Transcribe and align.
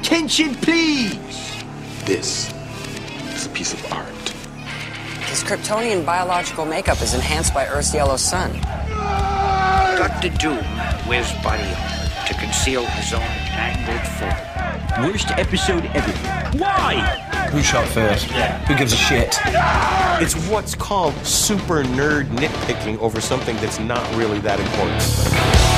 Your 0.00 0.06
attention, 0.16 0.54
please. 0.54 1.62
This 2.04 2.50
is 3.34 3.46
a 3.46 3.50
piece 3.50 3.74
of 3.74 3.92
art. 3.92 4.28
His 5.28 5.44
Kryptonian 5.44 6.06
biological 6.06 6.64
makeup 6.64 7.02
is 7.02 7.12
enhanced 7.12 7.52
by 7.52 7.66
Earth's 7.66 7.92
yellow 7.92 8.16
sun. 8.16 8.50
Dr. 9.98 10.30
Doom 10.30 10.64
wears 11.06 11.30
body 11.42 11.62
armor 11.64 12.26
to 12.26 12.34
conceal 12.34 12.86
his 12.86 13.12
own 13.12 13.20
mangled 13.20 14.06
form. 14.16 15.06
Worst 15.06 15.30
episode 15.32 15.84
ever. 15.94 16.12
Why? 16.56 16.94
Who 17.50 17.62
shot 17.62 17.86
first? 17.88 18.30
Yeah. 18.30 18.58
Who 18.66 18.76
gives 18.76 18.94
a 18.94 18.96
shit? 18.96 19.38
It's 20.22 20.34
what's 20.48 20.74
called 20.74 21.14
super 21.26 21.84
nerd 21.84 22.24
nitpicking 22.28 22.98
over 23.00 23.20
something 23.20 23.56
that's 23.56 23.78
not 23.78 24.02
really 24.16 24.38
that 24.40 24.58
important. 24.60 25.69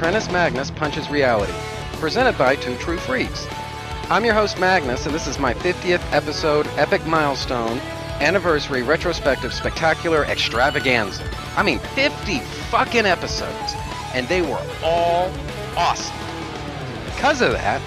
Trentus 0.00 0.32
Magnus 0.32 0.70
Punches 0.70 1.10
Reality, 1.10 1.52
presented 1.98 2.38
by 2.38 2.56
Two 2.56 2.74
True 2.78 2.96
Freaks. 2.96 3.46
I'm 4.08 4.24
your 4.24 4.32
host, 4.32 4.58
Magnus, 4.58 5.04
and 5.04 5.14
this 5.14 5.26
is 5.26 5.38
my 5.38 5.52
50th 5.52 6.00
episode, 6.10 6.66
epic 6.78 7.04
milestone, 7.04 7.78
anniversary, 8.18 8.82
retrospective, 8.82 9.52
spectacular 9.52 10.24
extravaganza. 10.24 11.22
I 11.54 11.62
mean, 11.62 11.80
50 11.80 12.38
fucking 12.70 13.04
episodes, 13.04 13.74
and 14.14 14.26
they 14.26 14.40
were 14.40 14.62
all 14.82 15.30
awesome. 15.76 16.16
Because 17.04 17.42
of 17.42 17.52
that, 17.52 17.82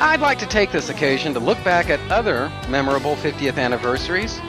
I'd 0.00 0.20
like 0.20 0.38
to 0.38 0.46
take 0.46 0.72
this 0.72 0.88
occasion 0.88 1.34
to 1.34 1.38
look 1.38 1.62
back 1.62 1.90
at 1.90 2.00
other 2.10 2.50
memorable 2.70 3.14
50th 3.16 3.58
anniversaries, 3.58 4.40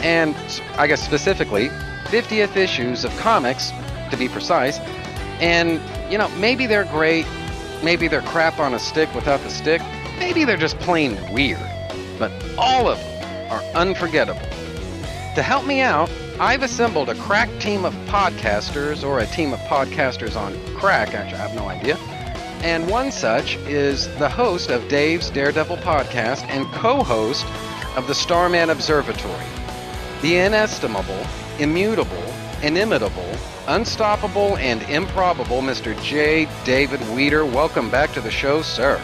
and 0.00 0.34
I 0.76 0.88
guess 0.88 1.00
specifically, 1.00 1.68
50th 2.06 2.56
issues 2.56 3.04
of 3.04 3.16
comics, 3.18 3.70
to 4.10 4.16
be 4.16 4.28
precise, 4.28 4.80
and, 5.38 5.80
you 6.10 6.18
know, 6.18 6.28
maybe 6.36 6.66
they're 6.66 6.84
great, 6.84 7.26
maybe 7.82 8.08
they're 8.08 8.20
crap 8.22 8.58
on 8.58 8.74
a 8.74 8.78
stick 8.78 9.12
without 9.14 9.40
the 9.42 9.50
stick, 9.50 9.80
maybe 10.18 10.44
they're 10.44 10.56
just 10.56 10.78
plain 10.80 11.16
weird. 11.32 11.60
But 12.18 12.32
all 12.58 12.88
of 12.88 12.98
them 12.98 13.52
are 13.52 13.62
unforgettable. 13.74 14.40
To 15.36 15.42
help 15.42 15.64
me 15.64 15.80
out, 15.80 16.10
I've 16.40 16.62
assembled 16.62 17.08
a 17.08 17.14
crack 17.14 17.48
team 17.60 17.84
of 17.84 17.94
podcasters, 18.06 19.04
or 19.04 19.20
a 19.20 19.26
team 19.26 19.52
of 19.52 19.60
podcasters 19.60 20.36
on 20.36 20.58
crack, 20.74 21.14
actually, 21.14 21.38
I 21.38 21.46
have 21.46 21.54
no 21.54 21.68
idea. 21.68 21.96
And 22.62 22.90
one 22.90 23.12
such 23.12 23.56
is 23.68 24.08
the 24.18 24.28
host 24.28 24.70
of 24.70 24.86
Dave's 24.88 25.30
Daredevil 25.30 25.78
podcast 25.78 26.42
and 26.48 26.66
co 26.72 27.02
host 27.02 27.46
of 27.96 28.06
the 28.06 28.14
Starman 28.14 28.70
Observatory. 28.70 29.46
The 30.22 30.36
inestimable, 30.36 31.26
immutable, 31.58 32.29
inimitable, 32.62 33.34
unstoppable, 33.68 34.56
and 34.58 34.82
improbable 34.84 35.60
Mr. 35.62 36.00
J. 36.02 36.48
David 36.64 37.00
Weter. 37.10 37.44
Welcome 37.44 37.90
back 37.90 38.12
to 38.12 38.20
the 38.20 38.30
show, 38.30 38.62
sir. 38.62 38.98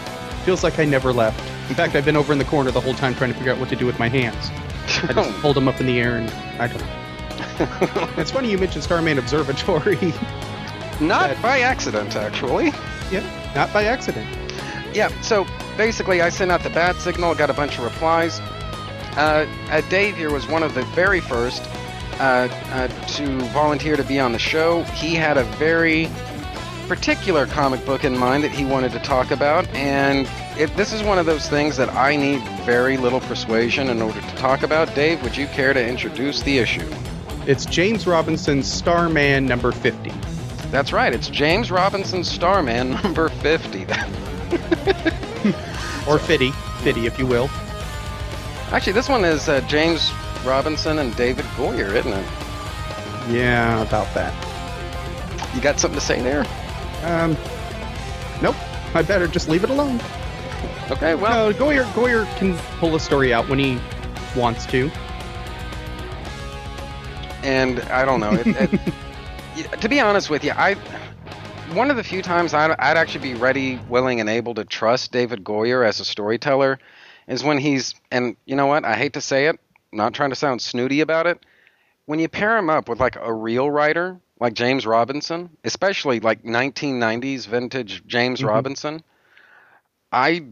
Feels 0.45 0.63
like 0.63 0.79
I 0.79 0.85
never 0.85 1.13
left. 1.13 1.39
In 1.69 1.75
fact, 1.75 1.95
I've 1.97 2.05
been 2.05 2.17
over 2.17 2.33
in 2.33 2.39
the 2.39 2.45
corner 2.45 2.71
the 2.71 2.81
whole 2.81 2.95
time 2.95 3.15
trying 3.15 3.33
to 3.33 3.37
figure 3.37 3.53
out 3.53 3.59
what 3.59 3.69
to 3.71 3.77
do 3.77 3.87
with 3.87 3.99
my 3.99 4.09
hands. 4.09 4.51
I 5.09 5.13
just 5.13 5.31
hold 5.41 5.57
them 5.57 5.67
up 5.69 5.81
in 5.81 5.87
the 5.87 5.99
air 6.01 6.17
and 6.17 6.31
I 6.61 6.69
don't 6.69 6.79
know. 6.81 8.13
it's 8.21 8.31
funny 8.31 8.51
you 8.51 8.59
mentioned 8.59 8.85
Starman 8.85 9.19
Observatory. 9.19 9.97
Not 11.01 11.29
That- 11.31 11.43
by 11.43 11.61
accident, 11.61 12.17
actually. 12.17 12.67
yeah, 13.11 13.53
not 13.55 13.71
by 13.73 13.85
accident. 13.85 14.27
Yeah, 14.95 15.09
so 15.21 15.47
basically, 15.77 16.23
I 16.23 16.31
sent 16.31 16.51
out 16.51 16.63
the 16.63 16.71
bat 16.71 16.97
signal, 16.97 17.35
got 17.35 17.51
a 17.51 17.55
bunch 17.55 17.77
of 17.77 17.85
replies. 17.85 18.41
Uh, 19.19 19.47
uh, 19.71 19.83
Dave 19.91 20.17
here 20.17 20.31
was 20.33 20.47
one 20.49 20.63
of 20.63 20.75
the 20.75 20.83
very 20.95 21.21
first 21.21 21.63
uh, 22.19 22.49
uh, 22.71 22.89
to 23.09 23.41
volunteer 23.51 23.97
to 23.97 24.05
be 24.05 24.19
on 24.19 24.33
the 24.33 24.39
show. 24.39 24.83
He 24.85 25.15
had 25.15 25.37
a 25.37 25.45
very 25.45 26.09
particular 26.89 27.47
comic 27.47 27.85
book 27.85 28.05
in 28.05 28.17
mind 28.17 28.45
that 28.45 28.53
he 28.53 28.65
wanted 28.65 28.93
to 28.93 28.99
talk 29.01 29.31
about, 29.31 29.67
and 29.69 30.29
it, 30.59 30.75
this 30.77 30.93
is 30.93 31.03
one 31.03 31.19
of 31.19 31.27
those 31.27 31.49
things 31.49 31.77
that 31.77 31.89
I 31.91 32.17
need 32.17 32.41
very 32.65 32.97
little 32.97 33.21
persuasion 33.21 33.89
in 33.89 34.01
order 34.01 34.21
to 34.21 34.37
talk 34.37 34.63
about. 34.63 34.95
Dave, 34.95 35.23
would 35.23 35.37
you 35.37 35.47
care 35.49 35.73
to 35.73 35.85
introduce 35.85 36.43
the 36.43 36.59
issue? 36.59 36.89
It's 37.47 37.65
James 37.67 38.07
Robinson's 38.07 38.71
Starman 38.71 39.47
number 39.47 39.73
50. 39.73 40.11
That's 40.71 40.93
right, 40.93 41.13
it's 41.13 41.29
James 41.29 41.71
Robinson's 41.71 42.31
Starman 42.31 42.91
number 43.03 43.29
50. 43.29 43.87
Or 46.07 46.21
Fitty. 46.21 46.53
Fitty, 46.83 47.07
if 47.07 47.19
you 47.19 47.27
will. 47.27 47.51
Actually, 48.71 48.93
this 48.93 49.09
one 49.09 49.25
is 49.25 49.49
uh, 49.49 49.61
James 49.63 50.13
Robinson 50.47 51.01
and 51.01 51.15
David 51.17 51.45
Goyer, 51.57 51.93
isn't 51.95 52.13
it? 52.13 52.27
Yeah, 53.29 53.83
about 53.83 54.13
that. 54.15 54.33
You 55.55 55.61
got 55.61 55.81
something 55.81 55.99
to 55.99 56.05
say 56.05 56.21
there? 56.23 56.47
Um, 57.03 57.37
nope. 58.41 58.55
I 58.95 59.03
better 59.03 59.27
just 59.27 59.49
leave 59.49 59.65
it 59.65 59.71
alone. 59.71 60.01
Okay, 60.91 61.15
well, 61.17 61.49
Well, 61.49 61.53
Goyer, 61.53 61.85
Goyer 61.93 62.25
can 62.39 62.57
pull 62.79 62.95
a 62.95 63.01
story 63.01 63.33
out 63.35 63.49
when 63.49 63.59
he 63.59 63.79
wants 64.37 64.65
to. 64.67 64.91
and 67.43 67.81
I 67.81 68.05
don't 68.05 68.21
know. 68.21 68.33
It, 68.33 68.47
it, 68.47 69.73
to 69.81 69.89
be 69.89 70.01
honest 70.01 70.31
with 70.31 70.45
you, 70.45 70.53
I 70.53 70.75
one 71.73 71.91
of 71.91 71.97
the 71.97 72.05
few 72.05 72.23
times 72.23 72.55
I'd, 72.55 72.71
I'd 72.73 72.97
actually 72.97 73.23
be 73.23 73.35
ready, 73.35 73.79
willing, 73.89 74.21
and 74.21 74.29
able 74.29 74.55
to 74.55 74.65
trust 74.65 75.13
David 75.13 75.43
Goyer 75.45 75.87
as 75.87 75.99
a 76.01 76.05
storyteller 76.05 76.79
is 77.27 77.43
when 77.43 77.59
he's 77.59 77.95
and 78.11 78.37
you 78.47 78.55
know 78.57 78.67
what? 78.67 78.85
I 78.85 78.95
hate 78.95 79.15
to 79.15 79.21
say 79.21 79.47
it, 79.47 79.59
not 79.97 80.15
trying 80.15 80.31
to 80.31 80.37
sound 80.37 80.63
snooty 80.63 81.01
about 81.01 81.27
it. 81.27 81.45
When 82.05 82.19
you 82.19 82.29
pair 82.29 82.57
him 82.57 82.71
up 82.71 82.89
with 82.89 83.01
like 83.01 83.17
a 83.17 83.33
real 83.33 83.71
writer 83.71 84.21
like 84.39 84.55
James 84.55 84.87
Robinson, 84.87 85.51
especially 85.65 86.21
like 86.21 86.45
1990s 86.45 87.47
vintage 87.47 88.07
James 88.07 88.41
Mhm. 88.43 88.47
Robinson, 88.49 89.03
I 90.13 90.45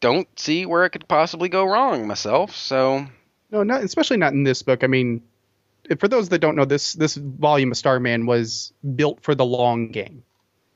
don't 0.00 0.28
see 0.38 0.66
where 0.66 0.84
it 0.84 0.90
could 0.90 1.08
possibly 1.08 1.48
go 1.48 1.64
wrong 1.64 2.06
myself. 2.06 2.54
So 2.54 3.06
No, 3.50 3.62
not 3.62 3.82
especially 3.82 4.18
not 4.18 4.34
in 4.34 4.42
this 4.44 4.62
book. 4.62 4.84
I 4.84 4.88
mean, 4.88 5.22
for 5.98 6.06
those 6.08 6.28
that 6.28 6.40
don't 6.40 6.54
know, 6.56 6.66
this 6.66 6.92
this 6.92 7.14
volume 7.14 7.70
of 7.70 7.78
Starman 7.78 8.26
was 8.26 8.72
built 8.96 9.22
for 9.22 9.34
the 9.34 9.46
long 9.46 9.88
game. 9.90 10.22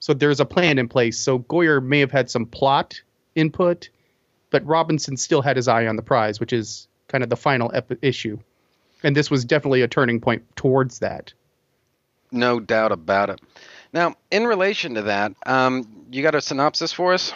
So 0.01 0.15
there's 0.15 0.41
a 0.41 0.47
plan 0.47 0.79
in 0.79 0.89
place. 0.89 1.19
So 1.19 1.41
Goyer 1.41 1.85
may 1.85 2.01
have 2.01 2.11
had 2.11 2.31
some 2.31 2.47
plot 2.47 3.01
input, 3.35 3.91
but 4.51 4.65
Robinson 4.67 5.17
still 5.19 5.43
had 5.43 5.57
his 5.57 5.69
eye 5.69 5.87
on 5.87 5.97
the 5.97 6.03
prize, 6.03 6.41
which 6.41 6.53
is 6.53 6.89
kind 7.13 7.23
of 7.23 7.31
the 7.31 7.37
final 7.37 7.71
ep- 7.73 8.03
issue. 8.03 8.39
And 9.05 9.15
this 9.15 9.31
was 9.31 9.45
definitely 9.45 9.83
a 9.83 9.89
turning 9.89 10.21
point 10.21 10.45
towards 10.57 11.01
that. 11.01 11.33
No 12.31 12.59
doubt 12.59 12.93
about 12.93 13.31
it. 13.31 13.41
Now, 13.93 14.17
in 14.31 14.47
relation 14.47 14.95
to 14.95 15.03
that, 15.03 15.35
um, 15.45 16.07
you 16.11 16.23
got 16.23 16.35
a 16.35 16.41
synopsis 16.41 16.93
for 16.93 17.13
us? 17.13 17.33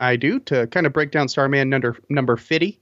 I 0.00 0.16
do 0.16 0.40
to 0.40 0.66
kind 0.68 0.86
of 0.86 0.92
break 0.92 1.10
down 1.10 1.28
Starman 1.28 1.68
number 1.68 1.96
number 2.08 2.36
50. 2.36 2.78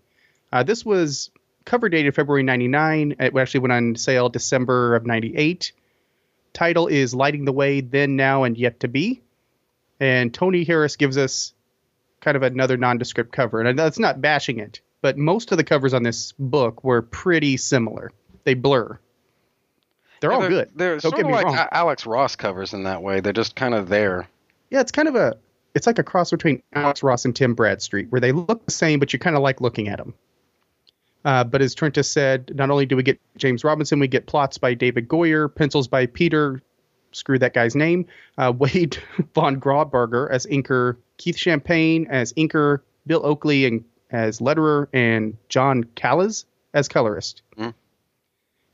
Uh, 0.52 0.62
this 0.62 0.84
was 0.84 1.31
cover 1.64 1.88
dated 1.88 2.14
February 2.14 2.44
99. 2.44 3.16
It 3.19 3.37
actually 3.37 3.60
went 3.60 3.72
on 3.72 3.96
sale 3.96 4.28
December 4.28 4.94
of 4.94 5.06
98. 5.06 5.72
Title 6.52 6.87
is 6.87 7.14
Lighting 7.14 7.44
the 7.44 7.52
Way 7.52 7.81
Then, 7.81 8.16
Now, 8.16 8.44
and 8.44 8.56
Yet 8.56 8.81
to 8.81 8.88
Be. 8.88 9.22
And 9.98 10.32
Tony 10.32 10.62
Harris 10.64 10.96
gives 10.96 11.19
us 11.19 11.52
kind 12.20 12.37
of 12.37 12.43
another 12.43 12.76
nondescript 12.76 13.32
cover. 13.32 13.60
And 13.60 13.78
that's 13.78 13.98
not 13.98 14.20
bashing 14.20 14.58
it, 14.60 14.81
but 15.02 15.16
most 15.16 15.52
of 15.52 15.58
the 15.58 15.64
covers 15.64 15.94
on 15.94 16.02
this 16.02 16.32
book 16.32 16.84
were 16.84 17.02
pretty 17.02 17.56
similar. 17.56 18.12
They 18.44 18.54
blur. 18.54 18.98
They're 20.20 20.32
all 20.32 20.40
they're, 20.40 20.48
good. 20.48 20.70
They're 20.75 20.98
Don't 20.98 21.12
sort 21.12 21.16
get 21.16 21.26
of 21.26 21.31
like 21.31 21.44
wrong. 21.44 21.69
Alex 21.72 22.06
Ross 22.06 22.37
covers 22.37 22.72
in 22.72 22.84
that 22.84 23.02
way. 23.02 23.20
They're 23.20 23.32
just 23.32 23.54
kind 23.54 23.75
of 23.75 23.88
there. 23.88 24.28
Yeah, 24.70 24.81
it's 24.81 24.93
kind 24.93 25.08
of 25.08 25.14
a 25.14 25.37
it's 25.75 25.87
like 25.87 25.98
a 25.98 26.04
cross 26.04 26.31
between 26.31 26.62
Alex 26.72 27.02
Ross 27.02 27.26
and 27.26 27.37
Tim 27.37 27.54
Bradstreet, 27.54 28.10
where 28.10 28.20
they 28.20 28.32
look 28.32 28.64
the 28.64 28.72
same, 28.72 28.98
but 28.98 29.12
you 29.12 29.19
kind 29.19 29.37
of 29.37 29.43
like 29.43 29.60
looking 29.60 29.88
at 29.88 29.98
them. 29.98 30.14
Uh, 31.25 31.44
but 31.44 31.60
as 31.60 31.75
Trent 31.75 31.94
just 31.94 32.12
said, 32.12 32.52
not 32.54 32.70
only 32.70 32.87
do 32.87 32.96
we 32.96 33.02
get 33.02 33.20
James 33.37 33.62
Robinson, 33.62 33.98
we 33.98 34.08
get 34.08 34.26
plots 34.26 34.58
by 34.58 34.75
David 34.75 35.08
Goyer, 35.08 35.52
pencils 35.54 35.88
by 35.88 36.06
Peter 36.06 36.62
screw 37.16 37.38
that 37.38 37.54
guy's 37.54 37.75
name. 37.75 38.06
Uh, 38.38 38.52
Wade 38.58 38.98
von 39.34 39.60
Grawbadger 39.60 40.31
as 40.31 40.46
inker, 40.46 40.96
Keith 41.16 41.37
Champagne 41.37 42.06
as 42.10 42.32
inker, 42.34 42.81
Bill 43.06 43.25
Oakley 43.25 43.66
and 43.66 43.84
as 44.11 44.41
letterer, 44.41 44.88
and 44.93 45.37
John 45.49 45.85
Kalisz 45.85 46.44
as 46.73 46.88
colorist. 46.88 47.43
Mm. 47.58 47.75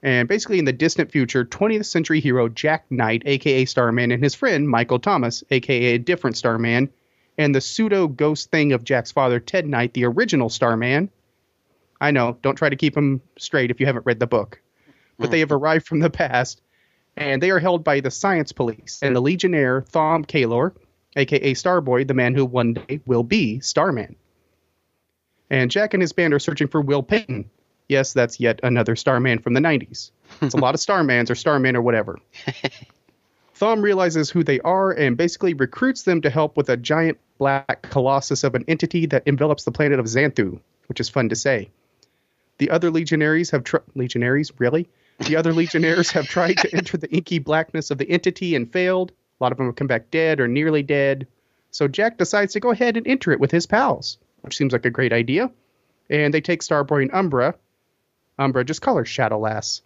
And 0.02 0.28
basically, 0.28 0.58
in 0.58 0.64
the 0.64 0.72
distant 0.72 1.12
future, 1.12 1.44
20th 1.44 1.86
century 1.86 2.20
hero 2.20 2.48
Jack 2.48 2.86
Knight, 2.90 3.22
aka 3.24 3.64
Starman, 3.64 4.10
and 4.10 4.22
his 4.22 4.34
friend 4.34 4.68
Michael 4.68 4.98
Thomas, 4.98 5.44
aka 5.50 5.94
a 5.94 5.98
different 5.98 6.36
Starman, 6.36 6.90
and 7.38 7.54
the 7.54 7.60
pseudo 7.60 8.08
ghost 8.08 8.50
thing 8.50 8.72
of 8.72 8.84
Jack's 8.84 9.12
father, 9.12 9.38
Ted 9.38 9.66
Knight, 9.66 9.94
the 9.94 10.04
original 10.04 10.48
Starman. 10.48 11.10
I 12.00 12.10
know, 12.10 12.36
don't 12.42 12.56
try 12.56 12.68
to 12.68 12.76
keep 12.76 12.94
them 12.94 13.22
straight 13.38 13.70
if 13.70 13.78
you 13.78 13.86
haven't 13.86 14.06
read 14.06 14.18
the 14.18 14.26
book. 14.26 14.60
But 15.18 15.30
they 15.30 15.38
have 15.38 15.52
arrived 15.52 15.86
from 15.86 16.00
the 16.00 16.10
past, 16.10 16.60
and 17.16 17.40
they 17.40 17.50
are 17.50 17.60
held 17.60 17.84
by 17.84 18.00
the 18.00 18.10
science 18.10 18.50
police 18.50 18.98
and 19.02 19.14
the 19.14 19.20
Legionnaire 19.20 19.82
Thom 19.82 20.24
Kallor, 20.24 20.72
aka 21.14 21.54
Starboy, 21.54 22.08
the 22.08 22.14
man 22.14 22.34
who 22.34 22.44
one 22.44 22.74
day 22.74 23.00
will 23.06 23.22
be 23.22 23.60
Starman. 23.60 24.16
And 25.52 25.70
Jack 25.70 25.92
and 25.92 26.00
his 26.00 26.14
band 26.14 26.32
are 26.32 26.38
searching 26.38 26.66
for 26.66 26.80
Will 26.80 27.02
Payton. 27.02 27.50
Yes, 27.86 28.14
that's 28.14 28.40
yet 28.40 28.60
another 28.62 28.96
Starman 28.96 29.38
from 29.38 29.52
the 29.52 29.60
90s. 29.60 30.10
It's 30.40 30.54
a 30.54 30.58
lot 30.58 30.74
of 30.74 30.80
Starmans 30.86 31.28
or 31.28 31.34
Starman 31.34 31.76
or 31.76 31.82
whatever. 31.82 32.18
Thom 33.54 33.82
realizes 33.82 34.30
who 34.30 34.42
they 34.42 34.60
are 34.60 34.92
and 34.92 35.14
basically 35.14 35.52
recruits 35.52 36.04
them 36.04 36.22
to 36.22 36.30
help 36.30 36.56
with 36.56 36.70
a 36.70 36.78
giant 36.78 37.18
black 37.36 37.82
colossus 37.82 38.44
of 38.44 38.54
an 38.54 38.64
entity 38.66 39.04
that 39.06 39.24
envelops 39.26 39.64
the 39.64 39.72
planet 39.72 39.98
of 40.00 40.06
Xanthu, 40.06 40.58
which 40.86 41.00
is 41.00 41.10
fun 41.10 41.28
to 41.28 41.36
say. 41.36 41.68
The 42.56 42.70
other 42.70 42.90
legionaries 42.90 43.50
have 43.50 43.62
tr- 43.62 43.76
legionaries 43.94 44.52
really. 44.56 44.88
The 45.26 45.36
other 45.36 45.52
legionnaires 45.52 46.10
have 46.12 46.28
tried 46.28 46.56
to 46.58 46.74
enter 46.74 46.96
the 46.96 47.10
inky 47.10 47.40
blackness 47.40 47.90
of 47.90 47.98
the 47.98 48.08
entity 48.10 48.56
and 48.56 48.72
failed. 48.72 49.12
A 49.38 49.44
lot 49.44 49.52
of 49.52 49.58
them 49.58 49.66
have 49.66 49.76
come 49.76 49.86
back 49.86 50.10
dead 50.10 50.40
or 50.40 50.48
nearly 50.48 50.82
dead. 50.82 51.26
So 51.72 51.88
Jack 51.88 52.16
decides 52.16 52.54
to 52.54 52.60
go 52.60 52.70
ahead 52.70 52.96
and 52.96 53.06
enter 53.06 53.32
it 53.32 53.40
with 53.40 53.50
his 53.50 53.66
pals, 53.66 54.16
which 54.42 54.56
seems 54.56 54.72
like 54.72 54.84
a 54.84 54.90
great 54.90 55.12
idea. 55.12 55.50
And 56.10 56.32
they 56.32 56.40
take 56.40 56.60
Starboy 56.60 57.02
and 57.02 57.14
Umbra. 57.14 57.54
Umbra 58.38 58.64
just 58.64 58.82
call 58.82 58.96
her 58.96 59.04
Shadow 59.04 59.38
Lass. 59.38 59.82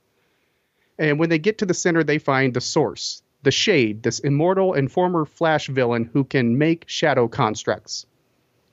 And 0.98 1.18
when 1.18 1.28
they 1.28 1.38
get 1.38 1.58
to 1.58 1.66
the 1.66 1.74
center, 1.74 2.02
they 2.02 2.18
find 2.18 2.52
the 2.52 2.60
source, 2.60 3.22
the 3.42 3.50
Shade, 3.50 4.02
this 4.02 4.18
immortal 4.18 4.74
and 4.74 4.90
former 4.90 5.24
Flash 5.24 5.68
villain 5.68 6.08
who 6.12 6.24
can 6.24 6.58
make 6.58 6.88
shadow 6.88 7.28
constructs. 7.28 8.06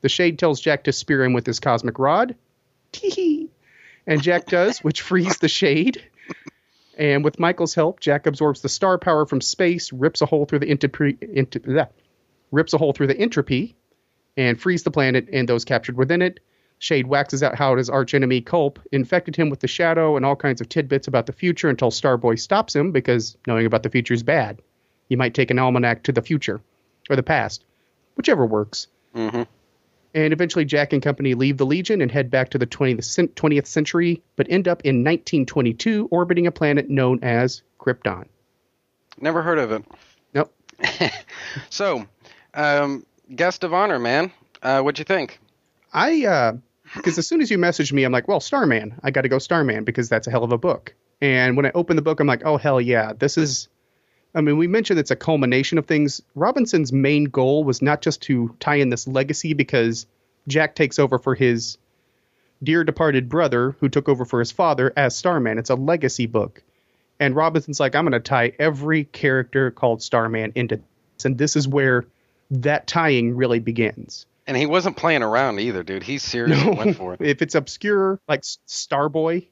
The 0.02 0.10
Shade 0.10 0.40
tells 0.40 0.62
Jack 0.62 0.86
to 0.86 0.94
spear 0.94 1.24
him 1.24 1.34
with 1.34 1.46
his 1.46 1.60
cosmic 1.60 2.00
rod. 2.00 2.36
Tee 2.92 3.50
And 4.08 4.22
Jack 4.22 4.48
does, 4.48 4.80
which 4.80 5.02
frees 5.02 5.38
the 5.38 5.50
Shade. 5.50 6.04
And 6.98 7.24
with 7.24 7.40
Michael's 7.40 7.74
help, 7.74 8.00
Jack 8.00 8.28
absorbs 8.28 8.62
the 8.62 8.70
star 8.70 8.98
power 8.98 9.26
from 9.26 9.42
space, 9.42 9.92
rips 9.92 10.22
a 10.22 10.26
hole 10.26 10.46
through 10.46 10.60
the 10.60 10.70
entropy, 10.70 11.18
ent- 11.36 11.58
rips 12.52 12.74
a 12.74 12.78
hole 12.78 12.94
through 12.94 13.08
the 13.08 13.18
entropy, 13.18 13.76
and 14.38 14.60
frees 14.60 14.84
the 14.84 14.92
planet 14.92 15.28
and 15.32 15.48
those 15.48 15.66
captured 15.66 15.98
within 15.98 16.22
it. 16.22 16.40
Shade 16.80 17.08
waxes 17.08 17.44
out 17.44 17.56
how 17.56 17.76
his 17.78 17.90
archenemy 17.90 18.42
Culp 18.42 18.78
infected 18.92 19.36
him 19.36 19.50
with 19.50 19.62
the 19.62 19.68
shadow 19.68 20.18
and 20.18 20.26
all 20.26 20.36
kinds 20.36 20.60
of 20.60 20.68
tidbits 20.68 21.08
about 21.08 21.28
the 21.28 21.34
future 21.34 21.70
until 21.70 21.92
Starboy 21.92 22.38
stops 22.38 22.76
him 22.76 22.92
because 22.92 23.38
knowing 23.48 23.66
about 23.66 23.84
the 23.84 23.90
future 23.90 24.14
is 24.14 24.24
bad. 24.24 24.62
You 25.08 25.18
might 25.18 25.34
take 25.34 25.52
an 25.52 25.60
almanac 25.60 26.04
to 26.04 26.12
the 26.12 26.22
future 26.22 26.60
or 27.10 27.16
the 27.16 27.24
past, 27.24 27.64
whichever 28.18 28.46
works. 28.46 28.88
Mhm. 29.16 29.48
And 30.16 30.34
eventually, 30.34 30.66
Jack 30.66 30.94
and 30.94 31.02
company 31.02 31.34
leave 31.34 31.58
the 31.58 31.66
Legion 31.66 32.02
and 32.02 32.12
head 32.12 32.30
back 32.30 32.50
to 32.50 32.58
the 32.58 32.68
20th, 32.68 33.34
20th 33.36 33.66
century, 33.66 34.22
but 34.36 34.46
end 34.50 34.68
up 34.68 34.82
in 34.84 35.04
1922 35.04 36.08
orbiting 36.12 36.46
a 36.46 36.52
planet 36.52 36.90
known 36.90 37.20
as 37.24 37.64
Krypton. 37.80 38.26
Never 39.20 39.42
heard 39.42 39.58
of 39.60 39.72
it. 39.72 39.86
Nope. 40.34 40.54
So, 41.70 42.06
um, 42.56 43.06
guest 43.36 43.64
of 43.64 43.74
honor, 43.74 44.00
man. 44.00 44.32
Uh, 44.62 44.82
what'd 44.82 45.00
you 45.00 45.06
think? 45.06 45.40
I, 45.94 46.26
uh, 46.26 46.54
because 46.96 47.18
as 47.18 47.28
soon 47.28 47.42
as 47.42 47.50
you 47.50 47.58
messaged 47.58 47.92
me, 47.92 48.04
I'm 48.04 48.12
like, 48.12 48.28
well, 48.28 48.40
Starman. 48.40 49.00
I 49.04 49.12
got 49.12 49.22
to 49.22 49.30
go 49.30 49.40
Starman 49.40 49.84
because 49.84 50.10
that's 50.10 50.28
a 50.28 50.32
hell 50.32 50.44
of 50.44 50.52
a 50.52 50.58
book. 50.58 50.94
And 51.22 51.56
when 51.56 51.66
I 51.66 51.72
opened 51.74 51.98
the 51.98 52.04
book, 52.04 52.20
I'm 52.20 52.28
like, 52.28 52.46
oh, 52.46 52.58
hell 52.58 52.82
yeah. 52.82 53.14
This 53.14 53.38
is, 53.38 53.70
I 54.36 54.42
mean, 54.42 54.58
we 54.58 54.68
mentioned 54.68 55.00
it's 55.00 55.12
a 55.12 55.16
culmination 55.16 55.78
of 55.78 55.86
things. 55.86 56.22
Robinson's 56.36 56.92
main 56.92 57.26
goal 57.26 57.64
was 57.64 57.82
not 57.82 58.02
just 58.02 58.22
to 58.24 58.56
tie 58.60 58.76
in 58.76 58.90
this 58.90 59.08
legacy 59.08 59.54
because 59.54 60.06
Jack 60.48 60.76
takes 60.76 61.00
over 61.00 61.20
for 61.20 61.36
his 61.36 61.78
dear 62.62 62.84
departed 62.84 63.30
brother 63.30 63.76
who 63.80 63.90
took 63.90 64.10
over 64.10 64.26
for 64.26 64.40
his 64.40 64.52
father 64.52 64.92
as 64.96 65.16
Starman. 65.16 65.58
It's 65.58 65.70
a 65.70 65.76
legacy 65.76 66.26
book. 66.26 66.64
And 67.20 67.36
Robinson's 67.36 67.80
like, 67.80 67.96
I'm 67.96 68.06
going 68.06 68.14
to 68.14 68.20
tie 68.20 68.54
every 68.60 69.06
character 69.06 69.72
called 69.72 70.02
Starman 70.02 70.54
into 70.56 70.78
this. 70.78 71.26
And 71.26 71.38
this 71.38 71.56
is 71.56 71.68
where 71.68 72.06
that 72.62 72.88
tying 72.88 73.36
really 73.36 73.60
begins. 73.60 74.26
And 74.46 74.58
he 74.58 74.66
wasn't 74.66 74.98
playing 74.98 75.24
around 75.24 75.60
either, 75.60 75.84
dude. 75.84 76.04
He 76.04 76.18
seriously 76.18 76.72
went 76.72 76.98
for 76.98 77.14
it. 77.14 77.22
if 77.24 77.42
it's 77.42 77.56
obscure 77.56 78.20
like 78.28 78.42
Starboy, 78.42 79.48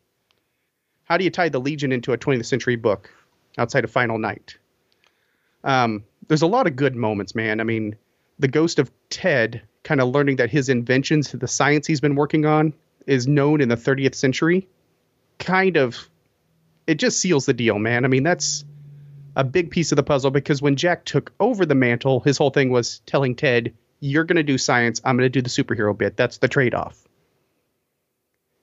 how 1.05 1.17
do 1.17 1.23
you 1.23 1.29
tie 1.29 1.49
the 1.49 1.59
Legion 1.59 1.91
into 1.91 2.13
a 2.13 2.17
20th 2.17 2.45
century 2.45 2.75
book 2.75 3.09
outside 3.57 3.83
of 3.83 3.91
Final 3.91 4.17
Night? 4.17 4.57
Um, 5.63 6.03
there's 6.27 6.41
a 6.41 6.47
lot 6.47 6.67
of 6.67 6.75
good 6.75 6.95
moments, 6.95 7.35
man. 7.35 7.59
I 7.59 7.63
mean, 7.63 7.95
the 8.39 8.47
ghost 8.47 8.79
of 8.79 8.91
Ted 9.09 9.61
kind 9.83 10.01
of 10.01 10.09
learning 10.09 10.37
that 10.37 10.49
his 10.49 10.69
inventions, 10.69 11.31
the 11.31 11.47
science 11.47 11.87
he's 11.87 12.01
been 12.01 12.15
working 12.15 12.45
on, 12.45 12.73
is 13.07 13.27
known 13.27 13.61
in 13.61 13.69
the 13.69 13.75
30th 13.75 14.15
century. 14.15 14.67
Kind 15.39 15.77
of, 15.77 15.97
it 16.85 16.95
just 16.95 17.19
seals 17.19 17.45
the 17.45 17.53
deal, 17.53 17.79
man. 17.79 18.05
I 18.05 18.07
mean, 18.07 18.23
that's 18.23 18.65
a 19.35 19.43
big 19.43 19.71
piece 19.71 19.91
of 19.91 19.95
the 19.95 20.03
puzzle 20.03 20.31
because 20.31 20.61
when 20.61 20.75
Jack 20.75 21.05
took 21.05 21.31
over 21.39 21.65
the 21.65 21.75
mantle, 21.75 22.19
his 22.19 22.37
whole 22.37 22.49
thing 22.49 22.69
was 22.69 22.99
telling 23.05 23.35
Ted, 23.35 23.73
"You're 23.99 24.23
going 24.23 24.37
to 24.37 24.43
do 24.43 24.57
science. 24.57 25.01
I'm 25.03 25.17
going 25.17 25.29
to 25.29 25.29
do 25.29 25.41
the 25.41 25.49
superhero 25.49 25.97
bit. 25.97 26.17
That's 26.17 26.37
the 26.37 26.47
trade-off." 26.47 26.97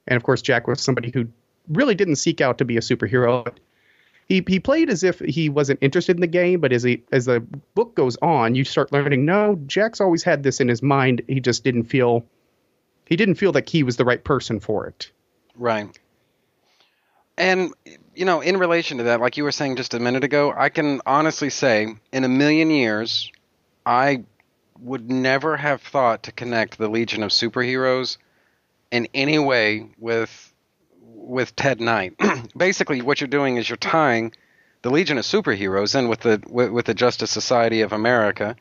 And 0.06 0.16
of 0.16 0.22
course, 0.22 0.42
Jack 0.42 0.66
was 0.66 0.80
somebody 0.80 1.10
who 1.10 1.28
really 1.68 1.94
didn't 1.94 2.16
seek 2.16 2.40
out 2.40 2.58
to 2.58 2.64
be 2.64 2.76
a 2.76 2.80
superhero. 2.80 3.50
He 4.26 4.44
he 4.46 4.60
played 4.60 4.90
as 4.90 5.04
if 5.04 5.20
he 5.20 5.48
wasn't 5.48 5.78
interested 5.82 6.16
in 6.16 6.20
the 6.20 6.26
game, 6.26 6.60
but 6.60 6.72
as 6.72 6.82
he 6.82 7.02
as 7.12 7.24
the 7.24 7.40
book 7.74 7.94
goes 7.94 8.16
on, 8.20 8.54
you 8.54 8.64
start 8.64 8.92
learning. 8.92 9.24
No, 9.24 9.58
Jack's 9.66 10.00
always 10.00 10.22
had 10.22 10.42
this 10.42 10.60
in 10.60 10.68
his 10.68 10.82
mind. 10.82 11.22
He 11.28 11.40
just 11.40 11.64
didn't 11.64 11.84
feel 11.84 12.26
he 13.06 13.16
didn't 13.16 13.36
feel 13.36 13.52
like 13.52 13.68
he 13.68 13.82
was 13.82 13.96
the 13.96 14.04
right 14.04 14.22
person 14.22 14.60
for 14.60 14.86
it. 14.86 15.10
Right. 15.56 15.98
And 17.38 17.72
you 18.18 18.24
know, 18.24 18.40
in 18.40 18.56
relation 18.56 18.98
to 18.98 19.04
that, 19.04 19.20
like 19.20 19.36
you 19.36 19.44
were 19.44 19.52
saying 19.52 19.76
just 19.76 19.94
a 19.94 20.00
minute 20.00 20.24
ago, 20.24 20.52
I 20.56 20.70
can 20.70 21.00
honestly 21.06 21.50
say, 21.50 21.94
in 22.12 22.24
a 22.24 22.28
million 22.28 22.68
years, 22.68 23.30
I 23.86 24.24
would 24.80 25.08
never 25.08 25.56
have 25.56 25.80
thought 25.80 26.24
to 26.24 26.32
connect 26.32 26.78
the 26.78 26.88
Legion 26.88 27.22
of 27.22 27.30
Superheroes 27.30 28.18
in 28.90 29.06
any 29.14 29.38
way 29.38 29.86
with 29.98 30.52
with 31.04 31.54
Ted 31.54 31.80
Knight. 31.80 32.14
Basically, 32.56 33.02
what 33.02 33.20
you're 33.20 33.28
doing 33.28 33.56
is 33.56 33.68
you're 33.68 33.76
tying 33.76 34.32
the 34.82 34.90
Legion 34.90 35.18
of 35.18 35.24
Superheroes 35.24 35.96
in 35.96 36.08
with 36.08 36.20
the 36.20 36.42
with, 36.48 36.70
with 36.70 36.86
the 36.86 36.94
Justice 36.94 37.30
Society 37.30 37.82
of 37.82 37.92
America, 37.92 38.56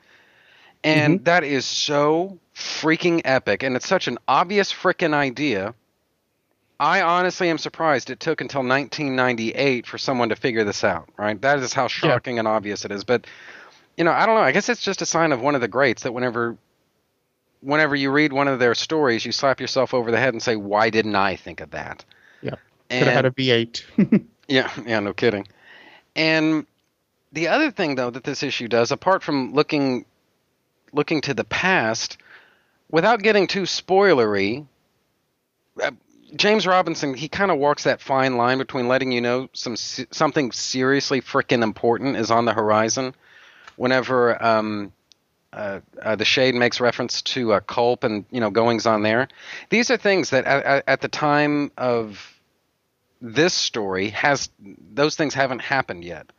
and 0.84 1.16
mm-hmm. 1.16 1.24
that 1.24 1.44
is 1.44 1.66
so 1.66 2.38
freaking 2.56 3.22
epic, 3.26 3.64
and 3.64 3.76
it's 3.76 3.88
such 3.88 4.08
an 4.08 4.20
obvious 4.28 4.72
freaking 4.72 5.16
idea. 5.16 5.74
I 6.80 7.02
honestly 7.02 7.50
am 7.50 7.58
surprised 7.58 8.10
it 8.10 8.20
took 8.20 8.42
until 8.42 8.62
1998 8.62 9.88
for 9.88 9.98
someone 9.98 10.30
to 10.30 10.36
figure 10.36 10.64
this 10.64 10.84
out. 10.84 11.10
Right? 11.18 11.40
That 11.42 11.60
is 11.60 11.74
how 11.74 11.88
shocking 11.88 12.40
and 12.40 12.48
obvious 12.48 12.86
it 12.86 12.92
is. 12.92 13.04
But 13.04 13.26
you 13.98 14.04
know, 14.04 14.12
I 14.12 14.26
don't 14.26 14.36
know. 14.36 14.42
I 14.42 14.52
guess 14.52 14.70
it's 14.70 14.84
just 14.84 15.02
a 15.02 15.06
sign 15.06 15.32
of 15.32 15.42
one 15.42 15.56
of 15.56 15.62
the 15.62 15.68
greats 15.68 16.04
that 16.04 16.14
whenever 16.14 16.58
whenever 17.62 17.96
you 17.96 18.12
read 18.12 18.32
one 18.32 18.48
of 18.48 18.60
their 18.60 18.76
stories, 18.76 19.26
you 19.26 19.32
slap 19.32 19.60
yourself 19.60 19.94
over 19.94 20.12
the 20.12 20.20
head 20.20 20.34
and 20.34 20.42
say, 20.42 20.56
"Why 20.56 20.90
didn't 20.90 21.16
I 21.16 21.36
think 21.36 21.62
of 21.62 21.72
that?" 21.72 22.06
Yeah, 22.42 22.56
could 22.90 23.04
have 23.04 23.14
had 23.14 23.26
a 23.26 23.32
V8. 23.32 24.26
Yeah, 24.50 24.72
yeah, 24.86 25.02
no 25.02 25.12
kidding. 25.14 25.46
And 26.16 26.66
the 27.34 27.50
other 27.50 27.70
thing 27.70 27.96
though 27.96 28.10
that 28.10 28.24
this 28.24 28.44
issue 28.44 28.70
does, 28.70 28.92
apart 28.92 29.22
from 29.24 29.54
looking 29.54 30.06
looking 30.94 31.20
to 31.22 31.34
the 31.34 31.44
past, 31.44 32.18
without 32.90 33.22
getting 33.22 33.48
too 33.48 33.64
spoilery, 33.64 34.66
uh, 35.84 35.92
James 36.36 36.68
Robinson 36.68 37.14
he 37.14 37.28
kind 37.30 37.52
of 37.52 37.58
walks 37.58 37.84
that 37.84 38.02
fine 38.02 38.38
line 38.38 38.58
between 38.58 38.88
letting 38.88 39.12
you 39.12 39.22
know 39.22 39.50
some 39.54 39.76
something 39.76 40.52
seriously 40.52 41.22
freaking 41.22 41.64
important 41.64 42.18
is 42.18 42.32
on 42.32 42.46
the 42.46 42.54
horizon. 42.54 43.16
Whenever 43.78 44.44
um, 44.44 44.92
uh, 45.54 45.80
uh, 46.02 46.16
the 46.16 46.26
shade 46.26 46.56
makes 46.56 46.82
reference 46.82 47.22
to 47.22 47.54
uh, 47.54 47.60
Culp 47.62 48.04
and 48.04 48.26
you 48.32 48.42
know 48.42 48.50
goings 48.50 48.86
on 48.86 49.04
there, 49.04 49.28
these 49.70 49.90
are 49.92 49.98
things 49.98 50.32
that 50.32 50.46
at, 50.46 50.84
at- 50.88 51.02
the 51.02 51.08
time 51.08 51.72
of 51.78 52.34
this 53.22 53.54
story 53.54 54.10
has 54.10 54.50
those 54.94 55.16
things 55.16 55.34
haven't 55.34 55.60
happened 55.60 56.04
yet. 56.04 56.32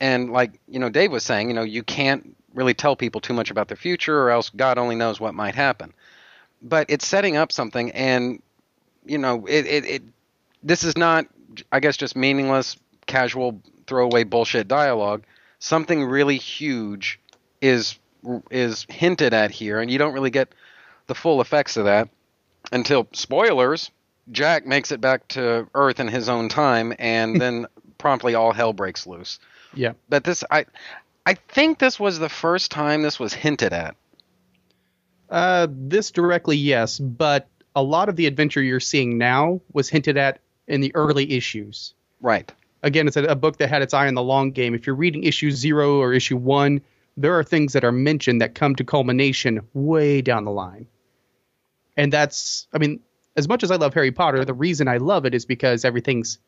And 0.00 0.32
like 0.32 0.58
you 0.68 0.78
know, 0.78 0.88
Dave 0.88 1.12
was 1.12 1.24
saying, 1.24 1.48
you 1.48 1.54
know, 1.54 1.62
you 1.64 1.82
can't 1.82 2.36
really 2.54 2.74
tell 2.74 2.96
people 2.96 3.20
too 3.20 3.34
much 3.34 3.50
about 3.50 3.68
the 3.68 3.76
future, 3.76 4.18
or 4.20 4.30
else 4.30 4.50
God 4.50 4.78
only 4.78 4.94
knows 4.96 5.20
what 5.20 5.34
might 5.34 5.54
happen. 5.54 5.92
But 6.62 6.86
it's 6.88 7.06
setting 7.06 7.36
up 7.36 7.52
something, 7.52 7.90
and 7.92 8.42
you 9.08 9.18
know, 9.18 9.46
it 9.46 9.66
it, 9.66 9.84
it 9.84 10.02
this 10.62 10.84
is 10.84 10.96
not, 10.96 11.26
I 11.72 11.80
guess, 11.80 11.96
just 11.96 12.16
meaningless, 12.16 12.76
casual, 13.06 13.60
throwaway 13.86 14.24
bullshit 14.24 14.68
dialogue. 14.68 15.24
something 15.58 16.04
really 16.04 16.36
huge 16.36 17.18
is 17.60 17.98
is 18.50 18.86
hinted 18.88 19.34
at 19.34 19.50
here, 19.50 19.80
and 19.80 19.90
you 19.90 19.98
don't 19.98 20.12
really 20.12 20.30
get 20.30 20.48
the 21.06 21.14
full 21.14 21.40
effects 21.40 21.76
of 21.76 21.84
that 21.86 22.08
until 22.72 23.08
spoilers. 23.12 23.90
Jack 24.30 24.66
makes 24.66 24.92
it 24.92 25.00
back 25.00 25.26
to 25.28 25.66
Earth 25.74 26.00
in 26.00 26.08
his 26.08 26.28
own 26.28 26.48
time, 26.48 26.92
and 26.98 27.40
then 27.40 27.66
promptly 27.96 28.34
all 28.34 28.52
hell 28.52 28.72
breaks 28.72 29.06
loose. 29.06 29.38
Yeah. 29.74 29.92
But 30.08 30.24
this, 30.24 30.44
I, 30.50 30.66
I 31.26 31.34
think 31.34 31.78
this 31.78 31.98
was 31.98 32.18
the 32.18 32.28
first 32.28 32.70
time 32.70 33.02
this 33.02 33.18
was 33.18 33.32
hinted 33.32 33.72
at. 33.72 33.96
Uh, 35.30 35.66
this 35.70 36.10
directly, 36.10 36.56
yes, 36.56 36.98
but 36.98 37.48
a 37.74 37.82
lot 37.82 38.08
of 38.08 38.16
the 38.16 38.26
adventure 38.26 38.62
you're 38.62 38.80
seeing 38.80 39.18
now 39.18 39.60
was 39.72 39.88
hinted 39.88 40.16
at 40.16 40.40
in 40.66 40.80
the 40.80 40.94
early 40.94 41.32
issues. 41.32 41.94
Right. 42.20 42.50
Again, 42.82 43.06
it's 43.08 43.16
a, 43.16 43.24
a 43.24 43.34
book 43.36 43.58
that 43.58 43.68
had 43.68 43.82
its 43.82 43.94
eye 43.94 44.06
on 44.06 44.14
the 44.14 44.22
long 44.22 44.52
game. 44.52 44.74
If 44.74 44.86
you're 44.86 44.96
reading 44.96 45.24
issue 45.24 45.50
zero 45.50 45.98
or 45.98 46.12
issue 46.12 46.36
one, 46.36 46.80
there 47.16 47.36
are 47.38 47.44
things 47.44 47.72
that 47.72 47.84
are 47.84 47.92
mentioned 47.92 48.40
that 48.40 48.54
come 48.54 48.76
to 48.76 48.84
culmination 48.84 49.60
way 49.74 50.22
down 50.22 50.44
the 50.44 50.50
line. 50.50 50.86
And 51.96 52.12
that's, 52.12 52.68
I 52.72 52.78
mean, 52.78 53.00
as 53.36 53.48
much 53.48 53.64
as 53.64 53.70
I 53.70 53.76
love 53.76 53.94
Harry 53.94 54.12
Potter, 54.12 54.44
the 54.44 54.54
reason 54.54 54.86
I 54.86 54.98
love 54.98 55.26
it 55.26 55.34
is 55.34 55.44
because 55.44 55.84
everything's 55.84 56.38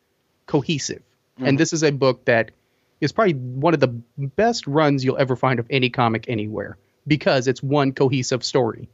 cohesive. 0.45 1.03
And 1.37 1.47
mm-hmm. 1.47 1.55
this 1.57 1.73
is 1.73 1.83
a 1.83 1.91
book 1.91 2.25
that 2.25 2.51
is 3.01 3.11
probably 3.11 3.33
one 3.33 3.73
of 3.73 3.79
the 3.79 4.01
best 4.17 4.67
runs 4.67 5.03
you'll 5.03 5.17
ever 5.17 5.35
find 5.35 5.59
of 5.59 5.67
any 5.69 5.89
comic 5.89 6.25
anywhere 6.27 6.77
because 7.07 7.47
it's 7.47 7.63
one 7.63 7.91
cohesive 7.91 8.43
story. 8.43 8.89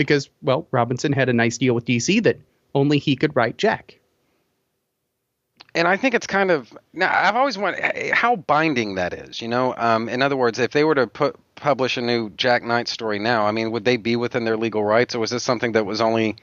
Because, 0.00 0.30
well, 0.40 0.66
Robinson 0.70 1.12
had 1.12 1.28
a 1.28 1.34
nice 1.34 1.58
deal 1.58 1.74
with 1.74 1.84
DC 1.84 2.22
that 2.22 2.40
only 2.74 2.96
he 2.98 3.16
could 3.16 3.36
write 3.36 3.58
Jack. 3.58 4.00
and 5.74 5.86
I 5.86 5.98
think 5.98 6.14
it's 6.14 6.26
kind 6.26 6.50
of 6.50 6.72
now. 6.94 7.12
I've 7.12 7.36
always 7.36 7.58
wondered 7.58 8.10
how 8.14 8.36
binding 8.36 8.94
that 8.94 9.12
is. 9.12 9.42
You 9.42 9.48
know, 9.48 9.74
um, 9.76 10.08
in 10.08 10.22
other 10.22 10.38
words, 10.38 10.58
if 10.58 10.70
they 10.72 10.84
were 10.84 10.94
to 10.94 11.06
put 11.06 11.36
publish 11.54 11.98
a 11.98 12.00
new 12.00 12.30
Jack 12.30 12.62
Knight 12.62 12.88
story 12.88 13.18
now, 13.18 13.44
I 13.46 13.50
mean, 13.50 13.70
would 13.72 13.84
they 13.84 13.98
be 13.98 14.16
within 14.16 14.44
their 14.44 14.56
legal 14.56 14.82
rights, 14.82 15.14
or 15.14 15.18
was 15.18 15.30
this 15.30 15.42
something 15.42 15.72
that 15.72 15.84
was 15.84 16.00
only 16.00 16.36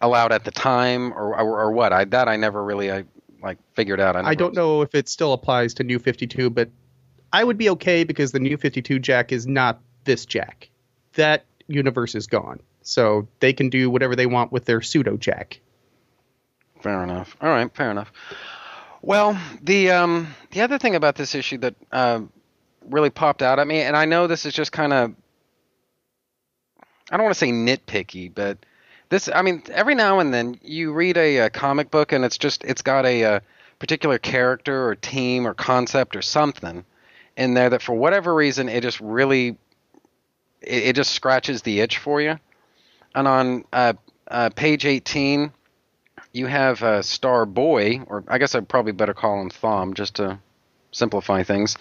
allowed 0.00 0.30
at 0.30 0.44
the 0.44 0.52
time, 0.52 1.12
or 1.12 1.36
or, 1.36 1.60
or 1.62 1.72
what? 1.72 1.92
I 1.92 2.04
that 2.04 2.28
I 2.28 2.36
never 2.36 2.62
really 2.62 2.92
I 2.92 3.04
like 3.42 3.58
figured 3.74 4.00
out. 4.00 4.14
I, 4.14 4.20
I 4.20 4.34
don't 4.36 4.54
know 4.54 4.82
if 4.82 4.94
it 4.94 5.08
still 5.08 5.32
applies 5.32 5.74
to 5.74 5.82
New 5.82 5.98
52, 5.98 6.48
but 6.48 6.70
I 7.32 7.42
would 7.42 7.58
be 7.58 7.68
okay 7.70 8.04
because 8.04 8.30
the 8.30 8.38
New 8.40 8.56
52 8.56 9.00
Jack 9.00 9.32
is 9.32 9.46
not 9.46 9.80
this 10.04 10.24
Jack. 10.24 10.70
That 11.14 11.44
universe 11.66 12.14
is 12.14 12.28
gone. 12.28 12.60
So 12.84 13.26
they 13.40 13.52
can 13.52 13.70
do 13.70 13.90
whatever 13.90 14.14
they 14.14 14.26
want 14.26 14.52
with 14.52 14.66
their 14.66 14.82
pseudo 14.82 15.16
Jack. 15.16 15.58
Fair 16.80 17.02
enough. 17.02 17.36
All 17.40 17.48
right, 17.48 17.74
fair 17.74 17.90
enough. 17.90 18.12
Well, 19.00 19.38
the 19.62 19.90
um, 19.90 20.34
the 20.50 20.60
other 20.60 20.78
thing 20.78 20.94
about 20.94 21.16
this 21.16 21.34
issue 21.34 21.58
that 21.58 21.74
uh, 21.90 22.20
really 22.88 23.10
popped 23.10 23.42
out 23.42 23.58
at 23.58 23.66
me, 23.66 23.80
and 23.80 23.96
I 23.96 24.04
know 24.04 24.26
this 24.26 24.46
is 24.46 24.52
just 24.52 24.70
kind 24.70 24.92
of, 24.92 25.14
I 27.10 27.16
don't 27.16 27.24
want 27.24 27.34
to 27.34 27.38
say 27.38 27.50
nitpicky, 27.50 28.32
but 28.34 28.58
this, 29.08 29.28
I 29.34 29.42
mean, 29.42 29.62
every 29.70 29.94
now 29.94 30.18
and 30.18 30.32
then 30.32 30.58
you 30.62 30.92
read 30.92 31.16
a, 31.16 31.38
a 31.38 31.50
comic 31.50 31.90
book 31.90 32.12
and 32.12 32.24
it's 32.24 32.38
just 32.38 32.64
it's 32.64 32.82
got 32.82 33.06
a, 33.06 33.22
a 33.22 33.42
particular 33.78 34.18
character 34.18 34.88
or 34.88 34.94
team 34.94 35.46
or 35.46 35.54
concept 35.54 36.16
or 36.16 36.22
something 36.22 36.84
in 37.36 37.54
there 37.54 37.70
that 37.70 37.82
for 37.82 37.94
whatever 37.94 38.34
reason 38.34 38.68
it 38.68 38.82
just 38.82 39.00
really, 39.00 39.56
it, 40.60 40.82
it 40.84 40.96
just 40.96 41.12
scratches 41.12 41.62
the 41.62 41.80
itch 41.80 41.98
for 41.98 42.20
you. 42.20 42.38
And 43.14 43.28
on 43.28 43.64
uh, 43.72 43.94
uh, 44.28 44.50
page 44.50 44.86
18 44.86 45.52
you 46.34 46.46
have 46.46 46.82
uh, 46.82 47.00
Star 47.00 47.46
Boy, 47.46 48.00
or 48.08 48.24
I 48.28 48.38
guess 48.38 48.54
I'd 48.54 48.68
probably 48.68 48.92
better 48.92 49.14
call 49.14 49.40
him 49.40 49.50
Thom, 49.50 49.94
just 49.94 50.16
to 50.16 50.38
simplify 50.90 51.44
things. 51.44 51.78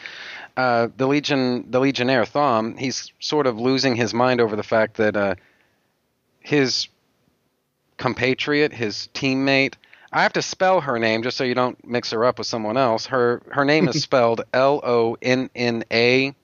Uh, 0.56 0.90
the 0.96 1.08
Legion, 1.08 1.70
the 1.72 1.80
Legionnaire 1.80 2.26
Thom, 2.26 2.78
he's 2.78 3.12
sort 3.20 3.48
of 3.48 3.60
losing 3.60 3.96
his 3.96 4.14
mind 4.14 4.40
over 4.40 4.56
the 4.56 4.64
fact 4.64 4.98
that 4.98 5.18
uh, 5.18 5.36
his 6.40 6.88
compatriot, 7.98 8.72
his 8.72 9.10
teammate, 9.16 9.74
I 10.12 10.22
have 10.22 10.34
to 10.34 10.44
spell 10.44 10.82
her 10.82 11.00
name 11.00 11.24
just 11.24 11.38
so 11.38 11.44
you 11.44 11.56
don't 11.56 11.84
mix 11.88 12.12
her 12.12 12.24
up 12.24 12.38
with 12.38 12.46
someone 12.46 12.78
else. 12.78 13.08
Her 13.08 13.42
her 13.52 13.66
name 13.66 13.88
is 13.88 14.04
spelled 14.04 14.42
L 14.54 14.80
O 14.84 15.18
N 15.20 15.50
N 15.56 15.84
A. 15.92 16.36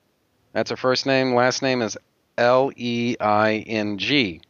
That's 0.54 0.72
her 0.72 0.78
first 0.78 1.06
name. 1.06 1.36
Last 1.36 1.62
name 1.62 1.84
is 1.84 1.96
L 2.40 2.72
E 2.76 3.16
I 3.20 3.58
N 3.68 4.00
G 4.00 4.42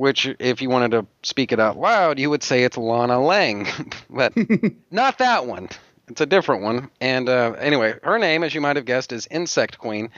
which 0.00 0.26
if 0.38 0.62
you 0.62 0.70
wanted 0.70 0.92
to 0.92 1.06
speak 1.22 1.52
it 1.52 1.60
out 1.60 1.76
loud, 1.76 2.18
you 2.18 2.30
would 2.30 2.42
say 2.42 2.64
it's 2.64 2.78
Lana 2.78 3.20
Lang, 3.22 3.66
but 4.10 4.32
not 4.90 5.18
that 5.18 5.44
one. 5.44 5.68
It's 6.08 6.22
a 6.22 6.26
different 6.26 6.62
one. 6.62 6.88
And 7.02 7.28
uh, 7.28 7.52
anyway, 7.58 7.96
her 8.02 8.18
name, 8.18 8.42
as 8.42 8.54
you 8.54 8.62
might 8.62 8.76
have 8.76 8.86
guessed, 8.86 9.12
is 9.12 9.28
Insect 9.30 9.76
Queen. 9.76 10.08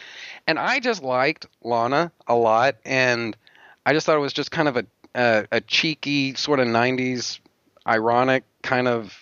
And 0.46 0.56
I 0.56 0.78
just 0.78 1.02
liked 1.02 1.46
Lana 1.64 2.12
a 2.28 2.36
lot, 2.36 2.76
and 2.84 3.36
I 3.84 3.92
just 3.92 4.06
thought 4.06 4.16
it 4.16 4.20
was 4.20 4.32
just 4.32 4.52
kind 4.52 4.68
of 4.68 4.76
a 4.76 4.86
a, 5.16 5.46
a 5.50 5.60
cheeky 5.60 6.34
sort 6.34 6.60
of 6.60 6.68
'90s 6.68 7.40
ironic 7.84 8.44
kind 8.62 8.86
of. 8.86 9.12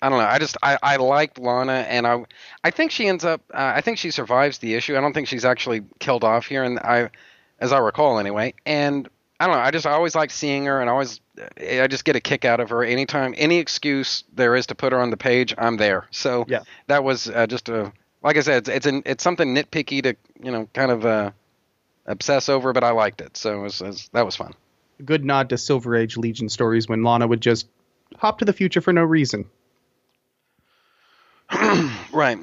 I 0.00 0.08
don't 0.08 0.18
know. 0.18 0.24
I 0.24 0.38
just 0.38 0.56
I, 0.62 0.78
I 0.84 0.96
liked 0.98 1.36
Lana, 1.40 1.84
and 1.88 2.06
I 2.06 2.24
I 2.62 2.70
think 2.70 2.92
she 2.92 3.08
ends 3.08 3.24
up. 3.24 3.40
Uh, 3.52 3.72
I 3.74 3.80
think 3.80 3.98
she 3.98 4.12
survives 4.12 4.58
the 4.58 4.74
issue. 4.74 4.96
I 4.96 5.00
don't 5.00 5.14
think 5.14 5.26
she's 5.26 5.44
actually 5.44 5.82
killed 5.98 6.22
off 6.22 6.46
here, 6.46 6.62
and 6.62 6.78
I, 6.78 7.10
as 7.58 7.72
I 7.72 7.78
recall 7.78 8.20
anyway. 8.20 8.54
And 8.64 9.08
I 9.38 9.46
don't 9.46 9.56
know. 9.56 9.60
I 9.62 9.70
just 9.70 9.86
I 9.86 9.90
always 9.92 10.14
like 10.14 10.30
seeing 10.30 10.64
her, 10.64 10.80
and 10.80 10.88
I 10.88 10.92
always 10.92 11.20
I 11.60 11.86
just 11.88 12.04
get 12.04 12.16
a 12.16 12.20
kick 12.20 12.44
out 12.44 12.58
of 12.60 12.70
her. 12.70 12.82
Anytime, 12.82 13.34
any 13.36 13.58
excuse 13.58 14.24
there 14.34 14.56
is 14.56 14.66
to 14.68 14.74
put 14.74 14.92
her 14.92 15.00
on 15.00 15.10
the 15.10 15.16
page, 15.16 15.54
I'm 15.58 15.76
there. 15.76 16.06
So 16.10 16.46
Yeah. 16.48 16.60
that 16.86 17.04
was 17.04 17.28
uh, 17.28 17.46
just 17.46 17.68
a 17.68 17.92
like 18.22 18.36
I 18.38 18.40
said, 18.40 18.58
it's 18.58 18.68
it's, 18.68 18.86
an, 18.86 19.02
it's 19.04 19.22
something 19.22 19.54
nitpicky 19.54 20.02
to 20.04 20.16
you 20.42 20.50
know 20.50 20.68
kind 20.72 20.90
of 20.90 21.04
uh, 21.04 21.30
obsess 22.06 22.48
over, 22.48 22.72
but 22.72 22.82
I 22.82 22.90
liked 22.92 23.20
it. 23.20 23.36
So 23.36 23.58
it 23.58 23.62
was, 23.62 23.80
it 23.82 23.86
was- 23.88 24.08
that 24.14 24.24
was 24.24 24.36
fun. 24.36 24.54
Good 25.04 25.24
nod 25.26 25.50
to 25.50 25.58
Silver 25.58 25.94
Age 25.94 26.16
Legion 26.16 26.48
stories 26.48 26.88
when 26.88 27.02
Lana 27.02 27.26
would 27.26 27.42
just 27.42 27.68
hop 28.16 28.38
to 28.38 28.46
the 28.46 28.54
future 28.54 28.80
for 28.80 28.92
no 28.94 29.02
reason. 29.02 29.44
Right. 32.12 32.38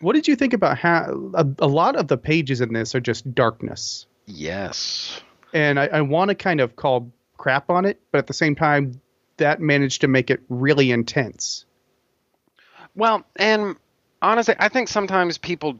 What 0.00 0.12
did 0.12 0.28
you 0.28 0.36
think 0.36 0.52
about 0.52 0.78
how 0.78 1.32
a, 1.34 1.44
a 1.58 1.66
lot 1.66 1.96
of 1.96 2.06
the 2.06 2.16
pages 2.16 2.60
in 2.60 2.72
this 2.72 2.94
are 2.94 3.00
just 3.00 3.34
darkness? 3.34 4.06
Yes. 4.26 5.20
And 5.52 5.78
I, 5.78 5.86
I 5.86 6.00
want 6.02 6.30
to 6.30 6.34
kind 6.34 6.60
of 6.60 6.76
call 6.76 7.10
crap 7.36 7.70
on 7.70 7.84
it, 7.84 8.00
but 8.10 8.18
at 8.18 8.26
the 8.26 8.34
same 8.34 8.54
time, 8.54 9.00
that 9.36 9.60
managed 9.60 10.02
to 10.02 10.08
make 10.08 10.30
it 10.30 10.40
really 10.48 10.90
intense. 10.90 11.64
Well, 12.94 13.24
and 13.36 13.76
honestly, 14.20 14.54
I 14.58 14.68
think 14.68 14.88
sometimes 14.88 15.38
people 15.38 15.76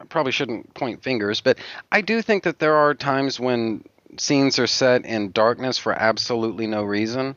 I 0.00 0.04
probably 0.04 0.32
shouldn't 0.32 0.74
point 0.74 1.02
fingers, 1.02 1.40
but 1.40 1.58
I 1.90 2.00
do 2.00 2.22
think 2.22 2.44
that 2.44 2.58
there 2.58 2.74
are 2.74 2.94
times 2.94 3.38
when 3.38 3.84
scenes 4.18 4.58
are 4.58 4.66
set 4.66 5.04
in 5.04 5.32
darkness 5.32 5.78
for 5.78 5.92
absolutely 5.92 6.66
no 6.66 6.82
reason. 6.82 7.36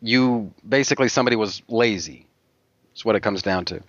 You 0.00 0.52
basically 0.66 1.08
somebody 1.08 1.36
was 1.36 1.62
lazy. 1.68 2.26
Is 2.94 3.04
what 3.04 3.16
it 3.16 3.20
comes 3.20 3.42
down 3.42 3.64
to. 3.66 3.82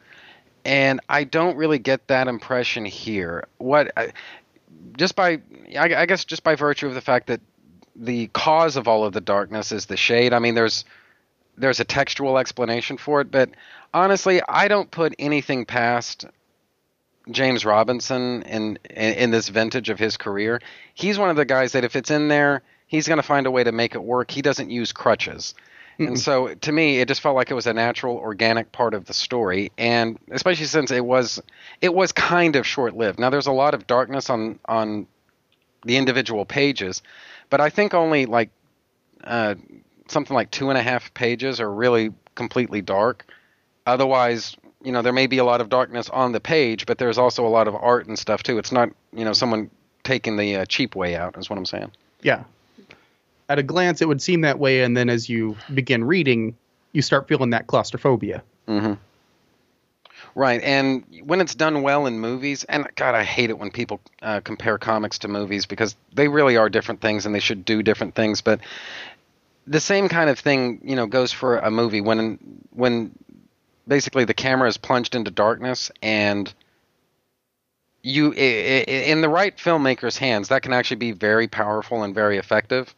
And 0.66 1.00
I 1.08 1.24
don't 1.24 1.56
really 1.56 1.80
get 1.80 2.08
that 2.08 2.28
impression 2.28 2.84
here. 2.86 3.48
What 3.58 3.92
just 4.98 5.16
by 5.16 5.42
I, 5.78 6.06
guess 6.06 6.26
just 6.26 6.44
by 6.44 6.56
virtue 6.56 6.88
of 6.88 6.94
the 6.94 7.02
fact 7.02 7.28
that 7.28 7.42
the 7.96 8.28
cause 8.28 8.78
of 8.78 8.88
all 8.88 9.06
of 9.06 9.14
the 9.14 9.22
darkness 9.22 9.72
is 9.72 9.86
the 9.86 9.98
shade. 9.98 10.34
I 10.34 10.40
mean, 10.40 10.56
there's 10.56 10.86
there's 11.58 11.80
a 11.80 11.86
textual 11.86 12.38
explanation 12.38 12.98
for 12.98 13.22
it, 13.22 13.32
but 13.32 13.50
honestly, 13.94 14.42
I 14.48 14.68
don't 14.68 14.92
put 14.92 15.16
anything 15.18 15.66
past 15.66 16.26
James 17.32 17.66
Robinson 17.66 18.44
in, 18.44 18.80
in 18.90 19.14
in 19.14 19.32
this 19.32 19.50
vintage 19.50 19.90
of 19.90 20.00
his 20.00 20.18
career. 20.18 20.62
He's 20.94 21.18
one 21.18 21.30
of 21.30 21.36
the 21.36 21.46
guys 21.46 21.72
that 21.74 21.84
if 21.84 21.96
it's 21.96 22.12
in 22.12 22.28
there, 22.28 22.62
he's 22.88 23.08
going 23.08 23.18
to 23.18 23.24
find 23.24 23.48
a 23.48 23.52
way 23.52 23.64
to 23.64 23.72
make 23.72 23.96
it 23.96 24.04
work. 24.04 24.32
He 24.32 24.42
doesn't 24.42 24.70
use 24.70 24.92
crutches. 24.92 25.56
And 26.00 26.20
so 26.20 26.54
to 26.54 26.72
me, 26.72 27.00
it 27.00 27.08
just 27.08 27.22
felt 27.22 27.36
like 27.36 27.50
it 27.50 27.56
was 27.56 27.68
a 27.68 27.74
natural, 27.74 28.18
organic 28.18 28.72
part 28.72 28.94
of 28.94 29.06
the 29.06 29.14
story, 29.14 29.72
and 29.78 30.20
especially 30.32 30.66
since 30.66 30.92
it 30.92 31.04
was 31.06 31.42
it 31.82 31.94
was 31.94 32.12
kind 32.12 32.56
of 32.56 32.68
short-lived. 32.68 33.20
Now 33.20 33.30
there's 33.30 33.48
a 33.48 33.52
lot 33.52 33.74
of 33.74 33.88
darkness 33.88 34.30
on 34.30 34.60
on 34.66 35.08
the 35.84 35.98
individual 35.98 36.46
pages, 36.46 37.02
but 37.50 37.62
I 37.62 37.70
think 37.70 37.94
only 37.94 38.26
like 38.26 38.50
uh, 39.24 39.56
something 40.08 40.36
like 40.36 40.52
two 40.52 40.70
and 40.70 40.78
a 40.78 40.84
half 40.84 41.14
pages 41.14 41.60
are 41.60 41.72
really 41.72 42.14
completely 42.36 42.82
dark. 42.82 43.26
Otherwise, 43.86 44.56
you 44.84 44.92
know, 44.92 45.02
there 45.02 45.14
may 45.14 45.28
be 45.28 45.38
a 45.38 45.44
lot 45.44 45.62
of 45.62 45.70
darkness 45.70 46.10
on 46.10 46.32
the 46.32 46.40
page, 46.40 46.86
but 46.86 46.98
there's 46.98 47.18
also 47.18 47.46
a 47.46 47.50
lot 47.50 47.68
of 47.68 47.76
art 47.76 48.08
and 48.08 48.20
stuff 48.20 48.44
too. 48.44 48.58
It's 48.58 48.72
not, 48.72 48.90
you 49.14 49.26
know, 49.26 49.34
someone 49.34 49.70
taking 50.04 50.38
the 50.38 50.58
uh, 50.58 50.66
cheap 50.66 50.96
way 50.96 51.16
out, 51.16 51.38
is 51.38 51.50
what 51.50 51.58
I'm 51.58 51.66
saying. 51.66 51.92
Yeah. 52.22 52.44
At 53.50 53.60
a 53.60 53.64
glance, 53.64 54.02
it 54.02 54.08
would 54.08 54.22
seem 54.22 54.42
that 54.42 54.60
way, 54.60 54.82
and 54.82 54.96
then 54.96 55.10
as 55.10 55.30
you 55.30 55.56
begin 55.74 56.04
reading, 56.04 56.56
you 56.92 57.02
start 57.02 57.28
feeling 57.28 57.52
that 57.52 57.68
claustrophobia. 57.68 58.44
Right, 60.36 60.62
and 60.62 61.04
when 61.24 61.42
it's 61.42 61.56
done 61.56 61.82
well 61.82 62.06
in 62.06 62.20
movies, 62.20 62.64
and 62.66 62.88
God, 62.96 63.16
I 63.16 63.24
hate 63.24 63.50
it 63.50 63.58
when 63.58 63.72
people 63.72 64.00
uh, 64.22 64.42
compare 64.42 64.78
comics 64.78 65.20
to 65.20 65.28
movies 65.28 65.66
because 65.66 65.96
they 66.14 66.28
really 66.28 66.58
are 66.58 66.70
different 66.70 67.02
things 67.02 67.26
and 67.26 67.34
they 67.34 67.40
should 67.40 67.66
do 67.66 67.82
different 67.82 68.14
things. 68.14 68.42
But 68.42 68.60
the 69.66 69.80
same 69.80 70.10
kind 70.10 70.30
of 70.30 70.38
thing, 70.38 70.82
you 70.84 70.96
know, 70.96 71.08
goes 71.08 71.32
for 71.32 71.58
a 71.58 71.72
movie 71.72 72.02
when 72.02 72.40
when 72.72 73.12
basically 73.88 74.26
the 74.26 74.34
camera 74.34 74.68
is 74.68 74.78
plunged 74.78 75.16
into 75.16 75.32
darkness 75.32 75.92
and 76.02 76.54
you 78.04 78.32
in 78.32 79.22
the 79.22 79.30
right 79.30 79.58
filmmaker's 79.58 80.18
hands 80.18 80.50
that 80.50 80.62
can 80.62 80.74
actually 80.74 80.98
be 80.98 81.12
very 81.12 81.48
powerful 81.48 82.04
and 82.04 82.14
very 82.14 82.38
effective 82.38 82.94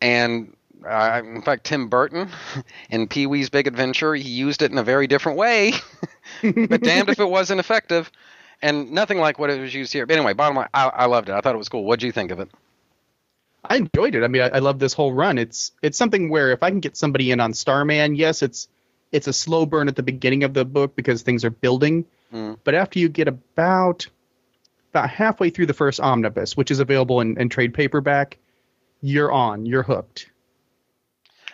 and 0.00 0.54
uh, 0.86 1.20
in 1.24 1.42
fact 1.42 1.64
tim 1.64 1.88
burton 1.88 2.28
in 2.90 3.08
pee-wee's 3.08 3.50
big 3.50 3.66
adventure 3.66 4.14
he 4.14 4.28
used 4.28 4.62
it 4.62 4.70
in 4.70 4.78
a 4.78 4.82
very 4.82 5.06
different 5.06 5.38
way 5.38 5.72
but 6.42 6.82
damned 6.82 7.08
if 7.08 7.18
it 7.18 7.28
wasn't 7.28 7.58
effective 7.58 8.10
and 8.62 8.90
nothing 8.90 9.18
like 9.18 9.38
what 9.38 9.50
it 9.50 9.60
was 9.60 9.74
used 9.74 9.92
here 9.92 10.06
but 10.06 10.16
anyway 10.16 10.32
bottom 10.32 10.56
line 10.56 10.68
i, 10.74 10.88
I 10.88 11.06
loved 11.06 11.28
it 11.28 11.32
i 11.32 11.40
thought 11.40 11.54
it 11.54 11.58
was 11.58 11.68
cool 11.68 11.84
what 11.84 12.00
do 12.00 12.06
you 12.06 12.12
think 12.12 12.30
of 12.30 12.40
it 12.40 12.50
I 13.68 13.76
enjoyed 13.76 14.14
it. 14.14 14.22
I 14.22 14.28
mean, 14.28 14.42
I, 14.42 14.48
I 14.48 14.58
love 14.58 14.78
this 14.78 14.92
whole 14.92 15.12
run. 15.12 15.38
It's 15.38 15.72
it's 15.82 15.98
something 15.98 16.30
where 16.30 16.52
if 16.52 16.62
I 16.62 16.70
can 16.70 16.80
get 16.80 16.96
somebody 16.96 17.30
in 17.30 17.40
on 17.40 17.52
Starman, 17.52 18.14
yes, 18.14 18.42
it's 18.42 18.68
it's 19.12 19.26
a 19.26 19.32
slow 19.32 19.66
burn 19.66 19.88
at 19.88 19.96
the 19.96 20.02
beginning 20.02 20.44
of 20.44 20.54
the 20.54 20.64
book 20.64 20.96
because 20.96 21.22
things 21.22 21.44
are 21.44 21.50
building. 21.50 22.04
Mm. 22.32 22.58
But 22.64 22.74
after 22.74 22.98
you 22.98 23.08
get 23.08 23.28
about 23.28 24.06
about 24.92 25.10
halfway 25.10 25.50
through 25.50 25.66
the 25.66 25.74
first 25.74 26.00
omnibus, 26.00 26.56
which 26.56 26.70
is 26.70 26.80
available 26.80 27.20
in, 27.20 27.38
in 27.40 27.48
trade 27.48 27.74
paperback, 27.74 28.38
you're 29.06 29.30
on. 29.30 29.66
You're 29.66 29.84
hooked. 29.84 30.30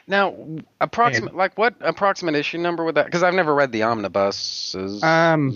Now, 0.07 0.35
approximate 0.81 1.35
like 1.35 1.57
what 1.57 1.75
approximate 1.81 2.35
issue 2.35 2.59
number 2.59 2.85
would 2.85 2.97
that? 2.97 3.05
Because 3.05 3.23
I've 3.23 3.35
never 3.35 3.55
read 3.55 3.73
the 3.73 3.85
omnibuses. 3.85 5.03
Um, 5.03 5.51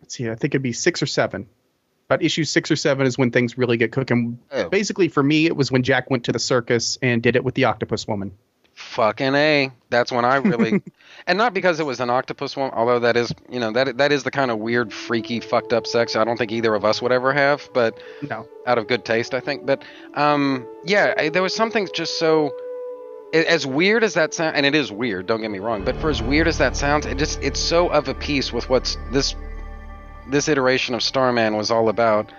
let's 0.00 0.14
see. 0.14 0.28
I 0.28 0.34
think 0.34 0.54
it'd 0.54 0.62
be 0.62 0.72
six 0.72 1.02
or 1.02 1.06
seven. 1.06 1.46
But 2.08 2.22
issue 2.22 2.42
six 2.42 2.70
or 2.72 2.76
seven 2.76 3.06
is 3.06 3.16
when 3.16 3.30
things 3.30 3.56
really 3.56 3.76
get 3.76 3.92
cooking. 3.92 4.40
Oh. 4.50 4.68
Basically, 4.68 5.08
for 5.08 5.22
me, 5.22 5.46
it 5.46 5.54
was 5.54 5.70
when 5.70 5.84
Jack 5.84 6.10
went 6.10 6.24
to 6.24 6.32
the 6.32 6.40
circus 6.40 6.98
and 7.00 7.22
did 7.22 7.36
it 7.36 7.44
with 7.44 7.54
the 7.54 7.66
octopus 7.66 8.08
woman. 8.08 8.32
Fucking 8.80 9.34
a. 9.34 9.70
That's 9.90 10.10
when 10.10 10.24
I 10.24 10.36
really, 10.36 10.82
and 11.26 11.36
not 11.38 11.52
because 11.54 11.80
it 11.80 11.86
was 11.86 12.00
an 12.00 12.10
octopus 12.10 12.56
one. 12.56 12.70
Although 12.72 13.00
that 13.00 13.16
is, 13.16 13.32
you 13.48 13.60
know, 13.60 13.70
that 13.72 13.98
that 13.98 14.10
is 14.10 14.22
the 14.24 14.30
kind 14.30 14.50
of 14.50 14.58
weird, 14.58 14.92
freaky, 14.92 15.38
fucked 15.40 15.72
up 15.72 15.86
sex 15.86 16.16
I 16.16 16.24
don't 16.24 16.36
think 16.36 16.50
either 16.50 16.74
of 16.74 16.84
us 16.84 17.00
would 17.02 17.12
ever 17.12 17.32
have. 17.32 17.68
But 17.74 17.98
No. 18.22 18.48
out 18.66 18.78
of 18.78 18.88
good 18.88 19.04
taste, 19.04 19.34
I 19.34 19.40
think. 19.40 19.66
But 19.66 19.82
um, 20.14 20.66
yeah, 20.84 21.14
I, 21.16 21.28
there 21.28 21.42
was 21.42 21.54
something 21.54 21.88
just 21.94 22.18
so. 22.18 22.52
As 23.32 23.64
weird 23.64 24.02
as 24.02 24.14
that 24.14 24.34
sound, 24.34 24.56
and 24.56 24.66
it 24.66 24.74
is 24.74 24.90
weird. 24.90 25.26
Don't 25.26 25.40
get 25.40 25.52
me 25.52 25.60
wrong, 25.60 25.84
but 25.84 25.94
for 26.00 26.10
as 26.10 26.20
weird 26.20 26.48
as 26.48 26.58
that 26.58 26.74
sounds, 26.76 27.06
it 27.06 27.16
just 27.16 27.40
it's 27.42 27.60
so 27.60 27.88
of 27.88 28.08
a 28.08 28.14
piece 28.14 28.52
with 28.52 28.68
what's 28.68 28.96
this 29.12 29.36
this 30.28 30.48
iteration 30.48 30.96
of 30.96 31.02
Starman 31.02 31.56
was 31.56 31.70
all 31.70 31.88
about. 31.88 32.32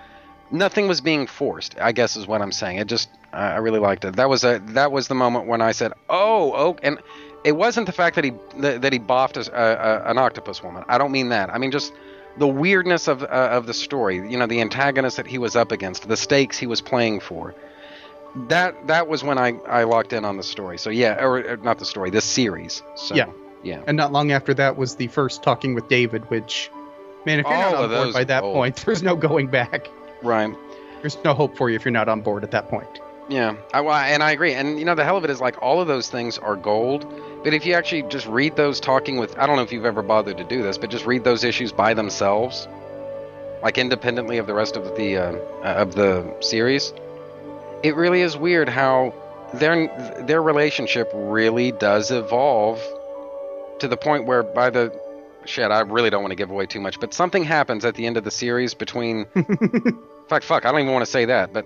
Nothing 0.52 0.88
was 0.88 1.02
being 1.02 1.28
forced. 1.28 1.80
I 1.80 1.92
guess 1.92 2.16
is 2.16 2.28
what 2.28 2.42
I'm 2.42 2.52
saying. 2.52 2.78
It 2.78 2.88
just 2.88 3.10
I 3.34 3.58
really 3.58 3.80
liked 3.80 4.04
it. 4.06 4.18
That 4.18 4.30
was 4.30 4.44
a 4.44 4.62
that 4.70 4.92
was 4.92 5.08
the 5.08 5.16
moment 5.16 5.48
when 5.48 5.62
I 5.62 5.72
said, 5.72 5.94
"Oh, 6.10 6.54
oh," 6.54 6.78
and 6.84 7.00
it 7.44 7.54
wasn't 7.54 7.86
the 7.86 7.94
fact 7.94 8.16
that 8.16 8.24
he 8.26 8.34
that, 8.58 8.92
he 8.92 9.00
boffed 9.00 9.38
a, 9.38 9.52
a, 9.54 10.10
an 10.10 10.18
octopus 10.18 10.62
woman. 10.62 10.84
I 10.88 10.98
don't 10.98 11.12
mean 11.12 11.30
that. 11.30 11.50
I 11.50 11.58
mean 11.58 11.72
just 11.72 11.94
the 12.38 12.48
weirdness 12.48 13.08
of 13.08 13.24
uh, 13.24 13.26
of 13.26 13.66
the 13.66 13.74
story. 13.74 14.16
You 14.30 14.38
know, 14.38 14.48
the 14.48 14.62
antagonist 14.62 15.18
that 15.18 15.28
he 15.28 15.38
was 15.38 15.56
up 15.56 15.72
against, 15.72 16.08
the 16.08 16.18
stakes 16.18 16.58
he 16.58 16.68
was 16.68 16.82
playing 16.82 17.22
for. 17.22 17.56
That 18.48 18.88
that 18.88 19.08
was 19.08 19.24
when 19.24 19.38
I 19.38 19.54
I 19.68 19.84
locked 19.84 20.14
in 20.14 20.26
on 20.26 20.38
the 20.38 20.44
story. 20.44 20.78
So 20.78 20.90
yeah, 20.90 21.24
or, 21.24 21.54
or 21.54 21.58
not 21.58 21.80
the 21.80 21.86
story, 21.86 22.10
this 22.10 22.26
series. 22.26 22.82
So 22.96 23.16
Yeah. 23.16 23.30
yeah. 23.64 23.84
And 23.88 23.98
not 23.98 24.12
long 24.12 24.32
after 24.32 24.54
that 24.56 24.78
was 24.78 24.96
the 24.96 25.08
first 25.08 25.44
Talking 25.44 25.76
with 25.76 25.88
David, 25.90 26.30
which, 26.30 26.70
man, 27.26 27.40
if 27.40 27.46
you're 27.46 27.58
not 27.58 27.76
on 27.76 27.90
board 27.90 28.14
by 28.14 28.24
that 28.26 28.44
old. 28.44 28.56
point, 28.56 28.76
there's 28.86 29.04
no 29.04 29.16
going 29.16 29.48
back. 29.48 29.90
Right. 30.22 30.56
There's 31.02 31.18
no 31.24 31.34
hope 31.34 31.58
for 31.58 31.70
you 31.70 31.76
if 31.76 31.86
you're 31.86 31.92
not 31.92 32.08
on 32.10 32.22
board 32.22 32.44
at 32.44 32.52
that 32.52 32.70
point. 32.70 33.00
Yeah, 33.32 33.56
I, 33.74 34.10
and 34.10 34.22
I 34.22 34.32
agree. 34.32 34.54
And 34.54 34.78
you 34.78 34.86
know, 34.86 34.94
the 34.94 35.06
hell 35.06 35.16
of 35.18 35.24
it 35.24 35.30
is 35.30 35.40
like 35.40 35.62
all 35.62 35.80
of 35.80 35.88
those 35.88 36.10
things 36.10 36.38
are 36.38 36.56
gold. 36.56 37.06
But 37.44 37.54
if 37.54 37.66
you 37.66 37.74
actually 37.74 38.04
just 38.04 38.28
read 38.28 38.56
those 38.56 38.80
talking 38.80 39.18
with, 39.18 39.38
I 39.38 39.48
don't 39.48 39.56
know 39.56 39.62
if 39.64 39.72
you've 39.72 39.86
ever 39.86 40.02
bothered 40.02 40.38
to 40.38 40.44
do 40.44 40.62
this, 40.62 40.78
but 40.78 40.90
just 40.90 41.06
read 41.06 41.24
those 41.24 41.44
issues 41.44 41.72
by 41.72 41.94
themselves, 41.94 42.68
like 43.64 43.78
independently 43.78 44.38
of 44.38 44.48
the 44.48 44.54
rest 44.54 44.76
of 44.76 44.96
the 44.98 45.18
uh, 45.18 45.36
of 45.64 45.96
the 45.96 46.36
series. 46.42 46.94
It 47.84 47.96
really 47.96 48.22
is 48.22 48.36
weird 48.36 48.68
how 48.68 49.14
their 49.54 49.88
their 50.26 50.42
relationship 50.42 51.10
really 51.14 51.72
does 51.72 52.12
evolve 52.12 52.82
to 53.80 53.88
the 53.88 53.98
point 53.98 54.26
where 54.26 54.44
by 54.44 54.70
the 54.70 54.94
shit, 55.46 55.72
I 55.72 55.80
really 55.82 56.10
don't 56.10 56.22
want 56.22 56.32
to 56.32 56.36
give 56.36 56.52
away 56.52 56.66
too 56.66 56.82
much, 56.82 57.00
but 57.00 57.14
something 57.14 57.44
happens 57.44 57.86
at 57.86 57.96
the 57.96 58.06
end 58.06 58.18
of 58.18 58.24
the 58.26 58.32
series 58.32 58.74
between. 58.74 59.26
fuck, 60.32 60.44
fuck, 60.44 60.66
I 60.66 60.72
don't 60.72 60.80
even 60.82 60.94
want 60.94 61.06
to 61.06 61.12
say 61.12 61.26
that, 61.26 61.52
but 61.52 61.66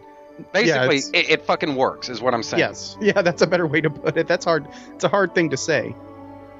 basically, 0.52 0.98
it's- 0.98 1.10
it, 1.14 1.30
it 1.30 1.42
fucking 1.46 1.76
works, 1.76 2.10
is 2.10 2.20
what 2.20 2.34
I'm 2.34 2.42
saying. 2.44 2.60
Yes. 2.60 2.98
Yeah, 3.02 3.22
that's 3.22 3.42
a 3.44 3.48
better 3.48 3.68
way 3.68 3.80
to 3.82 3.90
put 3.92 4.18
it. 4.18 4.28
That's 4.28 4.44
hard. 4.44 4.68
It's 4.96 5.04
a 5.04 5.08
hard 5.08 5.36
thing 5.36 5.52
to 5.52 5.58
say. 5.58 5.96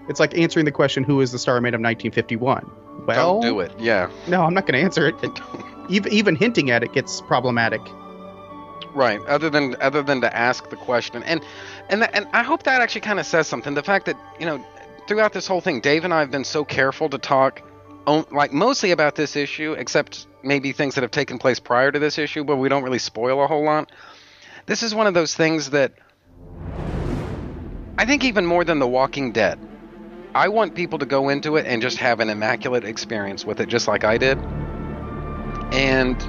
It's 0.08 0.20
like 0.20 0.38
answering 0.38 0.66
the 0.66 0.72
question, 0.72 1.04
who 1.04 1.20
is 1.22 1.32
the 1.32 1.40
Starman 1.40 1.74
of 1.74 1.82
1951? 1.82 2.72
Well, 3.08 3.42
Don't 3.42 3.42
do 3.42 3.60
it. 3.60 3.72
Yeah. 3.80 4.10
No, 4.28 4.44
I'm 4.44 4.54
not 4.54 4.68
going 4.68 4.78
to 4.80 4.84
answer 4.86 5.08
it. 5.08 5.16
Even, 5.90 6.12
even 6.14 6.36
hinting 6.36 6.72
at 6.72 6.82
it 6.84 6.94
gets 6.94 7.22
problematic. 7.22 7.82
Right. 8.94 9.20
Other 9.28 9.50
than 9.52 9.76
other 9.82 10.02
than 10.02 10.22
to 10.22 10.36
ask 10.36 10.70
the 10.70 10.76
question, 10.78 11.22
and 11.24 11.42
and 11.90 12.04
and 12.16 12.28
I 12.34 12.42
hope 12.44 12.64
that 12.64 12.82
actually 12.82 13.02
kind 13.02 13.20
of 13.20 13.26
says 13.28 13.46
something. 13.48 13.74
The 13.76 13.84
fact 13.84 14.06
that 14.08 14.18
you 14.40 14.46
know, 14.48 14.66
throughout 15.08 15.34
this 15.34 15.46
whole 15.48 15.62
thing, 15.62 15.82
Dave 15.82 16.04
and 16.06 16.14
I 16.14 16.22
have 16.22 16.32
been 16.32 16.44
so 16.46 16.64
careful 16.66 17.10
to 17.10 17.18
talk, 17.20 17.62
on, 18.08 18.26
like 18.32 18.52
mostly 18.54 18.90
about 18.92 19.14
this 19.16 19.36
issue, 19.36 19.74
except 19.74 20.26
maybe 20.46 20.72
things 20.72 20.96
that 20.96 21.02
have 21.02 21.12
taken 21.12 21.38
place 21.38 21.60
prior 21.60 21.92
to 21.92 22.00
this 22.00 22.18
issue, 22.18 22.44
but 22.44 22.58
we 22.58 22.70
don't 22.70 22.84
really 22.84 23.00
spoil 23.00 23.44
a 23.44 23.48
whole 23.48 23.64
lot. 23.64 23.92
This 24.66 24.84
is 24.84 24.96
one 24.96 25.08
of 25.08 25.14
those 25.14 25.34
things 25.34 25.72
that 25.72 25.94
I 27.98 28.06
think 28.06 28.24
even 28.24 28.46
more 28.46 28.64
than 28.64 28.80
The 28.80 28.88
Walking 28.88 29.32
Dead. 29.32 29.60
I 30.34 30.50
want 30.50 30.76
people 30.76 31.00
to 31.00 31.06
go 31.06 31.30
into 31.30 31.56
it 31.56 31.66
and 31.66 31.82
just 31.82 31.98
have 31.98 32.20
an 32.20 32.30
immaculate 32.30 32.84
experience 32.84 33.46
with 33.46 33.60
it, 33.62 33.70
just 33.70 33.88
like 33.88 34.04
I 34.04 34.18
did. 34.18 34.38
And 35.72 36.22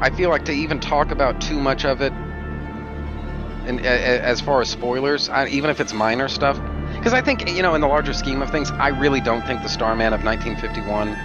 I 0.00 0.10
feel 0.10 0.30
like 0.30 0.44
to 0.44 0.52
even 0.52 0.78
talk 0.80 1.10
about 1.10 1.40
too 1.40 1.58
much 1.58 1.84
of 1.84 2.00
it, 2.00 2.12
and 3.66 3.80
as 3.84 4.40
far 4.40 4.60
as 4.60 4.68
spoilers, 4.68 5.28
even 5.50 5.70
if 5.70 5.80
it's 5.80 5.92
minor 5.92 6.28
stuff, 6.28 6.58
because 6.96 7.12
I 7.12 7.20
think 7.20 7.50
you 7.50 7.62
know, 7.62 7.74
in 7.74 7.80
the 7.80 7.88
larger 7.88 8.14
scheme 8.14 8.40
of 8.42 8.50
things, 8.50 8.70
I 8.70 8.88
really 8.88 9.20
don't 9.20 9.44
think 9.44 9.62
the 9.62 9.68
Starman 9.68 10.12
of 10.12 10.24
1951 10.24 11.16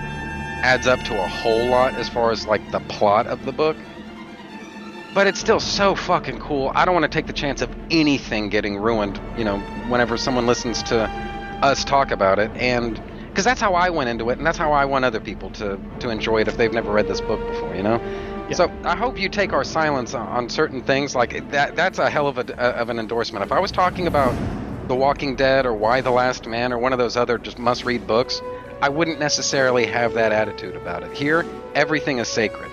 adds 0.63 0.87
up 0.87 0.99
to 1.03 1.13
a 1.13 1.27
whole 1.27 1.67
lot 1.67 1.93
as 1.95 2.09
far 2.09 2.31
as 2.31 2.47
like 2.47 2.71
the 2.71 2.79
plot 2.79 3.27
of 3.27 3.45
the 3.45 3.51
book. 3.51 3.75
But 5.13 5.27
it's 5.27 5.39
still 5.39 5.59
so 5.59 5.93
fucking 5.93 6.39
cool. 6.39 6.71
I 6.73 6.85
don't 6.85 6.93
want 6.95 7.03
to 7.03 7.09
take 7.09 7.27
the 7.27 7.33
chance 7.33 7.61
of 7.61 7.69
anything 7.91 8.49
getting 8.49 8.77
ruined, 8.77 9.19
you 9.37 9.43
know, 9.43 9.59
whenever 9.89 10.17
someone 10.17 10.47
listens 10.47 10.81
to 10.83 11.03
us 11.61 11.83
talk 11.83 12.11
about 12.11 12.39
it, 12.39 12.49
and 12.55 12.99
because 13.27 13.45
that's 13.45 13.61
how 13.61 13.75
I 13.75 13.89
went 13.89 14.09
into 14.09 14.29
it, 14.29 14.37
and 14.37 14.45
that's 14.45 14.57
how 14.57 14.71
I 14.71 14.85
want 14.85 15.05
other 15.05 15.19
people 15.19 15.49
to 15.51 15.79
to 15.99 16.09
enjoy 16.09 16.41
it 16.41 16.47
if 16.47 16.57
they've 16.57 16.73
never 16.73 16.91
read 16.91 17.07
this 17.07 17.21
book 17.21 17.39
before, 17.47 17.75
you 17.75 17.83
know. 17.83 18.01
So 18.53 18.71
I 18.83 18.95
hope 18.95 19.19
you 19.19 19.29
take 19.29 19.53
our 19.53 19.63
silence 19.63 20.13
on, 20.13 20.49
certain 20.49 20.81
things 20.81 21.15
like 21.15 21.49
that. 21.51 21.75
That's 21.75 21.99
a 21.99 22.09
hell 22.09 22.27
of 22.27 22.37
a 22.37 22.61
uh, 22.61 22.81
of 22.81 22.89
an 22.89 22.99
endorsement. 22.99 23.43
If 23.43 23.51
I 23.51 23.59
was 23.59 23.71
talking 23.71 24.07
about 24.07 24.33
The 24.87 24.95
Walking 24.95 25.35
Dead 25.35 25.65
or 25.65 25.73
Y 25.73 26.01
the 26.01 26.11
Last 26.11 26.47
Man 26.47 26.73
or 26.73 26.77
one 26.77 26.91
of 26.93 26.99
those 26.99 27.17
other 27.17 27.37
just 27.37 27.57
must-read 27.57 28.05
books, 28.07 28.41
I 28.83 28.89
wouldn't 28.89 29.17
necessarily 29.17 29.85
have 29.85 30.13
that 30.15 30.33
attitude 30.33 30.75
about 30.75 31.03
it. 31.03 31.13
Here, 31.13 31.45
everything 31.73 32.17
is 32.17 32.27
sacred. 32.27 32.69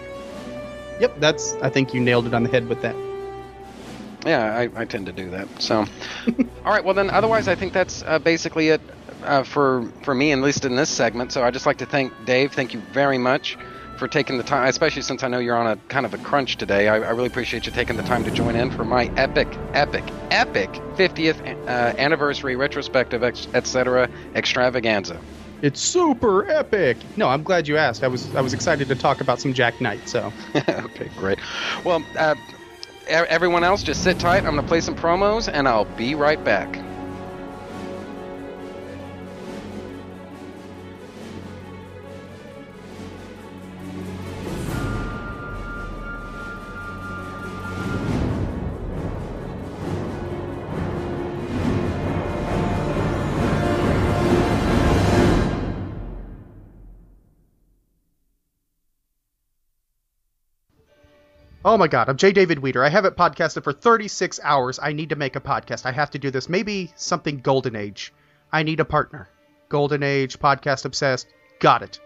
Yep, 0.98 1.20
that's. 1.20 1.54
I 1.62 1.70
think 1.70 1.94
you 1.94 2.00
nailed 2.00 2.26
it 2.26 2.34
on 2.34 2.42
the 2.42 2.48
head 2.48 2.68
with 2.68 2.82
that. 2.82 2.96
Yeah, 4.26 4.44
I, 4.44 4.68
I 4.74 4.84
tend 4.86 5.06
to 5.06 5.12
do 5.12 5.30
that. 5.30 5.46
So, 5.62 5.76
all 6.64 6.72
right. 6.72 6.84
Well, 6.84 6.94
then, 6.94 7.10
otherwise, 7.10 7.46
I 7.46 7.54
think 7.54 7.72
that's 7.72 8.02
uh, 8.02 8.18
basically 8.18 8.70
it 8.70 8.80
uh, 9.22 9.44
for 9.44 9.88
for 10.02 10.12
me, 10.12 10.32
at 10.32 10.40
least 10.40 10.64
in 10.64 10.74
this 10.74 10.90
segment. 10.90 11.30
So, 11.30 11.42
I 11.42 11.44
would 11.44 11.54
just 11.54 11.64
like 11.64 11.78
to 11.78 11.86
thank 11.86 12.12
Dave. 12.24 12.54
Thank 12.54 12.74
you 12.74 12.82
very 12.92 13.16
much 13.16 13.56
for 13.96 14.08
taking 14.08 14.36
the 14.36 14.42
time, 14.42 14.66
especially 14.66 15.02
since 15.02 15.22
I 15.22 15.28
know 15.28 15.38
you're 15.38 15.56
on 15.56 15.68
a 15.68 15.76
kind 15.86 16.04
of 16.04 16.12
a 16.12 16.18
crunch 16.18 16.56
today. 16.56 16.88
I, 16.88 16.96
I 16.96 17.10
really 17.10 17.28
appreciate 17.28 17.66
you 17.66 17.72
taking 17.72 17.96
the 17.96 18.02
time 18.02 18.24
to 18.24 18.32
join 18.32 18.56
in 18.56 18.72
for 18.72 18.84
my 18.84 19.04
epic, 19.16 19.46
epic, 19.74 20.02
epic 20.32 20.70
50th 20.96 21.68
uh, 21.68 21.70
anniversary 21.98 22.56
retrospective, 22.56 23.22
etc. 23.22 24.10
extravaganza. 24.34 25.20
It's 25.62 25.80
super 25.80 26.48
epic. 26.50 27.04
No, 27.16 27.28
I'm 27.28 27.42
glad 27.42 27.68
you 27.68 27.76
asked. 27.76 28.02
I 28.02 28.08
was 28.08 28.34
I 28.34 28.40
was 28.40 28.52
excited 28.52 28.88
to 28.88 28.96
talk 28.96 29.20
about 29.20 29.40
some 29.40 29.52
Jack 29.52 29.80
Knight. 29.80 30.08
So 30.08 30.32
okay, 30.68 31.08
great. 31.16 31.40
Well, 31.84 32.02
uh, 32.18 32.34
everyone 33.08 33.64
else, 33.64 33.82
just 33.82 34.02
sit 34.02 34.18
tight. 34.18 34.44
I'm 34.46 34.56
to 34.56 34.62
play 34.62 34.80
some 34.80 34.94
promos, 34.94 35.48
and 35.52 35.68
I'll 35.68 35.84
be 35.96 36.14
right 36.14 36.42
back. 36.44 36.89
Oh 61.70 61.76
my 61.76 61.86
god, 61.86 62.08
I'm 62.08 62.16
J. 62.16 62.32
David 62.32 62.58
Weter. 62.58 62.84
I 62.84 62.88
haven't 62.88 63.16
podcasted 63.16 63.62
for 63.62 63.72
36 63.72 64.40
hours. 64.42 64.80
I 64.82 64.92
need 64.92 65.10
to 65.10 65.14
make 65.14 65.36
a 65.36 65.40
podcast. 65.40 65.86
I 65.86 65.92
have 65.92 66.10
to 66.10 66.18
do 66.18 66.32
this. 66.32 66.48
Maybe 66.48 66.90
something 66.96 67.38
Golden 67.38 67.76
Age. 67.76 68.12
I 68.52 68.64
need 68.64 68.80
a 68.80 68.84
partner. 68.84 69.28
Golden 69.68 70.02
Age, 70.02 70.40
podcast 70.40 70.84
obsessed. 70.84 71.28
Got 71.60 71.82
it. 71.82 72.00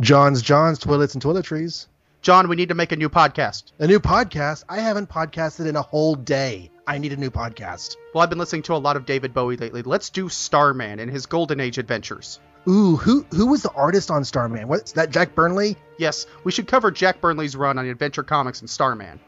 John's 0.00 0.42
John's 0.42 0.80
Toilets 0.80 1.14
and 1.14 1.22
Toiletries. 1.22 1.86
John, 2.20 2.48
we 2.48 2.56
need 2.56 2.70
to 2.70 2.74
make 2.74 2.90
a 2.90 2.96
new 2.96 3.08
podcast. 3.08 3.70
A 3.78 3.86
new 3.86 4.00
podcast? 4.00 4.64
I 4.68 4.80
haven't 4.80 5.08
podcasted 5.08 5.68
in 5.68 5.76
a 5.76 5.82
whole 5.82 6.16
day. 6.16 6.72
I 6.84 6.98
need 6.98 7.12
a 7.12 7.16
new 7.16 7.30
podcast. 7.30 7.94
Well, 8.12 8.24
I've 8.24 8.28
been 8.28 8.40
listening 8.40 8.62
to 8.62 8.74
a 8.74 8.82
lot 8.82 8.96
of 8.96 9.06
David 9.06 9.32
Bowie 9.32 9.56
lately. 9.56 9.82
Let's 9.82 10.10
do 10.10 10.28
Starman 10.28 10.98
and 10.98 11.08
his 11.08 11.26
Golden 11.26 11.60
Age 11.60 11.78
adventures. 11.78 12.40
Ooh, 12.68 12.96
who 12.96 13.24
who 13.32 13.46
was 13.48 13.62
the 13.62 13.72
artist 13.72 14.10
on 14.10 14.24
Starman? 14.24 14.68
What's 14.68 14.92
that? 14.92 15.10
Jack 15.10 15.34
Burnley? 15.34 15.76
Yes, 15.98 16.26
we 16.44 16.52
should 16.52 16.68
cover 16.68 16.90
Jack 16.92 17.20
Burnley's 17.20 17.56
run 17.56 17.76
on 17.78 17.86
Adventure 17.86 18.22
Comics 18.22 18.60
and 18.60 18.70
Starman. 18.70 19.18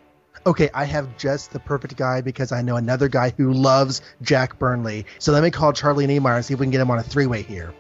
Okay, 0.46 0.68
I 0.74 0.84
have 0.84 1.16
just 1.16 1.52
the 1.52 1.58
perfect 1.58 1.96
guy 1.96 2.20
because 2.20 2.52
I 2.52 2.60
know 2.62 2.76
another 2.76 3.08
guy 3.08 3.30
who 3.36 3.52
loves 3.52 4.02
Jack 4.22 4.58
Burnley. 4.58 5.06
So 5.18 5.32
let 5.32 5.42
me 5.42 5.50
call 5.50 5.72
Charlie 5.72 6.06
Niemeyer 6.06 6.36
and 6.36 6.44
see 6.44 6.54
if 6.54 6.60
we 6.60 6.66
can 6.66 6.70
get 6.70 6.80
him 6.80 6.90
on 6.90 6.98
a 6.98 7.02
three-way 7.02 7.42
here. 7.42 7.72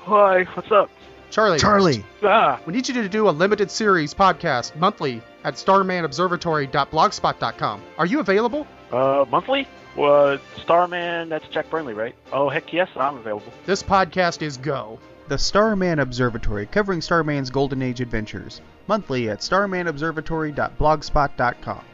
Hi, 0.00 0.42
what's 0.54 0.72
up? 0.72 0.90
Charlie. 1.30 1.58
Charlie. 1.58 2.04
Ah, 2.22 2.60
We 2.66 2.72
need 2.72 2.88
you 2.88 2.94
to 2.94 3.06
do 3.08 3.28
a 3.28 3.30
limited 3.30 3.70
series 3.70 4.12
podcast 4.14 4.74
monthly 4.76 5.22
at 5.44 5.54
starmanobservatory.blogspot.com. 5.54 7.82
Are 7.98 8.06
you 8.06 8.20
available? 8.20 8.66
Uh, 8.92 9.24
monthly? 9.30 9.66
Uh, 9.98 10.38
Starman, 10.62 11.28
that's 11.28 11.46
Jack 11.48 11.68
Burnley, 11.70 11.92
right? 11.94 12.14
Oh, 12.32 12.48
heck 12.48 12.72
yes, 12.72 12.88
I'm 12.96 13.18
available. 13.18 13.52
This 13.66 13.82
podcast 13.82 14.40
is 14.42 14.56
Go. 14.56 14.98
The 15.28 15.38
Starman 15.38 15.98
Observatory, 16.00 16.66
covering 16.66 17.00
Starman's 17.00 17.50
Golden 17.50 17.80
Age 17.82 18.00
adventures. 18.00 18.60
Monthly 18.86 19.28
at 19.30 19.40
starmanobservatory.blogspot.com. 19.40 21.84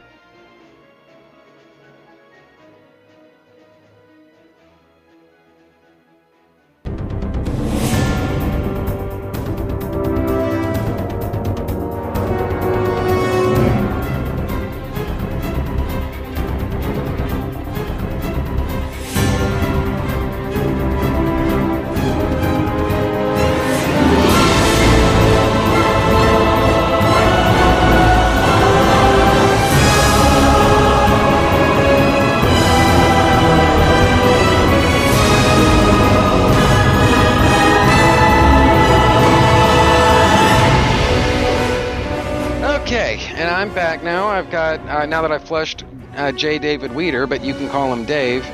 flushed 45.49 45.83
uh, 46.15 46.31
J. 46.31 46.59
David 46.59 46.93
Weter, 46.93 47.25
but 47.25 47.43
you 47.43 47.55
can 47.55 47.67
call 47.69 47.91
him 47.91 48.05
Dave. 48.05 48.45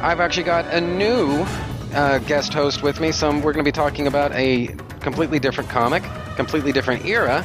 I've 0.00 0.20
actually 0.20 0.44
got 0.44 0.72
a 0.72 0.80
new 0.80 1.44
uh, 1.92 2.18
guest 2.18 2.54
host 2.54 2.80
with 2.80 3.00
me. 3.00 3.10
Some 3.10 3.42
we're 3.42 3.52
going 3.52 3.64
to 3.64 3.68
be 3.68 3.72
talking 3.72 4.06
about 4.06 4.30
a 4.34 4.68
completely 5.00 5.40
different 5.40 5.68
comic, 5.68 6.04
completely 6.36 6.70
different 6.70 7.04
era, 7.04 7.44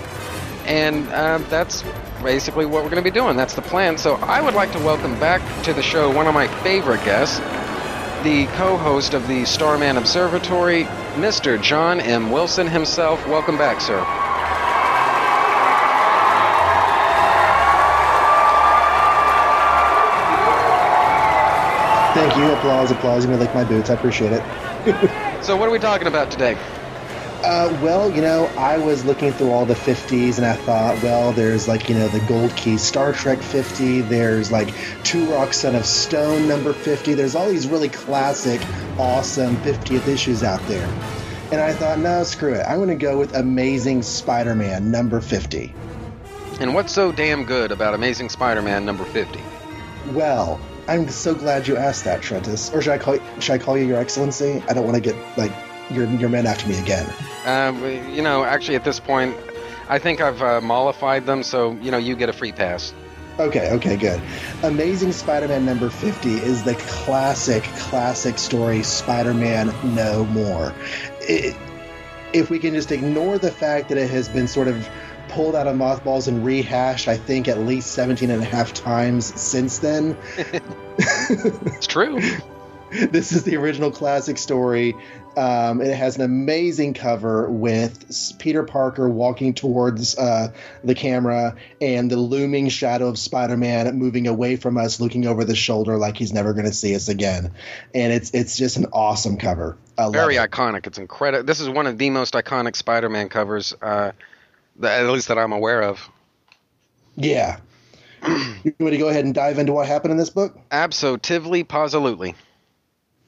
and 0.68 1.10
uh, 1.10 1.40
that's 1.50 1.84
basically 2.22 2.68
what 2.68 2.84
we're 2.84 2.92
going 2.92 3.04
to 3.04 3.12
be 3.12 3.20
doing. 3.20 3.36
That's 3.36 3.56
the 3.56 3.64
plan. 3.64 3.98
So 3.98 4.14
I 4.18 4.42
would 4.42 4.54
like 4.54 4.72
to 4.74 4.80
welcome 4.80 5.20
back 5.20 5.42
to 5.64 5.74
the 5.74 5.82
show 5.82 6.14
one 6.14 6.28
of 6.28 6.36
my 6.36 6.48
favorite 6.62 7.04
guests, 7.04 7.40
the 8.24 8.46
co-host 8.58 9.16
of 9.16 9.28
the 9.28 9.44
Starman 9.46 9.98
Observatory, 9.98 10.84
Mr. 11.16 11.60
John 11.60 12.00
M. 12.00 12.30
Wilson 12.30 12.68
himself. 12.68 13.26
Welcome 13.28 13.58
back, 13.58 13.82
sir. 13.82 14.23
Thank 22.14 22.36
you. 22.38 22.52
Applause, 22.52 22.92
applause. 22.92 23.26
You 23.26 23.32
may 23.32 23.38
lick 23.38 23.54
my 23.54 23.64
boots. 23.64 23.90
I 23.90 23.96
appreciate 23.96 24.32
it. 24.32 24.44
So 25.44 25.58
what 25.58 25.68
are 25.68 25.72
we 25.72 25.80
talking 25.80 26.08
about 26.08 26.32
today? 26.32 26.58
Uh, 27.44 27.78
well, 27.84 28.10
you 28.10 28.22
know, 28.22 28.46
I 28.58 28.78
was 28.78 29.04
looking 29.04 29.34
through 29.34 29.52
all 29.52 29.66
the 29.66 29.74
50s 29.74 30.38
and 30.38 30.46
I 30.46 30.54
thought, 30.54 31.04
well, 31.04 31.34
there's 31.34 31.68
like, 31.68 31.90
you 31.90 31.96
know, 31.96 32.08
the 32.08 32.22
Gold 32.22 32.56
Key 32.56 32.78
Star 32.78 33.12
Trek 33.12 33.40
50, 33.40 34.02
there's 34.02 34.54
like 34.54 34.70
Turok 35.04 35.54
Son 35.54 35.76
of 35.76 35.86
Stone 35.86 36.48
number 36.48 36.72
50, 36.72 37.16
there's 37.16 37.36
all 37.36 37.50
these 37.50 37.68
really 37.68 37.90
classic, 37.90 38.62
awesome 38.98 39.58
50th 39.58 40.08
issues 40.08 40.44
out 40.44 40.66
there. 40.68 40.88
And 41.52 41.60
I 41.60 41.74
thought, 41.74 42.00
no, 42.00 42.24
screw 42.24 42.54
it. 42.54 42.64
I'm 42.66 42.78
going 42.78 42.88
to 42.88 42.96
go 42.96 43.18
with 43.20 43.36
Amazing 43.36 44.04
Spider 44.04 44.56
Man 44.56 44.92
number 44.92 45.20
50. 45.20 45.74
And 46.60 46.74
what's 46.74 46.94
so 46.94 47.12
damn 47.12 47.44
good 47.44 47.72
about 47.72 47.94
Amazing 47.94 48.30
Spider-Man 48.30 48.86
number 48.86 49.04
50? 49.06 49.40
Well, 50.12 50.62
I'm 50.88 51.08
so 51.10 51.34
glad 51.34 51.68
you 51.68 51.78
asked 51.78 52.04
that, 52.06 52.22
Trentus. 52.22 52.74
Or 52.74 52.82
should 52.82 52.94
I 52.94 52.98
call 52.98 53.18
should 53.40 53.54
I 53.54 53.58
call 53.58 53.78
you 53.78 53.86
Your 53.86 54.00
Excellency? 54.00 54.64
I 54.68 54.74
don't 54.74 54.86
want 54.86 54.96
to 54.96 55.02
get 55.02 55.16
like 55.38 55.52
your 55.90 56.06
your 56.06 56.30
man 56.30 56.46
after 56.46 56.68
me 56.68 56.78
again. 56.80 57.10
Um, 57.46 57.84
you 58.14 58.22
know, 58.22 58.44
actually, 58.44 58.76
at 58.76 58.84
this 58.84 59.00
point, 59.00 59.36
I 59.88 60.00
think 60.00 60.22
I've 60.22 60.42
uh, 60.42 60.62
mollified 60.62 61.26
them, 61.26 61.44
so 61.44 61.74
you 61.82 61.92
know, 61.92 61.98
you 61.98 62.16
get 62.16 62.30
a 62.30 62.34
free 62.34 62.52
pass. 62.52 62.94
Okay, 63.40 63.72
okay, 63.72 63.98
good. 63.98 64.22
Amazing 64.62 65.12
Spider-Man 65.12 65.66
number 65.66 65.90
50 65.90 66.30
is 66.30 66.64
the 66.64 66.76
classic, 66.76 67.64
classic 67.64 68.38
story 68.38 68.84
Spider-Man 68.84 69.74
No 69.96 70.26
More. 70.26 70.72
It, 71.22 71.56
if 72.34 72.52
we 72.52 72.60
can 72.60 72.76
just 72.76 72.92
ignore 72.92 73.40
the 73.40 73.50
fact 73.50 73.90
that 73.90 73.98
it 73.98 74.10
has 74.12 74.30
been 74.30 74.48
sort 74.48 74.68
of 74.68 74.88
pulled 75.34 75.56
out 75.56 75.68
of 75.68 75.76
mothballs 75.76 76.28
and 76.28 76.46
rehashed, 76.46 77.08
I 77.08 77.18
think, 77.18 77.48
at 77.48 77.60
least 77.60 77.92
17 77.92 78.30
and 78.30 78.42
a 78.42 78.46
half 78.46 78.74
times 78.74 79.40
since 79.40 79.80
then. 79.80 80.18
It's 81.00 81.88
true. 81.88 82.22
this 82.92 83.32
is 83.32 83.44
the 83.44 83.56
original 83.58 83.90
classic 83.90 84.38
story. 84.38 84.96
Um, 85.36 85.82
it 85.82 85.96
has 85.96 86.16
an 86.16 86.22
amazing 86.22 86.94
cover 86.94 87.50
with 87.50 88.38
Peter 88.38 88.62
Parker 88.62 89.10
walking 89.10 89.56
towards 89.56 90.16
uh, 90.16 90.54
the 90.84 90.94
camera 90.94 91.56
and 91.82 92.12
the 92.12 92.18
looming 92.18 92.70
shadow 92.70 93.08
of 93.08 93.18
Spider 93.18 93.58
Man 93.58 93.96
moving 93.96 94.28
away 94.28 94.58
from 94.58 94.78
us, 94.78 95.00
looking 95.00 95.26
over 95.26 95.44
the 95.44 95.56
shoulder 95.56 95.98
like 95.98 96.18
he's 96.18 96.32
never 96.32 96.54
going 96.54 96.66
to 96.66 96.74
see 96.74 96.96
us 96.96 97.10
again. 97.10 97.52
And 97.96 98.14
it's 98.14 98.32
it's 98.32 98.56
just 98.56 98.78
an 98.78 98.86
awesome 98.94 99.38
cover. 99.38 99.76
Very 99.98 100.36
it. 100.36 100.52
iconic. 100.52 100.86
It's 100.86 101.00
incredible. 101.00 101.44
This 101.44 101.60
is 101.60 101.70
one 101.70 101.88
of 101.88 101.98
the 101.98 102.12
most 102.12 102.36
iconic 102.36 102.76
Spider-Man 102.76 103.30
covers, 103.30 103.74
uh, 103.82 104.12
at 104.82 105.06
least 105.08 105.28
that 105.28 105.38
I'm 105.38 105.52
aware 105.52 105.84
of. 105.84 106.10
Yeah. 107.16 107.60
you 108.28 108.74
want 108.80 108.94
to 108.94 108.98
go 108.98 109.10
ahead 109.10 109.26
and 109.26 109.34
dive 109.34 109.60
into 109.60 109.74
what 109.74 109.88
happened 109.88 110.12
in 110.12 110.18
this 110.18 110.30
book? 110.30 110.58
Absolutely, 110.72 111.64
positively. 111.64 112.36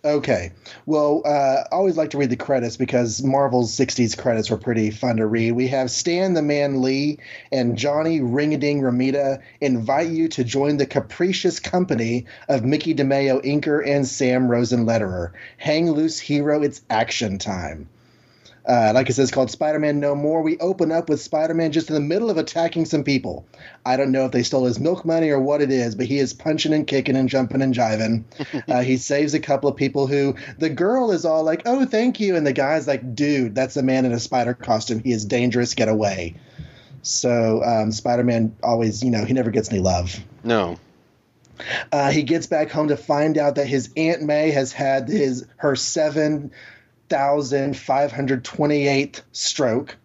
Okay. 0.05 0.51
Well, 0.85 1.23
uh, 1.25 1.63
I 1.71 1.75
always 1.75 1.97
like 1.97 2.11
to 2.11 2.19
read 2.19 2.29
the 2.29 2.35
credits 2.35 2.77
because 2.77 3.23
Marvel's 3.23 3.75
60s 3.75 4.15
credits 4.15 4.51
were 4.51 4.57
pretty 4.57 4.91
fun 4.91 5.17
to 5.17 5.25
read. 5.25 5.53
We 5.53 5.67
have 5.69 5.89
Stan 5.89 6.35
the 6.35 6.43
Man 6.43 6.83
Lee 6.83 7.17
and 7.51 7.75
Johnny 7.75 8.19
Ringading 8.19 8.81
Romita 8.81 9.41
invite 9.59 10.09
you 10.09 10.27
to 10.29 10.43
join 10.43 10.77
the 10.77 10.85
capricious 10.85 11.59
company 11.59 12.27
of 12.47 12.63
Mickey 12.63 12.93
DeMeo 12.93 13.43
inker 13.43 13.83
and 13.83 14.07
Sam 14.07 14.47
Rosen 14.47 14.85
letterer. 14.85 15.31
Hang 15.57 15.89
loose, 15.89 16.19
hero, 16.19 16.61
it's 16.61 16.81
action 16.87 17.39
time. 17.39 17.89
Uh, 18.67 18.91
like 18.95 19.11
said, 19.11 19.21
it's 19.21 19.31
called 19.31 19.51
Spider 19.51 19.77
Man 19.77 19.99
No 19.99 20.15
More. 20.15 20.41
We 20.41 20.57
open 20.57 20.91
up 20.91 21.07
with 21.07 21.21
Spider 21.21 21.53
Man 21.53 21.71
just 21.71 21.89
in 21.89 21.93
the 21.93 21.99
middle 21.99 22.31
of 22.31 22.37
attacking 22.37 22.85
some 22.85 23.03
people. 23.03 23.45
I 23.85 23.95
don't 23.95 24.11
know 24.11 24.25
if 24.25 24.31
they 24.31 24.41
stole 24.41 24.65
his 24.65 24.79
milk 24.79 25.05
money 25.05 25.29
or 25.29 25.39
what 25.39 25.61
it 25.61 25.71
is, 25.71 25.93
but 25.93 26.07
he 26.07 26.17
is 26.17 26.33
punching 26.33 26.73
and 26.73 26.87
kicking 26.87 27.15
and 27.15 27.29
jumping 27.29 27.61
and 27.61 27.75
jiving. 27.75 28.23
uh, 28.67 28.81
he 28.81 28.97
saves 28.97 29.35
a 29.35 29.39
couple 29.39 29.69
of 29.69 29.75
people 29.75 30.07
who 30.07 30.35
the 30.57 30.69
girl 30.69 31.11
is 31.11 31.25
all 31.25 31.43
like, 31.43 31.61
oh, 31.65 31.85
thank 31.85 32.19
you. 32.19 32.35
And 32.35 32.45
the 32.45 32.53
guy's 32.53 32.87
like, 32.87 33.15
dude, 33.15 33.53
that's 33.53 33.77
a 33.77 33.83
man 33.83 34.05
in 34.05 34.11
a 34.13 34.19
spider 34.19 34.55
costume. 34.55 35.03
He 35.03 35.11
is 35.11 35.25
dangerous. 35.25 35.75
Get 35.75 35.87
away. 35.87 36.35
So 37.03 37.63
um, 37.63 37.91
Spider 37.91 38.23
Man 38.23 38.55
always, 38.63 39.03
you 39.03 39.11
know, 39.11 39.25
he 39.25 39.33
never 39.33 39.51
gets 39.51 39.69
any 39.69 39.79
love. 39.79 40.19
No. 40.43 40.79
Uh, 41.91 42.09
he 42.09 42.23
gets 42.23 42.47
back 42.47 42.71
home 42.71 42.87
to 42.87 42.97
find 42.97 43.37
out 43.37 43.55
that 43.55 43.67
his 43.67 43.91
Aunt 43.95 44.23
May 44.23 44.51
has 44.51 44.73
had 44.73 45.07
his 45.07 45.45
her 45.57 45.75
seven 45.75 46.51
thousand 47.09 47.77
five 47.77 48.11
hundred 48.11 48.43
twenty 48.43 48.87
eighth 48.87 49.23
stroke, 49.31 49.95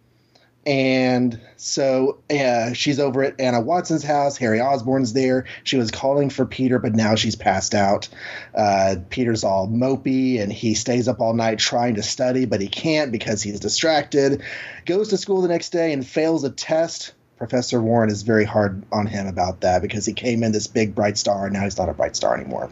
and 0.65 1.39
so 1.57 2.19
uh, 2.29 2.73
she's 2.73 2.99
over 2.99 3.23
at 3.23 3.39
Anna 3.39 3.61
Watson's 3.61 4.03
house. 4.03 4.37
Harry 4.37 4.61
Osborn's 4.61 5.13
there. 5.13 5.45
She 5.63 5.77
was 5.77 5.91
calling 5.91 6.29
for 6.29 6.45
Peter, 6.45 6.79
but 6.79 6.93
now 6.93 7.15
she's 7.15 7.35
passed 7.35 7.73
out. 7.73 8.07
Uh, 8.55 8.95
Peter's 9.09 9.43
all 9.43 9.67
mopey, 9.67 10.41
and 10.41 10.51
he 10.51 10.73
stays 10.73 11.07
up 11.07 11.19
all 11.19 11.33
night 11.33 11.59
trying 11.59 11.95
to 11.95 12.03
study, 12.03 12.45
but 12.45 12.61
he 12.61 12.67
can't 12.67 13.11
because 13.11 13.41
he's 13.41 13.59
distracted. 13.59 14.41
Goes 14.85 15.09
to 15.09 15.17
school 15.17 15.41
the 15.41 15.47
next 15.47 15.69
day 15.71 15.93
and 15.93 16.05
fails 16.05 16.43
a 16.43 16.49
test 16.49 17.13
Professor 17.41 17.81
Warren 17.81 18.11
is 18.11 18.21
very 18.21 18.45
hard 18.45 18.83
on 18.91 19.07
him 19.07 19.25
about 19.25 19.61
that 19.61 19.81
because 19.81 20.05
he 20.05 20.13
came 20.13 20.43
in 20.43 20.51
this 20.51 20.67
big 20.67 20.93
bright 20.93 21.17
star 21.17 21.45
and 21.45 21.53
now 21.53 21.63
he's 21.63 21.75
not 21.75 21.89
a 21.89 21.93
bright 21.93 22.15
star 22.15 22.35
anymore. 22.35 22.69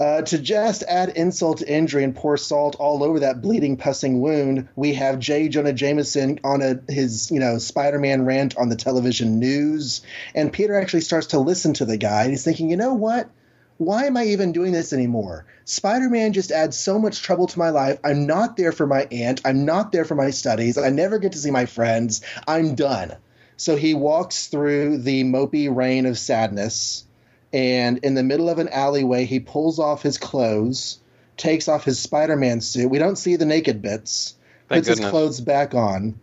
Uh, 0.00 0.22
to 0.22 0.38
just 0.38 0.82
add 0.84 1.10
insult 1.10 1.58
to 1.58 1.70
injury 1.70 2.02
and 2.02 2.16
pour 2.16 2.38
salt 2.38 2.74
all 2.78 3.04
over 3.04 3.20
that 3.20 3.42
bleeding, 3.42 3.76
pussing 3.76 4.18
wound, 4.22 4.66
we 4.74 4.94
have 4.94 5.18
J. 5.18 5.50
Jonah 5.50 5.74
Jameson 5.74 6.40
on 6.42 6.62
a, 6.62 6.80
his, 6.90 7.30
you 7.30 7.38
know, 7.38 7.58
Spider-Man 7.58 8.24
rant 8.24 8.56
on 8.56 8.70
the 8.70 8.76
television 8.76 9.38
news, 9.38 10.00
and 10.34 10.50
Peter 10.50 10.80
actually 10.80 11.02
starts 11.02 11.28
to 11.28 11.38
listen 11.38 11.74
to 11.74 11.84
the 11.84 11.98
guy. 11.98 12.22
And 12.22 12.30
he's 12.30 12.44
thinking, 12.44 12.70
you 12.70 12.78
know 12.78 12.94
what? 12.94 13.28
Why 13.76 14.04
am 14.04 14.16
I 14.16 14.24
even 14.24 14.52
doing 14.52 14.72
this 14.72 14.94
anymore? 14.94 15.44
Spider-Man 15.66 16.32
just 16.32 16.50
adds 16.50 16.78
so 16.78 16.98
much 16.98 17.20
trouble 17.20 17.48
to 17.48 17.58
my 17.58 17.68
life. 17.68 17.98
I'm 18.02 18.26
not 18.26 18.56
there 18.56 18.72
for 18.72 18.86
my 18.86 19.06
aunt. 19.10 19.42
I'm 19.44 19.66
not 19.66 19.92
there 19.92 20.06
for 20.06 20.14
my 20.14 20.30
studies. 20.30 20.78
I 20.78 20.88
never 20.88 21.18
get 21.18 21.32
to 21.32 21.38
see 21.38 21.50
my 21.50 21.66
friends. 21.66 22.22
I'm 22.48 22.74
done. 22.74 23.16
So 23.58 23.76
he 23.76 23.92
walks 23.92 24.46
through 24.46 24.98
the 24.98 25.24
mopey 25.24 25.74
rain 25.74 26.06
of 26.06 26.18
sadness 26.18 27.04
and 27.52 27.98
in 27.98 28.14
the 28.14 28.22
middle 28.22 28.48
of 28.48 28.58
an 28.58 28.68
alleyway, 28.68 29.24
he 29.24 29.40
pulls 29.40 29.78
off 29.78 30.02
his 30.02 30.18
clothes, 30.18 30.98
takes 31.36 31.68
off 31.68 31.84
his 31.84 31.98
Spider 31.98 32.36
Man 32.36 32.60
suit. 32.60 32.88
We 32.88 32.98
don't 32.98 33.16
see 33.16 33.36
the 33.36 33.46
naked 33.46 33.82
bits, 33.82 34.36
Thank 34.68 34.86
puts 34.86 34.98
his 34.98 35.08
clothes 35.08 35.40
back 35.40 35.74
on, 35.74 36.20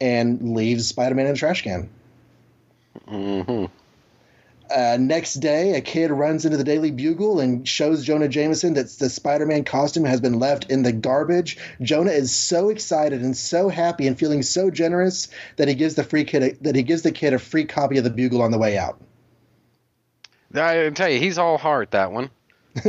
and 0.00 0.54
leaves 0.54 0.86
Spider 0.86 1.14
Man 1.14 1.26
in 1.26 1.32
a 1.32 1.36
trash 1.36 1.62
can. 1.62 1.90
hmm 3.08 3.64
Uh, 4.72 4.96
next 5.00 5.34
day, 5.34 5.74
a 5.74 5.80
kid 5.80 6.12
runs 6.12 6.44
into 6.44 6.56
the 6.56 6.62
Daily 6.62 6.92
Bugle 6.92 7.40
and 7.40 7.66
shows 7.66 8.04
Jonah 8.04 8.28
Jameson 8.28 8.74
that 8.74 8.88
the 8.90 9.10
Spider 9.10 9.44
Man 9.44 9.64
costume 9.64 10.04
has 10.04 10.20
been 10.20 10.38
left 10.38 10.70
in 10.70 10.84
the 10.84 10.92
garbage. 10.92 11.58
Jonah 11.82 12.12
is 12.12 12.32
so 12.32 12.68
excited 12.68 13.22
and 13.22 13.36
so 13.36 13.68
happy 13.68 14.06
and 14.06 14.16
feeling 14.16 14.42
so 14.42 14.70
generous 14.70 15.26
that 15.56 15.66
he 15.66 15.74
gives 15.74 15.96
the 15.96 16.04
free 16.04 16.22
kid 16.22 16.42
a, 16.44 16.52
that 16.62 16.76
he 16.76 16.84
gives 16.84 17.02
the 17.02 17.10
kid 17.10 17.34
a 17.34 17.40
free 17.40 17.64
copy 17.64 17.98
of 17.98 18.04
the 18.04 18.10
Bugle 18.10 18.42
on 18.42 18.52
the 18.52 18.58
way 18.58 18.78
out. 18.78 19.00
I 20.54 20.90
tell 20.90 21.08
you, 21.08 21.18
he's 21.18 21.38
all 21.38 21.58
heart. 21.58 21.92
That 21.92 22.12
one. 22.12 22.30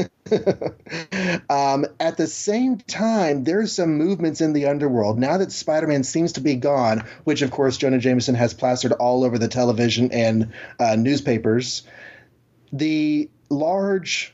um, 1.49 1.85
at 1.99 2.17
the 2.17 2.27
same 2.27 2.77
time, 2.77 3.43
there's 3.43 3.73
some 3.73 3.97
movements 3.97 4.41
in 4.41 4.53
the 4.53 4.67
underworld. 4.67 5.19
Now 5.19 5.37
that 5.37 5.51
Spider 5.51 5.87
Man 5.87 6.03
seems 6.03 6.33
to 6.33 6.41
be 6.41 6.55
gone, 6.55 7.03
which 7.23 7.41
of 7.41 7.51
course 7.51 7.77
Jonah 7.77 7.99
Jameson 7.99 8.35
has 8.35 8.53
plastered 8.53 8.91
all 8.91 9.23
over 9.23 9.37
the 9.37 9.47
television 9.47 10.11
and 10.11 10.53
uh, 10.79 10.95
newspapers, 10.95 11.83
the 12.71 13.29
large, 13.49 14.33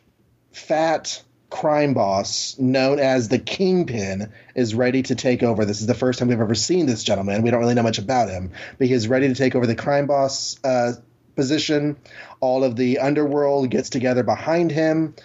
fat 0.51 1.21
crime 1.49 1.93
boss 1.93 2.57
known 2.59 2.99
as 2.99 3.29
the 3.29 3.39
Kingpin 3.39 4.33
is 4.53 4.75
ready 4.75 5.01
to 5.03 5.15
take 5.15 5.43
over. 5.43 5.63
This 5.63 5.79
is 5.79 5.87
the 5.87 5.93
first 5.93 6.19
time 6.19 6.27
we've 6.27 6.41
ever 6.41 6.55
seen 6.55 6.85
this 6.85 7.03
gentleman. 7.03 7.41
We 7.41 7.51
don't 7.51 7.61
really 7.61 7.73
know 7.73 7.83
much 7.83 7.99
about 7.99 8.29
him, 8.29 8.51
but 8.77 8.87
he 8.87 8.93
is 8.93 9.07
ready 9.07 9.29
to 9.29 9.35
take 9.35 9.55
over 9.55 9.65
the 9.65 9.75
crime 9.75 10.07
boss 10.07 10.59
uh, 10.63 10.93
position. 11.37 11.95
All 12.41 12.65
of 12.65 12.75
the 12.75 12.99
underworld 12.99 13.69
gets 13.69 13.89
together 13.89 14.23
behind 14.23 14.71
him. 14.71 15.15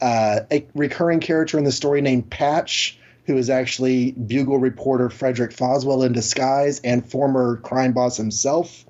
Uh, 0.00 0.40
a 0.52 0.64
recurring 0.74 1.18
character 1.18 1.58
in 1.58 1.64
the 1.64 1.72
story 1.72 2.00
named 2.00 2.30
Patch, 2.30 2.98
who 3.24 3.36
is 3.36 3.50
actually 3.50 4.12
Bugle 4.12 4.58
reporter 4.58 5.10
Frederick 5.10 5.50
Foswell 5.52 6.04
in 6.04 6.12
disguise 6.12 6.80
and 6.84 7.04
former 7.04 7.56
crime 7.56 7.92
boss 7.92 8.16
himself. 8.16 8.84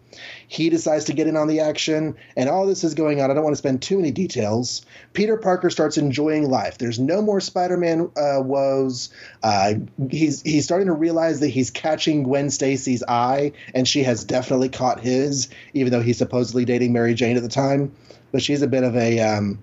He 0.48 0.70
decides 0.70 1.07
to 1.07 1.12
get 1.12 1.27
in 1.27 1.37
on 1.37 1.48
the 1.48 1.61
action, 1.61 2.16
and 2.37 2.48
all 2.48 2.66
this 2.66 2.85
is 2.85 2.94
going 2.94 3.20
on. 3.20 3.31
I 3.31 3.35
don't 3.35 3.42
want 3.42 3.55
to 3.55 3.59
spend 3.59 3.83
too 3.83 3.96
many 3.96 4.11
details. 4.11 4.85
Peter 5.12 5.37
Parker 5.37 5.70
starts 5.70 5.96
enjoying 5.96 6.51
life. 6.51 6.79
There's 6.79 6.98
no 6.98 7.22
more 7.22 7.40
Spider-Man 7.40 8.11
uh, 8.16 8.40
woes. 8.42 9.11
Uh, 9.42 9.75
he's 10.11 10.42
he's 10.42 10.64
starting 10.64 10.88
to 10.88 10.92
realize 10.92 11.40
that 11.40 11.48
he's 11.48 11.70
catching 11.70 12.25
Gwen 12.25 12.51
Stacy's 12.51 13.03
eye, 13.07 13.53
and 13.75 13.87
she 13.87 14.03
has 14.03 14.25
definitely 14.25 14.68
caught 14.68 15.01
his, 15.01 15.48
even 15.75 15.92
though 15.92 16.03
he's 16.03 16.18
supposedly 16.18 16.64
dating 16.64 16.92
Mary 16.92 17.14
Jane 17.14 17.37
at 17.37 17.42
the 17.42 17.48
time. 17.48 17.92
But 18.33 18.42
she's 18.42 18.62
a 18.62 18.66
bit 18.66 18.83
of 18.85 18.96
a 18.96 19.20
um, 19.20 19.59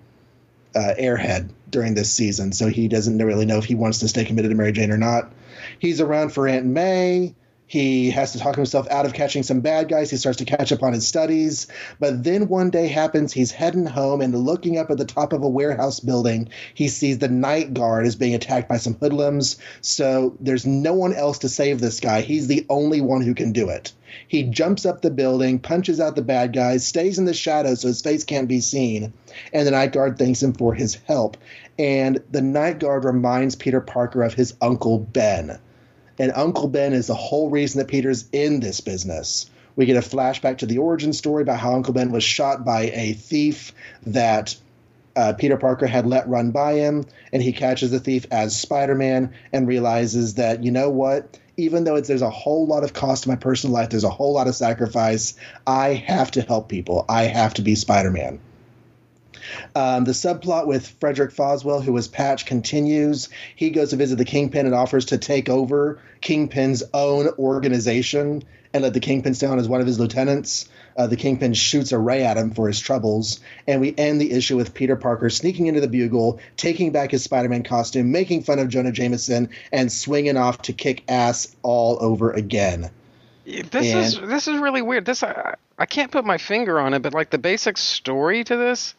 uh, 0.75 0.93
airhead 0.99 1.49
during 1.69 1.93
this 1.93 2.11
season, 2.11 2.51
so 2.51 2.67
he 2.67 2.87
doesn't 2.87 3.17
really 3.17 3.45
know 3.45 3.57
if 3.57 3.65
he 3.65 3.75
wants 3.75 3.99
to 3.99 4.07
stay 4.07 4.25
committed 4.25 4.51
to 4.51 4.57
Mary 4.57 4.71
Jane 4.71 4.91
or 4.91 4.97
not. 4.97 5.31
He's 5.79 6.01
around 6.01 6.29
for 6.29 6.47
Aunt 6.47 6.65
May. 6.65 7.35
He 7.69 8.09
has 8.09 8.31
to 8.31 8.39
talk 8.39 8.55
himself 8.55 8.87
out 8.89 9.05
of 9.05 9.13
catching 9.13 9.43
some 9.43 9.59
bad 9.59 9.89
guys. 9.89 10.09
He 10.09 10.17
starts 10.17 10.39
to 10.39 10.45
catch 10.45 10.71
up 10.71 10.81
on 10.81 10.93
his 10.93 11.07
studies. 11.07 11.67
But 11.99 12.23
then 12.23 12.47
one 12.47 12.71
day 12.71 12.87
happens, 12.87 13.31
he's 13.31 13.51
heading 13.51 13.85
home 13.85 14.21
and 14.21 14.35
looking 14.35 14.79
up 14.79 14.89
at 14.89 14.97
the 14.97 15.05
top 15.05 15.33
of 15.33 15.43
a 15.43 15.47
warehouse 15.47 15.99
building. 15.99 16.49
He 16.73 16.87
sees 16.87 17.19
the 17.19 17.27
night 17.27 17.75
guard 17.75 18.07
is 18.07 18.15
being 18.15 18.33
attacked 18.33 18.69
by 18.69 18.77
some 18.77 18.95
hoodlums. 18.95 19.57
So 19.81 20.35
there's 20.39 20.65
no 20.65 20.93
one 20.93 21.13
else 21.13 21.37
to 21.39 21.49
save 21.49 21.79
this 21.79 21.99
guy. 21.99 22.21
He's 22.21 22.47
the 22.47 22.65
only 22.71 23.01
one 23.01 23.21
who 23.21 23.35
can 23.35 23.51
do 23.51 23.69
it. 23.69 23.93
He 24.27 24.41
jumps 24.41 24.87
up 24.87 25.03
the 25.03 25.11
building, 25.11 25.59
punches 25.59 25.99
out 25.99 26.15
the 26.15 26.23
bad 26.23 26.53
guys, 26.53 26.87
stays 26.87 27.19
in 27.19 27.25
the 27.25 27.35
shadows 27.35 27.81
so 27.81 27.87
his 27.89 28.01
face 28.01 28.23
can't 28.23 28.47
be 28.47 28.61
seen, 28.61 29.13
and 29.53 29.67
the 29.67 29.71
night 29.71 29.91
guard 29.91 30.17
thanks 30.17 30.41
him 30.41 30.53
for 30.53 30.73
his 30.73 30.95
help. 31.05 31.37
And 31.77 32.23
the 32.31 32.41
night 32.41 32.79
guard 32.79 33.05
reminds 33.05 33.55
Peter 33.55 33.79
Parker 33.79 34.23
of 34.23 34.33
his 34.33 34.55
uncle 34.59 34.97
Ben. 34.97 35.59
And 36.19 36.33
Uncle 36.35 36.67
Ben 36.67 36.93
is 36.93 37.07
the 37.07 37.15
whole 37.15 37.49
reason 37.49 37.79
that 37.79 37.87
Peter's 37.87 38.25
in 38.31 38.59
this 38.59 38.81
business. 38.81 39.49
We 39.75 39.85
get 39.85 39.95
a 39.95 40.01
flashback 40.01 40.57
to 40.57 40.65
the 40.65 40.79
origin 40.79 41.13
story 41.13 41.41
about 41.41 41.59
how 41.59 41.73
Uncle 41.73 41.93
Ben 41.93 42.11
was 42.11 42.23
shot 42.23 42.65
by 42.65 42.91
a 42.93 43.13
thief 43.13 43.71
that 44.05 44.57
uh, 45.15 45.33
Peter 45.33 45.57
Parker 45.57 45.87
had 45.87 46.05
let 46.05 46.27
run 46.27 46.51
by 46.51 46.73
him, 46.73 47.05
and 47.31 47.41
he 47.41 47.53
catches 47.53 47.91
the 47.91 47.99
thief 47.99 48.25
as 48.31 48.59
Spider 48.59 48.95
Man 48.95 49.33
and 49.53 49.67
realizes 49.67 50.35
that, 50.35 50.63
you 50.63 50.71
know 50.71 50.89
what? 50.89 51.39
Even 51.55 51.83
though 51.85 51.95
it's, 51.95 52.07
there's 52.07 52.21
a 52.21 52.29
whole 52.29 52.67
lot 52.67 52.83
of 52.83 52.93
cost 52.93 53.23
to 53.23 53.29
my 53.29 53.35
personal 53.35 53.73
life, 53.73 53.89
there's 53.89 54.03
a 54.03 54.09
whole 54.09 54.33
lot 54.33 54.47
of 54.47 54.55
sacrifice, 54.55 55.35
I 55.65 55.93
have 55.93 56.31
to 56.31 56.41
help 56.41 56.69
people. 56.69 57.05
I 57.07 57.23
have 57.23 57.53
to 57.55 57.61
be 57.61 57.75
Spider 57.75 58.11
Man. 58.11 58.39
Um, 59.75 60.05
the 60.05 60.11
subplot 60.11 60.67
with 60.67 60.87
Frederick 60.99 61.31
Foswell, 61.31 61.83
who 61.83 61.93
was 61.93 62.07
Patch, 62.07 62.45
continues. 62.45 63.29
He 63.55 63.69
goes 63.69 63.91
to 63.91 63.95
visit 63.95 64.17
the 64.17 64.25
Kingpin 64.25 64.65
and 64.65 64.75
offers 64.75 65.05
to 65.05 65.17
take 65.17 65.49
over 65.49 65.99
Kingpin's 66.21 66.83
own 66.93 67.27
organization 67.39 68.43
and 68.73 68.83
let 68.83 68.93
the 68.93 68.99
Kingpin 68.99 69.33
stay 69.33 69.47
on 69.47 69.59
as 69.59 69.67
one 69.67 69.81
of 69.81 69.87
his 69.87 69.99
lieutenants. 69.99 70.69
Uh, 70.95 71.07
the 71.07 71.15
Kingpin 71.15 71.53
shoots 71.53 71.91
a 71.91 71.97
ray 71.97 72.23
at 72.23 72.37
him 72.37 72.51
for 72.51 72.67
his 72.67 72.79
troubles, 72.79 73.39
and 73.67 73.79
we 73.79 73.95
end 73.97 74.19
the 74.19 74.31
issue 74.31 74.57
with 74.57 74.73
Peter 74.73 74.95
Parker 74.95 75.29
sneaking 75.29 75.67
into 75.67 75.79
the 75.79 75.87
Bugle, 75.87 76.39
taking 76.57 76.91
back 76.91 77.11
his 77.11 77.23
Spider-Man 77.23 77.63
costume, 77.63 78.11
making 78.11 78.43
fun 78.43 78.59
of 78.59 78.67
Jonah 78.67 78.91
Jameson, 78.91 79.49
and 79.71 79.91
swinging 79.91 80.35
off 80.35 80.61
to 80.63 80.73
kick 80.73 81.03
ass 81.07 81.55
all 81.63 81.97
over 82.01 82.31
again. 82.31 82.91
This 83.45 83.93
is 83.93 84.19
this 84.19 84.47
is 84.47 84.59
really 84.59 84.81
weird. 84.83 85.05
This 85.05 85.23
I, 85.23 85.55
I 85.77 85.85
can't 85.87 86.11
put 86.11 86.25
my 86.25 86.37
finger 86.37 86.79
on 86.79 86.93
it, 86.93 87.01
but 87.01 87.13
like 87.13 87.31
the 87.31 87.39
basic 87.39 87.77
story 87.77 88.43
to 88.43 88.55
this, 88.55 88.93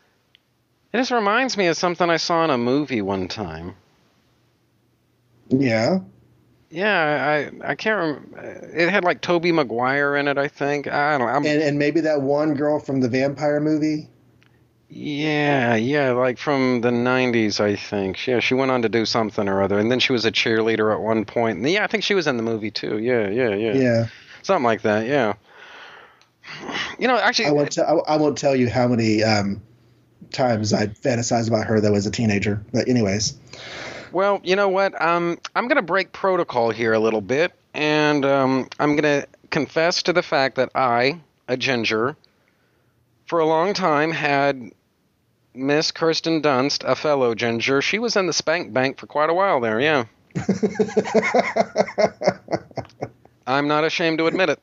it 0.92 0.96
just 0.98 1.10
reminds 1.10 1.56
me 1.56 1.66
of 1.66 1.76
something 1.76 2.08
I 2.10 2.16
saw 2.16 2.44
in 2.44 2.50
a 2.50 2.58
movie 2.58 3.02
one 3.02 3.28
time. 3.28 3.74
Yeah. 5.48 6.00
Yeah, 6.70 7.50
I 7.62 7.70
I 7.72 7.74
can't. 7.74 7.98
Rem- 8.34 8.44
it 8.72 8.88
had 8.90 9.02
like 9.02 9.20
Tobey 9.20 9.50
Maguire 9.50 10.14
in 10.16 10.28
it. 10.28 10.38
I 10.38 10.46
think 10.46 10.86
I 10.86 11.18
don't. 11.18 11.28
I'm, 11.28 11.44
And 11.44 11.60
and 11.62 11.78
maybe 11.78 12.00
that 12.02 12.22
one 12.22 12.54
girl 12.54 12.78
from 12.78 13.00
the 13.00 13.08
vampire 13.08 13.58
movie. 13.58 14.08
yeah, 14.88 15.74
yeah, 15.74 16.12
like 16.12 16.38
from 16.38 16.80
the 16.80 16.90
'90s, 16.90 17.58
I 17.60 17.74
think. 17.74 18.24
Yeah, 18.24 18.38
she 18.38 18.54
went 18.54 18.70
on 18.70 18.82
to 18.82 18.88
do 18.88 19.04
something 19.04 19.48
or 19.48 19.62
other, 19.62 19.80
and 19.80 19.90
then 19.90 19.98
she 19.98 20.12
was 20.12 20.24
a 20.24 20.30
cheerleader 20.30 20.92
at 20.94 21.00
one 21.00 21.24
point. 21.24 21.58
And 21.58 21.68
yeah, 21.68 21.82
I 21.82 21.88
think 21.88 22.04
she 22.04 22.14
was 22.14 22.28
in 22.28 22.36
the 22.36 22.42
movie 22.44 22.70
too. 22.70 22.98
Yeah, 22.98 23.28
yeah, 23.28 23.54
yeah, 23.54 23.72
Yeah. 23.74 24.06
something 24.42 24.64
like 24.64 24.82
that. 24.82 25.06
Yeah. 25.08 25.34
You 27.00 27.08
know, 27.08 27.16
actually, 27.16 27.46
I 27.46 27.50
won't. 27.52 27.72
T- 27.72 27.82
I, 27.82 27.94
I 27.94 28.16
won't 28.16 28.38
tell 28.38 28.54
you 28.54 28.68
how 28.70 28.86
many 28.86 29.24
um, 29.24 29.60
times 30.32 30.72
I 30.72 30.86
fantasized 30.88 31.48
about 31.48 31.66
her 31.66 31.80
though 31.80 31.94
as 31.94 32.06
a 32.06 32.10
teenager. 32.10 32.62
But 32.72 32.88
anyways, 32.88 33.38
Well, 34.12 34.40
you 34.42 34.56
know 34.56 34.68
what? 34.68 35.00
Um, 35.00 35.38
I'm 35.54 35.68
going 35.68 35.76
to 35.76 35.82
break 35.82 36.12
protocol 36.12 36.70
here 36.70 36.92
a 36.92 36.98
little 36.98 37.20
bit, 37.20 37.52
and 37.74 38.24
um, 38.24 38.68
I'm 38.78 38.96
going 38.96 39.22
to 39.22 39.28
confess 39.50 40.02
to 40.04 40.12
the 40.12 40.22
fact 40.22 40.56
that 40.56 40.70
I, 40.74 41.20
a 41.48 41.56
ginger, 41.56 42.16
for 43.26 43.38
a 43.38 43.46
long 43.46 43.74
time 43.74 44.10
had 44.10 44.72
Miss 45.54 45.92
Kirsten 45.92 46.42
Dunst, 46.42 46.84
a 46.84 46.96
fellow 46.96 47.34
ginger. 47.34 47.82
She 47.82 47.98
was 47.98 48.16
in 48.16 48.26
the 48.26 48.32
Spank 48.32 48.72
Bank 48.72 48.98
for 48.98 49.06
quite 49.06 49.30
a 49.30 49.34
while 49.34 49.60
there, 49.60 49.80
yeah. 49.80 50.04
I'm 53.46 53.66
not 53.68 53.84
ashamed 53.84 54.18
to 54.18 54.26
admit 54.26 54.50
it. 54.50 54.60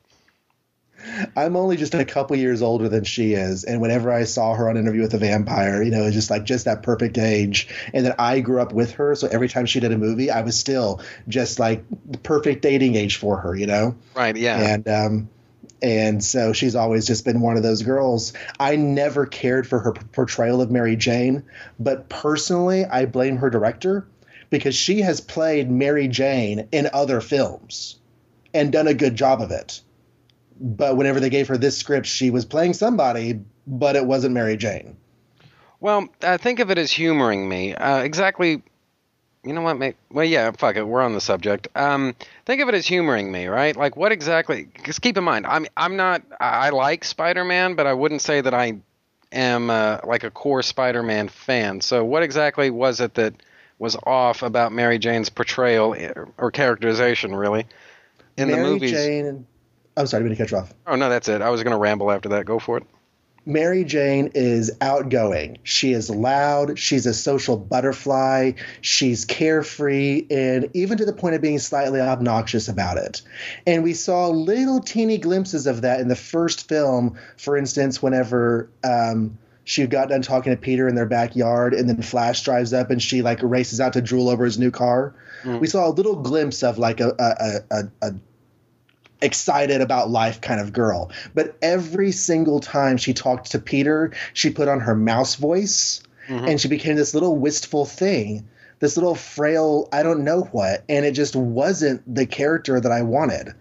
I'm 1.36 1.56
only 1.56 1.76
just 1.76 1.94
a 1.94 2.04
couple 2.04 2.36
years 2.36 2.62
older 2.62 2.88
than 2.88 3.04
she 3.04 3.32
is, 3.32 3.64
and 3.64 3.80
whenever 3.80 4.12
I 4.12 4.24
saw 4.24 4.54
her 4.54 4.68
on 4.68 4.76
Interview 4.76 5.02
with 5.02 5.12
the 5.12 5.18
Vampire, 5.18 5.82
you 5.82 5.90
know, 5.90 6.04
it's 6.04 6.14
just 6.14 6.30
like 6.30 6.44
just 6.44 6.64
that 6.66 6.82
perfect 6.82 7.18
age. 7.18 7.68
And 7.92 8.04
then 8.04 8.14
I 8.18 8.40
grew 8.40 8.60
up 8.60 8.72
with 8.72 8.92
her, 8.92 9.14
so 9.14 9.28
every 9.28 9.48
time 9.48 9.66
she 9.66 9.80
did 9.80 9.92
a 9.92 9.98
movie, 9.98 10.30
I 10.30 10.42
was 10.42 10.58
still 10.58 11.00
just 11.28 11.58
like 11.58 11.84
the 12.06 12.18
perfect 12.18 12.62
dating 12.62 12.94
age 12.94 13.16
for 13.16 13.38
her, 13.38 13.54
you 13.54 13.66
know. 13.66 13.96
Right, 14.14 14.36
yeah. 14.36 14.74
And 14.74 14.88
um, 14.88 15.28
and 15.80 16.22
so 16.22 16.52
she's 16.52 16.74
always 16.74 17.06
just 17.06 17.24
been 17.24 17.40
one 17.40 17.56
of 17.56 17.62
those 17.62 17.82
girls. 17.82 18.32
I 18.58 18.76
never 18.76 19.26
cared 19.26 19.66
for 19.66 19.78
her 19.78 19.92
portrayal 19.92 20.60
of 20.60 20.70
Mary 20.70 20.96
Jane, 20.96 21.44
but 21.78 22.08
personally, 22.08 22.84
I 22.84 23.06
blame 23.06 23.36
her 23.38 23.50
director 23.50 24.06
because 24.50 24.74
she 24.74 25.02
has 25.02 25.20
played 25.20 25.70
Mary 25.70 26.08
Jane 26.08 26.68
in 26.72 26.88
other 26.92 27.20
films 27.20 27.98
and 28.54 28.72
done 28.72 28.88
a 28.88 28.94
good 28.94 29.14
job 29.14 29.40
of 29.40 29.50
it. 29.50 29.82
But 30.60 30.96
whenever 30.96 31.20
they 31.20 31.30
gave 31.30 31.48
her 31.48 31.56
this 31.56 31.76
script, 31.76 32.06
she 32.06 32.30
was 32.30 32.44
playing 32.44 32.74
somebody, 32.74 33.40
but 33.66 33.96
it 33.96 34.04
wasn't 34.06 34.34
Mary 34.34 34.56
Jane. 34.56 34.96
Well, 35.80 36.08
uh, 36.22 36.38
think 36.38 36.58
of 36.58 36.70
it 36.70 36.78
as 36.78 36.90
humoring 36.90 37.48
me. 37.48 37.74
Uh, 37.74 37.98
exactly. 37.98 38.62
You 39.44 39.52
know 39.52 39.62
what? 39.62 39.78
Mate? 39.78 39.96
Well, 40.10 40.24
yeah. 40.24 40.50
Fuck 40.50 40.76
it. 40.76 40.82
We're 40.82 41.02
on 41.02 41.14
the 41.14 41.20
subject. 41.20 41.68
Um, 41.76 42.16
think 42.44 42.60
of 42.60 42.68
it 42.68 42.74
as 42.74 42.86
humoring 42.86 43.30
me, 43.30 43.46
right? 43.46 43.76
Like, 43.76 43.96
what 43.96 44.10
exactly? 44.10 44.64
Because 44.64 44.98
keep 44.98 45.16
in 45.16 45.24
mind, 45.24 45.46
I'm 45.46 45.66
I'm 45.76 45.96
not. 45.96 46.22
I 46.40 46.66
I 46.66 46.70
like 46.70 47.04
Spider-Man, 47.04 47.76
but 47.76 47.86
I 47.86 47.94
wouldn't 47.94 48.22
say 48.22 48.40
that 48.40 48.52
I 48.52 48.80
am 49.30 49.70
uh, 49.70 49.98
like 50.04 50.24
a 50.24 50.30
core 50.30 50.62
Spider-Man 50.62 51.28
fan. 51.28 51.80
So, 51.80 52.04
what 52.04 52.24
exactly 52.24 52.70
was 52.70 53.00
it 53.00 53.14
that 53.14 53.34
was 53.78 53.96
off 54.04 54.42
about 54.42 54.72
Mary 54.72 54.98
Jane's 54.98 55.28
portrayal 55.28 55.94
eh, 55.94 56.12
or 56.36 56.50
characterization, 56.50 57.34
really, 57.34 57.66
in 58.36 58.48
Mary 58.48 58.60
the 58.60 58.68
movies? 58.68 58.90
Jane. 58.90 59.46
I'm 59.98 60.06
sorry, 60.06 60.20
I 60.20 60.28
didn't 60.28 60.30
mean 60.30 60.36
to 60.36 60.42
cut 60.44 60.50
you 60.52 60.58
off. 60.58 60.74
Oh 60.86 60.96
no, 60.96 61.08
that's 61.08 61.28
it. 61.28 61.42
I 61.42 61.50
was 61.50 61.62
going 61.62 61.72
to 61.72 61.78
ramble 61.78 62.10
after 62.10 62.30
that. 62.30 62.46
Go 62.46 62.58
for 62.58 62.78
it. 62.78 62.84
Mary 63.44 63.82
Jane 63.82 64.30
is 64.34 64.70
outgoing. 64.82 65.58
She 65.62 65.92
is 65.92 66.10
loud. 66.10 66.78
She's 66.78 67.06
a 67.06 67.14
social 67.14 67.56
butterfly. 67.56 68.52
She's 68.82 69.24
carefree, 69.24 70.26
and 70.30 70.68
even 70.74 70.98
to 70.98 71.06
the 71.06 71.14
point 71.14 71.34
of 71.34 71.40
being 71.40 71.58
slightly 71.58 71.98
obnoxious 71.98 72.68
about 72.68 72.98
it. 72.98 73.22
And 73.66 73.82
we 73.82 73.94
saw 73.94 74.28
little 74.28 74.80
teeny 74.80 75.16
glimpses 75.16 75.66
of 75.66 75.80
that 75.80 76.00
in 76.00 76.08
the 76.08 76.16
first 76.16 76.68
film. 76.68 77.18
For 77.38 77.56
instance, 77.56 78.02
whenever 78.02 78.68
um, 78.84 79.38
she 79.64 79.86
got 79.86 80.10
done 80.10 80.20
talking 80.20 80.52
to 80.52 80.58
Peter 80.58 80.86
in 80.86 80.94
their 80.94 81.06
backyard, 81.06 81.72
and 81.72 81.88
then 81.88 82.02
Flash 82.02 82.42
drives 82.42 82.74
up 82.74 82.90
and 82.90 83.02
she 83.02 83.22
like 83.22 83.38
races 83.42 83.80
out 83.80 83.94
to 83.94 84.02
drool 84.02 84.28
over 84.28 84.44
his 84.44 84.58
new 84.58 84.70
car. 84.70 85.14
We 85.44 85.68
saw 85.68 85.88
a 85.88 85.92
little 85.92 86.16
glimpse 86.16 86.62
of 86.62 86.78
like 86.78 87.00
a 87.00 87.14
a, 87.18 87.22
a, 87.38 87.60
a, 87.70 88.08
a 88.08 88.14
excited 89.20 89.80
about 89.80 90.10
life 90.10 90.40
kind 90.40 90.60
of 90.60 90.72
girl. 90.72 91.10
But 91.34 91.56
every 91.62 92.12
single 92.12 92.60
time 92.60 92.96
she 92.96 93.14
talked 93.14 93.52
to 93.52 93.58
Peter, 93.58 94.12
she 94.32 94.50
put 94.50 94.68
on 94.68 94.80
her 94.80 94.94
mouse 94.94 95.34
voice 95.34 96.02
and 96.28 96.60
she 96.60 96.68
became 96.68 96.96
this 96.96 97.14
little 97.14 97.36
wistful 97.36 97.86
thing, 97.86 98.46
this 98.80 98.96
little 98.96 99.14
frail, 99.14 99.88
I 99.92 100.02
don't 100.02 100.24
know 100.24 100.42
what. 100.42 100.84
And 100.88 101.06
it 101.06 101.12
just 101.12 101.34
wasn't 101.34 102.02
the 102.14 102.26
character 102.26 102.78
that 102.78 102.92
I 102.92 103.02
wanted. 103.02 103.54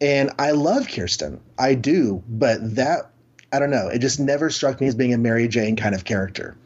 And 0.00 0.30
I 0.38 0.52
love 0.52 0.88
Kirsten. 0.88 1.40
I 1.58 1.74
do. 1.74 2.22
But 2.28 2.76
that, 2.76 3.10
I 3.52 3.58
don't 3.58 3.70
know, 3.70 3.88
it 3.88 3.98
just 3.98 4.20
never 4.20 4.48
struck 4.50 4.80
me 4.80 4.86
as 4.86 4.94
being 4.94 5.12
a 5.12 5.18
Mary 5.18 5.48
Jane 5.48 5.76
kind 5.76 5.94
of 5.94 6.04
character. 6.04 6.56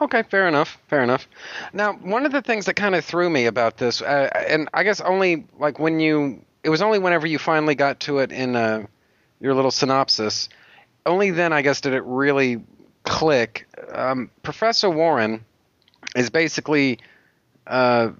Okay, 0.00 0.24
fair 0.24 0.46
enough. 0.46 0.76
Fair 0.88 1.02
enough. 1.02 1.26
Now, 1.72 1.94
one 1.94 2.26
of 2.26 2.32
the 2.32 2.42
things 2.42 2.66
that 2.66 2.74
kind 2.74 2.94
of 2.94 3.04
threw 3.04 3.30
me 3.30 3.46
about 3.46 3.78
this, 3.78 4.02
uh, 4.02 4.28
and 4.48 4.68
I 4.74 4.82
guess 4.82 5.00
only 5.00 5.46
like 5.58 5.78
when 5.78 6.00
you, 6.00 6.44
it 6.66 6.68
was 6.68 6.82
only 6.82 6.98
whenever 6.98 7.28
you 7.28 7.38
finally 7.38 7.76
got 7.76 8.00
to 8.00 8.18
it 8.18 8.32
in 8.32 8.56
uh, 8.56 8.84
your 9.38 9.54
little 9.54 9.70
synopsis, 9.70 10.48
only 11.06 11.30
then 11.30 11.52
I 11.52 11.62
guess 11.62 11.80
did 11.80 11.94
it 11.94 12.02
really 12.02 12.60
click. 13.04 13.68
Um, 13.92 14.32
Professor 14.42 14.90
Warren 14.90 15.44
is 16.16 16.28
basically, 16.28 16.98
uh, 17.68 18.10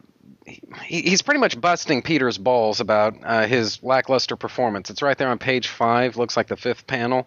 he, 0.47 1.03
he's 1.03 1.23
pretty 1.23 1.41
much 1.41 1.61
busting 1.61 2.03
Peter's 2.03 2.39
balls 2.39 2.79
about 2.79 3.17
uh, 3.25 3.47
his 3.49 3.83
lackluster 3.83 4.37
performance. 4.37 4.91
It's 4.91 5.03
right 5.03 5.19
there 5.19 5.29
on 5.29 5.39
page 5.39 5.67
five, 5.67 6.17
looks 6.17 6.37
like 6.37 6.47
the 6.47 6.57
fifth 6.57 6.87
panel. 6.87 7.27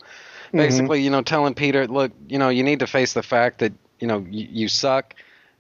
Basically, 0.54 1.02
you 1.04 1.10
know, 1.10 1.22
telling 1.22 1.54
Peter, 1.54 1.86
look, 1.86 2.14
you 2.30 2.40
know, 2.40 2.48
you 2.48 2.64
need 2.64 2.80
to 2.80 2.88
face 2.88 3.12
the 3.12 3.22
fact 3.22 3.60
that 3.60 3.74
you 4.00 4.08
know 4.08 4.26
you, 4.30 4.48
you 4.50 4.68
suck 4.70 5.16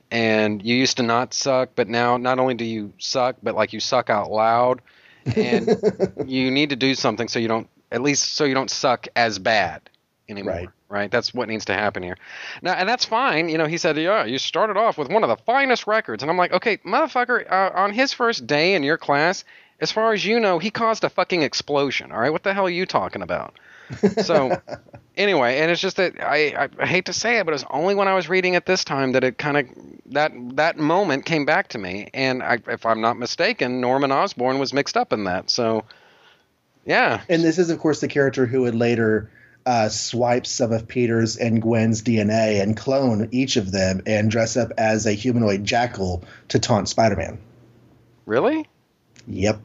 and 0.10 0.63
you 0.63 0.76
used 0.76 0.98
to 0.98 1.04
not 1.04 1.34
suck 1.34 1.69
but 1.76 1.88
now 1.88 2.17
not 2.17 2.39
only 2.39 2.56
do 2.56 2.65
you 2.65 2.91
suck 2.98 3.36
but 3.43 3.54
like 3.54 3.74
you 3.74 3.80
suck 3.80 4.10
out 4.10 4.32
loud 4.32 4.82
and 5.25 5.69
you 6.25 6.51
need 6.51 6.69
to 6.71 6.75
do 6.75 6.95
something 6.95 7.27
so 7.27 7.39
you 7.39 7.47
don't 7.47 7.67
at 7.91 8.01
least 8.01 8.36
so 8.36 8.43
you 8.45 8.53
don't 8.53 8.69
suck 8.71 9.08
as 9.15 9.39
bad 9.39 9.89
anymore 10.27 10.53
Right. 10.53 10.69
right? 10.89 11.12
That's 11.12 11.34
what 11.34 11.47
needs 11.49 11.65
to 11.65 11.73
happen 11.73 12.03
here. 12.03 12.17
Now 12.62 12.73
and 12.73 12.88
that's 12.88 13.05
fine. 13.05 13.49
You 13.49 13.58
know 13.58 13.65
he 13.65 13.77
said 13.77 13.97
yeah 13.97 14.25
you 14.25 14.38
started 14.38 14.77
off 14.77 14.97
with 14.97 15.10
one 15.10 15.23
of 15.23 15.29
the 15.29 15.38
finest 15.38 15.88
records. 15.88 16.23
And 16.23 16.29
i'm 16.29 16.38
like 16.38 16.51
okay 16.53 16.77
motherfucker 16.77 17.49
uh, 17.51 17.71
on 17.73 17.93
his 17.93 18.13
first 18.13 18.45
day 18.47 18.73
in 18.75 18.84
your 18.84 18.97
class 18.97 19.43
as 19.82 19.92
far 19.92 20.13
as 20.13 20.26
you 20.26 20.39
know 20.39 20.60
he 20.60 20.70
caused 20.70 21.04
a 21.04 21.10
fucking 21.10 21.42
explosion 21.42 22.12
all 22.12 22.20
right 22.20 22.32
what 22.32 22.44
the 22.44 22.54
hell 22.54 22.65
are 22.65 22.70
you 22.70 22.86
talking 22.86 23.22
about 23.22 23.58
so 24.24 24.62
anyway, 25.18 25.60
and 25.60 25.72
it's 25.72 25.82
just 25.82 25.98
that 25.98 26.22
I, 26.22 26.70
I 26.80 26.86
hate 26.86 27.06
to 27.06 27.13
say 27.13 27.39
it, 27.39 27.46
but 27.46 27.52
it 27.52 27.56
was 27.56 27.65
only 27.70 27.96
when 27.96 28.08
I 28.08 28.15
was 28.15 28.30
reading 28.30 28.54
it 28.54 28.65
this 28.65 28.84
time 28.84 29.12
that 29.13 29.24
it 29.24 29.38
kind 29.38 29.58
of 29.58 29.65
that 30.13 30.32
that 30.56 30.78
moment 30.78 31.26
came 31.26 31.46
back 31.46 31.70
to 31.70 31.78
me. 31.78 32.10
And 32.13 32.42
I, 32.42 32.60
if 32.68 32.86
I'm 32.86 33.02
not 33.02 33.18
mistaken, 33.18 33.82
Norman 33.82 34.12
Osborn 34.12 34.60
was 34.60 34.74
mixed 34.74 34.98
up 34.98 35.13
in 35.13 35.26
that. 35.26 35.50
So 35.50 35.86
yeah, 36.86 37.22
And 37.30 37.44
this 37.44 37.60
is, 37.60 37.70
of 37.70 37.80
course, 37.80 38.02
the 38.02 38.08
character 38.08 38.46
who 38.46 38.62
would 38.62 38.74
later 38.74 39.30
uh, 39.65 39.89
swipe 39.89 40.48
some 40.48 40.72
of 40.72 40.88
Peter's 40.88 41.38
and 41.38 41.62
Gwen's 41.62 42.02
DNA 42.02 42.62
and 42.62 42.76
clone 42.76 43.30
each 43.32 43.58
of 43.58 43.72
them 43.72 44.02
and 44.08 44.32
dress 44.32 44.58
up 44.58 44.72
as 44.78 45.06
a 45.06 45.12
humanoid 45.12 45.63
jackal 45.65 46.24
to 46.48 46.58
taunt 46.60 46.89
Spider 46.89 47.15
Man. 47.15 47.38
really. 48.26 48.68
Yep. 49.28 49.60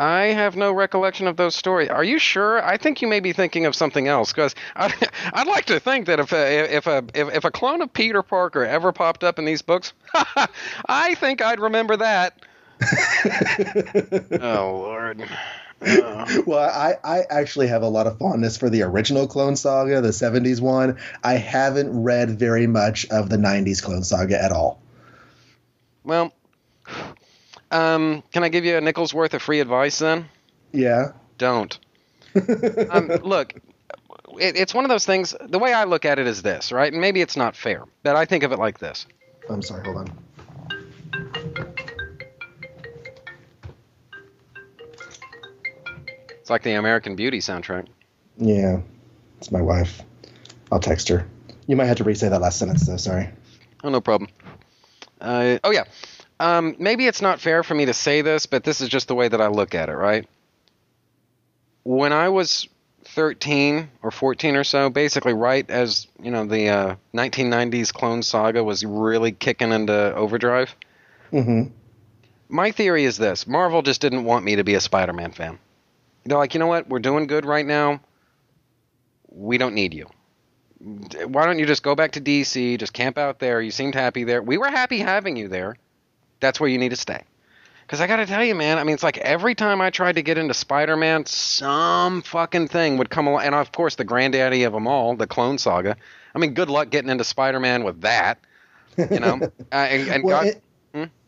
I 0.00 0.28
have 0.28 0.56
no 0.56 0.72
recollection 0.72 1.26
of 1.26 1.36
those 1.36 1.54
stories. 1.54 1.90
Are 1.90 2.02
you 2.02 2.18
sure? 2.18 2.64
I 2.64 2.78
think 2.78 3.02
you 3.02 3.08
may 3.08 3.20
be 3.20 3.34
thinking 3.34 3.66
of 3.66 3.76
something 3.76 4.08
else 4.08 4.32
because 4.32 4.54
I'd 4.74 5.46
like 5.46 5.66
to 5.66 5.78
think 5.78 6.06
that 6.06 6.18
if 6.18 6.32
a, 6.32 6.74
if 6.74 6.86
a 6.86 7.04
if, 7.14 7.34
if 7.34 7.44
a 7.44 7.50
clone 7.50 7.82
of 7.82 7.92
Peter 7.92 8.22
Parker 8.22 8.64
ever 8.64 8.92
popped 8.92 9.22
up 9.22 9.38
in 9.38 9.44
these 9.44 9.60
books, 9.60 9.92
I 10.88 11.14
think 11.16 11.42
I'd 11.42 11.60
remember 11.60 11.98
that. 11.98 12.40
oh 14.40 14.80
Lord. 14.80 15.28
Oh. 15.82 16.42
Well, 16.46 16.70
I, 16.70 16.94
I 17.04 17.24
actually 17.28 17.68
have 17.68 17.82
a 17.82 17.88
lot 17.88 18.06
of 18.06 18.18
fondness 18.18 18.56
for 18.56 18.70
the 18.70 18.82
original 18.82 19.26
Clone 19.26 19.56
Saga, 19.56 20.00
the 20.00 20.08
70s 20.08 20.62
one. 20.62 20.98
I 21.22 21.34
haven't 21.34 22.02
read 22.02 22.38
very 22.38 22.66
much 22.66 23.06
of 23.10 23.28
the 23.28 23.36
90s 23.36 23.82
Clone 23.82 24.04
Saga 24.04 24.42
at 24.42 24.52
all. 24.52 24.80
Well, 26.04 26.32
um, 27.70 28.22
can 28.32 28.42
I 28.42 28.48
give 28.48 28.64
you 28.64 28.76
a 28.76 28.80
nickel's 28.80 29.14
worth 29.14 29.34
of 29.34 29.42
free 29.42 29.60
advice 29.60 29.98
then? 29.98 30.28
Yeah. 30.72 31.12
Don't. 31.38 31.78
um, 32.90 33.08
look, 33.22 33.54
it, 34.38 34.56
it's 34.56 34.74
one 34.74 34.84
of 34.84 34.88
those 34.88 35.06
things. 35.06 35.34
The 35.40 35.58
way 35.58 35.72
I 35.72 35.84
look 35.84 36.04
at 36.04 36.18
it 36.18 36.26
is 36.26 36.42
this, 36.42 36.72
right? 36.72 36.92
And 36.92 37.00
maybe 37.00 37.20
it's 37.20 37.36
not 37.36 37.56
fair, 37.56 37.84
but 38.02 38.16
I 38.16 38.24
think 38.24 38.42
of 38.42 38.52
it 38.52 38.58
like 38.58 38.78
this. 38.78 39.06
I'm 39.48 39.62
sorry, 39.62 39.84
hold 39.84 39.96
on. 39.96 40.18
It's 46.40 46.50
like 46.50 46.62
the 46.62 46.72
American 46.72 47.16
Beauty 47.16 47.38
soundtrack. 47.38 47.86
Yeah. 48.36 48.80
It's 49.38 49.50
my 49.50 49.62
wife. 49.62 50.02
I'll 50.72 50.80
text 50.80 51.08
her. 51.08 51.26
You 51.66 51.76
might 51.76 51.86
have 51.86 51.96
to 51.98 52.04
re 52.04 52.14
that 52.14 52.40
last 52.40 52.58
sentence, 52.58 52.86
though. 52.86 52.96
Sorry. 52.96 53.30
Oh, 53.82 53.88
no 53.88 54.00
problem. 54.00 54.30
Uh, 55.20 55.58
oh, 55.64 55.70
yeah. 55.70 55.84
Um, 56.40 56.74
maybe 56.78 57.06
it's 57.06 57.22
not 57.22 57.40
fair 57.40 57.62
for 57.62 57.74
me 57.74 57.86
to 57.86 57.94
say 57.94 58.22
this, 58.22 58.46
but 58.46 58.64
this 58.64 58.80
is 58.80 58.88
just 58.88 59.08
the 59.08 59.14
way 59.14 59.28
that 59.28 59.40
I 59.40 59.46
look 59.46 59.74
at 59.74 59.88
it, 59.88 59.94
right? 59.94 60.26
When 61.84 62.12
I 62.12 62.30
was 62.30 62.66
13 63.04 63.90
or 64.02 64.10
14 64.10 64.56
or 64.56 64.64
so, 64.64 64.90
basically 64.90 65.34
right 65.34 65.68
as, 65.70 66.08
you 66.20 66.30
know, 66.30 66.46
the 66.46 66.68
uh, 66.68 66.96
1990s 67.14 67.92
Clone 67.92 68.22
Saga 68.22 68.64
was 68.64 68.84
really 68.84 69.32
kicking 69.32 69.70
into 69.70 70.14
overdrive, 70.14 70.74
hmm 71.30 71.64
my 72.50 72.72
theory 72.72 73.04
is 73.04 73.16
this 73.16 73.46
Marvel 73.46 73.82
just 73.82 74.00
didn't 74.00 74.24
want 74.24 74.44
me 74.44 74.56
to 74.56 74.64
be 74.64 74.74
a 74.74 74.80
Spider 74.80 75.12
Man 75.12 75.32
fan. 75.32 75.58
They're 76.24 76.36
like, 76.38 76.54
you 76.54 76.60
know 76.60 76.66
what? 76.66 76.88
We're 76.88 76.98
doing 76.98 77.26
good 77.26 77.44
right 77.44 77.64
now. 77.64 78.00
We 79.28 79.56
don't 79.58 79.74
need 79.74 79.94
you. 79.94 80.08
Why 80.78 81.46
don't 81.46 81.58
you 81.58 81.66
just 81.66 81.82
go 81.82 81.94
back 81.94 82.12
to 82.12 82.20
DC? 82.20 82.78
Just 82.78 82.92
camp 82.92 83.16
out 83.18 83.38
there. 83.38 83.60
You 83.60 83.70
seemed 83.70 83.94
happy 83.94 84.24
there. 84.24 84.42
We 84.42 84.58
were 84.58 84.68
happy 84.68 84.98
having 84.98 85.36
you 85.36 85.48
there. 85.48 85.76
That's 86.40 86.58
where 86.60 86.68
you 86.68 86.78
need 86.78 86.88
to 86.90 86.96
stay. 86.96 87.22
Because 87.86 88.00
I 88.00 88.06
got 88.06 88.16
to 88.16 88.26
tell 88.26 88.44
you, 88.44 88.54
man, 88.54 88.78
I 88.78 88.84
mean, 88.84 88.94
it's 88.94 89.02
like 89.02 89.18
every 89.18 89.54
time 89.56 89.80
I 89.80 89.90
tried 89.90 90.14
to 90.14 90.22
get 90.22 90.38
into 90.38 90.54
Spider 90.54 90.96
Man, 90.96 91.26
some 91.26 92.22
fucking 92.22 92.68
thing 92.68 92.98
would 92.98 93.10
come 93.10 93.26
along. 93.26 93.42
And 93.42 93.54
of 93.54 93.72
course, 93.72 93.96
the 93.96 94.04
granddaddy 94.04 94.62
of 94.62 94.72
them 94.72 94.86
all, 94.86 95.16
the 95.16 95.26
Clone 95.26 95.58
Saga. 95.58 95.96
I 96.34 96.38
mean, 96.38 96.54
good 96.54 96.70
luck 96.70 96.90
getting 96.90 97.10
into 97.10 97.24
Spider 97.24 97.58
Man 97.58 97.82
with 97.82 98.02
that. 98.02 98.38
You 98.96 99.18
know? 99.20 99.40
uh, 99.72 99.74
and 99.74 100.08
and 100.08 100.24
Well, 100.24 100.42
God, 100.44 100.46
it- 100.46 100.62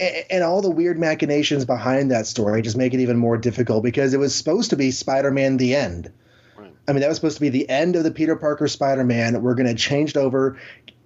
a- 0.00 0.32
and 0.32 0.42
all 0.44 0.60
the 0.62 0.70
weird 0.70 0.98
machinations 0.98 1.64
behind 1.64 2.10
that 2.10 2.26
story 2.26 2.62
just 2.62 2.76
make 2.76 2.94
it 2.94 3.00
even 3.00 3.16
more 3.16 3.36
difficult 3.36 3.82
because 3.84 4.12
it 4.14 4.18
was 4.18 4.34
supposed 4.34 4.70
to 4.70 4.76
be 4.76 4.90
Spider-Man: 4.90 5.56
The 5.56 5.74
End. 5.76 6.12
I 6.88 6.92
mean, 6.92 7.00
that 7.00 7.08
was 7.08 7.16
supposed 7.16 7.36
to 7.36 7.40
be 7.40 7.48
the 7.48 7.68
end 7.68 7.94
of 7.96 8.02
the 8.04 8.10
Peter 8.10 8.34
Parker 8.34 8.66
Spider-Man. 8.66 9.40
We're 9.42 9.54
going 9.54 9.68
to 9.68 9.74
change 9.74 10.10
it 10.10 10.16
over. 10.16 10.58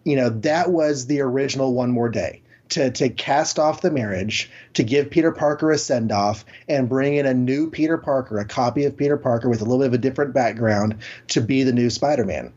You 0.05 0.17
know, 0.17 0.31
that 0.31 0.71
was 0.71 1.07
the 1.07 1.21
original 1.21 1.75
One 1.75 1.91
More 1.91 2.09
Day 2.09 2.43
to 2.71 2.91
to 2.91 3.09
cast 3.09 3.59
off 3.59 3.81
the 3.81 3.91
marriage, 3.91 4.51
to 4.75 4.83
give 4.83 5.11
Peter 5.11 5.33
Parker 5.33 5.71
a 5.71 5.79
send 5.79 6.13
off, 6.13 6.45
and 6.69 6.89
bring 6.89 7.15
in 7.15 7.27
a 7.27 7.35
new 7.35 7.71
Peter 7.71 7.99
Parker, 7.99 8.39
a 8.39 8.45
copy 8.45 8.85
of 8.85 8.97
Peter 8.97 9.17
Parker 9.17 9.49
with 9.49 9.61
a 9.61 9.65
little 9.65 9.79
bit 9.79 9.87
of 9.87 9.95
a 9.95 9.99
different 9.99 10.35
background 10.35 10.97
to 11.29 11.41
be 11.41 11.63
the 11.63 11.73
new 11.73 11.91
Spider-Man. 11.91 12.53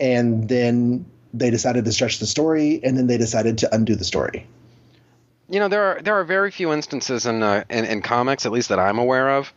And 0.00 0.48
then 0.48 1.06
they 1.34 1.50
decided 1.50 1.84
to 1.84 1.92
stretch 1.92 2.18
the 2.18 2.26
story, 2.26 2.80
and 2.82 2.96
then 2.96 3.06
they 3.06 3.18
decided 3.18 3.58
to 3.58 3.74
undo 3.74 3.94
the 3.94 4.04
story. 4.04 4.46
you 5.48 5.58
know 5.58 5.68
there 5.68 5.82
are 5.82 6.02
there 6.02 6.14
are 6.14 6.24
very 6.24 6.50
few 6.50 6.72
instances 6.72 7.26
in, 7.26 7.42
uh, 7.42 7.64
in 7.70 7.84
in 7.84 8.02
comics, 8.02 8.46
at 8.46 8.52
least 8.52 8.68
that 8.68 8.78
I'm 8.78 8.98
aware 8.98 9.30
of, 9.30 9.52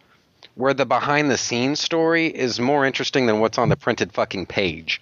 where 0.56 0.74
the 0.74 0.86
behind 0.86 1.30
the 1.30 1.38
scenes 1.38 1.80
story 1.80 2.28
is 2.28 2.60
more 2.60 2.86
interesting 2.86 3.26
than 3.26 3.40
what's 3.40 3.58
on 3.58 3.70
the 3.70 3.76
printed 3.76 4.14
fucking 4.14 4.46
page. 4.48 5.02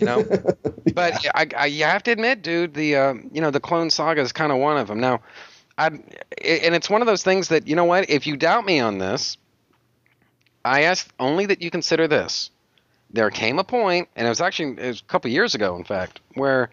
You 0.00 0.06
know, 0.06 0.24
but 0.94 1.26
I, 1.34 1.46
I, 1.56 1.66
you 1.66 1.84
have 1.84 2.02
to 2.04 2.10
admit, 2.10 2.42
dude, 2.42 2.74
the 2.74 2.96
uh, 2.96 3.14
you 3.32 3.40
know 3.40 3.50
the 3.50 3.60
Clone 3.60 3.90
Saga 3.90 4.20
is 4.20 4.32
kind 4.32 4.52
of 4.52 4.58
one 4.58 4.78
of 4.78 4.88
them. 4.88 5.00
Now, 5.00 5.20
I 5.76 5.86
and 5.86 6.74
it's 6.74 6.90
one 6.90 7.00
of 7.00 7.06
those 7.06 7.22
things 7.22 7.48
that 7.48 7.66
you 7.66 7.76
know 7.76 7.84
what, 7.84 8.10
if 8.10 8.26
you 8.26 8.36
doubt 8.36 8.64
me 8.64 8.80
on 8.80 8.98
this, 8.98 9.36
I 10.64 10.82
ask 10.82 11.08
only 11.18 11.46
that 11.46 11.62
you 11.62 11.70
consider 11.70 12.08
this. 12.08 12.50
There 13.10 13.30
came 13.30 13.58
a 13.58 13.64
point, 13.64 14.08
and 14.16 14.26
it 14.26 14.28
was 14.28 14.40
actually 14.40 14.72
it 14.82 14.86
was 14.88 15.00
a 15.00 15.04
couple 15.04 15.30
years 15.30 15.54
ago, 15.54 15.76
in 15.76 15.84
fact, 15.84 16.20
where 16.34 16.70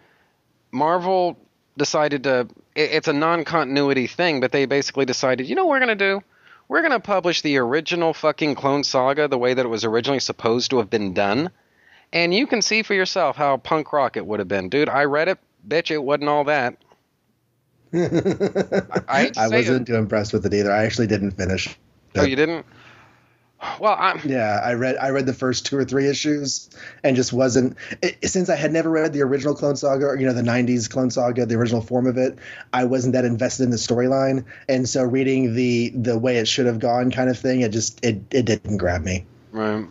Marvel 0.72 1.38
decided 1.78 2.24
to. 2.24 2.47
It, 2.76 2.91
it's 2.91 3.07
a 3.07 3.13
non-continuity 3.13 4.07
thing, 4.07 4.41
but 4.41 4.51
they 4.51 4.66
basically 4.66 5.05
decided, 5.05 5.47
you 5.47 5.55
know, 5.55 5.66
what 5.66 5.72
we're 5.72 5.80
gonna 5.80 5.95
do. 5.95 6.22
We're 6.68 6.82
gonna 6.82 6.99
publish 6.99 7.41
the 7.41 7.57
original 7.57 8.13
fucking 8.13 8.55
Clone 8.55 8.84
Saga 8.84 9.28
the 9.28 9.38
way 9.38 9.53
that 9.53 9.66
it 9.66 9.70
was 9.70 9.86
originally 9.86 10.20
supposed 10.20 10.72
to 10.72 10.80
have 10.80 10.89
been 10.89 11.13
done, 11.13 11.51
and 12.16 12.34
you 12.34 12.47
can 12.47 12.61
see 12.61 12.82
for 12.82 12.93
yourself 12.93 13.36
how 13.36 13.57
punk 13.57 13.91
rock 13.91 14.16
it 14.18 14.26
would 14.26 14.39
have 14.39 14.47
been, 14.47 14.70
dude. 14.70 14.89
I 14.89 15.03
read 15.03 15.28
it, 15.28 15.38
bitch. 15.68 15.91
It 15.91 15.97
wasn't 15.99 16.30
all 16.30 16.45
that. 16.45 16.78
I, 17.93 19.32
I 19.38 19.49
wasn't 19.49 19.86
too 19.86 19.95
impressed 19.95 20.34
with 20.34 20.45
it 20.45 20.53
either. 20.53 20.72
I 20.72 20.86
actually 20.86 21.07
didn't 21.07 21.32
finish. 21.32 21.78
Oh, 22.16 22.24
you 22.24 22.38
didn't? 22.38 22.66
Well, 23.80 23.95
I'm, 23.97 24.20
yeah, 24.26 24.61
I 24.63 24.74
read 24.74 24.95
I 24.97 25.09
read 25.09 25.26
the 25.26 25.34
first 25.34 25.66
two 25.66 25.78
or 25.78 25.86
three 25.86 26.07
issues 26.07 26.70
and 27.03 27.16
just 27.16 27.34
wasn't 27.34 27.78
it, 28.01 28.30
since 28.30 28.49
I 28.49 28.55
had 28.55 28.72
never 28.72 28.89
read 28.89 29.11
the 29.11 29.22
original 29.22 29.55
Clone 29.55 29.76
Saga 29.76 30.05
or 30.05 30.18
you 30.18 30.26
know 30.26 30.34
the 30.34 30.41
'90s 30.41 30.89
Clone 30.89 31.09
Saga, 31.09 31.45
the 31.45 31.55
original 31.55 31.82
form 31.82 32.05
of 32.05 32.18
it. 32.18 32.38
I 32.74 32.86
wasn't 32.86 33.13
that 33.13 33.26
invested 33.26 33.63
in 33.63 33.72
the 33.72 33.78
storyline, 33.78 34.45
and 34.70 34.88
so 34.88 35.03
reading 35.03 35.55
the 35.55 35.89
the 35.89 36.18
way 36.18 36.38
it 36.38 36.47
should 36.47 36.66
have 36.66 36.80
gone 36.80 37.11
kind 37.11 37.30
of 37.30 37.39
thing, 37.39 37.61
it 37.61 37.72
just 37.72 38.05
it 38.05 38.22
it 38.32 38.45
didn't 38.45 38.78
grab 38.78 39.03
me. 39.03 39.26
Right. 39.51 39.86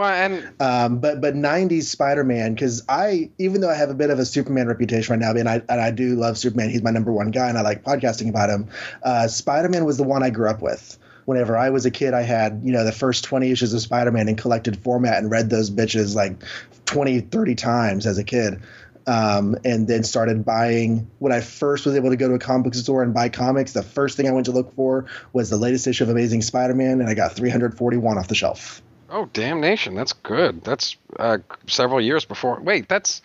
Well, 0.00 0.08
and 0.08 0.62
um, 0.62 0.98
but 1.00 1.20
but 1.20 1.34
'90s 1.34 1.82
Spider-Man 1.82 2.54
because 2.54 2.84
I 2.88 3.28
even 3.36 3.60
though 3.60 3.68
I 3.68 3.74
have 3.74 3.90
a 3.90 3.94
bit 3.94 4.08
of 4.08 4.18
a 4.18 4.24
Superman 4.24 4.66
reputation 4.66 5.12
right 5.12 5.20
now, 5.20 5.38
and 5.38 5.46
I 5.46 5.60
and 5.68 5.78
I 5.78 5.90
do 5.90 6.16
love 6.16 6.38
Superman, 6.38 6.70
he's 6.70 6.82
my 6.82 6.90
number 6.90 7.12
one 7.12 7.30
guy, 7.30 7.50
and 7.50 7.58
I 7.58 7.60
like 7.60 7.84
podcasting 7.84 8.30
about 8.30 8.48
him. 8.48 8.68
Uh, 9.02 9.28
Spider-Man 9.28 9.84
was 9.84 9.98
the 9.98 10.04
one 10.04 10.22
I 10.22 10.30
grew 10.30 10.48
up 10.48 10.62
with 10.62 10.98
whenever 11.26 11.54
I 11.54 11.68
was 11.68 11.84
a 11.84 11.90
kid, 11.90 12.14
I 12.14 12.22
had, 12.22 12.62
you 12.64 12.72
know, 12.72 12.82
the 12.82 12.92
first 12.92 13.24
20 13.24 13.50
issues 13.50 13.74
of 13.74 13.82
Spider 13.82 14.10
Man 14.10 14.26
in 14.26 14.36
collected 14.36 14.78
format 14.78 15.18
and 15.18 15.30
read 15.30 15.50
those 15.50 15.70
bitches 15.70 16.14
like 16.14 16.42
20, 16.86 17.20
30 17.20 17.54
times 17.56 18.06
as 18.06 18.16
a 18.16 18.24
kid. 18.24 18.62
Um, 19.06 19.54
and 19.66 19.86
then 19.86 20.02
started 20.02 20.46
buying 20.46 21.10
when 21.18 21.30
I 21.30 21.40
first 21.42 21.84
was 21.84 21.94
able 21.94 22.08
to 22.08 22.16
go 22.16 22.28
to 22.28 22.34
a 22.34 22.38
comic 22.38 22.64
book 22.64 22.74
store 22.74 23.02
and 23.02 23.12
buy 23.12 23.28
comics. 23.28 23.74
The 23.74 23.82
first 23.82 24.16
thing 24.16 24.28
I 24.28 24.32
went 24.32 24.46
to 24.46 24.52
look 24.52 24.74
for 24.74 25.04
was 25.34 25.50
the 25.50 25.58
latest 25.58 25.86
issue 25.86 26.04
of 26.04 26.10
Amazing 26.10 26.40
Spider 26.40 26.74
Man, 26.74 27.00
and 27.00 27.08
I 27.10 27.12
got 27.12 27.32
341 27.32 28.16
off 28.16 28.28
the 28.28 28.34
shelf. 28.34 28.80
Oh, 29.10 29.26
damnation. 29.26 29.94
That's 29.94 30.12
good. 30.12 30.62
That's 30.62 30.96
uh, 31.18 31.38
several 31.66 32.00
years 32.00 32.24
before. 32.24 32.60
Wait, 32.60 32.88
that's 32.88 33.22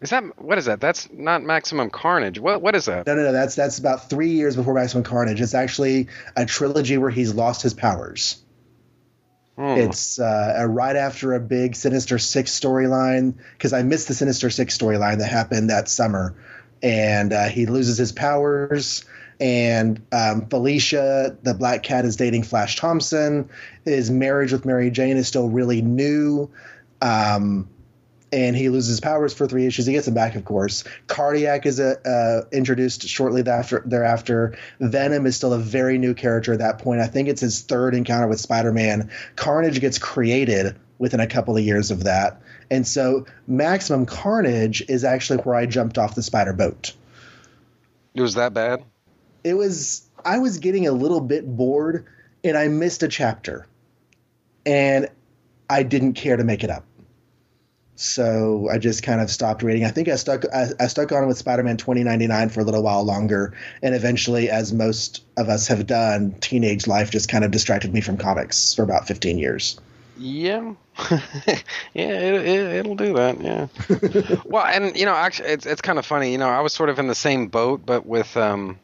is 0.00 0.10
that 0.10 0.40
what 0.40 0.56
is 0.56 0.64
that? 0.64 0.80
That's 0.80 1.10
not 1.12 1.42
Maximum 1.42 1.90
Carnage. 1.90 2.38
What 2.38 2.62
what 2.62 2.74
is 2.74 2.86
that? 2.86 3.06
No, 3.06 3.14
no, 3.14 3.22
no. 3.24 3.32
That's 3.32 3.54
that's 3.54 3.78
about 3.78 4.08
three 4.08 4.30
years 4.30 4.56
before 4.56 4.74
Maximum 4.74 5.04
Carnage. 5.04 5.40
It's 5.40 5.54
actually 5.54 6.08
a 6.36 6.46
trilogy 6.46 6.96
where 6.96 7.10
he's 7.10 7.34
lost 7.34 7.62
his 7.62 7.74
powers. 7.74 8.42
Hmm. 9.56 9.76
It's 9.76 10.18
uh, 10.18 10.64
right 10.68 10.96
after 10.96 11.34
a 11.34 11.40
big 11.40 11.76
Sinister 11.76 12.18
Six 12.18 12.58
storyline 12.58 13.34
because 13.52 13.74
I 13.74 13.82
missed 13.82 14.08
the 14.08 14.14
Sinister 14.14 14.48
Six 14.48 14.76
storyline 14.76 15.18
that 15.18 15.30
happened 15.30 15.68
that 15.68 15.90
summer, 15.90 16.34
and 16.82 17.32
uh, 17.32 17.48
he 17.48 17.66
loses 17.66 17.98
his 17.98 18.12
powers. 18.12 19.04
And 19.40 20.04
um, 20.12 20.46
Felicia, 20.46 21.36
the 21.42 21.54
Black 21.54 21.82
Cat, 21.82 22.04
is 22.04 22.16
dating 22.16 22.42
Flash 22.42 22.76
Thompson. 22.76 23.48
His 23.84 24.10
marriage 24.10 24.52
with 24.52 24.66
Mary 24.66 24.90
Jane 24.90 25.16
is 25.16 25.26
still 25.26 25.48
really 25.48 25.80
new. 25.80 26.50
Um, 27.00 27.68
and 28.32 28.54
he 28.54 28.68
loses 28.68 29.00
powers 29.00 29.34
for 29.34 29.46
three 29.46 29.66
issues. 29.66 29.86
He 29.86 29.92
gets 29.92 30.06
them 30.06 30.14
back, 30.14 30.34
of 30.36 30.44
course. 30.44 30.84
Cardiac 31.06 31.66
is 31.66 31.80
a, 31.80 31.98
uh, 32.06 32.48
introduced 32.52 33.08
shortly 33.08 33.42
thereafter, 33.42 33.82
thereafter. 33.84 34.56
Venom 34.78 35.26
is 35.26 35.36
still 35.36 35.52
a 35.52 35.58
very 35.58 35.98
new 35.98 36.14
character 36.14 36.52
at 36.52 36.60
that 36.60 36.78
point. 36.78 37.00
I 37.00 37.06
think 37.06 37.28
it's 37.28 37.40
his 37.40 37.62
third 37.62 37.94
encounter 37.94 38.28
with 38.28 38.40
Spider-Man. 38.40 39.10
Carnage 39.36 39.80
gets 39.80 39.98
created 39.98 40.76
within 40.98 41.20
a 41.20 41.26
couple 41.26 41.56
of 41.56 41.64
years 41.64 41.90
of 41.90 42.04
that, 42.04 42.40
and 42.70 42.86
so 42.86 43.26
Maximum 43.46 44.06
Carnage 44.06 44.82
is 44.88 45.02
actually 45.02 45.38
where 45.40 45.56
I 45.56 45.66
jumped 45.66 45.98
off 45.98 46.14
the 46.14 46.22
spider 46.22 46.52
boat. 46.52 46.92
It 48.14 48.22
was 48.22 48.34
that 48.34 48.52
bad. 48.52 48.84
It 49.44 49.54
was. 49.54 50.02
I 50.24 50.38
was 50.38 50.58
getting 50.58 50.86
a 50.86 50.92
little 50.92 51.20
bit 51.20 51.56
bored, 51.56 52.06
and 52.44 52.56
I 52.56 52.68
missed 52.68 53.02
a 53.02 53.08
chapter, 53.08 53.66
and 54.66 55.08
I 55.68 55.82
didn't 55.82 56.14
care 56.14 56.36
to 56.36 56.44
make 56.44 56.62
it 56.64 56.70
up. 56.70 56.84
So 57.96 58.66
I 58.72 58.78
just 58.78 59.02
kind 59.02 59.20
of 59.20 59.30
stopped 59.30 59.62
reading. 59.62 59.84
I 59.84 59.90
think 59.90 60.08
I 60.08 60.16
stuck 60.16 60.44
I, 60.54 60.68
I 60.80 60.86
stuck 60.86 61.12
on 61.12 61.28
with 61.28 61.36
Spider-Man 61.36 61.76
2099 61.76 62.48
for 62.48 62.60
a 62.60 62.64
little 62.64 62.82
while 62.82 63.04
longer, 63.04 63.52
and 63.82 63.94
eventually, 63.94 64.48
as 64.48 64.72
most 64.72 65.22
of 65.36 65.50
us 65.50 65.66
have 65.68 65.86
done, 65.86 66.34
teenage 66.40 66.86
life 66.86 67.10
just 67.10 67.28
kind 67.28 67.44
of 67.44 67.50
distracted 67.50 67.92
me 67.92 68.00
from 68.00 68.16
comics 68.16 68.74
for 68.74 68.82
about 68.82 69.06
15 69.06 69.38
years. 69.38 69.78
Yeah, 70.16 70.74
yeah, 71.10 71.20
it, 71.94 72.86
will 72.86 72.92
it, 72.92 72.96
do 72.96 73.14
that. 73.14 73.40
Yeah. 73.40 74.40
well, 74.46 74.64
and 74.64 74.96
you 74.96 75.04
know, 75.04 75.14
actually, 75.14 75.50
it's 75.50 75.66
it's 75.66 75.82
kind 75.82 75.98
of 75.98 76.06
funny. 76.06 76.32
You 76.32 76.38
know, 76.38 76.48
I 76.48 76.60
was 76.60 76.72
sort 76.72 76.88
of 76.88 76.98
in 76.98 77.06
the 77.06 77.14
same 77.14 77.48
boat, 77.48 77.82
but 77.84 78.06
with 78.06 78.34
um, 78.36 78.78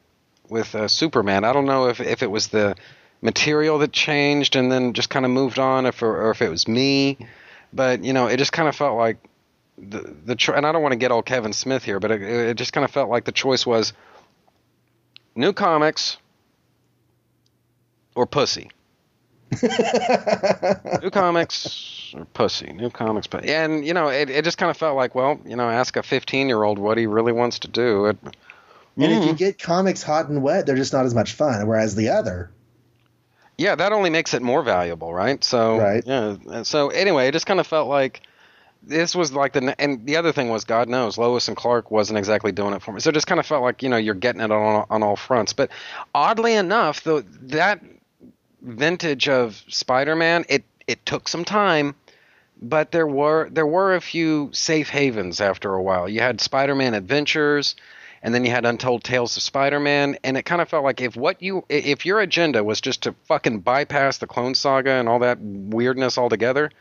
with 0.48 0.74
uh, 0.74 0.88
Superman. 0.88 1.44
I 1.44 1.52
don't 1.52 1.66
know 1.66 1.88
if 1.88 2.00
if 2.00 2.22
it 2.22 2.30
was 2.30 2.48
the 2.48 2.76
material 3.22 3.78
that 3.78 3.92
changed 3.92 4.56
and 4.56 4.70
then 4.70 4.92
just 4.92 5.10
kind 5.10 5.24
of 5.24 5.30
moved 5.30 5.58
on, 5.58 5.86
if 5.86 6.02
or, 6.02 6.22
or 6.22 6.30
if 6.30 6.42
it 6.42 6.50
was 6.50 6.68
me 6.68 7.18
but 7.72 8.04
you 8.04 8.12
know, 8.12 8.26
it 8.26 8.38
just 8.38 8.52
kind 8.52 8.68
of 8.68 8.74
felt 8.74 8.96
like 8.96 9.18
the 9.78 10.14
the 10.24 10.34
cho- 10.34 10.54
and 10.54 10.66
I 10.66 10.72
don't 10.72 10.82
want 10.82 10.92
to 10.92 10.98
get 10.98 11.12
all 11.12 11.22
Kevin 11.22 11.52
Smith 11.52 11.84
here, 11.84 12.00
but 12.00 12.10
it, 12.10 12.22
it 12.22 12.56
just 12.56 12.72
kind 12.72 12.84
of 12.84 12.90
felt 12.90 13.10
like 13.10 13.24
the 13.24 13.32
choice 13.32 13.66
was 13.66 13.92
new 15.34 15.52
comics 15.52 16.16
or 18.14 18.26
pussy. 18.26 18.70
new 21.02 21.10
comics 21.10 22.12
or 22.16 22.24
pussy, 22.24 22.72
new 22.72 22.90
comics, 22.90 23.26
but 23.26 23.44
and 23.44 23.86
you 23.86 23.94
know, 23.94 24.08
it, 24.08 24.28
it 24.30 24.44
just 24.44 24.58
kind 24.58 24.70
of 24.70 24.76
felt 24.76 24.96
like, 24.96 25.14
well, 25.14 25.38
you 25.44 25.54
know, 25.54 25.68
ask 25.68 25.96
a 25.96 26.02
15 26.02 26.48
year 26.48 26.62
old 26.64 26.78
what 26.78 26.98
he 26.98 27.06
really 27.06 27.32
wants 27.32 27.60
to 27.60 27.68
do. 27.68 28.06
It, 28.06 28.18
and 28.96 29.12
mm. 29.12 29.18
if 29.18 29.24
you 29.26 29.32
mm. 29.32 29.38
get 29.38 29.58
comics 29.58 30.02
hot 30.02 30.28
and 30.28 30.42
wet, 30.42 30.66
they're 30.66 30.76
just 30.76 30.92
not 30.92 31.04
as 31.04 31.14
much 31.14 31.32
fun. 31.32 31.66
Whereas 31.66 31.94
the 31.94 32.08
other, 32.08 32.50
yeah, 33.58 33.74
that 33.74 33.92
only 33.92 34.10
makes 34.10 34.34
it 34.34 34.42
more 34.42 34.62
valuable, 34.62 35.12
right? 35.12 35.42
So, 35.42 35.78
right. 35.78 36.02
yeah. 36.06 36.62
So 36.62 36.88
anyway, 36.88 37.28
it 37.28 37.32
just 37.32 37.46
kind 37.46 37.60
of 37.60 37.66
felt 37.66 37.88
like 37.88 38.22
this 38.82 39.14
was 39.14 39.32
like 39.32 39.52
the 39.52 39.74
and 39.80 40.06
the 40.06 40.16
other 40.16 40.32
thing 40.32 40.48
was 40.48 40.64
God 40.64 40.88
knows 40.88 41.18
Lois 41.18 41.48
and 41.48 41.56
Clark 41.56 41.90
wasn't 41.90 42.18
exactly 42.18 42.52
doing 42.52 42.74
it 42.74 42.82
for 42.82 42.92
me. 42.92 43.00
So 43.00 43.10
it 43.10 43.14
just 43.14 43.26
kind 43.26 43.40
of 43.40 43.46
felt 43.46 43.62
like 43.62 43.82
you 43.82 43.88
know 43.88 43.96
you're 43.96 44.14
getting 44.14 44.40
it 44.40 44.50
on 44.50 44.86
on 44.90 45.02
all 45.02 45.16
fronts. 45.16 45.52
But 45.52 45.70
oddly 46.14 46.54
enough, 46.54 47.02
though 47.02 47.20
that 47.20 47.82
vintage 48.60 49.28
of 49.28 49.62
Spider-Man, 49.68 50.44
it 50.48 50.64
it 50.86 51.04
took 51.06 51.28
some 51.28 51.44
time, 51.44 51.94
but 52.60 52.92
there 52.92 53.06
were 53.06 53.48
there 53.50 53.66
were 53.66 53.94
a 53.94 54.00
few 54.00 54.50
safe 54.52 54.88
havens 54.88 55.40
after 55.40 55.72
a 55.72 55.82
while. 55.82 56.08
You 56.08 56.20
had 56.20 56.40
Spider-Man 56.40 56.94
Adventures 56.94 57.74
and 58.26 58.34
then 58.34 58.44
you 58.44 58.50
had 58.50 58.64
Untold 58.64 59.04
Tales 59.04 59.36
of 59.36 59.44
Spider-Man, 59.44 60.18
and 60.24 60.36
it 60.36 60.42
kind 60.42 60.60
of 60.60 60.68
felt 60.68 60.82
like 60.82 61.00
if 61.00 61.14
what 61.14 61.40
you 61.40 61.64
if 61.68 62.04
your 62.04 62.18
agenda 62.18 62.64
was 62.64 62.80
just 62.80 63.04
to 63.04 63.14
fucking 63.28 63.60
bypass 63.60 64.18
the 64.18 64.26
Clone 64.26 64.56
Saga 64.56 64.90
and 64.90 65.08
all 65.08 65.20
that 65.20 65.38
weirdness 65.40 66.18
altogether, 66.18 66.72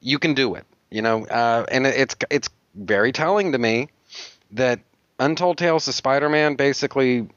you 0.00 0.18
can 0.18 0.32
do 0.32 0.54
it. 0.54 0.64
You 0.90 1.02
know, 1.02 1.26
uh, 1.26 1.66
and 1.70 1.86
it's 1.86 2.16
it's 2.30 2.48
very 2.74 3.12
telling 3.12 3.52
to 3.52 3.58
me 3.58 3.90
that 4.52 4.80
Untold 5.20 5.58
Tales 5.58 5.86
of 5.86 5.92
Spider-Man 5.92 6.54
basically 6.54 7.28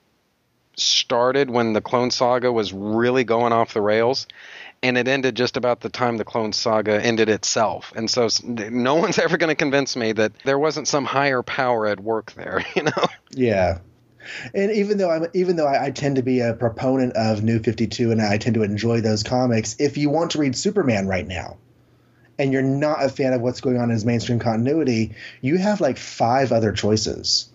started 0.78 1.50
when 1.50 1.74
the 1.74 1.82
Clone 1.82 2.12
Saga 2.12 2.50
was 2.50 2.72
really 2.72 3.26
going 3.26 3.52
off 3.52 3.74
the 3.74 3.82
rails, 3.82 4.26
and 4.84 4.98
it 4.98 5.08
ended 5.08 5.36
just 5.36 5.58
about 5.58 5.82
the 5.82 5.90
time 5.90 6.18
the 6.18 6.26
Clone 6.26 6.54
Saga 6.54 7.02
ended 7.04 7.30
itself. 7.30 7.94
And 7.96 8.10
so 8.10 8.28
no 8.44 8.96
one's 9.02 9.20
ever 9.20 9.38
going 9.38 9.50
to 9.50 9.56
convince 9.56 9.96
me 9.96 10.12
that 10.14 10.34
there 10.46 10.60
wasn't 10.60 10.88
some 10.88 11.06
higher 11.06 11.44
power 11.44 11.88
at 11.88 12.00
work 12.00 12.34
there, 12.34 12.64
you 12.76 12.84
know? 12.84 13.06
Yeah. 13.32 13.80
And 14.54 14.72
even 14.72 14.98
though 14.98 15.10
I'm, 15.10 15.28
even 15.34 15.56
though 15.56 15.68
I, 15.68 15.86
I 15.86 15.92
tend 15.92 16.18
to 16.18 16.22
be 16.22 16.42
a 16.42 16.54
proponent 16.54 17.16
of 17.16 17.44
New 17.44 17.60
Fifty 17.60 17.88
Two, 17.88 18.12
and 18.12 18.22
I 18.22 18.38
tend 18.38 18.56
to 18.56 18.64
enjoy 18.64 19.00
those 19.00 19.24
comics, 19.24 19.78
if 19.80 19.98
you 19.98 20.10
want 20.10 20.32
to 20.32 20.40
read 20.40 20.54
Superman 20.54 21.08
right 21.08 21.26
now, 21.26 21.58
and 22.38 22.52
you're 22.52 22.62
not 22.62 23.04
a 23.04 23.08
fan 23.08 23.32
of 23.32 23.42
what's 23.42 23.62
going 23.62 23.78
on 23.78 23.86
in 23.86 23.92
his 23.92 24.04
mainstream 24.04 24.40
continuity, 24.40 25.16
you 25.40 25.58
have 25.58 25.80
like 25.80 25.98
five 25.98 26.52
other 26.52 26.74
choices 26.74 27.50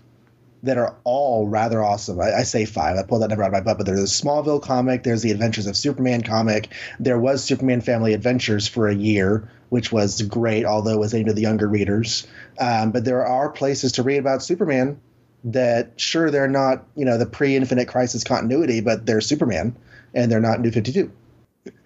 that 0.62 0.78
are 0.78 0.94
all 1.04 1.48
rather 1.48 1.82
awesome. 1.82 2.20
I, 2.20 2.32
I, 2.32 2.42
say 2.44 2.64
five. 2.64 2.96
I 2.96 3.02
pulled 3.02 3.22
that 3.22 3.28
number 3.28 3.42
out 3.42 3.48
of 3.48 3.52
my 3.52 3.60
butt, 3.60 3.78
but 3.78 3.86
there's 3.86 4.00
a 4.00 4.04
Smallville 4.04 4.62
comic. 4.62 5.02
There's 5.02 5.22
the 5.22 5.32
Adventures 5.32 5.66
of 5.66 5.76
Superman 5.76 6.22
comic. 6.22 6.68
There 7.00 7.18
was 7.18 7.42
Superman 7.42 7.80
Family 7.80 8.14
Adventures 8.14 8.68
for 8.68 8.88
a 8.88 8.94
year, 8.94 9.50
which 9.70 9.90
was 9.90 10.22
great, 10.22 10.64
although 10.64 10.92
it 10.92 11.00
was 11.00 11.14
aimed 11.14 11.28
at 11.28 11.34
the 11.34 11.42
younger 11.42 11.66
readers. 11.66 12.26
Um, 12.58 12.92
but 12.92 13.04
there 13.04 13.26
are 13.26 13.50
places 13.50 13.92
to 13.92 14.02
read 14.02 14.18
about 14.18 14.42
Superman 14.42 15.00
that 15.44 15.94
sure 15.96 16.30
they're 16.30 16.46
not 16.46 16.84
you 16.94 17.04
know 17.04 17.18
the 17.18 17.26
pre-Infinite 17.26 17.88
Crisis 17.88 18.22
continuity, 18.22 18.80
but 18.80 19.04
they're 19.04 19.20
Superman 19.20 19.76
and 20.14 20.30
they're 20.30 20.40
not 20.40 20.60
New 20.60 20.70
Fifty 20.70 20.92
Two. 20.92 21.10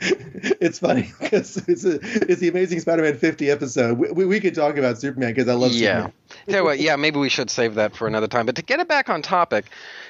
It's 0.00 0.78
funny 0.78 1.12
because 1.20 1.56
it's 1.68 1.84
a, 1.84 1.98
it's 2.02 2.40
the 2.40 2.48
Amazing 2.48 2.80
Spider-Man 2.80 3.18
50 3.18 3.50
episode. 3.50 3.98
We, 3.98 4.10
we, 4.10 4.24
we 4.24 4.40
could 4.40 4.54
talk 4.54 4.76
about 4.78 4.98
Superman 4.98 5.34
because 5.34 5.48
I 5.48 5.54
love 5.54 5.72
yeah. 5.72 6.06
Superman. 6.06 6.12
You 6.48 6.70
yeah, 6.72 6.96
maybe 6.96 7.18
we 7.18 7.28
should 7.28 7.50
save 7.50 7.74
that 7.74 7.96
for 7.96 8.06
another 8.06 8.28
time. 8.28 8.46
But 8.46 8.56
to 8.56 8.62
get 8.62 8.78
it 8.78 8.86
back 8.86 9.08
on 9.08 9.20
topic, 9.20 9.66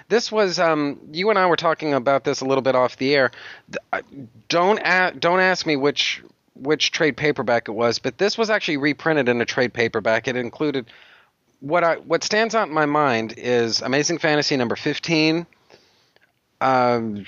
this 0.09 0.31
was 0.31 0.59
um, 0.59 1.01
you 1.13 1.31
and 1.31 1.39
I 1.39 1.47
were 1.47 1.57
talking 1.57 1.95
about 1.95 2.25
this 2.25 2.41
a 2.41 2.45
little 2.45 2.63
bit 2.63 2.75
off 2.75 2.97
the 2.97 3.15
air. 3.15 3.31
Don't 4.49 4.79
a- 4.85 5.13
don't 5.19 5.41
ask 5.41 5.67
me 5.67 5.77
which 5.77 6.23
which 6.55 6.91
trade 6.91 7.17
paperback 7.17 7.69
it 7.69 7.73
was, 7.73 7.99
but 7.99 8.19
this 8.19 8.37
was 8.37 8.51
actually 8.51 8.77
reprinted 8.77 9.29
in 9.29 9.41
a 9.41 9.45
trade 9.45 9.73
paperback. 9.73 10.29
It 10.29 10.37
included 10.37 10.87
what 11.61 11.85
I 11.85 11.97
what 11.97 12.23
stands 12.23 12.55
out 12.55 12.69
in 12.69 12.75
my 12.75 12.87
mind 12.87 13.35
is 13.37 13.81
Amazing 13.83 14.19
Fantasy 14.19 14.57
number 14.57 14.77
15. 14.77 15.47
Um, 16.61 17.25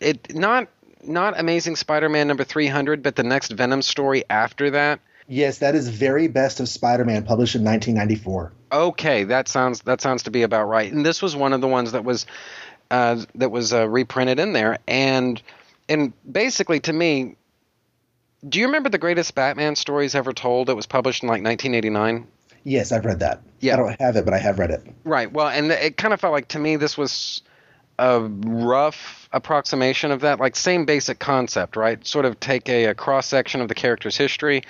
it 0.00 0.34
not 0.34 0.68
not 1.04 1.38
Amazing 1.38 1.76
Spider-Man 1.76 2.28
number 2.28 2.44
300, 2.44 3.02
but 3.02 3.16
the 3.16 3.22
next 3.22 3.52
Venom 3.52 3.82
story 3.82 4.24
after 4.30 4.70
that. 4.70 5.00
Yes, 5.28 5.58
that 5.58 5.74
is 5.74 5.88
very 5.88 6.26
best 6.26 6.58
of 6.58 6.68
Spider-Man, 6.68 7.24
published 7.24 7.54
in 7.54 7.64
1994. 7.64 8.52
Okay, 8.72 9.24
that 9.24 9.48
sounds 9.48 9.82
that 9.82 10.00
sounds 10.00 10.24
to 10.24 10.30
be 10.30 10.42
about 10.42 10.64
right. 10.64 10.92
And 10.92 11.06
this 11.06 11.22
was 11.22 11.36
one 11.36 11.52
of 11.52 11.60
the 11.60 11.68
ones 11.68 11.92
that 11.92 12.04
was 12.04 12.26
uh, 12.90 13.24
that 13.36 13.50
was 13.50 13.72
uh, 13.72 13.88
reprinted 13.88 14.40
in 14.40 14.52
there, 14.52 14.78
and 14.88 15.40
and 15.88 16.12
basically 16.30 16.80
to 16.80 16.92
me, 16.92 17.36
do 18.48 18.58
you 18.58 18.66
remember 18.66 18.88
the 18.88 18.98
greatest 18.98 19.34
Batman 19.34 19.76
stories 19.76 20.14
ever 20.14 20.32
told? 20.32 20.66
That 20.68 20.76
was 20.76 20.86
published 20.86 21.22
in 21.22 21.28
like 21.28 21.44
1989. 21.44 22.26
Yes, 22.64 22.92
I've 22.92 23.04
read 23.04 23.20
that. 23.20 23.40
Yeah. 23.60 23.74
I 23.74 23.76
don't 23.76 24.00
have 24.00 24.16
it, 24.16 24.24
but 24.24 24.34
I 24.34 24.38
have 24.38 24.58
read 24.58 24.70
it. 24.70 24.86
Right. 25.04 25.30
Well, 25.30 25.48
and 25.48 25.70
it 25.70 25.96
kind 25.96 26.12
of 26.12 26.20
felt 26.20 26.32
like 26.32 26.48
to 26.48 26.58
me 26.58 26.76
this 26.76 26.98
was 26.98 27.42
a 28.00 28.20
rough 28.20 29.28
approximation 29.30 30.10
of 30.10 30.22
that, 30.22 30.40
like 30.40 30.56
same 30.56 30.86
basic 30.86 31.18
concept, 31.18 31.76
right? 31.76 32.04
Sort 32.06 32.24
of 32.24 32.40
take 32.40 32.66
a, 32.70 32.86
a 32.86 32.94
cross 32.94 33.26
section 33.26 33.60
of 33.60 33.68
the 33.68 33.74
character's 33.74 34.16
history. 34.16 34.62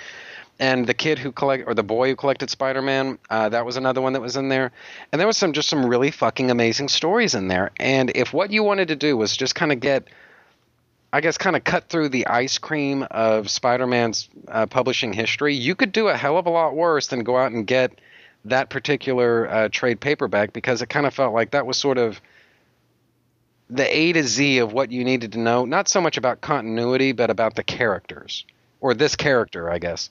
And 0.59 0.85
the 0.85 0.93
kid 0.93 1.17
who 1.17 1.31
collect 1.31 1.63
or 1.65 1.73
the 1.73 1.81
boy 1.81 2.09
who 2.09 2.15
collected 2.15 2.49
Spider-Man, 2.49 3.17
uh, 3.29 3.49
that 3.49 3.65
was 3.65 3.77
another 3.77 4.01
one 4.01 4.13
that 4.13 4.21
was 4.21 4.35
in 4.35 4.49
there. 4.49 4.71
And 5.11 5.19
there 5.19 5.25
was 5.25 5.37
some 5.37 5.53
just 5.53 5.69
some 5.69 5.85
really 5.85 6.11
fucking 6.11 6.51
amazing 6.51 6.89
stories 6.89 7.33
in 7.33 7.47
there. 7.47 7.71
And 7.77 8.11
if 8.13 8.33
what 8.33 8.51
you 8.51 8.63
wanted 8.63 8.89
to 8.89 8.95
do 8.97 9.15
was 9.15 9.35
just 9.35 9.55
kind 9.55 9.71
of 9.71 9.79
get, 9.79 10.09
I 11.13 11.21
guess, 11.21 11.37
kind 11.37 11.55
of 11.55 11.63
cut 11.63 11.87
through 11.87 12.09
the 12.09 12.27
ice 12.27 12.57
cream 12.57 13.07
of 13.09 13.49
Spider-Man's 13.49 14.29
uh, 14.49 14.65
publishing 14.65 15.13
history, 15.13 15.55
you 15.55 15.73
could 15.73 15.93
do 15.93 16.09
a 16.09 16.17
hell 16.17 16.37
of 16.37 16.45
a 16.45 16.51
lot 16.51 16.75
worse 16.75 17.07
than 17.07 17.23
go 17.23 17.37
out 17.37 17.53
and 17.53 17.65
get 17.65 17.99
that 18.45 18.69
particular 18.69 19.49
uh, 19.49 19.69
trade 19.69 20.01
paperback 20.01 20.51
because 20.51 20.81
it 20.81 20.89
kind 20.89 21.05
of 21.05 21.13
felt 21.13 21.33
like 21.33 21.51
that 21.51 21.65
was 21.65 21.77
sort 21.77 21.97
of 21.97 22.21
the 23.71 23.97
A 23.97 24.11
to 24.13 24.23
Z 24.23 24.59
of 24.59 24.73
what 24.73 24.91
you 24.91 25.03
needed 25.03 25.31
to 25.31 25.39
know, 25.39 25.65
not 25.65 25.87
so 25.87 26.01
much 26.01 26.17
about 26.17 26.41
continuity, 26.41 27.13
but 27.13 27.29
about 27.29 27.55
the 27.55 27.63
characters 27.63 28.45
or 28.81 28.93
this 28.93 29.15
character, 29.15 29.71
I 29.71 29.79
guess. 29.79 30.09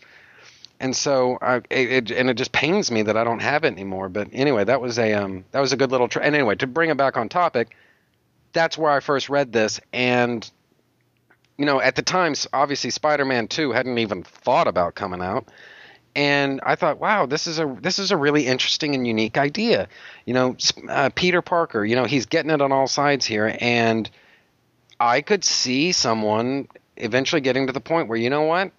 And 0.80 0.96
so, 0.96 1.36
I, 1.42 1.56
it, 1.68 1.92
it 1.92 2.10
and 2.10 2.30
it 2.30 2.38
just 2.38 2.52
pains 2.52 2.90
me 2.90 3.02
that 3.02 3.16
I 3.18 3.22
don't 3.22 3.40
have 3.40 3.64
it 3.64 3.72
anymore. 3.74 4.08
But 4.08 4.28
anyway, 4.32 4.64
that 4.64 4.80
was 4.80 4.98
a 4.98 5.12
um, 5.12 5.44
that 5.52 5.60
was 5.60 5.74
a 5.74 5.76
good 5.76 5.90
little. 5.90 6.08
Tra- 6.08 6.22
and 6.22 6.34
anyway, 6.34 6.54
to 6.56 6.66
bring 6.66 6.88
it 6.88 6.96
back 6.96 7.18
on 7.18 7.28
topic, 7.28 7.76
that's 8.54 8.78
where 8.78 8.90
I 8.90 9.00
first 9.00 9.28
read 9.28 9.52
this, 9.52 9.78
and 9.92 10.50
you 11.58 11.66
know, 11.66 11.82
at 11.82 11.96
the 11.96 12.02
time, 12.02 12.34
obviously, 12.54 12.88
Spider-Man 12.88 13.48
Two 13.48 13.72
hadn't 13.72 13.98
even 13.98 14.22
thought 14.22 14.68
about 14.68 14.94
coming 14.94 15.20
out 15.20 15.48
and 16.14 16.60
I 16.62 16.74
thought, 16.74 16.98
wow, 16.98 17.26
this 17.26 17.46
is 17.46 17.58
a 17.58 17.76
this 17.80 17.98
is 17.98 18.10
a 18.10 18.16
really 18.16 18.46
interesting 18.46 18.94
and 18.94 19.06
unique 19.06 19.38
idea. 19.38 19.88
You 20.24 20.34
know, 20.34 20.56
uh, 20.88 21.10
Peter 21.14 21.42
Parker, 21.42 21.84
you 21.84 21.96
know, 21.96 22.04
he's 22.04 22.26
getting 22.26 22.50
it 22.50 22.60
on 22.60 22.72
all 22.72 22.86
sides 22.86 23.26
here, 23.26 23.56
and 23.60 24.10
I 24.98 25.20
could 25.20 25.44
see 25.44 25.92
someone 25.92 26.68
eventually 26.96 27.40
getting 27.40 27.68
to 27.68 27.72
the 27.72 27.80
point 27.80 28.08
where 28.08 28.18
you 28.18 28.30
know 28.30 28.42
what, 28.42 28.72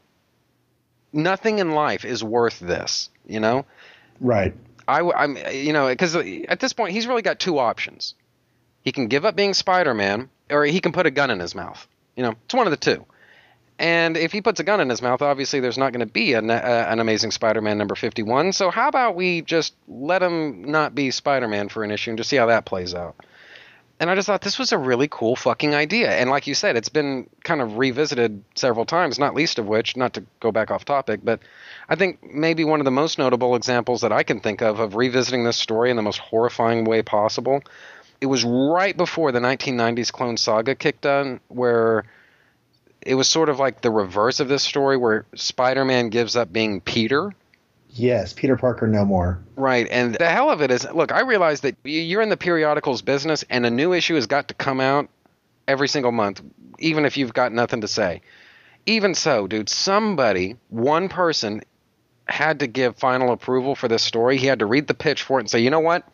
nothing 1.14 1.60
in 1.60 1.72
life 1.72 2.06
is 2.06 2.24
worth 2.24 2.60
this. 2.60 3.10
You 3.26 3.40
know, 3.40 3.66
Right. 4.20 4.54
I, 4.88 5.24
am 5.24 5.38
you 5.52 5.74
know, 5.74 5.88
because 5.88 6.16
at 6.16 6.60
this 6.60 6.74
point 6.74 6.94
he's 6.94 7.08
really 7.08 7.22
got 7.22 7.40
two 7.40 7.60
options. 7.60 8.16
He 8.84 8.92
can 8.92 9.08
give 9.08 9.26
up 9.26 9.36
being 9.36 9.54
Spider-Man, 9.54 10.30
or 10.50 10.66
he 10.66 10.80
can 10.82 10.92
put 10.92 11.06
a 11.06 11.12
gun 11.12 11.30
in 11.30 11.40
his 11.40 11.56
mouth. 11.56 11.88
You 12.16 12.24
know, 12.24 12.36
it's 12.46 12.54
one 12.54 12.68
of 12.68 12.72
the 12.72 12.78
two. 12.78 13.06
And 13.82 14.16
if 14.16 14.32
he 14.32 14.42
puts 14.42 14.60
a 14.60 14.64
gun 14.64 14.80
in 14.80 14.90
his 14.90 15.02
mouth, 15.02 15.24
obviously 15.24 15.60
there's 15.60 15.80
not 15.80 15.92
going 15.92 16.06
to 16.06 16.14
be 16.14 16.34
an, 16.34 16.52
uh, 16.52 16.86
an 16.88 17.00
Amazing 17.00 17.32
Spider-Man 17.32 17.80
number 17.80 17.96
51. 17.96 18.54
So 18.54 18.70
how 18.70 18.88
about 18.88 19.16
we 19.16 19.42
just 19.42 19.74
let 19.88 20.22
him 20.22 20.66
not 20.66 20.94
be 20.94 21.10
Spider-Man 21.10 21.68
for 21.68 21.84
an 21.84 21.90
issue 21.90 22.12
and 22.12 22.18
just 22.20 22.30
see 22.30 22.36
how 22.36 22.46
that 22.46 22.66
plays 22.66 22.94
out? 22.94 23.16
And 24.00 24.08
I 24.08 24.14
just 24.14 24.28
thought 24.28 24.42
this 24.42 24.60
was 24.60 24.72
a 24.72 24.78
really 24.78 25.08
cool 25.08 25.36
fucking 25.36 25.74
idea. 25.74 26.12
And 26.12 26.30
like 26.30 26.46
you 26.46 26.54
said, 26.54 26.78
it's 26.78 26.90
been 26.90 27.28
kind 27.44 27.60
of 27.60 27.80
revisited 27.80 28.44
several 28.54 28.86
times, 28.86 29.18
not 29.18 29.34
least 29.34 29.58
of 29.58 29.66
which, 29.66 29.98
not 29.98 30.14
to 30.14 30.24
go 30.40 30.52
back 30.52 30.70
off 30.70 30.86
topic, 30.86 31.22
but 31.24 31.40
I 31.90 31.96
think 31.96 32.20
maybe 32.32 32.64
one 32.64 32.82
of 32.82 32.86
the 32.86 32.92
most 32.92 33.18
notable 33.18 33.56
examples 33.56 34.02
that 34.02 34.12
I 34.12 34.22
can 34.22 34.42
think 34.42 34.62
of 34.62 34.80
of 34.80 34.94
revisiting 34.94 35.44
this 35.44 35.58
story 35.58 35.90
in 35.90 35.96
the 35.96 36.04
most 36.04 36.20
horrifying 36.20 36.86
way 36.86 37.02
possible. 37.02 37.64
It 38.22 38.28
was 38.28 38.44
right 38.44 38.96
before 38.96 39.32
the 39.32 39.40
1990s 39.40 40.12
Clone 40.12 40.38
Saga 40.38 40.76
kicked 40.76 41.08
on, 41.08 41.40
where 41.48 42.06
it 43.02 43.16
was 43.16 43.28
sort 43.28 43.50
of 43.50 43.60
like 43.60 43.82
the 43.82 43.92
reverse 43.92 44.40
of 44.40 44.48
this 44.48 44.64
story 44.64 44.98
where 44.98 45.26
Spider-Man 45.36 46.10
gives 46.10 46.36
up 46.36 46.52
being 46.52 46.82
Peter. 46.82 47.34
Yes, 47.90 48.34
Peter 48.34 48.56
Parker 48.56 48.88
no 48.88 49.04
more. 49.04 49.44
Right, 49.56 49.88
and 49.92 50.16
the 50.16 50.30
hell 50.30 50.50
of 50.50 50.62
it 50.62 50.72
is, 50.72 50.88
look, 50.94 51.12
I 51.12 51.22
realize 51.22 51.62
that 51.62 51.76
you're 51.84 52.22
in 52.22 52.30
the 52.30 52.38
periodicals 52.38 53.02
business, 53.02 53.44
and 53.50 53.66
a 53.66 53.72
new 53.72 53.94
issue 53.94 54.16
has 54.16 54.28
got 54.28 54.48
to 54.48 54.54
come 54.54 54.80
out 54.80 55.10
every 55.68 55.88
single 55.88 56.12
month, 56.12 56.42
even 56.80 57.06
if 57.06 57.18
you've 57.18 57.34
got 57.34 57.52
nothing 57.52 57.82
to 57.82 57.88
say. 57.88 58.22
Even 58.86 59.14
so, 59.14 59.46
dude, 59.46 59.70
somebody, 59.70 60.56
one 60.70 61.10
person, 61.10 61.62
had 62.26 62.60
to 62.60 62.68
give 62.68 62.96
final 62.96 63.32
approval 63.32 63.76
for 63.76 63.88
this 63.88 64.04
story. 64.04 64.38
He 64.38 64.48
had 64.48 64.60
to 64.60 64.66
read 64.66 64.88
the 64.88 64.94
pitch 64.94 65.24
for 65.24 65.40
it 65.40 65.44
and 65.44 65.50
say, 65.50 65.60
you 65.60 65.70
know 65.70 65.82
what, 65.82 66.08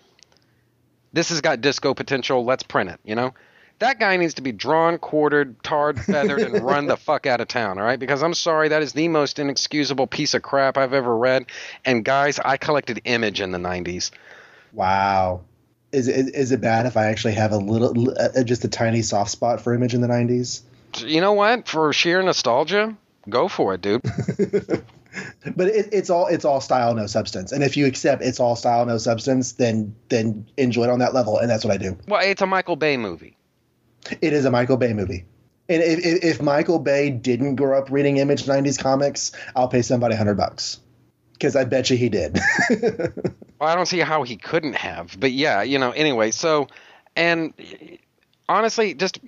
this 1.13 1.29
has 1.29 1.41
got 1.41 1.61
disco 1.61 1.93
potential. 1.93 2.43
Let's 2.43 2.63
print 2.63 2.89
it. 2.89 2.99
You 3.03 3.15
know, 3.15 3.33
that 3.79 3.99
guy 3.99 4.17
needs 4.17 4.35
to 4.35 4.41
be 4.41 4.51
drawn, 4.51 4.97
quartered, 4.97 5.61
tarred, 5.63 5.99
feathered, 5.99 6.41
and 6.41 6.63
run 6.63 6.87
the 6.87 6.97
fuck 6.97 7.25
out 7.25 7.41
of 7.41 7.47
town, 7.47 7.77
all 7.77 7.85
right? 7.85 7.99
Because 7.99 8.23
I'm 8.23 8.33
sorry, 8.33 8.69
that 8.69 8.81
is 8.81 8.93
the 8.93 9.07
most 9.07 9.39
inexcusable 9.39 10.07
piece 10.07 10.33
of 10.33 10.41
crap 10.41 10.77
I've 10.77 10.93
ever 10.93 11.15
read. 11.15 11.45
And 11.85 12.03
guys, 12.03 12.39
I 12.39 12.57
collected 12.57 13.01
Image 13.05 13.39
in 13.39 13.51
the 13.51 13.59
90s. 13.59 14.11
Wow. 14.73 15.41
Is, 15.91 16.07
is, 16.07 16.29
is 16.29 16.51
it 16.51 16.61
bad 16.61 16.85
if 16.85 16.97
I 16.97 17.05
actually 17.05 17.33
have 17.33 17.51
a 17.51 17.57
little, 17.57 18.13
uh, 18.19 18.43
just 18.43 18.65
a 18.65 18.67
tiny 18.67 19.01
soft 19.01 19.31
spot 19.31 19.61
for 19.61 19.73
Image 19.73 19.93
in 19.93 20.01
the 20.01 20.07
90s? 20.07 20.61
You 20.97 21.21
know 21.21 21.33
what? 21.33 21.67
For 21.67 21.93
sheer 21.93 22.21
nostalgia, 22.23 22.97
go 23.29 23.47
for 23.47 23.75
it, 23.75 23.81
dude. 23.81 24.01
but 25.55 25.67
it, 25.67 25.89
it's 25.91 26.09
all 26.09 26.27
it's 26.27 26.45
all 26.45 26.61
style, 26.61 26.95
no 26.95 27.07
substance. 27.07 27.51
And 27.51 27.63
if 27.63 27.77
you 27.77 27.85
accept 27.85 28.23
it's 28.23 28.39
all 28.39 28.55
style, 28.55 28.85
no 28.85 28.97
substance, 28.97 29.53
then 29.53 29.95
then 30.09 30.47
enjoy 30.57 30.83
it 30.83 30.89
on 30.89 30.99
that 30.99 31.13
level, 31.13 31.37
and 31.37 31.49
that's 31.49 31.65
what 31.65 31.73
I 31.73 31.77
do. 31.77 31.97
Well, 32.07 32.21
it's 32.23 32.41
a 32.41 32.45
Michael 32.45 32.77
Bay 32.77 32.97
movie. 32.97 33.37
It 34.21 34.33
is 34.33 34.45
a 34.45 34.51
Michael 34.51 34.77
Bay 34.77 34.93
movie. 34.93 35.25
And 35.69 35.83
if, 35.83 36.23
if, 36.23 36.41
Michael 36.41 36.79
Bay 36.79 37.09
didn't 37.09 37.55
grow 37.55 37.77
up 37.77 37.91
reading 37.91 38.17
Image 38.17 38.45
'90s 38.45 38.81
comics, 38.81 39.33
I'll 39.55 39.67
pay 39.67 39.81
somebody 39.81 40.15
hundred 40.15 40.35
bucks 40.35 40.79
because 41.33 41.55
I 41.55 41.65
bet 41.65 41.89
you 41.89 41.97
he 41.97 42.09
did. 42.09 42.39
well, 42.69 43.69
I 43.69 43.75
don't 43.75 43.85
see 43.85 43.99
how 43.99 44.23
he 44.23 44.37
couldn't 44.37 44.75
have, 44.75 45.17
but 45.19 45.31
yeah, 45.31 45.63
you 45.63 45.77
know. 45.77 45.91
Anyway, 45.91 46.31
so 46.31 46.67
and 47.17 47.53
honestly, 48.47 48.93
just 48.93 49.19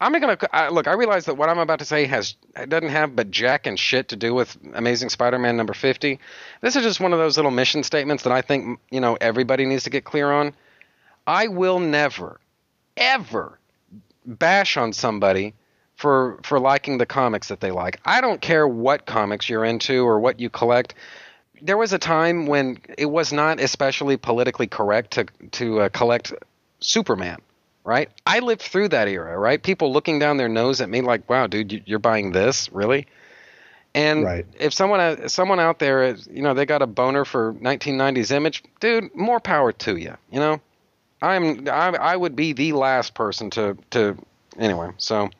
I'm 0.00 0.12
gonna 0.12 0.38
look. 0.70 0.86
I 0.86 0.92
realize 0.92 1.24
that 1.24 1.36
what 1.36 1.48
I'm 1.48 1.58
about 1.58 1.80
to 1.80 1.84
say 1.84 2.06
has 2.06 2.36
doesn't 2.68 2.90
have 2.90 3.16
but 3.16 3.30
jack 3.30 3.66
and 3.66 3.78
shit 3.78 4.08
to 4.08 4.16
do 4.16 4.32
with 4.32 4.56
Amazing 4.74 5.08
Spider-Man 5.08 5.56
number 5.56 5.74
50. 5.74 6.20
This 6.60 6.76
is 6.76 6.84
just 6.84 7.00
one 7.00 7.12
of 7.12 7.18
those 7.18 7.36
little 7.36 7.50
mission 7.50 7.82
statements 7.82 8.22
that 8.22 8.32
I 8.32 8.42
think 8.42 8.78
you 8.90 9.00
know 9.00 9.18
everybody 9.20 9.66
needs 9.66 9.84
to 9.84 9.90
get 9.90 10.04
clear 10.04 10.30
on. 10.30 10.54
I 11.26 11.48
will 11.48 11.80
never, 11.80 12.40
ever 12.96 13.57
bash 14.28 14.76
on 14.76 14.92
somebody 14.92 15.54
for 15.96 16.38
for 16.42 16.60
liking 16.60 16.98
the 16.98 17.06
comics 17.06 17.48
that 17.48 17.60
they 17.60 17.70
like. 17.70 18.00
I 18.04 18.20
don't 18.20 18.40
care 18.40 18.68
what 18.68 19.06
comics 19.06 19.48
you're 19.48 19.64
into 19.64 20.06
or 20.06 20.20
what 20.20 20.38
you 20.38 20.50
collect. 20.50 20.94
There 21.60 21.76
was 21.76 21.92
a 21.92 21.98
time 21.98 22.46
when 22.46 22.78
it 22.96 23.06
was 23.06 23.32
not 23.32 23.58
especially 23.58 24.16
politically 24.16 24.68
correct 24.68 25.12
to 25.12 25.26
to 25.52 25.80
uh, 25.80 25.88
collect 25.88 26.32
Superman 26.80 27.38
right? 27.84 28.10
I 28.26 28.40
lived 28.40 28.60
through 28.60 28.88
that 28.88 29.08
era, 29.08 29.38
right? 29.38 29.62
People 29.62 29.94
looking 29.94 30.18
down 30.18 30.36
their 30.36 30.48
nose 30.48 30.82
at 30.82 30.90
me 30.90 31.00
like, 31.00 31.28
"Wow, 31.30 31.46
dude, 31.46 31.84
you're 31.86 31.98
buying 31.98 32.32
this, 32.32 32.70
really?" 32.70 33.06
And 33.94 34.24
right. 34.24 34.46
if 34.58 34.74
someone 34.74 35.28
someone 35.30 35.58
out 35.58 35.78
there, 35.78 36.14
you 36.30 36.42
know, 36.42 36.52
they 36.52 36.66
got 36.66 36.82
a 36.82 36.86
boner 36.86 37.24
for 37.24 37.54
1990s 37.54 38.30
image, 38.30 38.62
dude, 38.80 39.14
more 39.14 39.40
power 39.40 39.72
to 39.72 39.96
you. 39.96 40.16
You 40.30 40.38
know, 40.38 40.60
I'm 41.20 41.68
I, 41.68 41.88
I 41.88 42.16
would 42.16 42.36
be 42.36 42.52
the 42.52 42.72
last 42.72 43.14
person 43.14 43.50
to 43.50 43.76
to 43.90 44.16
anyway. 44.58 44.90
So 44.98 45.30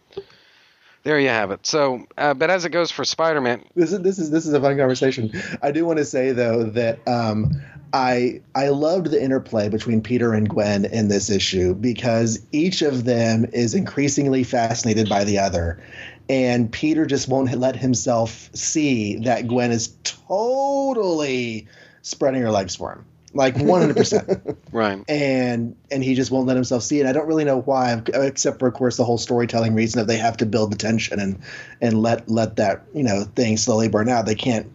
there 1.05 1.18
you 1.18 1.29
have 1.29 1.51
it. 1.53 1.66
So, 1.66 2.07
uh, 2.18 2.35
but 2.35 2.51
as 2.51 2.64
it 2.64 2.70
goes 2.70 2.91
for 2.91 3.05
Spider-Man, 3.05 3.64
This 3.74 3.93
is 3.93 4.01
this 4.01 4.18
is 4.18 4.31
this 4.31 4.47
is 4.47 4.53
a 4.53 4.61
fun 4.61 4.76
conversation. 4.76 5.33
I 5.62 5.70
do 5.70 5.87
want 5.87 5.99
to 5.99 6.05
say 6.05 6.33
though 6.33 6.64
that 6.64 7.07
um, 7.09 7.53
I 7.93 8.43
I 8.55 8.68
loved 8.68 9.11
the 9.11 9.22
interplay 9.22 9.68
between 9.68 10.03
Peter 10.03 10.35
and 10.35 10.49
Gwen 10.49 10.85
in 10.85 11.09
this 11.09 11.31
issue 11.31 11.74
because 11.74 12.41
each 12.53 12.83
of 12.83 13.05
them 13.05 13.47
is 13.53 13.74
increasingly 13.74 14.45
fascinated 14.45 15.09
by 15.09 15.24
the 15.24 15.39
other, 15.39 15.81
and 16.29 16.70
Peter 16.70 17.07
just 17.07 17.29
won't 17.29 17.57
let 17.57 17.76
himself 17.76 18.51
see 18.53 19.18
that 19.20 19.47
Gwen 19.47 19.70
is 19.70 19.97
totally 20.03 21.68
spreading 22.03 22.43
her 22.43 22.51
legs 22.51 22.76
for 22.76 22.93
him, 22.93 23.05
like 23.35 23.57
one 23.57 23.81
hundred 23.81 23.97
percent 23.97 24.59
right? 24.72 25.03
and 25.09 25.76
and 25.91 26.03
he 26.03 26.14
just 26.14 26.31
won't 26.31 26.47
let 26.47 26.57
himself 26.57 26.83
see 26.83 27.01
it. 27.01 27.07
I 27.07 27.12
don't 27.12 27.26
really 27.26 27.45
know 27.45 27.61
why, 27.61 28.03
except 28.14 28.59
for 28.59 28.68
of 28.68 28.74
course 28.74 28.97
the 28.97 29.05
whole 29.05 29.18
storytelling 29.18 29.74
reason 29.74 30.01
that 30.01 30.07
they 30.07 30.16
have 30.16 30.39
to 30.39 30.47
build 30.47 30.72
the 30.72 30.76
tension 30.76 31.20
and 31.20 31.41
and 31.81 32.01
let 32.01 32.29
let 32.29 32.57
that 32.57 32.85
you 32.95 33.03
know 33.03 33.24
thing 33.24 33.57
slowly 33.57 33.89
burn 33.89 34.09
out. 34.09 34.26
They 34.26 34.35
can't 34.35 34.70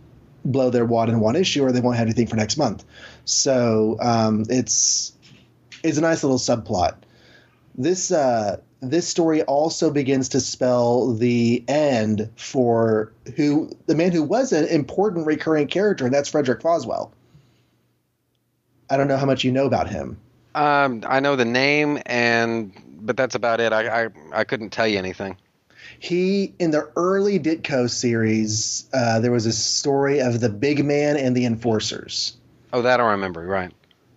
blow 0.46 0.70
their 0.70 0.86
wad 0.86 1.10
in 1.10 1.20
one 1.20 1.36
issue, 1.36 1.64
or 1.64 1.72
they 1.72 1.82
won't 1.82 1.98
have 1.98 2.08
anything 2.08 2.28
for 2.28 2.36
next 2.36 2.58
month. 2.58 2.84
So 3.26 3.98
um, 4.00 4.46
it's 4.50 5.14
it's 5.84 5.98
a 5.98 6.02
nice 6.02 6.24
little 6.24 6.38
subplot. 6.38 6.96
This 7.76 8.12
uh, 8.12 8.58
this 8.82 9.08
story 9.08 9.42
also 9.44 9.90
begins 9.90 10.30
to 10.30 10.40
spell 10.40 11.14
the 11.14 11.64
end 11.68 12.30
for 12.36 13.12
who 13.36 13.72
the 13.88 13.96
man 13.96 14.12
who 14.12 14.24
was 14.24 14.52
an 14.52 14.66
important 14.68 15.26
recurring 15.26 15.68
character, 15.68 16.06
and 16.06 16.14
that's 16.14 16.30
Frederick 16.30 16.62
Foswell. 16.62 17.12
I 18.90 18.98
don't 18.98 19.08
know 19.08 19.18
how 19.18 19.26
much 19.26 19.44
you 19.44 19.52
know 19.52 19.66
about 19.66 19.90
him. 19.90 20.18
Um, 20.56 21.04
I 21.08 21.20
know 21.20 21.36
the 21.36 21.46
name, 21.46 22.00
and 22.06 22.72
but 23.02 23.18
that's 23.18 23.36
about 23.36 23.60
it. 23.60 23.74
I 23.74 24.06
I, 24.06 24.10
I 24.34 24.44
couldn't 24.44 24.70
tell 24.70 24.88
you 24.88 24.98
anything. 24.98 25.38
He 26.00 26.54
in 26.60 26.72
the 26.72 26.92
early 26.96 27.40
Ditko 27.40 27.90
series, 27.90 28.90
uh, 28.94 29.20
there 29.20 29.32
was 29.32 29.46
a 29.46 29.54
story 29.54 30.20
of 30.20 30.40
the 30.40 30.50
big 30.50 30.84
man 30.84 31.18
and 31.18 31.36
the 31.36 31.46
enforcers. 31.46 32.38
Oh, 32.72 32.82
that 32.82 33.00
I 33.00 33.12
remember. 33.12 33.46
Right. 33.46 33.72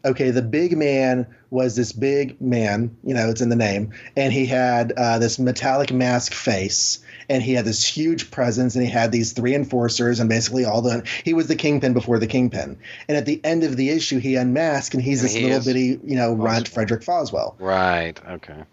Okay, 0.05 0.31
the 0.31 0.43
big 0.43 0.77
man 0.77 1.27
was 1.51 1.75
this 1.75 1.91
big 1.91 2.41
man, 2.41 2.97
you 3.03 3.13
know, 3.13 3.29
it's 3.29 3.41
in 3.41 3.49
the 3.49 3.57
name, 3.57 3.93
and 4.15 4.33
he 4.33 4.47
had 4.47 4.93
uh, 4.93 5.19
this 5.19 5.39
metallic 5.39 5.93
mask 5.93 6.33
face, 6.33 7.01
and 7.29 7.43
he 7.43 7.55
had 7.55 7.65
this 7.65 7.85
huge 7.85 8.31
presence, 8.31 8.75
and 8.77 8.85
he 8.85 8.91
had 8.91 9.13
these 9.13 9.33
three 9.33 9.55
enforcers, 9.55 10.21
and 10.21 10.29
basically 10.29 10.65
all 10.65 10.83
the 10.83 11.03
he 11.25 11.35
was 11.35 11.47
the 11.47 11.57
kingpin 11.57 11.93
before 11.93 12.19
the 12.19 12.27
kingpin. 12.27 12.79
And 13.09 13.17
at 13.17 13.27
the 13.27 13.41
end 13.45 13.65
of 13.65 13.77
the 13.77 13.91
issue, 13.91 14.19
he 14.19 14.37
unmasked, 14.37 14.95
and 14.95 15.03
he's 15.03 15.21
And 15.21 15.29
this 15.29 15.35
he 15.35 15.45
little 15.45 15.65
bitty, 15.65 16.01
you 16.05 16.17
know, 16.17 16.35
runt, 16.35 16.69
Frederick 16.69 17.03
Foswell. 17.03 17.55
Right. 17.59 18.21
Okay. 18.29 18.65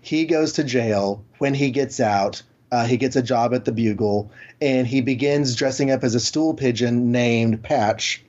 he 0.00 0.24
goes 0.26 0.54
to 0.54 0.64
jail. 0.64 1.24
When 1.38 1.54
he 1.54 1.70
gets 1.70 2.00
out, 2.00 2.42
uh, 2.72 2.86
he 2.86 2.96
gets 2.96 3.16
a 3.16 3.22
job 3.22 3.52
at 3.54 3.64
the 3.64 3.72
Bugle, 3.72 4.30
and 4.60 4.86
he 4.86 5.00
begins 5.00 5.56
dressing 5.56 5.90
up 5.90 6.04
as 6.04 6.14
a 6.14 6.20
stool 6.20 6.54
pigeon 6.54 7.10
named 7.12 7.62
Patch, 7.62 8.22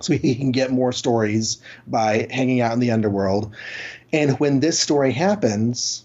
so 0.00 0.12
he 0.14 0.34
can 0.34 0.52
get 0.52 0.70
more 0.70 0.92
stories 0.92 1.62
by 1.86 2.26
hanging 2.30 2.60
out 2.60 2.72
in 2.72 2.80
the 2.80 2.90
underworld. 2.90 3.54
And 4.12 4.38
when 4.38 4.60
this 4.60 4.78
story 4.78 5.12
happens, 5.12 6.04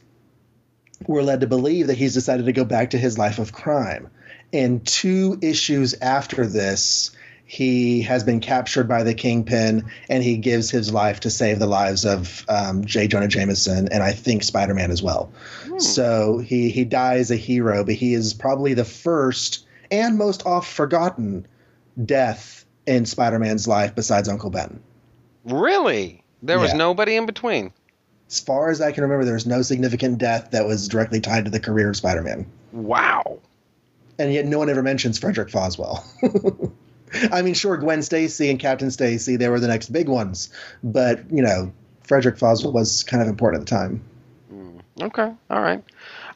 we're 1.06 1.22
led 1.22 1.42
to 1.42 1.48
believe 1.48 1.88
that 1.88 1.98
he's 1.98 2.14
decided 2.14 2.46
to 2.48 2.54
go 2.54 2.66
back 2.66 2.92
to 2.92 2.98
his 2.98 3.18
life 3.18 3.40
of 3.40 3.54
crime. 3.54 4.10
And 4.54 4.86
two 4.86 5.38
issues 5.42 5.94
after 6.02 6.48
this, 6.48 7.12
he 7.46 8.02
has 8.02 8.24
been 8.24 8.40
captured 8.40 8.88
by 8.90 9.04
the 9.04 9.14
Kingpin, 9.14 9.86
and 10.10 10.24
he 10.24 10.38
gives 10.38 10.70
his 10.70 10.92
life 10.92 11.22
to 11.22 11.30
save 11.30 11.60
the 11.60 11.68
lives 11.68 12.06
of 12.06 12.46
um, 12.50 12.84
J. 12.86 13.08
Jonah 13.08 13.28
Jameson 13.28 13.88
and 13.90 14.04
I 14.04 14.12
think 14.12 14.44
Spider 14.44 14.74
Man 14.74 14.92
as 14.92 15.02
well. 15.04 15.32
So 15.78 16.40
he 16.40 16.70
he 16.70 16.84
dies 16.86 17.30
a 17.32 17.36
hero, 17.36 17.84
but 17.84 17.94
he 17.96 18.14
is 18.14 18.34
probably 18.34 18.74
the 18.74 18.84
first 18.86 19.66
and 19.92 20.18
most 20.18 20.46
oft 20.46 20.70
forgotten 20.72 21.46
death 22.04 22.66
in 22.86 23.06
Spider 23.06 23.40
Man's 23.40 23.68
life 23.68 23.96
besides 23.96 24.28
Uncle 24.28 24.50
Ben. 24.50 24.80
Really? 25.46 26.24
There 26.44 26.60
was 26.60 26.72
Yeah. 26.72 26.78
nobody 26.78 27.16
in 27.16 27.26
between. 27.26 27.72
As 28.30 28.40
far 28.40 28.70
as 28.70 28.82
I 28.82 28.92
can 28.92 29.04
remember, 29.04 29.26
there's 29.26 29.46
no 29.46 29.62
significant 29.62 30.18
death 30.18 30.52
that 30.52 30.66
was 30.66 30.88
directly 30.88 31.22
tied 31.22 31.46
to 31.46 31.52
the 31.52 31.60
career 31.60 31.90
of 31.90 31.96
Spider 31.96 32.22
Man. 32.22 32.46
Wow. 32.74 33.40
And 34.20 34.34
yet 34.34 34.46
no 34.46 34.58
one 34.58 34.70
ever 34.70 34.84
mentions 34.84 35.18
Frederick 35.18 35.50
Foswell. 35.50 36.04
I 37.32 37.42
mean, 37.42 37.54
sure, 37.54 37.78
Gwen 37.78 38.04
Stacy 38.04 38.50
and 38.50 38.60
Captain 38.60 38.92
Stacy, 38.92 39.38
they 39.38 39.48
were 39.48 39.60
the 39.60 39.68
next 39.68 39.94
big 39.94 40.10
ones, 40.10 40.50
but 40.84 41.32
you 41.32 41.42
know, 41.42 41.72
Frederick 42.04 42.38
Foswell 42.38 42.74
was 42.74 43.04
kind 43.04 43.22
of 43.22 43.30
important 43.30 43.62
at 43.62 43.68
the 43.68 43.76
time. 43.76 44.02
Okay. 45.02 45.32
All 45.50 45.62
right. 45.62 45.84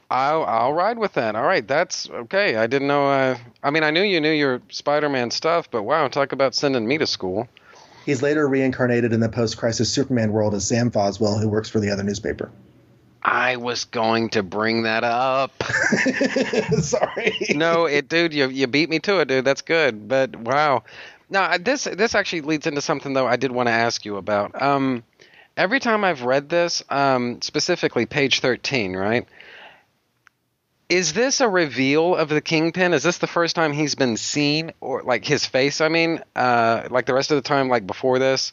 I'll 0.10 0.44
I'll 0.44 0.74
ride 0.74 1.00
with 1.00 1.14
that. 1.14 1.36
All 1.36 1.44
right. 1.44 1.68
That's 1.68 2.10
okay. 2.10 2.58
I 2.58 2.68
didn't 2.68 2.88
know. 2.88 3.10
Uh, 3.10 3.38
I 3.64 3.72
mean, 3.72 3.84
I 3.84 3.92
knew 3.92 4.02
you 4.02 4.20
knew 4.20 4.32
your 4.32 4.62
Spider-Man 4.70 5.32
stuff, 5.32 5.72
but 5.72 5.84
wow, 5.84 6.08
talk 6.10 6.32
about 6.32 6.54
sending 6.54 6.88
me 6.88 6.98
to 6.98 7.08
school. 7.08 7.48
He's 8.06 8.22
later 8.22 8.48
reincarnated 8.48 9.14
in 9.14 9.20
the 9.20 9.30
post-crisis 9.30 9.92
Superman 9.92 10.32
world 10.32 10.54
as 10.56 10.68
Sam 10.68 10.92
Foswell, 10.92 11.40
who 11.40 11.50
works 11.50 11.70
for 11.70 11.80
the 11.80 11.92
other 11.92 12.04
newspaper. 12.04 12.52
I 13.24 13.58
was 13.58 13.86
going 13.86 14.30
to 14.30 14.44
bring 14.44 14.84
that 14.84 15.04
up. 15.04 15.52
Sorry. 16.82 17.36
no, 17.50 17.86
it, 17.86 18.10
dude, 18.10 18.34
you 18.34 18.48
you 18.50 18.66
beat 18.66 18.90
me 18.90 19.00
to 19.00 19.20
it, 19.20 19.28
dude. 19.28 19.46
That's 19.46 19.62
good. 19.62 20.08
But 20.08 20.36
wow. 20.36 20.84
Now 21.30 21.58
this 21.58 21.84
this 21.84 22.16
actually 22.16 22.42
leads 22.42 22.66
into 22.66 22.82
something 22.82 23.14
though 23.14 23.28
I 23.28 23.36
did 23.36 23.52
want 23.52 23.68
to 23.68 23.74
ask 23.74 24.06
you 24.06 24.18
about. 24.18 24.60
Um, 24.60 25.04
every 25.56 25.80
time 25.80 26.04
I've 26.04 26.24
read 26.24 26.50
this, 26.50 26.84
um, 26.90 27.42
specifically 27.42 28.08
page 28.08 28.40
thirteen, 28.40 28.96
right? 28.96 29.28
Is 30.92 31.14
this 31.14 31.40
a 31.40 31.48
reveal 31.48 32.18
of 32.18 32.28
the 32.28 32.42
kingpin? 32.42 32.94
Is 32.94 33.02
this 33.02 33.18
the 33.18 33.26
first 33.28 33.56
time 33.56 33.72
he's 33.72 33.96
been 33.96 34.18
seen, 34.18 34.74
or 34.82 35.04
like 35.04 35.24
his 35.24 35.46
face? 35.46 35.80
I 35.80 35.88
mean, 35.88 36.22
uh, 36.36 36.90
like 36.90 37.06
the 37.06 37.14
rest 37.14 37.32
of 37.32 37.38
the 37.38 37.48
time, 37.48 37.70
like 37.70 37.88
before 37.88 38.20
this, 38.20 38.52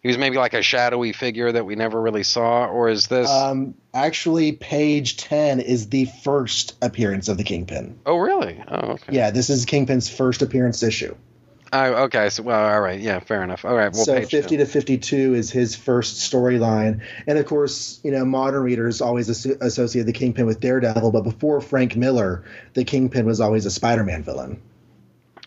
he 0.00 0.08
was 0.08 0.16
maybe 0.16 0.38
like 0.38 0.54
a 0.54 0.62
shadowy 0.62 1.12
figure 1.12 1.52
that 1.52 1.66
we 1.66 1.76
never 1.76 2.00
really 2.00 2.22
saw, 2.22 2.64
or 2.64 2.88
is 2.88 3.08
this? 3.08 3.28
Um, 3.28 3.74
actually, 3.92 4.52
page 4.52 5.18
10 5.18 5.60
is 5.60 5.90
the 5.90 6.06
first 6.06 6.74
appearance 6.80 7.28
of 7.28 7.36
the 7.36 7.44
Kingpin. 7.44 7.98
oh, 8.06 8.16
really? 8.16 8.64
Oh, 8.66 8.92
okay. 8.92 9.12
Yeah, 9.14 9.30
this 9.30 9.50
is 9.50 9.66
Kingpin's 9.66 10.08
first 10.08 10.40
appearance 10.40 10.82
issue. 10.82 11.14
Oh, 11.76 12.04
okay. 12.04 12.30
So, 12.30 12.44
well, 12.44 12.72
all 12.72 12.80
right. 12.80 13.00
Yeah, 13.00 13.18
fair 13.18 13.42
enough. 13.42 13.64
All 13.64 13.74
right. 13.74 13.92
Well, 13.92 14.04
so 14.04 14.14
page 14.14 14.30
50 14.30 14.56
two. 14.56 14.56
to 14.58 14.66
52 14.66 15.34
is 15.34 15.50
his 15.50 15.74
first 15.74 16.30
storyline. 16.32 17.02
And 17.26 17.36
of 17.36 17.46
course, 17.46 17.98
you 18.04 18.12
know, 18.12 18.24
modern 18.24 18.62
readers 18.62 19.00
always 19.00 19.28
asso- 19.28 19.56
associate 19.60 20.06
the 20.06 20.12
Kingpin 20.12 20.46
with 20.46 20.60
Daredevil, 20.60 21.10
but 21.10 21.22
before 21.22 21.60
Frank 21.60 21.96
Miller, 21.96 22.44
the 22.74 22.84
Kingpin 22.84 23.26
was 23.26 23.40
always 23.40 23.66
a 23.66 23.72
Spider 23.72 24.04
Man 24.04 24.22
villain. 24.22 24.62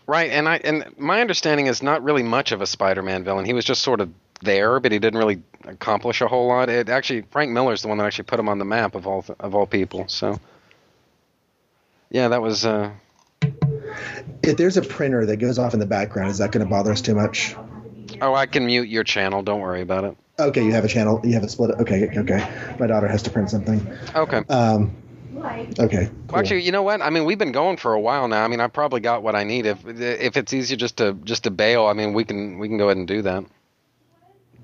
Right, 0.06 0.30
and 0.30 0.46
I 0.48 0.56
and 0.64 0.98
my 0.98 1.20
understanding 1.20 1.66
is 1.66 1.82
not 1.82 2.02
really 2.02 2.22
much 2.22 2.52
of 2.52 2.62
a 2.62 2.66
Spider-Man 2.66 3.24
villain. 3.24 3.44
He 3.44 3.52
was 3.52 3.66
just 3.66 3.82
sort 3.82 4.00
of 4.00 4.10
there, 4.40 4.80
but 4.80 4.90
he 4.90 4.98
didn't 4.98 5.18
really 5.18 5.42
accomplish 5.64 6.22
a 6.22 6.28
whole 6.28 6.48
lot. 6.48 6.70
It 6.70 6.88
actually 6.88 7.22
Frank 7.30 7.52
Miller's 7.52 7.82
the 7.82 7.88
one 7.88 7.98
that 7.98 8.04
actually 8.04 8.24
put 8.24 8.40
him 8.40 8.48
on 8.48 8.58
the 8.58 8.64
map 8.64 8.94
of 8.94 9.06
all 9.06 9.24
of 9.38 9.54
all 9.54 9.66
people. 9.66 10.08
So, 10.08 10.40
yeah, 12.10 12.28
that 12.28 12.40
was. 12.40 12.64
Uh, 12.64 12.90
If 14.42 14.56
there's 14.56 14.76
a 14.76 14.82
printer 14.82 15.26
that 15.26 15.36
goes 15.36 15.58
off 15.58 15.74
in 15.74 15.80
the 15.80 15.86
background, 15.86 16.30
is 16.30 16.38
that 16.38 16.52
going 16.52 16.64
to 16.64 16.70
bother 16.70 16.92
us 16.92 17.00
too 17.00 17.14
much? 17.14 17.54
oh, 18.20 18.34
I 18.34 18.46
can 18.46 18.66
mute 18.66 18.88
your 18.88 19.04
channel. 19.04 19.42
Don't 19.42 19.60
worry 19.60 19.82
about 19.82 20.04
it. 20.04 20.16
Okay, 20.38 20.64
you 20.64 20.72
have 20.72 20.84
a 20.84 20.88
channel. 20.88 21.20
You 21.24 21.34
have 21.34 21.42
a 21.42 21.48
split. 21.48 21.70
Okay, 21.80 22.08
okay. 22.16 22.76
My 22.78 22.86
daughter 22.86 23.08
has 23.08 23.22
to 23.24 23.30
print 23.30 23.50
something. 23.50 23.84
Okay. 24.14 24.42
Um, 24.48 24.96
okay. 25.78 26.10
Well, 26.28 26.38
actually, 26.38 26.62
you 26.62 26.72
know 26.72 26.82
what? 26.82 27.02
I 27.02 27.10
mean, 27.10 27.24
we've 27.24 27.38
been 27.38 27.52
going 27.52 27.76
for 27.76 27.92
a 27.92 28.00
while 28.00 28.28
now. 28.28 28.44
I 28.44 28.48
mean, 28.48 28.60
I 28.60 28.68
probably 28.68 29.00
got 29.00 29.22
what 29.22 29.34
I 29.34 29.44
need. 29.44 29.66
If 29.66 29.84
if 29.86 30.36
it's 30.36 30.52
easier 30.52 30.76
just 30.76 30.98
to 30.98 31.14
just 31.24 31.44
to 31.44 31.50
bail, 31.50 31.86
I 31.86 31.92
mean, 31.92 32.12
we 32.12 32.24
can 32.24 32.58
we 32.58 32.68
can 32.68 32.78
go 32.78 32.84
ahead 32.84 32.98
and 32.98 33.08
do 33.08 33.22
that. 33.22 33.44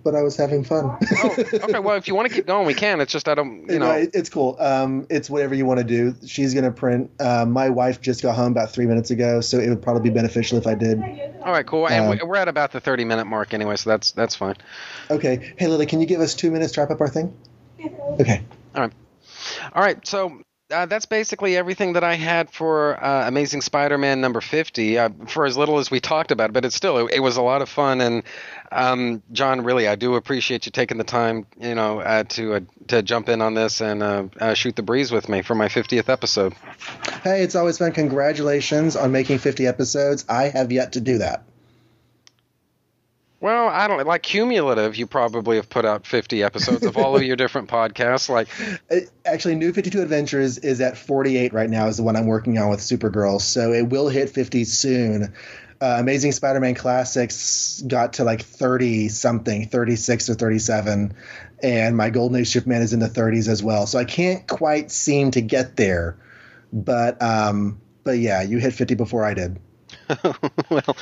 But 0.04 0.14
I 0.14 0.22
was 0.22 0.36
having 0.36 0.62
fun. 0.64 0.98
Oh, 1.16 1.34
okay. 1.54 1.78
Well, 1.78 1.96
if 1.96 2.06
you 2.06 2.14
want 2.14 2.28
to 2.28 2.34
keep 2.34 2.46
going, 2.46 2.66
we 2.66 2.74
can. 2.74 3.00
It's 3.00 3.10
just 3.10 3.26
I 3.26 3.34
don't, 3.34 3.66
you 3.70 3.78
know. 3.80 3.90
it- 3.92 4.10
it's 4.12 4.28
cool. 4.28 4.54
Um, 4.60 5.06
it's 5.08 5.30
whatever 5.30 5.54
you 5.54 5.64
want 5.64 5.78
to 5.78 5.84
do. 5.84 6.14
She's 6.26 6.52
gonna 6.52 6.70
print. 6.70 7.10
Uh, 7.18 7.46
my 7.46 7.70
wife 7.70 8.02
just 8.02 8.22
got 8.22 8.36
home 8.36 8.52
about 8.52 8.70
three 8.70 8.84
minutes 8.86 9.10
ago, 9.10 9.40
so 9.40 9.58
it 9.58 9.68
would 9.70 9.80
probably 9.82 10.02
be 10.02 10.14
beneficial 10.14 10.58
if 10.58 10.66
I 10.66 10.74
did. 10.74 11.00
All 11.42 11.52
right, 11.52 11.66
cool. 11.66 11.88
And 11.88 12.04
Um, 12.04 12.10
we- 12.10 12.20
we're 12.22 12.36
at 12.36 12.48
about 12.48 12.72
the 12.72 12.80
thirty 12.80 13.04
minute 13.06 13.24
mark 13.24 13.54
anyway, 13.54 13.76
so 13.76 13.88
that's 13.90 14.10
that's 14.12 14.34
fine. 14.36 14.56
Okay. 15.10 15.54
Hey, 15.56 15.66
Lily, 15.68 15.86
can 15.86 16.00
you 16.00 16.06
give 16.06 16.20
us 16.20 16.34
two 16.34 16.50
minutes 16.50 16.72
to 16.74 16.82
wrap 16.82 16.90
up 16.90 17.00
our 17.00 17.08
thing? 17.08 17.34
Okay. 18.20 18.42
All 18.74 18.82
right. 18.82 18.92
All 19.74 19.82
right. 19.82 20.06
So 20.06 20.40
uh, 20.70 20.86
that's 20.86 21.06
basically 21.06 21.56
everything 21.56 21.92
that 21.92 22.04
I 22.04 22.14
had 22.14 22.50
for 22.50 23.02
uh, 23.02 23.28
Amazing 23.28 23.60
Spider-Man 23.60 24.20
number 24.20 24.40
fifty. 24.40 24.98
Uh, 24.98 25.10
for 25.26 25.44
as 25.44 25.56
little 25.56 25.78
as 25.78 25.90
we 25.90 26.00
talked 26.00 26.30
about, 26.30 26.50
it, 26.50 26.52
but 26.52 26.64
it's 26.64 26.74
still 26.74 27.06
it, 27.06 27.14
it 27.14 27.20
was 27.20 27.36
a 27.36 27.42
lot 27.42 27.62
of 27.62 27.68
fun. 27.68 28.00
And 28.00 28.22
um, 28.72 29.22
John, 29.32 29.62
really, 29.62 29.86
I 29.86 29.94
do 29.94 30.14
appreciate 30.14 30.66
you 30.66 30.72
taking 30.72 30.98
the 30.98 31.04
time, 31.04 31.46
you 31.60 31.74
know, 31.74 32.00
uh, 32.00 32.24
to 32.24 32.54
uh, 32.54 32.60
to 32.88 33.02
jump 33.02 33.28
in 33.28 33.42
on 33.42 33.54
this 33.54 33.80
and 33.80 34.02
uh, 34.02 34.54
shoot 34.54 34.76
the 34.76 34.82
breeze 34.82 35.12
with 35.12 35.28
me 35.28 35.42
for 35.42 35.54
my 35.54 35.68
fiftieth 35.68 36.08
episode. 36.08 36.54
Hey, 37.22 37.42
it's 37.42 37.54
always 37.54 37.78
fun. 37.78 37.92
Congratulations 37.92 38.96
on 38.96 39.12
making 39.12 39.38
50 39.38 39.66
episodes. 39.66 40.24
I 40.28 40.44
have 40.50 40.72
yet 40.72 40.92
to 40.92 41.00
do 41.00 41.18
that. 41.18 41.44
Well, 43.44 43.68
I 43.68 43.88
don't 43.88 44.06
like 44.06 44.22
cumulative. 44.22 44.96
You 44.96 45.06
probably 45.06 45.56
have 45.56 45.68
put 45.68 45.84
out 45.84 46.06
50 46.06 46.42
episodes 46.42 46.86
of 46.86 46.96
all 46.96 47.14
of 47.14 47.22
your 47.24 47.36
different 47.36 47.68
podcasts. 47.68 48.30
Like, 48.30 48.48
Actually, 49.26 49.56
New 49.56 49.70
52 49.70 50.00
Adventures 50.00 50.56
is 50.56 50.80
at 50.80 50.96
48 50.96 51.52
right 51.52 51.68
now, 51.68 51.88
is 51.88 51.98
the 51.98 52.04
one 52.04 52.16
I'm 52.16 52.24
working 52.24 52.56
on 52.56 52.70
with 52.70 52.80
Supergirl. 52.80 53.42
So 53.42 53.74
it 53.74 53.90
will 53.90 54.08
hit 54.08 54.30
50 54.30 54.64
soon. 54.64 55.34
Uh, 55.78 55.96
Amazing 55.98 56.32
Spider 56.32 56.58
Man 56.58 56.74
Classics 56.74 57.82
got 57.86 58.14
to 58.14 58.24
like 58.24 58.40
30 58.40 59.10
something, 59.10 59.68
36 59.68 60.30
or 60.30 60.34
37. 60.36 61.12
And 61.62 61.96
my 61.98 62.08
Golden 62.08 62.40
Age 62.40 62.48
Superman 62.48 62.80
is 62.80 62.94
in 62.94 63.00
the 63.00 63.10
30s 63.10 63.48
as 63.48 63.62
well. 63.62 63.86
So 63.86 63.98
I 63.98 64.06
can't 64.06 64.48
quite 64.48 64.90
seem 64.90 65.32
to 65.32 65.42
get 65.42 65.76
there. 65.76 66.16
But, 66.72 67.20
um, 67.20 67.78
but 68.04 68.12
yeah, 68.12 68.40
you 68.40 68.56
hit 68.56 68.72
50 68.72 68.94
before 68.94 69.22
I 69.22 69.34
did. 69.34 69.60
well, 70.70 70.96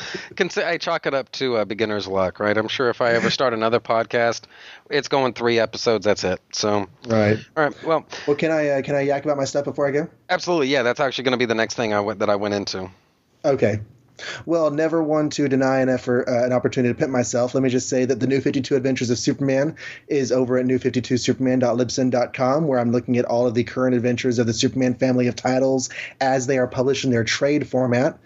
I 0.57 0.79
chalk 0.79 1.07
it 1.07 1.15
up 1.15 1.31
to 1.33 1.57
uh, 1.57 1.65
beginner's 1.65 2.07
luck, 2.07 2.41
right? 2.41 2.57
I'm 2.57 2.69
sure 2.69 2.91
if 2.91 3.01
I 3.01 3.13
ever 3.15 3.31
start 3.31 3.53
another 3.53 3.81
podcast, 3.81 4.43
it's 4.91 5.09
going 5.09 5.35
three 5.35 5.59
episodes. 5.59 6.05
That's 6.05 6.25
it. 6.25 6.41
So, 6.53 6.87
Right. 7.07 7.39
all 7.57 7.65
right. 7.65 7.85
Well, 7.85 8.07
Well, 8.27 8.37
can 8.37 8.51
I 8.51 8.69
uh, 8.69 8.83
can 8.83 8.95
I 8.95 9.01
yak 9.01 9.25
about 9.25 9.37
my 9.37 9.45
stuff 9.45 9.65
before 9.65 9.87
I 9.87 9.91
go? 9.91 10.09
absolutely. 10.31 10.69
Yeah, 10.69 10.83
that's 10.83 11.01
actually 11.01 11.25
going 11.25 11.33
to 11.33 11.39
be 11.39 11.47
the 11.47 11.55
next 11.55 11.75
thing 11.75 11.93
I 11.93 12.01
went 12.01 12.21
that 12.21 12.31
I 12.31 12.37
went 12.37 12.55
into. 12.55 12.91
Okay. 13.45 13.81
Well, 14.47 14.71
never 14.71 15.03
one 15.03 15.31
to 15.31 15.49
deny 15.49 15.81
an 15.81 15.89
effort, 15.89 16.29
uh, 16.29 16.45
an 16.45 16.53
opportunity 16.53 16.93
to 16.93 16.99
pimp 16.99 17.11
myself. 17.11 17.55
Let 17.55 17.63
me 17.63 17.71
just 17.71 17.89
say 17.89 18.05
that 18.05 18.21
the 18.21 18.27
New 18.27 18.41
52 18.41 18.77
Adventures 18.77 19.11
of 19.11 19.19
Superman 19.19 19.77
is 20.09 20.33
over 20.33 20.59
at 20.59 20.67
new52superman.libsyn.com, 20.67 22.67
where 22.67 22.79
I'm 22.79 22.93
looking 22.93 23.19
at 23.19 23.25
all 23.25 23.47
of 23.47 23.55
the 23.55 23.65
current 23.65 23.95
adventures 23.95 24.39
of 24.39 24.47
the 24.47 24.53
Superman 24.53 24.95
family 24.95 25.29
of 25.29 25.37
titles 25.37 25.91
as 26.21 26.47
they 26.47 26.59
are 26.59 26.67
published 26.67 27.05
in 27.05 27.11
their 27.11 27.25
trade 27.25 27.69
format. 27.69 28.19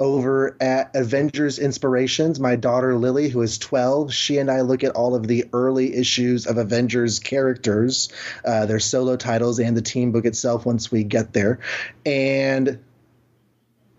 Over 0.00 0.56
at 0.60 0.96
Avengers 0.96 1.60
Inspirations, 1.60 2.40
my 2.40 2.56
daughter 2.56 2.96
Lily, 2.96 3.28
who 3.28 3.42
is 3.42 3.58
12, 3.58 4.12
she 4.12 4.38
and 4.38 4.50
I 4.50 4.62
look 4.62 4.82
at 4.82 4.96
all 4.96 5.14
of 5.14 5.28
the 5.28 5.44
early 5.52 5.94
issues 5.94 6.46
of 6.46 6.58
Avengers 6.58 7.20
characters, 7.20 8.08
uh, 8.44 8.66
their 8.66 8.80
solo 8.80 9.16
titles, 9.16 9.60
and 9.60 9.76
the 9.76 9.82
team 9.82 10.10
book 10.10 10.24
itself 10.24 10.66
once 10.66 10.90
we 10.90 11.04
get 11.04 11.32
there. 11.32 11.60
And 12.04 12.80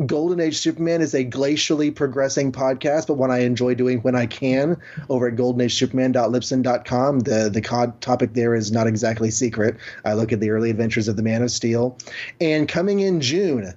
Golden 0.05 0.41
Age 0.41 0.57
Superman 0.57 1.01
is 1.01 1.13
a 1.13 1.23
glacially 1.23 1.93
progressing 1.93 2.51
podcast, 2.51 3.07
but 3.07 3.13
one 3.13 3.31
I 3.31 3.39
enjoy 3.39 3.75
doing 3.75 3.99
when 3.99 4.15
I 4.15 4.25
can 4.25 4.77
over 5.09 5.27
at 5.27 5.35
goldenagesuperman.libsyn.com. 5.35 7.19
The 7.19 7.49
the 7.49 7.61
cod 7.61 8.01
topic 8.01 8.33
there 8.33 8.55
is 8.55 8.71
not 8.71 8.87
exactly 8.87 9.31
secret. 9.31 9.77
I 10.03 10.13
look 10.13 10.33
at 10.33 10.41
the 10.41 10.49
early 10.49 10.69
adventures 10.69 11.07
of 11.07 11.15
the 11.15 11.23
Man 11.23 11.43
of 11.43 11.51
Steel. 11.51 11.97
And 12.41 12.67
coming 12.67 12.99
in 12.99 13.21
June, 13.21 13.73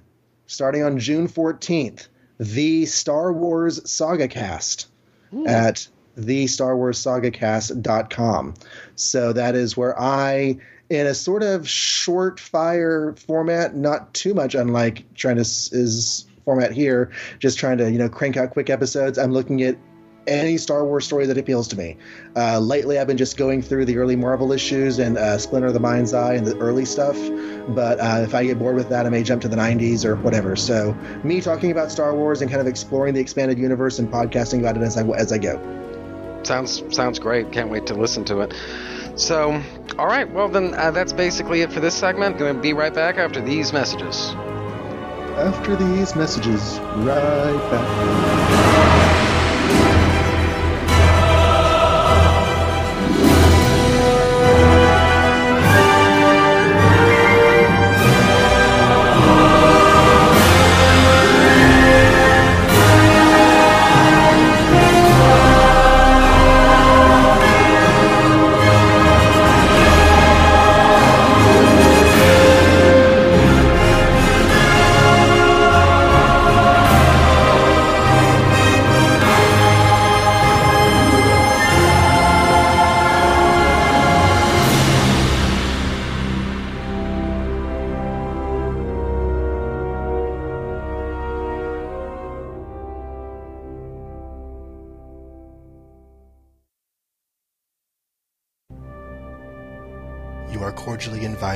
starting 0.47 0.83
on 0.83 0.99
June 0.99 1.27
14th, 1.27 2.07
the 2.37 2.85
Star 2.85 3.31
Wars 3.31 3.89
Saga 3.89 4.27
Cast 4.27 4.87
hmm. 5.31 5.47
at 5.47 5.87
the 6.17 6.47
Star 6.47 6.75
Wars 6.75 6.99
SagaCast.com. 6.99 8.53
So 8.95 9.33
that 9.33 9.55
is 9.55 9.77
where 9.77 9.99
I, 9.99 10.57
in 10.89 11.07
a 11.07 11.13
sort 11.13 11.43
of 11.43 11.69
short 11.69 12.39
fire 12.39 13.13
format, 13.27 13.75
not 13.75 14.13
too 14.13 14.33
much 14.33 14.55
unlike 14.55 15.13
trying 15.13 15.35
to 15.35 15.41
is 15.41 16.25
format 16.45 16.71
here, 16.71 17.11
just 17.37 17.59
trying 17.59 17.77
to 17.77 17.91
you 17.91 17.97
know 17.97 18.09
crank 18.09 18.37
out 18.37 18.51
quick 18.51 18.69
episodes. 18.69 19.17
I'm 19.17 19.31
looking 19.31 19.61
at 19.61 19.77
any 20.27 20.57
Star 20.57 20.85
Wars 20.85 21.05
story 21.05 21.25
that 21.25 21.37
appeals 21.37 21.67
to 21.69 21.77
me. 21.77 21.97
Uh, 22.35 22.59
lately, 22.59 22.99
I've 22.99 23.07
been 23.07 23.17
just 23.17 23.37
going 23.37 23.61
through 23.61 23.85
the 23.85 23.97
early 23.97 24.15
Marvel 24.15 24.51
issues 24.51 24.99
and 24.99 25.17
uh, 25.17 25.37
Splinter 25.37 25.67
of 25.67 25.73
the 25.73 25.79
Mind's 25.79 26.13
Eye 26.13 26.35
and 26.35 26.45
the 26.45 26.57
early 26.57 26.85
stuff. 26.85 27.17
But 27.69 27.99
uh, 27.99 28.21
if 28.23 28.33
I 28.33 28.45
get 28.45 28.59
bored 28.59 28.75
with 28.75 28.89
that, 28.89 29.05
I 29.05 29.09
may 29.09 29.23
jump 29.23 29.41
to 29.43 29.47
the 29.47 29.55
90s 29.55 30.05
or 30.05 30.15
whatever. 30.17 30.55
So, 30.55 30.95
me 31.23 31.41
talking 31.41 31.71
about 31.71 31.91
Star 31.91 32.15
Wars 32.15 32.41
and 32.41 32.49
kind 32.49 32.61
of 32.61 32.67
exploring 32.67 33.13
the 33.13 33.19
expanded 33.19 33.57
universe 33.57 33.99
and 33.99 34.09
podcasting 34.11 34.59
about 34.59 34.77
it 34.77 34.83
as 34.83 34.97
I 34.97 35.03
as 35.09 35.31
I 35.31 35.37
go. 35.37 36.41
Sounds 36.43 36.83
sounds 36.95 37.19
great. 37.19 37.51
Can't 37.51 37.69
wait 37.69 37.85
to 37.87 37.95
listen 37.95 38.23
to 38.25 38.41
it. 38.41 38.53
So, 39.19 39.61
all 39.97 40.07
right. 40.07 40.31
Well, 40.31 40.47
then 40.47 40.73
uh, 40.73 40.91
that's 40.91 41.11
basically 41.11 41.61
it 41.61 41.73
for 41.73 41.81
this 41.81 41.93
segment. 41.93 42.37
Going 42.37 42.55
to 42.55 42.61
be 42.61 42.71
right 42.71 42.93
back 42.93 43.17
after 43.17 43.41
these 43.41 43.73
messages. 43.73 44.29
After 45.35 45.75
these 45.75 46.15
messages, 46.15 46.79
right 46.95 47.69
back. 47.69 48.98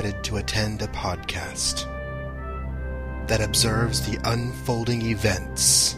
To 0.02 0.38
attend 0.38 0.82
a 0.82 0.88
podcast 0.88 1.88
that 3.28 3.42
observes 3.42 4.02
the 4.02 4.20
unfolding 4.24 5.04
events 5.04 5.96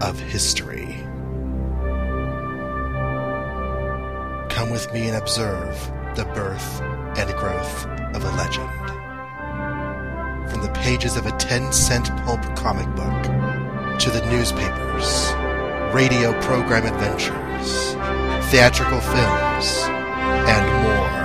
of 0.00 0.18
history. 0.18 0.96
Come 4.50 4.70
with 4.70 4.92
me 4.92 5.06
and 5.06 5.16
observe 5.16 5.72
the 6.16 6.24
birth 6.34 6.80
and 7.16 7.32
growth 7.36 7.86
of 8.14 8.24
a 8.24 8.36
legend. 8.36 8.90
From 10.50 10.62
the 10.62 10.72
pages 10.74 11.16
of 11.16 11.26
a 11.26 11.36
10 11.38 11.72
cent 11.72 12.08
pulp 12.24 12.42
comic 12.56 12.88
book 12.96 13.98
to 14.00 14.10
the 14.10 14.26
newspapers, 14.30 15.32
radio 15.94 16.32
program 16.42 16.92
adventures, 16.92 17.92
theatrical 18.50 19.00
films, 19.00 19.78
and 20.48 20.82
more. 20.82 21.17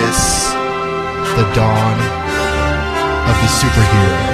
Witness 0.00 0.48
the 1.36 1.44
dawn 1.54 1.98
of 3.28 3.36
the 3.36 3.48
superhero. 3.60 4.24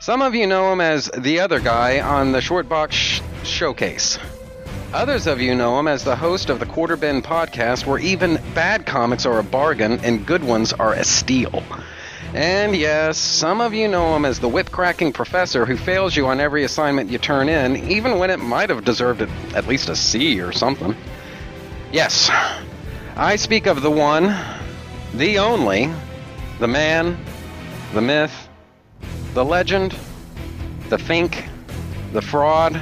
Some 0.00 0.20
of 0.20 0.34
you 0.34 0.46
know 0.46 0.70
him 0.70 0.82
as 0.82 1.10
the 1.16 1.40
other 1.40 1.60
guy 1.60 2.02
on 2.02 2.32
the 2.32 2.40
Shortbox 2.40 2.92
sh- 2.92 3.22
Showcase. 3.42 4.18
Others 4.92 5.26
of 5.26 5.40
you 5.40 5.54
know 5.54 5.78
him 5.78 5.88
as 5.88 6.04
the 6.04 6.16
host 6.16 6.50
of 6.50 6.58
the 6.60 6.66
Quarter 6.66 6.98
Bin 6.98 7.22
podcast, 7.22 7.86
where 7.86 7.98
even 7.98 8.38
bad 8.54 8.84
comics 8.84 9.24
are 9.24 9.38
a 9.38 9.42
bargain 9.42 9.98
and 10.04 10.26
good 10.26 10.44
ones 10.44 10.74
are 10.74 10.92
a 10.92 11.04
steal. 11.04 11.62
And 12.34 12.74
yes, 12.74 13.18
some 13.18 13.60
of 13.60 13.74
you 13.74 13.88
know 13.88 14.16
him 14.16 14.24
as 14.24 14.40
the 14.40 14.48
whip 14.48 14.70
cracking 14.70 15.12
professor 15.12 15.66
who 15.66 15.76
fails 15.76 16.16
you 16.16 16.26
on 16.28 16.40
every 16.40 16.64
assignment 16.64 17.10
you 17.10 17.18
turn 17.18 17.50
in, 17.50 17.90
even 17.90 18.18
when 18.18 18.30
it 18.30 18.38
might 18.38 18.70
have 18.70 18.84
deserved 18.84 19.20
at 19.54 19.66
least 19.66 19.90
a 19.90 19.96
C 19.96 20.40
or 20.40 20.50
something. 20.50 20.96
Yes, 21.92 22.30
I 23.16 23.36
speak 23.36 23.66
of 23.66 23.82
the 23.82 23.90
one, 23.90 24.34
the 25.12 25.40
only, 25.40 25.92
the 26.58 26.68
man, 26.68 27.22
the 27.92 28.00
myth, 28.00 28.48
the 29.34 29.44
legend, 29.44 29.94
the 30.88 30.96
fink, 30.96 31.44
the 32.14 32.22
fraud, 32.22 32.80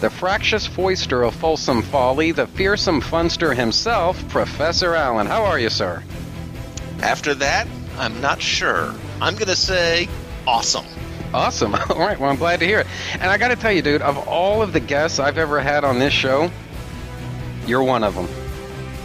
the 0.00 0.10
fractious 0.10 0.66
foister 0.66 1.22
of 1.22 1.34
Folsom 1.34 1.80
Folly, 1.80 2.32
the 2.32 2.46
fearsome 2.46 3.00
funster 3.00 3.56
himself, 3.56 4.28
Professor 4.28 4.94
Allen. 4.94 5.26
How 5.26 5.44
are 5.44 5.58
you, 5.58 5.70
sir? 5.70 6.02
After 7.00 7.34
that, 7.36 7.66
I'm 7.98 8.20
not 8.20 8.40
sure. 8.40 8.94
I'm 9.20 9.34
going 9.34 9.48
to 9.48 9.56
say 9.56 10.08
awesome. 10.46 10.86
Awesome. 11.32 11.74
All 11.90 11.98
right, 11.98 12.18
well, 12.18 12.30
I'm 12.30 12.36
glad 12.36 12.60
to 12.60 12.66
hear 12.66 12.80
it. 12.80 12.86
And 13.14 13.24
I 13.24 13.38
got 13.38 13.48
to 13.48 13.56
tell 13.56 13.72
you, 13.72 13.82
dude, 13.82 14.02
of 14.02 14.28
all 14.28 14.62
of 14.62 14.72
the 14.72 14.80
guests 14.80 15.18
I've 15.18 15.38
ever 15.38 15.60
had 15.60 15.84
on 15.84 15.98
this 15.98 16.12
show, 16.12 16.50
you're 17.66 17.82
one 17.82 18.04
of 18.04 18.14
them. 18.14 18.28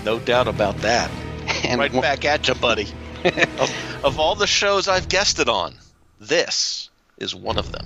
No 0.06 0.20
doubt 0.20 0.48
about 0.48 0.78
that. 0.80 1.10
And 1.64 1.80
right 1.80 1.92
wh- 1.92 2.02
back 2.02 2.24
at 2.26 2.48
you, 2.48 2.56
buddy. 2.56 2.88
of, 3.26 4.02
of 4.04 4.20
all 4.20 4.36
the 4.36 4.48
shows 4.48 4.88
I've 4.88 5.10
guested 5.10 5.48
on, 5.50 5.76
this 6.20 6.90
is 7.18 7.36
one 7.36 7.58
of 7.58 7.72
them. 7.72 7.86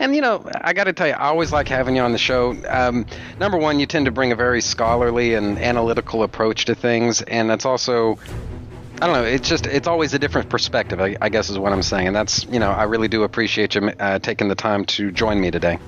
and 0.00 0.14
you 0.14 0.20
know, 0.20 0.48
I 0.60 0.72
got 0.72 0.84
to 0.84 0.92
tell 0.92 1.06
you, 1.06 1.12
I 1.12 1.28
always 1.28 1.52
like 1.52 1.68
having 1.68 1.94
you 1.96 2.02
on 2.02 2.12
the 2.12 2.18
show. 2.18 2.56
Um, 2.68 3.06
number 3.38 3.58
one, 3.58 3.78
you 3.78 3.86
tend 3.86 4.06
to 4.06 4.10
bring 4.10 4.32
a 4.32 4.34
very 4.34 4.60
scholarly 4.60 5.34
and 5.34 5.58
analytical 5.58 6.22
approach 6.22 6.64
to 6.66 6.74
things, 6.74 7.22
and 7.22 7.48
that's 7.48 7.64
also, 7.64 8.18
I 9.00 9.06
don't 9.06 9.14
know, 9.14 9.24
it's 9.24 9.48
just 9.48 9.66
it's 9.66 9.88
always 9.88 10.12
a 10.12 10.18
different 10.18 10.50
perspective. 10.50 11.00
I, 11.00 11.16
I 11.22 11.30
guess 11.30 11.48
is 11.48 11.58
what 11.58 11.72
I'm 11.72 11.82
saying, 11.82 12.08
and 12.08 12.14
that's 12.14 12.44
you 12.44 12.58
know, 12.58 12.70
I 12.70 12.82
really 12.82 13.08
do 13.08 13.22
appreciate 13.22 13.74
you 13.74 13.88
uh, 13.98 14.18
taking 14.18 14.48
the 14.48 14.54
time 14.54 14.84
to 14.86 15.10
join 15.10 15.40
me 15.40 15.50
today. 15.50 15.78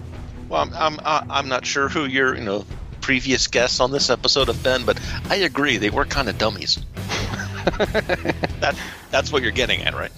Well, 0.49 0.63
I'm, 0.75 0.99
I'm 1.05 1.31
I'm 1.31 1.49
not 1.49 1.67
sure 1.67 1.91
who 1.91 2.07
your 2.07 2.35
you 2.35 2.43
know 2.43 2.65
previous 3.03 3.49
guests 3.49 3.81
on 3.81 3.91
this 3.91 4.09
episode 4.09 4.49
have 4.49 4.63
been, 4.63 4.87
but 4.87 4.99
I 5.29 5.37
agree 5.37 5.77
they 5.77 5.91
were 5.91 6.07
kind 6.07 6.31
of 6.31 6.39
dummies. 6.39 6.79
that 7.65 8.77
that's 9.11 9.31
what 9.31 9.43
you're 9.43 9.53
getting 9.53 9.83
at, 9.83 9.95
right? 9.95 10.13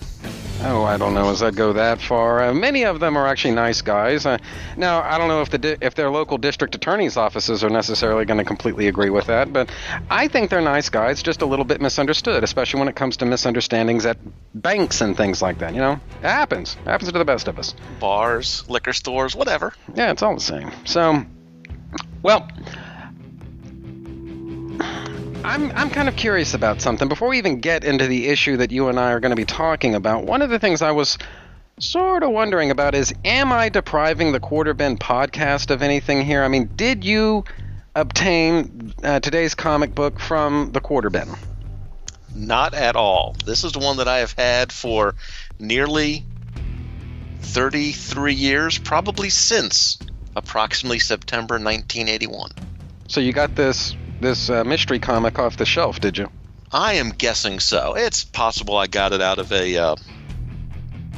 Oh, 0.67 0.83
I 0.83 0.97
don't 0.97 1.13
know. 1.13 1.25
Does 1.25 1.41
that 1.41 1.55
go 1.57 1.75
that 1.75 2.01
far? 2.01 2.43
Uh, 2.43 2.55
many 2.55 2.85
of 2.85 2.99
them 2.99 3.19
are 3.19 3.27
actually 3.27 3.55
nice 3.55 3.83
guys. 3.83 4.25
Uh, 4.25 4.39
now, 4.79 5.03
I 5.03 5.19
don't 5.19 5.29
know 5.29 5.43
if 5.43 5.51
the 5.51 5.59
di- 5.59 5.77
if 5.83 5.95
their 5.95 6.11
local 6.11 6.39
district 6.39 6.75
attorney's 6.75 7.19
offices 7.19 7.63
are 7.63 7.69
necessarily 7.69 8.25
going 8.25 8.39
to 8.39 8.45
completely 8.45 8.89
agree 8.89 9.11
with 9.11 9.27
that, 9.27 9.53
but 9.53 9.71
I 10.11 10.27
think 10.27 10.49
they're 10.49 10.63
nice 10.63 10.89
guys, 10.89 11.23
just 11.23 11.43
a 11.43 11.47
little 11.47 11.67
bit 11.67 11.83
misunderstood, 11.83 12.43
especially 12.43 12.79
when 12.81 12.89
it 12.89 12.97
comes 12.97 13.19
to 13.19 13.27
misunderstandings 13.27 14.07
at 14.07 14.17
banks 14.55 15.03
and 15.03 15.15
things 15.15 15.43
like 15.43 15.59
that. 15.59 15.75
You 15.75 15.81
know, 15.81 16.01
it 16.23 16.27
happens. 16.29 16.79
It 16.81 16.89
happens 16.89 17.13
to 17.13 17.19
the 17.19 17.27
best 17.27 17.47
of 17.47 17.59
us. 17.59 17.75
Bars, 18.01 18.65
liquor 18.69 18.95
stores, 18.95 19.37
whatever. 19.37 19.75
Yeah, 19.95 20.13
it's 20.13 20.23
all 20.23 20.35
the 20.35 20.41
same. 20.41 20.71
So, 20.87 21.27
well, 22.23 22.49
I'm 25.45 25.71
I'm 25.73 25.91
kind 25.91 26.09
of 26.09 26.17
curious 26.17 26.55
about 26.55 26.81
something. 26.81 27.07
Before 27.07 27.29
we 27.29 27.37
even 27.37 27.61
get 27.61 27.85
into 27.85 28.07
the 28.07 28.29
issue 28.29 28.57
that 28.57 28.71
you 28.71 28.89
and 28.89 28.99
I 28.99 29.13
are 29.13 29.21
going 29.21 29.31
to 29.31 29.37
be 29.37 29.45
talking 29.45 29.95
about, 29.95 30.25
one 30.25 30.41
of 30.41 30.49
the 30.49 30.59
things 30.59 30.81
I 30.81 30.93
was 30.93 31.19
sort 31.79 32.23
of 32.23 32.31
wondering 32.31 32.71
about 32.71 32.95
is 32.95 33.13
am 33.27 33.53
I 33.53 33.69
depriving 33.69 34.33
the 34.33 34.41
Quarter 34.41 34.73
Bin 34.73 34.97
podcast 34.97 35.71
of 35.71 35.83
anything 35.83 36.25
here? 36.25 36.43
I 36.43 36.49
mean, 36.49 36.71
did 36.77 37.05
you 37.05 37.45
obtain 37.95 38.95
uh, 39.03 39.21
today's 39.21 39.55
comic 39.55 39.95
book 39.95 40.19
from 40.19 40.73
the 40.73 40.81
Quarter 40.81 41.11
Bin? 41.11 41.29
Not 42.35 42.73
at 42.73 42.97
all. 42.97 43.37
This 43.45 43.65
is 43.65 43.73
the 43.73 43.81
one 43.81 43.99
that 43.99 44.09
I 44.09 44.19
have 44.19 44.33
had 44.33 44.73
for 44.73 45.15
nearly 45.59 46.25
33 47.41 48.33
years, 48.33 48.79
probably 48.79 49.29
since 49.29 49.99
approximately 50.35 51.01
September 51.01 51.57
1981. 51.57 52.51
So 53.09 53.21
you 53.21 53.35
got 53.35 53.55
this 53.55 53.95
this 54.25 54.51
uh, 54.51 54.65
mystery 54.65 54.99
comic 54.99 55.39
off 55.39 55.57
the 55.57 55.67
shelf, 55.67 56.01
did 56.01 56.19
you? 56.19 56.29
I 56.73 56.95
am 56.95 57.11
guessing 57.11 57.61
so. 57.61 57.95
It's 57.97 58.25
possible 58.25 58.77
I 58.77 58.89
got 58.89 59.13
it 59.13 59.23
out 59.23 59.39
of 59.39 59.53
a, 59.53 59.77
uh, 59.77 59.97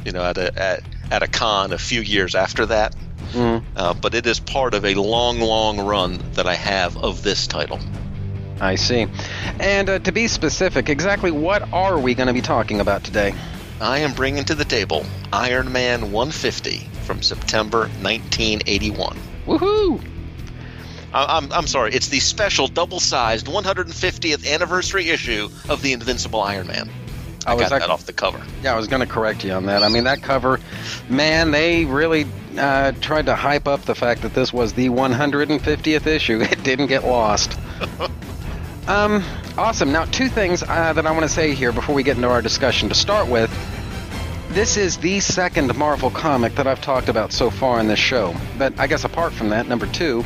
you 0.05 0.11
know, 0.11 0.23
at 0.23 0.37
a 0.37 0.59
at, 0.59 0.83
at 1.09 1.23
a 1.23 1.27
con 1.27 1.73
a 1.73 1.77
few 1.77 2.01
years 2.01 2.35
after 2.35 2.67
that. 2.67 2.95
Mm. 3.31 3.63
Uh, 3.75 3.93
but 3.93 4.13
it 4.13 4.27
is 4.27 4.39
part 4.39 4.73
of 4.73 4.85
a 4.85 4.93
long, 4.93 5.39
long 5.39 5.79
run 5.79 6.19
that 6.33 6.45
I 6.45 6.53
have 6.53 6.97
of 6.97 7.23
this 7.23 7.47
title. 7.47 7.79
I 8.59 8.75
see. 8.75 9.07
And 9.59 9.89
uh, 9.89 9.99
to 9.99 10.11
be 10.11 10.27
specific, 10.27 10.89
exactly 10.89 11.31
what 11.31 11.71
are 11.73 11.99
we 11.99 12.15
going 12.15 12.27
to 12.27 12.33
be 12.33 12.41
talking 12.41 12.79
about 12.79 13.03
today? 13.03 13.33
I 13.79 13.99
am 13.99 14.13
bringing 14.13 14.45
to 14.45 14.55
the 14.55 14.65
table 14.65 15.05
Iron 15.31 15.71
Man 15.71 16.11
150 16.11 16.79
from 17.03 17.21
September 17.21 17.81
1981. 18.01 19.17
Woohoo! 19.45 20.16
I- 21.13 21.37
I'm, 21.37 21.51
I'm 21.51 21.67
sorry, 21.67 21.93
it's 21.93 22.07
the 22.09 22.19
special 22.19 22.67
double 22.67 22.99
sized 22.99 23.47
150th 23.47 24.51
anniversary 24.51 25.09
issue 25.09 25.49
of 25.69 25.81
the 25.81 25.93
Invincible 25.93 26.41
Iron 26.41 26.67
Man. 26.67 26.89
I, 27.45 27.53
was 27.53 27.69
got 27.69 27.77
ac- 27.77 27.79
that 27.87 27.89
off 27.89 28.05
the 28.05 28.13
cover. 28.13 28.41
Yeah, 28.61 28.73
I 28.73 28.77
was 28.77 28.87
going 28.87 28.99
to 28.99 29.05
correct 29.07 29.43
you 29.45 29.53
on 29.53 29.65
that. 29.67 29.81
I 29.81 29.87
mean, 29.87 30.03
that 30.03 30.21
cover, 30.21 30.59
man, 31.09 31.51
they 31.51 31.85
really 31.85 32.25
uh, 32.57 32.91
tried 32.99 33.27
to 33.27 33.35
hype 33.35 33.69
up 33.69 33.83
the 33.83 33.95
fact 33.95 34.23
that 34.23 34.33
this 34.33 34.51
was 34.51 34.73
the 34.73 34.89
150th 34.89 36.05
issue. 36.07 36.41
It 36.51 36.63
didn't 36.63 36.87
get 36.87 37.05
lost. 37.05 37.57
um, 38.87 39.23
awesome. 39.57 39.93
Now, 39.93 40.03
two 40.05 40.27
things 40.27 40.61
uh, 40.63 40.91
that 40.93 41.05
I 41.05 41.11
want 41.11 41.23
to 41.23 41.29
say 41.29 41.53
here 41.53 41.71
before 41.71 41.95
we 41.95 42.03
get 42.03 42.17
into 42.17 42.27
our 42.27 42.41
discussion. 42.41 42.89
To 42.89 42.95
start 42.95 43.29
with, 43.29 43.49
this 44.49 44.75
is 44.75 44.97
the 44.97 45.21
second 45.21 45.73
Marvel 45.77 46.09
comic 46.09 46.55
that 46.55 46.67
I've 46.67 46.81
talked 46.81 47.07
about 47.07 47.31
so 47.31 47.49
far 47.49 47.79
in 47.79 47.87
this 47.87 47.99
show. 47.99 48.35
But 48.57 48.77
I 48.77 48.87
guess 48.87 49.05
apart 49.05 49.31
from 49.31 49.49
that, 49.49 49.67
number 49.67 49.87
two, 49.87 50.25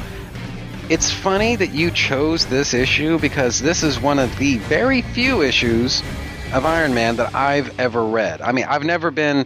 it's 0.91 1.09
funny 1.09 1.55
that 1.55 1.73
you 1.73 1.89
chose 1.89 2.47
this 2.47 2.73
issue 2.73 3.17
because 3.17 3.61
this 3.61 3.81
is 3.81 3.97
one 3.97 4.19
of 4.19 4.37
the 4.39 4.57
very 4.57 5.01
few 5.01 5.41
issues 5.41 6.03
of 6.51 6.65
Iron 6.65 6.93
Man 6.93 7.15
that 7.15 7.33
I've 7.33 7.79
ever 7.79 8.03
read. 8.03 8.41
I 8.41 8.51
mean, 8.51 8.65
I've 8.65 8.83
never 8.83 9.09
been 9.09 9.45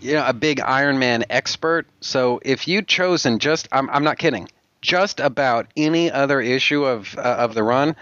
you 0.00 0.14
know 0.14 0.24
a 0.26 0.32
big 0.32 0.58
Iron 0.58 0.98
Man 0.98 1.26
expert, 1.28 1.86
so 2.00 2.40
if 2.42 2.66
you'd 2.66 2.88
chosen 2.88 3.40
just 3.40 3.68
I'm 3.70 3.90
I'm 3.90 4.04
not 4.04 4.16
kidding, 4.16 4.48
just 4.80 5.20
about 5.20 5.66
any 5.76 6.10
other 6.10 6.40
issue 6.40 6.86
of 6.86 7.14
uh, 7.18 7.20
of 7.20 7.52
the 7.52 7.62
run, 7.62 7.94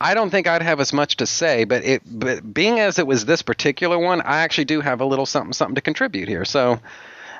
I 0.00 0.14
don't 0.14 0.30
think 0.30 0.46
I'd 0.46 0.62
have 0.62 0.78
as 0.78 0.92
much 0.92 1.16
to 1.16 1.26
say, 1.26 1.64
but 1.64 1.84
it 1.84 2.02
but 2.06 2.54
being 2.54 2.78
as 2.78 3.00
it 3.00 3.08
was 3.08 3.24
this 3.24 3.42
particular 3.42 3.98
one, 3.98 4.20
I 4.20 4.42
actually 4.42 4.66
do 4.66 4.80
have 4.80 5.00
a 5.00 5.04
little 5.04 5.26
something 5.26 5.52
something 5.52 5.74
to 5.74 5.80
contribute 5.80 6.28
here. 6.28 6.44
So 6.44 6.78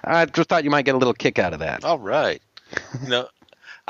I 0.03 0.27
just 0.27 0.49
thought 0.49 0.65
you 0.65 0.71
might 0.71 0.85
get 0.85 0.97
a 0.97 0.99
little 0.99 1.15
kick 1.15 1.39
out 1.39 1.53
of 1.53 1.61
that. 1.61 1.85
All 1.85 2.01
right. 2.01 2.43
know, 3.09 3.29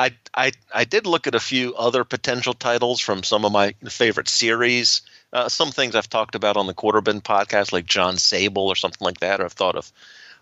I, 0.00 0.12
I, 0.34 0.52
I 0.74 0.84
did 0.84 1.06
look 1.06 1.26
at 1.26 1.34
a 1.34 1.40
few 1.40 1.74
other 1.74 2.04
potential 2.04 2.54
titles 2.54 3.00
from 3.00 3.22
some 3.22 3.44
of 3.44 3.52
my 3.52 3.74
favorite 3.88 4.28
series. 4.28 5.02
Uh, 5.30 5.50
some 5.50 5.70
things 5.72 5.94
I've 5.94 6.08
talked 6.08 6.34
about 6.34 6.56
on 6.56 6.66
the 6.66 6.72
Quarterbin 6.74 7.22
podcast, 7.22 7.70
like 7.70 7.84
Jon 7.84 8.16
Sable 8.16 8.66
or 8.66 8.76
something 8.76 9.04
like 9.04 9.20
that. 9.20 9.40
Or 9.40 9.44
I've 9.44 9.52
thought 9.52 9.76
of 9.76 9.92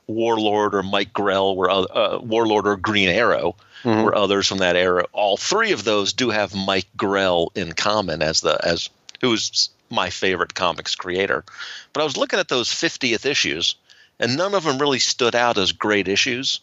Warlord 0.07 0.77
or 0.77 0.85
Mike 0.85 1.13
Grell, 1.13 1.57
were 1.57 1.69
uh, 1.71 2.19
Warlord 2.19 2.69
or 2.69 2.77
Green 2.77 3.09
Arrow, 3.09 3.57
Mhm. 3.83 4.05
were 4.05 4.15
others 4.15 4.47
from 4.47 4.59
that 4.59 4.77
era. 4.77 5.05
All 5.13 5.37
three 5.37 5.73
of 5.73 5.83
those 5.85 6.13
do 6.13 6.31
have 6.31 6.55
Mike 6.55 6.89
Grell 6.97 7.51
in 7.55 7.73
common 7.73 8.23
as 8.23 8.41
the 8.41 8.59
as 8.65 8.89
who's 9.21 9.71
my 9.91 10.11
favorite 10.11 10.55
comics 10.55 10.95
creator. 10.95 11.45
But 11.93 12.01
I 12.01 12.05
was 12.05 12.17
looking 12.17 12.39
at 12.39 12.49
those 12.49 12.69
50th 12.69 13.27
issues, 13.27 13.75
and 14.21 14.37
none 14.37 14.55
of 14.55 14.65
them 14.65 14.79
really 14.79 14.99
stood 15.01 15.35
out 15.35 15.59
as 15.59 15.73
great 15.73 16.07
issues. 16.09 16.61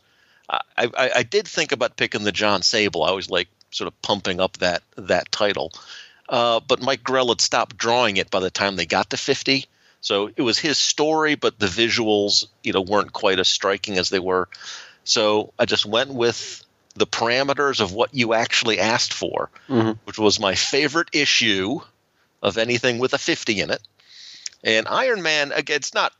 I, 0.49 0.61
I, 0.77 1.11
I 1.17 1.23
did 1.23 1.47
think 1.47 1.71
about 1.71 1.97
picking 1.97 2.23
the 2.23 2.31
Jon 2.31 2.61
Sable. 2.61 3.03
I 3.03 3.11
was 3.11 3.29
like 3.29 3.47
sort 3.71 3.87
of 3.87 4.01
pumping 4.01 4.39
up 4.39 4.57
that 4.57 4.83
that 4.95 5.31
title, 5.31 5.71
uh, 6.29 6.59
but 6.59 6.81
Mike 6.81 7.03
Grell 7.03 7.29
had 7.29 7.41
stopped 7.41 7.77
drawing 7.77 8.17
it 8.17 8.29
by 8.31 8.39
the 8.39 8.51
time 8.51 8.75
they 8.75 8.85
got 8.85 9.09
to 9.11 9.17
50. 9.17 9.65
So 10.01 10.29
it 10.35 10.41
was 10.43 10.59
his 10.59 10.77
story, 10.77 11.33
but 11.35 11.57
the 11.57 11.65
visuals, 11.65 12.45
you 12.63 12.73
know, 12.73 12.81
weren't 12.81 13.11
quite 13.11 13.39
as 13.39 13.47
striking 13.47 13.97
as 13.97 14.09
they 14.09 14.19
were. 14.19 14.47
So 15.03 15.51
I 15.57 15.65
just 15.65 15.85
went 15.85 16.13
with 16.13 16.63
the 16.93 17.07
parameters 17.07 17.79
of 17.81 17.91
what 17.91 18.13
you 18.13 18.33
actually 18.33 18.79
asked 18.79 19.13
for, 19.13 19.49
Mhm. 19.67 19.97
which 20.05 20.17
was 20.19 20.39
my 20.39 20.53
favorite 20.55 21.09
issue 21.11 21.79
of 22.41 22.57
anything 22.57 22.99
with 22.99 23.13
a 23.13 23.17
50 23.17 23.61
in 23.61 23.71
it. 23.71 23.81
And 24.63 24.87
Iron 24.87 25.21
Man, 25.21 25.51
again, 25.51 25.77
it's 25.77 25.93
not 25.93 26.13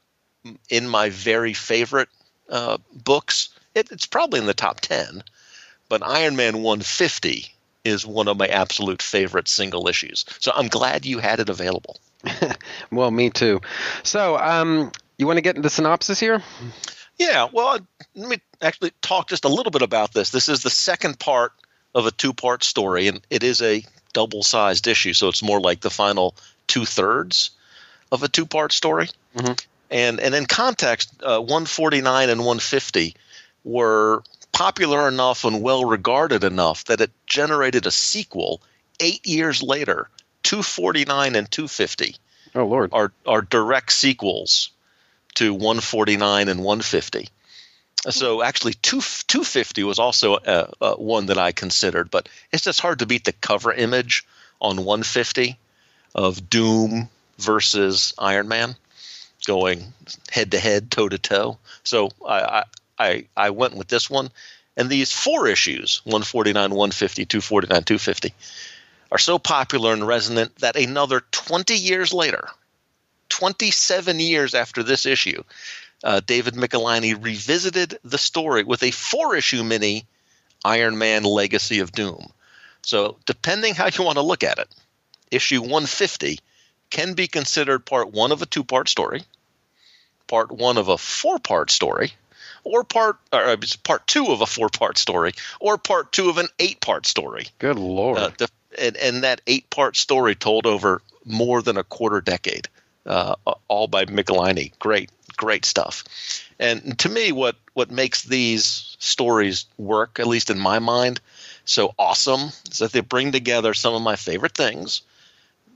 in 0.69 0.87
my 0.89 1.09
very 1.09 1.53
favorite 1.53 2.09
uh, 2.49 2.77
books. 2.93 3.49
It, 3.75 3.91
it's 3.91 4.07
probably 4.07 4.39
in 4.39 4.45
the 4.45 4.53
top 4.53 4.79
10, 4.79 5.23
but 5.89 6.01
Iron 6.01 6.35
Man 6.35 6.63
150 6.63 7.47
is 7.83 8.05
one 8.05 8.27
of 8.27 8.37
my 8.37 8.47
absolute 8.47 9.01
favorite 9.01 9.47
single 9.47 9.87
issues. 9.87 10.25
So 10.39 10.51
I'm 10.55 10.69
glad 10.69 11.05
you 11.05 11.19
had 11.19 11.39
it 11.39 11.49
available. 11.49 11.99
Well, 12.91 13.11
me 13.11 13.29
too. 13.29 13.61
So, 14.03 14.37
um, 14.37 14.91
you 15.17 15.27
want 15.27 15.37
to 15.37 15.41
get 15.41 15.55
into 15.55 15.67
the 15.67 15.69
synopsis 15.69 16.19
here? 16.19 16.41
Yeah, 17.17 17.47
well, 17.51 17.79
let 18.15 18.29
me 18.29 18.37
actually 18.61 18.91
talk 19.01 19.29
just 19.29 19.45
a 19.45 19.49
little 19.49 19.71
bit 19.71 19.81
about 19.81 20.13
this. 20.13 20.29
This 20.29 20.49
is 20.49 20.61
the 20.63 20.69
second 20.69 21.19
part 21.19 21.53
of 21.93 22.05
a 22.05 22.11
two 22.11 22.33
part 22.33 22.63
story, 22.63 23.07
and 23.07 23.21
it 23.29 23.43
is 23.43 23.61
a 23.61 23.83
double 24.13 24.43
sized 24.43 24.87
issue, 24.87 25.13
so 25.13 25.29
it's 25.29 25.43
more 25.43 25.59
like 25.59 25.81
the 25.81 25.89
final 25.89 26.35
two 26.67 26.85
thirds 26.85 27.51
of 28.11 28.23
a 28.23 28.27
two 28.27 28.45
part 28.45 28.71
story. 28.71 29.09
And 29.91 30.19
and 30.19 30.35
in 30.35 30.45
context, 30.45 31.11
uh, 31.21 31.39
149 31.39 32.29
and 32.29 32.39
150 32.41 33.15
were 33.65 34.23
popular 34.53 35.09
enough 35.09 35.43
and 35.43 35.61
well 35.61 35.83
regarded 35.83 36.45
enough 36.45 36.85
that 36.85 37.01
it 37.01 37.11
generated 37.27 37.85
a 37.85 37.91
sequel 37.91 38.61
eight 39.01 39.25
years 39.27 39.61
later. 39.61 40.09
249 40.43 41.35
and 41.35 41.51
250 41.51 42.15
Oh 42.53 42.65
Lord. 42.65 42.91
are 42.93 43.11
are 43.25 43.41
direct 43.41 43.91
sequels 43.91 44.69
to 45.33 45.53
149 45.53 46.47
and 46.47 46.59
150. 46.59 47.27
So 48.09 48.43
actually, 48.43 48.73
two 48.73 49.01
250 49.01 49.83
was 49.83 49.97
also 49.97 50.35
uh, 50.35 50.67
uh, 50.79 50.93
one 50.93 51.25
that 51.25 51.39
I 51.39 51.51
considered, 51.51 52.11
but 52.11 52.29
it's 52.51 52.63
just 52.63 52.79
hard 52.79 52.99
to 52.99 53.07
beat 53.07 53.25
the 53.25 53.33
cover 53.33 53.73
image 53.73 54.25
on 54.61 54.77
150 54.77 55.57
of 56.13 56.49
Doom 56.49 57.09
versus 57.39 58.13
Iron 58.17 58.47
Man 58.47 58.75
going 59.47 59.93
head 60.31 60.51
to 60.51 60.59
head, 60.59 60.91
toe 60.91 61.09
to 61.09 61.17
toe. 61.17 61.57
So 61.83 62.11
I, 62.25 62.39
I 62.41 62.63
I 62.97 63.25
I 63.35 63.49
went 63.49 63.75
with 63.75 63.87
this 63.87 64.09
one, 64.09 64.31
and 64.77 64.89
these 64.89 65.11
four 65.11 65.47
issues 65.47 66.01
149, 66.05 66.71
150, 66.71 67.25
249, 67.25 67.83
250 67.83 68.33
are 69.11 69.17
so 69.17 69.39
popular 69.39 69.93
and 69.93 70.05
resonant 70.05 70.55
that 70.57 70.75
another 70.75 71.21
20 71.31 71.75
years 71.75 72.13
later, 72.13 72.49
27 73.29 74.19
years 74.19 74.53
after 74.53 74.83
this 74.83 75.05
issue, 75.05 75.43
uh, 76.03 76.21
David 76.25 76.55
Michelinie 76.55 77.21
revisited 77.21 77.99
the 78.03 78.17
story 78.17 78.63
with 78.63 78.83
a 78.83 78.91
four 78.91 79.35
issue 79.35 79.63
mini 79.63 80.05
Iron 80.63 80.97
Man 80.97 81.23
Legacy 81.23 81.79
of 81.79 81.91
Doom. 81.91 82.31
So, 82.81 83.17
depending 83.25 83.75
how 83.75 83.87
you 83.87 84.03
want 84.03 84.17
to 84.17 84.21
look 84.21 84.43
at 84.43 84.59
it, 84.59 84.67
issue 85.31 85.61
150 85.61 86.39
can 86.89 87.13
be 87.13 87.27
considered 87.27 87.85
part 87.85 88.11
one 88.11 88.31
of 88.31 88.41
a 88.41 88.45
two 88.45 88.63
part 88.63 88.89
story, 88.89 89.23
part 90.27 90.51
one 90.51 90.77
of 90.77 90.87
a 90.87 90.97
four 90.97 91.39
part 91.39 91.71
story, 91.71 92.13
or 92.65 92.83
part 92.83 93.17
or 93.31 93.45
uh, 93.45 93.53
it's 93.53 93.77
part 93.77 94.05
two 94.07 94.27
of 94.27 94.41
a 94.41 94.45
four 94.45 94.67
part 94.67 94.97
story, 94.97 95.31
or 95.61 95.77
part 95.77 96.11
two 96.11 96.29
of 96.29 96.37
an 96.37 96.47
eight 96.59 96.81
part 96.81 97.05
story. 97.05 97.47
Good 97.59 97.79
lord. 97.79 98.17
Uh, 98.17 98.31
the, 98.37 98.49
and, 98.77 98.97
and 98.97 99.23
that 99.23 99.39
eight 99.47 99.69
part 99.69 99.95
story 99.95 100.35
told 100.35 100.65
over 100.65 101.01
more 101.23 101.61
than 101.61 101.77
a 101.77 101.83
quarter 101.83 102.19
decade, 102.19 102.67
uh, 103.05 103.35
all 103.69 103.87
by 103.87 104.05
Michelinie. 104.05 104.77
Great, 104.79 105.09
great 105.37 105.63
stuff. 105.63 106.03
And 106.59 106.97
to 106.99 107.09
me, 107.09 107.31
what 107.31 107.55
what 107.73 107.91
makes 107.91 108.23
these 108.23 108.97
stories 108.99 109.65
work, 109.77 110.19
at 110.19 110.27
least 110.27 110.49
in 110.49 110.59
my 110.59 110.79
mind, 110.79 111.21
so 111.65 111.93
awesome 111.97 112.51
is 112.69 112.79
that 112.79 112.91
they 112.91 113.01
bring 113.01 113.31
together 113.31 113.73
some 113.73 113.93
of 113.93 114.01
my 114.01 114.15
favorite 114.15 114.53
things. 114.53 115.01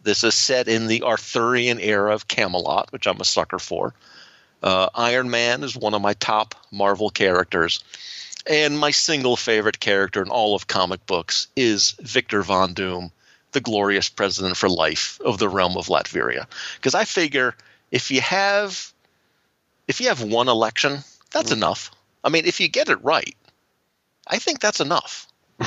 This 0.04 0.24
is 0.24 0.34
set 0.34 0.68
in 0.68 0.88
the 0.88 1.04
Arthurian 1.04 1.80
era 1.80 2.14
of 2.14 2.28
Camelot, 2.28 2.92
which 2.92 3.06
I'm 3.06 3.20
a 3.20 3.26
sucker 3.26 3.60
for. 3.60 3.94
Uh, 4.62 4.90
Iron 4.96 5.30
Man 5.30 5.64
is 5.64 5.76
one 5.76 5.94
of 5.94 6.02
my 6.02 6.14
top 6.14 6.56
Marvel 6.72 7.10
characters. 7.10 7.84
And 8.48 8.80
my 8.80 8.92
single 8.92 9.36
favorite 9.36 9.80
character 9.80 10.22
in 10.22 10.30
all 10.30 10.56
of 10.56 10.68
comic 10.68 11.06
books 11.06 11.48
is 11.56 11.92
Victor 12.00 12.42
Von 12.42 12.74
Doom, 12.74 13.12
the 13.52 13.62
glorious 13.62 14.10
president 14.10 14.58
for 14.58 14.70
life 14.70 15.20
of 15.24 15.38
the 15.38 15.50
realm 15.50 15.78
of 15.78 15.88
Latveria. 15.88 16.48
Because 16.76 16.96
I 16.96 17.06
figure 17.06 17.56
if 17.92 18.12
you 18.12 18.22
have 18.22 18.94
if 19.88 20.00
you 20.00 20.08
have 20.10 20.22
one 20.22 20.48
election, 20.48 21.00
that's 21.32 21.52
enough. 21.52 21.92
I 22.24 22.30
mean, 22.30 22.46
if 22.46 22.60
you 22.60 22.68
get 22.68 22.90
it 22.90 23.04
right, 23.04 23.36
I 24.28 24.38
think 24.38 24.60
that's 24.60 24.80
enough. 24.80 25.28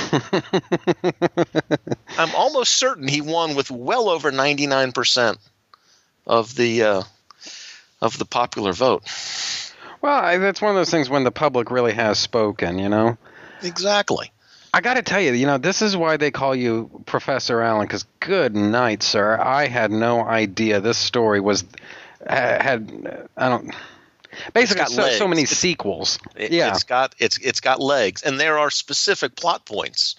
I'm 2.17 2.33
almost 2.35 2.75
certain 2.75 3.07
he 3.07 3.21
won 3.21 3.55
with 3.55 3.69
well 3.69 4.09
over 4.09 4.31
99% 4.31 5.37
of 6.25 6.55
the 6.55 6.83
uh, 6.83 7.03
of 8.03 8.17
the 8.19 8.25
popular 8.25 8.73
vote. 8.73 9.03
Well, 10.01 10.13
I, 10.13 10.37
that's 10.37 10.61
one 10.61 10.71
of 10.71 10.75
those 10.75 10.91
things 10.91 11.09
when 11.09 11.23
the 11.23 11.31
public 11.31 11.71
really 11.71 11.93
has 11.93 12.19
spoken, 12.19 12.77
you 12.77 12.89
know. 12.89 13.17
Exactly. 13.61 14.31
I 14.73 14.81
got 14.81 14.95
to 14.95 15.01
tell 15.01 15.21
you, 15.21 15.31
you 15.31 15.45
know, 15.45 15.57
this 15.57 15.81
is 15.81 15.95
why 15.95 16.17
they 16.17 16.29
call 16.29 16.53
you 16.53 17.03
Professor 17.05 17.61
Allen. 17.61 17.87
Because 17.87 18.05
good 18.19 18.55
night, 18.55 19.03
sir. 19.03 19.39
I 19.39 19.67
had 19.67 19.91
no 19.91 20.21
idea 20.21 20.81
this 20.81 20.97
story 20.97 21.39
was 21.39 21.63
had. 22.27 23.27
I 23.37 23.49
don't. 23.49 23.73
Basically, 24.53 24.79
got 24.79 24.89
so, 24.89 25.09
so 25.11 25.27
many 25.27 25.43
It's- 25.43 25.57
sequels. 25.57 26.19
It, 26.35 26.51
yeah. 26.51 26.71
It's 26.71 26.83
got 26.83 27.15
it's 27.19 27.37
it's 27.37 27.61
got 27.61 27.79
legs, 27.79 28.23
and 28.23 28.39
there 28.39 28.57
are 28.57 28.71
specific 28.71 29.35
plot 29.35 29.65
points 29.65 30.15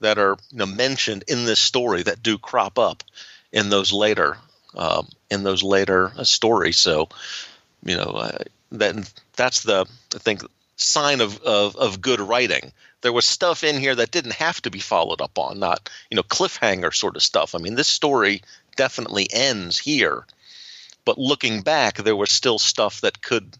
that 0.00 0.18
are 0.18 0.36
you 0.50 0.58
know, 0.58 0.66
mentioned 0.66 1.24
in 1.28 1.44
this 1.44 1.60
story 1.60 2.02
that 2.02 2.22
do 2.22 2.38
crop 2.38 2.78
up 2.78 3.04
in 3.52 3.68
those 3.68 3.92
later 3.92 4.38
um, 4.74 5.06
in 5.30 5.42
those 5.42 5.62
later 5.62 6.12
uh, 6.16 6.24
stories. 6.24 6.78
So, 6.78 7.08
you 7.84 7.96
know, 7.96 8.10
uh, 8.10 8.38
that 8.72 9.12
that's 9.36 9.62
the 9.62 9.86
I 10.14 10.18
think 10.18 10.42
sign 10.76 11.20
of, 11.20 11.40
of 11.42 11.76
of 11.76 12.00
good 12.00 12.20
writing. 12.20 12.72
There 13.00 13.12
was 13.12 13.26
stuff 13.26 13.62
in 13.62 13.78
here 13.78 13.94
that 13.94 14.10
didn't 14.10 14.32
have 14.32 14.60
to 14.62 14.70
be 14.70 14.80
followed 14.80 15.20
up 15.20 15.38
on, 15.38 15.58
not 15.58 15.88
you 16.10 16.16
know 16.16 16.22
cliffhanger 16.22 16.94
sort 16.94 17.16
of 17.16 17.22
stuff. 17.22 17.54
I 17.54 17.58
mean, 17.58 17.74
this 17.74 17.88
story 17.88 18.42
definitely 18.76 19.28
ends 19.32 19.78
here, 19.78 20.24
but 21.04 21.18
looking 21.18 21.62
back, 21.62 21.96
there 21.96 22.16
was 22.16 22.30
still 22.30 22.58
stuff 22.58 23.00
that 23.02 23.22
could 23.22 23.56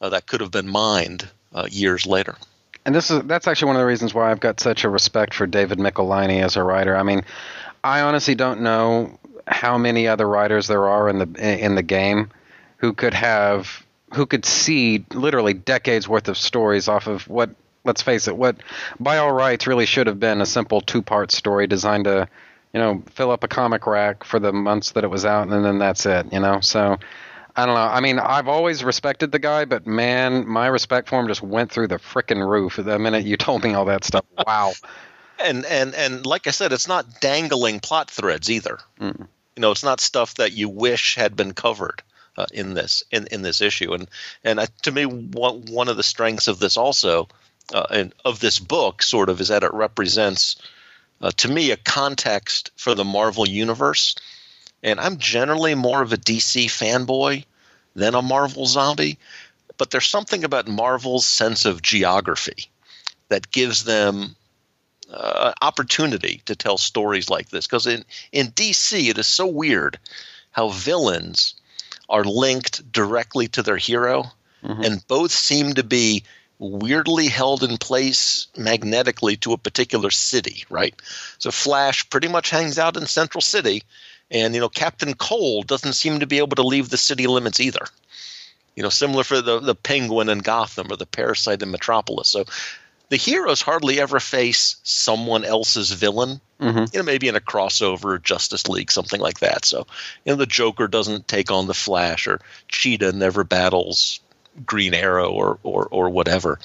uh, 0.00 0.10
that 0.10 0.26
could 0.26 0.40
have 0.40 0.50
been 0.50 0.68
mined 0.68 1.28
uh, 1.54 1.66
years 1.70 2.06
later. 2.06 2.36
And 2.84 2.94
this 2.94 3.10
is 3.10 3.22
that's 3.22 3.46
actually 3.46 3.66
one 3.66 3.76
of 3.76 3.80
the 3.80 3.86
reasons 3.86 4.14
why 4.14 4.30
I've 4.30 4.40
got 4.40 4.60
such 4.60 4.84
a 4.84 4.88
respect 4.88 5.34
for 5.34 5.46
David 5.46 5.78
Michelinie 5.78 6.42
as 6.42 6.56
a 6.56 6.62
writer. 6.62 6.96
I 6.96 7.02
mean, 7.02 7.22
I 7.84 8.00
honestly 8.00 8.34
don't 8.34 8.60
know 8.60 9.18
how 9.48 9.78
many 9.78 10.06
other 10.06 10.28
writers 10.28 10.66
there 10.66 10.88
are 10.88 11.08
in 11.08 11.18
the 11.18 11.64
in 11.64 11.74
the 11.74 11.82
game 11.82 12.30
who 12.78 12.92
could 12.92 13.14
have 13.14 13.84
who 14.14 14.26
could 14.26 14.44
see 14.44 15.04
literally 15.12 15.54
decades 15.54 16.08
worth 16.08 16.28
of 16.28 16.36
stories 16.36 16.88
off 16.88 17.06
of 17.06 17.26
what 17.28 17.50
let's 17.84 18.02
face 18.02 18.28
it 18.28 18.36
what 18.36 18.56
by 19.00 19.18
all 19.18 19.32
rights 19.32 19.66
really 19.66 19.86
should 19.86 20.06
have 20.06 20.20
been 20.20 20.40
a 20.40 20.46
simple 20.46 20.80
two-part 20.80 21.30
story 21.30 21.66
designed 21.66 22.04
to 22.04 22.28
you 22.72 22.80
know 22.80 23.02
fill 23.10 23.30
up 23.30 23.42
a 23.42 23.48
comic 23.48 23.86
rack 23.86 24.24
for 24.24 24.38
the 24.38 24.52
months 24.52 24.92
that 24.92 25.04
it 25.04 25.08
was 25.08 25.24
out 25.24 25.48
and 25.48 25.64
then 25.64 25.78
that's 25.78 26.04
it 26.06 26.32
you 26.32 26.40
know 26.40 26.60
so 26.60 26.98
I 27.56 27.66
don't 27.66 27.74
know. 27.74 27.80
I 27.80 27.98
mean, 27.98 28.20
I've 28.20 28.46
always 28.46 28.84
respected 28.84 29.32
the 29.32 29.40
guy, 29.40 29.64
but 29.64 29.84
man, 29.84 30.46
my 30.46 30.68
respect 30.68 31.08
for 31.08 31.18
him 31.18 31.26
just 31.26 31.42
went 31.42 31.72
through 31.72 31.88
the 31.88 31.96
frickin' 31.96 32.48
roof 32.48 32.76
the 32.76 33.00
minute 33.00 33.24
you 33.24 33.36
told 33.36 33.64
me 33.64 33.74
all 33.74 33.86
that 33.86 34.04
stuff. 34.04 34.24
Wow. 34.46 34.72
And 35.40 35.64
and 35.66 35.94
and 35.94 36.26
like 36.26 36.48
I 36.48 36.50
said, 36.50 36.72
it's 36.72 36.88
not 36.88 37.20
dangling 37.20 37.78
plot 37.78 38.10
threads 38.10 38.50
either. 38.50 38.80
Mm. 39.00 39.28
You 39.58 39.62
know, 39.62 39.72
it's 39.72 39.82
not 39.82 40.00
stuff 40.00 40.34
that 40.34 40.52
you 40.52 40.68
wish 40.68 41.16
had 41.16 41.34
been 41.34 41.52
covered 41.52 42.00
uh, 42.36 42.46
in 42.52 42.74
this 42.74 43.02
in, 43.10 43.26
in 43.26 43.42
this 43.42 43.60
issue. 43.60 43.92
And 43.92 44.08
and 44.44 44.60
to 44.82 44.92
me, 44.92 45.04
one 45.04 45.62
one 45.62 45.88
of 45.88 45.96
the 45.96 46.04
strengths 46.04 46.46
of 46.46 46.60
this 46.60 46.76
also, 46.76 47.26
uh, 47.74 47.86
and 47.90 48.14
of 48.24 48.38
this 48.38 48.60
book, 48.60 49.02
sort 49.02 49.28
of, 49.28 49.40
is 49.40 49.48
that 49.48 49.64
it 49.64 49.74
represents, 49.74 50.62
uh, 51.20 51.32
to 51.38 51.48
me, 51.48 51.72
a 51.72 51.76
context 51.76 52.70
for 52.76 52.94
the 52.94 53.04
Marvel 53.04 53.48
universe. 53.48 54.14
And 54.84 55.00
I'm 55.00 55.18
generally 55.18 55.74
more 55.74 56.02
of 56.02 56.12
a 56.12 56.16
DC 56.16 56.66
fanboy 56.66 57.44
than 57.96 58.14
a 58.14 58.22
Marvel 58.22 58.64
zombie, 58.64 59.18
but 59.76 59.90
there's 59.90 60.06
something 60.06 60.44
about 60.44 60.68
Marvel's 60.68 61.26
sense 61.26 61.64
of 61.64 61.82
geography 61.82 62.70
that 63.28 63.50
gives 63.50 63.82
them 63.82 64.36
uh, 65.12 65.52
opportunity 65.62 66.42
to 66.46 66.54
tell 66.54 66.78
stories 66.78 67.30
like 67.30 67.48
this. 67.48 67.66
Because 67.66 67.86
in, 67.86 68.04
in 68.32 68.48
DC, 68.48 69.08
it 69.08 69.18
is 69.18 69.26
so 69.26 69.46
weird 69.46 69.98
how 70.50 70.68
villains 70.68 71.54
are 72.08 72.24
linked 72.24 72.90
directly 72.90 73.48
to 73.48 73.62
their 73.62 73.76
hero, 73.76 74.24
and 74.84 75.06
both 75.06 75.30
seem 75.30 75.74
to 75.74 75.84
be 75.84 76.24
weirdly 76.58 77.28
held 77.28 77.62
in 77.62 77.78
place 77.78 78.48
magnetically 78.56 79.36
to 79.36 79.52
a 79.52 79.58
particular 79.58 80.10
city, 80.10 80.64
right? 80.68 80.94
So 81.38 81.50
Flash 81.50 82.08
pretty 82.10 82.28
much 82.28 82.50
hangs 82.50 82.78
out 82.78 82.96
in 82.96 83.06
Central 83.06 83.40
City, 83.40 83.82
and 84.30 84.54
you 84.54 84.60
know 84.60 84.68
Captain 84.68 85.14
Cold 85.14 85.66
doesn't 85.66 85.92
seem 85.92 86.20
to 86.20 86.26
be 86.26 86.38
able 86.38 86.56
to 86.56 86.62
leave 86.66 86.88
the 86.88 86.96
city 86.96 87.26
limits 87.26 87.60
either. 87.60 87.86
You 88.74 88.82
know, 88.82 88.88
similar 88.88 89.24
for 89.24 89.40
the 89.40 89.60
the 89.60 89.74
Penguin 89.74 90.28
in 90.28 90.38
Gotham 90.38 90.90
or 90.90 90.96
the 90.96 91.06
Parasite 91.06 91.62
in 91.62 91.70
Metropolis. 91.70 92.28
So 92.28 92.44
the 93.08 93.16
heroes 93.16 93.62
hardly 93.62 94.00
ever 94.00 94.20
face 94.20 94.76
someone 94.82 95.44
else's 95.44 95.90
villain. 95.90 96.40
Mm-hmm. 96.60 96.84
You 96.92 96.98
know, 97.00 97.04
maybe 97.04 97.28
in 97.28 97.36
a 97.36 97.40
crossover, 97.40 98.22
Justice 98.22 98.68
League, 98.68 98.90
something 98.90 99.20
like 99.20 99.40
that. 99.40 99.64
So, 99.64 99.86
you 100.24 100.32
know, 100.32 100.36
the 100.36 100.46
Joker 100.46 100.88
doesn't 100.88 101.28
take 101.28 101.50
on 101.50 101.66
the 101.66 101.74
Flash, 101.74 102.26
or 102.26 102.40
Cheetah 102.68 103.12
never 103.12 103.44
battles 103.44 104.20
Green 104.66 104.94
Arrow, 104.94 105.30
or 105.30 105.58
or 105.62 105.86
or 105.86 106.10
whatever. 106.10 106.58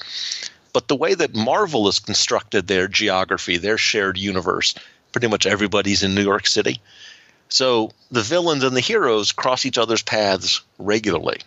But 0.72 0.88
the 0.88 0.96
way 0.96 1.14
that 1.14 1.36
Marvel 1.36 1.86
has 1.86 2.00
constructed 2.00 2.66
their 2.66 2.88
geography, 2.88 3.56
their 3.56 3.78
shared 3.78 4.18
universe, 4.18 4.74
pretty 5.12 5.28
much 5.28 5.46
everybody's 5.46 6.02
in 6.02 6.16
New 6.16 6.22
York 6.22 6.48
City. 6.48 6.80
So 7.48 7.92
the 8.10 8.22
villains 8.22 8.64
and 8.64 8.76
the 8.76 8.80
heroes 8.80 9.30
cross 9.30 9.64
each 9.64 9.78
other's 9.78 10.02
paths 10.02 10.62
regularly. 10.78 11.38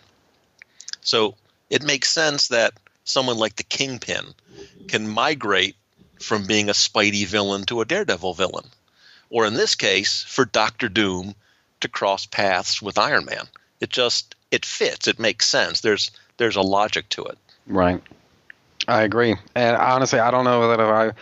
So 1.02 1.34
it 1.68 1.82
makes 1.82 2.10
sense 2.10 2.48
that 2.48 2.72
someone 3.08 3.38
like 3.38 3.56
the 3.56 3.62
Kingpin 3.62 4.34
can 4.86 5.08
migrate 5.08 5.76
from 6.20 6.46
being 6.46 6.68
a 6.68 6.72
Spidey 6.72 7.26
villain 7.26 7.64
to 7.64 7.80
a 7.80 7.84
Daredevil 7.84 8.34
villain. 8.34 8.66
Or 9.30 9.46
in 9.46 9.54
this 9.54 9.74
case, 9.74 10.22
for 10.22 10.44
Doctor 10.44 10.88
Doom 10.88 11.34
to 11.80 11.88
cross 11.88 12.26
paths 12.26 12.82
with 12.82 12.98
Iron 12.98 13.24
Man. 13.24 13.46
It 13.80 13.90
just 13.90 14.34
it 14.50 14.64
fits. 14.64 15.06
It 15.06 15.18
makes 15.18 15.46
sense. 15.46 15.80
There's 15.80 16.10
there's 16.36 16.56
a 16.56 16.62
logic 16.62 17.08
to 17.10 17.24
it. 17.24 17.38
Right. 17.66 18.02
I 18.86 19.02
agree. 19.02 19.36
And 19.54 19.76
honestly, 19.76 20.18
I 20.18 20.30
don't 20.30 20.44
know 20.44 20.68
that 20.68 20.80
if 20.80 20.86
I 20.86 21.12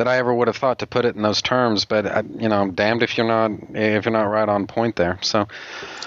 that 0.00 0.08
I 0.08 0.16
ever 0.16 0.32
would 0.32 0.48
have 0.48 0.56
thought 0.56 0.78
to 0.78 0.86
put 0.86 1.04
it 1.04 1.14
in 1.14 1.20
those 1.20 1.42
terms, 1.42 1.84
but 1.84 2.06
I, 2.06 2.22
you 2.38 2.48
know, 2.48 2.58
I'm 2.58 2.72
damned 2.72 3.02
if 3.02 3.18
you're 3.18 3.26
not 3.26 3.50
if 3.74 4.06
you're 4.06 4.12
not 4.12 4.22
right 4.22 4.48
on 4.48 4.66
point 4.66 4.96
there. 4.96 5.18
So, 5.20 5.46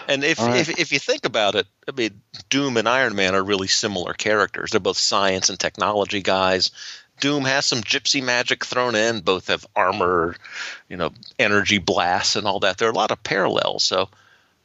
And 0.07 0.23
if, 0.23 0.39
right. 0.39 0.55
if 0.59 0.79
if 0.79 0.91
you 0.91 0.97
think 0.97 1.25
about 1.25 1.53
it, 1.53 1.67
I 1.87 1.91
mean, 1.91 2.19
Doom 2.49 2.77
and 2.77 2.89
Iron 2.89 3.15
Man 3.15 3.35
are 3.35 3.43
really 3.43 3.67
similar 3.67 4.13
characters. 4.13 4.71
They're 4.71 4.79
both 4.79 4.97
science 4.97 5.49
and 5.51 5.59
technology 5.59 6.23
guys. 6.23 6.71
Doom 7.19 7.45
has 7.45 7.67
some 7.67 7.81
gypsy 7.81 8.23
magic 8.23 8.65
thrown 8.65 8.95
in. 8.95 9.19
Both 9.19 9.49
have 9.49 9.67
armor, 9.75 10.37
you 10.89 10.97
know, 10.97 11.11
energy 11.37 11.77
blasts 11.77 12.35
and 12.35 12.47
all 12.47 12.61
that. 12.61 12.79
There 12.79 12.87
are 12.87 12.91
a 12.91 12.95
lot 12.95 13.11
of 13.11 13.21
parallels. 13.21 13.83
So 13.83 14.09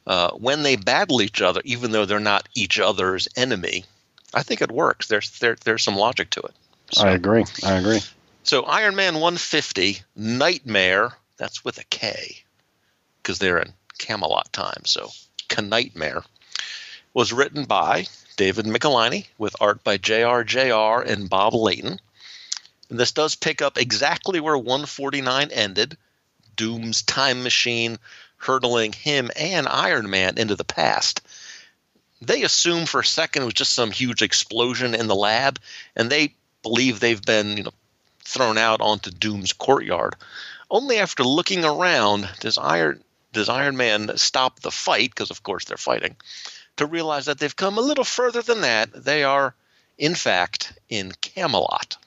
uh, 0.07 0.31
when 0.31 0.63
they 0.63 0.75
battle 0.75 1.21
each 1.21 1.39
other, 1.39 1.61
even 1.65 1.91
though 1.91 2.05
they're 2.05 2.19
not 2.19 2.49
each 2.55 2.79
other's 2.79 3.27
enemy, 3.35 3.85
I 4.33 4.41
think 4.41 4.63
it 4.63 4.71
works. 4.71 5.07
There's 5.07 5.37
there, 5.37 5.55
there's 5.63 5.83
some 5.83 5.97
logic 5.97 6.31
to 6.31 6.41
it. 6.41 6.55
I 6.97 7.11
agree. 7.11 7.45
I 7.63 7.73
agree. 7.73 8.01
So 8.43 8.63
Iron 8.63 8.95
Man 8.95 9.15
150, 9.15 10.01
Knightmare, 10.15 11.11
that's 11.37 11.63
with 11.63 11.77
a 11.77 11.83
K, 11.85 12.37
because 13.21 13.39
they're 13.39 13.59
in 13.59 13.73
Camelot 13.97 14.51
time. 14.53 14.85
So 14.85 15.09
Knightmare 15.61 16.23
was 17.13 17.33
written 17.33 17.65
by 17.65 18.05
David 18.37 18.65
Michelinie 18.65 19.27
with 19.37 19.55
art 19.59 19.83
by 19.83 19.97
J.R. 19.97 20.43
J.R. 20.43 21.01
and 21.01 21.29
Bob 21.29 21.53
Layton. 21.53 21.99
And 22.89 22.99
this 22.99 23.11
does 23.11 23.35
pick 23.35 23.61
up 23.61 23.77
exactly 23.77 24.39
where 24.39 24.57
149 24.57 25.49
ended. 25.51 25.97
Doom's 26.55 27.01
time 27.01 27.43
machine 27.43 27.99
hurtling 28.37 28.93
him 28.93 29.29
and 29.35 29.67
Iron 29.67 30.09
Man 30.09 30.37
into 30.37 30.55
the 30.55 30.63
past. 30.63 31.21
They 32.21 32.43
assume 32.43 32.85
for 32.85 33.01
a 33.01 33.05
second 33.05 33.43
it 33.43 33.45
was 33.45 33.53
just 33.53 33.73
some 33.73 33.91
huge 33.91 34.21
explosion 34.21 34.95
in 34.95 35.07
the 35.07 35.15
lab, 35.15 35.59
and 35.95 36.09
they 36.09 36.35
believe 36.63 36.99
they've 36.99 37.21
been, 37.21 37.57
you 37.57 37.63
know, 37.63 37.73
thrown 38.29 38.57
out 38.57 38.79
onto 38.79 39.09
Doom's 39.09 39.53
courtyard. 39.53 40.15
Only 40.69 40.99
after 40.99 41.23
looking 41.23 41.65
around 41.65 42.29
does 42.39 42.57
Iron 42.57 43.03
does 43.33 43.49
Iron 43.49 43.75
Man 43.75 44.17
stop 44.17 44.59
the 44.59 44.71
fight, 44.71 45.09
because 45.11 45.31
of 45.31 45.43
course 45.43 45.65
they're 45.65 45.77
fighting, 45.77 46.15
to 46.77 46.85
realize 46.85 47.25
that 47.25 47.39
they've 47.39 47.55
come 47.55 47.77
a 47.77 47.81
little 47.81 48.03
further 48.03 48.41
than 48.41 48.61
that. 48.61 48.91
They 48.91 49.23
are, 49.23 49.53
in 49.97 50.15
fact, 50.15 50.73
in 50.89 51.11
Camelot. 51.21 51.97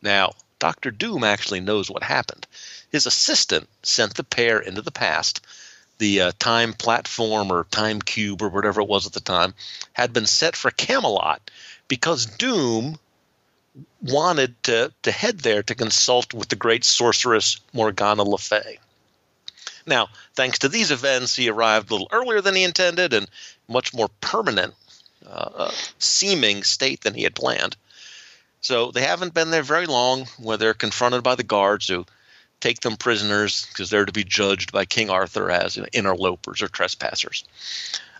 Now, 0.00 0.32
Doctor 0.58 0.90
Doom 0.90 1.24
actually 1.24 1.60
knows 1.60 1.90
what 1.90 2.02
happened. 2.02 2.46
His 2.90 3.06
assistant 3.06 3.68
sent 3.82 4.14
the 4.14 4.24
pair 4.24 4.60
into 4.60 4.82
the 4.82 4.90
past. 4.90 5.40
The 5.98 6.20
uh, 6.20 6.32
time 6.38 6.72
platform 6.72 7.50
or 7.52 7.64
time 7.64 8.00
cube 8.00 8.42
or 8.42 8.48
whatever 8.48 8.80
it 8.80 8.88
was 8.88 9.06
at 9.06 9.12
the 9.12 9.20
time 9.20 9.54
had 9.92 10.12
been 10.12 10.26
set 10.26 10.56
for 10.56 10.70
Camelot 10.70 11.50
because 11.88 12.26
Doom 12.26 12.98
wanted 14.02 14.60
to, 14.64 14.92
to 15.02 15.12
head 15.12 15.40
there 15.40 15.62
to 15.62 15.74
consult 15.74 16.34
with 16.34 16.48
the 16.48 16.56
great 16.56 16.84
sorceress 16.84 17.60
Morgana 17.72 18.22
Le 18.22 18.38
Fay. 18.38 18.78
Now, 19.86 20.08
thanks 20.34 20.60
to 20.60 20.68
these 20.68 20.90
events, 20.90 21.34
he 21.34 21.48
arrived 21.48 21.90
a 21.90 21.94
little 21.94 22.08
earlier 22.12 22.40
than 22.40 22.54
he 22.54 22.62
intended 22.62 23.12
and 23.12 23.28
much 23.68 23.94
more 23.94 24.08
permanent 24.20 24.74
uh, 25.26 25.50
uh, 25.56 25.70
seeming 25.98 26.62
state 26.62 27.00
than 27.00 27.14
he 27.14 27.22
had 27.22 27.34
planned. 27.34 27.76
So 28.60 28.92
they 28.92 29.02
haven't 29.02 29.34
been 29.34 29.50
there 29.50 29.62
very 29.62 29.86
long 29.86 30.26
where 30.38 30.56
they're 30.56 30.74
confronted 30.74 31.22
by 31.22 31.34
the 31.34 31.42
guards 31.42 31.88
who 31.88 32.06
take 32.60 32.80
them 32.80 32.96
prisoners 32.96 33.66
because 33.66 33.90
they're 33.90 34.04
to 34.04 34.12
be 34.12 34.24
judged 34.24 34.70
by 34.70 34.84
King 34.84 35.10
Arthur 35.10 35.50
as 35.50 35.76
you 35.76 35.82
know, 35.82 35.88
interlopers 35.92 36.62
or 36.62 36.68
trespassers. 36.68 37.44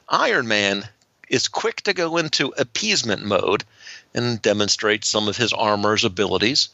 Iron 0.08 0.48
Man 0.48 0.88
is 1.32 1.48
quick 1.48 1.80
to 1.80 1.94
go 1.94 2.18
into 2.18 2.54
appeasement 2.58 3.24
mode 3.24 3.64
and 4.12 4.42
demonstrate 4.42 5.02
some 5.02 5.28
of 5.28 5.36
his 5.38 5.54
armor's 5.54 6.04
abilities. 6.04 6.68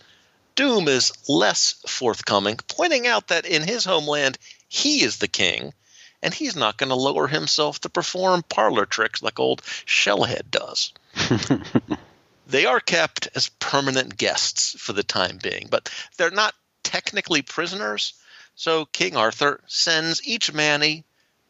Doom 0.56 0.88
is 0.88 1.12
less 1.28 1.74
forthcoming, 1.86 2.56
pointing 2.66 3.06
out 3.06 3.28
that 3.28 3.46
in 3.46 3.62
his 3.62 3.84
homeland 3.84 4.36
he 4.66 5.02
is 5.02 5.18
the 5.18 5.28
king, 5.28 5.72
and 6.20 6.34
he's 6.34 6.56
not 6.56 6.76
going 6.76 6.88
to 6.88 6.96
lower 6.96 7.28
himself 7.28 7.80
to 7.80 7.88
perform 7.88 8.42
parlor 8.42 8.84
tricks 8.84 9.22
like 9.22 9.38
old 9.38 9.62
Shellhead 9.62 10.50
does. 10.50 10.92
they 12.48 12.66
are 12.66 12.80
kept 12.80 13.28
as 13.36 13.50
permanent 13.60 14.16
guests 14.16 14.74
for 14.76 14.92
the 14.92 15.04
time 15.04 15.38
being, 15.40 15.68
but 15.70 15.88
they're 16.16 16.32
not 16.32 16.54
technically 16.82 17.42
prisoners. 17.42 18.14
So 18.56 18.86
King 18.86 19.16
Arthur 19.16 19.60
sends 19.68 20.26
each 20.26 20.52
man 20.52 20.82
a 20.82 21.04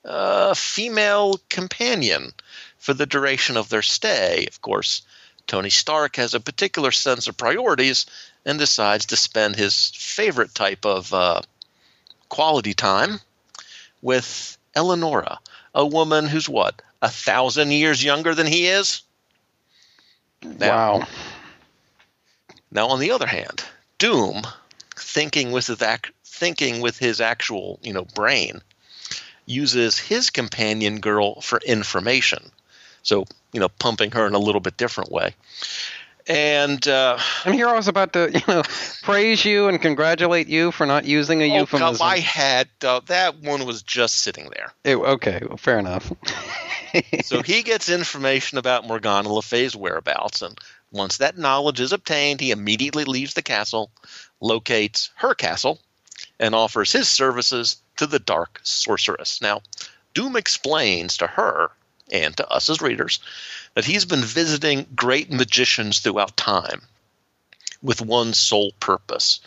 uh, 0.05 0.55
female 0.55 1.41
companion 1.49 2.33
for 2.89 2.95
the 2.95 3.05
duration 3.05 3.59
of 3.59 3.69
their 3.69 3.83
stay. 3.83 4.47
Of 4.47 4.63
course, 4.63 5.03
Tony 5.47 5.69
Stark 5.69 6.17
has 6.17 6.33
a 6.33 6.41
particular 6.41 6.91
sense 6.91 7.29
of 7.29 7.37
priorities 7.37 8.07
and 8.47 8.59
decides 8.59 9.05
to 9.05 9.17
spend 9.19 9.57
his 9.57 9.91
favorite 9.91 10.55
type 10.55 10.87
of 10.87 11.13
uh, 11.13 11.43
quality 12.31 12.73
time 12.73 13.21
with 14.01 14.57
Eleonora, 14.75 15.39
a 15.75 15.85
woman 15.85 16.27
who's 16.27 16.49
what, 16.49 16.81
a 17.03 17.11
thousand 17.11 17.73
years 17.73 18.03
younger 18.03 18.35
than 18.35 18.47
he 18.47 18.69
is? 18.69 19.03
Now, 20.43 20.71
wow. 20.71 21.07
Now, 22.71 22.87
on 22.89 23.01
the 23.01 23.11
other 23.11 23.27
hand, 23.27 23.63
Doom, 23.99 24.47
thinking 24.97 25.53
with 25.53 25.67
his 25.67 25.83
ac- 25.83 26.15
thinking 26.25 26.81
with 26.81 26.97
his 26.97 27.21
actual, 27.21 27.81
you 27.83 27.93
know, 27.93 28.07
brain, 28.07 28.63
uses 29.45 29.99
his 29.99 30.31
companion 30.31 31.01
girl 31.01 31.43
for 31.43 31.61
information. 31.67 32.51
So, 33.09 33.25
you 33.55 33.61
know, 33.61 33.71
pumping 33.71 34.11
her 34.11 34.27
in 34.27 34.35
a 34.35 34.39
little 34.39 34.61
bit 34.61 34.77
different 34.77 35.11
way. 35.11 35.35
And 36.27 36.87
uh, 36.87 37.19
And 37.47 37.55
here 37.55 37.67
I 37.67 37.75
was 37.75 37.89
about 37.89 38.13
to, 38.13 38.31
you 38.35 38.43
know, 38.47 38.63
praise 39.03 39.43
you 39.47 39.69
and 39.69 39.81
congratulate 39.81 40.47
you 40.47 40.71
for 40.73 40.85
not 40.85 41.07
using 41.07 41.41
a 41.41 41.51
oh, 41.51 41.61
euphemism. 41.61 41.97
come, 41.97 42.07
I 42.07 42.19
had 42.19 42.69
uh, 42.85 43.01
that 43.07 43.39
one 43.39 43.65
was 43.65 43.83
just 43.83 44.17
sitting 44.17 44.51
there. 44.55 44.75
It- 44.85 44.97
okay, 44.97 45.41
well, 45.49 45.57
fair 45.57 45.79
enough. 45.79 46.13
so 47.23 47.41
he 47.41 47.63
gets 47.71 47.89
information 47.89 48.59
about 48.59 48.87
Morgana 48.87 49.33
Le 49.33 49.41
Fay's 49.41 49.75
whereabouts, 49.75 50.43
and 50.43 50.59
once 50.91 51.17
that 51.17 51.39
knowledge 51.39 51.81
is 51.81 51.95
obtained, 51.95 52.43
he 52.43 52.51
immediately 52.51 53.07
leaves 53.07 53.33
the 53.33 53.43
castle, 53.43 53.91
locates 54.39 55.11
her 55.17 55.35
castle, 55.35 55.81
and 56.39 56.55
offers 56.55 56.93
his 56.93 57.09
services 57.09 57.79
to 57.97 58.07
the 58.07 58.19
Dark 58.19 58.61
Sorceress. 58.65 59.41
Now, 59.41 59.63
Doom 60.13 60.37
explains 60.37 61.17
to 61.19 61.27
her 61.27 61.71
and 62.11 62.37
to 62.37 62.49
us 62.49 62.69
as 62.69 62.81
readers 62.81 63.21
that 63.75 63.85
he's 63.85 64.05
been 64.05 64.23
visiting 64.23 64.87
great 64.95 65.31
magicians 65.31 66.01
throughout 66.01 66.37
time 66.37 66.83
with 67.83 68.01
one 68.01 68.35
sole 68.35 68.73
purpose 68.81 69.41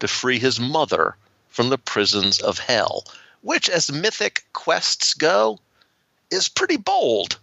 to 0.00 0.08
free 0.08 0.38
his 0.38 0.58
mother 0.58 1.16
from 1.48 1.68
the 1.68 1.78
prisons 1.78 2.40
of 2.40 2.58
hell, 2.58 3.04
which, 3.42 3.68
as 3.68 3.92
mythic 3.92 4.44
quests 4.52 5.14
go, 5.14 5.58
is 6.30 6.48
pretty 6.48 6.76
bold, 6.76 7.38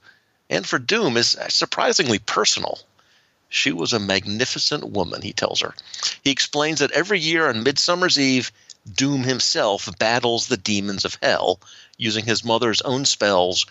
and 0.49 0.67
for 0.67 0.79
Doom 0.79 1.15
is 1.15 1.37
surprisingly 1.49 2.19
personal. 2.19 2.79
She 3.47 3.71
was 3.71 3.93
a 3.93 3.99
magnificent 3.99 4.85
woman, 4.85 5.21
he 5.21 5.33
tells 5.33 5.61
her. 5.61 5.73
He 6.23 6.31
explains 6.31 6.79
that 6.79 6.91
every 6.91 7.19
year 7.19 7.47
on 7.47 7.63
Midsummer's 7.63 8.17
Eve, 8.19 8.51
Doom 8.91 9.23
himself 9.23 9.87
battles 9.99 10.47
the 10.47 10.57
demons 10.57 11.05
of 11.05 11.17
hell 11.21 11.59
using 11.97 12.25
his 12.25 12.43
mother's 12.43 12.81
own 12.81 13.05
spells 13.05 13.65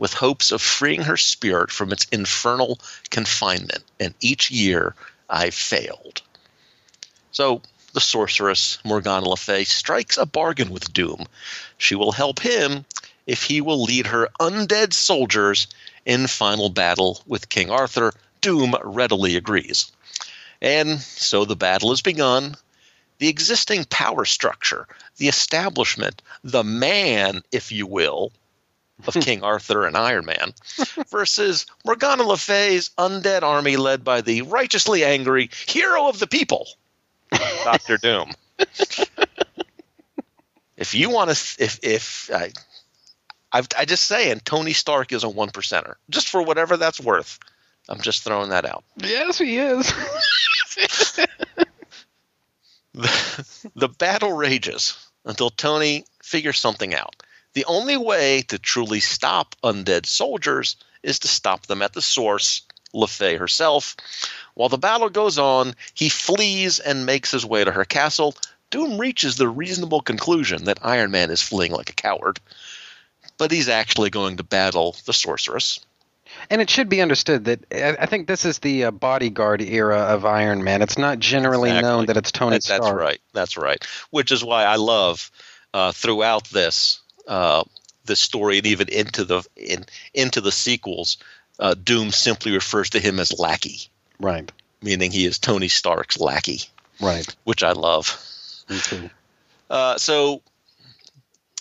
with 0.00 0.14
hopes 0.14 0.50
of 0.50 0.62
freeing 0.62 1.02
her 1.02 1.18
spirit 1.18 1.70
from 1.70 1.92
its 1.92 2.06
infernal 2.10 2.78
confinement. 3.10 3.84
And 4.00 4.14
each 4.18 4.50
year, 4.50 4.94
I 5.28 5.50
failed. 5.50 6.22
So 7.32 7.60
the 7.92 8.00
sorceress, 8.00 8.78
Morgana 8.82 9.28
Le 9.28 9.36
Fay, 9.36 9.64
strikes 9.64 10.16
a 10.16 10.24
bargain 10.24 10.70
with 10.70 10.90
Doom. 10.94 11.26
She 11.76 11.94
will 11.94 12.12
help 12.12 12.40
him 12.40 12.86
if 13.26 13.42
he 13.42 13.60
will 13.60 13.82
lead 13.82 14.06
her 14.06 14.30
undead 14.40 14.94
soldiers 14.94 15.66
in 16.06 16.26
final 16.28 16.70
battle 16.70 17.20
with 17.26 17.50
King 17.50 17.70
Arthur. 17.70 18.14
Doom 18.40 18.74
readily 18.82 19.36
agrees. 19.36 19.92
And 20.62 20.98
so 20.98 21.44
the 21.44 21.56
battle 21.56 21.92
is 21.92 22.00
begun. 22.00 22.56
The 23.18 23.28
existing 23.28 23.84
power 23.84 24.24
structure, 24.24 24.88
the 25.18 25.28
establishment, 25.28 26.22
the 26.42 26.64
man, 26.64 27.42
if 27.52 27.70
you 27.70 27.86
will, 27.86 28.32
of 29.06 29.14
King 29.14 29.42
Arthur 29.42 29.86
and 29.86 29.96
Iron 29.96 30.24
Man, 30.24 30.52
versus 31.10 31.66
Morgana 31.84 32.22
Le 32.24 32.36
Fay's 32.36 32.90
undead 32.98 33.42
army 33.42 33.76
led 33.76 34.04
by 34.04 34.20
the 34.20 34.42
righteously 34.42 35.04
angry 35.04 35.50
hero 35.66 36.08
of 36.08 36.18
the 36.18 36.26
people, 36.26 36.68
Doctor 37.64 37.96
Doom. 38.02 38.32
if 40.76 40.94
you 40.94 41.10
want 41.10 41.30
to, 41.30 41.62
if 41.64 41.80
if 41.82 42.30
I, 42.32 42.52
I've, 43.52 43.68
I 43.76 43.84
just 43.84 44.04
saying, 44.04 44.40
Tony 44.44 44.72
Stark 44.72 45.12
is 45.12 45.24
a 45.24 45.28
one 45.28 45.50
percenter, 45.50 45.94
just 46.08 46.28
for 46.28 46.42
whatever 46.42 46.76
that's 46.76 47.00
worth. 47.00 47.38
I'm 47.88 48.00
just 48.00 48.22
throwing 48.22 48.50
that 48.50 48.64
out. 48.64 48.84
yes, 48.96 49.38
he 49.38 49.58
is. 49.58 49.92
The, 52.92 53.46
the 53.76 53.88
battle 53.88 54.32
rages 54.32 54.98
until 55.24 55.50
Tony 55.50 56.04
figures 56.24 56.58
something 56.58 56.92
out. 56.92 57.14
The 57.54 57.64
only 57.64 57.96
way 57.96 58.42
to 58.42 58.58
truly 58.58 59.00
stop 59.00 59.56
undead 59.64 60.06
soldiers 60.06 60.76
is 61.02 61.18
to 61.20 61.28
stop 61.28 61.66
them 61.66 61.82
at 61.82 61.92
the 61.92 62.02
source, 62.02 62.62
LeFay 62.94 63.38
herself. 63.38 63.96
While 64.54 64.68
the 64.68 64.78
battle 64.78 65.08
goes 65.08 65.38
on, 65.38 65.74
he 65.94 66.08
flees 66.08 66.78
and 66.78 67.06
makes 67.06 67.30
his 67.30 67.44
way 67.46 67.64
to 67.64 67.72
her 67.72 67.84
castle. 67.84 68.34
Doom 68.70 68.98
reaches 68.98 69.36
the 69.36 69.48
reasonable 69.48 70.00
conclusion 70.00 70.64
that 70.64 70.78
Iron 70.82 71.10
Man 71.10 71.30
is 71.30 71.42
fleeing 71.42 71.72
like 71.72 71.90
a 71.90 71.94
coward, 71.94 72.38
but 73.38 73.50
he's 73.50 73.68
actually 73.68 74.10
going 74.10 74.36
to 74.36 74.44
battle 74.44 74.94
the 75.06 75.12
sorceress. 75.12 75.80
And 76.48 76.60
it 76.62 76.70
should 76.70 76.88
be 76.88 77.02
understood 77.02 77.46
that 77.46 77.64
I 77.72 78.06
think 78.06 78.28
this 78.28 78.44
is 78.44 78.60
the 78.60 78.84
uh, 78.84 78.90
bodyguard 78.92 79.60
era 79.60 79.98
of 79.98 80.24
Iron 80.24 80.62
Man. 80.62 80.80
It's 80.82 80.96
not 80.98 81.18
generally 81.18 81.70
Exactly. 81.70 81.90
known 81.90 82.06
that 82.06 82.16
it's 82.16 82.30
Tony 82.30 82.56
That- 82.56 82.62
Stark. 82.62 82.82
That's 82.82 82.94
right. 82.94 83.20
That's 83.32 83.56
right. 83.56 83.84
Which 84.10 84.30
is 84.30 84.44
why 84.44 84.62
I 84.64 84.76
love 84.76 85.32
uh, 85.74 85.90
throughout 85.90 86.44
this 86.50 87.00
uh, 87.30 87.64
this 88.04 88.20
story 88.20 88.58
and 88.58 88.66
even 88.66 88.88
into 88.88 89.24
the 89.24 89.42
in, 89.56 89.86
into 90.12 90.40
the 90.40 90.52
sequels, 90.52 91.16
uh, 91.58 91.74
Doom 91.74 92.10
simply 92.10 92.52
refers 92.52 92.90
to 92.90 93.00
him 93.00 93.18
as 93.20 93.38
lackey, 93.38 93.88
Right. 94.18 94.50
meaning 94.82 95.10
he 95.12 95.24
is 95.24 95.38
Tony 95.38 95.68
Stark's 95.68 96.18
lackey, 96.18 96.62
Right. 97.00 97.26
which 97.44 97.62
I 97.62 97.72
love. 97.72 98.18
Me 98.68 98.78
too. 98.80 99.10
Uh, 99.70 99.96
so, 99.96 100.42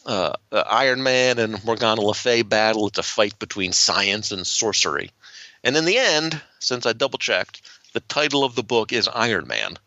uh, 0.05 0.33
uh, 0.51 0.63
Iron 0.71 1.03
Man 1.03 1.37
and 1.37 1.63
Morgana 1.63 2.01
Le 2.01 2.13
Fay 2.15 2.41
battle. 2.41 2.87
It's 2.87 2.97
a 2.97 3.03
fight 3.03 3.37
between 3.37 3.71
science 3.71 4.31
and 4.31 4.47
sorcery. 4.47 5.11
And 5.63 5.77
in 5.77 5.85
the 5.85 5.97
end, 5.97 6.41
since 6.59 6.85
I 6.87 6.93
double 6.93 7.19
checked, 7.19 7.61
the 7.93 7.99
title 7.99 8.43
of 8.43 8.55
the 8.55 8.63
book 8.63 8.91
is 8.91 9.07
Iron 9.07 9.47
Man. 9.47 9.77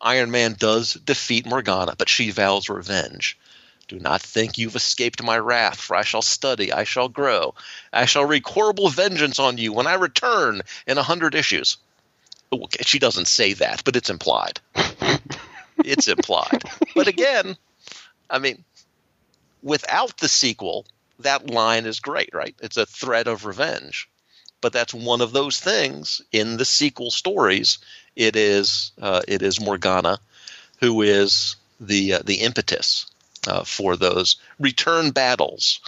Iron 0.00 0.30
Man 0.30 0.54
does 0.58 0.94
defeat 0.94 1.44
Morgana, 1.44 1.94
but 1.98 2.08
she 2.08 2.30
vows 2.30 2.68
revenge. 2.68 3.36
Do 3.88 3.98
not 3.98 4.20
think 4.20 4.58
you've 4.58 4.76
escaped 4.76 5.22
my 5.22 5.38
wrath, 5.38 5.80
for 5.80 5.96
I 5.96 6.02
shall 6.02 6.20
study, 6.20 6.72
I 6.72 6.84
shall 6.84 7.08
grow. 7.08 7.54
I 7.90 8.04
shall 8.04 8.26
wreak 8.26 8.46
horrible 8.46 8.90
vengeance 8.90 9.38
on 9.38 9.56
you 9.56 9.72
when 9.72 9.86
I 9.86 9.94
return 9.94 10.60
in 10.86 10.98
a 10.98 11.02
hundred 11.02 11.34
issues. 11.34 11.78
Okay, 12.52 12.82
she 12.84 12.98
doesn't 12.98 13.28
say 13.28 13.54
that, 13.54 13.84
but 13.84 13.96
it's 13.96 14.10
implied. 14.10 14.60
it's 15.78 16.06
implied. 16.06 16.62
But 16.94 17.08
again, 17.08 17.56
I 18.28 18.38
mean, 18.38 18.62
without 19.62 20.18
the 20.18 20.28
sequel, 20.28 20.84
that 21.20 21.48
line 21.48 21.86
is 21.86 22.00
great, 22.00 22.30
right? 22.34 22.54
It's 22.60 22.76
a 22.76 22.86
threat 22.86 23.26
of 23.26 23.46
revenge. 23.46 24.08
But 24.60 24.72
that's 24.74 24.92
one 24.92 25.22
of 25.22 25.32
those 25.32 25.60
things 25.60 26.20
in 26.30 26.58
the 26.58 26.64
sequel 26.64 27.10
stories. 27.10 27.78
It 28.16 28.36
is 28.36 28.92
uh, 29.00 29.22
it 29.26 29.40
is 29.42 29.60
Morgana 29.60 30.18
who 30.80 31.02
is 31.02 31.56
the 31.80 32.14
uh, 32.14 32.22
the 32.24 32.40
impetus 32.40 33.06
uh, 33.48 33.64
for 33.64 33.96
those 33.96 34.36
return 34.60 35.10
battles 35.10 35.80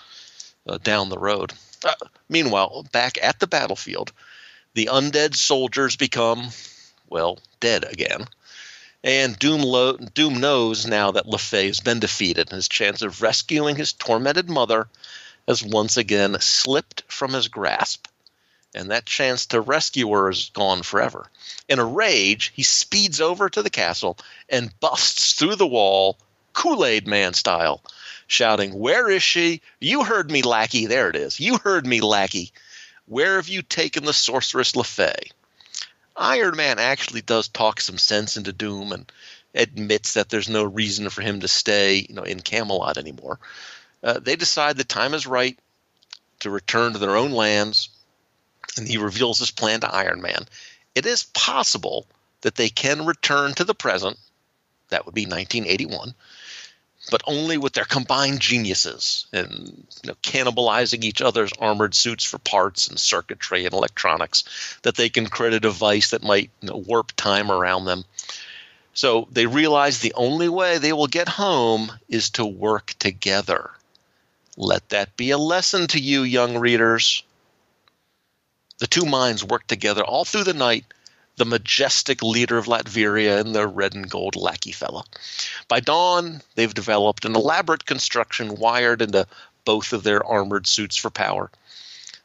uh, 0.66 0.78
down 0.78 1.10
the 1.10 1.18
road. 1.18 1.52
Uh, 1.84 1.92
meanwhile, 2.28 2.84
back 2.90 3.18
at 3.22 3.38
the 3.38 3.46
battlefield, 3.46 4.12
the 4.74 4.88
undead 4.90 5.34
soldiers 5.34 5.96
become 5.96 6.48
well 7.08 7.38
dead 7.60 7.84
again. 7.84 8.26
And 9.02 9.38
Doom, 9.38 9.62
lo- 9.62 9.96
Doom 9.96 10.40
knows 10.40 10.86
now 10.86 11.12
that 11.12 11.26
LeFay 11.26 11.66
has 11.66 11.80
been 11.80 12.00
defeated, 12.00 12.48
and 12.48 12.56
his 12.56 12.68
chance 12.68 13.02
of 13.02 13.22
rescuing 13.22 13.76
his 13.76 13.92
tormented 13.92 14.48
mother 14.48 14.88
has 15.48 15.62
once 15.62 15.96
again 15.96 16.36
slipped 16.40 17.02
from 17.08 17.32
his 17.32 17.48
grasp. 17.48 18.06
And 18.74 18.90
that 18.90 19.06
chance 19.06 19.46
to 19.46 19.60
rescue 19.60 20.10
her 20.12 20.30
is 20.30 20.50
gone 20.54 20.82
forever. 20.82 21.28
In 21.68 21.78
a 21.78 21.84
rage, 21.84 22.52
he 22.54 22.62
speeds 22.62 23.20
over 23.20 23.50
to 23.50 23.62
the 23.62 23.70
castle 23.70 24.16
and 24.48 24.78
busts 24.80 25.32
through 25.32 25.56
the 25.56 25.66
wall, 25.66 26.18
Kool 26.60 26.84
Aid 26.84 27.08
Man 27.08 27.32
style, 27.32 27.82
shouting, 28.26 28.78
Where 28.78 29.08
is 29.08 29.22
she? 29.22 29.62
You 29.80 30.04
heard 30.04 30.30
me, 30.30 30.42
lackey. 30.42 30.84
There 30.84 31.08
it 31.08 31.16
is. 31.16 31.40
You 31.40 31.56
heard 31.56 31.86
me, 31.86 32.02
lackey. 32.02 32.52
Where 33.06 33.36
have 33.36 33.48
you 33.48 33.62
taken 33.62 34.04
the 34.04 34.12
sorceress 34.12 34.72
LeFay? 34.72 35.30
Iron 36.14 36.56
Man 36.56 36.78
actually 36.78 37.22
does 37.22 37.48
talk 37.48 37.80
some 37.80 37.96
sense 37.96 38.36
into 38.36 38.52
Doom 38.52 38.92
and 38.92 39.10
admits 39.54 40.12
that 40.12 40.28
there's 40.28 40.50
no 40.50 40.62
reason 40.62 41.08
for 41.08 41.22
him 41.22 41.40
to 41.40 41.48
stay, 41.48 42.04
you 42.06 42.14
know, 42.14 42.24
in 42.24 42.40
Camelot 42.40 42.98
anymore. 42.98 43.38
Uh, 44.02 44.18
they 44.18 44.36
decide 44.36 44.76
the 44.76 44.84
time 44.84 45.14
is 45.14 45.26
right 45.26 45.58
to 46.40 46.50
return 46.50 46.92
to 46.92 46.98
their 46.98 47.16
own 47.16 47.32
lands, 47.32 47.88
and 48.76 48.86
he 48.86 48.98
reveals 48.98 49.38
his 49.38 49.50
plan 49.50 49.80
to 49.80 49.94
Iron 49.94 50.20
Man. 50.20 50.46
It 50.94 51.06
is 51.06 51.24
possible 51.24 52.06
that 52.42 52.56
they 52.56 52.68
can 52.68 53.06
return 53.06 53.54
to 53.54 53.64
the 53.64 53.74
present. 53.74 54.18
That 54.90 55.06
would 55.06 55.14
be 55.14 55.22
1981, 55.24 56.14
but 57.10 57.22
only 57.26 57.58
with 57.58 57.72
their 57.72 57.84
combined 57.84 58.40
geniuses 58.40 59.26
and 59.32 59.86
you 60.02 60.08
know, 60.08 60.14
cannibalizing 60.22 61.02
each 61.04 61.20
other's 61.20 61.52
armored 61.58 61.94
suits 61.94 62.24
for 62.24 62.38
parts 62.38 62.88
and 62.88 62.98
circuitry 62.98 63.64
and 63.64 63.74
electronics. 63.74 64.78
That 64.82 64.96
they 64.96 65.08
can 65.08 65.26
create 65.26 65.54
a 65.54 65.60
device 65.60 66.10
that 66.10 66.22
might 66.22 66.50
you 66.60 66.68
know, 66.68 66.76
warp 66.76 67.12
time 67.16 67.50
around 67.50 67.84
them. 67.84 68.04
So 68.94 69.28
they 69.30 69.46
realize 69.46 69.98
the 69.98 70.14
only 70.14 70.48
way 70.48 70.78
they 70.78 70.92
will 70.92 71.06
get 71.06 71.28
home 71.28 71.92
is 72.08 72.30
to 72.30 72.44
work 72.44 72.94
together. 72.98 73.70
Let 74.56 74.88
that 74.90 75.16
be 75.16 75.30
a 75.30 75.38
lesson 75.38 75.86
to 75.88 76.00
you, 76.00 76.22
young 76.22 76.58
readers. 76.58 77.22
The 78.78 78.86
two 78.86 79.04
minds 79.04 79.44
work 79.44 79.66
together 79.66 80.02
all 80.02 80.24
through 80.24 80.44
the 80.44 80.54
night. 80.54 80.84
The 81.40 81.46
majestic 81.46 82.22
leader 82.22 82.58
of 82.58 82.66
Latveria 82.66 83.40
and 83.40 83.54
the 83.54 83.66
red 83.66 83.94
and 83.94 84.10
gold 84.10 84.36
lackey 84.36 84.72
fella. 84.72 85.04
By 85.68 85.80
dawn, 85.80 86.42
they've 86.54 86.74
developed 86.74 87.24
an 87.24 87.34
elaborate 87.34 87.86
construction 87.86 88.56
wired 88.56 89.00
into 89.00 89.26
both 89.64 89.94
of 89.94 90.02
their 90.02 90.22
armored 90.22 90.66
suits 90.66 90.96
for 90.96 91.08
power. 91.08 91.50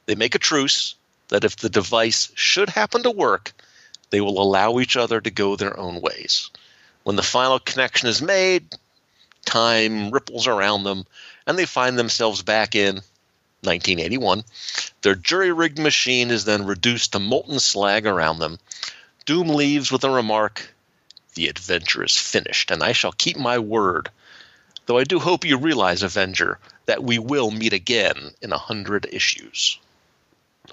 They 0.06 0.16
make 0.16 0.36
a 0.36 0.40
truce 0.40 0.96
that 1.30 1.46
if 1.46 1.56
the 1.56 1.70
device 1.70 2.30
should 2.36 2.68
happen 2.68 3.04
to 3.04 3.10
work, 3.10 3.54
they 4.10 4.20
will 4.20 4.38
allow 4.38 4.80
each 4.80 4.98
other 4.98 5.22
to 5.22 5.32
go 5.32 5.56
their 5.56 5.80
own 5.80 6.02
ways. 6.02 6.50
When 7.04 7.16
the 7.16 7.24
final 7.24 7.60
connection 7.60 8.10
is 8.10 8.22
made, 8.22 8.76
time 9.46 10.12
ripples 10.12 10.46
around 10.46 10.84
them, 10.84 11.06
and 11.48 11.58
they 11.58 11.66
find 11.66 11.98
themselves 11.98 12.42
back 12.42 12.76
in 12.76 12.96
1981. 13.62 14.44
Their 15.04 15.16
jury 15.16 15.54
rigged 15.54 15.80
machine 15.80 16.32
is 16.32 16.44
then 16.44 16.66
reduced 16.66 17.14
to 17.14 17.20
molten 17.20 17.62
slag 17.62 18.06
around 18.06 18.40
them. 18.40 18.60
Doom 19.26 19.50
leaves 19.50 19.92
with 19.92 20.04
a 20.04 20.10
remark 20.10 20.74
The 21.34 21.48
adventure 21.48 22.04
is 22.04 22.18
finished, 22.18 22.72
and 22.72 22.84
I 22.84 22.92
shall 22.92 23.12
keep 23.12 23.38
my 23.38 23.60
word. 23.60 24.10
Though 24.86 25.00
I 25.00 25.04
do 25.04 25.20
hope 25.20 25.46
you 25.46 25.58
realize, 25.58 26.04
Avenger, 26.04 26.60
that 26.86 27.04
we 27.04 27.18
will 27.18 27.50
meet 27.50 27.74
again 27.74 28.32
in 28.42 28.54
a 28.54 28.58
hundred 28.58 29.08
issues. 29.12 29.80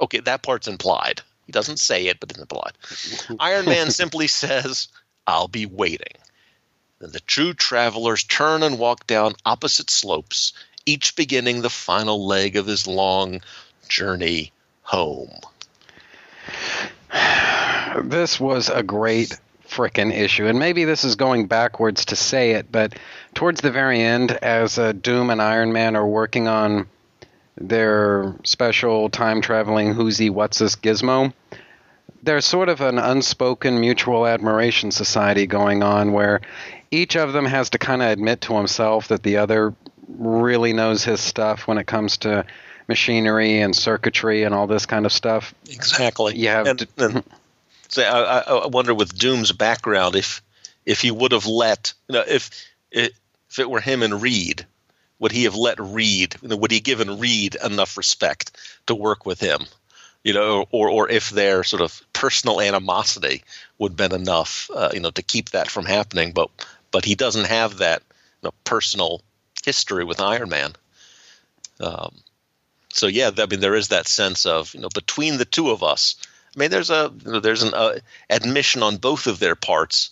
Okay, 0.01 0.21
that 0.21 0.43
part's 0.43 0.69
implied. 0.69 1.23
He 1.47 1.53
doesn't 1.53 1.79
say 1.79 2.07
it, 2.07 2.21
but 2.21 2.31
it's 2.31 2.41
implied. 2.41 2.73
Iron 3.41 3.65
Man 3.65 3.91
simply 3.91 4.27
says, 4.29 4.89
I'll 5.27 5.49
be 5.49 5.67
waiting. 5.67 6.17
Then 6.99 7.11
the 7.11 7.21
true 7.21 7.55
travelers 7.55 8.23
turn 8.23 8.63
and 8.63 8.79
walk 8.79 9.07
down 9.07 9.35
opposite 9.45 9.91
slopes, 9.91 10.53
each 10.87 11.17
beginning 11.17 11.63
the 11.63 11.71
final 11.71 12.27
leg 12.27 12.57
of 12.57 12.67
his 12.67 12.87
long 12.87 13.41
journey 13.89 14.53
home. 14.83 15.41
This 18.03 18.41
was 18.41 18.69
a 18.69 18.83
great 18.83 19.39
frickin' 19.69 20.13
issue, 20.13 20.47
and 20.47 20.59
maybe 20.59 20.85
this 20.85 21.05
is 21.05 21.17
going 21.17 21.47
backwards 21.47 22.07
to 22.07 22.17
say 22.17 22.53
it, 22.53 22.71
but 22.71 22.95
towards 23.35 23.61
the 23.61 23.71
very 23.71 24.01
end, 24.01 24.33
as 24.33 24.79
uh, 24.79 24.93
Doom 24.93 25.31
and 25.31 25.41
Iron 25.41 25.73
Man 25.73 25.97
are 25.97 26.07
working 26.07 26.47
on 26.47 26.89
their 27.57 28.35
special 28.45 29.09
time 29.09 29.41
traveling 29.41 29.95
who's 29.95 30.19
he, 30.19 30.31
what's 30.31 30.59
this 30.59 30.77
gizmo, 30.77 31.33
there's 32.23 32.45
sort 32.45 32.69
of 32.69 32.81
an 32.81 32.99
unspoken 32.99 33.81
mutual 33.81 34.27
admiration 34.27 34.91
society 34.91 35.47
going 35.47 35.83
on 35.83 36.13
where 36.13 36.41
each 36.91 37.17
of 37.17 37.33
them 37.33 37.47
has 37.47 37.71
to 37.71 37.79
kind 37.79 38.03
of 38.03 38.09
admit 38.11 38.43
to 38.43 38.57
himself 38.57 39.09
that 39.09 39.23
the 39.23 39.39
other 39.39 39.75
really 40.09 40.73
knows 40.73 41.05
his 41.05 41.21
stuff 41.21 41.67
when 41.67 41.79
it 41.79 41.87
comes 41.87 42.19
to 42.19 42.45
machinery 42.89 43.61
and 43.61 43.75
circuitry 43.75 44.43
and 44.43 44.55
all 44.55 44.67
this 44.67 44.87
kind 44.87 45.07
of 45.07 45.13
stuff. 45.13 45.55
Exactly. 45.71 46.37
You 46.37 46.49
have 46.49 46.67
and, 46.67 46.79
to- 46.79 46.89
and 46.99 47.25
say, 47.93 48.07
I, 48.07 48.41
I 48.41 48.67
wonder 48.67 48.95
with 48.95 49.17
Doom's 49.17 49.53
background 49.53 50.17
if 50.17 50.43
if 50.85 51.01
he 51.01 51.11
would 51.11 51.33
have 51.33 51.47
let 51.47 51.93
you 52.09 52.15
know 52.15 52.25
if 52.27 52.51
it, 52.91 53.13
if 53.51 53.59
it 53.59 53.71
were 53.71 53.81
him 53.81 54.03
and 54.03 54.21
Reed, 54.21 54.67
would 55.19 55.33
he 55.33 55.45
have 55.45 55.55
let 55.55 55.79
Reed? 55.79 56.35
You 56.43 56.49
know, 56.49 56.57
would 56.57 56.71
he 56.71 56.81
given 56.81 57.21
Reed 57.21 57.57
enough 57.63 57.97
respect 57.97 58.57
to 58.87 58.95
work 58.95 59.25
with 59.25 59.41
him? 59.41 59.67
You 60.25 60.33
know, 60.33 60.67
or 60.71 60.89
or 60.89 61.09
if 61.11 61.31
their 61.31 61.65
sort 61.65 61.83
of 61.83 62.01
personal 62.13 62.61
animosity 62.61 63.45
would 63.79 63.93
have 63.93 63.97
been 63.97 64.21
enough, 64.21 64.71
uh, 64.75 64.91
you 64.93 65.01
know, 65.01 65.11
to 65.11 65.23
keep 65.23 65.51
that 65.51 65.71
from 65.71 65.85
happening. 65.85 66.33
But 66.33 66.51
but 66.91 67.05
he 67.05 67.15
doesn't 67.15 67.47
have 67.47 67.79
that 67.79 68.03
you 68.43 68.49
know, 68.49 68.55
personal 68.65 69.23
history 69.65 70.05
with 70.05 70.21
Iron 70.21 70.49
Man. 70.49 70.73
Um, 71.81 72.15
so 72.93 73.07
yeah, 73.07 73.31
I 73.37 73.47
mean, 73.47 73.61
there 73.61 73.75
is 73.75 73.89
that 73.89 74.07
sense 74.07 74.47
of 74.47 74.75
you 74.75 74.81
know 74.81 74.89
between 74.95 75.39
the 75.39 75.45
two 75.45 75.71
of 75.71 75.83
us. 75.83 76.17
I 76.55 76.59
mean, 76.61 76.71
there's 76.71 76.91
a 76.91 77.11
there's 77.15 77.63
an 77.63 77.73
uh, 77.75 77.99
admission 78.29 78.83
on 78.83 78.97
both 78.97 79.27
of 79.27 79.39
their 79.39 79.55
parts 79.55 80.11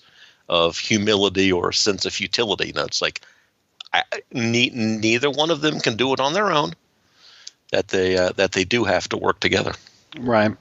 of 0.49 0.79
humility 0.79 1.53
or 1.53 1.69
a 1.69 1.75
sense 1.75 2.07
of 2.07 2.13
futility. 2.13 2.69
You 2.69 2.73
know, 2.73 2.85
it's 2.85 3.03
like 3.03 3.21
I, 3.93 4.03
ne- 4.33 4.71
neither 4.71 5.31
one 5.31 5.51
of 5.51 5.61
them 5.61 5.81
can 5.81 5.97
do 5.97 6.13
it 6.13 6.21
on 6.21 6.33
their 6.33 6.51
own. 6.51 6.73
That 7.73 7.89
they 7.89 8.17
uh, 8.17 8.31
that 8.33 8.53
they 8.53 8.65
do 8.65 8.85
have 8.85 9.09
to 9.11 9.17
work 9.17 9.39
together. 9.41 9.73
Right. 10.19 10.57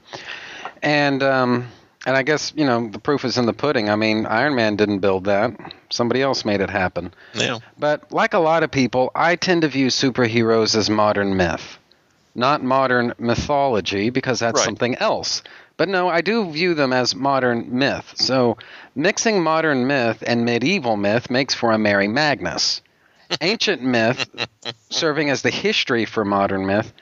And 0.82 1.22
um, 1.22 1.66
and 2.06 2.16
I 2.16 2.22
guess 2.22 2.52
you 2.54 2.64
know 2.64 2.88
the 2.88 2.98
proof 2.98 3.24
is 3.24 3.36
in 3.36 3.46
the 3.46 3.52
pudding. 3.52 3.90
I 3.90 3.96
mean, 3.96 4.26
Iron 4.26 4.54
Man 4.54 4.76
didn't 4.76 5.00
build 5.00 5.24
that; 5.24 5.52
somebody 5.90 6.22
else 6.22 6.44
made 6.44 6.60
it 6.60 6.70
happen. 6.70 7.12
Yeah. 7.34 7.58
But 7.78 8.12
like 8.12 8.34
a 8.34 8.38
lot 8.38 8.62
of 8.62 8.70
people, 8.70 9.10
I 9.14 9.36
tend 9.36 9.62
to 9.62 9.68
view 9.68 9.88
superheroes 9.88 10.76
as 10.76 10.88
modern 10.88 11.36
myth, 11.36 11.78
not 12.34 12.62
modern 12.62 13.12
mythology, 13.18 14.10
because 14.10 14.38
that's 14.38 14.58
Right. 14.58 14.64
something 14.64 14.94
else. 14.96 15.42
But 15.80 15.88
no, 15.88 16.10
I 16.10 16.20
do 16.20 16.44
view 16.50 16.74
them 16.74 16.92
as 16.92 17.14
modern 17.14 17.78
myth. 17.78 18.12
So 18.16 18.58
mixing 18.94 19.42
modern 19.42 19.86
myth 19.86 20.22
and 20.26 20.44
medieval 20.44 20.98
myth 20.98 21.30
makes 21.30 21.54
for 21.54 21.72
a 21.72 21.78
Mary 21.78 22.06
Magnus. 22.06 22.82
Ancient 23.40 23.80
myth 23.80 24.28
serving 24.90 25.30
as 25.30 25.40
the 25.40 25.48
history 25.48 26.04
for 26.04 26.22
modern 26.22 26.66
myth. 26.66 26.92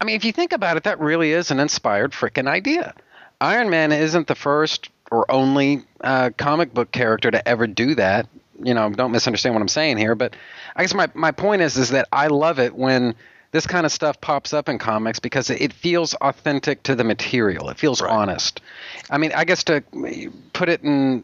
I 0.00 0.04
mean, 0.04 0.14
if 0.14 0.24
you 0.24 0.30
think 0.30 0.52
about 0.52 0.76
it, 0.76 0.84
that 0.84 1.00
really 1.00 1.32
is 1.32 1.50
an 1.50 1.58
inspired 1.58 2.12
frickin' 2.12 2.46
idea. 2.46 2.94
Iron 3.40 3.68
Man 3.68 3.90
isn't 3.90 4.28
the 4.28 4.36
first 4.36 4.90
or 5.10 5.28
only 5.28 5.82
uh, 6.00 6.30
comic 6.38 6.72
book 6.72 6.92
character 6.92 7.32
to 7.32 7.48
ever 7.48 7.66
do 7.66 7.96
that. 7.96 8.28
You 8.62 8.74
know, 8.74 8.88
don't 8.90 9.10
misunderstand 9.10 9.56
what 9.56 9.60
I'm 9.60 9.66
saying 9.66 9.96
here, 9.96 10.14
but 10.14 10.36
I 10.76 10.84
guess 10.84 10.94
my, 10.94 11.10
my 11.14 11.32
point 11.32 11.62
is 11.62 11.76
is 11.76 11.90
that 11.90 12.06
I 12.12 12.28
love 12.28 12.60
it 12.60 12.76
when 12.76 13.16
this 13.54 13.68
kind 13.68 13.86
of 13.86 13.92
stuff 13.92 14.20
pops 14.20 14.52
up 14.52 14.68
in 14.68 14.78
comics 14.78 15.20
because 15.20 15.48
it, 15.48 15.72
feels 15.72 16.12
authentic 16.14 16.82
to 16.82 16.96
the 16.96 17.04
material. 17.04 17.68
It 17.68 17.78
feels 17.78 18.02
honest. 18.02 18.60
I 19.08 19.18
mean, 19.18 19.30
I 19.32 19.44
guess 19.44 19.62
to 19.64 19.80
put 20.52 20.68
it 20.68 20.82
in 20.82 21.22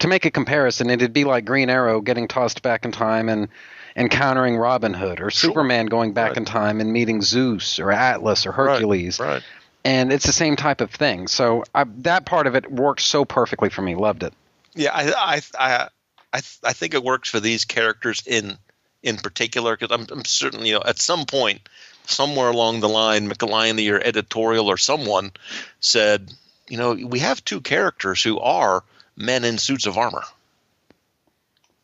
to 0.00 0.06
make 0.06 0.26
a 0.26 0.30
comparison, 0.30 0.90
it'd 0.90 1.14
be 1.14 1.24
like 1.24 1.46
Green 1.46 1.70
Arrow 1.70 2.02
getting 2.02 2.28
tossed 2.28 2.60
back 2.60 2.84
in 2.84 2.92
time 2.92 3.30
and 3.30 3.48
encountering 3.96 4.58
Robin 4.58 4.92
Hood, 4.92 5.22
or 5.22 5.30
Superman 5.30 5.86
going 5.86 6.12
back 6.12 6.36
in 6.36 6.44
time 6.44 6.78
and 6.78 6.92
meeting 6.92 7.22
Zeus 7.22 7.78
or 7.78 7.90
Atlas 7.90 8.44
or 8.44 8.52
Hercules. 8.52 9.18
Right. 9.18 9.28
right. 9.28 9.42
And 9.82 10.12
it's 10.12 10.26
the 10.26 10.32
same 10.32 10.56
type 10.56 10.82
of 10.82 10.90
thing. 10.90 11.26
So 11.26 11.64
I, 11.74 11.84
that 11.98 12.26
part 12.26 12.46
of 12.46 12.54
it 12.54 12.70
works 12.70 13.02
so 13.02 13.24
perfectly 13.24 13.70
for 13.70 13.80
me. 13.80 13.94
Loved 13.94 14.24
it. 14.24 14.34
Yeah, 14.74 14.90
I 14.92 15.10
I 15.10 15.40
I 15.58 15.88
I, 16.34 16.42
I 16.64 16.72
think 16.74 16.92
it 16.92 17.02
works 17.02 17.30
for 17.30 17.40
these 17.40 17.64
characters 17.64 18.22
in 18.26 18.58
in 19.02 19.16
particular 19.16 19.76
because 19.76 19.94
I'm, 19.94 20.06
I'm 20.10 20.24
certain 20.24 20.64
you 20.64 20.74
know 20.74 20.82
at 20.84 20.98
some 20.98 21.26
point 21.26 21.60
somewhere 22.06 22.48
along 22.48 22.80
the 22.80 22.88
line 22.88 23.28
Michelinie 23.28 23.92
or 23.92 24.00
editorial 24.00 24.68
or 24.68 24.76
someone 24.76 25.32
said 25.80 26.32
you 26.68 26.76
know 26.76 26.92
we 26.92 27.20
have 27.20 27.44
two 27.44 27.60
characters 27.60 28.22
who 28.22 28.38
are 28.38 28.82
men 29.16 29.44
in 29.44 29.58
suits 29.58 29.86
of 29.86 29.98
armor. 29.98 30.24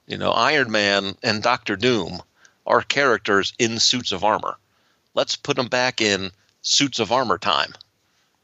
You 0.06 0.16
know, 0.16 0.30
Iron 0.30 0.70
Man 0.70 1.16
and 1.22 1.42
Doctor 1.42 1.76
Doom 1.76 2.22
are 2.66 2.82
characters 2.82 3.52
in 3.58 3.78
suits 3.78 4.12
of 4.12 4.24
armor. 4.24 4.56
Let's 5.14 5.36
put 5.36 5.56
them 5.56 5.68
back 5.68 6.00
in 6.00 6.30
suits 6.62 6.98
of 6.98 7.12
armor 7.12 7.38
time. 7.38 7.74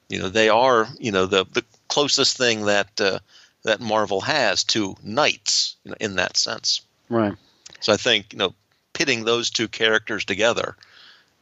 You 0.09 0.19
know, 0.19 0.29
they 0.29 0.49
are 0.49 0.89
you 0.99 1.13
know 1.13 1.27
the 1.27 1.47
the 1.53 1.65
closest 1.89 2.37
thing 2.37 2.67
that 2.67 3.01
uh, 3.01 3.19
that 3.63 3.81
Marvel 3.81 4.21
has 4.21 4.65
to 4.65 4.97
knights 5.03 5.77
you 5.85 5.91
know, 5.91 5.97
in 6.01 6.17
that 6.17 6.37
sense. 6.37 6.83
Right. 7.09 7.35
So 7.81 7.93
I 7.93 7.97
think 7.97 8.33
you 8.33 8.39
know 8.39 8.55
pitting 8.95 9.25
those 9.25 9.51
two 9.51 9.69
characters 9.69 10.25
together, 10.25 10.77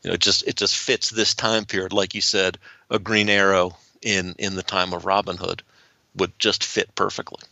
you 0.03 0.11
know, 0.11 0.15
it 0.15 0.21
just 0.21 0.47
it 0.49 0.57
just 0.57 0.77
fits 0.77 1.11
this 1.11 1.35
time 1.35 1.65
period. 1.65 1.93
Like 1.93 2.15
you 2.15 2.21
said, 2.21 2.59
a 2.91 2.99
Green 2.99 3.29
Arrow 3.29 3.77
in 4.03 4.35
in 4.39 4.57
the 4.57 4.63
time 4.65 4.93
of 4.93 5.05
Robin 5.07 5.37
Hood 5.37 5.63
would 6.17 6.37
just 6.39 6.65
fit 6.65 6.95
perfectly. 6.97 7.43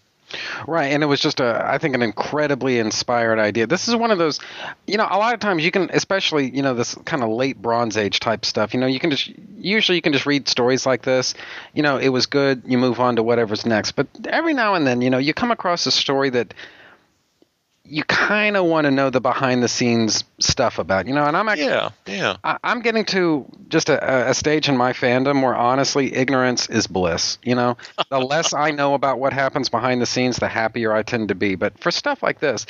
Right, 0.66 0.92
and 0.92 1.02
it 1.02 1.06
was 1.06 1.20
just 1.20 1.40
a, 1.40 1.66
I 1.68 1.78
think, 1.78 1.94
an 1.94 2.02
incredibly 2.02 2.78
inspired 2.78 3.38
idea. 3.38 3.66
This 3.66 3.88
is 3.88 3.96
one 3.96 4.12
of 4.12 4.18
those, 4.18 4.38
you 4.86 4.96
know, 4.96 5.06
a 5.10 5.18
lot 5.18 5.34
of 5.34 5.40
times 5.40 5.64
you 5.64 5.72
can, 5.72 5.90
especially, 5.92 6.48
you 6.54 6.62
know, 6.62 6.74
this 6.74 6.94
kind 7.04 7.24
of 7.24 7.30
late 7.30 7.60
Bronze 7.60 7.96
Age 7.96 8.20
type 8.20 8.44
stuff. 8.44 8.72
You 8.72 8.78
know, 8.78 8.86
you 8.86 9.00
can 9.00 9.10
just 9.10 9.32
usually 9.58 9.96
you 9.96 10.02
can 10.02 10.12
just 10.12 10.26
read 10.26 10.46
stories 10.46 10.86
like 10.86 11.02
this. 11.02 11.34
You 11.74 11.82
know, 11.82 11.96
it 11.96 12.10
was 12.10 12.26
good. 12.26 12.62
You 12.64 12.78
move 12.78 13.00
on 13.00 13.16
to 13.16 13.22
whatever's 13.22 13.66
next. 13.66 13.92
But 13.92 14.06
every 14.28 14.54
now 14.54 14.74
and 14.74 14.86
then, 14.86 15.00
you 15.00 15.10
know, 15.10 15.18
you 15.18 15.34
come 15.34 15.50
across 15.50 15.86
a 15.86 15.90
story 15.90 16.30
that 16.30 16.54
you 17.90 18.04
kind 18.04 18.56
of 18.56 18.64
want 18.64 18.84
to 18.84 18.90
know 18.90 19.10
the 19.10 19.20
behind 19.20 19.62
the 19.62 19.68
scenes 19.68 20.22
stuff 20.38 20.78
about. 20.78 21.06
You 21.06 21.14
know, 21.14 21.24
and 21.24 21.36
I'm 21.36 21.48
actually, 21.48 21.66
Yeah, 21.66 21.90
yeah. 22.06 22.36
I, 22.44 22.58
I'm 22.62 22.80
getting 22.80 23.04
to 23.06 23.44
just 23.68 23.88
a, 23.88 24.30
a 24.30 24.34
stage 24.34 24.68
in 24.68 24.76
my 24.76 24.92
fandom 24.92 25.42
where 25.42 25.54
honestly, 25.54 26.14
ignorance 26.14 26.68
is 26.68 26.86
bliss. 26.86 27.38
You 27.42 27.56
know, 27.56 27.76
the 28.08 28.18
less 28.24 28.54
I 28.54 28.70
know 28.70 28.94
about 28.94 29.18
what 29.18 29.32
happens 29.32 29.68
behind 29.68 30.00
the 30.00 30.06
scenes, 30.06 30.36
the 30.36 30.48
happier 30.48 30.92
I 30.92 31.02
tend 31.02 31.28
to 31.28 31.34
be. 31.34 31.56
But 31.56 31.78
for 31.80 31.90
stuff 31.90 32.22
like 32.22 32.38
this, 32.38 32.64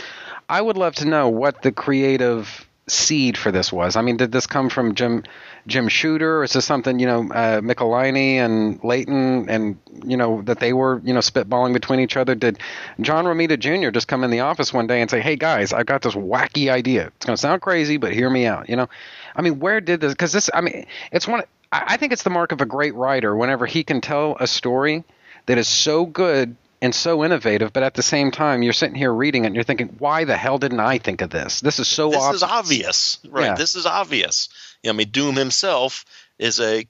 I 0.48 0.60
would 0.60 0.76
love 0.76 0.94
to 0.97 1.05
know 1.05 1.28
what 1.28 1.62
the 1.62 1.72
creative 1.72 2.66
seed 2.88 3.36
for 3.36 3.52
this 3.52 3.72
was. 3.72 3.97
I 3.97 4.02
mean, 4.02 4.16
did 4.16 4.32
this 4.32 4.47
come 4.47 4.70
from 4.70 4.94
Jim 4.94 5.24
Jim 5.66 5.89
Shooter, 5.89 6.39
or 6.39 6.45
is 6.45 6.53
this 6.53 6.65
something 6.65 6.99
you 6.99 7.07
know 7.07 7.20
uh, 7.32 7.61
Michelinie 7.61 8.35
and 8.37 8.82
Layton 8.82 9.49
and 9.49 9.78
you 10.05 10.16
know 10.16 10.43
that 10.43 10.61
they 10.61 10.73
were 10.73 11.01
you 11.05 11.12
know 11.12 11.20
spitballing 11.20 11.73
between 11.73 12.01
each 12.01 12.16
other? 12.16 12.35
Did 12.35 12.59
John 13.01 13.24
Romita 13.24 13.59
Jr. 13.59 13.91
just 13.91 14.09
come 14.09 14.24
in 14.24 14.31
the 14.31 14.41
office 14.41 14.73
one 14.73 14.87
day 14.87 15.01
and 15.01 15.11
say, 15.11 15.20
"Hey 15.20 15.37
guys, 15.37 15.73
I've 15.73 15.87
got 15.87 16.03
this 16.03 16.15
wacky 16.15 16.70
idea. 16.70 17.09
It's 17.16 17.27
going 17.27 17.37
to 17.37 17.41
sound 17.41 17.62
crazy, 17.62 17.97
but 17.97 18.12
hear 18.12 18.31
me 18.31 18.47
out." 18.47 18.69
You 18.69 18.77
know, 18.77 18.89
I 19.37 19.43
mean, 19.43 19.59
where 19.61 19.81
did 19.81 20.01
this? 20.01 20.12
Because 20.12 20.32
this, 20.32 20.51
I 20.53 20.61
mean, 20.61 20.87
it's 21.12 21.28
one. 21.28 21.43
I 21.73 21.97
think 21.97 22.12
it's 22.12 22.24
the 22.24 22.31
mark 22.31 22.53
of 22.53 22.61
a 22.61 22.66
great 22.66 22.95
writer 22.95 23.37
whenever 23.37 23.65
he 23.65 23.85
can 23.85 24.01
tell 24.01 24.37
a 24.41 24.47
story 24.47 25.05
that 25.47 25.57
is 25.57 25.69
so 25.69 26.05
good 26.05 26.57
and 26.82 26.95
so 26.95 27.24
innovative, 27.24 27.73
but 27.73 27.82
at 27.82 27.95
the 27.95 28.03
same 28.03 28.31
time, 28.31 28.62
you're 28.62 28.73
sitting 28.73 28.95
here 28.95 29.12
reading 29.12 29.45
it 29.45 29.49
and 29.49 29.55
you're 29.55 29.65
thinking, 29.65 29.95
why 29.99 30.24
the 30.24 30.37
hell 30.37 30.59
didn't 30.59 30.81
I 30.81 30.99
think 30.99 31.20
of 31.20 31.31
this? 31.31 31.61
This 31.61 31.78
is 31.78 31.89
so 31.89 32.11
this 32.11 32.23
ob- 32.23 32.35
is 32.35 32.43
obvious, 32.43 33.19
right? 33.28 33.47
Yeah. 33.47 33.55
This 33.55 33.74
is 33.74 33.87
obvious. 33.87 34.49
I 34.89 34.93
mean, 34.93 35.11
Doom 35.11 35.36
himself 35.36 36.05
is 36.39 36.61
a 36.61 36.86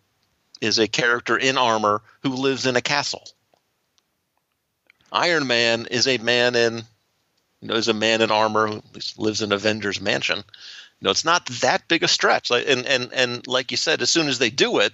is 0.61 0.79
a 0.79 0.89
character 0.89 1.37
in 1.37 1.59
armor 1.59 2.03
who 2.23 2.31
lives 2.31 2.67
in 2.67 2.77
a 2.77 2.83
castle. 2.83 3.27
Iron 5.11 5.47
Man 5.47 5.87
is 5.91 6.07
a 6.07 6.19
man 6.19 6.55
in 6.55 6.85
you 7.61 7.69
know 7.69 7.75
is 7.75 7.89
a 7.89 7.95
man 7.95 8.21
in 8.21 8.31
armor 8.31 8.69
who 8.69 8.83
lives 9.17 9.43
in 9.43 9.53
Avengers 9.53 10.01
Mansion. 10.01 10.39
You 10.39 11.07
know, 11.07 11.11
it's 11.11 11.25
not 11.25 11.47
that 11.47 11.89
big 11.89 12.03
a 12.03 12.09
stretch. 12.09 12.51
Like 12.51 12.69
and 12.69 12.87
and 12.87 13.12
and 13.12 13.47
like 13.47 13.71
you 13.71 13.77
said, 13.77 14.03
as 14.03 14.11
soon 14.11 14.29
as 14.29 14.39
they 14.39 14.51
do 14.51 14.79
it, 14.79 14.93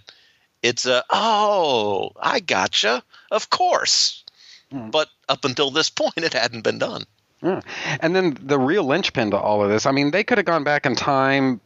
it's 0.63 0.87
a 0.87 1.05
oh, 1.11 2.13
I 2.21 2.41
gotcha. 2.41 3.03
Of 3.31 3.51
course. 3.51 4.25
Hmm. 4.71 4.91
But 4.91 5.09
up 5.29 5.45
until 5.45 5.71
this 5.71 5.91
point, 6.03 6.19
it 6.19 6.33
hadn't 6.33 6.63
been 6.63 6.79
done. 6.79 7.05
Yeah. 7.43 7.61
And 8.01 8.17
then 8.17 8.39
the 8.41 8.59
real 8.59 8.85
linchpin 8.85 9.33
to 9.33 9.37
all 9.37 9.63
of 9.63 9.69
this, 9.69 9.85
I 9.85 9.93
mean, 9.93 10.11
they 10.11 10.25
could 10.25 10.39
have 10.39 10.47
gone 10.47 10.65
back 10.65 10.87
in 10.87 10.97
time 10.97 11.61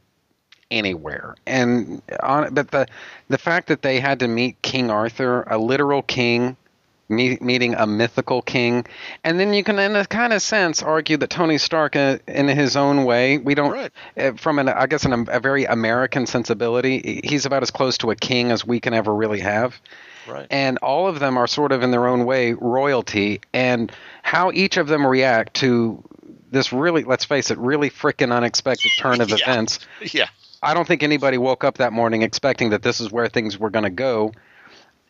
anywhere. 0.71 1.35
And 1.47 2.03
on 2.23 2.55
but 2.55 2.71
the 2.71 2.87
the 3.29 3.39
fact 3.39 3.69
that 3.69 3.83
they 3.83 4.01
had 4.01 4.21
to 4.21 4.29
meet 4.29 4.61
King 4.63 4.91
Arthur, 4.91 5.43
a 5.43 5.59
literal 5.59 6.03
king, 6.03 6.57
meet, 7.09 7.43
meeting 7.43 7.75
a 7.75 7.87
mythical 7.87 8.43
king, 8.43 8.87
and 9.25 9.39
then 9.39 9.53
you 9.53 9.63
can, 9.65 9.79
in 9.79 9.97
a 9.97 10.07
kind 10.07 10.33
of 10.33 10.41
sense, 10.43 10.83
argue 10.83 11.17
that 11.19 11.31
Tony 11.31 11.59
Stark, 11.59 11.97
uh, 11.97 12.19
in 12.29 12.49
his 12.49 12.77
own 12.77 13.05
way, 13.05 13.39
we 13.39 13.55
don't, 13.55 13.93
uh, 14.17 14.33
from 14.33 14.59
an, 14.59 14.69
I 14.69 14.87
guess, 14.87 15.05
an, 15.05 15.27
a 15.29 15.41
very 15.41 15.65
American 15.65 16.27
sensibility, 16.27 17.21
he's 17.25 17.47
about 17.47 17.63
as 17.63 17.71
close 17.71 17.99
to 17.99 18.11
a 18.11 18.17
king 18.17 18.51
as 18.51 18.65
we 18.65 18.81
can 18.81 18.95
ever 18.95 19.15
really 19.15 19.41
have. 19.41 19.81
Right. 20.29 20.47
And 20.51 20.79
all 20.79 21.09
of 21.09 21.19
them 21.19 21.37
are 21.37 21.47
sort 21.47 21.73
of 21.73 21.83
in 21.83 21.91
their 21.91 22.07
own 22.07 22.25
way 22.25 22.53
royalty, 22.53 23.41
and 23.53 23.91
how 24.23 24.53
each 24.53 24.77
of 24.77 24.87
them 24.87 25.05
react 25.07 25.55
to 25.55 26.03
this 26.53 26.73
really, 26.73 27.05
let's 27.05 27.25
face 27.25 27.51
it, 27.51 27.59
really 27.59 27.91
freaking 27.91 28.33
unexpected 28.33 28.91
turn 28.99 29.21
of 29.21 29.29
Yeah. 29.31 29.37
events. 29.37 29.79
Yeah. 30.13 30.29
I 30.63 30.75
don't 30.75 30.87
think 30.87 31.03
anybody 31.03 31.39
woke 31.39 31.65
up 31.65 31.79
that 31.79 31.93
morning 31.93 32.23
expecting 32.23 32.71
that 32.71 32.83
this 32.83 33.01
is 33.01 33.11
where 33.11 33.29
things 33.29 33.59
were 33.59 33.71
going 33.71 33.85
to 33.85 33.91
go. 33.91 34.33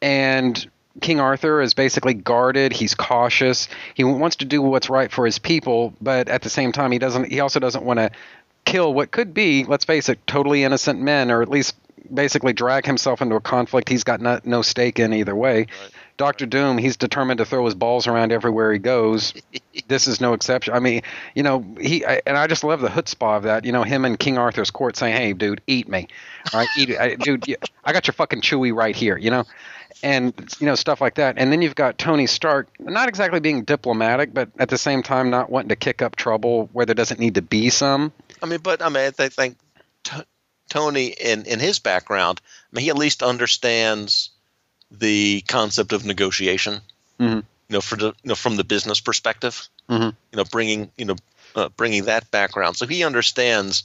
And 0.00 0.70
King 1.00 1.20
Arthur 1.20 1.60
is 1.60 1.74
basically 1.74 2.14
guarded. 2.14 2.72
He's 2.72 2.94
cautious. 2.94 3.68
He 3.94 4.04
wants 4.04 4.36
to 4.36 4.44
do 4.44 4.62
what's 4.62 4.90
right 4.90 5.10
for 5.10 5.24
his 5.24 5.38
people, 5.38 5.94
but 6.00 6.28
at 6.28 6.42
the 6.42 6.50
same 6.50 6.72
time, 6.72 6.92
he 6.92 6.98
doesn't. 6.98 7.30
He 7.30 7.40
also 7.40 7.60
doesn't 7.60 7.84
want 7.84 7.98
to 7.98 8.10
kill 8.64 8.92
what 8.92 9.10
could 9.10 9.34
be, 9.34 9.64
let's 9.64 9.84
face 9.84 10.08
it, 10.08 10.24
totally 10.26 10.62
innocent 10.64 11.00
men, 11.00 11.30
or 11.30 11.42
at 11.42 11.48
least 11.48 11.74
basically 12.12 12.52
drag 12.52 12.86
himself 12.86 13.22
into 13.22 13.34
a 13.34 13.40
conflict 13.40 13.88
he's 13.88 14.04
got 14.04 14.20
no, 14.20 14.40
no 14.44 14.62
stake 14.62 14.98
in 14.98 15.12
either 15.12 15.34
way. 15.34 15.66
Doctor 16.20 16.44
Doom, 16.44 16.76
he's 16.76 16.98
determined 16.98 17.38
to 17.38 17.46
throw 17.46 17.64
his 17.64 17.74
balls 17.74 18.06
around 18.06 18.30
everywhere 18.30 18.70
he 18.74 18.78
goes. 18.78 19.32
this 19.88 20.06
is 20.06 20.20
no 20.20 20.34
exception. 20.34 20.74
I 20.74 20.78
mean, 20.78 21.00
you 21.34 21.42
know, 21.42 21.64
he 21.80 22.04
I, 22.04 22.20
and 22.26 22.36
I 22.36 22.46
just 22.46 22.62
love 22.62 22.82
the 22.82 22.88
chutzpah 22.88 23.38
of 23.38 23.42
that. 23.44 23.64
You 23.64 23.72
know, 23.72 23.84
him 23.84 24.04
and 24.04 24.18
King 24.18 24.36
Arthur's 24.36 24.70
court 24.70 24.98
saying, 24.98 25.16
"Hey, 25.16 25.32
dude, 25.32 25.62
eat 25.66 25.88
me, 25.88 26.08
all 26.52 26.60
right, 26.60 26.68
eat 26.76 26.94
I, 26.94 27.14
dude. 27.14 27.56
I 27.86 27.94
got 27.94 28.06
your 28.06 28.12
fucking 28.12 28.42
chewy 28.42 28.74
right 28.74 28.94
here." 28.94 29.16
You 29.16 29.30
know, 29.30 29.44
and 30.02 30.34
you 30.60 30.66
know 30.66 30.74
stuff 30.74 31.00
like 31.00 31.14
that. 31.14 31.36
And 31.38 31.50
then 31.50 31.62
you've 31.62 31.74
got 31.74 31.96
Tony 31.96 32.26
Stark, 32.26 32.68
not 32.78 33.08
exactly 33.08 33.40
being 33.40 33.64
diplomatic, 33.64 34.34
but 34.34 34.50
at 34.58 34.68
the 34.68 34.76
same 34.76 35.02
time 35.02 35.30
not 35.30 35.48
wanting 35.48 35.70
to 35.70 35.76
kick 35.76 36.02
up 36.02 36.16
trouble 36.16 36.68
where 36.74 36.84
there 36.84 36.94
doesn't 36.94 37.18
need 37.18 37.36
to 37.36 37.42
be 37.42 37.70
some. 37.70 38.12
I 38.42 38.46
mean, 38.46 38.60
but 38.62 38.82
I 38.82 38.90
mean, 38.90 39.10
I 39.18 39.30
think 39.30 39.56
T- 40.04 40.20
Tony, 40.68 41.06
in 41.06 41.46
in 41.46 41.60
his 41.60 41.78
background, 41.78 42.42
I 42.44 42.76
mean, 42.76 42.84
he 42.84 42.90
at 42.90 42.98
least 42.98 43.22
understands 43.22 44.32
the 44.90 45.42
concept 45.42 45.92
of 45.92 46.04
negotiation. 46.04 46.80
Mhm. 47.18 47.44
You 47.68 47.74
know, 47.74 47.80
for 47.80 47.96
the 47.96 48.06
you 48.06 48.28
know 48.28 48.34
from 48.34 48.56
the 48.56 48.64
business 48.64 49.00
perspective. 49.00 49.68
Mhm. 49.88 50.14
You 50.32 50.36
know, 50.36 50.44
bringing 50.44 50.90
you 50.96 51.04
know 51.04 51.16
uh, 51.54 51.68
bringing 51.70 52.04
that 52.04 52.30
background, 52.30 52.76
so 52.76 52.86
he 52.86 53.04
understands 53.04 53.84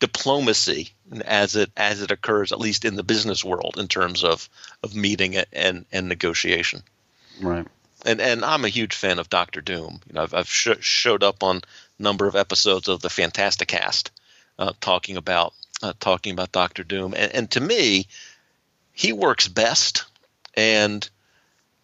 diplomacy 0.00 0.90
as 1.24 1.56
it 1.56 1.70
as 1.76 2.02
it 2.02 2.10
occurs, 2.10 2.52
at 2.52 2.60
least 2.60 2.84
in 2.84 2.96
the 2.96 3.02
business 3.02 3.44
world, 3.44 3.76
in 3.78 3.88
terms 3.88 4.24
of 4.24 4.48
of 4.82 4.94
meeting 4.94 5.36
and 5.52 5.84
and 5.92 6.08
negotiation. 6.08 6.82
Right. 7.40 7.66
And 8.04 8.20
and 8.20 8.44
I'm 8.44 8.64
a 8.64 8.68
huge 8.68 8.94
fan 8.94 9.18
of 9.18 9.28
Doctor 9.30 9.60
Doom. 9.60 10.00
You 10.06 10.14
know, 10.14 10.22
I've, 10.22 10.34
I've 10.34 10.48
sh- 10.48 10.80
showed 10.80 11.24
up 11.24 11.42
on 11.42 11.62
a 11.98 12.02
number 12.02 12.26
of 12.26 12.36
episodes 12.36 12.88
of 12.88 13.00
the 13.00 13.10
Fantastic 13.10 13.68
Cast, 13.68 14.10
uh, 14.58 14.72
talking 14.80 15.16
about 15.16 15.52
uh, 15.82 15.94
talking 15.98 16.32
about 16.32 16.52
Doctor 16.52 16.84
Doom, 16.84 17.14
and, 17.16 17.32
and 17.32 17.50
to 17.52 17.60
me, 17.60 18.06
he 18.98 19.12
works 19.12 19.46
best. 19.46 20.06
And 20.54 21.08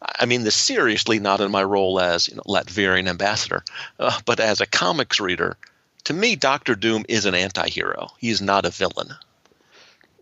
I 0.03 0.27
mean 0.27 0.43
this 0.43 0.57
seriously, 0.57 1.20
not 1.20 1.41
in 1.41 1.53
my 1.53 1.62
role 1.62 2.01
as 2.01 2.28
you 2.28 2.35
know, 2.35 2.43
Latvian 2.43 3.09
ambassador, 3.09 3.62
uh, 4.01 4.19
but 4.27 4.41
as 4.41 4.61
a 4.61 4.66
comics 4.66 5.20
reader 5.20 5.57
to 6.05 6.12
me, 6.12 6.35
Doctor 6.35 6.74
Doom 6.74 7.05
is 7.09 7.24
an 7.24 7.36
anti-hero. 7.36 8.09
He 8.19 8.31
is 8.31 8.43
not 8.43 8.66
a 8.66 8.70
villain. 8.70 9.15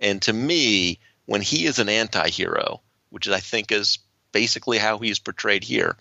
And 0.03 0.21
to 0.23 0.35
me, 0.35 0.99
when 1.25 1.41
he 1.41 1.65
is 1.65 1.79
an 1.79 1.89
anti-hero, 1.89 2.83
which 3.09 3.27
I 3.27 3.41
think 3.41 3.73
is 3.73 3.99
basically 4.31 4.77
how 4.77 4.99
he's 4.99 5.19
portrayed 5.19 5.65
here, 5.65 5.97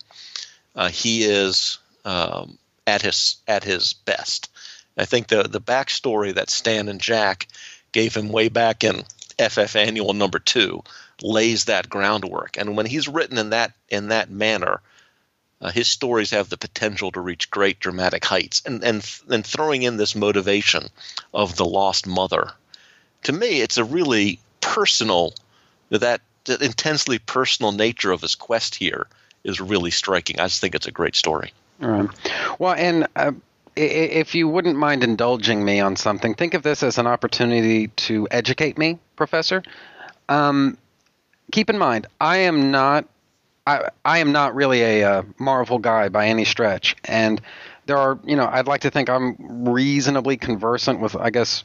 uh, 0.76 0.88
he 0.88 1.24
is 1.24 1.78
um, 2.04 2.58
at 2.86 3.00
his 3.00 3.36
at 3.48 3.64
his 3.64 3.94
best. 3.94 4.50
I 4.98 5.06
think 5.06 5.28
the 5.28 5.44
the 5.44 5.60
backstory 5.60 6.34
that 6.34 6.50
Stan 6.50 6.88
and 6.90 7.00
Jack 7.00 7.48
gave 7.92 8.14
him 8.14 8.28
way 8.28 8.50
back 8.50 8.84
in 8.84 9.04
FF 9.48 9.76
Annual 9.76 10.14
Number 10.14 10.38
Two 10.38 10.82
lays 11.20 11.66
that 11.66 11.88
groundwork. 11.88 12.58
And 12.58 12.76
when 12.76 12.86
he's 12.86 13.08
written 13.08 13.38
in 13.38 13.50
that 13.50 13.72
in 13.88 14.08
that 14.08 14.30
manner, 14.30 14.80
uh, 15.62 15.70
his 15.70 15.86
stories 15.86 16.30
have 16.30 16.48
the 16.48 16.56
potential 16.56 17.12
to 17.12 17.20
reach 17.20 17.50
great 17.50 17.78
dramatic 17.78 18.24
heights. 18.24 18.62
And, 18.66 18.82
and, 18.82 19.08
and 19.30 19.46
throwing 19.46 19.82
in 19.82 19.96
this 19.96 20.16
motivation 20.16 20.88
of 21.32 21.56
the 21.56 21.64
lost 21.64 22.06
mother, 22.06 22.50
to 23.24 23.32
me, 23.32 23.60
it's 23.60 23.78
a 23.78 23.84
really 23.84 24.40
personal, 24.60 25.34
that, 25.90 26.20
that 26.46 26.62
intensely 26.62 27.20
personal 27.20 27.70
nature 27.70 28.10
of 28.10 28.22
his 28.22 28.34
quest 28.34 28.74
here 28.74 29.06
is 29.44 29.60
really 29.60 29.92
striking. 29.92 30.40
I 30.40 30.46
just 30.46 30.60
think 30.60 30.74
it's 30.74 30.88
a 30.88 30.92
great 30.92 31.14
story. 31.14 31.52
Right. 31.78 32.08
Well, 32.58 32.74
and 32.74 33.06
uh, 33.14 33.32
if 33.76 34.34
you 34.34 34.48
wouldn't 34.48 34.76
mind 34.76 35.04
indulging 35.04 35.64
me 35.64 35.80
on 35.80 35.96
something, 35.96 36.34
think 36.34 36.54
of 36.54 36.62
this 36.62 36.82
as 36.82 36.98
an 36.98 37.06
opportunity 37.06 37.88
to 37.88 38.28
educate 38.30 38.78
me, 38.78 38.98
Professor. 39.16 39.62
Um, 40.28 40.78
keep 41.50 41.70
in 41.70 41.78
mind, 41.78 42.06
I 42.20 42.38
am 42.38 42.70
not 42.70 43.06
I, 43.66 43.90
I 44.04 44.18
am 44.18 44.32
not 44.32 44.54
really 44.54 44.82
a 44.82 45.04
uh, 45.08 45.22
Marvel 45.38 45.78
guy 45.78 46.08
by 46.08 46.26
any 46.26 46.44
stretch, 46.44 46.96
and 47.04 47.40
there 47.86 47.96
are 47.96 48.18
you 48.24 48.36
know 48.36 48.46
I'd 48.46 48.66
like 48.66 48.82
to 48.82 48.90
think 48.90 49.08
I'm 49.08 49.36
reasonably 49.68 50.36
conversant 50.36 51.00
with 51.00 51.16
I 51.16 51.30
guess 51.30 51.64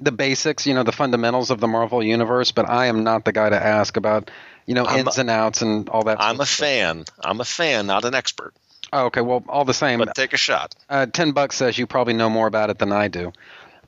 the 0.00 0.12
basics, 0.12 0.66
you 0.66 0.74
know, 0.74 0.82
the 0.82 0.92
fundamentals 0.92 1.50
of 1.50 1.60
the 1.60 1.68
Marvel 1.68 2.02
universe, 2.02 2.50
but 2.50 2.68
I 2.68 2.86
am 2.86 3.04
not 3.04 3.24
the 3.24 3.32
guy 3.32 3.48
to 3.48 3.62
ask 3.62 3.96
about 3.96 4.30
you 4.66 4.74
know 4.74 4.84
I'm 4.86 5.00
ins 5.00 5.18
and 5.18 5.30
outs 5.30 5.62
and 5.62 5.88
all 5.88 6.04
that. 6.04 6.20
I'm 6.20 6.40
a 6.40 6.46
fan. 6.46 7.04
I'm 7.20 7.40
a 7.40 7.44
fan, 7.44 7.86
not 7.86 8.04
an 8.04 8.14
expert. 8.14 8.54
Oh, 8.92 9.06
okay. 9.06 9.20
Well, 9.22 9.42
all 9.48 9.64
the 9.64 9.74
same, 9.74 9.98
but 10.00 10.14
take 10.14 10.32
a 10.32 10.36
shot. 10.38 10.74
Uh, 10.88 11.06
Ten 11.06 11.32
bucks 11.32 11.56
says 11.56 11.78
you 11.78 11.86
probably 11.86 12.12
know 12.14 12.28
more 12.28 12.46
about 12.46 12.70
it 12.70 12.78
than 12.78 12.92
I 12.92 13.08
do. 13.08 13.32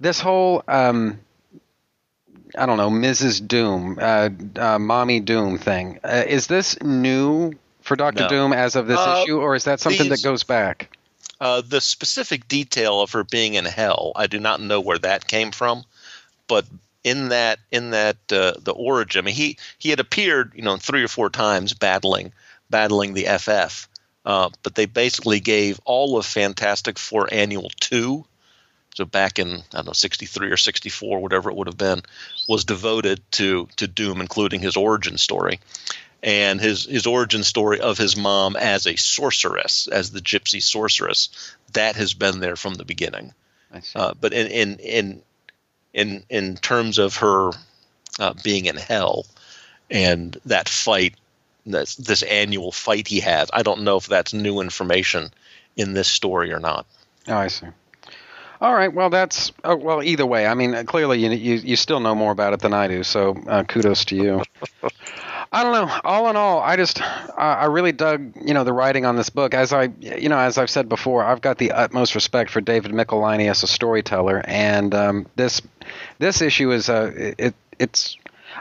This 0.01 0.19
whole 0.21 0.63
um, 0.67 1.21
I 2.57 2.67
don't 2.67 2.77
know, 2.77 2.91
Mrs. 2.91 3.47
Doom, 3.47 3.99
uh, 4.01 4.31
uh, 4.57 4.79
Mommy 4.79 5.21
Doom 5.21 5.59
thing. 5.59 5.99
Uh, 6.05 6.25
is 6.27 6.47
this 6.47 6.81
new 6.83 7.53
for 7.83 7.97
Doctor 7.97 8.23
No. 8.23 8.29
Doom 8.29 8.53
as 8.53 8.77
of 8.77 8.87
this 8.87 8.99
Uh, 8.99 9.23
issue, 9.25 9.39
or 9.39 9.55
is 9.55 9.65
that 9.65 9.81
something 9.81 10.09
these- 10.09 10.23
that 10.23 10.27
goes 10.27 10.43
back? 10.45 10.97
Uh, 11.41 11.61
the 11.67 11.81
specific 11.81 12.47
detail 12.49 13.01
of 13.01 13.11
her 13.13 13.25
being 13.25 13.55
in 13.55 13.65
hell, 13.65 14.13
I 14.17 14.27
do 14.29 14.39
not 14.39 14.61
know 14.61 14.81
where 14.81 14.99
that 14.99 15.27
came 15.27 15.51
from, 15.51 15.85
but 16.47 16.65
in 17.03 17.29
that 17.31 17.59
in 17.71 17.91
that 17.91 18.17
uh, 18.33 18.53
the 18.59 18.73
origin, 18.73 19.25
I 19.25 19.27
mean, 19.27 19.35
he 19.35 19.59
he 19.79 19.91
had 19.91 20.01
appeared, 20.01 20.53
you 20.55 20.63
know, 20.63 20.77
three 20.79 21.03
or 21.03 21.09
four 21.09 21.29
times 21.29 21.75
battling 21.75 22.33
battling 22.71 23.13
the 23.15 23.27
FF, 23.27 23.89
uh, 24.25 24.51
but 24.63 24.75
they 24.75 24.87
basically 24.87 25.41
gave 25.41 25.81
all 25.85 26.19
of 26.19 26.27
Fantastic 26.27 26.99
Four 26.99 27.29
Annual 27.33 27.71
Two, 27.81 28.25
so 28.95 29.05
back 29.05 29.39
in 29.39 29.49
I 29.49 29.63
don't 29.77 29.87
know 29.87 29.93
sixty 29.93 30.27
three 30.27 30.51
or 30.51 30.57
sixty 30.57 30.89
four, 30.89 31.21
whatever 31.21 31.51
it 31.51 31.57
would 31.57 31.67
have 31.67 31.79
been, 31.79 32.03
was 32.49 32.65
devoted 32.65 33.21
to 33.33 33.69
to 33.77 33.87
Doom, 33.87 34.21
including 34.21 34.61
his 34.61 34.77
origin 34.77 35.19
story 35.19 35.61
and 36.25 36.59
his 36.59 36.87
his 36.87 37.07
origin 37.07 37.45
story 37.45 37.81
of 37.81 37.99
his 37.99 38.17
mom 38.17 38.57
as 38.57 38.87
a 38.87 38.97
sorceress, 38.97 39.87
as 39.87 40.11
the 40.11 40.21
gypsy 40.21 40.63
sorceress, 40.63 41.29
that 41.75 41.97
has 41.97 42.15
been 42.15 42.41
there 42.41 42.57
from 42.57 42.75
the 42.75 42.85
beginning. 42.85 43.35
Uh, 43.95 44.15
but 44.19 44.33
in 44.33 44.47
in 44.47 44.79
in 44.79 45.23
in 45.93 46.25
in 46.31 46.57
terms 46.57 46.99
of 46.99 47.17
her 47.17 47.51
uh, 48.19 48.33
being 48.43 48.65
in 48.65 48.77
hell 48.77 49.27
and 49.91 50.41
that 50.47 50.69
fight, 50.69 51.15
this, 51.67 51.97
this 51.97 52.23
annual 52.23 52.73
fight 52.73 53.09
he 53.09 53.21
has, 53.21 53.51
I 53.53 53.63
don't 53.63 53.83
know 53.83 53.97
if 53.97 54.07
that's 54.07 54.35
new 54.35 54.61
information 54.61 55.33
in 55.77 55.93
this 55.93 56.09
story 56.09 56.53
or 56.53 56.61
not. 56.61 56.87
Oh, 57.29 57.37
I 57.37 57.49
see. 57.49 57.67
All 58.61 58.73
right. 58.73 58.93
Well, 58.93 59.11
that's 59.11 59.53
oh, 59.65 59.77
well. 59.77 60.03
Either 60.03 60.25
way, 60.25 60.47
I 60.47 60.55
mean, 60.55 60.87
clearly 60.87 61.19
you 61.19 61.31
you, 61.31 61.57
you 61.57 61.77
still 61.77 62.01
know 62.01 62.15
more 62.15 62.33
about 62.33 62.53
it 62.53 62.61
than 62.61 62.73
I 62.73 62.89
do. 62.89 63.03
So 63.03 63.37
uh, 63.47 63.65
kudos 63.65 64.07
to 64.07 64.17
you. 64.17 64.43
I 65.53 65.63
don't 65.63 65.73
know. 65.73 66.01
All 66.03 66.31
in 66.31 66.37
all, 66.37 66.61
I 66.61 66.77
just 66.77 67.03
I 67.03 67.55
I 67.61 67.65
really 67.67 67.93
dug 67.93 68.33
you 68.43 68.55
know 68.55 68.65
the 68.65 68.73
writing 68.73 69.05
on 69.05 69.17
this 69.17 69.29
book. 69.29 69.55
As 69.55 69.73
I 69.73 69.91
you 70.01 70.29
know 70.29 70.39
as 70.39 70.57
I've 70.57 70.71
said 70.71 70.89
before, 70.89 71.23
I've 71.25 71.41
got 71.41 71.59
the 71.59 71.73
utmost 71.73 72.15
respect 72.15 72.51
for 72.51 72.61
David 72.61 72.93
Michelinie 72.93 73.51
as 73.51 73.63
a 73.63 73.67
storyteller, 73.67 74.43
and 74.45 74.95
um, 74.95 75.27
this 75.37 75.61
this 76.19 76.41
issue 76.41 76.73
is 76.73 76.89
uh, 76.89 77.13
it 77.15 77.55
it's. 77.79 78.17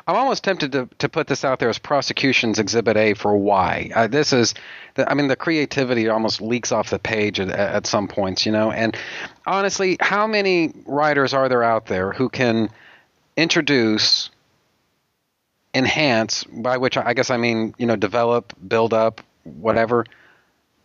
I'm 0.08 0.16
almost 0.16 0.44
tempted 0.44 0.72
to, 0.74 0.90
to 1.00 1.10
put 1.10 1.28
this 1.28 1.46
out 1.46 1.60
there 1.60 1.70
as 1.70 1.78
prosecution's 1.78 2.60
exhibit 2.60 2.98
A 2.98 3.14
for 3.14 3.36
why. 3.36 3.92
Uh, 3.94 4.08
this 4.08 4.34
is, 4.34 4.54
the, 4.96 5.10
I 5.10 5.14
mean, 5.14 5.28
the 5.28 5.36
creativity 5.36 6.08
almost 6.10 6.42
leaks 6.42 6.72
off 6.72 6.90
the 6.90 7.00
page 7.00 7.40
at, 7.40 7.50
at 7.50 7.88
some 7.88 8.08
points, 8.08 8.46
you 8.46 8.52
know. 8.52 8.72
And 8.72 8.98
honestly, 9.46 9.98
how 10.00 10.28
many 10.28 10.74
writers 10.86 11.34
are 11.34 11.50
there 11.50 11.64
out 11.64 11.86
there 11.86 12.12
who 12.12 12.30
can 12.30 12.70
introduce 13.36 14.30
enhance 15.74 16.44
by 16.44 16.78
which 16.78 16.98
I 16.98 17.14
guess 17.14 17.30
I 17.30 17.38
mean 17.38 17.74
you 17.78 17.88
know 17.88 17.96
develop, 17.96 18.54
build 18.68 18.94
up, 18.94 19.22
whatever, 19.44 20.06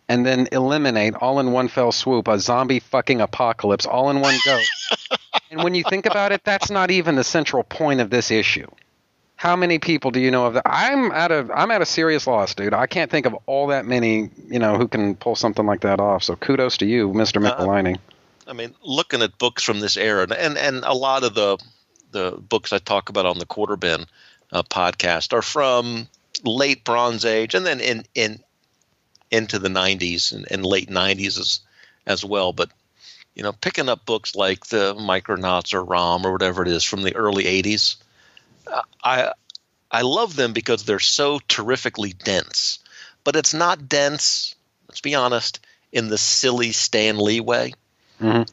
and 0.07 0.25
then 0.25 0.47
eliminate 0.51 1.13
all 1.15 1.39
in 1.39 1.51
one 1.51 1.67
fell 1.67 1.91
swoop 1.91 2.27
a 2.27 2.39
zombie 2.39 2.79
fucking 2.79 3.21
apocalypse 3.21 3.85
all 3.85 4.09
in 4.09 4.19
one 4.19 4.35
go. 4.43 4.59
and 5.51 5.63
when 5.63 5.75
you 5.75 5.83
think 5.89 6.05
about 6.05 6.31
it, 6.31 6.43
that's 6.43 6.71
not 6.71 6.91
even 6.91 7.15
the 7.15 7.23
central 7.23 7.63
point 7.63 8.01
of 8.01 8.09
this 8.09 8.31
issue. 8.31 8.67
How 9.39 9.55
many 9.55 9.79
people 9.79 10.11
do 10.11 10.19
you 10.19 10.31
know 10.31 10.47
of 10.47 10.55
that? 10.55 10.63
I'm 10.65 11.13
at 11.13 11.31
a 11.31 11.47
I'm 11.55 11.71
at 11.71 11.81
a 11.81 11.85
serious 11.85 12.27
loss, 12.27 12.53
dude. 12.53 12.73
I 12.73 12.87
can't 12.87 13.09
think 13.09 13.25
of 13.25 13.33
all 13.45 13.67
that 13.67 13.85
many 13.85 14.29
you 14.49 14.59
know 14.59 14.77
who 14.77 14.85
can 14.85 15.15
pull 15.15 15.37
something 15.37 15.65
like 15.65 15.79
that 15.79 16.01
off. 16.01 16.23
So 16.23 16.35
kudos 16.35 16.75
to 16.79 16.85
you, 16.85 17.13
Mister 17.13 17.39
Michelinie. 17.39 17.99
I 18.47 18.51
mean, 18.51 18.75
looking 18.83 19.21
at 19.21 19.37
books 19.37 19.63
from 19.63 19.79
this 19.79 19.95
era, 19.95 20.27
and 20.37 20.57
and 20.57 20.83
a 20.83 20.93
lot 20.93 21.23
of 21.23 21.35
the 21.35 21.57
the 22.11 22.31
books 22.31 22.73
I 22.73 22.79
talk 22.79 23.07
about 23.07 23.25
on 23.25 23.39
the 23.39 23.45
Quarter 23.45 23.77
Bin 23.77 24.05
uh, 24.51 24.63
podcast 24.63 25.31
are 25.31 25.41
from 25.41 26.09
late 26.43 26.83
Bronze 26.83 27.23
Age, 27.23 27.55
and 27.55 27.65
then 27.65 27.79
in 27.79 28.03
in 28.13 28.43
into 29.31 29.57
the 29.57 29.69
'90s 29.69 30.33
and, 30.33 30.51
and 30.51 30.65
late 30.65 30.89
'90s 30.89 31.39
as 31.39 31.61
as 32.05 32.25
well. 32.25 32.51
But 32.51 32.71
you 33.35 33.43
know, 33.43 33.53
picking 33.53 33.87
up 33.87 34.05
books 34.05 34.35
like 34.35 34.65
the 34.65 34.95
Micronauts 34.95 35.73
or 35.73 35.81
Rom 35.81 36.25
or 36.25 36.33
whatever 36.33 36.61
it 36.61 36.67
is 36.67 36.83
from 36.83 37.03
the 37.03 37.15
early 37.15 37.45
'80s, 37.45 37.95
uh, 37.95 38.03
I 39.03 39.33
I 39.91 40.01
love 40.01 40.35
them 40.35 40.53
because 40.53 40.83
they're 40.83 40.99
so 40.99 41.39
terrifically 41.47 42.13
dense. 42.13 42.79
But 43.23 43.35
it's 43.35 43.53
not 43.53 43.89
dense. 43.89 44.55
Let's 44.87 45.01
be 45.01 45.15
honest. 45.15 45.59
In 45.91 46.07
the 46.07 46.17
silly 46.17 46.71
Stan 46.71 47.17
Lee 47.17 47.39
way 47.39 47.73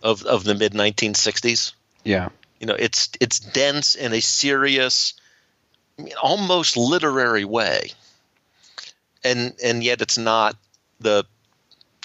of 0.02 0.22
of 0.22 0.44
the 0.44 0.55
mid 0.55 0.72
1960s. 0.72 1.72
Yeah. 2.05 2.30
You 2.60 2.66
know, 2.66 2.76
it's 2.78 3.10
it's 3.20 3.38
dense 3.38 3.94
in 3.94 4.12
a 4.12 4.20
serious, 4.20 5.14
I 5.98 6.02
mean, 6.02 6.14
almost 6.22 6.76
literary 6.76 7.44
way, 7.44 7.90
and 9.22 9.55
and 9.62 9.84
yet 9.84 10.01
it's 10.01 10.16
not 10.16 10.56
the 11.01 11.24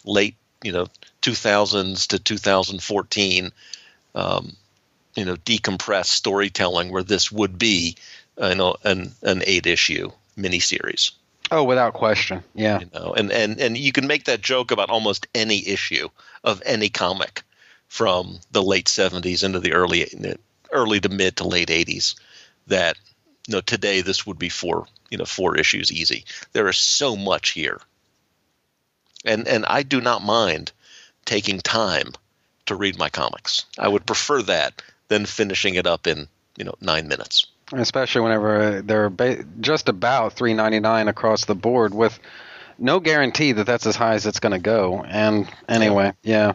late 0.03 0.35
you 0.63 0.73
know 0.73 0.87
2000s 1.21 2.07
to 2.07 2.19
2014, 2.19 3.51
um, 4.15 4.55
you 5.15 5.25
know, 5.25 5.35
decompressed 5.35 6.05
storytelling 6.05 6.91
where 6.91 7.03
this 7.03 7.31
would 7.31 7.57
be, 7.57 7.95
uh, 8.41 8.47
you 8.47 8.55
know, 8.55 8.75
an 8.83 9.11
an 9.21 9.43
eight 9.45 9.67
issue 9.67 10.11
miniseries. 10.37 11.11
Oh, 11.51 11.63
without 11.63 11.93
question. 11.93 12.43
Yeah. 12.55 12.79
You 12.79 12.89
know, 12.93 13.13
and 13.13 13.31
and 13.31 13.59
and 13.59 13.77
you 13.77 13.91
can 13.91 14.07
make 14.07 14.25
that 14.25 14.41
joke 14.41 14.71
about 14.71 14.89
almost 14.89 15.27
any 15.35 15.67
issue 15.67 16.09
of 16.43 16.61
any 16.65 16.89
comic 16.89 17.43
from 17.87 18.39
the 18.51 18.63
late 18.63 18.85
70s 18.85 19.43
into 19.43 19.59
the 19.59 19.73
early 19.73 20.07
early 20.71 20.99
to 21.01 21.09
mid 21.09 21.35
to 21.37 21.47
late 21.47 21.67
80s 21.67 22.15
that 22.67 22.95
you 23.47 23.53
know 23.53 23.61
today 23.61 23.99
this 23.99 24.25
would 24.25 24.39
be 24.39 24.47
four 24.47 24.87
you 25.09 25.17
know 25.17 25.25
four 25.25 25.57
issues 25.57 25.91
easy 25.91 26.23
there 26.53 26.69
is 26.69 26.77
so 26.77 27.17
much 27.17 27.49
here 27.49 27.81
and 29.25 29.45
and 29.45 29.65
i 29.65 29.83
do 29.83 29.99
not 29.99 30.23
mind 30.23 30.71
taking 31.25 31.59
time 31.59 32.13
to 32.65 32.75
read 32.75 32.97
my 32.97 33.09
comics. 33.09 33.65
I 33.77 33.87
would 33.87 34.05
prefer 34.05 34.41
that 34.43 34.81
than 35.11 35.25
finishing 35.25 35.75
it 35.75 35.85
up 35.85 36.07
in 36.07 36.27
you 36.57 36.63
know 36.63 36.73
nine 36.79 37.07
minutes. 37.07 37.45
especially 37.73 38.21
whenever 38.21 38.81
they're 38.81 39.09
ba- 39.09 39.43
just 39.59 39.89
about 39.89 40.35
3.99 40.35 41.09
across 41.09 41.45
the 41.45 41.55
board 41.55 41.93
with 41.93 42.17
no 42.79 42.99
guarantee 42.99 43.51
that 43.51 43.65
that's 43.65 43.85
as 43.85 43.95
high 43.95 44.15
as 44.15 44.25
it's 44.25 44.39
going 44.39 44.53
to 44.53 44.59
go. 44.59 45.03
And 45.03 45.47
anyway 45.67 46.13
yeah. 46.23 46.53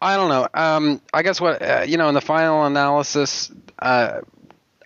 I 0.00 0.16
don't 0.16 0.30
know. 0.30 0.48
Um, 0.54 1.00
i 1.12 1.22
guess 1.22 1.40
what 1.40 1.60
uh, 1.62 1.84
you 1.86 1.98
know 1.98 2.08
in 2.08 2.14
the 2.14 2.22
final 2.22 2.64
analysis 2.64 3.52
uh, 3.78 4.22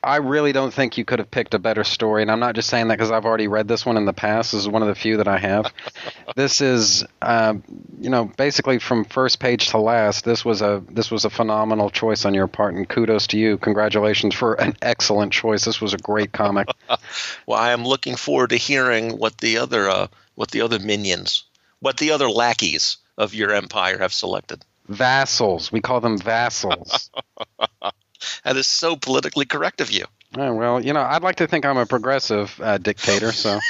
I 0.04 0.16
really 0.16 0.52
don't 0.52 0.72
think 0.72 0.98
you 0.98 1.04
could 1.04 1.18
have 1.18 1.30
picked 1.30 1.54
a 1.54 1.58
better 1.58 1.82
story, 1.82 2.20
and 2.20 2.30
I'm 2.30 2.38
not 2.38 2.54
just 2.54 2.68
saying 2.68 2.88
that 2.88 2.98
because 2.98 3.10
I've 3.10 3.24
already 3.24 3.48
read 3.48 3.68
this 3.68 3.86
one 3.86 3.96
in 3.96 4.04
the 4.04 4.12
past. 4.12 4.52
This 4.52 4.60
is 4.60 4.68
one 4.68 4.82
of 4.82 4.88
the 4.88 4.94
few 4.94 5.16
that 5.16 5.28
I 5.28 5.38
have. 5.38 5.72
this 6.36 6.60
is, 6.60 7.04
uh, 7.22 7.54
you 7.98 8.10
know, 8.10 8.26
basically 8.26 8.78
from 8.78 9.04
first 9.06 9.40
page 9.40 9.68
to 9.68 9.78
last. 9.78 10.24
This 10.24 10.44
was 10.44 10.60
a 10.60 10.82
this 10.90 11.10
was 11.10 11.24
a 11.24 11.30
phenomenal 11.30 11.88
choice 11.88 12.26
on 12.26 12.34
your 12.34 12.46
part, 12.46 12.74
and 12.74 12.86
kudos 12.86 13.26
to 13.28 13.38
you. 13.38 13.56
Congratulations 13.56 14.34
for 14.34 14.54
an 14.54 14.76
excellent 14.82 15.32
choice. 15.32 15.64
This 15.64 15.80
was 15.80 15.94
a 15.94 15.98
great 15.98 16.32
comic. 16.32 16.68
well, 17.46 17.58
I 17.58 17.72
am 17.72 17.84
looking 17.84 18.16
forward 18.16 18.50
to 18.50 18.56
hearing 18.56 19.16
what 19.16 19.38
the 19.38 19.56
other 19.56 19.88
uh, 19.88 20.08
what 20.34 20.50
the 20.50 20.60
other 20.60 20.78
minions, 20.78 21.44
what 21.80 21.96
the 21.96 22.10
other 22.10 22.28
lackeys 22.28 22.98
of 23.16 23.32
your 23.32 23.52
empire 23.52 23.98
have 23.98 24.12
selected. 24.12 24.64
Vassals. 24.88 25.72
We 25.72 25.80
call 25.80 26.00
them 26.00 26.18
vassals. 26.18 27.10
That 28.44 28.56
is 28.56 28.66
so 28.66 28.96
politically 28.96 29.44
correct 29.44 29.80
of 29.80 29.90
you. 29.90 30.06
Oh, 30.36 30.52
well, 30.54 30.84
you 30.84 30.92
know, 30.92 31.02
I'd 31.02 31.22
like 31.22 31.36
to 31.36 31.46
think 31.46 31.64
I'm 31.64 31.76
a 31.76 31.86
progressive 31.86 32.60
uh, 32.60 32.78
dictator. 32.78 33.30
So, 33.32 33.60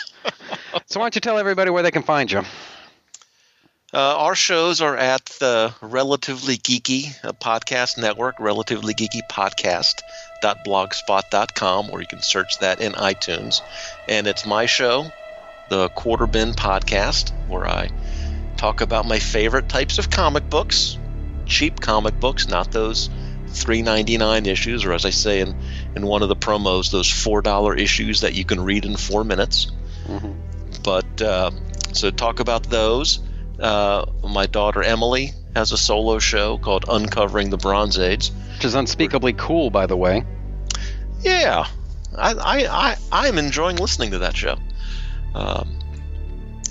so 0.86 1.01
why 1.01 1.05
don't 1.05 1.14
you 1.14 1.20
tell 1.20 1.36
everybody 1.39 1.70
where 1.70 1.82
they 1.82 1.90
can 1.90 2.02
find 2.02 2.32
you? 2.32 2.43
Uh, 3.93 4.16
our 4.18 4.35
shows 4.35 4.81
are 4.81 4.97
at 4.97 5.24
the 5.39 5.72
Relatively 5.81 6.56
Geeky 6.56 7.14
Podcast 7.39 7.97
Network, 7.97 8.40
Relatively 8.40 8.93
Geeky 8.93 9.20
Podcast.blogspot.com, 9.31 11.90
or 11.90 12.01
you 12.01 12.06
can 12.09 12.20
search 12.20 12.59
that 12.59 12.81
in 12.81 12.94
iTunes. 12.94 13.60
And 14.09 14.26
it's 14.26 14.44
my 14.44 14.66
show, 14.66 15.12
the 15.68 15.90
Quarter 15.90 16.26
Bin 16.26 16.55
Podcast, 16.55 17.31
where 17.47 17.68
I 17.68 17.90
talk 18.56 18.81
about 18.81 19.06
my 19.06 19.20
favorite 19.20 19.68
types 19.68 19.98
of 19.98 20.10
comic 20.10 20.51
books, 20.51 20.98
cheap 21.47 21.81
comic 21.81 22.18
books, 22.18 22.48
not 22.48 22.72
those 22.72 23.09
3.99 23.55 24.47
issues, 24.47 24.85
or 24.85 24.93
as 24.93 25.05
I 25.05 25.10
say 25.10 25.40
in, 25.40 25.56
in 25.97 26.06
one 26.06 26.22
of 26.22 26.28
the 26.28 26.36
promos, 26.36 26.90
those 26.90 27.09
$4 27.09 27.78
issues 27.78 28.20
that 28.20 28.35
you 28.35 28.44
can 28.44 28.60
read 28.60 28.85
in 28.85 28.97
four 28.97 29.24
minutes. 29.24 29.72
Mm-hmm. 30.06 30.32
But 30.82 31.22
uh, 31.22 31.51
so 31.93 32.10
talk 32.10 32.40
about 32.40 32.64
those. 32.64 33.20
Uh, 33.59 34.06
my 34.28 34.47
daughter 34.47 34.82
Emily 34.82 35.32
has 35.55 35.72
a 35.72 35.76
solo 35.76 36.18
show 36.18 36.59
called 36.59 36.85
Uncovering 36.89 37.51
the 37.51 37.56
Bronze 37.56 37.98
Age, 37.98 38.31
which 38.55 38.64
is 38.64 38.74
unspeakably 38.74 39.32
cool, 39.32 39.70
by 39.70 39.86
the 39.86 39.97
way. 39.97 40.24
Yeah, 41.20 41.66
I 42.16 42.32
I, 42.32 42.66
I 42.66 42.97
I'm 43.12 43.39
enjoying 43.39 43.76
listening 43.76 44.10
to 44.10 44.18
that 44.20 44.36
show. 44.36 44.56
Um, 45.35 45.78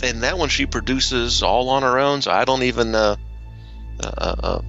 and 0.04 0.24
that 0.24 0.38
one 0.38 0.50
she 0.50 0.66
produces 0.66 1.42
all 1.42 1.70
on 1.70 1.84
her 1.84 1.98
own, 1.98 2.22
so 2.22 2.32
I 2.32 2.46
don't 2.46 2.64
even. 2.64 2.94
Uh, 2.94 3.16
uh, 4.04 4.36
uh, 4.44 4.62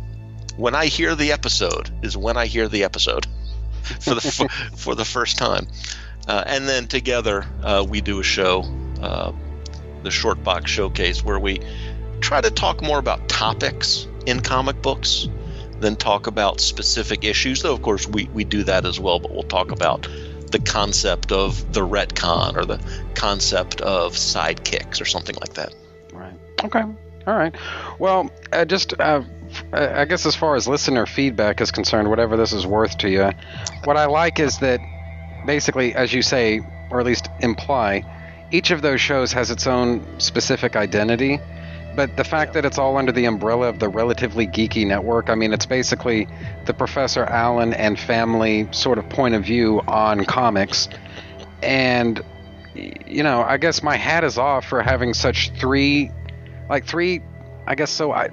when 0.57 0.75
I 0.75 0.87
hear 0.87 1.15
the 1.15 1.33
episode 1.33 1.91
is 2.03 2.17
when 2.17 2.37
I 2.37 2.47
hear 2.47 2.69
the 2.69 2.85
episode 2.85 3.27
for 4.01 4.15
the 4.15 4.21
for, 4.21 4.49
for 4.77 4.95
the 4.95 5.05
first 5.05 5.37
time, 5.37 5.67
uh, 6.29 6.45
and 6.47 6.69
then 6.69 6.87
together 6.87 7.47
uh, 7.63 7.85
we 7.89 8.01
do 8.01 8.21
a 8.21 8.23
show, 8.23 8.65
uh, 9.01 9.33
the 10.03 10.11
Short 10.11 10.43
Box 10.43 10.71
Showcase, 10.71 11.25
where 11.25 11.39
we 11.39 11.61
try 12.21 12.41
to 12.41 12.51
talk 12.51 12.83
more 12.83 12.99
about 12.99 13.29
topics 13.29 14.07
in 14.27 14.41
comic 14.41 14.81
books 14.81 15.29
than 15.81 15.97
talk 15.97 16.27
about 16.27 16.61
specific 16.61 17.25
issues. 17.25 17.63
Though 17.63 17.75
of 17.75 17.83
course 17.83 18.07
we 18.07 18.25
we 18.33 18.45
do 18.45 18.65
that 18.65 18.87
as 18.87 18.99
well, 18.99 19.19
but 19.19 19.33
we'll 19.33 19.43
talk 19.43 19.71
about 19.71 20.09
the 20.51 20.61
concept 20.61 21.33
of 21.33 21.73
the 21.73 21.81
retcon 21.81 22.57
or 22.57 22.65
the 22.65 22.81
concept 23.15 23.81
of 23.81 24.13
sidekicks 24.13 25.01
or 25.01 25.05
something 25.05 25.35
like 25.41 25.55
that. 25.55 25.75
Right. 26.13 26.35
Okay. 26.63 26.85
All 27.27 27.35
right. 27.35 27.55
Well, 27.99 28.31
uh, 28.53 28.65
just 28.65 28.99
uh, 29.01 29.23
I 29.73 30.05
guess 30.05 30.27
as 30.27 30.35
far 30.35 30.57
as 30.57 30.69
listener 30.69 31.07
feedback 31.07 31.61
is 31.61 31.71
concerned, 31.71 32.09
whatever 32.09 32.37
this 32.37 32.53
is 32.53 32.67
worth 32.67 32.99
to 32.99 33.09
you, 33.09 33.31
what 33.85 33.97
I 33.97 34.07
like 34.07 34.41
is 34.41 34.59
that 34.59 34.81
basically, 35.47 35.95
as 35.95 36.13
you 36.13 36.23
say, 36.23 36.61
or 36.91 37.01
at 37.01 37.07
least 37.07 37.29
imply, 37.41 38.05
each 38.51 38.71
of 38.71 38.83
those 38.83 39.01
shows 39.01 39.33
has 39.33 39.51
its 39.51 39.67
own 39.67 40.05
specific 40.21 40.77
identity. 40.77 41.41
But 41.97 42.17
the 42.17 42.25
fact 42.25 42.55
that 42.55 42.65
it's 42.65 42.77
all 42.77 42.97
under 42.97 43.13
the 43.13 43.25
umbrella 43.25 43.69
of 43.69 43.79
the 43.79 43.89
relatively 43.89 44.49
geeky 44.49 44.85
network, 44.85 45.31
I 45.31 45.37
mean, 45.37 45.53
it's 45.53 45.67
basically 45.67 46.27
the 46.67 46.75
Professor 46.75 47.25
Allen 47.25 47.73
and 47.73 47.99
family 47.99 48.69
sort 48.73 48.99
of 48.99 49.09
point 49.09 49.37
of 49.37 49.45
view 49.45 49.81
on 49.87 50.25
comics. 50.25 50.89
And, 51.63 52.21
you 52.75 53.23
know, 53.23 53.43
I 53.43 53.59
guess 53.59 53.83
my 53.83 53.97
hat 53.97 54.25
is 54.25 54.39
off 54.39 54.65
for 54.65 54.83
having 54.83 55.15
such 55.15 55.51
three, 55.53 56.11
like 56.69 56.85
three, 56.85 57.23
I 57.67 57.77
guess 57.77 57.93
so. 57.93 58.11
I 58.11 58.29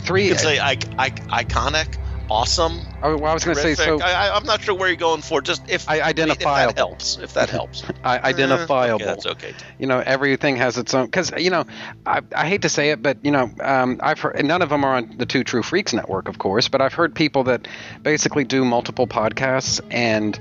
three. 0.00 0.24
You 0.24 0.32
could 0.32 0.40
say 0.40 0.58
I, 0.58 0.72
I, 0.98 1.10
iconic, 1.44 1.98
awesome. 2.30 2.80
Oh, 3.02 3.16
well, 3.16 3.30
I 3.30 3.34
was 3.34 3.44
going 3.44 3.56
to 3.56 3.62
say 3.62 3.74
so. 3.74 4.00
I, 4.00 4.36
am 4.36 4.44
not 4.44 4.62
sure 4.62 4.74
where 4.74 4.88
you're 4.88 4.96
going 4.96 5.22
for. 5.22 5.42
Just 5.42 5.68
if 5.68 5.88
I 5.88 6.00
identify 6.00 6.62
if 6.62 6.68
that 6.68 6.76
helps. 6.76 7.18
If 7.18 7.34
that 7.34 7.50
helps, 7.50 7.84
I, 8.04 8.18
identifiable. 8.18 8.92
Uh, 8.92 8.94
okay, 8.94 9.04
that's 9.04 9.26
okay. 9.26 9.54
You 9.78 9.86
know, 9.86 9.98
everything 9.98 10.56
has 10.56 10.78
its 10.78 10.94
own. 10.94 11.06
Because 11.06 11.32
you 11.36 11.50
know, 11.50 11.64
I, 12.06 12.20
I 12.34 12.46
hate 12.46 12.62
to 12.62 12.68
say 12.68 12.90
it, 12.90 13.02
but 13.02 13.24
you 13.24 13.32
know, 13.32 13.50
um, 13.60 14.00
I've 14.02 14.20
heard 14.20 14.42
none 14.44 14.62
of 14.62 14.68
them 14.68 14.84
are 14.84 14.96
on 14.96 15.16
the 15.18 15.26
Two 15.26 15.44
True 15.44 15.62
Freaks 15.62 15.92
network, 15.92 16.28
of 16.28 16.38
course. 16.38 16.68
But 16.68 16.80
I've 16.80 16.94
heard 16.94 17.14
people 17.14 17.44
that 17.44 17.66
basically 18.02 18.44
do 18.44 18.64
multiple 18.64 19.06
podcasts 19.06 19.80
and. 19.90 20.40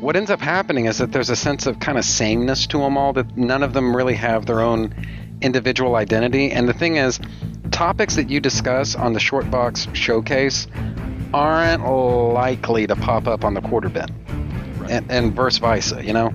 What 0.00 0.16
ends 0.16 0.30
up 0.30 0.40
happening 0.40 0.86
is 0.86 0.96
that 0.96 1.12
there's 1.12 1.28
a 1.28 1.36
sense 1.36 1.66
of 1.66 1.78
kind 1.78 1.98
of 1.98 2.06
sameness 2.06 2.66
to 2.68 2.78
them 2.78 2.96
all, 2.96 3.12
that 3.12 3.36
none 3.36 3.62
of 3.62 3.74
them 3.74 3.94
really 3.94 4.14
have 4.14 4.46
their 4.46 4.60
own 4.60 4.94
individual 5.40 5.96
identity. 5.96 6.50
And 6.50 6.68
the 6.68 6.72
thing 6.72 6.96
is, 6.96 7.20
topics 7.70 8.16
that 8.16 8.28
you 8.30 8.40
discuss 8.40 8.94
on 8.94 9.12
the 9.12 9.20
short 9.20 9.50
box 9.50 9.88
showcase 9.92 10.66
aren't 11.32 11.84
likely 11.86 12.86
to 12.86 12.96
pop 12.96 13.26
up 13.26 13.44
on 13.44 13.54
the 13.54 13.60
quarter 13.60 13.88
bin, 13.88 14.06
right. 14.78 14.90
and, 14.90 15.10
and 15.10 15.32
vice 15.32 15.58
versa, 15.58 16.04
you 16.04 16.12
know. 16.12 16.34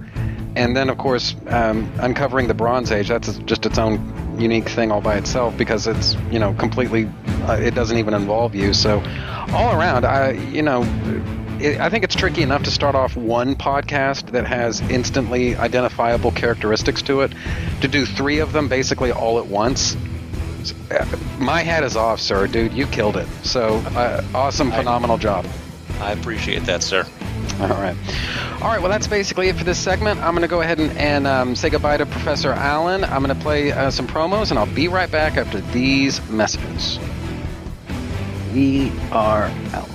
And 0.56 0.76
then, 0.76 0.90
of 0.90 0.98
course, 0.98 1.36
um, 1.48 1.92
uncovering 2.00 2.48
the 2.48 2.54
Bronze 2.54 2.90
Age, 2.92 3.10
that's 3.10 3.38
just 3.40 3.66
its 3.66 3.78
own 3.78 4.40
unique 4.40 4.70
thing 4.70 4.90
all 4.90 5.02
by 5.02 5.16
itself 5.16 5.58
because 5.58 5.86
it's, 5.86 6.16
you 6.32 6.40
know, 6.40 6.54
completely, 6.54 7.10
uh, 7.44 7.58
it 7.60 7.76
doesn't 7.76 7.98
even 7.98 8.14
involve 8.14 8.56
you. 8.56 8.74
So, 8.74 9.00
all 9.50 9.78
around, 9.78 10.06
I, 10.06 10.32
you 10.32 10.62
know, 10.62 10.84
it, 11.60 11.80
I 11.80 11.90
think 11.90 12.04
it's 12.04 12.16
tricky 12.16 12.42
enough 12.42 12.64
to 12.64 12.72
start 12.72 12.96
off 12.96 13.16
one 13.16 13.56
podcast 13.56 14.32
that 14.32 14.46
has 14.46 14.82
instantly 14.82 15.56
identifiable 15.56 16.32
characteristics 16.32 17.02
to 17.04 17.22
it. 17.22 17.34
To 17.82 17.88
do 17.88 18.06
three 18.06 18.40
of 18.40 18.54
them 18.54 18.68
basically 18.68 19.12
all 19.12 19.40
at 19.40 19.48
once, 19.48 19.96
my 21.38 21.62
hat 21.62 21.84
is 21.84 21.96
off, 21.96 22.20
sir, 22.20 22.48
dude. 22.48 22.74
You 22.74 22.88
killed 22.88 23.18
it. 23.18 23.28
So 23.44 23.76
uh, 23.96 24.24
awesome, 24.34 24.72
phenomenal 24.72 25.18
job. 25.18 25.46
I 26.00 26.12
appreciate 26.12 26.64
that, 26.64 26.84
sir. 26.84 27.06
All 27.60 27.70
right. 27.70 27.96
All 28.62 28.70
right, 28.70 28.82
well, 28.82 28.90
that's 28.90 29.08
basically 29.08 29.48
it 29.48 29.56
for 29.56 29.64
this 29.64 29.78
segment. 29.78 30.20
I'm 30.22 30.34
going 30.34 30.42
to 30.42 30.48
go 30.48 30.62
ahead 30.62 30.80
and, 30.80 30.92
and 30.98 31.28
um, 31.28 31.56
say 31.56 31.70
goodbye 31.70 31.98
to 31.98 32.06
Professor 32.06 32.52
Allen. 32.52 33.04
I'm 33.04 33.24
going 33.24 33.36
to 33.36 33.42
play 33.42 33.72
uh, 33.72 33.92
some 33.92 34.08
promos, 34.08 34.50
and 34.50 34.60
I'll 34.60 34.74
be 34.74 34.88
right 34.88 35.10
back 35.10 35.38
after 35.38 35.62
these 35.62 36.28
messages. 36.30 37.00
We 38.54 38.92
are 39.12 39.52
out. 39.74 39.95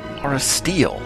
are 0.23 0.33
a 0.33 0.39
steal. 0.39 0.99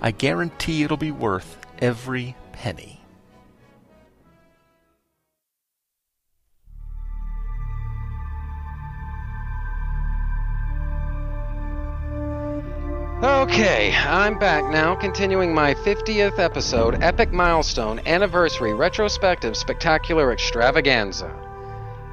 I 0.02 0.12
guarantee 0.12 0.84
it'll 0.84 0.98
be 0.98 1.12
worth 1.12 1.58
every 1.80 2.36
penny. 2.52 2.93
Okay, 13.24 13.94
I'm 13.95 14.38
back 14.38 14.70
now, 14.70 14.95
continuing 14.95 15.54
my 15.54 15.74
50th 15.76 16.40
episode, 16.40 17.02
epic 17.02 17.32
milestone, 17.32 18.02
anniversary, 18.06 18.74
retrospective, 18.74 19.56
spectacular 19.56 20.34
extravaganza. 20.34 21.34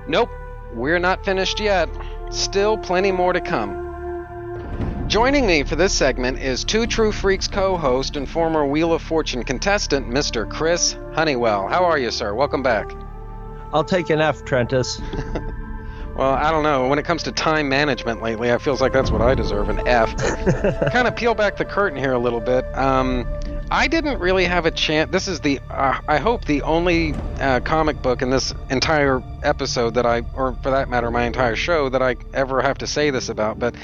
Nope, 0.07 0.31
we're 0.73 1.01
not 1.01 1.24
finished 1.24 1.59
yet. 1.59 1.89
Still 2.31 2.78
plenty 2.78 3.11
more 3.11 3.32
to 3.32 3.41
come. 3.41 5.05
Joining 5.09 5.49
me 5.49 5.65
for 5.65 5.74
this 5.74 5.93
segment 5.93 6.39
is 6.39 6.62
Two 6.62 6.87
True 6.87 7.11
Freaks 7.11 7.49
co 7.49 7.77
host 7.77 8.15
and 8.16 8.28
former 8.28 8.65
Wheel 8.65 8.93
of 8.93 9.03
Fortune 9.03 9.43
contestant, 9.43 10.07
Mr. 10.07 10.49
Chris 10.49 10.97
Honeywell. 11.15 11.66
How 11.66 11.87
are 11.87 11.99
you, 11.99 12.12
sir? 12.12 12.35
Welcome 12.35 12.62
back. 12.62 12.89
I'll 13.73 13.82
take 13.82 14.11
an 14.11 14.20
F, 14.20 14.45
Trentus. 14.45 15.01
Well, 16.20 16.34
I 16.34 16.51
don't 16.51 16.62
know. 16.62 16.86
When 16.86 16.98
it 16.98 17.06
comes 17.06 17.22
to 17.22 17.32
time 17.32 17.70
management 17.70 18.20
lately, 18.20 18.52
I 18.52 18.59
feels 18.59 18.82
like 18.82 18.92
that's 18.92 19.10
what 19.10 19.22
I 19.22 19.34
deserve 19.34 19.70
an 19.70 19.88
F. 19.88 20.14
kind 20.92 21.09
of 21.09 21.16
peel 21.16 21.34
back 21.34 21.56
the 21.56 21.64
curtain 21.64 21.98
here 21.98 22.12
a 22.12 22.18
little 22.18 22.40
bit. 22.40 22.62
Um, 22.76 23.26
I 23.70 23.86
didn't 23.86 24.18
really 24.18 24.44
have 24.44 24.66
a 24.66 24.70
chance. 24.70 25.10
This 25.10 25.28
is 25.28 25.40
the, 25.40 25.60
uh, 25.70 25.98
I 26.06 26.18
hope, 26.18 26.44
the 26.44 26.60
only 26.60 27.14
uh, 27.38 27.60
comic 27.60 28.02
book 28.02 28.20
in 28.20 28.28
this 28.28 28.52
entire 28.68 29.22
episode 29.42 29.94
that 29.94 30.05
I, 30.05 30.20
or 30.34 30.52
for 30.62 30.72
that 30.72 30.90
matter, 30.90 31.10
my 31.10 31.24
entire 31.24 31.56
show 31.56 31.88
that 31.88 32.02
I 32.02 32.16
ever 32.34 32.60
have 32.60 32.76
to 32.78 32.86
say 32.86 33.09
this 33.09 33.30
about. 33.30 33.59
But 33.59 33.74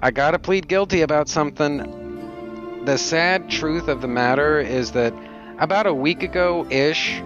I 0.00 0.10
gotta 0.10 0.38
plead 0.38 0.66
guilty 0.66 1.02
about 1.02 1.28
something. 1.28 2.84
The 2.86 2.96
sad 2.96 3.50
truth 3.50 3.88
of 3.88 4.00
the 4.00 4.08
matter 4.08 4.58
is 4.58 4.92
that 4.92 5.12
about 5.58 5.86
a 5.86 5.92
week 5.92 6.22
ago 6.22 6.66
ish, 6.70 7.18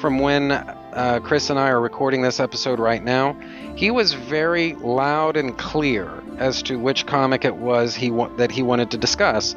from 0.00 0.18
when 0.18 0.75
uh, 0.96 1.20
Chris 1.20 1.50
and 1.50 1.58
I 1.58 1.68
are 1.68 1.80
recording 1.80 2.22
this 2.22 2.40
episode 2.40 2.80
right 2.80 3.04
now, 3.04 3.38
he 3.76 3.90
was 3.90 4.14
very 4.14 4.74
loud 4.74 5.36
and 5.36 5.56
clear 5.58 6.10
as 6.38 6.62
to 6.62 6.78
which 6.78 7.04
comic 7.04 7.44
it 7.44 7.56
was 7.56 7.94
he 7.94 8.10
wa- 8.10 8.34
that 8.36 8.50
he 8.50 8.62
wanted 8.62 8.90
to 8.92 8.98
discuss. 8.98 9.54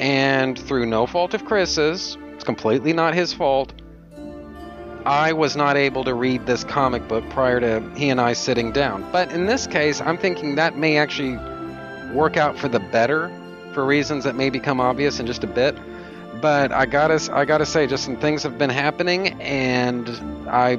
And 0.00 0.58
through 0.58 0.86
no 0.86 1.06
fault 1.06 1.34
of 1.34 1.44
Chris's, 1.44 2.16
it's 2.32 2.44
completely 2.44 2.94
not 2.94 3.14
his 3.14 3.34
fault. 3.34 3.74
I 5.04 5.34
was 5.34 5.54
not 5.54 5.76
able 5.76 6.04
to 6.04 6.14
read 6.14 6.46
this 6.46 6.64
comic 6.64 7.06
book 7.06 7.28
prior 7.28 7.60
to 7.60 7.80
he 7.94 8.08
and 8.08 8.20
I 8.20 8.32
sitting 8.32 8.72
down. 8.72 9.06
But 9.12 9.32
in 9.32 9.44
this 9.44 9.66
case, 9.66 10.00
I'm 10.00 10.16
thinking 10.16 10.54
that 10.54 10.76
may 10.76 10.96
actually 10.96 11.36
work 12.14 12.38
out 12.38 12.58
for 12.58 12.68
the 12.68 12.80
better 12.80 13.30
for 13.74 13.84
reasons 13.84 14.24
that 14.24 14.34
may 14.34 14.48
become 14.48 14.80
obvious 14.80 15.20
in 15.20 15.26
just 15.26 15.44
a 15.44 15.46
bit 15.46 15.76
but 16.40 16.72
I 16.72 16.86
gotta 16.86 17.20
I 17.32 17.44
gotta 17.44 17.66
say, 17.66 17.86
just 17.86 18.04
some 18.04 18.16
things 18.16 18.42
have 18.42 18.58
been 18.58 18.70
happening, 18.70 19.40
and 19.40 20.08
I 20.48 20.74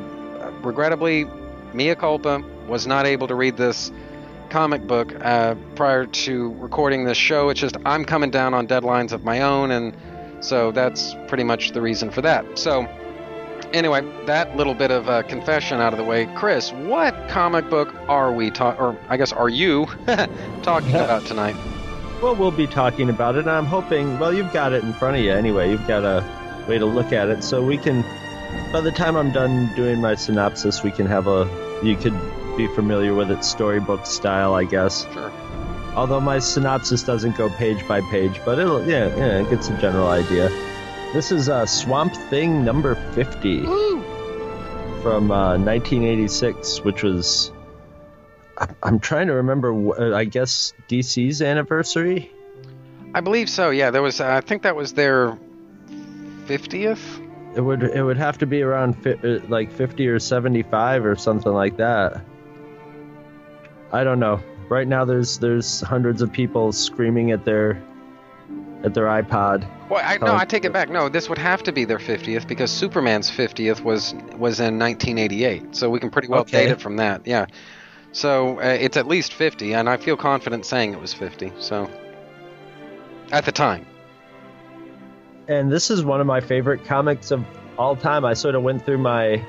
regrettably, 0.61 1.25
mea 1.73 1.95
culpa, 1.95 2.43
was 2.67 2.87
not 2.87 3.05
able 3.05 3.27
to 3.27 3.35
read 3.35 3.57
this 3.57 3.91
comic 4.49 4.85
book 4.85 5.13
uh, 5.23 5.55
prior 5.75 6.05
to 6.05 6.53
recording 6.53 7.05
this 7.05 7.17
show. 7.17 7.49
It's 7.49 7.59
just 7.59 7.77
I'm 7.85 8.05
coming 8.05 8.31
down 8.31 8.53
on 8.53 8.67
deadlines 8.67 9.11
of 9.11 9.23
my 9.23 9.41
own, 9.41 9.71
and 9.71 9.95
so 10.43 10.71
that's 10.71 11.15
pretty 11.27 11.43
much 11.43 11.71
the 11.71 11.81
reason 11.81 12.11
for 12.11 12.21
that. 12.21 12.57
So. 12.57 12.87
Anyway, 13.73 14.01
that 14.25 14.53
little 14.57 14.73
bit 14.73 14.91
of 14.91 15.07
uh, 15.07 15.23
confession 15.23 15.79
out 15.79 15.93
of 15.93 15.97
the 15.97 16.03
way. 16.03 16.25
Chris, 16.35 16.73
what 16.73 17.15
comic 17.29 17.69
book 17.69 17.95
are 18.09 18.33
we 18.33 18.51
talking, 18.51 18.81
or 18.81 18.99
I 19.07 19.15
guess 19.15 19.31
are 19.31 19.47
you 19.47 19.85
talking 20.61 20.89
about 20.89 21.25
tonight? 21.25 21.55
Well, 22.21 22.35
we'll 22.35 22.51
be 22.51 22.67
talking 22.67 23.09
about 23.09 23.35
it. 23.35 23.39
And 23.39 23.49
I'm 23.49 23.65
hoping, 23.65 24.19
well, 24.19 24.31
you've 24.31 24.53
got 24.53 24.73
it 24.73 24.83
in 24.83 24.93
front 24.93 25.17
of 25.17 25.23
you 25.23 25.31
anyway. 25.31 25.71
You've 25.71 25.87
got 25.87 26.03
a 26.03 26.23
way 26.67 26.77
to 26.77 26.85
look 26.85 27.11
at 27.11 27.29
it. 27.29 27.43
So 27.43 27.63
we 27.63 27.77
can, 27.77 28.03
by 28.71 28.81
the 28.81 28.91
time 28.91 29.15
I'm 29.15 29.31
done 29.31 29.73
doing 29.75 29.99
my 29.99 30.13
synopsis, 30.13 30.83
we 30.83 30.91
can 30.91 31.07
have 31.07 31.25
a, 31.27 31.49
you 31.81 31.95
could 31.95 32.13
be 32.57 32.67
familiar 32.67 33.15
with 33.15 33.31
it 33.31 33.43
storybook 33.43 34.05
style, 34.05 34.53
I 34.53 34.65
guess. 34.65 35.07
Sure. 35.11 35.31
Although 35.95 36.21
my 36.21 36.37
synopsis 36.37 37.01
doesn't 37.03 37.35
go 37.37 37.49
page 37.49 37.85
by 37.87 38.01
page, 38.01 38.39
but 38.45 38.59
it'll, 38.59 38.87
yeah, 38.87 39.07
yeah, 39.15 39.41
it 39.41 39.49
gets 39.49 39.69
a 39.69 39.77
general 39.81 40.07
idea. 40.07 40.49
This 41.13 41.31
is 41.31 41.49
uh, 41.49 41.65
Swamp 41.65 42.15
Thing 42.29 42.63
number 42.63 42.95
50 43.13 43.63
Woo! 43.63 44.01
from 45.01 45.31
uh, 45.31 45.57
1986, 45.57 46.83
which 46.83 47.03
was 47.03 47.51
I'm 48.83 48.99
trying 48.99 49.27
to 49.27 49.33
remember. 49.33 50.13
I 50.15 50.25
guess 50.25 50.73
DC's 50.89 51.41
anniversary. 51.41 52.31
I 53.13 53.21
believe 53.21 53.49
so. 53.49 53.69
Yeah, 53.69 53.91
there 53.91 54.01
was. 54.01 54.21
Uh, 54.21 54.27
I 54.27 54.41
think 54.41 54.63
that 54.63 54.75
was 54.75 54.93
their 54.93 55.37
fiftieth. 56.45 57.19
It 57.55 57.61
would. 57.61 57.83
It 57.83 58.03
would 58.03 58.17
have 58.17 58.37
to 58.39 58.45
be 58.45 58.61
around 58.61 58.93
fi- 59.03 59.15
like 59.49 59.71
fifty 59.71 60.07
or 60.07 60.19
seventy-five 60.19 61.05
or 61.05 61.15
something 61.15 61.51
like 61.51 61.77
that. 61.77 62.21
I 63.91 64.03
don't 64.03 64.19
know. 64.19 64.41
Right 64.69 64.87
now, 64.87 65.03
there's 65.05 65.37
there's 65.39 65.81
hundreds 65.81 66.21
of 66.21 66.31
people 66.31 66.71
screaming 66.71 67.31
at 67.31 67.43
their 67.43 67.81
at 68.83 68.93
their 68.93 69.05
iPod. 69.05 69.67
Well, 69.89 70.01
I, 70.03 70.17
no, 70.17 70.33
I 70.35 70.45
take 70.45 70.63
it 70.63 70.71
back. 70.71 70.89
No, 70.89 71.09
this 71.09 71.27
would 71.27 71.37
have 71.37 71.61
to 71.63 71.73
be 71.73 71.83
their 71.83 71.99
50th 71.99 72.47
because 72.47 72.71
Superman's 72.71 73.29
50th 73.29 73.81
was 73.81 74.13
was 74.37 74.59
in 74.61 74.79
1988. 74.79 75.75
So 75.75 75.89
we 75.89 75.99
can 75.99 76.09
pretty 76.09 76.29
well 76.29 76.41
Okay. 76.41 76.65
date 76.65 76.71
it 76.71 76.81
from 76.81 76.95
that. 76.97 77.27
Yeah. 77.27 77.47
So 78.11 78.59
uh, 78.59 78.63
it's 78.63 78.97
at 78.97 79.07
least 79.07 79.33
50, 79.33 79.73
and 79.73 79.89
I 79.89 79.97
feel 79.97 80.17
confident 80.17 80.65
saying 80.65 80.93
it 80.93 80.99
was 80.99 81.13
50. 81.13 81.53
So 81.59 81.89
at 83.31 83.45
the 83.45 83.51
time. 83.51 83.85
and 85.47 85.71
this 85.71 85.89
is 85.89 86.03
one 86.03 86.19
of 86.21 86.27
my 86.27 86.41
favorite 86.41 86.83
comics 86.85 87.31
of 87.31 87.45
all 87.77 87.95
time. 87.95 88.25
I 88.25 88.33
sort 88.33 88.55
of 88.55 88.63
went 88.63 88.85
through 88.85 88.97
my 88.99 89.43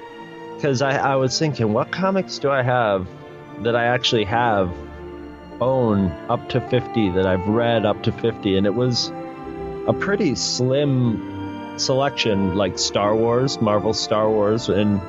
because 0.56 0.80
I, 0.82 0.96
I 0.96 1.16
was 1.16 1.36
thinking, 1.38 1.72
what 1.72 1.90
comics 1.90 2.38
do 2.38 2.50
I 2.50 2.62
have 2.62 3.08
that 3.62 3.74
I 3.74 3.84
actually 3.84 4.24
have 4.24 4.72
own 5.60 6.10
up 6.28 6.48
to 6.50 6.60
50 6.68 7.10
that 7.10 7.26
I've 7.26 7.46
read 7.48 7.84
up 7.84 8.02
to 8.04 8.12
50, 8.12 8.56
and 8.56 8.66
it 8.66 8.74
was 8.74 9.12
a 9.88 9.92
pretty 9.92 10.34
slim 10.36 11.78
selection, 11.78 12.54
like 12.54 12.78
Star 12.78 13.16
Wars, 13.16 13.60
Marvel 13.60 13.92
Star 13.92 14.30
Wars, 14.30 14.68
and 14.68 15.00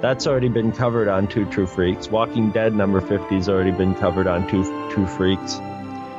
that's 0.00 0.26
already 0.26 0.48
been 0.48 0.72
covered 0.72 1.08
on 1.08 1.26
Two 1.26 1.44
True 1.46 1.66
Freaks. 1.66 2.08
Walking 2.08 2.50
Dead 2.50 2.74
number 2.74 3.00
50 3.00 3.34
has 3.34 3.48
already 3.48 3.70
been 3.72 3.94
covered 3.94 4.26
on 4.26 4.48
Two 4.48 4.62
True 4.90 5.06
Freaks. 5.06 5.58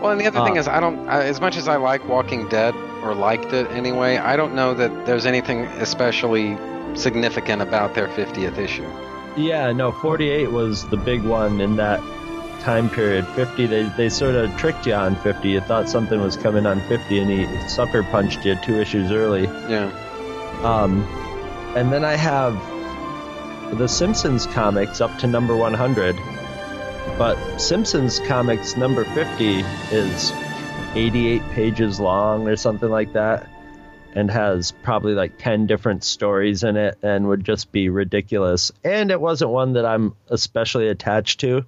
Well, 0.02 0.12
and 0.12 0.20
the 0.20 0.28
other 0.28 0.44
thing 0.46 0.58
Uh, 0.58 0.62
is, 0.62 0.68
I 0.68 0.80
don't. 0.80 1.08
I, 1.10 1.24
as 1.26 1.42
much 1.42 1.58
as 1.58 1.68
I 1.68 1.76
like 1.76 2.08
Walking 2.08 2.48
Dead 2.50 2.74
or 3.04 3.14
liked 3.14 3.54
it 3.54 3.70
anyway, 3.72 4.18
I 4.18 4.36
don't 4.36 4.56
know 4.56 4.74
that 4.74 5.06
there's 5.06 5.26
anything 5.26 5.62
especially 5.82 6.58
significant 6.96 7.62
about 7.62 7.96
their 7.96 8.08
50th 8.08 8.58
issue. 8.58 8.88
Yeah, 9.38 9.72
no, 9.72 9.92
48 9.92 10.52
was 10.52 10.88
the 10.90 10.98
big 10.98 11.24
one 11.24 11.62
in 11.62 11.76
that 11.78 12.00
time 12.62 12.90
period. 12.90 13.26
50, 13.28 13.68
they, 13.68 13.84
they 13.96 14.10
sort 14.10 14.36
of 14.36 14.56
tricked 14.58 14.86
you 14.86 14.94
on 14.94 15.16
50. 15.18 15.50
You 15.50 15.62
thought 15.62 15.88
something 15.88 16.20
was 16.20 16.36
coming 16.36 16.66
on 16.66 16.82
50, 16.88 17.20
and 17.20 17.30
he 17.30 17.70
sucker 17.70 18.04
punched 18.04 18.44
you 18.46 18.56
two 18.64 18.80
issues 18.82 19.12
early. 19.12 19.44
Yeah. 19.44 19.92
Um, 20.64 21.04
and 21.78 21.92
then 21.94 22.04
I 22.04 22.16
have 22.16 22.54
the 23.74 23.88
Simpsons 23.88 24.48
comics 24.48 25.00
up 25.00 25.18
to 25.20 25.28
number 25.28 25.56
100. 25.56 26.16
But 27.18 27.60
Simpsons 27.60 28.20
comics 28.20 28.76
number 28.76 29.06
50 29.06 29.60
is 29.92 30.32
88 30.96 31.42
pages 31.52 32.00
long 32.00 32.48
or 32.48 32.56
something 32.56 32.90
like 32.90 33.14
that 33.14 33.48
and 34.14 34.32
has 34.32 34.72
probably 34.72 35.14
like 35.14 35.38
10 35.38 35.68
different 35.68 36.04
stories 36.04 36.64
in 36.64 36.78
it 36.78 36.98
and 37.04 37.28
would 37.28 37.44
just 37.44 37.72
be 37.72 37.90
ridiculous. 37.90 38.72
And 38.84 39.12
it 39.12 39.22
wasn't 39.22 39.52
one 39.52 39.74
that 39.74 39.86
I'm 39.86 40.16
especially 40.30 40.88
attached 40.88 41.42
to. 41.42 41.66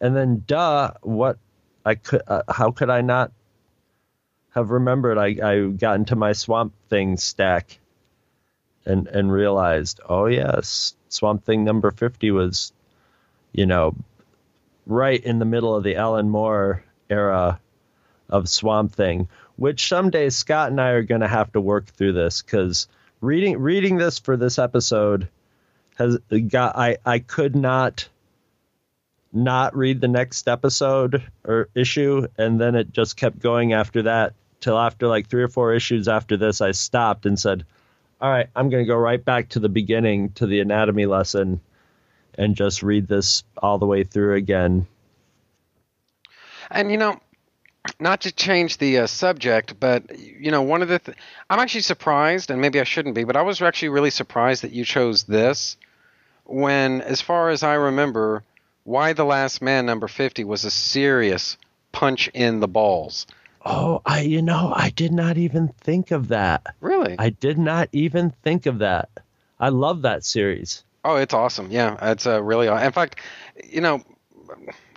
And 0.00 0.14
then, 0.14 0.44
duh, 0.46 0.92
what 1.02 1.38
I 1.84 1.94
could, 1.94 2.22
uh, 2.26 2.42
how 2.48 2.72
could 2.72 2.90
I 2.90 3.00
not 3.00 3.32
have 4.50 4.70
remembered? 4.70 5.16
I, 5.16 5.36
I 5.42 5.66
got 5.68 5.96
into 5.96 6.14
my 6.14 6.32
Swamp 6.32 6.74
Thing 6.90 7.16
stack 7.16 7.78
and 8.88 9.06
and 9.06 9.30
realized, 9.30 10.00
oh 10.08 10.26
yes, 10.26 10.94
Swamp 11.08 11.44
Thing 11.44 11.64
number 11.64 11.90
50 11.90 12.30
was, 12.30 12.72
you 13.52 13.66
know, 13.66 13.94
right 14.86 15.22
in 15.22 15.38
the 15.38 15.44
middle 15.44 15.74
of 15.76 15.84
the 15.84 15.96
Alan 15.96 16.30
Moore 16.30 16.82
era 17.08 17.60
of 18.28 18.48
Swamp 18.48 18.92
Thing, 18.92 19.28
which 19.56 19.88
someday 19.88 20.30
Scott 20.30 20.70
and 20.70 20.80
I 20.80 20.90
are 20.90 21.02
going 21.02 21.20
to 21.20 21.28
have 21.28 21.52
to 21.52 21.60
work 21.60 21.86
through 21.86 22.14
this 22.14 22.42
because 22.42 22.88
reading 23.20 23.58
reading 23.58 23.96
this 23.96 24.18
for 24.18 24.36
this 24.36 24.58
episode 24.58 25.28
has 25.96 26.18
got 26.48 26.76
I 26.76 26.96
I 27.04 27.18
could 27.18 27.54
not 27.54 28.08
not 29.32 29.76
read 29.76 30.00
the 30.00 30.08
next 30.08 30.48
episode 30.48 31.22
or 31.44 31.68
issue, 31.74 32.26
and 32.38 32.58
then 32.58 32.74
it 32.74 32.92
just 32.92 33.16
kept 33.16 33.38
going 33.38 33.74
after 33.74 34.02
that 34.02 34.34
till 34.60 34.78
after 34.78 35.06
like 35.06 35.28
three 35.28 35.42
or 35.42 35.48
four 35.48 35.74
issues 35.74 36.08
after 36.08 36.36
this, 36.36 36.60
I 36.60 36.72
stopped 36.72 37.26
and 37.26 37.38
said, 37.38 37.64
"All 38.20 38.30
right, 38.30 38.48
I'm 38.54 38.68
going 38.70 38.84
to 38.84 38.88
go 38.88 38.96
right 38.96 39.22
back 39.22 39.50
to 39.50 39.60
the 39.60 39.68
beginning 39.68 40.30
to 40.32 40.46
the 40.46 40.60
anatomy 40.60 41.06
lesson, 41.06 41.60
and 42.36 42.54
just 42.54 42.82
read 42.82 43.08
this 43.08 43.44
all 43.56 43.78
the 43.78 43.86
way 43.86 44.04
through 44.04 44.34
again." 44.34 44.86
And 46.70 46.90
you 46.90 46.96
know, 46.96 47.20
not 48.00 48.22
to 48.22 48.32
change 48.32 48.78
the 48.78 48.98
uh, 48.98 49.06
subject, 49.06 49.78
but 49.80 50.18
you 50.18 50.50
know, 50.50 50.62
one 50.62 50.82
of 50.82 50.88
the 50.88 50.98
th- 50.98 51.18
I'm 51.48 51.58
actually 51.58 51.82
surprised, 51.82 52.50
and 52.50 52.60
maybe 52.60 52.80
I 52.80 52.84
shouldn't 52.84 53.14
be, 53.14 53.24
but 53.24 53.36
I 53.36 53.42
was 53.42 53.62
actually 53.62 53.90
really 53.90 54.10
surprised 54.10 54.62
that 54.62 54.72
you 54.72 54.84
chose 54.84 55.24
this 55.24 55.76
when, 56.44 57.02
as 57.02 57.20
far 57.20 57.50
as 57.50 57.62
I 57.62 57.74
remember, 57.74 58.42
Y 58.84 59.12
the 59.12 59.24
Last 59.24 59.60
Man 59.60 59.86
number 59.86 60.08
50 60.08 60.44
was 60.44 60.64
a 60.64 60.70
serious 60.70 61.56
punch 61.92 62.28
in 62.28 62.60
the 62.60 62.68
balls. 62.68 63.26
Oh, 63.70 64.00
I 64.06 64.22
you 64.22 64.40
know, 64.40 64.72
I 64.74 64.88
did 64.88 65.12
not 65.12 65.36
even 65.36 65.68
think 65.82 66.10
of 66.10 66.28
that. 66.28 66.74
Really? 66.80 67.16
I 67.18 67.28
did 67.28 67.58
not 67.58 67.90
even 67.92 68.30
think 68.42 68.64
of 68.64 68.78
that. 68.78 69.10
I 69.60 69.68
love 69.68 70.02
that 70.02 70.24
series. 70.24 70.84
Oh, 71.04 71.16
it's 71.16 71.34
awesome. 71.34 71.70
Yeah, 71.70 71.96
it's 72.10 72.26
uh, 72.26 72.42
really. 72.42 72.66
In 72.66 72.92
fact, 72.92 73.20
you 73.62 73.82
know, 73.82 74.02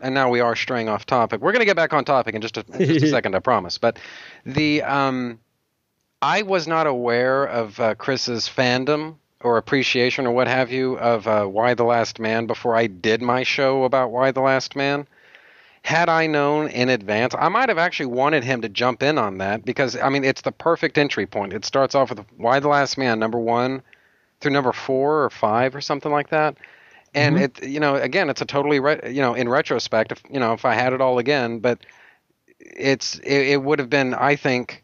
and 0.02 0.16
now 0.16 0.30
we 0.30 0.40
are 0.40 0.56
straying 0.56 0.88
off 0.88 1.06
topic. 1.06 1.42
We're 1.42 1.52
going 1.52 1.60
to 1.60 1.66
get 1.66 1.76
back 1.76 1.92
on 1.92 2.06
topic 2.06 2.34
in 2.34 2.42
just 2.42 2.58
a, 2.58 2.66
in 2.74 2.86
just 2.88 3.06
a 3.06 3.10
second, 3.10 3.36
I 3.36 3.40
promise. 3.40 3.78
But 3.78 4.00
the 4.46 4.84
um, 4.84 5.40
I 6.22 6.44
was 6.44 6.66
not 6.66 6.88
aware 6.88 7.44
of 7.44 7.78
uh, 7.78 7.96
Chris's 7.96 8.48
fandom 8.48 9.16
or 9.42 9.58
appreciation 9.58 10.26
or 10.26 10.32
what 10.32 10.48
have 10.48 10.72
you 10.72 10.98
of 10.98 11.28
uh, 11.28 11.46
Y 11.50 11.74
the 11.74 11.84
Last 11.84 12.20
Man 12.20 12.46
before 12.46 12.76
I 12.76 12.88
did 12.88 13.22
my 13.22 13.44
show 13.44 13.84
about 13.84 14.12
Y 14.12 14.32
the 14.32 14.42
Last 14.42 14.78
Man. 14.78 15.08
Had 15.84 16.10
I 16.10 16.28
known 16.28 16.68
in 16.70 16.90
advance, 16.90 17.34
I 17.38 17.50
might 17.50 17.70
have 17.70 17.78
actually 17.78 18.06
wanted 18.08 18.44
him 18.44 18.62
to 18.62 18.70
jump 18.70 19.02
in 19.04 19.18
on 19.18 19.40
that 19.40 19.66
because 19.66 19.98
I 19.98 20.10
mean 20.10 20.24
it's 20.24 20.42
the 20.42 20.52
perfect 20.52 20.98
entry 20.98 21.26
point. 21.26 21.54
It 21.54 21.66
starts 21.66 21.96
off 21.96 22.10
with 22.10 22.24
"Y 22.38 22.60
the 22.60 22.68
Last 22.68 22.98
Man 22.98 23.20
number 23.20 23.40
one 23.40 23.82
through 24.40 24.52
number 24.52 24.74
four 24.74 25.24
or 25.24 25.30
five 25.30 25.76
or 25.76 25.82
something 25.82 26.12
like 26.12 26.30
that 26.30 26.58
and 27.14 27.38
Mhm. 27.38 27.42
it 27.42 27.64
you 27.64 27.80
know 27.80 27.96
again 27.96 28.30
it's 28.30 28.42
a 28.42 28.46
totally 28.46 28.80
re- 28.80 29.02
you 29.10 29.22
know 29.22 29.34
in 29.34 29.50
retrospect 29.50 30.12
if 30.12 30.22
you 30.32 30.40
know 30.40 30.54
if 30.54 30.66
i 30.66 30.74
had 30.74 30.94
it 30.94 31.02
all 31.02 31.20
again 31.20 31.60
but 31.60 31.80
it's 32.60 33.20
it, 33.20 33.48
it 33.50 33.64
would 33.64 33.80
have 33.80 33.90
been 33.90 34.14
i 34.14 34.36
think 34.36 34.84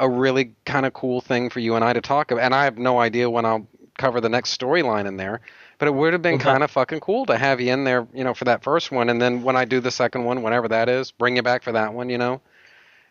a 0.00 0.08
really 0.08 0.54
kind 0.64 0.86
of 0.86 0.92
cool 0.92 1.20
thing 1.20 1.50
for 1.50 1.60
you 1.60 1.74
and 1.76 1.84
i 1.84 1.92
to 1.92 2.00
talk 2.00 2.30
about 2.30 2.42
and 2.44 2.54
i 2.54 2.64
have 2.64 2.78
no 2.78 2.98
idea 3.00 3.28
when 3.30 3.44
i'll 3.44 3.66
cover 3.98 4.20
the 4.20 4.28
next 4.28 4.58
storyline 4.58 5.06
in 5.06 5.16
there 5.16 5.40
but 5.82 5.88
it 5.88 5.94
would 5.94 6.12
have 6.12 6.22
been 6.22 6.34
Okay. 6.34 6.44
kind 6.44 6.62
of 6.62 6.70
fucking 6.70 7.00
cool 7.00 7.26
to 7.26 7.36
have 7.36 7.60
you 7.60 7.72
in 7.72 7.82
there 7.82 8.06
you 8.14 8.22
know 8.22 8.34
for 8.34 8.44
that 8.44 8.62
first 8.62 8.92
one 8.92 9.10
and 9.10 9.20
then 9.20 9.42
when 9.42 9.56
i 9.56 9.64
do 9.64 9.80
the 9.80 9.90
second 9.90 10.22
one 10.24 10.40
whenever 10.44 10.68
that 10.68 10.88
is 10.88 11.10
bring 11.10 11.34
you 11.34 11.42
back 11.42 11.64
for 11.64 11.72
that 11.72 11.92
one 11.92 12.08
you 12.08 12.18
know 12.18 12.40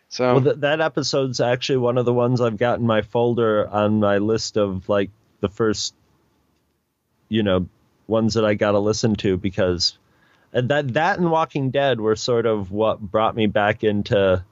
so 0.08 0.32
Well, 0.32 0.42
th- 0.42 0.56
that 0.60 0.80
episode's 0.80 1.38
actually 1.40 1.76
one 1.78 1.98
of 1.98 2.06
the 2.06 2.14
ones 2.14 2.40
I've 2.40 2.56
got 2.56 2.78
in 2.78 2.86
my 2.86 3.02
folder 3.02 3.68
on 3.68 4.00
my 4.00 4.16
list 4.18 4.56
of 4.56 4.88
like 4.88 5.10
the 5.40 5.50
first, 5.50 5.94
you 7.28 7.42
know, 7.42 7.66
ones 8.06 8.34
that 8.34 8.44
I 8.44 8.54
got 8.54 8.72
to 8.72 8.78
listen 8.78 9.14
to 9.16 9.36
because 9.36 9.98
uh, 10.54 10.60
that 10.62 10.94
that 10.94 11.18
and 11.18 11.30
Walking 11.30 11.70
Dead 11.70 12.00
were 12.00 12.16
sort 12.16 12.44
of 12.46 12.70
what 12.70 13.00
brought 13.00 13.34
me 13.36 13.46
back 13.46 13.84
into 13.84 14.44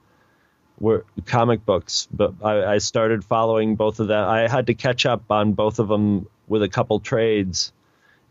were 0.79 1.05
comic 1.25 1.63
books. 1.63 2.07
But 2.11 2.33
I, 2.43 2.65
I 2.65 2.77
started 2.79 3.23
following 3.23 3.75
both 3.75 3.99
of 3.99 4.07
them. 4.07 4.27
I 4.27 4.47
had 4.47 4.65
to 4.67 4.73
catch 4.73 5.05
up 5.05 5.29
on 5.29 5.53
both 5.53 5.77
of 5.77 5.87
them 5.87 6.27
with 6.47 6.63
a 6.63 6.69
couple 6.69 6.99
trades, 6.99 7.71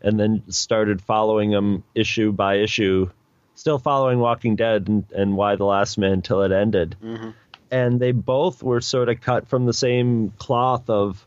and 0.01 0.19
then 0.19 0.43
started 0.49 1.01
following 1.01 1.51
them 1.51 1.83
issue 1.95 2.31
by 2.31 2.55
issue. 2.55 3.09
Still 3.55 3.79
following 3.79 4.19
Walking 4.19 4.55
Dead 4.55 4.87
and, 4.87 5.05
and 5.11 5.35
Y 5.35 5.55
the 5.55 5.65
Last 5.65 5.97
Man 5.97 6.13
until 6.13 6.41
it 6.41 6.51
ended 6.51 6.95
mhm. 7.03 7.33
and 7.69 7.99
they 7.99 8.11
both 8.11 8.63
were 8.63 8.81
sort 8.81 9.09
of 9.09 9.21
cut 9.21 9.47
from 9.47 9.65
the 9.65 9.73
same 9.73 10.31
cloth 10.37 10.89
of 10.89 11.25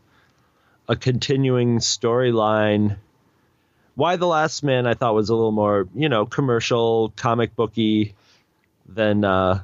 a 0.87 0.95
continuing 0.95 1.79
storyline. 1.79 2.97
Y 3.95 4.15
the 4.17 4.27
Last 4.27 4.63
Man 4.63 4.85
I 4.85 4.93
thought 4.93 5.15
was 5.15 5.29
a 5.29 5.35
little 5.35 5.51
more, 5.51 5.87
you 5.95 6.09
know, 6.09 6.25
commercial, 6.25 7.13
comic 7.15 7.55
booky 7.55 8.15
than 8.87 9.23
uh, 9.23 9.61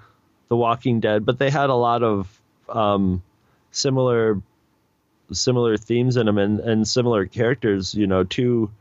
The 0.47 0.55
Walking 0.55 0.99
Dead, 0.99 1.25
but 1.25 1.37
they 1.37 1.49
had 1.49 1.69
a 1.69 1.75
lot 1.75 2.03
of 2.03 2.41
um, 2.69 3.21
similar 3.71 4.41
similar 5.31 5.77
themes 5.77 6.17
in 6.17 6.25
them 6.25 6.37
and, 6.37 6.59
and 6.59 6.87
similar 6.87 7.25
characters. 7.25 7.93
You 7.93 8.07
know, 8.07 8.23
two 8.23 8.71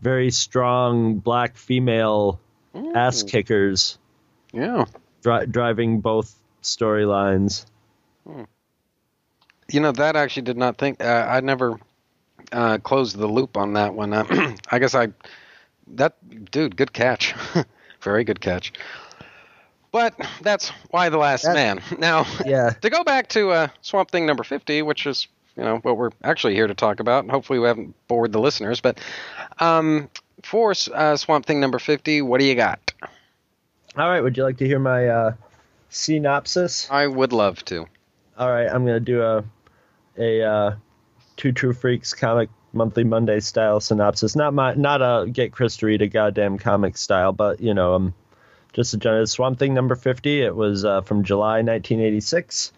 very 0.00 0.30
strong 0.30 1.16
black 1.16 1.56
female 1.56 2.40
ass 2.94 3.22
kickers. 3.22 3.98
Yeah. 4.52 4.86
Dri- 5.22 5.46
driving 5.46 6.00
both 6.00 6.34
storylines. 6.62 7.66
You 9.70 9.80
know 9.80 9.92
that 9.92 10.16
actually 10.16 10.42
did 10.42 10.56
not 10.56 10.78
think. 10.78 11.02
Uh, 11.02 11.26
I 11.28 11.40
never 11.40 11.78
uh, 12.52 12.78
closed 12.78 13.16
the 13.16 13.26
loop 13.26 13.56
on 13.56 13.74
that 13.74 13.94
one. 13.94 14.12
Uh, 14.12 14.54
I 14.70 14.78
guess 14.78 14.94
I 14.94 15.08
that 15.94 16.16
dude, 16.50 16.76
good 16.76 16.92
catch, 16.92 17.34
very 18.00 18.24
good 18.24 18.40
catch. 18.40 18.72
But 19.92 20.14
that's 20.42 20.68
why 20.90 21.08
the 21.08 21.18
last 21.18 21.44
man. 21.44 21.82
Now, 21.98 22.24
yeah. 22.44 22.70
to 22.82 22.90
go 22.90 23.02
back 23.02 23.28
to 23.30 23.50
uh, 23.50 23.68
Swamp 23.82 24.10
Thing 24.10 24.26
number 24.26 24.44
fifty, 24.44 24.82
which 24.82 25.06
is 25.06 25.28
you 25.56 25.64
know 25.64 25.78
what 25.78 25.96
we're 25.96 26.10
actually 26.22 26.54
here 26.54 26.66
to 26.66 26.74
talk 26.74 27.00
about, 27.00 27.24
and 27.24 27.30
hopefully 27.30 27.58
we 27.58 27.66
haven't 27.66 27.94
bored 28.08 28.32
the 28.32 28.40
listeners. 28.40 28.80
But 28.80 28.98
um, 29.58 30.08
for 30.42 30.74
uh, 30.92 31.16
Swamp 31.16 31.46
Thing 31.46 31.60
number 31.60 31.78
fifty, 31.78 32.22
what 32.22 32.40
do 32.40 32.46
you 32.46 32.54
got? 32.54 32.92
All 33.96 34.08
right, 34.08 34.20
would 34.20 34.36
you 34.36 34.44
like 34.44 34.58
to 34.58 34.66
hear 34.66 34.78
my 34.78 35.08
uh, 35.08 35.34
synopsis? 35.88 36.88
I 36.90 37.06
would 37.06 37.32
love 37.32 37.64
to. 37.66 37.86
All 38.38 38.50
right, 38.50 38.68
I'm 38.68 38.86
gonna 38.86 39.00
do 39.00 39.22
a 39.22 39.44
a 40.16 40.42
uh, 40.42 40.74
two 41.36 41.52
true 41.52 41.72
freaks 41.72 42.14
comic 42.14 42.48
monthly 42.72 43.04
Monday 43.04 43.40
style 43.40 43.80
synopsis. 43.80 44.36
Not 44.36 44.54
my 44.54 44.74
not 44.74 45.02
a 45.02 45.28
get 45.28 45.52
Chris 45.52 45.76
to 45.78 45.86
read 45.86 46.02
a 46.02 46.06
goddamn 46.06 46.58
comic 46.58 46.96
style, 46.96 47.32
but 47.32 47.60
you 47.60 47.74
know 47.74 47.94
um 47.94 48.14
just 48.72 48.94
a 48.94 48.96
general 48.96 49.26
Swamp 49.26 49.58
Thing 49.58 49.74
number 49.74 49.94
fifty. 49.94 50.40
It 50.40 50.54
was 50.54 50.84
uh, 50.84 51.00
from 51.02 51.24
July 51.24 51.62
1986. 51.62 52.72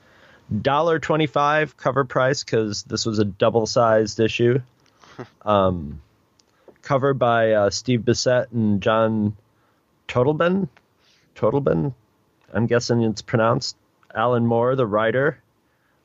Dollar 0.60 0.98
twenty 0.98 1.26
five 1.26 1.76
cover 1.76 2.04
price 2.04 2.44
because 2.44 2.82
this 2.82 3.06
was 3.06 3.18
a 3.18 3.24
double 3.24 3.66
sized 3.66 4.20
issue. 4.20 4.60
um, 5.42 6.00
covered 6.82 7.14
by 7.14 7.52
uh, 7.52 7.70
Steve 7.70 8.00
Bissette 8.00 8.52
and 8.52 8.82
John 8.82 9.36
Totleben. 10.08 10.68
Totleben, 11.34 11.94
I'm 12.52 12.66
guessing 12.66 13.02
it's 13.02 13.22
pronounced. 13.22 13.76
Alan 14.14 14.46
Moore, 14.46 14.76
the 14.76 14.86
writer. 14.86 15.38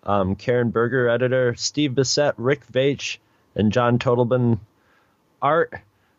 Um, 0.04 0.36
Karen 0.36 0.70
Berger, 0.70 1.10
editor. 1.10 1.56
Steve 1.56 1.92
Bissette, 1.92 2.36
Rick 2.38 2.66
Veitch, 2.72 3.18
and 3.56 3.72
John 3.74 4.00
Totleben. 4.00 4.60
Art, 5.42 5.74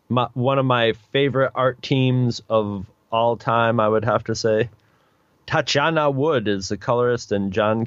my, 0.08 0.28
one 0.34 0.58
of 0.58 0.66
my 0.66 0.92
favorite 1.12 1.52
art 1.54 1.82
teams 1.82 2.42
of 2.50 2.86
all 3.10 3.36
time, 3.36 3.80
I 3.80 3.88
would 3.88 4.04
have 4.04 4.24
to 4.24 4.34
say. 4.34 4.68
Tatjana 5.48 6.12
Wood 6.12 6.46
is 6.46 6.68
the 6.68 6.76
colorist, 6.76 7.32
and 7.32 7.54
John 7.54 7.86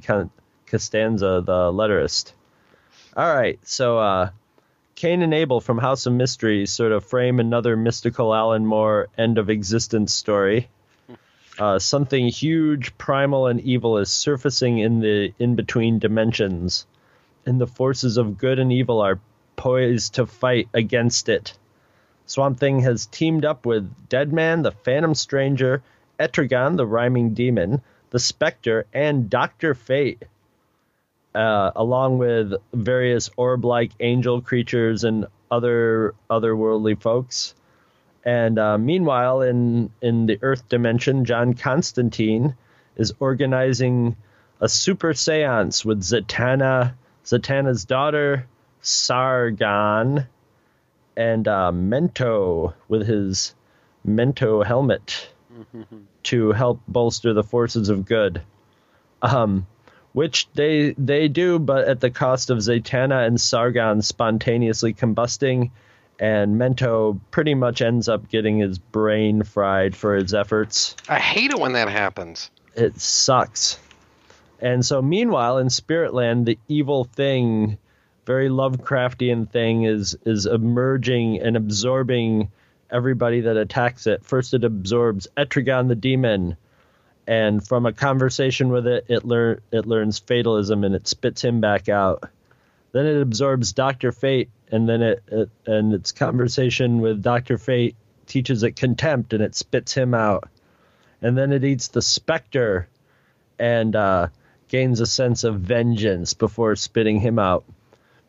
Costanza, 0.65 1.43
the 1.45 1.71
letterist. 1.71 2.31
All 3.15 3.31
right, 3.31 3.59
so 3.61 3.99
uh, 3.99 4.31
Cain 4.95 5.21
and 5.21 5.31
Abel 5.31 5.61
from 5.61 5.77
House 5.77 6.07
of 6.07 6.13
Mystery 6.13 6.65
sort 6.65 6.91
of 6.91 7.05
frame 7.05 7.39
another 7.39 7.77
mystical 7.77 8.33
Alan 8.33 8.65
Moore 8.65 9.09
end 9.15 9.37
of 9.37 9.51
existence 9.51 10.11
story. 10.11 10.69
Uh, 11.59 11.77
something 11.77 12.29
huge, 12.29 12.97
primal, 12.97 13.45
and 13.45 13.61
evil 13.61 13.99
is 13.99 14.09
surfacing 14.09 14.79
in 14.79 14.99
the 14.99 15.31
in 15.37 15.53
between 15.53 15.99
dimensions, 15.99 16.87
and 17.45 17.61
the 17.61 17.67
forces 17.67 18.17
of 18.17 18.39
good 18.39 18.57
and 18.57 18.73
evil 18.73 19.01
are 19.01 19.19
poised 19.55 20.15
to 20.15 20.25
fight 20.25 20.67
against 20.73 21.29
it. 21.29 21.55
Swamp 22.25 22.57
Thing 22.57 22.79
has 22.79 23.05
teamed 23.05 23.45
up 23.45 23.67
with 23.67 23.87
Deadman, 24.09 24.63
the 24.63 24.71
Phantom 24.71 25.13
Stranger, 25.13 25.83
Etrigan, 26.21 26.77
the 26.77 26.85
Rhyming 26.85 27.33
Demon, 27.33 27.81
the 28.11 28.19
Spectre, 28.19 28.85
and 28.93 29.29
Doctor 29.29 29.73
Fate 29.73 30.23
uh, 31.33 31.71
along 31.75 32.17
with 32.17 32.53
various 32.73 33.29
orb-like 33.37 33.91
angel 33.99 34.41
creatures 34.41 35.03
and 35.03 35.27
other 35.49 36.13
otherworldly 36.29 36.99
folks. 36.99 37.55
And 38.23 38.59
uh, 38.59 38.77
meanwhile, 38.77 39.41
in 39.41 39.91
in 40.01 40.25
the 40.25 40.39
Earth 40.41 40.67
dimension, 40.69 41.25
John 41.25 41.53
Constantine 41.53 42.55
is 42.95 43.13
organizing 43.19 44.15
a 44.59 44.69
super 44.69 45.13
séance 45.13 45.83
with 45.83 46.01
Zatanna, 46.01 46.93
Zatanna's 47.25 47.85
daughter, 47.85 48.45
Sargon, 48.81 50.27
and 51.17 51.47
uh, 51.47 51.71
Mento 51.73 52.73
with 52.87 53.07
his 53.07 53.55
Mento 54.05 54.63
helmet 54.65 55.30
to 56.23 56.51
help 56.51 56.81
bolster 56.87 57.33
the 57.33 57.43
forces 57.43 57.89
of 57.89 58.05
good. 58.05 58.41
Um, 59.21 59.67
which 60.13 60.47
they 60.53 60.91
they 60.97 61.27
do, 61.27 61.59
but 61.59 61.87
at 61.87 61.99
the 61.99 62.09
cost 62.09 62.49
of 62.49 62.57
Zatanna 62.57 63.25
and 63.25 63.39
Sargon 63.39 64.01
spontaneously 64.01 64.93
combusting 64.93 65.71
and 66.21 66.61
Mento 66.61 67.19
pretty 67.31 67.55
much 67.55 67.81
ends 67.81 68.07
up 68.07 68.29
getting 68.29 68.59
his 68.59 68.77
brain 68.77 69.41
fried 69.41 69.95
for 69.95 70.15
his 70.15 70.35
efforts. 70.35 70.95
I 71.09 71.17
hate 71.19 71.49
it 71.49 71.59
when 71.59 71.73
that 71.73 71.89
happens. 71.89 72.51
It 72.75 73.01
sucks. 73.01 73.79
And 74.59 74.85
so, 74.85 75.01
meanwhile, 75.01 75.57
in 75.57 75.67
Spiritland, 75.67 76.45
the 76.45 76.59
evil 76.67 77.05
thing, 77.05 77.79
very 78.27 78.49
Lovecraftian 78.49 79.49
thing, 79.49 79.83
is 79.83 80.15
is 80.23 80.45
emerging 80.45 81.41
and 81.41 81.57
absorbing 81.57 82.51
everybody 82.91 83.41
that 83.41 83.57
attacks 83.57 84.07
it. 84.07 84.25
First, 84.25 84.53
it 84.53 84.63
absorbs 84.63 85.27
Etrigan 85.37 85.87
the 85.87 85.95
demon, 85.95 86.57
and 87.25 87.65
from 87.65 87.85
a 87.85 87.93
conversation 87.93 88.69
with 88.69 88.87
it, 88.87 89.05
it 89.07 89.23
learn 89.23 89.61
it 89.71 89.85
learns 89.85 90.19
fatalism 90.19 90.83
and 90.83 90.95
it 90.95 91.07
spits 91.07 91.43
him 91.43 91.61
back 91.61 91.89
out. 91.89 92.23
Then 92.91 93.05
it 93.05 93.21
absorbs 93.21 93.73
Doctor 93.73 94.11
Fate, 94.11 94.49
and 94.69 94.87
then 94.87 95.01
it, 95.01 95.23
it 95.27 95.49
and 95.65 95.93
its 95.93 96.11
conversation 96.11 96.99
with 96.99 97.23
Doctor 97.23 97.57
Fate 97.57 97.95
teaches 98.27 98.63
it 98.63 98.75
contempt, 98.75 99.33
and 99.33 99.41
it 99.41 99.55
spits 99.55 99.93
him 99.93 100.13
out. 100.13 100.49
And 101.21 101.37
then 101.37 101.51
it 101.51 101.63
eats 101.63 101.89
the 101.89 102.01
Spectre, 102.01 102.87
and 103.59 103.95
uh, 103.95 104.27
gains 104.67 104.99
a 104.99 105.05
sense 105.05 105.43
of 105.43 105.59
vengeance 105.59 106.33
before 106.33 106.75
spitting 106.75 107.19
him 107.19 107.37
out. 107.37 107.63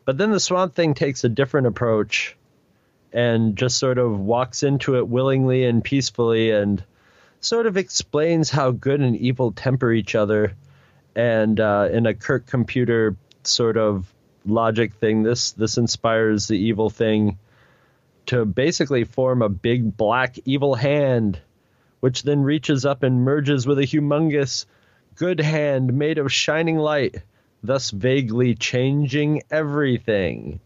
But 0.05 0.17
then 0.17 0.31
the 0.31 0.39
Swamp 0.39 0.75
Thing 0.75 0.93
takes 0.93 1.23
a 1.23 1.29
different 1.29 1.67
approach 1.67 2.35
and 3.13 3.55
just 3.55 3.77
sort 3.77 3.99
of 3.99 4.19
walks 4.19 4.63
into 4.63 4.97
it 4.97 5.07
willingly 5.07 5.65
and 5.65 5.83
peacefully 5.83 6.49
and 6.49 6.83
sort 7.39 7.67
of 7.67 7.77
explains 7.77 8.49
how 8.49 8.71
good 8.71 9.01
and 9.01 9.15
evil 9.15 9.51
temper 9.51 9.91
each 9.91 10.15
other. 10.15 10.55
And 11.15 11.59
uh, 11.59 11.89
in 11.91 12.07
a 12.07 12.15
Kirk 12.15 12.47
computer 12.47 13.15
sort 13.43 13.77
of 13.77 14.11
logic 14.45 14.95
thing, 14.95 15.21
this 15.21 15.51
this 15.51 15.77
inspires 15.77 16.47
the 16.47 16.57
evil 16.57 16.89
thing 16.89 17.37
to 18.25 18.45
basically 18.45 19.03
form 19.03 19.41
a 19.41 19.49
big 19.49 19.95
black 19.95 20.39
evil 20.45 20.73
hand, 20.73 21.39
which 21.99 22.23
then 22.23 22.41
reaches 22.41 22.85
up 22.85 23.03
and 23.03 23.23
merges 23.23 23.67
with 23.67 23.77
a 23.77 23.83
humongous 23.83 24.65
good 25.15 25.39
hand 25.39 25.93
made 25.93 26.17
of 26.17 26.31
shining 26.31 26.77
light, 26.77 27.21
thus 27.61 27.91
vaguely 27.91 28.55
changing 28.55 29.43
everything, 29.51 30.59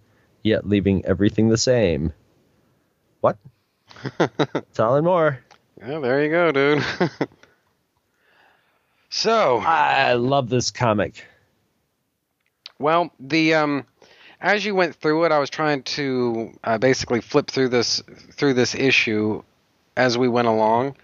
yet 0.44 0.66
leaving 0.66 1.04
everything 1.06 1.50
the 1.50 1.58
same. 1.58 2.14
What? 3.22 3.38
it's 4.20 4.80
Alan 4.80 5.06
Moore. 5.06 5.40
Yeah, 5.80 6.00
there 6.00 6.24
you 6.24 6.30
go, 6.30 6.52
dude. 6.52 6.84
so 9.10 9.60
I 9.60 10.14
love 10.14 10.50
this 10.50 10.72
comic. 10.72 11.26
Well, 12.80 13.12
the 13.20 13.56
um, 13.56 13.86
as 14.40 14.66
you 14.66 14.76
went 14.76 14.96
through 14.96 15.26
it, 15.26 15.32
I 15.32 15.40
was 15.40 15.50
trying 15.50 15.84
to 15.84 16.54
uh, 16.64 16.78
basically 16.78 17.22
flip 17.22 17.50
through 17.50 17.70
this 17.70 18.02
through 18.34 18.54
this 18.54 18.76
issue 18.76 19.44
as 19.96 20.18
we 20.18 20.28
went 20.28 20.48
along, 20.48 20.96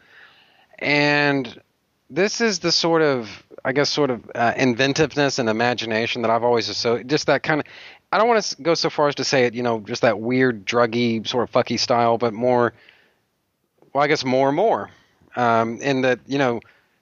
and 0.80 1.62
this 2.10 2.42
is 2.42 2.60
the 2.60 2.72
sort 2.72 3.02
of 3.02 3.44
I 3.66 3.72
guess 3.72 3.90
sort 3.90 4.12
of 4.12 4.30
uh, 4.36 4.54
inventiveness 4.58 5.40
and 5.40 5.50
imagination 5.50 6.22
that 6.24 6.32
I've 6.32 6.44
always 6.44 6.70
associated. 6.70 7.10
Just 7.10 7.28
that 7.28 7.44
kind 7.44 7.62
of. 7.62 7.66
I 8.14 8.18
don't 8.20 8.28
want 8.28 8.44
to 8.44 8.62
go 8.62 8.76
so 8.76 8.92
far 8.92 9.08
as 9.08 9.16
to 9.16 9.24
say 9.24 9.46
it, 9.46 9.56
you 9.56 9.64
know, 9.64 9.80
just 9.80 10.04
that 10.04 10.20
weird, 10.20 10.66
druggy, 10.66 11.28
sort 11.28 11.50
of 11.50 11.52
fucky 11.52 11.80
style, 11.80 12.20
but 12.20 12.32
more. 12.32 12.74
Well, 13.92 14.04
I 14.04 14.08
guess 14.08 14.24
more 14.24 14.50
and 14.50 14.56
more, 14.56 14.92
um, 15.36 15.82
in 15.82 16.02
that 16.02 16.20
you 16.28 16.38
know 16.38 16.60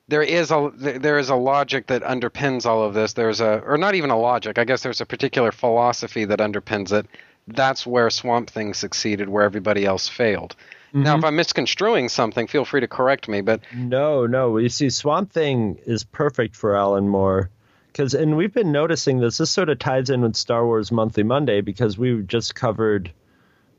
there 0.07 0.23
is 0.23 0.51
a 0.51 0.71
there 0.73 1.19
is 1.19 1.27
a 1.27 1.35
logic 1.35 1.87
that 1.87 2.01
underpins 2.03 2.65
all 2.65 2.83
of 2.83 2.93
this. 2.93 3.11
There's 3.11 3.41
a 3.41 3.59
or 3.65 3.77
not 3.77 3.95
even 3.95 4.09
a 4.09 4.17
logic. 4.17 4.57
I 4.57 4.63
guess 4.63 4.83
there's 4.83 5.01
a 5.01 5.05
particular 5.05 5.51
philosophy 5.51 6.23
that 6.23 6.39
underpins 6.39 6.93
it. 6.93 7.07
That's 7.45 7.85
where 7.85 8.09
Swamp 8.09 8.49
Thing 8.49 8.73
succeeded, 8.73 9.27
where 9.27 9.43
everybody 9.43 9.85
else 9.85 10.07
failed. 10.07 10.55
Now, 10.93 11.17
if 11.17 11.23
I'm 11.23 11.37
misconstruing 11.37 12.09
something, 12.09 12.47
feel 12.47 12.65
free 12.65 12.81
to 12.81 12.87
correct 12.87 13.29
me. 13.29 13.41
But 13.41 13.61
No, 13.73 14.25
no. 14.27 14.57
You 14.57 14.69
see, 14.69 14.89
Swamp 14.89 15.31
Thing 15.31 15.79
is 15.85 16.03
perfect 16.03 16.55
for 16.55 16.75
Alan 16.75 17.07
Moore. 17.07 17.49
Because, 17.91 18.13
and 18.13 18.37
we've 18.37 18.53
been 18.53 18.71
noticing 18.71 19.19
this. 19.19 19.37
This 19.37 19.51
sort 19.51 19.69
of 19.69 19.79
ties 19.79 20.09
in 20.09 20.21
with 20.21 20.35
Star 20.35 20.65
Wars 20.65 20.91
Monthly 20.91 21.23
Monday 21.23 21.61
because 21.61 21.97
we've 21.97 22.25
just 22.25 22.55
covered 22.55 23.11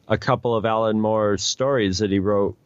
a 0.07 0.19
couple 0.19 0.55
of 0.55 0.67
Alan 0.67 1.01
Moore 1.01 1.39
stories 1.39 1.99
that 1.99 2.11
he 2.11 2.19
wrote 2.19 2.57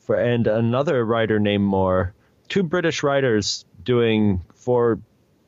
for, 0.00 0.16
and 0.16 0.46
another 0.46 1.04
writer 1.04 1.38
named 1.38 1.64
Moore. 1.64 2.14
Two 2.48 2.62
British 2.62 3.02
writers 3.02 3.64
doing 3.84 4.42
four 4.54 5.00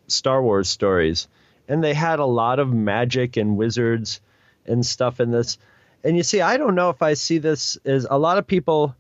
Star 0.06 0.42
Wars 0.42 0.68
stories, 0.68 1.28
and 1.66 1.82
they 1.82 1.94
had 1.94 2.18
a 2.18 2.26
lot 2.26 2.59
of 2.59 2.72
magic 2.72 3.36
and 3.38 3.56
wizards 3.56 4.20
and 4.66 4.84
stuff 4.84 5.18
in 5.18 5.30
this. 5.30 5.59
And 6.04 6.16
you 6.16 6.22
see, 6.22 6.40
I 6.40 6.59
don't 6.59 6.74
know 6.74 6.90
if 6.90 7.00
I 7.00 7.14
see 7.14 7.38
this 7.38 7.78
as 7.84 8.06
a 8.09 8.18
lot 8.18 8.38
of 8.38 8.46
people, 8.46 8.94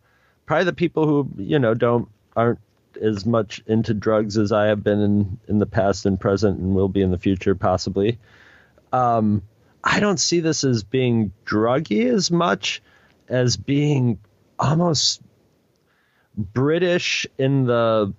probably 0.46 0.64
the 0.64 0.72
people 0.72 1.06
who 1.06 1.28
you 1.36 1.58
know 1.58 1.74
don't 1.74 2.08
aren't 2.34 2.58
as 2.96 3.24
much 3.26 3.62
into 3.66 3.94
drugs 3.94 4.38
as 4.38 4.52
I 4.52 4.66
have 4.66 4.82
been 4.82 5.00
in 5.00 5.40
in 5.48 5.58
the 5.58 5.66
past 5.66 6.06
and 6.06 6.18
present 6.18 6.58
and 6.58 6.74
will 6.74 6.88
be 6.88 7.02
in 7.02 7.10
the 7.10 7.18
future 7.18 7.54
possibly. 7.54 8.18
Um, 8.92 9.42
I 9.82 10.00
don't 10.00 10.20
see 10.20 10.40
this 10.40 10.64
as 10.64 10.82
being 10.84 11.32
druggy 11.44 12.12
as 12.12 12.30
much 12.30 12.82
as 13.28 13.56
being 13.56 14.18
almost 14.58 15.22
British 16.36 17.26
in 17.38 17.64
the 17.64 18.12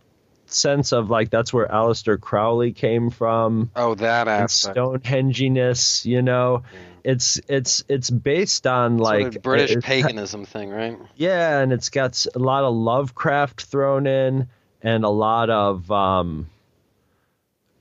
sense 0.46 0.94
of 0.94 1.10
like 1.10 1.30
that's 1.30 1.54
where 1.54 1.68
Aleister 1.68 2.20
Crowley 2.20 2.74
came 2.74 3.10
from. 3.10 3.72
Oh, 3.76 3.96
that 3.96 4.28
aspect. 4.28 4.78
Stonehenginess, 4.78 6.06
you 6.06 6.22
know. 6.22 6.64
It's 7.04 7.42
it's 7.48 7.84
it's 7.90 8.10
based 8.10 8.66
on 8.66 8.98
like 8.98 9.42
British 9.42 9.72
it- 9.72 9.84
paganism 9.84 10.46
thing, 10.46 10.70
right? 10.70 10.98
yeah, 11.16 11.60
and 11.60 11.74
it's 11.74 11.90
got 11.90 12.26
a 12.34 12.40
lot 12.40 12.64
of 12.64 12.74
Lovecraft 12.74 13.64
thrown 13.64 14.08
in, 14.08 14.48
and 14.84 15.04
a 15.04 15.10
lot 15.10 15.50
of 15.50 15.90
um, 15.90 16.50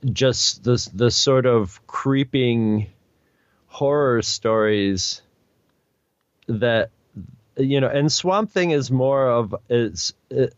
just 0.05 0.65
this 0.65 0.87
the 0.87 1.11
sort 1.11 1.45
of 1.45 1.87
creeping 1.87 2.87
horror 3.67 4.23
stories 4.23 5.21
that 6.47 6.91
you 7.57 7.81
know. 7.81 7.89
And 7.89 8.11
Swamp 8.11 8.51
Thing 8.51 8.71
is 8.71 8.91
more 8.91 9.29
of 9.29 9.55
it's 9.69 10.15
it, 10.31 10.55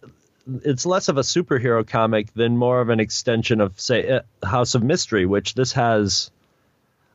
it's 0.62 0.86
less 0.86 1.08
of 1.08 1.16
a 1.16 1.22
superhero 1.22 1.86
comic 1.86 2.32
than 2.34 2.56
more 2.56 2.80
of 2.80 2.90
an 2.90 3.00
extension 3.00 3.60
of 3.60 3.80
say 3.80 4.08
uh, 4.08 4.20
House 4.46 4.74
of 4.74 4.84
Mystery, 4.84 5.26
which 5.26 5.54
this 5.54 5.72
has 5.72 6.30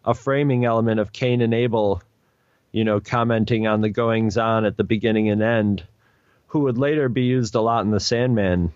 a 0.03 0.13
framing 0.13 0.65
element 0.65 0.99
of 0.99 1.13
Cain 1.13 1.41
and 1.41 1.53
Abel 1.53 2.01
you 2.71 2.83
know, 2.83 2.99
commenting 2.99 3.67
on 3.67 3.81
the 3.81 3.89
goings 3.89 4.37
on 4.37 4.65
at 4.65 4.77
the 4.77 4.83
beginning 4.83 5.29
and 5.29 5.41
end, 5.41 5.83
who 6.47 6.61
would 6.61 6.77
later 6.77 7.09
be 7.09 7.23
used 7.23 7.55
a 7.55 7.61
lot 7.61 7.83
in 7.83 7.91
the 7.91 7.99
Sandman 7.99 8.73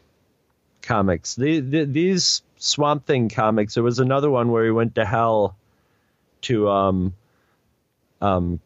comics. 0.84 1.36
The, 1.36 1.60
the, 1.60 1.86
these 1.86 2.44
Swamp 2.58 3.06
Thing 3.06 3.30
comics, 3.30 3.74
there 3.74 3.84
was 3.84 4.00
another 4.00 4.30
one 4.30 4.52
where 4.52 4.66
he 4.66 4.72
went 4.72 4.96
to 4.96 5.06
hell 5.06 5.56
to 6.42 6.70
um, 6.70 7.14
um, 8.22 8.60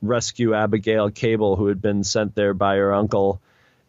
rescue 0.00 0.54
Abigail 0.54 1.10
Cable, 1.10 1.56
who 1.56 1.66
had 1.66 1.80
been 1.80 2.02
sent 2.04 2.34
there 2.34 2.54
by 2.54 2.76
her 2.76 2.92
uncle. 2.92 3.40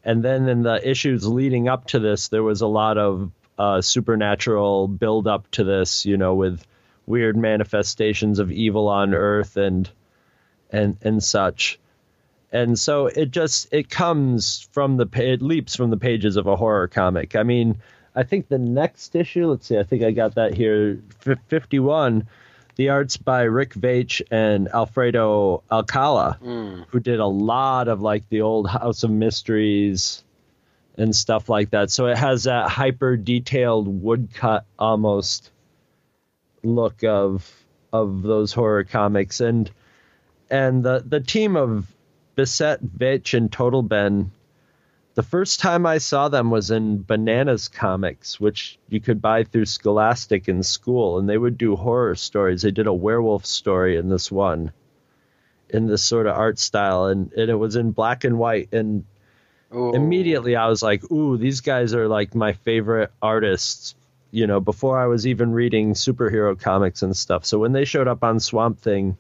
And 0.04 0.24
then 0.24 0.48
in 0.48 0.64
the 0.64 0.88
issues 0.88 1.26
leading 1.26 1.68
up 1.68 1.88
to 1.88 2.00
this, 2.00 2.28
there 2.28 2.44
was 2.44 2.62
a 2.62 2.68
lot 2.68 2.98
of 2.98 3.32
uh, 3.58 3.82
supernatural 3.82 4.88
build 4.88 5.28
up 5.28 5.50
to 5.52 5.64
this, 5.64 6.06
you 6.06 6.18
know, 6.18 6.36
with 6.36 6.66
weird 7.06 7.38
manifestations 7.38 8.40
of 8.40 8.52
evil 8.52 8.88
on 8.88 9.14
Earth 9.14 9.58
and 9.58 9.90
and 10.72 10.98
and 11.02 11.24
such. 11.24 11.80
And 12.54 12.78
so 12.78 13.08
it 13.08 13.32
just 13.32 13.68
it 13.74 13.90
comes 13.90 14.70
from 14.72 14.98
the 14.98 15.10
it 15.16 15.42
leaps 15.42 15.76
from 15.76 15.90
the 15.90 15.98
pages 15.98 16.38
of 16.38 16.46
a 16.46 16.56
horror 16.56 16.88
comic. 16.88 17.36
I 17.36 17.42
mean, 17.42 17.82
I 18.16 18.22
think 18.22 18.48
the 18.48 18.60
next 18.60 19.16
issue, 19.16 19.48
let's 19.48 19.66
see, 19.66 19.80
I 19.80 19.84
think 19.84 20.04
I 20.04 20.12
got 20.12 20.36
that 20.36 20.54
here, 20.54 21.02
51. 21.48 22.28
The 22.76 22.90
art's 22.90 23.18
by 23.18 23.42
Rick 23.44 23.74
Veitch 23.74 24.22
and 24.30 24.68
Alfredo 24.70 25.64
Alcala, 25.72 26.38
mm. 26.44 26.86
who 26.90 27.00
did 27.00 27.20
a 27.20 27.26
lot 27.26 27.88
of 27.88 28.02
like 28.02 28.30
the 28.30 28.42
old 28.42 28.70
House 28.70 29.04
of 29.04 29.10
Mysteries 29.10 30.24
and 30.96 31.16
stuff 31.16 31.50
like 31.50 31.72
that. 31.72 31.90
So 31.90 32.06
it 32.06 32.18
has 32.18 32.44
that 32.44 32.70
hyper 32.70 33.18
detailed 33.18 33.88
woodcut 33.88 34.66
almost 34.78 35.52
look 36.64 37.04
of 37.04 37.52
of 37.92 38.22
those 38.22 38.54
horror 38.54 38.84
comics 38.84 39.40
and 39.42 39.70
and 40.50 40.84
the 40.84 41.04
the 41.06 41.20
team 41.20 41.56
of 41.56 41.92
Bissette, 42.36 42.80
Veitch, 42.98 43.36
and 43.38 43.52
Totleben. 43.52 44.32
The 45.16 45.24
first 45.24 45.60
time 45.60 45.86
I 45.86 46.00
saw 46.00 46.30
them 46.30 46.50
was 46.50 46.72
in 46.72 47.04
Bananas 47.04 47.68
Comics, 47.68 48.40
which 48.40 48.80
you 48.90 49.00
could 49.00 49.22
buy 49.22 49.44
through 49.44 49.66
Scholastic 49.66 50.50
in 50.50 50.64
school, 50.64 51.20
and 51.20 51.30
they 51.30 51.38
would 51.38 51.58
do 51.58 51.76
horror 51.76 52.16
stories. 52.16 52.64
They 52.64 52.72
did 52.72 52.88
a 52.88 52.94
werewolf 52.94 53.46
story 53.46 53.98
in 53.98 54.10
this 54.10 54.32
one, 54.32 54.72
in 55.70 55.86
this 55.86 56.02
sort 56.02 56.26
of 56.26 56.36
art 56.36 56.58
style, 56.58 57.06
and, 57.06 57.32
and 57.34 57.52
it 57.52 57.56
was 57.56 57.76
in 57.76 57.92
black 57.92 58.24
and 58.24 58.40
white. 58.40 58.70
And 58.74 59.06
oh. 59.72 59.94
immediately 59.94 60.56
I 60.56 60.68
was 60.68 60.82
like, 60.82 61.12
"Ooh, 61.12 61.38
these 61.38 61.62
guys 61.62 61.94
are 61.94 62.08
like 62.08 62.34
my 62.34 62.54
favorite 62.54 63.12
artists." 63.22 63.94
You 64.32 64.48
know, 64.48 64.60
before 64.60 64.98
I 64.98 65.06
was 65.06 65.28
even 65.28 65.52
reading 65.52 65.94
superhero 65.94 66.60
comics 66.60 67.04
and 67.04 67.16
stuff. 67.16 67.46
So 67.46 67.60
when 67.60 67.72
they 67.72 67.86
showed 67.86 68.08
up 68.08 68.24
on 68.24 68.40
Swamp 68.40 68.80
Thing, 68.80 69.16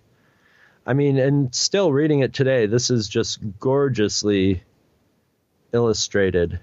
I 0.85 0.93
mean, 0.93 1.17
and 1.17 1.53
still 1.55 1.93
reading 1.93 2.19
it 2.19 2.33
today, 2.33 2.65
this 2.65 2.89
is 2.89 3.07
just 3.07 3.39
gorgeously 3.59 4.63
illustrated. 5.71 6.59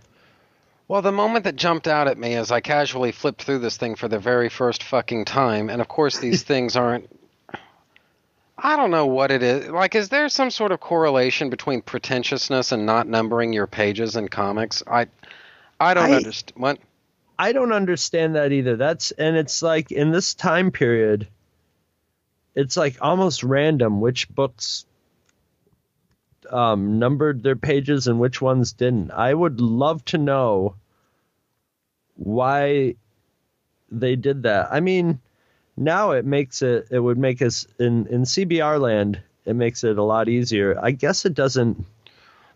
Well, 0.88 1.02
the 1.02 1.12
moment 1.12 1.44
that 1.44 1.56
jumped 1.56 1.86
out 1.86 2.08
at 2.08 2.18
me 2.18 2.34
as 2.34 2.50
I 2.50 2.60
casually 2.60 3.12
flipped 3.12 3.42
through 3.42 3.60
this 3.60 3.76
thing 3.76 3.94
for 3.94 4.08
the 4.08 4.18
very 4.18 4.48
first 4.48 4.82
fucking 4.82 5.24
time, 5.24 5.70
and 5.70 5.80
of 5.80 5.88
course 5.88 6.18
these 6.18 6.42
things 6.50 6.76
aren't. 6.76 7.08
I 8.58 8.76
don't 8.76 8.90
know 8.90 9.06
what 9.06 9.30
it 9.30 9.42
is. 9.42 9.68
Like, 9.68 9.94
is 9.94 10.10
there 10.10 10.28
some 10.28 10.50
sort 10.50 10.70
of 10.72 10.80
correlation 10.80 11.48
between 11.48 11.80
pretentiousness 11.80 12.72
and 12.72 12.84
not 12.84 13.08
numbering 13.08 13.54
your 13.54 13.66
pages 13.66 14.16
in 14.16 14.28
comics? 14.28 14.82
I, 14.86 15.06
I 15.78 15.94
don't 15.94 16.10
I- 16.10 16.16
understand. 16.16 16.60
What? 16.60 16.78
I 17.38 17.52
don't 17.52 17.72
understand 17.72 18.34
that 18.34 18.52
either. 18.52 18.76
That's 18.76 19.12
and 19.12 19.34
it's 19.34 19.62
like 19.62 19.90
in 19.92 20.10
this 20.10 20.34
time 20.34 20.70
period, 20.72 21.26
it's 22.54 22.76
like 22.76 22.96
almost 23.00 23.42
random 23.42 24.00
which 24.00 24.28
books 24.28 24.84
um, 26.50 26.98
numbered 26.98 27.42
their 27.42 27.56
pages 27.56 28.06
and 28.06 28.18
which 28.18 28.40
ones 28.42 28.72
didn't. 28.72 29.10
I 29.12 29.32
would 29.32 29.60
love 29.60 30.04
to 30.06 30.18
know 30.18 30.74
why 32.16 32.96
they 33.90 34.16
did 34.16 34.42
that. 34.44 34.68
I 34.70 34.80
mean, 34.80 35.20
now 35.76 36.12
it 36.12 36.24
makes 36.24 36.62
it 36.62 36.88
it 36.90 36.98
would 36.98 37.18
make 37.18 37.40
us 37.42 37.66
in 37.78 38.06
in 38.06 38.22
CBR 38.22 38.80
land 38.80 39.20
it 39.46 39.54
makes 39.56 39.84
it 39.84 39.96
a 39.96 40.02
lot 40.02 40.28
easier. 40.28 40.78
I 40.80 40.90
guess 40.90 41.24
it 41.24 41.34
doesn't 41.34 41.84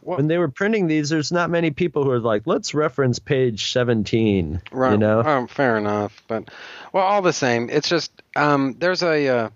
when 0.00 0.26
they 0.26 0.36
were 0.36 0.48
printing 0.48 0.86
these 0.86 1.08
there's 1.08 1.32
not 1.32 1.48
many 1.48 1.70
people 1.70 2.04
who 2.04 2.10
are 2.10 2.20
like 2.20 2.42
let's 2.44 2.74
reference 2.74 3.18
page 3.18 3.72
17 3.72 4.60
Right. 4.70 4.92
you 4.92 4.98
know 4.98 5.22
Um, 5.22 5.46
fair 5.46 5.78
enough. 5.78 6.22
But 6.28 6.50
well, 6.92 7.04
all 7.04 7.22
the 7.22 7.32
same, 7.32 7.70
it's 7.70 7.88
just 7.88 8.12
um, 8.36 8.74
there's 8.78 9.02
a 9.02 9.28
uh, 9.28 9.50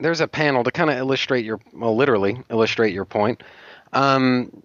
there's 0.00 0.20
a 0.20 0.28
panel 0.28 0.64
to 0.64 0.70
kind 0.70 0.90
of 0.90 0.96
illustrate 0.96 1.44
your 1.44 1.60
well, 1.72 1.96
literally 1.96 2.42
illustrate 2.50 2.92
your 2.92 3.04
point. 3.04 3.42
Um, 3.92 4.62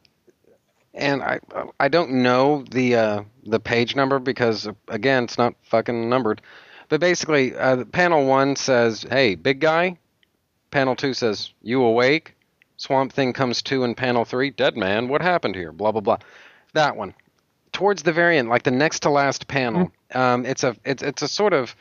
and 0.93 1.21
I 1.23 1.39
I 1.79 1.87
don't 1.87 2.11
know 2.11 2.63
the 2.69 2.95
uh, 2.95 3.23
the 3.45 3.59
page 3.59 3.95
number 3.95 4.19
because 4.19 4.67
again 4.87 5.23
it's 5.25 5.37
not 5.37 5.55
fucking 5.63 6.09
numbered. 6.09 6.41
But 6.89 6.99
basically, 6.99 7.55
uh, 7.55 7.85
panel 7.85 8.25
one 8.25 8.55
says, 8.55 9.05
"Hey, 9.09 9.35
big 9.35 9.59
guy." 9.59 9.97
Panel 10.71 10.95
two 10.95 11.13
says, 11.13 11.51
"You 11.61 11.83
awake?" 11.83 12.35
Swamp 12.77 13.13
Thing 13.13 13.33
comes 13.33 13.61
to 13.63 13.83
in 13.83 13.95
panel 13.95 14.25
three. 14.25 14.49
Dead 14.49 14.75
man. 14.75 15.07
What 15.07 15.21
happened 15.21 15.55
here? 15.55 15.71
Blah 15.71 15.91
blah 15.91 16.01
blah. 16.01 16.17
That 16.73 16.95
one 16.95 17.13
towards 17.73 18.03
the 18.03 18.13
very 18.13 18.37
end, 18.37 18.47
like 18.47 18.63
the 18.63 18.71
next 18.71 19.01
to 19.01 19.09
last 19.09 19.47
panel, 19.47 19.91
um, 20.13 20.45
it's 20.45 20.63
a 20.63 20.75
it's 20.85 21.03
it's 21.03 21.21
a 21.21 21.27
sort 21.27 21.53
of 21.53 21.75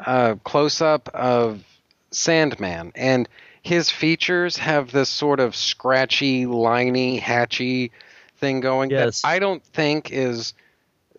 uh, 0.00 0.34
close 0.44 0.80
up 0.80 1.08
of 1.14 1.64
Sandman, 2.10 2.92
and 2.94 3.28
his 3.62 3.90
features 3.90 4.56
have 4.56 4.90
this 4.90 5.08
sort 5.08 5.40
of 5.40 5.54
scratchy, 5.54 6.46
liney, 6.46 7.20
hatchy 7.20 7.92
thing 8.38 8.60
going 8.60 8.90
Yes. 8.90 9.22
that 9.22 9.28
I 9.28 9.38
don't 9.38 9.62
think 9.62 10.10
is 10.10 10.54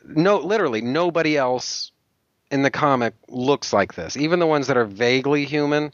no 0.04 0.38
literally 0.38 0.82
nobody 0.82 1.38
else 1.38 1.92
in 2.50 2.64
the 2.64 2.72
comic 2.72 3.14
looks 3.28 3.72
like 3.72 3.94
this. 3.94 4.18
Even 4.18 4.40
the 4.40 4.48
ones 4.48 4.68
that 4.68 4.78
are 4.78 4.86
vaguely 4.86 5.46
human 5.46 5.94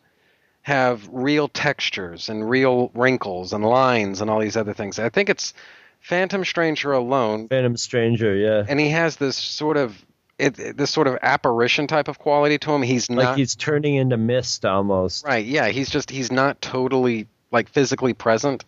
have 0.61 1.07
real 1.11 1.48
textures 1.48 2.30
and 2.30 2.49
real 2.49 2.91
wrinkles 2.94 3.53
and 3.53 3.64
lines 3.64 4.22
and 4.22 4.30
all 4.30 4.40
these 4.40 4.57
other 4.57 4.74
things. 4.74 4.99
I 4.99 5.10
think 5.10 5.30
it's 5.30 5.53
Phantom 6.02 6.44
Stranger 6.44 6.91
alone 6.94 7.48
Phantom 7.48 7.78
Stranger, 7.78 8.36
yeah. 8.36 8.65
and 8.68 8.80
he 8.80 8.90
has 8.90 9.18
this 9.18 9.36
sort 9.36 9.78
of 9.78 9.95
it, 10.39 10.59
it- 10.59 10.77
this 10.77 10.91
sort 10.91 11.07
of 11.07 11.18
apparition 11.22 11.88
type 11.88 12.07
of 12.07 12.19
quality 12.19 12.57
to 12.59 12.72
him. 12.72 12.81
He's 12.81 13.09
like 13.09 13.38
he's 13.38 13.55
turning 13.55 13.95
into 13.95 14.18
mist 14.18 14.65
almost. 14.65 15.26
right. 15.26 15.45
Yeah, 15.45 15.68
he's 15.69 15.89
just 15.89 16.09
he's 16.11 16.31
not 16.31 16.61
totally 16.61 17.27
like 17.51 17.69
physically 17.69 18.14
present, 18.14 18.65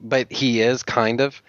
but 0.00 0.30
he 0.32 0.60
is 0.60 0.82
kind 0.82 1.20
of, 1.20 1.40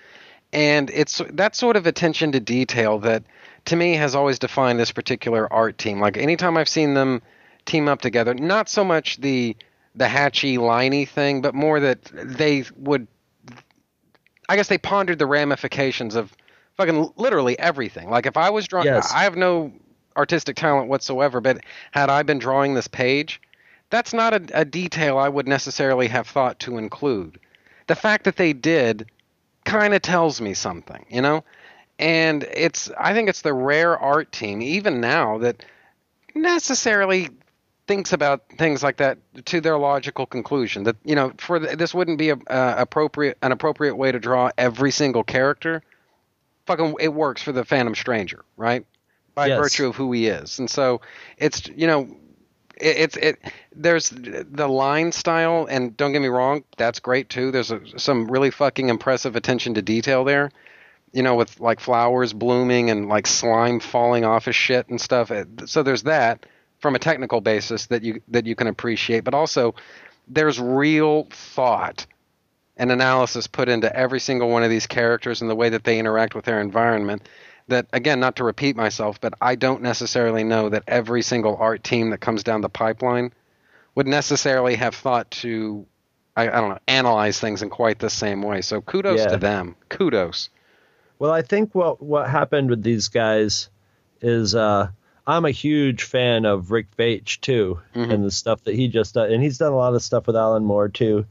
and 0.54 0.90
it's 0.90 1.22
that 1.32 1.56
sort 1.56 1.76
of 1.78 1.88
attention 1.88 2.32
to 2.34 2.40
detail 2.40 3.00
that 3.00 3.24
to 3.66 3.76
me 3.76 3.96
has 3.96 4.16
always 4.16 4.40
defined 4.40 4.80
this 4.80 4.92
particular 4.92 5.52
art 5.52 5.78
team. 5.78 6.00
Like 6.00 6.18
anytime 6.18 6.58
I've 6.58 6.70
seen 6.70 6.94
them 6.94 7.22
team 7.66 7.88
up 7.88 8.02
together, 8.02 8.34
not 8.34 8.70
so 8.70 8.84
much 8.84 9.18
the 9.18 9.56
the 9.96 10.08
hatchy 10.08 10.58
liney 10.58 11.08
thing, 11.08 11.42
but 11.42 11.54
more 11.54 11.80
that 11.80 12.04
they 12.14 12.64
would 12.78 13.08
I 14.50 14.56
guess 14.56 14.68
they 14.68 14.78
pondered 14.78 15.20
the 15.20 15.26
ramifications 15.26 16.16
of 16.16 16.36
fucking 16.78 17.14
literally 17.16 17.58
everything. 17.60 18.10
Like 18.10 18.26
if 18.26 18.38
I 18.38 18.50
was 18.50 18.68
drawing, 18.68 18.88
Yes. 18.88 19.12
I 19.14 19.24
have 19.24 19.36
no 19.36 19.72
artistic 20.18 20.56
talent 20.56 20.90
whatsoever, 20.90 21.42
but 21.42 21.60
had 21.92 22.10
I 22.10 22.24
been 22.24 22.40
drawing 22.40 22.74
this 22.74 22.88
page, 22.88 23.42
that's 23.90 24.14
not 24.14 24.34
a, 24.34 24.62
a 24.62 24.66
detail 24.66 25.18
I 25.18 25.30
would 25.30 25.48
necessarily 25.48 26.08
have 26.08 26.28
thought 26.28 26.60
to 26.60 26.78
include. 26.78 27.40
The 27.88 27.96
fact 27.96 28.26
that 28.26 28.38
they 28.38 28.54
did 28.54 29.10
kind 29.66 29.94
of 29.94 30.02
tells 30.02 30.42
me 30.42 30.54
something, 30.54 31.06
you 31.10 31.22
know? 31.22 31.44
And 32.00 32.44
it's, 32.44 32.90
I 32.98 33.14
think 33.14 33.30
it's 33.30 33.42
the 33.42 33.54
rare 33.54 33.98
art 33.98 34.32
team, 34.32 34.62
even 34.62 35.02
now, 35.02 35.38
that 35.40 35.64
necessarily 36.34 37.30
thinks 37.88 38.14
about 38.14 38.44
things 38.58 38.82
like 38.82 38.98
that 38.98 39.18
to 39.46 39.62
their 39.62 39.78
logical 39.78 40.26
conclusion. 40.26 40.84
That 40.84 40.96
you 41.04 41.16
know, 41.16 41.34
for 41.38 41.60
the, 41.60 41.76
this 41.76 41.94
wouldn't 41.94 42.18
be 42.18 42.30
a, 42.30 42.36
uh, 42.36 42.76
appropriate 42.78 43.38
an 43.42 43.52
appropriate 43.52 43.96
way 43.96 44.12
to 44.12 44.20
draw 44.20 44.50
every 44.58 44.92
single 44.92 45.24
character. 45.24 45.84
Fucking, 46.66 46.96
it 47.00 47.14
works 47.14 47.42
for 47.42 47.52
the 47.52 47.66
Phantom 47.66 47.96
Stranger, 47.96 48.44
right? 48.58 48.86
By 49.34 49.48
Yes. 49.48 49.60
virtue 49.60 49.88
of 49.88 49.96
who 49.96 50.12
he 50.12 50.28
is, 50.28 50.60
and 50.60 50.70
so 50.70 51.02
it's 51.38 51.68
you 51.68 51.88
know, 51.88 52.16
it, 52.78 52.98
it's 52.98 53.18
it. 53.18 53.40
There's 53.74 54.10
the 54.10 54.68
line 54.68 55.12
style, 55.12 55.68
and 55.70 55.96
don't 55.96 56.12
get 56.12 56.22
me 56.22 56.28
wrong, 56.28 56.64
that's 56.78 57.00
great 57.00 57.30
too. 57.30 57.52
There's 57.52 57.72
a, 57.72 57.82
some 57.98 58.30
really 58.30 58.52
fucking 58.52 58.90
impressive 58.90 59.36
attention 59.36 59.76
to 59.76 59.82
detail 59.82 60.24
there 60.24 60.52
you 61.14 61.24
know, 61.24 61.36
with 61.36 61.60
like 61.60 61.80
flowers 61.80 62.34
blooming 62.34 62.90
and 62.90 63.10
like 63.10 63.28
slime 63.28 63.80
falling 63.80 64.24
off 64.24 64.46
his 64.46 64.56
shit 64.56 64.88
and 64.90 65.00
stuff. 65.00 65.32
So 65.66 65.84
there's 65.84 66.04
that 66.04 66.46
from 66.80 66.96
a 66.96 67.00
technical 67.00 67.42
basis 67.42 67.88
that 67.88 68.04
you 68.04 68.22
that 68.30 68.46
you 68.46 68.56
can 68.56 68.68
appreciate, 68.68 69.24
but 69.24 69.34
also 69.34 69.76
there's 70.28 70.60
real 70.60 71.28
thought 71.32 72.06
and 72.78 72.92
analysis 72.92 73.48
put 73.48 73.70
into 73.70 73.94
every 73.96 74.20
single 74.20 74.50
one 74.50 74.64
of 74.64 74.70
these 74.70 74.88
characters 74.88 75.42
and 75.42 75.50
the 75.50 75.56
way 75.56 75.70
that 75.70 75.84
they 75.84 76.00
interact 76.00 76.36
with 76.36 76.46
their 76.46 76.62
environment. 76.62 77.28
That 77.68 77.86
again, 77.94 78.20
not 78.20 78.36
to 78.38 78.44
repeat 78.44 78.76
myself, 78.76 79.22
but 79.22 79.34
I 79.40 79.56
don't 79.56 79.82
necessarily 79.82 80.44
know 80.44 80.70
that 80.70 80.84
every 80.88 81.22
single 81.22 81.56
art 81.58 81.84
team 81.84 82.10
that 82.10 82.18
comes 82.20 82.44
down 82.44 82.62
the 82.62 82.70
pipeline 82.70 83.32
would 83.96 84.08
necessarily 84.08 84.76
have 84.76 84.96
thought 84.96 85.30
to 85.32 85.86
I, 86.36 86.44
I 86.48 86.62
don't 86.62 86.70
know 86.70 86.80
analyze 86.88 87.40
things 87.40 87.62
in 87.62 87.70
quite 87.70 88.00
the 88.00 88.10
same 88.10 88.42
way. 88.42 88.62
So 88.62 88.82
kudos 88.82 89.20
Yeah. 89.20 89.28
to 89.28 89.38
them. 89.38 89.76
Kudos. 89.90 90.50
Well, 91.20 91.32
I 91.32 91.42
think 91.44 91.76
what 91.76 92.02
what 92.02 92.30
happened 92.30 92.70
with 92.70 92.84
these 92.84 93.10
guys 93.10 93.70
is 94.22 94.56
uh, 94.56 94.90
I'm 95.28 95.46
a 95.46 95.52
huge 95.52 96.04
fan 96.04 96.46
of 96.46 96.72
Rick 96.72 96.88
Veitch 96.98 97.42
too, 97.42 97.80
Mm-hmm. 97.94 98.12
and 98.12 98.24
the 98.26 98.32
stuff 98.32 98.64
that 98.64 98.76
he 98.76 98.88
just 98.88 99.14
done, 99.14 99.32
and 99.32 99.42
he's 99.44 99.60
done 99.60 99.72
a 99.72 99.76
lot 99.78 99.94
of 99.94 100.02
stuff 100.02 100.26
with 100.28 100.36
Alan 100.36 100.64
Moore 100.66 100.90
too. 100.90 101.26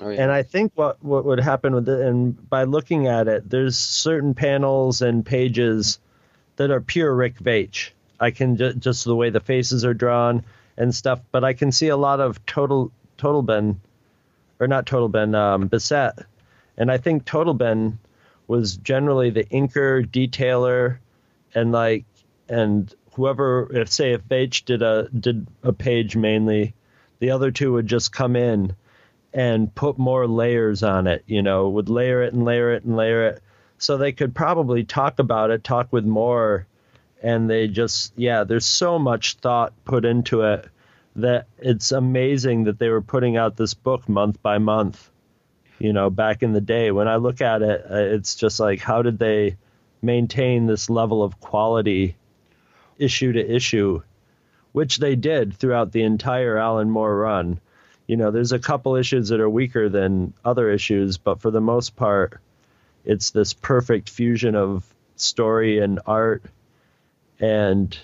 Oh, 0.00 0.08
yeah. 0.08 0.22
And 0.22 0.32
I 0.32 0.42
think 0.42 0.72
what 0.74 1.02
what 1.04 1.24
would 1.24 1.40
happen 1.40 1.74
with 1.74 1.88
it, 1.88 2.00
and 2.00 2.48
by 2.48 2.64
looking 2.64 3.06
at 3.06 3.28
it, 3.28 3.48
there's 3.48 3.76
certain 3.76 4.34
panels 4.34 5.02
and 5.02 5.24
pages 5.24 5.98
that 6.56 6.70
are 6.70 6.80
pure 6.80 7.14
Rick 7.14 7.38
Veitch. 7.38 7.90
I 8.18 8.30
can 8.30 8.56
ju- 8.56 8.74
just 8.74 9.04
the 9.04 9.16
way 9.16 9.30
the 9.30 9.40
faces 9.40 9.84
are 9.84 9.94
drawn 9.94 10.44
and 10.76 10.94
stuff, 10.94 11.20
but 11.30 11.44
I 11.44 11.52
can 11.52 11.72
see 11.72 11.88
a 11.88 11.96
lot 11.96 12.20
of 12.20 12.44
total 12.46 12.90
Totleben, 13.18 13.76
or 14.58 14.66
not 14.66 14.86
Totleben, 14.86 15.34
um, 15.34 15.68
Bissette, 15.68 16.24
and 16.76 16.90
I 16.90 16.98
think 16.98 17.24
Totleben 17.24 17.98
was 18.48 18.76
generally 18.76 19.30
the 19.30 19.44
inker, 19.44 20.06
detailer, 20.06 20.98
and 21.54 21.72
like 21.72 22.04
and 22.48 22.92
whoever 23.14 23.68
if 23.72 23.90
say 23.90 24.12
if 24.12 24.22
Veitch 24.22 24.64
did 24.64 24.82
a 24.82 25.08
did 25.08 25.46
a 25.62 25.72
page 25.72 26.16
mainly, 26.16 26.74
the 27.18 27.30
other 27.30 27.50
two 27.50 27.72
would 27.74 27.86
just 27.86 28.12
come 28.12 28.36
in 28.36 28.74
and 29.34 29.74
put 29.74 29.98
more 29.98 30.26
layers 30.26 30.82
on 30.82 31.06
it, 31.06 31.24
you 31.26 31.42
know, 31.42 31.68
would 31.70 31.88
layer 31.88 32.22
it 32.22 32.34
and 32.34 32.44
layer 32.44 32.72
it 32.72 32.84
and 32.84 32.96
layer 32.96 33.28
it. 33.28 33.42
So 33.78 33.96
they 33.96 34.12
could 34.12 34.34
probably 34.34 34.84
talk 34.84 35.18
about 35.18 35.50
it, 35.50 35.64
talk 35.64 35.92
with 35.92 36.04
more, 36.04 36.66
and 37.22 37.48
they 37.48 37.68
just, 37.68 38.12
yeah, 38.16 38.44
there's 38.44 38.66
so 38.66 38.98
much 38.98 39.34
thought 39.34 39.72
put 39.84 40.04
into 40.04 40.42
it 40.42 40.68
that 41.16 41.46
it's 41.58 41.92
amazing 41.92 42.64
that 42.64 42.78
they 42.78 42.88
were 42.88 43.02
putting 43.02 43.36
out 43.36 43.56
this 43.56 43.74
book 43.74 44.08
month 44.08 44.40
by 44.42 44.58
month, 44.58 45.10
you 45.78 45.92
know, 45.92 46.10
back 46.10 46.42
in 46.42 46.52
the 46.52 46.60
day. 46.60 46.90
When 46.90 47.08
I 47.08 47.16
look 47.16 47.40
at 47.40 47.62
it, 47.62 47.84
uh, 47.90 47.96
it's 47.96 48.34
just 48.34 48.60
like, 48.60 48.80
how 48.80 49.02
did 49.02 49.18
they 49.18 49.56
maintain 50.00 50.66
this 50.66 50.90
level 50.90 51.22
of 51.22 51.40
quality 51.40 52.16
issue 52.98 53.32
to 53.32 53.54
issue, 53.54 54.02
which 54.72 54.98
they 54.98 55.16
did 55.16 55.54
throughout 55.54 55.92
the 55.92 56.02
entire 56.02 56.56
Alan 56.56 56.90
Moore 56.90 57.16
run 57.16 57.60
you 58.12 58.18
know 58.18 58.30
there's 58.30 58.52
a 58.52 58.58
couple 58.58 58.96
issues 58.96 59.30
that 59.30 59.40
are 59.40 59.48
weaker 59.48 59.88
than 59.88 60.34
other 60.44 60.70
issues 60.70 61.16
but 61.16 61.40
for 61.40 61.50
the 61.50 61.62
most 61.62 61.96
part 61.96 62.38
it's 63.06 63.30
this 63.30 63.54
perfect 63.54 64.10
fusion 64.10 64.54
of 64.54 64.84
story 65.16 65.78
and 65.78 65.98
art 66.06 66.42
and 67.40 67.98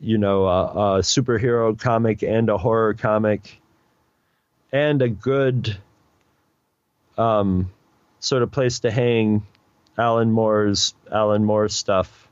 you 0.00 0.18
know 0.18 0.46
a, 0.46 0.64
a 0.64 0.98
superhero 0.98 1.78
comic 1.78 2.24
and 2.24 2.48
a 2.48 2.58
horror 2.58 2.92
comic 2.92 3.60
and 4.72 5.00
a 5.00 5.08
good 5.08 5.76
um, 7.16 7.70
sort 8.18 8.42
of 8.42 8.50
place 8.50 8.80
to 8.80 8.90
hang 8.90 9.46
Alan 9.96 10.32
Moore's 10.32 10.92
Alan 11.08 11.44
Moore 11.44 11.68
stuff 11.68 12.28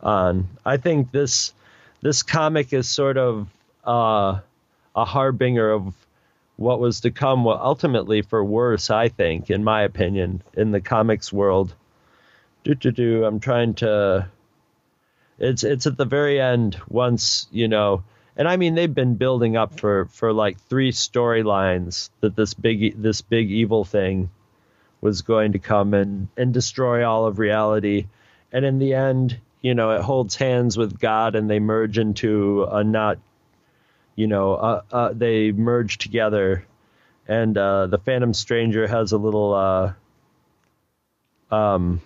on. 0.00 0.48
I 0.64 0.78
think 0.78 1.12
this 1.12 1.52
this 2.00 2.22
comic 2.22 2.72
is 2.72 2.88
sort 2.88 3.18
of 3.18 3.48
uh, 3.84 4.40
a 4.96 5.04
harbinger 5.04 5.70
of 5.70 5.94
what 6.56 6.80
was 6.80 7.02
to 7.02 7.10
come. 7.10 7.44
Well, 7.44 7.60
ultimately 7.62 8.22
for 8.22 8.42
worse, 8.42 8.90
I 8.90 9.08
think, 9.08 9.50
in 9.50 9.62
my 9.62 9.82
opinion, 9.82 10.42
in 10.54 10.72
the 10.72 10.80
comics 10.80 11.32
world. 11.32 11.74
Do 12.64 12.74
do 12.74 12.90
do. 12.90 13.24
I'm 13.24 13.38
trying 13.38 13.74
to. 13.74 14.28
It's 15.38 15.62
it's 15.62 15.86
at 15.86 15.96
the 15.96 16.06
very 16.06 16.40
end. 16.40 16.80
Once 16.88 17.46
you 17.52 17.68
know, 17.68 18.02
and 18.36 18.48
I 18.48 18.56
mean 18.56 18.74
they've 18.74 18.92
been 18.92 19.16
building 19.16 19.56
up 19.56 19.78
for 19.78 20.06
for 20.06 20.32
like 20.32 20.58
three 20.62 20.90
storylines 20.90 22.10
that 22.20 22.34
this 22.34 22.54
big 22.54 23.00
this 23.00 23.20
big 23.20 23.50
evil 23.50 23.84
thing 23.84 24.30
was 25.00 25.22
going 25.22 25.52
to 25.52 25.58
come 25.58 25.94
and 25.94 26.28
and 26.36 26.54
destroy 26.54 27.06
all 27.06 27.26
of 27.26 27.38
reality, 27.38 28.06
and 28.50 28.64
in 28.64 28.78
the 28.78 28.94
end, 28.94 29.38
you 29.66 29.74
know, 29.74 29.90
it 29.90 30.00
holds 30.02 30.36
hands 30.36 30.76
with 30.76 30.98
God 30.98 31.34
and 31.34 31.50
they 31.50 31.58
merge 31.58 31.98
into 31.98 32.64
a 32.70 32.84
not, 32.84 33.18
you 34.16 34.26
know, 34.26 34.54
uh, 34.54 34.82
uh, 34.90 35.12
they 35.12 35.52
merge 35.52 35.98
together, 35.98 36.64
and 37.28 37.56
uh, 37.56 37.86
the 37.86 37.98
Phantom 37.98 38.34
Stranger 38.34 38.86
has 38.86 39.12
a 39.12 39.18
little 39.18 39.54
uh, 39.54 41.54
um 41.54 42.00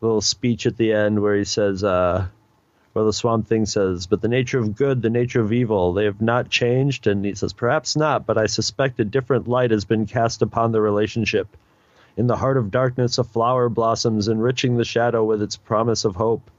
little 0.00 0.22
speech 0.22 0.66
at 0.66 0.78
the 0.78 0.94
end 0.94 1.20
where 1.20 1.36
he 1.36 1.44
says, 1.44 1.84
uh, 1.84 2.26
where 2.94 3.04
the 3.04 3.12
Swamp 3.12 3.46
Thing 3.46 3.66
says, 3.66 4.06
"But 4.06 4.22
the 4.22 4.28
nature 4.28 4.58
of 4.58 4.74
good, 4.74 5.02
the 5.02 5.10
nature 5.10 5.42
of 5.42 5.52
evil, 5.52 5.92
they 5.92 6.06
have 6.06 6.22
not 6.22 6.48
changed." 6.48 7.06
And 7.06 7.24
he 7.24 7.34
says, 7.34 7.52
"Perhaps 7.52 7.96
not, 7.96 8.26
but 8.26 8.38
I 8.38 8.46
suspect 8.46 8.98
a 8.98 9.04
different 9.04 9.46
light 9.46 9.70
has 9.70 9.84
been 9.84 10.06
cast 10.06 10.42
upon 10.42 10.72
the 10.72 10.80
relationship." 10.80 11.48
In 12.16 12.26
the 12.26 12.36
heart 12.36 12.56
of 12.56 12.70
darkness, 12.70 13.18
a 13.18 13.24
flower 13.24 13.68
blossoms, 13.68 14.26
enriching 14.26 14.76
the 14.76 14.84
shadow 14.84 15.24
with 15.24 15.42
its 15.42 15.56
promise 15.56 16.04
of 16.04 16.16
hope. 16.16 16.50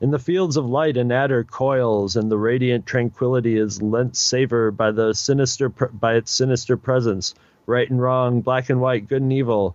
In 0.00 0.12
the 0.12 0.18
fields 0.20 0.56
of 0.56 0.64
light, 0.64 0.96
an 0.96 1.10
adder 1.10 1.42
coils, 1.42 2.14
and 2.14 2.30
the 2.30 2.38
radiant 2.38 2.86
tranquility 2.86 3.56
is 3.56 3.82
lent 3.82 4.16
savor 4.16 4.70
by 4.70 4.92
the 4.92 5.12
sinister 5.12 5.68
by 5.68 6.14
its 6.14 6.30
sinister 6.30 6.76
presence. 6.76 7.34
Right 7.66 7.90
and 7.90 8.00
wrong, 8.00 8.40
black 8.40 8.70
and 8.70 8.80
white, 8.80 9.08
good 9.08 9.22
and 9.22 9.32
evil. 9.32 9.74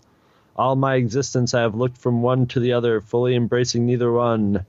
All 0.55 0.77
my 0.77 0.95
existence, 0.95 1.53
I 1.53 1.61
have 1.61 1.75
looked 1.75 1.97
from 1.97 2.21
one 2.21 2.47
to 2.47 2.61
the 2.61 2.73
other, 2.73 3.01
fully 3.01 3.35
embracing 3.35 3.85
neither 3.85 4.11
one. 4.11 4.65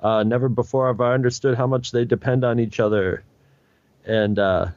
Uh, 0.00 0.24
never 0.24 0.48
before 0.48 0.88
have 0.88 1.00
I 1.00 1.14
understood 1.14 1.56
how 1.56 1.68
much 1.68 1.92
they 1.92 2.04
depend 2.04 2.42
on 2.42 2.58
each 2.58 2.80
other. 2.80 3.22
And 4.04 4.38
uh, 4.38 4.68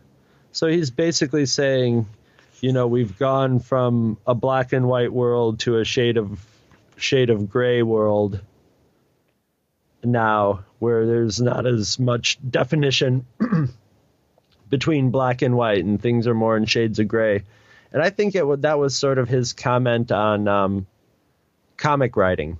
so 0.52 0.68
he's 0.68 0.92
basically 0.92 1.48
saying, 1.48 2.06
you 2.62 2.72
know, 2.72 2.86
we've 2.86 3.18
gone 3.18 3.60
from 3.60 4.18
a 4.28 4.36
black 4.36 4.74
and 4.74 4.88
white 4.88 5.12
world 5.12 5.60
to 5.62 5.80
a 5.80 5.86
shade 5.86 6.18
of 6.18 6.46
shade 6.98 7.32
of 7.32 7.50
gray 7.50 7.82
world 7.82 8.42
now, 10.04 10.64
where 10.80 11.06
there's 11.06 11.42
not 11.42 11.66
as 11.66 12.00
much 12.00 12.38
definition 12.48 13.26
between 14.70 15.12
black 15.12 15.42
and 15.42 15.56
white, 15.56 15.84
and 15.84 16.02
things 16.02 16.28
are 16.28 16.34
more 16.34 16.58
in 16.58 16.66
shades 16.66 17.00
of 17.00 17.08
gray. 17.08 17.44
And 17.92 18.02
I 18.02 18.10
think 18.10 18.36
it 18.36 18.46
would, 18.46 18.64
that 18.64 18.78
was 18.80 18.96
sort 18.96 19.18
of 19.18 19.30
his 19.30 19.54
comment 19.54 20.12
on 20.12 20.48
um, 20.48 20.88
comic 21.78 22.16
writing 22.16 22.60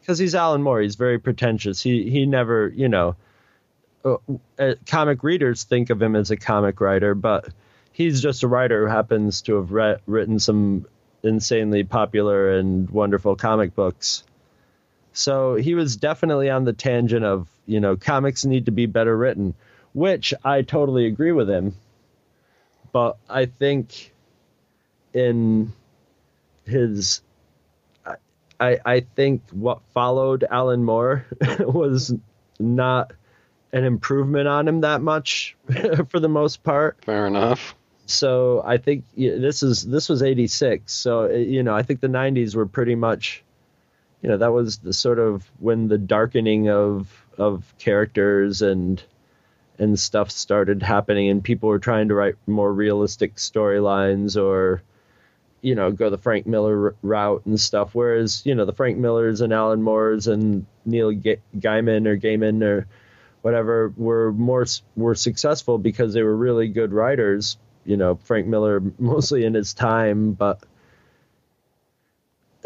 because 0.00 0.18
he's 0.18 0.34
Alan 0.34 0.62
Moore. 0.62 0.80
He's 0.80 0.96
very 0.96 1.18
pretentious. 1.18 1.80
He 1.80 2.10
he 2.10 2.26
never, 2.26 2.68
you 2.68 2.88
know, 2.88 3.16
uh, 4.04 4.16
uh, 4.58 4.74
comic 4.86 5.22
readers 5.22 5.64
think 5.64 5.90
of 5.90 6.00
him 6.02 6.14
as 6.16 6.30
a 6.30 6.36
comic 6.36 6.80
writer, 6.80 7.14
but 7.14 7.48
he's 7.92 8.20
just 8.20 8.42
a 8.42 8.48
writer 8.48 8.86
who 8.86 8.92
happens 8.92 9.42
to 9.42 9.56
have 9.56 9.72
re- 9.72 9.96
written 10.06 10.38
some 10.38 10.86
insanely 11.22 11.84
popular 11.84 12.58
and 12.58 12.90
wonderful 12.90 13.36
comic 13.36 13.74
books. 13.74 14.22
So 15.16 15.54
he 15.54 15.74
was 15.74 15.96
definitely 15.96 16.50
on 16.50 16.64
the 16.64 16.74
tangent 16.74 17.24
of, 17.24 17.48
you 17.64 17.80
know, 17.80 17.96
comics 17.96 18.44
need 18.44 18.66
to 18.66 18.70
be 18.70 18.84
better 18.84 19.16
written, 19.16 19.54
which 19.94 20.34
I 20.44 20.60
totally 20.60 21.06
agree 21.06 21.32
with 21.32 21.48
him. 21.48 21.74
But 22.92 23.16
I 23.28 23.46
think 23.46 24.12
in 25.14 25.72
his 26.66 27.22
I, 28.60 28.78
I 28.84 29.00
think 29.00 29.42
what 29.52 29.80
followed 29.94 30.44
Alan 30.50 30.84
Moore 30.84 31.24
was 31.60 32.14
not 32.58 33.12
an 33.72 33.84
improvement 33.84 34.48
on 34.48 34.68
him 34.68 34.82
that 34.82 35.00
much 35.00 35.56
for 36.08 36.20
the 36.20 36.28
most 36.28 36.62
part. 36.62 36.98
Fair 37.06 37.26
enough. 37.26 37.74
So 38.04 38.62
I 38.64 38.76
think 38.76 39.04
this 39.16 39.62
is 39.62 39.82
this 39.82 40.10
was 40.10 40.22
86. 40.22 40.92
So 40.92 41.30
you 41.30 41.62
know, 41.62 41.74
I 41.74 41.82
think 41.82 42.00
the 42.00 42.08
90s 42.08 42.54
were 42.54 42.66
pretty 42.66 42.94
much 42.94 43.42
you 44.22 44.28
know, 44.28 44.38
that 44.38 44.52
was 44.52 44.78
the 44.78 44.92
sort 44.92 45.18
of 45.18 45.50
when 45.58 45.88
the 45.88 45.98
darkening 45.98 46.68
of 46.70 47.10
of 47.38 47.74
characters 47.78 48.62
and 48.62 49.02
and 49.78 49.98
stuff 49.98 50.30
started 50.30 50.82
happening 50.82 51.28
and 51.28 51.44
people 51.44 51.68
were 51.68 51.78
trying 51.78 52.08
to 52.08 52.14
write 52.14 52.36
more 52.46 52.72
realistic 52.72 53.36
storylines 53.36 54.42
or 54.42 54.82
you 55.66 55.74
know, 55.74 55.90
go 55.90 56.10
the 56.10 56.18
Frank 56.18 56.46
Miller 56.46 56.94
route 57.02 57.44
and 57.44 57.58
stuff. 57.58 57.92
Whereas, 57.92 58.42
you 58.44 58.54
know, 58.54 58.64
the 58.64 58.72
Frank 58.72 58.98
Millers 58.98 59.40
and 59.40 59.52
Alan 59.52 59.82
Moores 59.82 60.28
and 60.28 60.64
Neil 60.84 61.10
Ga- 61.10 61.40
Gaiman 61.58 62.06
or 62.06 62.16
Gaiman 62.16 62.62
or 62.62 62.86
whatever 63.42 63.92
were 63.96 64.32
more 64.32 64.64
were 64.94 65.16
successful 65.16 65.78
because 65.78 66.14
they 66.14 66.22
were 66.22 66.36
really 66.36 66.68
good 66.68 66.92
writers. 66.92 67.56
You 67.84 67.96
know, 67.96 68.14
Frank 68.14 68.46
Miller 68.46 68.80
mostly 68.98 69.44
in 69.44 69.54
his 69.54 69.74
time, 69.74 70.32
but 70.32 70.62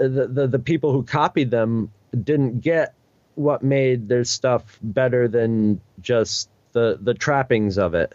the 0.09 0.27
the, 0.29 0.47
the 0.49 0.59
people 0.59 0.93
who 0.93 1.03
copied 1.05 1.51
them 1.51 1.91
didn't 2.25 2.61
get 2.61 2.95
what 3.37 3.63
made 3.63 4.09
their 4.09 4.25
stuff 4.25 4.79
better 4.83 5.29
than 5.29 5.81
just 6.01 6.49
the 6.73 6.99
the 7.01 7.15
trappings 7.15 7.79
of 7.79 7.95
it, 7.95 8.13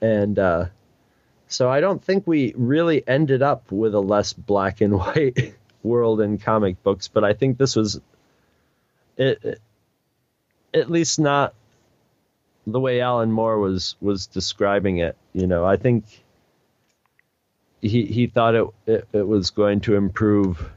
and. 0.00 0.38
uh 0.38 0.66
so 1.48 1.68
I 1.68 1.80
don't 1.80 2.02
think 2.02 2.26
we 2.26 2.54
really 2.56 3.06
ended 3.08 3.42
up 3.42 3.72
with 3.72 3.94
a 3.94 4.00
less 4.00 4.32
black 4.32 4.80
and 4.80 4.94
white 4.98 5.54
world 5.82 6.20
in 6.20 6.38
comic 6.38 6.82
books, 6.82 7.08
but 7.08 7.24
I 7.24 7.32
think 7.34 7.58
this 7.58 7.76
was 7.76 8.00
it, 9.16 9.38
it- 9.44 9.60
at 10.72 10.90
least 10.90 11.18
not 11.18 11.54
the 12.66 12.78
way 12.78 13.00
Alan 13.00 13.32
Moore 13.32 13.58
was 13.58 13.96
was 14.00 14.26
describing 14.28 14.98
it. 14.98 15.16
You 15.32 15.48
know, 15.48 15.64
I 15.64 15.76
think 15.76 16.04
he 17.82 18.04
he 18.06 18.26
thought 18.28 18.54
it 18.54 18.66
it, 18.86 19.08
it 19.12 19.26
was 19.26 19.50
going 19.50 19.80
to 19.80 19.96
improve 19.96 20.70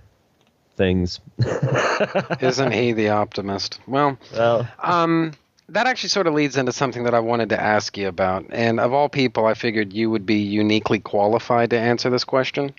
things. 0.75 1.19
Isn't 2.41 2.71
he 2.71 2.93
the 2.93 3.09
optimist? 3.09 3.79
Well, 3.87 4.17
well, 4.33 4.67
um, 4.79 5.33
that 5.69 5.87
actually 5.87 6.09
sort 6.09 6.27
of 6.27 6.33
leads 6.33 6.57
into 6.57 6.71
something 6.71 7.03
that 7.03 7.13
I 7.13 7.19
wanted 7.19 7.49
to 7.49 7.61
ask 7.61 7.97
you 7.97 8.07
about. 8.07 8.45
And 8.49 8.79
of 8.79 8.93
all 8.93 9.09
people, 9.09 9.45
I 9.45 9.53
figured 9.53 9.93
you 9.93 10.09
would 10.09 10.25
be 10.25 10.39
uniquely 10.39 10.99
qualified 10.99 11.69
to 11.71 11.79
answer 11.79 12.09
this 12.09 12.23
question. 12.23 12.73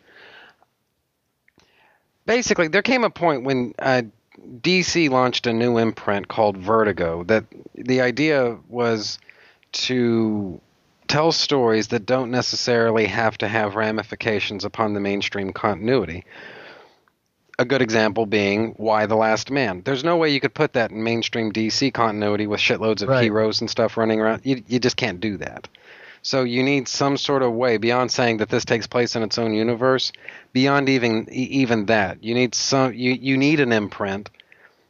Basically, 2.27 2.69
there 2.69 2.83
came 2.83 3.05
a 3.05 3.11
point 3.11 3.45
when 3.45 3.75
uh, 3.79 4.03
DC 4.61 5.11
launched 5.11 5.47
a 5.47 5.53
new 5.53 5.79
imprint 5.79 6.29
called 6.29 6.57
Vertigo. 6.57 7.25
That 7.25 7.45
the 7.75 8.01
idea 8.01 8.59
was 8.69 9.19
to 9.73 10.61
tell 11.07 11.33
stories 11.33 11.89
that 11.89 12.07
don't 12.07 12.31
necessarily 12.31 13.07
have 13.07 13.37
to 13.39 13.49
have 13.49 13.75
ramifications 13.75 14.65
upon 14.65 14.95
the 14.95 15.01
mainstream 15.01 15.53
continuity 15.53 16.25
a 17.59 17.65
good 17.65 17.83
example 17.83 18.27
being 18.27 18.75
Y 18.79 19.07
the 19.07 19.15
Last 19.15 19.51
Man. 19.51 19.83
There's 19.85 20.03
no 20.05 20.17
way 20.17 20.31
you 20.31 20.41
could 20.41 20.55
put 20.55 20.73
that 20.73 20.91
in 20.91 21.03
mainstream 21.03 21.53
DC 21.53 21.93
continuity 21.95 22.47
with 22.47 22.61
shitloads 22.61 23.03
of 23.03 23.09
Right. 23.09 23.23
heroes 23.23 23.61
and 23.61 23.71
stuff 23.71 23.97
running 23.97 24.21
around. 24.21 24.43
You, 24.45 24.63
you 24.67 24.79
just 24.81 24.97
can't 24.97 25.21
do 25.21 25.37
that. 25.39 25.69
So 26.23 26.43
you 26.43 26.63
need 26.63 26.89
some 26.89 27.17
sort 27.19 27.43
of 27.43 27.53
way 27.53 27.77
beyond 27.77 28.11
saying 28.11 28.39
that 28.39 28.49
this 28.49 28.65
takes 28.65 28.87
place 28.87 29.15
in 29.15 29.23
its 29.23 29.37
own 29.39 29.53
universe. 29.53 30.11
Beyond 30.55 30.89
even 30.89 31.29
even 31.31 31.87
that, 31.87 32.25
you 32.25 32.35
need 32.35 32.55
some 32.55 32.95
you 32.95 33.13
you 33.13 33.37
need 33.37 33.61
an 33.61 33.73
imprint 33.73 34.31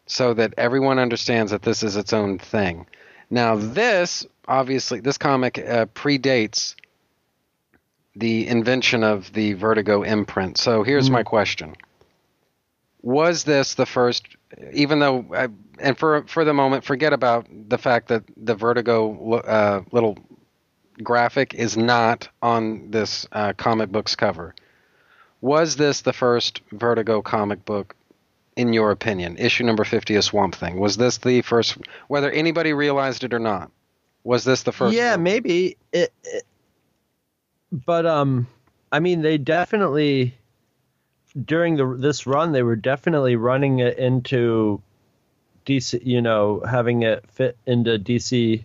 so 0.06 0.32
that 0.34 0.54
everyone 0.56 0.98
understands 1.00 1.50
that 1.50 1.62
this 1.62 1.82
is 1.82 1.96
its 1.96 2.12
own 2.12 2.38
thing. 2.38 2.86
Now 3.30 3.56
this 3.56 4.24
obviously 4.46 5.00
this 5.00 5.18
comic 5.18 5.58
uh, 5.58 5.86
predates 5.86 6.76
the 8.14 8.46
invention 8.46 9.02
of 9.02 9.32
the 9.32 9.54
Vertigo 9.54 10.02
imprint. 10.04 10.56
So 10.58 10.84
here's 10.84 11.10
my 11.10 11.24
question 11.24 11.74
was 13.04 13.44
this 13.44 13.74
the 13.74 13.84
first 13.84 14.26
even 14.72 14.98
though 14.98 15.26
uh, 15.34 15.48
and 15.78 15.98
for 15.98 16.24
for 16.26 16.42
the 16.44 16.54
moment 16.54 16.84
forget 16.84 17.12
about 17.12 17.46
the 17.68 17.76
fact 17.76 18.08
that 18.08 18.24
the 18.36 18.54
vertigo 18.54 19.34
uh, 19.40 19.82
little 19.92 20.16
graphic 21.02 21.52
is 21.52 21.76
not 21.76 22.28
on 22.40 22.90
this 22.90 23.26
uh, 23.32 23.52
comic 23.52 23.90
book's 23.92 24.16
cover. 24.16 24.54
Was 25.42 25.76
this 25.76 26.00
the 26.00 26.14
first 26.14 26.62
vertigo 26.72 27.20
comic 27.20 27.66
book 27.66 27.94
in 28.56 28.72
your 28.72 28.90
opinion? 28.90 29.36
Issue 29.36 29.64
number 29.64 29.84
50 29.84 30.14
of 30.16 30.24
swamp 30.24 30.54
thing. 30.54 30.80
Was 30.80 30.96
this 30.96 31.18
the 31.18 31.42
first 31.42 31.76
whether 32.08 32.30
anybody 32.30 32.72
realized 32.72 33.22
it 33.22 33.34
or 33.34 33.38
not 33.38 33.70
was 34.22 34.44
this 34.44 34.62
the 34.62 34.72
first 34.72 34.94
yeah, 34.96 35.16
maybe. 35.16 35.76
It, 35.92 36.10
it- 36.24 36.46
but 37.70 38.06
um, 38.06 38.46
I 38.92 39.00
mean, 39.00 39.20
they 39.22 39.36
definitely 39.36 40.34
during 41.42 41.76
the 41.76 41.96
this 41.98 42.26
run 42.26 42.52
they 42.52 42.62
were 42.62 42.76
definitely 42.76 43.36
running 43.36 43.80
it 43.80 43.98
into 43.98 44.82
DC. 45.66 46.04
You 46.04 46.22
know, 46.22 46.60
having 46.60 47.02
it 47.02 47.30
fit 47.30 47.56
into 47.66 47.98
DC 47.98 48.64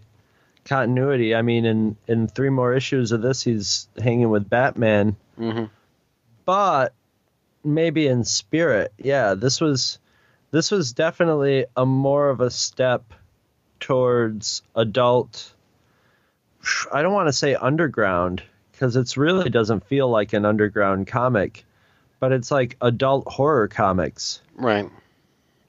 continuity. 0.65 1.35
I 1.35 1.41
mean, 1.41 1.65
in 1.65 1.97
in 2.07 2.27
three 2.27 2.49
more 2.49 2.73
issues 2.73 3.11
of 3.11 3.21
this, 3.21 3.41
he's 3.41 3.87
hanging 4.01 4.29
with 4.29 4.49
Batman. 4.49 5.15
Mm-hmm. 5.37 5.65
But 6.45 6.93
maybe 7.63 8.07
in 8.07 8.23
spirit, 8.23 8.93
yeah, 8.97 9.33
this 9.33 9.61
was 9.61 9.99
this 10.51 10.71
was 10.71 10.93
definitely 10.93 11.65
a 11.75 11.85
more 11.85 12.29
of 12.29 12.41
a 12.41 12.49
step 12.49 13.13
towards 13.79 14.61
adult. 14.75 15.53
I 16.91 17.01
don't 17.01 17.13
want 17.13 17.27
to 17.27 17.33
say 17.33 17.55
underground 17.55 18.43
because 18.71 18.95
it's 18.95 19.17
really 19.17 19.49
doesn't 19.49 19.85
feel 19.87 20.09
like 20.09 20.33
an 20.33 20.45
underground 20.45 21.07
comic, 21.07 21.65
but 22.19 22.31
it's 22.31 22.51
like 22.51 22.77
adult 22.81 23.27
horror 23.27 23.67
comics, 23.67 24.41
Right. 24.55 24.89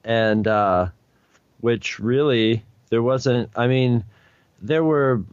and 0.03 0.47
uh, 0.47 0.87
which 1.59 1.99
really 1.99 2.63
there 2.89 3.03
wasn't. 3.03 3.49
I 3.55 3.67
mean, 3.67 4.03
there 4.61 4.83
were 4.83 5.23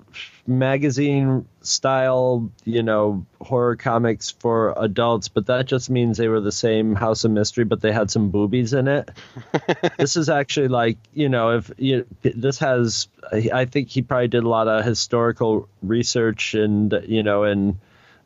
magazine 0.46 1.46
style, 1.60 2.50
you 2.64 2.82
know, 2.82 3.26
horror 3.40 3.76
comics 3.76 4.30
for 4.30 4.72
adults, 4.78 5.28
but 5.28 5.46
that 5.46 5.66
just 5.66 5.90
means 5.90 6.16
they 6.16 6.28
were 6.28 6.40
the 6.40 6.50
same 6.52 6.94
House 6.94 7.24
of 7.24 7.30
Mystery, 7.30 7.64
but 7.64 7.80
they 7.82 7.92
had 7.92 8.10
some 8.10 8.30
boobies 8.30 8.72
in 8.72 8.88
it. 8.88 9.10
this 9.98 10.16
is 10.16 10.30
actually 10.30 10.68
like, 10.68 10.96
you 11.12 11.28
know, 11.28 11.56
if 11.56 11.70
you, 11.76 12.06
this 12.22 12.58
has, 12.60 13.08
I 13.30 13.66
think 13.66 13.90
he 13.90 14.00
probably 14.00 14.28
did 14.28 14.44
a 14.44 14.48
lot 14.48 14.68
of 14.68 14.84
historical 14.84 15.68
research 15.82 16.54
and, 16.54 16.98
you 17.06 17.22
know, 17.22 17.42
and 17.44 17.78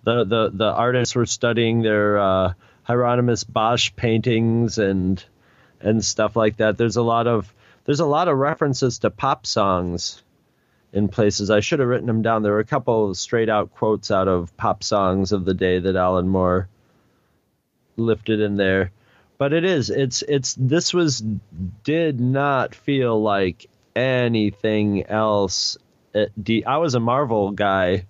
the, 0.05 0.23
the, 0.24 0.51
the 0.55 0.70
artists 0.73 1.16
were 1.16 1.27
studying 1.27 1.82
their 1.82 2.19
uh, 2.20 2.52
Hieronymus 2.82 3.44
Bosch 3.44 3.92
paintings 3.94 4.78
and, 4.78 5.24
and 5.80 6.04
stuff 6.04 6.36
like 6.36 6.56
that. 6.59 6.78
There's 6.78 6.96
a 6.96 7.02
lot 7.02 7.26
of, 7.26 7.52
there's 7.84 8.00
a 8.00 8.06
lot 8.06 8.28
of 8.28 8.36
references 8.36 9.00
to 9.00 9.10
pop 9.10 9.46
songs 9.46 10.22
in 10.92 11.09
places. 11.09 11.50
I 11.50 11.60
should 11.60 11.78
have 11.80 11.88
written 11.88 12.06
them 12.06 12.22
down. 12.22 12.42
There 12.42 12.52
were 12.52 12.59
a 12.59 12.64
couple 12.64 13.14
straight 13.14 13.48
out 13.48 13.72
quotes 13.74 14.10
out 14.10 14.28
of 14.28 14.56
pop 14.56 14.84
songs 14.84 15.32
of 15.32 15.44
the 15.44 15.54
day 15.54 15.78
that 15.78 15.96
Alan 15.96 16.28
Moore 16.28 16.68
lifted 17.96 18.40
in 18.40 18.56
there. 18.56 18.92
But 19.38 19.52
it 19.52 19.64
is. 19.64 19.90
It's 19.90 20.22
it's 20.22 20.54
this 20.54 20.94
was 20.94 21.22
did 21.82 22.20
not 22.20 22.74
feel 22.74 23.20
like 23.20 23.66
anything 23.96 25.04
else. 25.06 25.76
D, 26.40 26.64
I 26.64 26.76
was 26.76 26.94
a 26.94 27.00
Marvel 27.00 27.50
guy 27.50 28.06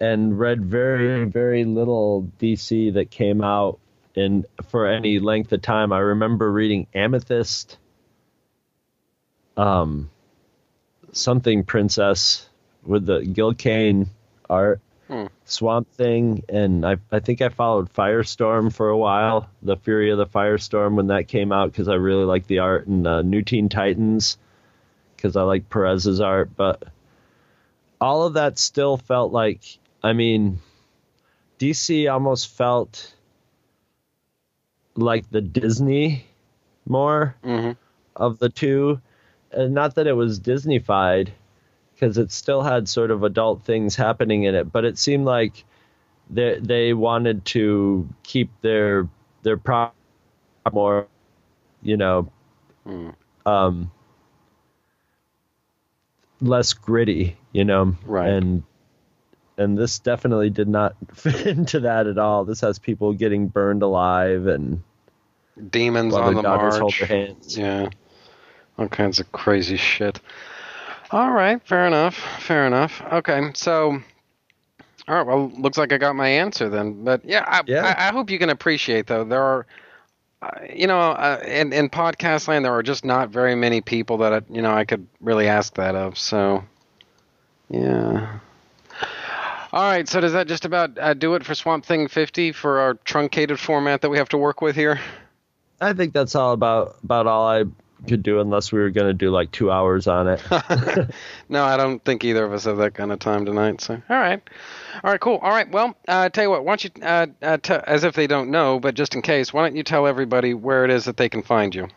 and 0.00 0.38
read 0.38 0.64
very 0.64 1.24
very 1.24 1.64
little 1.64 2.30
DC 2.38 2.94
that 2.94 3.10
came 3.10 3.42
out 3.42 3.78
in 4.14 4.44
for 4.68 4.86
any 4.86 5.18
length 5.18 5.52
of 5.52 5.62
time. 5.62 5.92
I 5.92 5.98
remember 5.98 6.50
reading 6.50 6.86
Amethyst 6.94 7.78
um 9.56 10.10
something 11.12 11.64
princess 11.64 12.48
with 12.84 13.06
the 13.06 13.20
Gil 13.24 13.54
Kane 13.54 14.10
art, 14.48 14.80
Hmm. 15.08 15.26
Swamp 15.44 15.88
Thing, 15.92 16.42
and 16.48 16.84
I 16.84 16.96
I 17.12 17.20
think 17.20 17.40
I 17.40 17.48
followed 17.48 17.92
Firestorm 17.92 18.72
for 18.72 18.88
a 18.88 18.98
while, 18.98 19.48
the 19.62 19.76
Fury 19.76 20.10
of 20.10 20.18
the 20.18 20.26
Firestorm 20.26 20.96
when 20.96 21.06
that 21.08 21.28
came 21.28 21.52
out 21.52 21.70
because 21.70 21.86
I 21.88 21.94
really 21.94 22.24
liked 22.24 22.48
the 22.48 22.58
art, 22.58 22.88
and 22.88 23.06
uh, 23.06 23.22
New 23.22 23.42
Teen 23.42 23.68
Titans 23.68 24.36
because 25.16 25.36
I 25.36 25.42
like 25.42 25.70
Perez's 25.70 26.20
art, 26.20 26.50
but 26.56 26.82
all 28.00 28.26
of 28.26 28.34
that 28.34 28.58
still 28.58 28.96
felt 28.96 29.32
like 29.32 29.78
I 30.06 30.12
mean, 30.14 30.60
DC 31.58 32.08
almost 32.08 32.48
felt 32.56 33.14
like 34.96 35.30
the 35.30 35.40
Disney 35.42 36.26
more 36.86 37.36
Mm-hmm. 37.44 37.72
of 38.16 38.38
the 38.38 38.48
two. 38.48 39.00
And 39.52 39.74
not 39.74 39.94
that 39.96 40.06
it 40.06 40.12
was 40.12 40.40
Disneyfied, 40.40 41.30
because 41.94 42.18
it 42.18 42.30
still 42.32 42.62
had 42.62 42.88
sort 42.88 43.10
of 43.10 43.22
adult 43.24 43.62
things 43.64 43.96
happening 43.96 44.44
in 44.44 44.54
it, 44.54 44.72
but 44.72 44.84
it 44.84 44.98
seemed 44.98 45.24
like 45.24 45.64
they 46.30 46.58
they 46.60 46.94
wanted 46.94 47.44
to 47.46 48.08
keep 48.22 48.50
their 48.62 49.08
their 49.42 49.56
pro 49.56 49.90
more, 50.72 51.08
you 51.82 51.96
know, 51.96 52.30
um, 53.46 53.90
less 56.40 56.72
gritty, 56.74 57.36
you 57.52 57.64
know, 57.64 57.96
Right. 58.04 58.28
and 58.28 58.62
and 59.58 59.76
this 59.76 59.98
definitely 59.98 60.50
did 60.50 60.68
not 60.68 60.94
fit 61.14 61.46
into 61.46 61.80
that 61.80 62.06
at 62.06 62.18
all. 62.18 62.44
This 62.44 62.60
has 62.60 62.78
people 62.78 63.12
getting 63.12 63.48
burned 63.48 63.82
alive 63.82 64.46
and 64.46 64.82
Demons 65.70 66.14
on 66.14 66.34
the 66.34 66.42
march. 66.42 66.74
hold 66.78 66.94
their 66.98 67.08
hands. 67.08 67.56
Yeah. 67.56 67.88
All 68.78 68.88
kinds 68.88 69.20
of 69.20 69.32
crazy 69.32 69.78
shit. 69.78 70.20
All 71.10 71.30
right, 71.30 71.62
fair 71.66 71.86
enough. 71.86 72.14
Fair 72.40 72.66
enough. 72.66 73.00
Okay, 73.12 73.50
so 73.54 74.02
all 75.08 75.14
right, 75.14 75.26
well, 75.26 75.50
looks 75.56 75.78
like 75.78 75.92
I 75.92 75.98
got 75.98 76.16
my 76.16 76.28
answer 76.28 76.68
then. 76.68 77.04
But 77.04 77.24
yeah, 77.24 77.44
I, 77.46 77.62
Yeah. 77.66 77.94
I, 77.96 78.08
I 78.08 78.12
hope 78.12 78.28
you 78.28 78.38
can 78.38 78.50
appreciate 78.50 79.06
though. 79.06 79.24
There 79.24 79.40
are, 79.40 79.66
uh, 80.42 80.50
you 80.74 80.86
know, 80.88 80.98
uh, 80.98 81.40
in 81.46 81.72
in 81.72 81.88
podcast 81.88 82.48
land, 82.48 82.64
there 82.64 82.74
are 82.74 82.82
just 82.82 83.04
not 83.04 83.30
very 83.30 83.54
many 83.54 83.80
people 83.80 84.18
that 84.18 84.32
I, 84.32 84.42
you 84.50 84.60
know 84.60 84.72
I 84.72 84.84
could 84.84 85.06
really 85.20 85.48
ask 85.48 85.74
that 85.76 85.94
of. 85.94 86.18
So, 86.18 86.64
yeah. 87.70 88.38
All 89.72 89.82
right, 89.82 90.08
so 90.08 90.20
does 90.20 90.32
that 90.32 90.46
just 90.46 90.64
about 90.64 90.98
uh, 90.98 91.14
do 91.14 91.34
it 91.34 91.44
for 91.44 91.54
Swamp 91.54 91.84
Thing 91.84 92.08
50 92.08 92.52
for 92.52 92.78
our 92.80 92.94
truncated 92.94 93.58
format 93.58 94.02
that 94.02 94.10
we 94.10 94.18
have 94.18 94.28
to 94.30 94.38
work 94.38 94.60
with 94.60 94.76
here? 94.76 95.00
I 95.80 95.92
think 95.92 96.12
that's 96.12 96.34
all 96.34 96.52
about 96.52 96.96
about 97.02 97.26
all 97.26 97.46
I 97.46 97.64
could 98.06 98.22
do 98.22 98.40
unless 98.40 98.72
we 98.72 98.78
were 98.78 98.90
going 98.90 99.08
to 99.08 99.14
do 99.14 99.30
like 99.30 99.50
two 99.50 99.70
hours 99.70 100.06
on 100.06 100.28
it. 100.28 100.42
no, 101.48 101.64
I 101.64 101.76
don't 101.76 102.04
think 102.04 102.24
either 102.24 102.44
of 102.44 102.52
us 102.52 102.64
have 102.64 102.78
that 102.78 102.94
kind 102.94 103.10
of 103.10 103.18
time 103.18 103.44
tonight. 103.44 103.80
So, 103.80 103.94
all 103.94 104.16
right, 104.16 104.40
all 105.02 105.10
right, 105.10 105.20
cool. 105.20 105.38
All 105.38 105.50
right, 105.50 105.70
well, 105.70 105.96
uh, 106.06 106.28
tell 106.28 106.44
you 106.44 106.50
what, 106.50 106.64
why 106.64 106.76
don't 106.76 106.84
you, 106.84 106.90
uh, 107.02 107.26
uh, 107.42 107.56
t- 107.58 107.74
as 107.74 108.04
if 108.04 108.14
they 108.14 108.26
don't 108.26 108.50
know, 108.50 108.78
but 108.78 108.94
just 108.94 109.14
in 109.14 109.22
case, 109.22 109.52
why 109.52 109.62
don't 109.62 109.76
you 109.76 109.82
tell 109.82 110.06
everybody 110.06 110.54
where 110.54 110.84
it 110.84 110.90
is 110.90 111.06
that 111.06 111.16
they 111.16 111.28
can 111.28 111.42
find 111.42 111.74
you? 111.74 111.88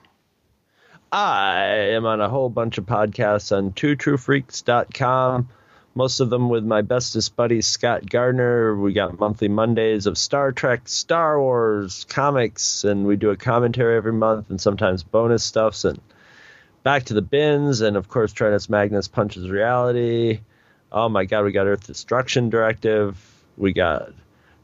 I 1.12 1.66
am 1.66 2.06
on 2.06 2.22
a 2.22 2.30
whole 2.30 2.50
bunch 2.50 2.78
of 2.78 2.86
podcasts 2.86 3.56
on 3.56 3.72
twotruefreaks.com. 3.72 5.50
Most 5.95 6.20
of 6.20 6.30
them 6.30 6.49
with 6.49 6.64
my 6.64 6.82
bestest 6.82 7.36
buddy 7.36 7.61
Scott 7.61 8.10
Gardner. 8.10 8.76
We 8.76 8.94
got 8.94 9.20
monthly 9.20 9.48
Mondays 9.48 10.06
of 10.06 10.18
Star 10.18 10.52
Trek, 10.52 10.88
Star 10.88 11.41
Wars, 11.41 12.06
comics, 12.10 12.84
and 12.84 13.06
we 13.06 13.16
do 13.16 13.32
a 13.32 13.36
commentary 13.36 13.98
every 13.98 14.14
month 14.14 14.49
and 14.49 14.61
sometimes 14.61 15.03
bonus 15.03 15.44
stuffs 15.44 15.86
and 15.86 15.99
back 16.84 17.03
to 17.06 17.14
the 17.14 17.22
bins 17.22 17.82
and 17.82 17.98
of 17.98 18.07
course 18.07 18.34
Trentus 18.34 18.70
Magnus 18.70 19.07
punches 19.07 19.49
reality. 19.49 20.41
Oh 20.91 21.10
my 21.10 21.26
god, 21.26 21.44
we 21.44 21.52
got 21.52 21.68
Earth 21.68 21.86
Destruction 21.86 22.49
Directive. 22.49 23.18
We 23.57 23.74
got 23.74 24.14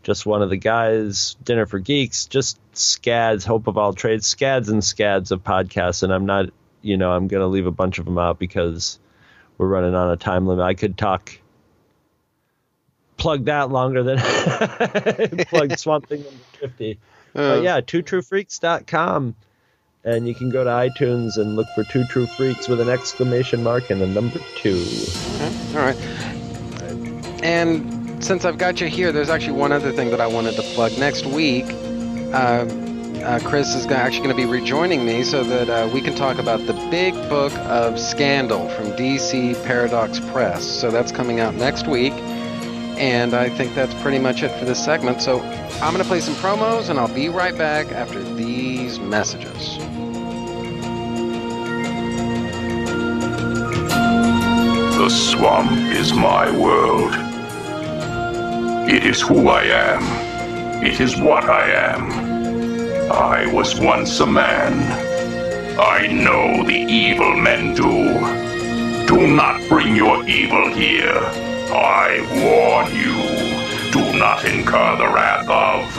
just 0.03 0.25
one 0.25 0.43
of 0.43 0.51
the 0.51 0.57
guys, 0.57 1.35
Dinner 1.43 1.65
for 1.65 1.79
Geeks, 1.79 2.27
just 2.27 2.59
scads, 2.77 3.43
hope 3.43 3.67
of 3.67 3.77
all 3.77 3.93
trades, 3.93 4.27
scads 4.27 4.69
and 4.69 4.83
scads 4.83 5.31
of 5.31 5.43
podcasts. 5.43 6.03
And 6.03 6.13
I'm 6.13 6.27
not, 6.27 6.51
you 6.83 6.95
know, 6.95 7.11
I'm 7.11 7.27
going 7.27 7.41
to 7.41 7.47
leave 7.47 7.65
a 7.65 7.71
bunch 7.71 7.97
of 7.97 8.05
them 8.05 8.19
out 8.19 8.37
because 8.37 8.99
we're 9.57 9.67
running 9.67 9.95
on 9.95 10.11
a 10.11 10.17
time 10.17 10.47
limit. 10.47 10.63
I 10.63 10.73
could 10.73 10.97
talk, 10.97 11.31
plug 13.17 13.45
that 13.45 13.69
longer 13.69 14.03
than 14.03 14.17
plug 15.45 15.77
Swamp 15.77 16.07
Thing 16.07 16.23
number 16.23 16.39
50. 16.59 16.91
Uh, 16.91 16.95
but 17.33 17.63
yeah, 17.63 17.81
twotruefreaks.com. 17.81 19.35
And 20.03 20.27
you 20.27 20.35
can 20.35 20.51
go 20.51 20.63
to 20.63 20.69
iTunes 20.69 21.37
and 21.37 21.55
look 21.55 21.65
for 21.73 21.83
Two 21.83 22.05
True 22.05 22.27
Freaks 22.27 22.67
with 22.67 22.79
an 22.79 22.89
exclamation 22.89 23.63
mark 23.63 23.89
and 23.89 24.01
a 24.01 24.07
number 24.07 24.39
two. 24.55 24.85
All 25.73 25.81
right. 25.81 25.95
And 27.43 28.23
since 28.23 28.45
I've 28.45 28.59
got 28.59 28.79
you 28.79 28.87
here, 28.87 29.11
there's 29.11 29.29
actually 29.31 29.57
one 29.57 29.71
other 29.71 29.91
thing 29.91 30.11
that 30.11 30.21
I 30.21 30.27
wanted 30.27 30.55
to 30.55 30.61
plug. 30.61 30.95
Next 30.99 31.25
week, 31.25 31.65
uh, 32.33 32.65
uh, 33.23 33.39
Chris 33.39 33.75
is 33.75 33.85
actually 33.87 34.25
going 34.25 34.35
to 34.35 34.41
be 34.41 34.45
rejoining 34.45 35.05
me 35.05 35.23
so 35.23 35.43
that 35.43 35.69
uh, 35.69 35.89
we 35.93 36.01
can 36.01 36.15
talk 36.15 36.37
about 36.37 36.65
the 36.65 36.73
big 36.91 37.13
book 37.29 37.53
of 37.59 37.99
Scandal 37.99 38.69
from 38.69 38.87
DC 38.93 39.61
Paradox 39.65 40.19
Press. 40.19 40.63
So 40.63 40.91
that's 40.91 41.11
coming 41.11 41.39
out 41.39 41.55
next 41.55 41.87
week. 41.87 42.13
And 42.97 43.33
I 43.33 43.49
think 43.49 43.75
that's 43.75 43.93
pretty 44.01 44.19
much 44.19 44.43
it 44.43 44.51
for 44.57 44.65
this 44.65 44.83
segment. 44.83 45.21
So 45.21 45.41
I'm 45.81 45.93
going 45.93 46.03
to 46.03 46.07
play 46.07 46.21
some 46.21 46.35
promos 46.35 46.89
and 46.89 46.97
I'll 46.97 47.13
be 47.13 47.29
right 47.29 47.57
back 47.57 47.91
after 47.91 48.23
these 48.35 48.99
messages. 48.99 49.77
The 54.97 55.09
swamp 55.09 55.71
is 55.93 56.13
my 56.13 56.49
world. 56.57 57.13
It 58.89 59.03
is 59.03 59.21
who 59.21 59.49
I 59.49 59.63
am. 59.63 60.83
It 60.83 60.99
is 60.99 61.19
what 61.19 61.43
I 61.45 61.69
am. 61.71 62.24
I 63.15 63.47
was 63.47 63.79
once 63.79 64.19
a 64.19 64.25
man. 64.25 64.91
I 65.79 66.07
know 66.07 66.65
the 66.65 66.73
evil 66.73 67.33
men 67.37 67.73
do. 67.73 69.07
Do 69.07 69.25
not 69.27 69.61
bring 69.69 69.95
your 69.95 70.27
evil 70.27 70.73
here. 70.73 71.21
I 71.71 72.19
warn 72.43 72.93
you. 72.93 73.13
Do 73.93 74.19
not 74.19 74.43
incur 74.43 74.97
the 74.97 75.07
wrath 75.07 75.47
of 75.47 75.89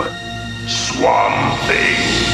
Swamp 0.69 1.59
Thing. 1.63 2.27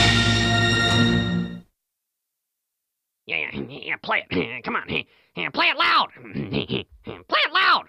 Yeah, 3.26 3.50
yeah, 3.52 3.62
yeah, 3.68 3.96
play 4.02 4.26
it. 4.28 4.62
Come 4.64 4.74
on. 4.76 4.88
Yeah, 5.34 5.48
play 5.48 5.68
it 5.68 5.78
loud. 5.78 6.08
Play 6.26 6.84
it 7.06 7.52
loud. 7.54 7.88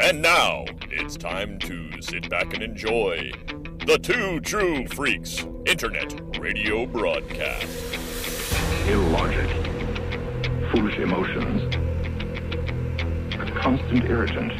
And 0.00 0.22
now 0.22 0.64
it's 0.82 1.16
time 1.16 1.58
to 1.58 2.00
sit 2.00 2.30
back 2.30 2.54
and 2.54 2.62
enjoy 2.62 3.32
the 3.88 3.98
Two 3.98 4.38
True 4.40 4.86
Freaks 4.88 5.46
Internet 5.64 6.38
Radio 6.38 6.84
Broadcast. 6.84 7.66
Illogic, 8.86 9.48
foolish 10.70 10.98
emotions, 10.98 11.74
a 13.34 13.50
constant 13.58 14.04
irritant. 14.04 14.52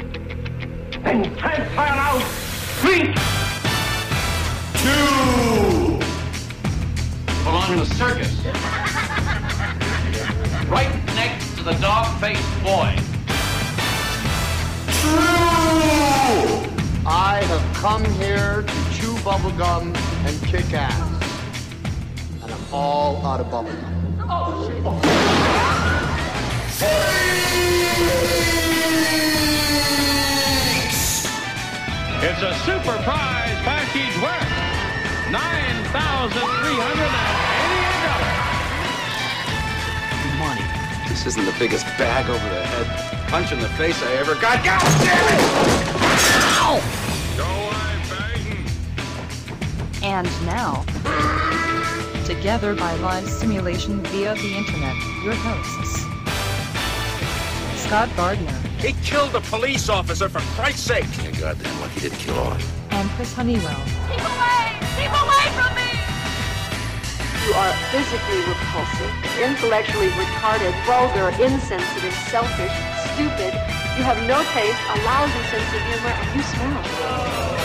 And 1.05 1.37
transfer 1.37 1.79
out 1.79 2.23
freak! 2.23 3.15
Two! 4.81 5.99
belong 7.45 7.75
in 7.75 7.81
a 7.81 7.85
circus. 7.85 8.35
right 10.71 10.91
next 11.15 11.55
to 11.59 11.65
the 11.65 11.75
dog-faced 11.75 12.63
boy. 12.65 12.97
True! 15.03 15.49
I 17.11 17.43
have 17.43 17.77
come 17.77 18.05
here 18.17 18.63
to 18.63 18.69
chew 18.69 18.88
bubblegum 19.29 19.95
and 20.25 20.35
kick 20.45 20.73
ass. 20.73 20.89
And 22.43 22.51
I'm 22.51 22.65
all 22.73 23.21
out 23.27 23.41
of 23.41 23.47
bubblegum. 23.49 23.93
It's 32.25 32.43
a 32.43 32.55
super 32.65 32.97
prize 33.05 33.61
package 33.69 34.17
worth 34.25 34.49
nine 35.31 35.77
thousand 35.93 36.49
three 36.65 36.81
hundred 36.81 37.13
and 37.13 37.29
eighty-eight 37.61 38.01
dollars. 38.09 38.49
Money. 40.41 40.65
This 41.07 41.27
isn't 41.27 41.45
the 41.45 41.55
biggest 41.59 41.85
bag 41.99 42.31
over 42.31 42.49
the 42.49 42.65
head 42.65 42.87
punch 43.29 43.53
in 43.53 43.61
the 43.61 43.69
face 43.77 44.03
I 44.03 44.15
ever 44.15 44.37
got. 44.37 44.65
God 44.65 44.81
damn 45.05 45.29
it! 45.35 45.41
Ow! 46.65 46.98
And 50.03 50.29
now, 50.47 50.85
together 52.25 52.75
by 52.75 52.95
live 52.97 53.29
simulation 53.29 54.01
via 54.05 54.35
the 54.35 54.55
internet, 54.55 54.95
your 55.25 55.35
hosts, 55.35 56.07
Scott 57.83 58.09
Gardner 58.17 58.53
He 58.79 58.93
killed 59.03 59.35
a 59.35 59.41
police 59.41 59.89
officer, 59.89 60.29
for 60.29 60.41
Christ's 60.55 60.83
sake! 60.83 61.07
You're 61.25 61.33
goddamn 61.33 61.81
lucky 61.81 61.95
he 61.95 62.01
didn't 62.09 62.19
kill 62.19 62.39
on. 62.39 62.61
and 62.91 63.09
Chris 63.11 63.33
Honeywell. 63.35 63.83
Keep 64.07 64.23
away! 64.23 64.79
Keep 64.95 65.15
away 65.19 65.47
from 65.59 65.75
me! 65.75 65.91
You 67.49 67.55
are 67.59 67.73
physically 67.91 68.41
repulsive, 68.47 69.13
intellectually 69.43 70.11
retarded, 70.15 70.75
vulgar, 70.87 71.31
insensitive, 71.43 72.15
selfish, 72.31 72.77
stupid. 73.15 73.53
You 73.99 74.05
have 74.05 74.21
no 74.29 74.45
taste, 74.55 74.79
a 74.95 74.97
lousy 75.03 75.43
sense 75.51 75.71
of 75.75 75.83
humor, 75.91 76.15
and 76.15 76.37
you 76.37 76.43
smell. 76.43 77.58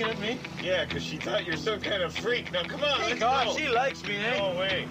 Looking 0.00 0.16
at 0.16 0.20
me? 0.20 0.38
Yeah, 0.62 0.84
because 0.84 1.02
she 1.02 1.16
thought 1.16 1.44
you're 1.46 1.56
some 1.56 1.80
kind 1.80 2.02
of 2.02 2.14
freak. 2.14 2.52
Now 2.52 2.62
come 2.64 2.82
on, 2.82 3.00
Hey, 3.00 3.08
let's 3.10 3.20
God, 3.20 3.46
go. 3.48 3.56
she 3.56 3.68
likes 3.68 4.02
me, 4.04 4.16
eh? 4.16 4.38
No 4.38 4.58
way. 4.58 4.86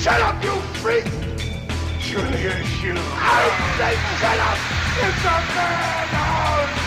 Shut 0.00 0.20
up, 0.20 0.42
you 0.44 0.50
freak! 0.80 1.04
Julia 2.00 2.64
Shoe. 2.64 2.94
I 2.96 3.48
say 3.78 3.94
shut 4.20 4.38
up! 4.38 4.58
It's 5.00 5.24
a 5.24 5.26
madhouse! 5.54 6.78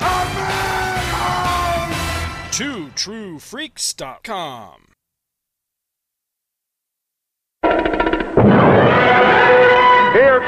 A 0.00 0.02
man 0.34 1.14
madhouse! 1.14 2.56
TwoTrueFreaks.com. 2.56 4.83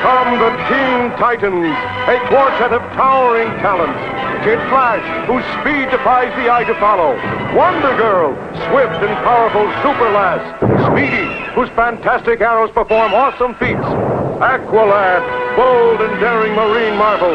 come 0.06 0.38
the 0.38 0.54
Teen 0.70 1.10
Titans, 1.18 1.66
a 2.06 2.16
quartet 2.30 2.70
of 2.70 2.80
towering 2.94 3.50
talents. 3.58 3.98
Kid 4.46 4.62
Flash, 4.70 5.02
whose 5.26 5.42
speed 5.58 5.90
defies 5.90 6.30
the 6.38 6.46
eye 6.46 6.62
to 6.62 6.78
follow. 6.78 7.18
Wonder 7.58 7.90
Girl, 7.98 8.30
swift 8.70 9.02
and 9.02 9.16
powerful 9.26 9.66
super 9.82 10.06
lass. 10.14 10.38
Speedy, 10.86 11.26
whose 11.58 11.68
fantastic 11.74 12.40
arrows 12.40 12.70
perform 12.70 13.14
awesome 13.14 13.56
feats. 13.56 13.82
Aqualad, 14.38 15.26
bold 15.58 16.00
and 16.00 16.20
daring 16.20 16.54
marine 16.54 16.96
marvel. 16.96 17.34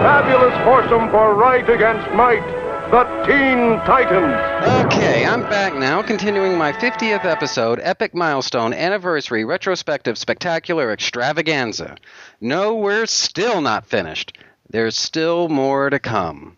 Fabulous 0.00 0.56
foursome 0.64 1.10
for 1.10 1.34
right 1.34 1.68
against 1.68 2.08
might. 2.14 2.67
The 2.90 3.04
Teen 3.26 3.76
Titans. 3.84 4.86
Okay, 4.86 5.26
I'm 5.26 5.42
back 5.42 5.74
now, 5.74 6.00
continuing 6.00 6.56
my 6.56 6.72
50th 6.72 7.26
episode, 7.26 7.80
epic 7.82 8.14
milestone, 8.14 8.72
anniversary, 8.72 9.44
retrospective, 9.44 10.16
spectacular 10.16 10.90
extravaganza. 10.90 11.96
No, 12.40 12.76
we're 12.76 13.04
still 13.04 13.60
not 13.60 13.84
finished. 13.84 14.38
There's 14.70 14.96
still 14.96 15.50
more 15.50 15.90
to 15.90 15.98
come. 15.98 16.56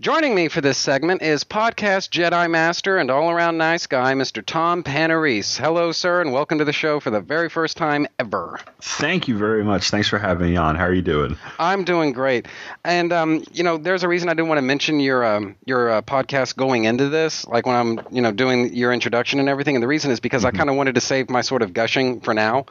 Joining 0.00 0.34
me 0.34 0.48
for 0.48 0.62
this 0.62 0.78
segment 0.78 1.20
is 1.20 1.44
podcast 1.44 2.08
Jedi 2.08 2.50
Master 2.50 2.96
and 2.96 3.10
all 3.10 3.28
around 3.30 3.58
nice 3.58 3.86
guy, 3.86 4.14
Mr. 4.14 4.42
Tom 4.42 4.82
Panarese. 4.82 5.58
Hello, 5.58 5.92
sir, 5.92 6.22
and 6.22 6.32
welcome 6.32 6.56
to 6.56 6.64
the 6.64 6.72
show 6.72 7.00
for 7.00 7.10
the 7.10 7.20
very 7.20 7.50
first 7.50 7.76
time 7.76 8.06
ever. 8.18 8.58
Thank 8.80 9.28
you 9.28 9.36
very 9.36 9.62
much. 9.62 9.90
Thanks 9.90 10.08
for 10.08 10.18
having 10.18 10.52
me 10.52 10.56
on. 10.56 10.74
How 10.76 10.84
are 10.84 10.94
you 10.94 11.02
doing? 11.02 11.36
I'm 11.58 11.84
doing 11.84 12.12
great, 12.12 12.48
and 12.82 13.12
um, 13.12 13.44
you 13.52 13.62
know, 13.62 13.76
there's 13.76 14.02
a 14.02 14.08
reason 14.08 14.30
I 14.30 14.32
didn't 14.32 14.48
want 14.48 14.56
to 14.56 14.62
mention 14.62 15.00
your 15.00 15.22
um, 15.22 15.54
your 15.66 15.90
uh, 15.90 16.00
podcast 16.00 16.56
going 16.56 16.84
into 16.84 17.10
this, 17.10 17.46
like 17.46 17.66
when 17.66 17.76
I'm 17.76 18.00
you 18.10 18.22
know 18.22 18.32
doing 18.32 18.72
your 18.72 18.94
introduction 18.94 19.38
and 19.38 19.50
everything. 19.50 19.76
And 19.76 19.82
the 19.82 19.88
reason 19.88 20.10
is 20.10 20.18
because 20.18 20.46
I 20.46 20.50
kind 20.50 20.70
of 20.70 20.76
wanted 20.76 20.94
to 20.94 21.02
save 21.02 21.28
my 21.28 21.42
sort 21.42 21.60
of 21.60 21.74
gushing 21.74 22.22
for 22.22 22.32
now. 22.32 22.64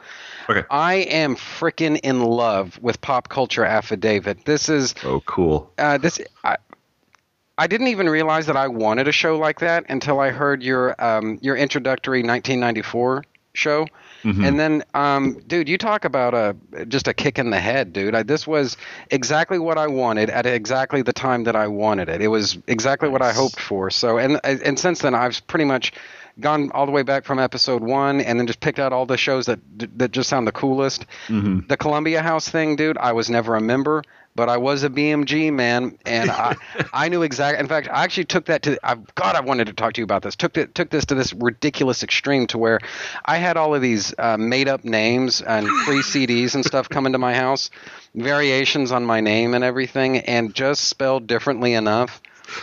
Okay. 0.48 0.64
I 0.68 0.94
am 0.94 1.36
freaking 1.36 2.00
in 2.02 2.24
love 2.24 2.76
with 2.82 3.00
Pop 3.00 3.28
Culture 3.28 3.64
Affidavit. 3.64 4.46
This 4.46 4.68
is 4.68 4.96
Oh, 5.04 5.20
cool. 5.26 5.72
uh, 5.78 5.96
this. 5.98 6.20
I, 6.42 6.56
I 7.60 7.66
didn't 7.66 7.88
even 7.88 8.08
realize 8.08 8.46
that 8.46 8.56
I 8.56 8.68
wanted 8.68 9.06
a 9.06 9.12
show 9.12 9.38
like 9.38 9.60
that 9.60 9.84
until 9.90 10.18
I 10.18 10.30
heard 10.30 10.62
your 10.62 10.94
um, 10.98 11.38
your 11.42 11.56
introductory 11.56 12.22
1994 12.22 13.24
show. 13.52 13.86
Mhm. 14.22 14.46
And 14.46 14.60
then, 14.60 14.82
um, 14.94 15.40
dude, 15.46 15.68
you 15.68 15.76
talk 15.78 16.04
about 16.04 16.34
a 16.34 16.56
just 16.86 17.08
a 17.08 17.14
kick 17.14 17.38
in 17.38 17.50
the 17.50 17.58
head, 17.60 17.92
dude. 17.92 18.14
I, 18.14 18.22
this 18.22 18.46
was 18.46 18.76
exactly 19.10 19.58
what 19.58 19.76
I 19.78 19.86
wanted 19.88 20.30
at 20.30 20.46
exactly 20.46 21.02
the 21.02 21.12
time 21.12 21.44
that 21.44 21.56
I 21.56 21.66
wanted 21.66 22.08
it. 22.08 22.20
It 22.22 22.28
was 22.28 22.58
exactly 22.66 23.08
what 23.08 23.22
I 23.22 23.32
hoped 23.32 23.60
for. 23.60 23.90
So, 23.90 24.18
and 24.18 24.40
and 24.44 24.78
since 24.78 25.00
then, 25.00 25.14
I've 25.14 25.46
pretty 25.46 25.64
much 25.66 25.92
gone 26.38 26.70
all 26.72 26.86
the 26.86 26.92
way 26.92 27.02
back 27.02 27.24
from 27.24 27.38
episode 27.38 27.82
one, 27.82 28.20
and 28.20 28.38
then 28.38 28.46
just 28.46 28.60
picked 28.60 28.78
out 28.78 28.92
all 28.92 29.04
the 29.04 29.16
shows 29.18 29.46
that 29.46 29.58
that 29.98 30.12
just 30.12 30.28
sound 30.30 30.46
the 30.46 30.52
coolest. 30.52 31.04
Mhm. 31.28 31.66
The 31.68 31.76
Columbia 31.76 32.22
House 32.22 32.48
thing, 32.48 32.76
dude. 32.76 32.96
I 32.98 33.12
was 33.12 33.28
never 33.28 33.56
a 33.56 33.60
member, 33.60 34.02
but 34.34 34.48
I 34.48 34.56
was 34.58 34.84
a 34.84 34.90
BMG 34.90 35.52
man, 35.52 35.98
and 36.06 36.30
I 36.30 36.54
I 36.92 37.08
knew 37.08 37.22
exactly. 37.22 37.60
In 37.60 37.68
fact, 37.68 37.88
I 37.88 38.04
actually 38.04 38.24
took 38.24 38.46
that 38.46 38.62
to. 38.62 38.78
I, 38.82 38.96
God, 39.14 39.36
I 39.36 39.40
wanted 39.40 39.66
to 39.66 39.72
talk 39.72 39.94
to 39.94 40.00
you 40.00 40.04
about 40.04 40.22
this. 40.22 40.36
Took 40.36 40.56
it 40.56 40.74
took 40.74 40.90
this 40.90 41.06
to 41.06 41.14
this 41.14 41.32
ridiculous 41.32 42.02
extreme 42.02 42.46
to 42.48 42.58
where 42.58 42.78
I 43.24 43.38
had 43.38 43.56
all 43.56 43.74
of 43.74 43.82
these 43.82 44.14
uh, 44.18 44.36
made 44.36 44.68
up 44.68 44.84
names 44.84 45.42
and 45.42 45.66
free 45.66 46.02
CDs 46.02 46.54
and 46.54 46.64
stuff 46.64 46.88
coming 46.88 47.12
to 47.12 47.18
my 47.18 47.34
house, 47.34 47.70
variations 48.14 48.92
on 48.92 49.04
my 49.04 49.20
name 49.20 49.54
and 49.54 49.64
everything, 49.64 50.18
and 50.18 50.54
just 50.54 50.84
spelled 50.84 51.26
differently 51.26 51.74
enough. 51.74 52.20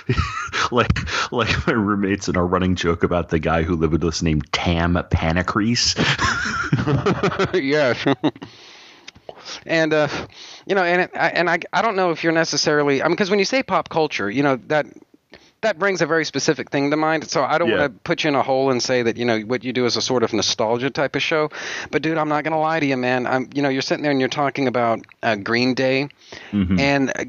like 0.72 1.31
like 1.31 1.68
my 1.68 1.73
roommates 1.73 2.27
and 2.27 2.38
our 2.38 2.45
running 2.45 2.76
joke 2.76 3.03
about 3.03 3.30
the 3.30 3.39
guy 3.39 3.64
who 3.64 3.76
lived 3.76 3.94
with 3.94 4.03
us 4.03 4.22
named 4.22 4.52
Tam 4.52 4.95
Panicrease. 4.95 5.95
yes. 7.53 8.06
And 9.65 9.93
uh, 9.93 10.07
you 10.65 10.75
know, 10.75 10.84
and 10.84 11.01
it, 11.03 11.11
I, 11.15 11.29
and 11.29 11.49
I 11.49 11.59
I 11.73 11.81
don't 11.81 11.95
know 11.95 12.11
if 12.11 12.23
you're 12.23 12.34
necessarily. 12.34 13.01
I 13.01 13.05
mean, 13.07 13.13
because 13.13 13.29
when 13.29 13.39
you 13.39 13.45
say 13.45 13.63
pop 13.63 13.89
culture, 13.89 14.29
you 14.29 14.43
know 14.43 14.57
that 14.67 14.85
that 15.61 15.79
brings 15.79 16.01
a 16.01 16.05
very 16.05 16.23
specific 16.23 16.69
thing 16.69 16.91
to 16.91 16.97
mind. 16.97 17.27
So 17.29 17.43
I 17.43 17.57
don't 17.57 17.69
Yeah. 17.69 17.79
want 17.79 17.93
to 17.93 17.99
put 18.01 18.23
you 18.23 18.27
in 18.29 18.35
a 18.35 18.43
hole 18.43 18.69
and 18.69 18.81
say 18.81 19.01
that 19.01 19.17
you 19.17 19.25
know 19.25 19.39
what 19.41 19.63
you 19.63 19.73
do 19.73 19.85
is 19.85 19.97
a 19.97 20.01
sort 20.01 20.23
of 20.23 20.31
nostalgia 20.34 20.89
type 20.89 21.15
of 21.15 21.23
show. 21.23 21.49
But 21.91 22.01
dude, 22.03 22.17
I'm 22.17 22.29
not 22.29 22.43
gonna 22.43 22.59
lie 22.59 22.79
to 22.79 22.85
you, 22.85 22.97
man. 22.97 23.25
I'm 23.25 23.49
you 23.53 23.61
know 23.61 23.69
you're 23.69 23.81
sitting 23.81 24.03
there 24.03 24.11
and 24.11 24.19
you're 24.19 24.29
talking 24.29 24.67
about 24.67 24.99
uh, 25.23 25.35
Green 25.35 25.73
Day, 25.73 26.09
Mhm. 26.51 26.79
and. 26.79 27.09
Uh, 27.09 27.25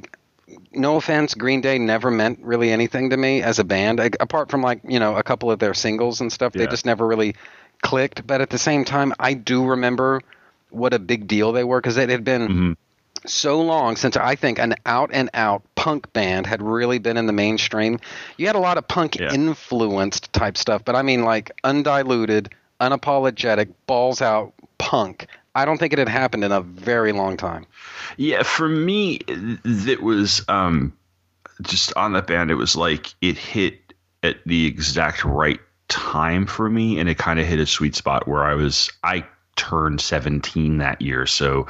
no 0.72 0.96
offense, 0.96 1.34
Green 1.34 1.60
Day 1.60 1.78
never 1.78 2.10
meant 2.10 2.38
really 2.42 2.70
anything 2.70 3.10
to 3.10 3.16
me 3.16 3.42
as 3.42 3.58
a 3.58 3.64
band, 3.64 4.00
a- 4.00 4.22
apart 4.22 4.50
from 4.50 4.62
like 4.62 4.80
you 4.86 4.98
know 4.98 5.16
a 5.16 5.22
couple 5.22 5.50
of 5.50 5.58
their 5.58 5.74
singles 5.74 6.20
and 6.22 6.32
stuff. 6.32 6.52
They 6.54 6.66
just 6.66 6.86
never 6.86 7.06
really 7.06 7.34
clicked. 7.82 8.26
But 8.26 8.40
at 8.40 8.48
the 8.48 8.58
same 8.58 8.84
time, 8.84 9.12
I 9.18 9.34
do 9.34 9.64
remember 9.66 10.22
what 10.70 10.94
a 10.94 10.98
big 10.98 11.26
deal 11.26 11.52
they 11.52 11.64
were 11.64 11.80
because 11.80 11.96
it 11.96 12.08
had 12.10 12.24
been 12.24 12.48
Mm-hmm. 12.48 12.72
so 13.26 13.60
long 13.60 13.96
since 13.96 14.16
I 14.16 14.34
think 14.36 14.58
an 14.58 14.74
out 14.86 15.10
and 15.12 15.30
out 15.34 15.62
punk 15.74 16.12
band 16.12 16.46
had 16.46 16.62
really 16.62 16.98
been 16.98 17.16
in 17.16 17.26
the 17.26 17.32
mainstream. 17.32 17.98
You 18.36 18.46
had 18.46 18.56
a 18.56 18.60
lot 18.60 18.78
of 18.78 18.86
punk 18.86 19.16
influenced 19.20 20.32
type 20.32 20.56
stuff, 20.56 20.84
but 20.84 20.94
I 20.94 21.02
mean 21.02 21.22
like 21.24 21.50
undiluted, 21.64 22.50
unapologetic, 22.80 23.72
balls 23.86 24.22
out 24.22 24.52
punk. 24.78 25.26
I 25.54 25.64
don't 25.64 25.78
think 25.78 25.92
it 25.92 25.98
had 25.98 26.08
happened 26.08 26.44
in 26.44 26.52
a 26.52 26.60
very 26.60 27.12
long 27.12 27.36
time. 27.36 27.66
Yeah, 28.16 28.42
for 28.44 28.68
me, 28.68 29.18
it 29.26 30.02
was 30.02 30.44
um, 30.48 30.92
just 31.62 31.92
on 31.96 32.12
that 32.12 32.26
band. 32.28 32.50
It 32.50 32.54
was 32.54 32.76
like 32.76 33.12
it 33.20 33.36
hit 33.36 33.80
at 34.22 34.36
the 34.46 34.66
exact 34.66 35.24
right 35.24 35.58
time 35.88 36.46
for 36.46 36.68
me, 36.68 37.00
and 37.00 37.08
it 37.08 37.18
kind 37.18 37.40
of 37.40 37.46
hit 37.46 37.58
a 37.58 37.66
sweet 37.66 37.96
spot 37.96 38.28
where 38.28 38.44
I 38.44 38.54
was. 38.54 38.90
I 39.02 39.24
turned 39.58 40.00
17 40.00 40.78
that 40.78 41.02
year, 41.02 41.26
so 41.26 41.66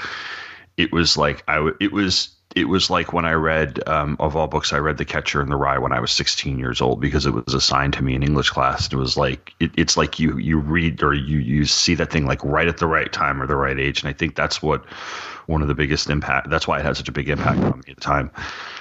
it 0.76 0.92
was 0.92 1.16
like 1.16 1.42
I. 1.48 1.70
It 1.80 1.92
was. 1.92 2.30
It 2.56 2.66
was 2.66 2.88
like 2.88 3.12
when 3.12 3.26
I 3.26 3.32
read, 3.32 3.86
um, 3.86 4.16
of 4.18 4.34
all 4.34 4.46
books, 4.46 4.72
I 4.72 4.78
read 4.78 4.96
The 4.96 5.04
Catcher 5.04 5.42
in 5.42 5.50
the 5.50 5.56
Rye 5.56 5.78
when 5.78 5.92
I 5.92 6.00
was 6.00 6.10
16 6.12 6.58
years 6.58 6.80
old 6.80 6.98
because 6.98 7.26
it 7.26 7.30
was 7.30 7.52
assigned 7.52 7.92
to 7.92 8.02
me 8.02 8.14
in 8.14 8.22
English 8.22 8.50
class. 8.50 8.86
It 8.86 8.96
was 8.96 9.18
like 9.18 9.52
it, 9.60 9.70
it's 9.76 9.98
like 9.98 10.18
you 10.18 10.38
you 10.38 10.58
read 10.58 11.02
or 11.02 11.12
you 11.12 11.38
you 11.38 11.66
see 11.66 11.94
that 11.96 12.10
thing 12.10 12.24
like 12.24 12.42
right 12.42 12.66
at 12.66 12.78
the 12.78 12.86
right 12.86 13.12
time 13.12 13.42
or 13.42 13.46
the 13.46 13.54
right 13.54 13.78
age, 13.78 14.02
and 14.02 14.08
I 14.08 14.14
think 14.14 14.34
that's 14.34 14.62
what 14.62 14.84
one 15.46 15.62
of 15.62 15.68
the 15.68 15.74
biggest 15.74 16.08
impact. 16.08 16.48
That's 16.48 16.66
why 16.66 16.78
it 16.78 16.84
had 16.84 16.96
such 16.96 17.08
a 17.08 17.12
big 17.12 17.28
impact 17.28 17.58
on 17.58 17.78
me 17.78 17.90
at 17.90 17.96
the 17.96 18.00
time. 18.00 18.30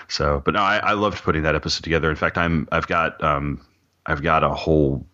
So, 0.07 0.41
but 0.43 0.53
no, 0.53 0.61
I, 0.61 0.77
I 0.77 0.93
loved 0.93 1.21
putting 1.23 1.43
that 1.43 1.55
episode 1.55 1.83
together. 1.83 2.09
In 2.09 2.15
fact, 2.15 2.37
I'm 2.37 2.67
I've 2.71 2.87
got 2.87 3.21
um 3.23 3.61
I've 4.05 4.21
got 4.21 4.43
a 4.43 4.49
whole 4.49 5.05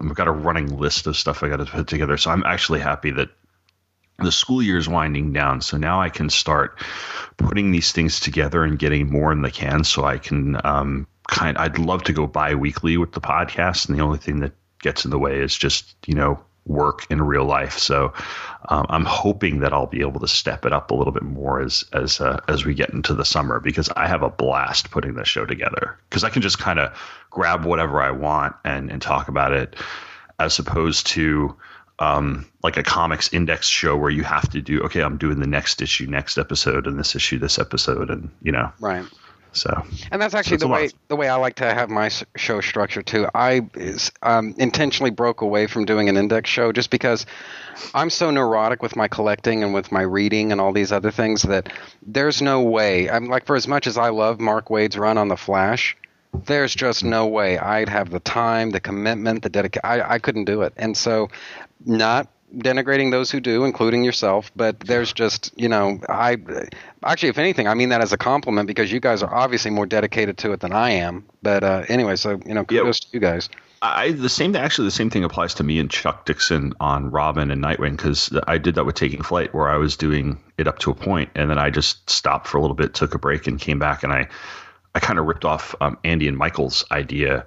I've 0.00 0.14
got 0.14 0.28
a 0.28 0.32
running 0.32 0.78
list 0.78 1.06
of 1.06 1.16
stuff 1.16 1.42
I 1.42 1.48
got 1.48 1.56
to 1.56 1.66
put 1.66 1.88
together. 1.88 2.16
So 2.16 2.30
I'm 2.30 2.44
actually 2.44 2.80
happy 2.80 3.10
that 3.12 3.30
the 4.18 4.32
school 4.32 4.62
year 4.62 4.78
is 4.78 4.88
winding 4.88 5.32
down. 5.32 5.60
So 5.60 5.76
now 5.76 6.00
I 6.00 6.08
can 6.08 6.30
start 6.30 6.80
putting 7.36 7.70
these 7.70 7.92
things 7.92 8.20
together 8.20 8.64
and 8.64 8.78
getting 8.78 9.10
more 9.10 9.32
in 9.32 9.42
the 9.42 9.50
can. 9.50 9.84
So 9.84 10.04
I 10.04 10.18
can 10.18 10.58
um 10.64 11.06
kind. 11.26 11.58
I'd 11.58 11.78
love 11.78 12.04
to 12.04 12.12
go 12.12 12.26
bi-weekly 12.26 12.96
with 12.96 13.12
the 13.12 13.20
podcast, 13.20 13.88
and 13.88 13.98
the 13.98 14.02
only 14.02 14.18
thing 14.18 14.40
that 14.40 14.52
gets 14.80 15.04
in 15.04 15.10
the 15.10 15.18
way 15.18 15.40
is 15.40 15.56
just 15.56 15.96
you 16.06 16.14
know 16.14 16.40
work 16.66 17.06
in 17.10 17.22
real 17.22 17.44
life. 17.44 17.78
So 17.78 18.12
um, 18.68 18.86
I'm 18.88 19.04
hoping 19.04 19.60
that 19.60 19.72
I'll 19.72 19.86
be 19.86 20.00
able 20.00 20.20
to 20.20 20.28
step 20.28 20.66
it 20.66 20.72
up 20.72 20.90
a 20.90 20.94
little 20.94 21.12
bit 21.12 21.22
more 21.22 21.60
as 21.60 21.84
as 21.92 22.20
uh, 22.20 22.40
as 22.48 22.64
we 22.64 22.74
get 22.74 22.90
into 22.90 23.14
the 23.14 23.24
summer 23.24 23.60
because 23.60 23.88
I 23.96 24.08
have 24.08 24.22
a 24.22 24.30
blast 24.30 24.90
putting 24.90 25.14
this 25.14 25.28
show 25.28 25.46
together 25.46 25.98
because 26.08 26.24
I 26.24 26.30
can 26.30 26.42
just 26.42 26.58
kind 26.58 26.78
of 26.78 26.96
grab 27.30 27.64
whatever 27.64 28.00
I 28.00 28.10
want 28.10 28.56
and 28.64 28.90
and 28.90 29.00
talk 29.00 29.28
about 29.28 29.52
it 29.52 29.76
as 30.38 30.58
opposed 30.58 31.06
to 31.08 31.56
um, 31.98 32.46
like 32.62 32.76
a 32.76 32.82
comics 32.82 33.32
index 33.32 33.68
show 33.68 33.96
where 33.96 34.10
you 34.10 34.22
have 34.22 34.50
to 34.50 34.60
do 34.60 34.82
okay 34.82 35.00
I'm 35.00 35.16
doing 35.16 35.40
the 35.40 35.46
next 35.46 35.80
issue 35.80 36.06
next 36.06 36.36
episode 36.36 36.86
and 36.86 36.98
this 36.98 37.14
issue 37.14 37.38
this 37.38 37.58
episode 37.58 38.10
and 38.10 38.30
you 38.42 38.52
know 38.52 38.72
Right. 38.80 39.06
So 39.56 39.84
And 40.12 40.20
that's 40.20 40.34
actually 40.34 40.56
it's 40.56 40.62
the 40.62 40.66
a 40.66 40.68
lot. 40.68 40.80
way 40.82 40.90
the 41.08 41.16
way 41.16 41.28
I 41.28 41.36
like 41.36 41.56
to 41.56 41.72
have 41.72 41.88
my 41.90 42.10
show 42.36 42.60
structured 42.60 43.06
too. 43.06 43.26
I 43.34 43.62
is, 43.74 44.12
um, 44.22 44.54
intentionally 44.58 45.10
broke 45.10 45.40
away 45.40 45.66
from 45.66 45.84
doing 45.86 46.08
an 46.08 46.16
index 46.16 46.50
show 46.50 46.72
just 46.72 46.90
because 46.90 47.26
I'm 47.94 48.10
so 48.10 48.30
neurotic 48.30 48.82
with 48.82 48.96
my 48.96 49.08
collecting 49.08 49.62
and 49.64 49.72
with 49.74 49.90
my 49.90 50.02
reading 50.02 50.52
and 50.52 50.60
all 50.60 50.72
these 50.72 50.92
other 50.92 51.10
things 51.10 51.42
that 51.42 51.72
there's 52.06 52.42
no 52.42 52.62
way. 52.62 53.08
I'm 53.10 53.26
like 53.28 53.46
for 53.46 53.56
as 53.56 53.66
much 53.66 53.86
as 53.86 53.96
I 53.98 54.10
love 54.10 54.40
Mark 54.40 54.68
Waid's 54.70 54.98
run 54.98 55.18
on 55.18 55.28
the 55.28 55.36
Flash, 55.36 55.96
there's 56.44 56.74
just 56.74 57.02
no 57.04 57.26
way 57.26 57.58
I'd 57.58 57.88
have 57.88 58.10
the 58.10 58.20
time, 58.20 58.70
the 58.70 58.80
commitment, 58.80 59.42
the 59.42 59.48
dedication. 59.48 59.80
I, 59.84 60.14
I 60.14 60.18
couldn't 60.18 60.44
do 60.44 60.62
it, 60.62 60.74
and 60.76 60.96
so 60.96 61.28
not 61.84 62.28
denigrating 62.54 63.10
those 63.10 63.30
who 63.30 63.40
do, 63.40 63.64
including 63.64 64.04
yourself. 64.04 64.50
But 64.56 64.80
there's 64.80 65.12
just 65.12 65.52
you 65.56 65.68
know 65.68 66.00
I 66.08 66.36
actually, 67.04 67.30
if 67.30 67.38
anything, 67.38 67.68
I 67.68 67.74
mean 67.74 67.90
that 67.90 68.00
as 68.00 68.12
a 68.12 68.18
compliment 68.18 68.66
because 68.66 68.92
you 68.92 69.00
guys 69.00 69.22
are 69.22 69.32
obviously 69.32 69.70
more 69.70 69.86
dedicated 69.86 70.38
to 70.38 70.52
it 70.52 70.60
than 70.60 70.72
I 70.72 70.90
am. 70.90 71.24
But 71.42 71.64
uh, 71.64 71.84
anyway, 71.88 72.16
so 72.16 72.40
you 72.46 72.54
know, 72.54 72.64
kudos 72.64 73.00
to 73.00 73.08
you 73.12 73.20
guys. 73.20 73.48
I 73.82 74.12
the 74.12 74.28
same 74.28 74.56
actually 74.56 74.86
the 74.86 74.92
same 74.92 75.10
thing 75.10 75.22
applies 75.22 75.54
to 75.54 75.64
me 75.64 75.78
and 75.78 75.90
Chuck 75.90 76.24
Dixon 76.24 76.72
on 76.80 77.10
Robin 77.10 77.50
and 77.50 77.62
Nightwing 77.62 77.96
because 77.96 78.30
I 78.46 78.58
did 78.58 78.74
that 78.76 78.86
with 78.86 78.94
Taking 78.94 79.22
Flight 79.22 79.54
where 79.54 79.68
I 79.68 79.76
was 79.76 79.96
doing 79.96 80.40
it 80.56 80.66
up 80.66 80.78
to 80.80 80.90
a 80.90 80.94
point 80.94 81.30
and 81.34 81.50
then 81.50 81.58
I 81.58 81.70
just 81.70 82.08
stopped 82.08 82.46
for 82.46 82.56
a 82.56 82.60
little 82.62 82.74
bit, 82.74 82.94
took 82.94 83.14
a 83.14 83.18
break, 83.18 83.46
and 83.46 83.60
came 83.60 83.78
back 83.78 84.02
and 84.02 84.12
I 84.12 84.28
I 84.94 85.00
kind 85.00 85.18
of 85.18 85.26
ripped 85.26 85.44
off 85.44 85.74
um, 85.82 85.98
Andy 86.04 86.26
and 86.26 86.38
Michael's 86.38 86.86
idea 86.90 87.46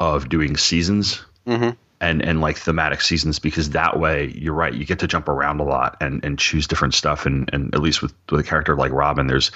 of 0.00 0.30
doing 0.30 0.56
seasons 0.56 1.22
Mm-hmm. 1.48 1.70
And 2.00 2.22
and 2.24 2.40
like 2.40 2.56
thematic 2.56 3.00
seasons 3.00 3.38
because 3.38 3.70
that 3.70 3.98
way 3.98 4.32
you're 4.36 4.54
right 4.54 4.74
you 4.74 4.84
get 4.84 5.00
to 5.00 5.06
jump 5.06 5.28
around 5.28 5.60
a 5.60 5.64
lot 5.64 5.96
and 6.00 6.24
and 6.24 6.38
choose 6.38 6.66
different 6.66 6.94
stuff. 6.94 7.26
And 7.26 7.48
and 7.52 7.74
at 7.74 7.80
least 7.80 8.02
with 8.02 8.14
with 8.30 8.40
a 8.40 8.44
character 8.44 8.76
like 8.76 8.92
Robin 8.92 9.26
there's 9.26 9.50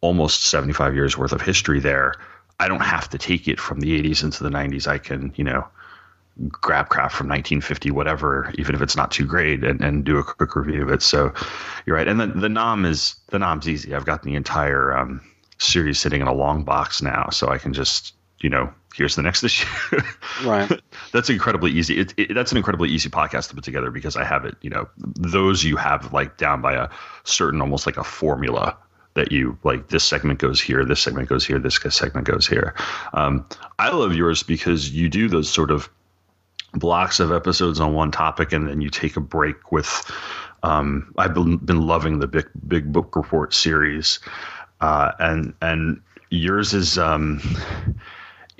almost 0.00 0.44
75 0.44 0.94
years 0.94 1.16
worth 1.16 1.32
of 1.32 1.40
history 1.40 1.80
there. 1.80 2.14
I 2.58 2.68
don't 2.68 2.80
have 2.80 3.08
to 3.10 3.18
take 3.18 3.48
it 3.48 3.60
from 3.60 3.80
the 3.80 4.02
80s 4.02 4.24
into 4.24 4.42
the 4.42 4.50
90s 4.50 4.86
I 4.86 4.98
can 4.98 5.32
you 5.36 5.44
know 5.44 5.66
grab 6.48 6.88
crap 6.88 7.12
from 7.12 7.28
1950 7.28 7.90
whatever 7.90 8.50
even 8.56 8.74
if 8.74 8.80
it's 8.80 8.96
not 8.96 9.10
too 9.10 9.26
great 9.26 9.62
and, 9.62 9.80
and 9.82 10.04
do 10.04 10.16
a 10.16 10.24
quick 10.24 10.56
review 10.56 10.82
of 10.82 10.90
it. 10.90 11.02
So 11.02 11.32
you're 11.86 11.96
right. 11.96 12.08
And 12.08 12.18
then 12.18 12.40
the 12.40 12.48
nom 12.48 12.84
is 12.84 13.14
the 13.28 13.38
nom's 13.38 13.68
easy. 13.68 13.94
I've 13.94 14.06
got 14.06 14.22
the 14.22 14.34
entire 14.34 14.96
um, 14.96 15.20
series 15.58 16.00
sitting 16.00 16.20
in 16.20 16.26
a 16.26 16.34
long 16.34 16.64
box 16.64 17.02
now 17.02 17.28
so 17.30 17.48
I 17.48 17.58
can 17.58 17.72
just 17.72 18.14
you 18.40 18.50
know 18.50 18.72
here's 18.94 19.16
the 19.16 19.22
next 19.22 19.44
issue 19.44 19.68
Right. 20.44 20.80
that's 21.12 21.30
incredibly 21.30 21.70
easy. 21.70 21.98
It, 21.98 22.14
it, 22.16 22.34
that's 22.34 22.50
an 22.50 22.56
incredibly 22.56 22.88
easy 22.88 23.08
podcast 23.08 23.48
to 23.50 23.54
put 23.54 23.64
together 23.64 23.90
because 23.90 24.16
I 24.16 24.24
have 24.24 24.44
it. 24.44 24.56
You 24.62 24.70
know, 24.70 24.88
those 24.96 25.62
you 25.64 25.76
have 25.76 26.12
like 26.12 26.36
down 26.38 26.60
by 26.60 26.74
a 26.74 26.88
certain, 27.24 27.60
almost 27.60 27.86
like 27.86 27.96
a 27.96 28.04
formula 28.04 28.76
that 29.14 29.32
you 29.32 29.58
like. 29.64 29.88
This 29.88 30.04
segment 30.04 30.38
goes 30.38 30.60
here. 30.60 30.84
This 30.84 31.00
segment 31.00 31.28
goes 31.28 31.46
here. 31.46 31.58
This 31.58 31.78
segment 31.90 32.26
goes 32.26 32.46
here. 32.46 32.74
Um, 33.12 33.46
I 33.78 33.90
love 33.90 34.14
yours 34.14 34.42
because 34.42 34.90
you 34.90 35.08
do 35.08 35.28
those 35.28 35.48
sort 35.48 35.70
of 35.70 35.88
blocks 36.72 37.20
of 37.20 37.32
episodes 37.32 37.80
on 37.80 37.94
one 37.94 38.10
topic, 38.10 38.52
and 38.52 38.66
then 38.68 38.80
you 38.80 38.90
take 38.90 39.16
a 39.16 39.20
break 39.20 39.72
with. 39.72 40.10
Um, 40.62 41.12
I've 41.16 41.34
been, 41.34 41.56
been 41.56 41.86
loving 41.86 42.18
the 42.18 42.28
big 42.28 42.48
big 42.66 42.92
book 42.92 43.16
report 43.16 43.54
series, 43.54 44.20
uh, 44.80 45.12
and 45.18 45.54
and 45.60 46.00
yours 46.30 46.74
is 46.74 46.98
um, 46.98 47.40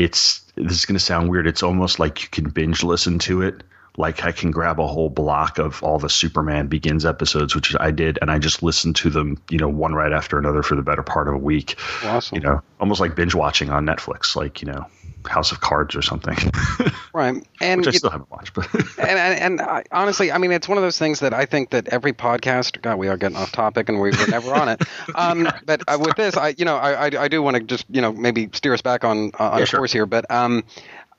it's 0.01 0.41
this 0.57 0.73
is 0.73 0.87
going 0.87 0.99
to 0.99 1.05
sound 1.05 1.29
weird. 1.29 1.47
It's 1.47 1.63
almost 1.63 1.99
like 1.99 2.23
you 2.23 2.29
can 2.31 2.49
binge 2.49 2.83
listen 2.83 3.19
to 3.21 3.43
it. 3.43 3.63
Like 3.99 4.25
I 4.25 4.33
can 4.33 4.51
grab 4.51 4.81
a 4.81 4.87
whole 4.87 5.11
block 5.11 5.59
of 5.59 5.83
all 5.83 5.99
the 5.99 6.09
Superman 6.09 6.69
Begins 6.69 7.05
episodes, 7.05 7.55
which 7.55 7.77
I 7.79 7.91
did, 7.91 8.19
and 8.23 8.31
I 8.31 8.39
just 8.39 8.63
listened 8.63 8.97
to 8.97 9.11
them, 9.11 9.37
you 9.51 9.59
know, 9.59 9.69
one 9.69 9.95
right 9.95 10.13
after 10.13 10.39
another 10.39 10.63
for 10.63 10.75
the 10.75 10.83
better 10.83 11.03
part 11.03 11.29
of 11.29 11.35
a 11.35 11.39
week. 11.39 11.77
Awesome. 12.03 12.37
You 12.37 12.43
know, 12.43 12.63
almost 12.79 13.01
like 13.01 13.15
binge 13.15 13.35
watching 13.35 13.69
on 13.69 13.85
Netflix, 13.85 14.37
like 14.37 14.63
you 14.63 14.73
know, 14.73 14.87
House 15.27 15.53
of 15.53 15.61
Cards 15.61 15.95
or 15.95 16.03
something, 16.03 16.37
Right. 17.13 17.47
And 17.61 17.81
which 17.81 17.89
I 17.89 17.99
still 17.99 18.11
haven't 18.11 18.31
watched. 18.31 18.55
But 18.55 18.73
and 18.99 19.19
and, 19.19 19.41
and 19.41 19.61
I, 19.61 19.85
honestly, 19.93 20.31
I 20.33 20.39
mean, 20.39 20.53
it's 20.53 20.69
one 20.69 20.79
of 20.79 20.83
those 20.83 20.99
things 20.99 21.21
that 21.21 21.35
I 21.35 21.45
think 21.47 21.71
that 21.71 21.89
every 21.89 22.13
podcast. 22.13 22.81
God, 22.83 22.97
we 22.99 23.09
are 23.09 23.17
getting 23.17 23.37
off 23.37 23.53
topic, 23.53 23.89
and 23.89 24.01
we 24.01 24.11
were 24.11 24.27
never 24.29 24.55
on 24.55 24.69
it. 24.69 24.83
Um, 25.15 25.49
but 25.67 25.83
uh, 25.89 25.99
with 26.01 26.17
this, 26.17 26.37
I, 26.37 26.55
you 26.57 26.65
know, 26.65 26.77
I, 26.77 27.09
I, 27.09 27.23
I 27.25 27.29
do 27.29 27.43
want 27.43 27.57
to 27.57 27.63
just, 27.63 27.85
you 27.91 28.01
know, 28.01 28.13
maybe 28.13 28.49
steer 28.53 28.73
us 28.75 28.81
back 28.83 29.05
on 29.05 29.33
uh, 29.39 29.51
on 29.51 29.59
Yeah, 29.59 29.65
sure. 29.65 29.79
course 29.79 29.93
here. 29.93 30.07
But 30.07 30.31
um, 30.31 30.65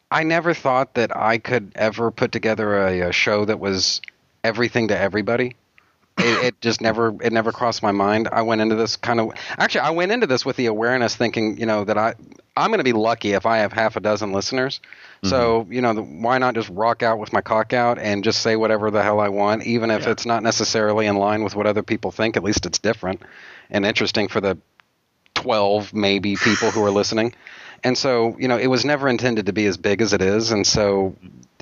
I 0.09 0.23
never 0.23 0.53
thought 0.53 0.93
that 0.95 1.15
I 1.15 1.37
could 1.37 1.73
ever 1.75 2.09
put 2.11 2.31
together 2.31 2.87
a, 2.87 3.09
a 3.09 3.11
show 3.11 3.45
that 3.45 3.59
was 3.59 4.01
everything 4.43 4.87
to 4.89 4.97
everybody. 4.97 5.55
It, 6.21 6.45
it 6.45 6.61
just 6.61 6.81
never 6.81 7.15
it 7.21 7.33
never 7.33 7.51
crossed 7.51 7.83
my 7.83 7.91
mind. 7.91 8.29
I 8.31 8.41
went 8.41 8.61
into 8.61 8.75
this 8.75 8.95
kind 8.95 9.19
of 9.19 9.31
actually 9.57 9.81
I 9.81 9.91
went 9.91 10.11
into 10.11 10.27
this 10.27 10.45
with 10.45 10.55
the 10.55 10.67
awareness 10.67 11.15
thinking 11.15 11.57
you 11.57 11.65
know 11.65 11.83
that 11.83 11.97
I 11.97 12.15
I'm 12.55 12.69
going 12.69 12.79
to 12.79 12.83
be 12.83 12.93
lucky 12.93 13.33
if 13.33 13.45
I 13.45 13.59
have 13.59 13.71
half 13.71 13.95
a 13.95 13.99
dozen 13.99 14.33
listeners. 14.33 14.81
So 15.23 15.67
you 15.69 15.81
know 15.81 15.93
the, 15.93 16.01
why 16.01 16.39
not 16.39 16.55
just 16.55 16.69
rock 16.69 17.03
out 17.03 17.19
with 17.19 17.31
my 17.31 17.41
cock 17.41 17.73
out 17.73 17.99
and 17.99 18.23
just 18.23 18.41
say 18.41 18.55
whatever 18.55 18.89
the 18.89 19.03
hell 19.03 19.19
I 19.19 19.29
want, 19.29 19.63
even 19.65 19.91
if 19.91 20.07
it's 20.07 20.25
not 20.25 20.41
necessarily 20.41 21.05
in 21.05 21.15
line 21.15 21.43
with 21.43 21.55
what 21.55 21.67
other 21.67 21.83
people 21.83 22.11
think. 22.11 22.37
At 22.37 22.43
least 22.43 22.65
it's 22.65 22.79
different 22.79 23.21
and 23.69 23.85
interesting 23.85 24.27
for 24.27 24.41
the 24.41 24.57
twelve 25.35 25.93
maybe 25.93 26.35
people 26.43 26.71
who 26.71 26.83
are 26.83 26.91
listening. 26.91 27.35
And 27.83 27.97
so 27.97 28.35
you 28.39 28.47
know 28.47 28.57
it 28.57 28.67
was 28.67 28.83
never 28.83 29.07
intended 29.07 29.45
to 29.45 29.53
be 29.53 29.67
as 29.67 29.77
big 29.77 30.01
as 30.01 30.13
it 30.13 30.21
is. 30.23 30.51
And 30.51 30.65
so 30.65 31.15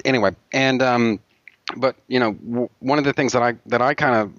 anyway, 0.05 0.35
and 0.53 0.81
um, 0.81 1.19
but 1.75 1.97
you 2.07 2.19
know 2.19 2.33
w- 2.33 2.69
one 2.79 2.97
of 2.97 3.03
the 3.03 3.13
things 3.13 3.33
that 3.33 3.43
I 3.43 3.55
that 3.65 3.81
I 3.81 3.93
kind 3.93 4.15
of 4.15 4.33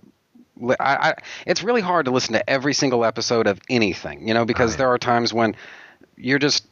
I, 0.78 1.10
I, 1.10 1.14
it's 1.46 1.62
really 1.62 1.80
hard 1.80 2.06
to 2.06 2.10
listen 2.10 2.34
to 2.34 2.50
every 2.50 2.74
single 2.74 3.04
episode 3.04 3.46
of 3.46 3.60
anything, 3.68 4.26
you 4.26 4.34
know, 4.34 4.44
because 4.44 4.76
there 4.76 4.88
are 4.88 4.98
times 4.98 5.32
when 5.32 5.56
you're 6.16 6.38
just 6.38 6.66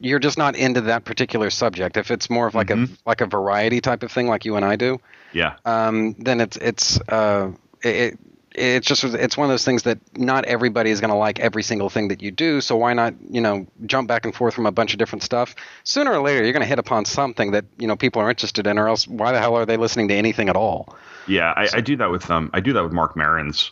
you're 0.00 0.18
just 0.18 0.38
not 0.38 0.56
into 0.56 0.82
that 0.82 1.04
particular 1.04 1.50
subject. 1.50 1.96
If 1.96 2.10
it's 2.10 2.30
more 2.30 2.46
of 2.46 2.54
like 2.54 2.70
a 2.70 2.86
like 3.04 3.20
a 3.20 3.26
variety 3.26 3.80
type 3.80 4.02
of 4.02 4.12
thing, 4.12 4.28
like 4.28 4.44
you 4.44 4.56
and 4.56 4.64
I 4.64 4.76
do, 4.76 5.00
yeah, 5.32 5.56
um, 5.64 6.14
then 6.18 6.40
it's 6.40 6.56
it's 6.56 7.00
uh, 7.08 7.50
it, 7.82 8.18
it's 8.54 8.86
just 8.86 9.04
it's 9.04 9.36
one 9.36 9.46
of 9.46 9.50
those 9.50 9.64
things 9.64 9.82
that 9.84 9.98
not 10.16 10.44
everybody 10.44 10.90
is 10.90 11.00
going 11.00 11.10
to 11.10 11.16
like 11.16 11.38
every 11.40 11.62
single 11.62 11.90
thing 11.90 12.08
that 12.08 12.22
you 12.22 12.30
do. 12.30 12.60
So 12.60 12.76
why 12.76 12.92
not 12.92 13.14
you 13.28 13.40
know 13.40 13.66
jump 13.86 14.08
back 14.08 14.24
and 14.24 14.34
forth 14.34 14.54
from 14.54 14.66
a 14.66 14.72
bunch 14.72 14.92
of 14.92 14.98
different 14.98 15.22
stuff? 15.22 15.54
Sooner 15.84 16.12
or 16.12 16.20
later, 16.20 16.42
you're 16.44 16.52
going 16.52 16.62
to 16.62 16.68
hit 16.68 16.78
upon 16.78 17.04
something 17.04 17.52
that 17.52 17.64
you 17.78 17.86
know 17.86 17.96
people 17.96 18.22
are 18.22 18.30
interested 18.30 18.66
in, 18.66 18.78
or 18.78 18.88
else 18.88 19.06
why 19.06 19.32
the 19.32 19.40
hell 19.40 19.56
are 19.56 19.66
they 19.66 19.76
listening 19.76 20.08
to 20.08 20.14
anything 20.14 20.48
at 20.48 20.56
all? 20.56 20.96
Yeah, 21.28 21.52
I, 21.56 21.68
I 21.74 21.80
do 21.80 21.96
that 21.96 22.10
with 22.10 22.30
um 22.30 22.50
I 22.52 22.60
do 22.60 22.72
that 22.74 22.82
with 22.82 22.92
Marc 22.92 23.16
Maron's 23.16 23.70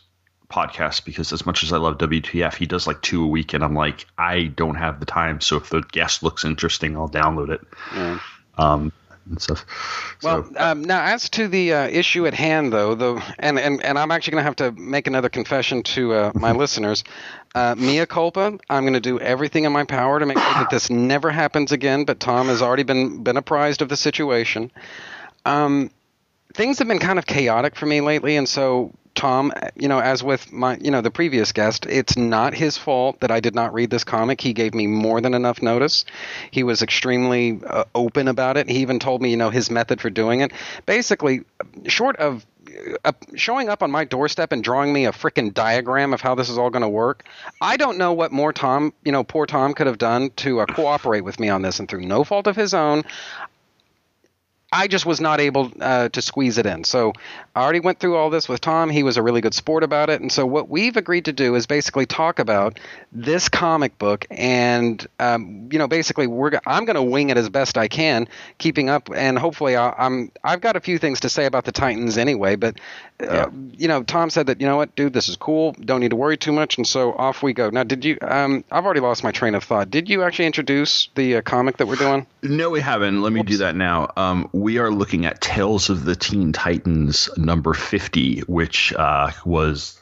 podcast 0.48 1.04
because 1.04 1.32
as 1.32 1.44
much 1.44 1.64
as 1.64 1.72
I 1.72 1.78
love 1.78 1.98
WTF, 1.98 2.54
he 2.54 2.66
does 2.66 2.86
like 2.86 3.02
two 3.02 3.24
a 3.24 3.26
week, 3.26 3.54
and 3.54 3.64
I'm 3.64 3.74
like 3.74 4.06
I 4.18 4.44
don't 4.44 4.76
have 4.76 5.00
the 5.00 5.06
time. 5.06 5.40
So 5.40 5.56
if 5.56 5.70
the 5.70 5.80
guest 5.80 6.22
looks 6.22 6.44
interesting, 6.44 6.96
I'll 6.96 7.08
download 7.08 7.50
it. 7.50 7.60
Um, 8.58 8.92
and 9.28 9.40
stuff. 9.40 9.64
Well, 10.22 10.48
um, 10.56 10.84
now 10.84 11.02
as 11.02 11.28
to 11.30 11.48
the 11.48 11.72
uh, 11.72 11.88
issue 11.88 12.26
at 12.26 12.34
hand, 12.34 12.72
though, 12.72 12.94
though, 12.94 13.20
and, 13.38 13.58
and, 13.58 13.82
and 13.84 13.98
I'm 13.98 14.10
actually 14.10 14.32
going 14.32 14.42
to 14.42 14.44
have 14.44 14.56
to 14.56 14.72
make 14.72 15.06
another 15.06 15.28
confession 15.28 15.82
to 15.82 16.12
uh, 16.12 16.32
my 16.34 16.52
listeners. 16.56 17.04
Uh, 17.54 17.74
mea 17.76 18.06
culpa. 18.06 18.58
I'm 18.68 18.82
going 18.84 18.94
to 18.94 19.00
do 19.00 19.18
everything 19.18 19.64
in 19.64 19.72
my 19.72 19.84
power 19.84 20.18
to 20.18 20.26
make 20.26 20.38
sure 20.38 20.54
that 20.54 20.70
this 20.70 20.90
never 20.90 21.30
happens 21.30 21.72
again. 21.72 22.04
But 22.04 22.20
Tom 22.20 22.48
has 22.48 22.62
already 22.62 22.82
been 22.82 23.22
been 23.22 23.36
apprised 23.36 23.82
of 23.82 23.88
the 23.88 23.96
situation. 23.96 24.70
Um, 25.44 25.90
things 26.56 26.78
have 26.78 26.88
been 26.88 26.98
kind 26.98 27.18
of 27.18 27.26
chaotic 27.26 27.76
for 27.76 27.86
me 27.86 28.00
lately, 28.00 28.36
and 28.36 28.48
so 28.48 28.92
Tom, 29.14 29.52
you 29.74 29.88
know, 29.88 29.98
as 29.98 30.22
with 30.22 30.52
my, 30.52 30.76
you 30.76 30.90
know, 30.90 31.00
the 31.00 31.10
previous 31.10 31.52
guest, 31.52 31.86
it's 31.86 32.16
not 32.16 32.54
his 32.54 32.76
fault 32.76 33.20
that 33.20 33.30
I 33.30 33.40
did 33.40 33.54
not 33.54 33.72
read 33.72 33.90
this 33.90 34.04
comic. 34.04 34.40
He 34.40 34.52
gave 34.52 34.74
me 34.74 34.86
more 34.86 35.20
than 35.20 35.34
enough 35.34 35.62
notice. 35.62 36.04
He 36.50 36.62
was 36.62 36.82
extremely 36.82 37.60
uh, 37.66 37.84
open 37.94 38.28
about 38.28 38.56
it. 38.56 38.68
He 38.68 38.78
even 38.78 38.98
told 38.98 39.22
me, 39.22 39.30
you 39.30 39.36
know, 39.36 39.50
his 39.50 39.70
method 39.70 40.00
for 40.00 40.10
doing 40.10 40.40
it. 40.40 40.52
Basically, 40.84 41.44
short 41.86 42.16
of 42.16 42.46
uh, 43.04 43.12
showing 43.34 43.68
up 43.68 43.82
on 43.82 43.90
my 43.90 44.04
doorstep 44.04 44.52
and 44.52 44.62
drawing 44.62 44.92
me 44.92 45.06
a 45.06 45.12
freaking 45.12 45.52
diagram 45.52 46.12
of 46.12 46.20
how 46.20 46.34
this 46.34 46.48
is 46.48 46.58
all 46.58 46.70
going 46.70 46.82
to 46.82 46.88
work. 46.88 47.24
I 47.60 47.76
don't 47.76 47.96
know 47.96 48.12
what 48.12 48.32
more 48.32 48.52
Tom, 48.52 48.92
you 49.04 49.12
know, 49.12 49.24
poor 49.24 49.46
Tom 49.46 49.72
could 49.72 49.86
have 49.86 49.98
done 49.98 50.30
to 50.36 50.60
uh, 50.60 50.66
cooperate 50.66 51.22
with 51.22 51.40
me 51.40 51.48
on 51.48 51.62
this, 51.62 51.80
and 51.80 51.88
through 51.88 52.02
no 52.02 52.24
fault 52.24 52.46
of 52.46 52.56
his 52.56 52.74
own, 52.74 53.04
I 54.72 54.88
just 54.88 55.06
was 55.06 55.20
not 55.20 55.40
able 55.40 55.70
uh, 55.80 56.08
to 56.08 56.20
squeeze 56.20 56.58
it 56.58 56.66
in. 56.66 56.82
So 56.82 57.12
I 57.54 57.62
already 57.62 57.78
went 57.78 58.00
through 58.00 58.16
all 58.16 58.30
this 58.30 58.48
with 58.48 58.60
Tom. 58.60 58.90
He 58.90 59.04
was 59.04 59.16
a 59.16 59.22
really 59.22 59.40
good 59.40 59.54
sport 59.54 59.84
about 59.84 60.10
it. 60.10 60.20
And 60.20 60.30
so 60.30 60.44
what 60.44 60.68
we've 60.68 60.96
agreed 60.96 61.26
to 61.26 61.32
do 61.32 61.54
is 61.54 61.66
basically 61.68 62.04
talk 62.04 62.40
about 62.40 62.80
this 63.12 63.48
comic 63.48 63.96
book, 63.96 64.26
and 64.28 65.06
um, 65.20 65.68
you 65.70 65.78
know, 65.78 65.86
basically 65.86 66.26
we're 66.26 66.60
I'm 66.66 66.84
going 66.84 66.96
to 66.96 67.02
wing 67.02 67.30
it 67.30 67.36
as 67.36 67.48
best 67.48 67.78
I 67.78 67.86
can, 67.86 68.28
keeping 68.58 68.90
up, 68.90 69.08
and 69.14 69.38
hopefully 69.38 69.76
I, 69.76 69.94
I'm 69.96 70.32
I've 70.42 70.60
got 70.60 70.74
a 70.74 70.80
few 70.80 70.98
things 70.98 71.20
to 71.20 71.28
say 71.28 71.46
about 71.46 71.64
the 71.64 71.72
Titans 71.72 72.18
anyway. 72.18 72.56
But 72.56 72.78
uh, 73.20 73.48
you 73.72 73.86
know, 73.86 74.02
Tom 74.02 74.30
said 74.30 74.48
that 74.48 74.60
you 74.60 74.66
know 74.66 74.76
what, 74.76 74.94
dude, 74.96 75.12
this 75.12 75.28
is 75.28 75.36
cool. 75.36 75.72
Don't 75.80 76.00
need 76.00 76.10
to 76.10 76.16
worry 76.16 76.36
too 76.36 76.52
much, 76.52 76.76
and 76.76 76.86
so 76.86 77.12
off 77.12 77.42
we 77.42 77.52
go. 77.52 77.70
Now, 77.70 77.84
did 77.84 78.04
you? 78.04 78.18
Um, 78.20 78.64
I've 78.72 78.84
already 78.84 79.00
lost 79.00 79.22
my 79.22 79.30
train 79.30 79.54
of 79.54 79.62
thought. 79.62 79.90
Did 79.90 80.10
you 80.10 80.24
actually 80.24 80.46
introduce 80.46 81.08
the 81.14 81.36
uh, 81.36 81.42
comic 81.42 81.76
that 81.76 81.86
we're 81.86 81.96
doing? 81.96 82.26
No, 82.42 82.70
we 82.70 82.80
haven't. 82.80 83.22
Let 83.22 83.32
me 83.32 83.42
do 83.42 83.58
that 83.58 83.76
now. 83.76 84.10
Um, 84.16 84.50
we 84.56 84.78
are 84.78 84.90
looking 84.90 85.26
at 85.26 85.42
Tales 85.42 85.90
of 85.90 86.06
the 86.06 86.16
Teen 86.16 86.52
Titans 86.52 87.28
number 87.36 87.74
50, 87.74 88.40
which 88.40 88.90
uh, 88.94 89.30
was 89.44 90.00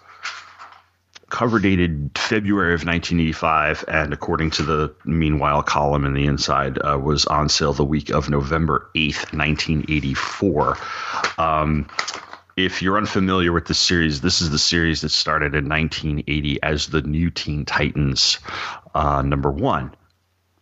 cover 1.29 1.59
dated 1.59 2.13
February 2.15 2.75
of 2.75 2.85
1985, 2.85 3.85
and 3.89 4.13
according 4.13 4.51
to 4.51 4.63
the 4.63 4.95
Meanwhile 5.05 5.65
column 5.65 6.05
in 6.05 6.15
the 6.15 6.27
inside, 6.27 6.79
uh, 6.79 6.97
was 6.97 7.27
on 7.27 7.49
sale 7.49 7.73
the 7.73 7.85
week 7.85 8.11
of 8.11 8.31
November 8.31 8.89
8th, 8.95 9.37
1984. 9.37 10.79
Um, 11.37 11.89
if 12.57 12.81
you're 12.81 12.97
unfamiliar 12.97 13.53
with 13.53 13.67
the 13.67 13.75
series, 13.75 14.21
this 14.21 14.41
is 14.41 14.51
the 14.51 14.59
series 14.61 15.01
that 15.01 15.09
started 15.09 15.57
in 15.57 15.69
1980 15.69 16.63
as 16.63 16.87
the 16.87 17.03
New 17.03 17.31
Teen 17.33 17.65
Titans 17.65 18.39
uh, 18.95 19.21
number 19.23 19.51
one. 19.51 19.97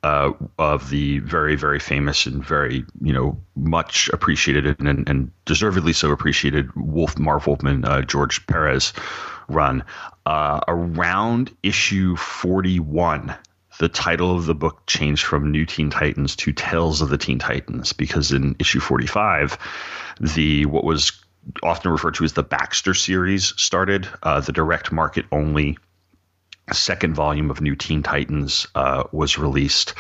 Uh, 0.05 0.33
of 0.59 0.91
the 0.91 1.21
very, 1.21 1.55
very 1.55 1.79
famous 1.79 2.27
and 2.27 2.45
very, 2.45 2.85
you 3.01 3.13
know, 3.13 3.39
much 3.55 4.09
appreciated 4.09 4.81
and, 4.81 5.09
and 5.09 5.31
deservedly 5.45 5.93
so 5.93 6.11
appreciated 6.11 6.69
Wolf 6.75 7.17
Marv 7.21 7.47
Wolfman 7.47 7.85
uh, 7.85 8.03
George 8.03 8.45
Perez 8.49 8.93
run. 9.49 9.85
Uh, 10.27 10.61
around 10.67 11.57
issue 11.63 12.17
41, 12.17 13.33
the 13.79 13.89
title 13.89 14.37
of 14.37 14.47
the 14.47 14.55
book 14.55 14.87
changed 14.87 15.25
from 15.25 15.51
New 15.51 15.67
Teen 15.67 15.91
Titans 15.91 16.37
to 16.37 16.53
Tales 16.53 17.01
of 17.01 17.09
the 17.09 17.19
Teen 17.19 17.39
Titans 17.39 17.93
because 17.93 18.33
in 18.33 18.57
issue 18.59 18.81
45, 18.81 19.57
the 20.21 20.67
what 20.67 20.85
was 20.85 21.13
often 21.63 21.91
referred 21.91 22.15
to 22.15 22.25
as 22.25 22.35
the 22.35 22.43
Baxter 22.43 22.95
series 22.95 23.55
started, 23.57 24.09
uh, 24.23 24.41
the 24.41 24.53
direct 24.53 24.93
market 24.93 25.27
only 25.33 25.79
second 26.73 27.15
volume 27.15 27.51
of 27.51 27.61
New 27.61 27.77
Teen 27.77 28.03
Titans 28.03 28.67
uh, 28.75 29.05
was 29.13 29.39
released. 29.39 29.95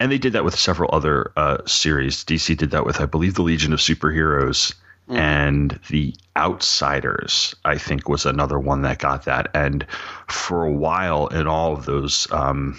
And 0.00 0.12
they 0.12 0.18
did 0.18 0.34
that 0.34 0.44
with 0.44 0.58
several 0.58 0.90
other 0.92 1.32
uh, 1.36 1.58
series. 1.66 2.24
DC 2.24 2.56
did 2.56 2.70
that 2.70 2.86
with, 2.86 3.00
I 3.00 3.06
believe, 3.06 3.34
the 3.34 3.42
Legion 3.42 3.72
of 3.72 3.80
Superheroes 3.80 4.74
mm. 5.08 5.16
and 5.16 5.78
The 5.88 6.14
Outsiders, 6.36 7.56
I 7.64 7.78
think, 7.78 8.08
was 8.08 8.24
another 8.24 8.58
one 8.58 8.82
that 8.82 8.98
got 8.98 9.24
that. 9.24 9.50
And 9.54 9.84
for 10.28 10.64
a 10.64 10.72
while, 10.72 11.26
in 11.28 11.46
all 11.46 11.72
of 11.72 11.84
those, 11.84 12.30
um, 12.30 12.78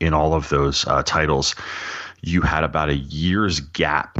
in 0.00 0.14
all 0.14 0.34
of 0.34 0.48
those 0.48 0.86
uh, 0.86 1.02
titles, 1.04 1.54
you 2.22 2.40
had 2.40 2.64
about 2.64 2.88
a 2.88 2.96
year's 2.96 3.60
gap, 3.60 4.18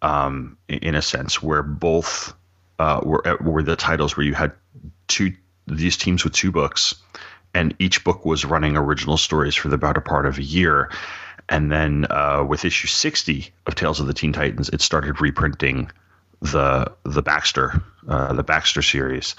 um, 0.00 0.56
in 0.68 0.94
a 0.94 1.02
sense, 1.02 1.42
where 1.42 1.62
both 1.62 2.34
uh, 2.78 3.00
were 3.04 3.22
were 3.40 3.62
the 3.62 3.76
titles 3.76 4.16
where 4.16 4.26
you 4.26 4.34
had 4.34 4.52
two 5.08 5.34
these 5.66 5.96
teams 5.96 6.24
with 6.24 6.32
two 6.32 6.50
books, 6.50 6.94
and 7.54 7.74
each 7.78 8.04
book 8.04 8.24
was 8.24 8.44
running 8.44 8.76
original 8.76 9.16
stories 9.16 9.54
for 9.54 9.68
the 9.68 9.78
better 9.78 10.00
part 10.00 10.26
of 10.26 10.38
a 10.38 10.42
year. 10.42 10.90
And 11.48 11.70
then 11.70 12.06
uh, 12.10 12.44
with 12.48 12.64
issue 12.64 12.88
60 12.88 13.50
of 13.66 13.74
Tales 13.74 14.00
of 14.00 14.06
the 14.06 14.14
Teen 14.14 14.32
Titans, 14.32 14.68
it 14.70 14.80
started 14.80 15.20
reprinting 15.20 15.90
the 16.40 16.90
the 17.04 17.22
Baxter 17.22 17.82
uh, 18.08 18.32
the 18.32 18.42
Baxter 18.42 18.82
series 18.82 19.36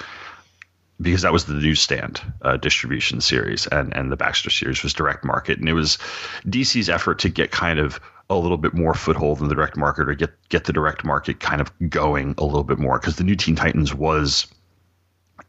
because 1.02 1.24
that 1.24 1.34
was 1.34 1.46
the 1.46 1.54
newsstand 1.54 2.22
uh, 2.44 2.56
distribution 2.58 3.20
series, 3.20 3.68
and 3.68 3.96
and 3.96 4.12
the 4.12 4.16
Baxter 4.16 4.50
series 4.50 4.84
was 4.84 4.94
direct 4.94 5.26
market, 5.26 5.60
and 5.60 5.68
it 5.68 5.74
was 5.74 5.98
DC's 6.46 6.90
effort 6.90 7.20
to 7.20 7.30
get 7.30 7.52
kind 7.52 7.80
of 7.80 8.00
a 8.30 8.36
little 8.36 8.58
bit 8.58 8.74
more 8.74 8.94
foothold 8.94 9.42
in 9.42 9.50
the 9.50 9.56
direct 9.56 9.76
market 9.76 10.08
or 10.08 10.14
get 10.14 10.32
get 10.50 10.64
the 10.64 10.74
direct 10.74 11.04
market 11.04 11.40
kind 11.40 11.60
of 11.60 11.72
going 11.90 12.36
a 12.38 12.46
little 12.46 12.64
bit 12.64 12.80
more 12.80 13.00
because 13.00 13.18
the 13.18 13.24
New 13.24 13.36
Teen 13.36 13.56
Titans 13.56 13.94
was 13.94 14.48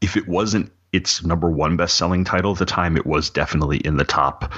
if 0.00 0.16
it 0.16 0.26
wasn't 0.26 0.72
its 0.94 1.24
number 1.24 1.50
one 1.50 1.76
best 1.76 1.96
selling 1.96 2.24
title 2.24 2.52
at 2.52 2.58
the 2.58 2.64
time, 2.64 2.96
it 2.96 3.04
was 3.04 3.28
definitely 3.28 3.78
in 3.78 3.96
the 3.96 4.04
top. 4.04 4.52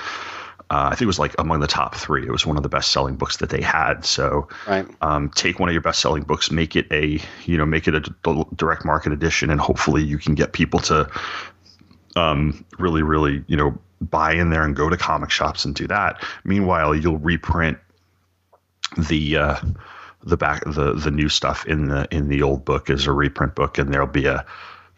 Uh, 0.69 0.89
I 0.89 0.91
think 0.91 1.03
it 1.03 1.07
was 1.07 1.19
like 1.19 1.35
among 1.39 1.61
the 1.61 1.67
top 1.67 1.95
three. 1.95 2.27
It 2.27 2.31
was 2.31 2.45
one 2.45 2.57
of 2.57 2.63
the 2.63 2.69
best 2.69 2.91
selling 2.93 3.17
books 3.17 3.39
that 3.39 3.51
they 3.51 3.63
had. 3.63 4.05
So, 4.05 4.49
right. 4.67 4.87
um, 5.01 5.31
take 5.31 5.61
one 5.61 5.69
of 5.69 5.73
your 5.73 5.83
best 5.83 6.01
selling 6.01 6.25
books, 6.25 6.51
make 6.51 6.77
it 6.77 6.87
a 6.91 7.21
you 7.45 7.57
know 7.57 7.65
make 7.65 7.89
it 7.89 7.95
a 7.95 8.01
d- 8.01 8.45
direct 8.55 8.85
market 8.85 9.13
edition, 9.13 9.51
and 9.51 9.61
hopefully 9.61 10.03
you 10.03 10.19
can 10.19 10.35
get 10.35 10.53
people 10.53 10.81
to 10.81 11.09
um, 12.17 12.65
really 12.79 13.03
really 13.03 13.45
you 13.47 13.57
know 13.57 13.79
buy 14.01 14.33
in 14.33 14.51
there 14.51 14.65
and 14.65 14.77
go 14.77 14.91
to 14.91 14.97
comic 14.97 15.31
shops 15.31 15.65
and 15.65 15.75
do 15.75 15.87
that. 15.87 16.23
Meanwhile, 16.45 16.97
you'll 16.97 17.19
reprint 17.19 17.79
the 18.99 19.37
uh, 19.37 19.57
the 20.25 20.37
back 20.37 20.65
the 20.67 20.95
the 20.95 21.13
new 21.13 21.29
stuff 21.29 21.65
in 21.67 21.87
the 21.87 22.09
in 22.11 22.29
the 22.29 22.43
old 22.43 22.65
book 22.65 22.91
as 22.91 23.07
a 23.07 23.13
reprint 23.13 23.55
book, 23.55 23.79
and 23.79 23.95
there'll 23.95 24.09
be 24.09 24.27
a 24.27 24.45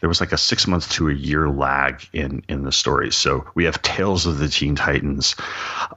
there 0.00 0.08
was 0.08 0.20
like 0.20 0.32
a 0.32 0.38
six 0.38 0.66
months 0.66 0.88
to 0.96 1.08
a 1.08 1.12
year 1.12 1.48
lag 1.48 2.06
in 2.12 2.42
in 2.48 2.62
the 2.64 2.72
story. 2.72 3.10
So 3.12 3.46
we 3.54 3.64
have 3.64 3.82
Tales 3.82 4.26
of 4.26 4.38
the 4.38 4.48
Teen 4.48 4.76
Titans, 4.76 5.36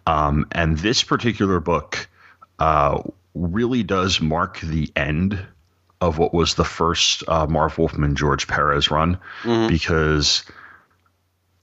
um, 0.07 0.47
and 0.51 0.77
this 0.77 1.03
particular 1.03 1.59
book 1.59 2.07
uh, 2.59 3.01
really 3.33 3.83
does 3.83 4.21
mark 4.21 4.59
the 4.59 4.91
end 4.95 5.39
of 5.99 6.17
what 6.17 6.33
was 6.33 6.55
the 6.55 6.65
first 6.65 7.23
uh, 7.27 7.45
Marv 7.47 7.77
Wolfman 7.77 8.15
George 8.15 8.47
Perez 8.47 8.89
run 8.91 9.17
Mm-hmm. 9.43 9.67
because. 9.67 10.43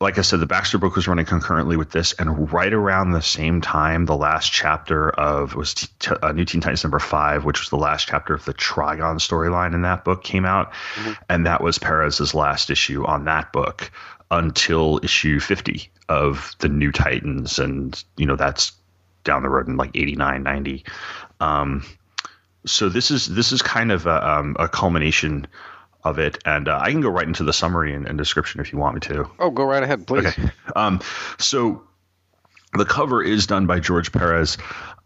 Like 0.00 0.16
I 0.16 0.22
said, 0.22 0.38
the 0.38 0.46
Baxter 0.46 0.78
book 0.78 0.94
was 0.94 1.08
running 1.08 1.26
concurrently 1.26 1.76
with 1.76 1.90
this, 1.90 2.12
and 2.12 2.52
right 2.52 2.72
around 2.72 3.10
the 3.10 3.20
same 3.20 3.60
time, 3.60 4.04
the 4.04 4.16
last 4.16 4.52
chapter 4.52 5.10
of 5.10 5.56
was 5.56 5.74
t- 5.74 5.88
t- 5.98 6.14
uh, 6.22 6.30
New 6.30 6.44
Teen 6.44 6.60
Titans 6.60 6.84
number 6.84 7.00
five, 7.00 7.44
which 7.44 7.60
was 7.60 7.68
the 7.70 7.76
last 7.76 8.06
chapter 8.06 8.32
of 8.32 8.44
the 8.44 8.54
Trigon 8.54 9.16
storyline 9.18 9.74
in 9.74 9.82
that 9.82 10.04
book, 10.04 10.22
came 10.22 10.44
out, 10.44 10.72
and 11.28 11.46
that 11.46 11.62
was 11.62 11.78
Perez's 11.78 12.32
last 12.32 12.70
issue 12.70 13.04
on 13.06 13.24
that 13.24 13.52
book 13.52 13.90
until 14.30 15.00
issue 15.02 15.40
50 15.40 15.90
of 16.08 16.54
the 16.60 16.68
New 16.68 16.92
Titans, 16.92 17.58
and 17.58 18.02
you 18.16 18.26
know 18.26 18.36
that's 18.36 18.72
down 19.24 19.42
the 19.42 19.48
road 19.48 19.66
in 19.66 19.76
like 19.76 19.90
89, 19.94 20.42
90. 20.42 20.84
Um, 21.40 21.84
so 22.66 22.88
this 22.88 23.10
is 23.10 23.26
this 23.26 23.52
is 23.52 23.62
kind 23.62 23.92
of 23.92 24.06
a, 24.06 24.28
um, 24.28 24.56
a 24.58 24.68
culmination 24.68 25.46
of 26.04 26.18
it, 26.18 26.38
and 26.44 26.68
uh, 26.68 26.78
I 26.80 26.90
can 26.90 27.00
go 27.00 27.08
right 27.10 27.26
into 27.26 27.44
the 27.44 27.52
summary 27.52 27.92
and, 27.94 28.06
and 28.06 28.16
description 28.16 28.60
if 28.60 28.72
you 28.72 28.78
want 28.78 28.94
me 28.94 29.00
to. 29.00 29.28
Oh, 29.38 29.50
go 29.50 29.64
right 29.64 29.82
ahead, 29.82 30.06
please. 30.06 30.26
Okay. 30.26 30.50
Um, 30.76 31.00
so 31.38 31.82
the 32.74 32.84
cover 32.84 33.22
is 33.22 33.46
done 33.46 33.66
by 33.66 33.80
George 33.80 34.12
Perez. 34.12 34.58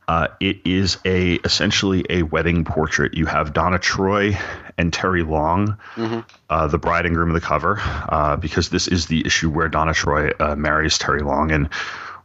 Uh, 0.09 0.27
it 0.41 0.59
is 0.67 0.99
a 1.05 1.35
essentially 1.45 2.05
a 2.11 2.25
wedding 2.25 2.65
portrait. 2.65 3.15
You 3.15 3.25
have 3.27 3.53
Donna 3.53 3.79
Troy 3.79 4.37
and 4.77 4.93
Terry 4.93 5.23
Long, 5.23 5.79
Mhm. 5.97 6.25
uh, 6.51 6.67
the 6.67 6.79
bride 6.79 7.07
and 7.07 7.15
groom 7.15 7.29
of 7.31 7.35
the 7.35 7.41
cover, 7.41 7.79
uh, 7.81 8.37
because 8.37 8.69
this 8.69 8.89
is 8.89 9.07
the 9.07 9.25
issue 9.25 9.49
where 9.49 9.69
Donna 9.69 9.95
Troy 9.95 10.31
uh, 10.41 10.57
marries 10.57 10.99
Terry 10.99 11.23
Long, 11.23 11.53
and 11.53 11.69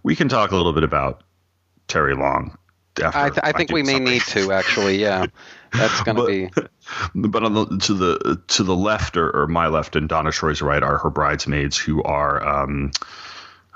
we 0.04 0.16
can 0.16 0.28
talk 0.28 0.52
a 0.52 0.56
little 0.56 0.74
bit 0.74 0.84
about 0.84 1.22
Terry 1.88 2.16
Long. 2.16 2.58
After 3.02 3.20
I, 3.20 3.30
th- 3.30 3.40
I 3.44 3.52
think 3.52 3.72
we 3.72 3.84
may 3.84 4.00
need 4.00 4.24
to 4.24 4.52
actually. 4.52 4.98
Yeah, 5.00 5.28
that's 5.72 6.02
going 6.02 6.18
to 6.18 6.26
be. 6.26 6.50
But 7.14 7.44
on 7.44 7.54
the 7.54 7.66
to 7.66 7.94
the 7.94 8.42
to 8.48 8.64
the 8.64 8.76
left 8.76 9.18
or, 9.18 9.30
or 9.36 9.48
my 9.48 9.68
left 9.68 9.96
and 9.96 10.08
Donna 10.08 10.32
Troy's 10.32 10.62
right 10.62 10.84
are 10.84 10.98
her 10.98 11.10
bridesmaids 11.10 11.78
who 11.78 12.04
are 12.04 12.46
um 12.46 12.92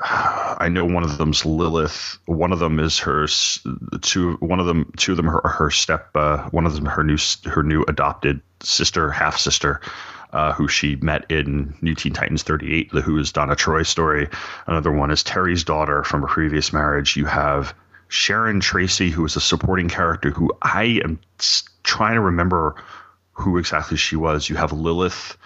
I 0.03 0.69
know 0.69 0.85
one 0.85 1.03
of 1.03 1.17
them's 1.17 1.45
Lilith. 1.45 2.17
One 2.25 2.51
of 2.51 2.59
them 2.59 2.79
is 2.79 2.97
her 2.99 3.27
two. 4.01 4.33
One 4.39 4.59
of 4.59 4.65
them, 4.65 4.91
two 4.97 5.11
of 5.11 5.17
them 5.17 5.29
are 5.29 5.47
her 5.47 5.69
step. 5.69 6.09
Uh, 6.15 6.49
one 6.49 6.65
of 6.65 6.73
them 6.73 6.85
her 6.85 7.03
new 7.03 7.17
her 7.45 7.61
new 7.61 7.83
adopted 7.87 8.41
sister, 8.61 9.11
half 9.11 9.37
sister, 9.37 9.79
uh, 10.33 10.53
who 10.53 10.67
she 10.67 10.95
met 10.95 11.29
in 11.29 11.75
New 11.81 11.93
Teen 11.93 12.13
Titans 12.13 12.41
38, 12.41 12.91
the 12.91 13.01
Who 13.01 13.19
is 13.19 13.31
Donna 13.31 13.55
Troy 13.55 13.83
story. 13.83 14.29
Another 14.65 14.91
one 14.91 15.11
is 15.11 15.23
Terry's 15.23 15.63
daughter 15.63 16.03
from 16.03 16.23
a 16.23 16.27
previous 16.27 16.73
marriage. 16.73 17.15
You 17.15 17.25
have 17.25 17.75
Sharon 18.07 18.59
Tracy, 18.59 19.11
who 19.11 19.23
is 19.25 19.35
a 19.35 19.41
supporting 19.41 19.89
character 19.89 20.31
who 20.31 20.51
I 20.61 20.99
am 21.03 21.19
trying 21.83 22.15
to 22.15 22.21
remember 22.21 22.75
who 23.41 23.57
exactly 23.57 23.97
she 23.97 24.15
was. 24.15 24.49
You 24.49 24.55
have 24.55 24.71
Lilith. 24.71 25.37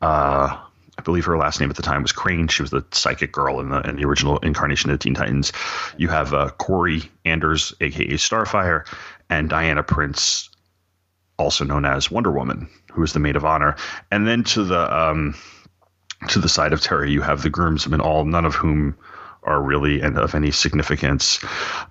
Uh, 0.00 0.58
I 0.98 1.02
believe 1.02 1.24
her 1.24 1.38
last 1.38 1.60
name 1.60 1.70
at 1.70 1.76
the 1.76 1.82
time 1.82 2.02
was 2.02 2.12
Crane. 2.12 2.48
She 2.48 2.62
was 2.62 2.70
the 2.70 2.84
psychic 2.90 3.32
girl 3.32 3.60
in 3.60 3.70
the 3.70 3.80
in 3.88 3.96
the 3.96 4.04
original 4.04 4.38
incarnation 4.38 4.90
of 4.90 4.98
the 4.98 5.02
Teen 5.02 5.14
Titans. 5.14 5.52
You 5.96 6.08
have 6.08 6.34
uh, 6.34 6.50
Kory 6.50 7.10
Anders, 7.24 7.72
aka 7.80 8.14
Starfire, 8.14 8.86
and 9.30 9.48
Diana 9.48 9.82
Prince, 9.82 10.50
also 11.38 11.64
known 11.64 11.86
as 11.86 12.10
Wonder 12.10 12.30
Woman, 12.30 12.68
who 12.92 13.02
is 13.02 13.14
the 13.14 13.18
maid 13.18 13.36
of 13.36 13.44
honor. 13.46 13.76
And 14.10 14.26
then 14.26 14.44
to 14.44 14.64
the 14.64 14.94
um, 14.94 15.34
to 16.28 16.38
the 16.38 16.48
side 16.48 16.74
of 16.74 16.82
Terry, 16.82 17.10
you 17.10 17.22
have 17.22 17.42
the 17.42 17.50
groomsmen, 17.50 18.00
all 18.00 18.24
none 18.24 18.44
of 18.44 18.54
whom 18.54 18.96
are 19.42 19.60
really 19.60 20.00
and 20.00 20.18
of 20.18 20.34
any 20.34 20.50
significance. 20.50 21.42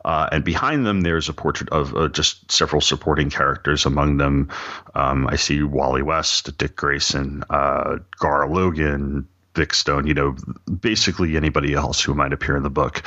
Uh, 0.05 0.29
and 0.31 0.43
behind 0.43 0.85
them, 0.85 1.01
there's 1.01 1.29
a 1.29 1.33
portrait 1.33 1.69
of 1.69 1.95
uh, 1.95 2.07
just 2.09 2.51
several 2.51 2.81
supporting 2.81 3.29
characters. 3.29 3.85
Among 3.85 4.17
them, 4.17 4.49
um, 4.95 5.27
I 5.27 5.35
see 5.35 5.63
Wally 5.63 6.01
West, 6.01 6.57
Dick 6.57 6.75
Grayson, 6.75 7.43
uh, 7.49 7.97
Gar 8.19 8.49
Logan. 8.49 9.27
Vic 9.55 9.73
Stone, 9.73 10.05
you 10.07 10.13
know, 10.13 10.37
basically 10.79 11.35
anybody 11.35 11.73
else 11.73 11.99
who 12.01 12.13
might 12.13 12.31
appear 12.31 12.55
in 12.55 12.63
the 12.63 12.69
book. 12.69 13.01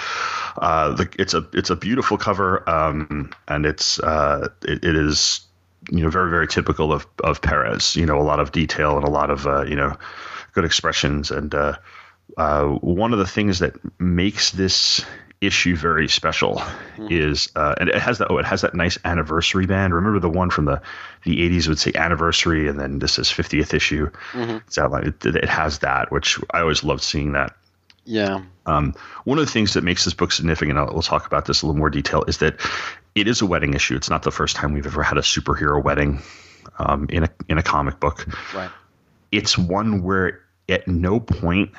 Uh, 0.56 0.93
the, 0.93 1.09
it's 1.19 1.32
a 1.32 1.47
it's 1.55 1.70
a 1.70 1.77
beautiful 1.77 2.19
cover, 2.19 2.69
um, 2.69 3.31
and 3.48 3.64
it's 3.64 3.98
uh, 4.01 4.48
it, 4.62 4.85
it 4.85 4.97
is 4.97 5.40
you 5.90 6.02
know 6.02 6.10
very 6.10 6.31
very 6.31 6.48
typical 6.48 6.93
of 6.93 7.06
of 7.23 7.40
Perez. 7.40 7.97
You 7.97 8.05
know, 8.05 8.20
a 8.20 8.27
lot 8.27 8.40
of 8.40 8.52
detail 8.52 8.97
and 8.97 9.06
a 9.06 9.10
lot 9.10 9.31
of 9.31 9.47
uh, 9.47 9.62
you 9.62 9.77
know 9.77 9.97
good 10.52 10.64
expressions 10.64 11.31
and 11.31 11.55
uh, 12.37 12.65
one 12.67 13.13
of 13.13 13.19
the 13.19 13.27
things 13.27 13.59
that 13.61 13.75
makes 14.01 14.51
this 14.53 15.05
issue 15.41 15.75
very 15.75 16.07
special 16.09 16.63
is 17.11 17.51
uh, 17.57 17.75
and 17.81 17.89
it 17.89 17.97
has 17.97 18.19
that 18.19 18.31
oh 18.31 18.39
it 18.39 18.45
has 18.45 18.61
that 18.61 18.75
nice 18.77 18.97
anniversary 19.05 19.67
band 19.67 19.93
remember 19.93 20.21
the 20.21 20.31
one 20.31 20.51
from 20.51 20.67
the 20.67 20.81
the 21.25 21.37
80s 21.51 21.67
would 21.67 21.81
say 21.81 21.91
anniversary 21.97 22.69
and 22.69 22.79
then 22.79 23.01
this 23.01 23.19
is 23.19 23.27
50th 23.27 23.75
issue 23.75 24.09
Mhm. 24.35 24.63
it's 24.69 24.79
outlined 24.79 25.09
it, 25.09 25.27
it 25.35 25.49
has 25.49 25.81
that 25.81 26.13
which 26.13 26.39
i 26.53 26.61
always 26.61 26.85
loved 26.85 27.03
seeing 27.03 27.33
that 27.33 27.57
Yeah. 28.05 28.43
um, 28.67 28.95
one 29.25 29.39
of 29.41 29.45
the 29.45 29.51
things 29.51 29.75
that 29.75 29.83
makes 29.83 30.05
this 30.05 30.15
book 30.15 30.31
significant, 30.31 30.79
I'll, 30.79 30.93
we'll 30.93 31.03
talk 31.03 31.27
about 31.27 31.45
this 31.47 31.63
in 31.63 31.67
a 31.67 31.71
little 31.71 31.79
more 31.81 31.91
detail, 31.91 32.25
is 32.29 32.39
that 32.39 32.61
it 33.17 33.27
is 33.29 33.41
a 33.43 33.47
wedding 33.47 33.75
issue. 33.75 33.95
It's 33.97 34.11
not 34.11 34.23
the 34.23 34.31
first 34.33 34.55
time 34.57 34.73
we've 34.73 34.87
ever 34.87 35.03
had 35.05 35.19
a 35.19 35.23
superhero 35.23 35.83
wedding 35.83 36.21
um, 36.79 37.07
in 37.11 37.25
a 37.25 37.29
in 37.49 37.59
a 37.59 37.63
comic 37.63 38.01
book. 38.01 38.27
Right. 38.55 38.71
It's 39.31 39.57
one 39.59 40.03
where 40.03 40.41
at 40.69 40.87
no 40.89 41.21
point 41.21 41.71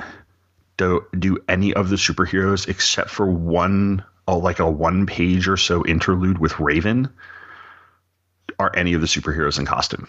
do 0.78 1.06
do 1.18 1.38
any 1.48 1.74
of 1.74 1.90
the 1.90 1.96
superheroes, 1.96 2.68
except 2.68 3.10
for 3.10 3.26
one, 3.30 4.04
oh, 4.28 4.38
like 4.38 4.60
a 4.60 4.70
one 4.70 5.06
page 5.06 5.48
or 5.48 5.58
so 5.58 5.86
interlude 5.86 6.38
with 6.38 6.60
Raven, 6.60 7.10
are 8.60 8.72
any 8.76 8.94
of 8.94 9.02
the 9.02 9.08
superheroes 9.08 9.60
in 9.60 9.66
costume, 9.66 10.08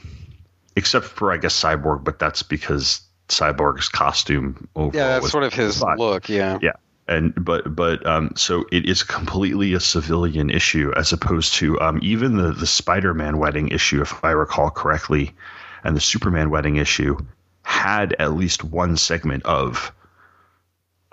except 0.76 1.06
for 1.06 1.32
I 1.32 1.36
guess 1.36 1.60
Cyborg, 1.60 2.04
but 2.04 2.18
that's 2.18 2.42
because 2.42 3.00
Cyborg's 3.28 3.88
costume 3.88 4.68
overall 4.74 4.92
Yeah, 4.94 5.18
that's 5.18 5.30
sort 5.30 5.44
of 5.44 5.54
his 5.54 5.82
look. 5.82 6.28
Yeah. 6.28 6.58
Yeah. 6.62 6.72
And 7.06 7.34
but 7.36 7.74
but 7.74 8.06
um 8.06 8.30
so 8.34 8.64
it 8.72 8.88
is 8.88 9.02
completely 9.02 9.74
a 9.74 9.80
civilian 9.80 10.48
issue 10.48 10.92
as 10.96 11.12
opposed 11.12 11.54
to 11.54 11.78
um 11.80 12.00
even 12.02 12.36
the 12.36 12.52
the 12.52 12.66
Spider-Man 12.66 13.38
wedding 13.38 13.68
issue 13.68 14.00
if 14.00 14.24
I 14.24 14.30
recall 14.30 14.70
correctly 14.70 15.34
and 15.84 15.94
the 15.94 16.00
Superman 16.00 16.48
wedding 16.48 16.76
issue 16.76 17.18
had 17.62 18.14
at 18.18 18.32
least 18.32 18.64
one 18.64 18.96
segment 18.96 19.44
of 19.44 19.92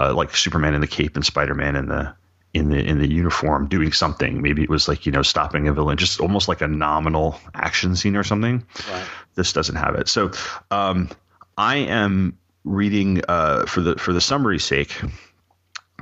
uh, 0.02 0.14
like 0.14 0.36
Superman 0.36 0.73
in 0.73 0.82
the 0.82 0.88
cape 0.88 1.15
and 1.15 1.26
Spider-Man 1.26 1.76
in 1.76 1.88
the 1.88 2.15
in 2.53 2.69
the 2.69 2.78
in 2.78 2.99
the 2.99 3.10
uniform 3.10 3.68
doing 3.69 3.91
something 3.94 4.41
maybe 4.41 4.61
it 4.61 4.69
was 4.69 4.88
like 4.88 5.06
you 5.06 5.11
know 5.11 5.22
stopping 5.22 5.68
a 5.69 5.73
villain 5.73 5.95
just 5.98 6.19
almost 6.19 6.49
like 6.49 6.61
a 6.61 6.68
nominal 6.68 7.40
action 7.53 7.95
scene 7.95 8.18
or 8.18 8.23
something 8.26 8.65
Right. 8.91 9.06
this 9.36 9.53
doesn't 9.53 9.78
have 9.78 9.95
it 9.95 10.10
so 10.10 10.32
um 10.69 11.10
I 11.57 11.78
am 11.78 12.38
reading 12.65 13.21
uh 13.30 13.65
for 13.68 13.80
the 13.80 13.96
for 13.96 14.12
the 14.12 14.20
summary 14.20 14.60
sake 14.60 14.99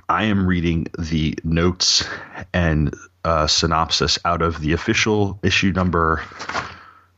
I 0.08 0.24
am 0.24 0.48
reading 0.48 0.88
the 0.98 1.38
notes 1.44 2.04
and 2.52 2.96
uh, 3.24 3.46
synopsis 3.46 4.18
out 4.26 4.42
of 4.42 4.60
the 4.60 4.74
official 4.74 5.38
issue 5.44 5.72
number. 5.72 6.24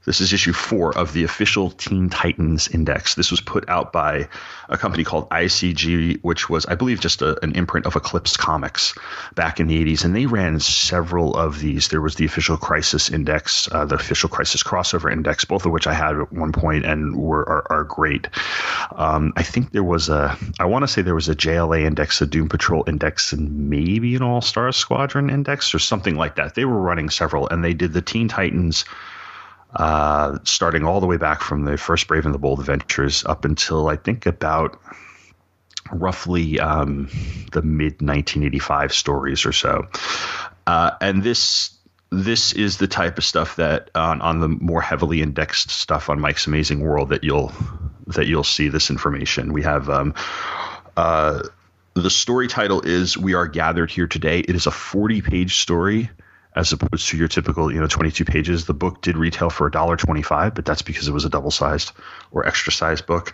This 0.04 0.20
is 0.20 0.34
issue 0.34 0.54
four 0.54 0.98
of 0.98 1.14
the 1.14 1.24
official 1.24 1.70
Teen 1.70 2.10
Titans 2.10 2.68
Index. 2.68 3.14
This 3.14 3.30
was 3.30 3.40
put 3.40 3.70
out 3.70 3.94
by 3.94 4.28
a 4.68 4.78
company 4.78 5.04
called 5.04 5.30
ICG, 5.30 6.20
which 6.24 6.50
was, 6.50 6.66
I 6.66 6.74
believe, 6.74 7.00
just 7.00 7.22
a, 7.22 7.42
an 7.44 7.52
imprint 7.54 7.86
of 7.86 7.96
Eclipse 7.96 8.36
Comics 8.36 8.96
back 9.36 9.60
in 9.60 9.68
the 9.68 9.84
80s. 9.86 10.04
And 10.04 10.16
they 10.16 10.26
ran 10.26 10.60
several 10.60 11.36
of 11.36 11.60
these. 11.60 11.90
There 11.90 12.02
was 12.02 12.16
the 12.16 12.26
official 12.26 12.58
Crisis 12.58 13.12
Index, 13.12 13.70
uh, 13.72 13.86
the 13.86 13.96
official 13.96 14.28
Crisis 14.28 14.64
Crossover 14.64 15.12
Index, 15.12 15.46
both 15.46 15.68
of 15.68 15.72
which 15.72 15.86
I 15.86 15.94
had 15.94 16.20
at 16.20 16.34
one 16.34 16.52
point 16.52 16.84
and 16.84 17.16
were 17.16 17.48
are, 17.48 17.72
are 17.72 17.84
great. 17.84 18.28
Um, 18.96 19.34
I 19.36 19.44
think 19.44 19.72
there 19.72 19.84
was 19.84 20.10
a, 20.10 20.36
I 20.60 20.66
want 20.66 20.82
to 20.82 20.88
say 20.88 21.04
there 21.04 21.14
was 21.14 21.30
a 21.30 21.36
JLA 21.36 21.86
Index, 21.86 22.22
a 22.22 22.26
Doom 22.26 22.50
Patrol 22.50 22.84
Index, 22.88 23.34
and 23.34 23.70
maybe 23.70 24.16
an 24.16 24.24
All 24.24 24.42
Star 24.42 24.72
Squadron 24.72 25.30
Index 25.30 25.76
or 25.76 25.80
something 25.80 26.16
like 26.16 26.36
that. 26.38 26.56
They 26.56 26.66
were 26.66 26.80
running 26.80 27.12
several, 27.12 27.48
and 27.50 27.64
they 27.64 27.76
did 27.76 27.94
the 27.94 28.02
Teen 28.02 28.28
Titans 28.28 28.84
uh, 29.76 30.38
starting 30.44 30.86
all 30.86 31.00
the 31.00 31.08
way 31.08 31.18
back 31.18 31.42
from 31.42 31.64
the 31.64 31.78
first 31.78 32.08
Brave 32.08 32.26
and 32.26 32.34
the 32.34 32.40
Bold 32.40 32.60
Adventures 32.60 33.26
up 33.26 33.46
until 33.46 33.88
I 33.88 33.96
think 33.96 34.26
about 34.26 34.80
roughly 35.92 36.60
um, 36.60 37.08
the 37.52 37.62
mid 37.62 38.02
1985 38.02 38.94
stories 38.94 39.46
or 39.46 39.52
so. 39.52 39.88
Uh, 40.68 40.92
and 41.02 41.24
this 41.24 41.78
this 42.12 42.52
is 42.52 42.78
the 42.78 42.88
type 42.88 43.18
of 43.18 43.24
stuff 43.24 43.56
that 43.56 43.90
on, 43.96 44.22
on 44.22 44.42
the 44.42 44.50
more 44.50 44.82
heavily 44.82 45.22
indexed 45.22 45.70
stuff 45.70 46.10
on 46.10 46.20
Mike's 46.20 46.46
Amazing 46.46 46.82
World 46.82 47.10
that 47.10 47.24
you'll 47.24 47.54
that 48.08 48.28
you'll 48.28 48.44
see 48.44 48.68
this 48.68 48.90
information. 48.90 49.54
We 49.54 49.64
have 49.64 49.90
um, 49.90 50.14
uh, 50.98 51.44
the 51.94 52.10
story 52.10 52.48
title 52.48 52.82
is 52.82 53.18
"We 53.18 53.34
Are 53.34 53.48
Gathered 53.48 53.92
Here 53.92 54.08
Today." 54.08 54.40
It 54.40 54.56
is 54.56 54.68
a 54.68 54.72
40 54.72 55.22
page 55.22 55.60
story 55.60 56.10
as 56.56 56.72
opposed 56.74 57.08
to 57.10 57.18
your 57.18 57.28
typical, 57.28 57.72
you 57.72 57.80
know, 57.80 57.88
22 57.88 58.26
pages. 58.26 58.66
The 58.66 58.74
book 58.74 59.02
did 59.02 59.16
retail 59.18 59.50
for 59.50 59.70
$1.25, 59.72 60.54
but 60.54 60.66
that's 60.66 60.82
because 60.82 61.08
it 61.08 61.14
was 61.14 61.24
a 61.26 61.30
double 61.30 61.52
sized 61.52 61.92
or 62.32 62.46
extra 62.46 62.74
sized 62.74 63.06
book. 63.06 63.34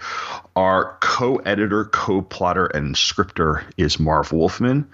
Our 0.56 0.98
co 1.00 1.38
editor, 1.38 1.86
co 1.86 2.22
plotter, 2.22 2.68
and 2.68 2.96
scripter 2.96 3.66
is 3.78 4.00
Marv 4.00 4.32
Wolfman. 4.32 4.88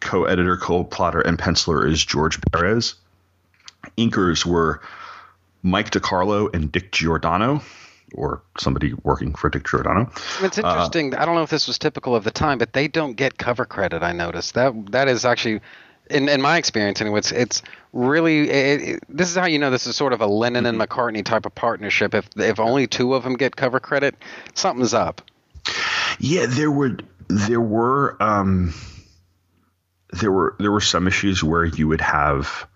Co 0.00 0.24
editor, 0.24 0.56
co 0.56 0.84
plotter, 0.84 1.20
and 1.20 1.38
penciler 1.38 1.88
is 1.88 2.04
George 2.04 2.38
Perez. 2.52 2.94
Inkers 3.96 4.44
were 4.44 4.80
Mike 5.62 5.90
DeCarlo 5.90 6.52
and 6.54 6.70
Dick 6.70 6.92
Giordano, 6.92 7.62
or 8.14 8.42
somebody 8.58 8.94
working 9.02 9.34
for 9.34 9.48
Dick 9.48 9.64
Giordano. 9.66 10.10
It's 10.40 10.58
Uh, 10.58 10.62
interesting. 10.62 11.14
I 11.14 11.24
don't 11.24 11.36
know 11.36 11.42
if 11.42 11.50
this 11.50 11.66
was 11.66 11.78
typical 11.78 12.14
of 12.14 12.24
the 12.24 12.30
time, 12.30 12.58
but 12.58 12.72
they 12.72 12.88
don't 12.88 13.14
get 13.14 13.38
cover 13.38 13.64
credit. 13.64 14.02
I 14.02 14.12
noticed 14.12 14.54
that 14.54 14.74
that 14.92 15.08
is 15.08 15.24
actually, 15.24 15.60
in 16.12 16.28
in 16.28 16.40
my 16.40 16.58
experience, 16.58 17.00
anyway, 17.00 17.18
it's 17.18 17.32
it's 17.32 17.62
really 17.92 18.48
it, 18.48 18.82
it, 18.82 19.04
this 19.08 19.30
is 19.30 19.36
how 19.36 19.46
you 19.46 19.58
know 19.58 19.70
this 19.70 19.86
is 19.86 19.96
sort 19.96 20.12
of 20.12 20.20
a 20.20 20.26
Lennon 20.26 20.66
and 20.66 20.78
McCartney 20.78 21.24
type 21.24 21.46
of 21.46 21.54
partnership. 21.54 22.14
If 22.14 22.28
if 22.36 22.60
only 22.60 22.86
two 22.86 23.14
of 23.14 23.24
them 23.24 23.36
get 23.36 23.56
cover 23.56 23.80
credit, 23.80 24.14
something's 24.54 24.94
up. 24.94 25.22
Yeah, 26.18 26.46
there 26.46 26.70
were 26.70 26.98
there 27.28 27.60
were 27.60 28.16
um, 28.22 28.74
there 30.12 30.32
were 30.32 30.56
there 30.58 30.72
were 30.72 30.80
some 30.80 31.06
issues 31.06 31.42
where 31.42 31.64
you 31.64 31.88
would 31.88 32.00
have 32.00 32.66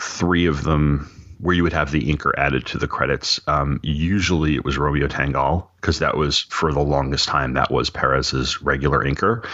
three 0.00 0.46
of 0.46 0.62
them 0.62 1.10
where 1.42 1.56
you 1.56 1.64
would 1.64 1.72
have 1.72 1.90
the 1.90 2.02
inker 2.02 2.30
added 2.38 2.64
to 2.66 2.78
the 2.78 2.86
credits. 2.86 3.40
Um, 3.48 3.80
usually 3.82 4.54
it 4.54 4.64
was 4.64 4.78
Romeo 4.78 5.08
Tanghal 5.08 5.66
because 5.80 5.98
that 5.98 6.16
was 6.16 6.38
for 6.38 6.72
the 6.72 6.80
longest 6.80 7.26
time 7.26 7.54
that 7.54 7.70
was 7.70 7.90
Perez's 7.90 8.62
regular 8.62 9.04
inker. 9.04 9.44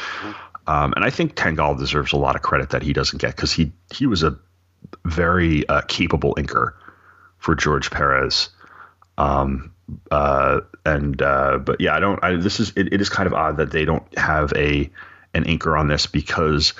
Um, 0.69 0.93
and 0.95 1.05
I 1.05 1.09
think 1.09 1.35
Tanghal 1.35 1.79
deserves 1.79 2.13
a 2.13 2.19
lot 2.19 2.37
of 2.37 2.43
credit 2.43 2.71
that 2.71 2.83
he 2.83 2.93
doesn't 2.93 3.21
get 3.21 3.35
because 3.35 3.53
he 3.53 3.73
he 3.93 4.07
was 4.07 4.23
a 4.23 4.39
very 5.07 5.67
uh, 5.67 5.81
capable 5.89 6.35
inker 6.35 6.75
for 7.39 7.55
George 7.55 7.91
Perez. 7.91 8.51
Um, 9.17 9.73
uh, 10.11 10.61
and 10.85 11.21
uh, 11.23 11.59
but 11.59 11.81
yeah, 11.81 11.97
I 11.97 12.01
don't. 12.01 12.23
I, 12.23 12.37
this 12.37 12.61
is 12.61 12.75
it, 12.77 12.93
it 12.93 13.01
is 13.01 13.09
kind 13.09 13.27
of 13.27 13.33
odd 13.33 13.57
that 13.57 13.71
they 13.71 13.87
don't 13.87 14.07
have 14.19 14.53
a 14.55 14.91
an 15.33 15.45
inker 15.45 15.79
on 15.79 15.89
this 15.89 16.07
because 16.07 16.75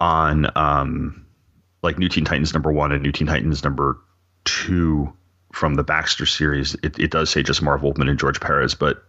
on 0.00 0.50
um, 0.56 1.24
like 1.84 1.98
New 1.98 2.08
Teen 2.08 2.24
Titans 2.24 2.52
number 2.52 2.72
one 2.72 2.90
and 2.90 3.02
New 3.02 3.12
Teen 3.12 3.28
Titans 3.28 3.62
number 3.62 3.96
two 4.44 5.12
from 5.52 5.76
the 5.76 5.84
Baxter 5.84 6.26
series, 6.26 6.74
it, 6.82 6.98
it 6.98 7.12
does 7.12 7.30
say 7.30 7.44
just 7.44 7.62
Marv 7.62 7.82
Wolfman 7.82 8.08
and 8.08 8.18
George 8.18 8.40
Perez, 8.40 8.74
but 8.74 9.04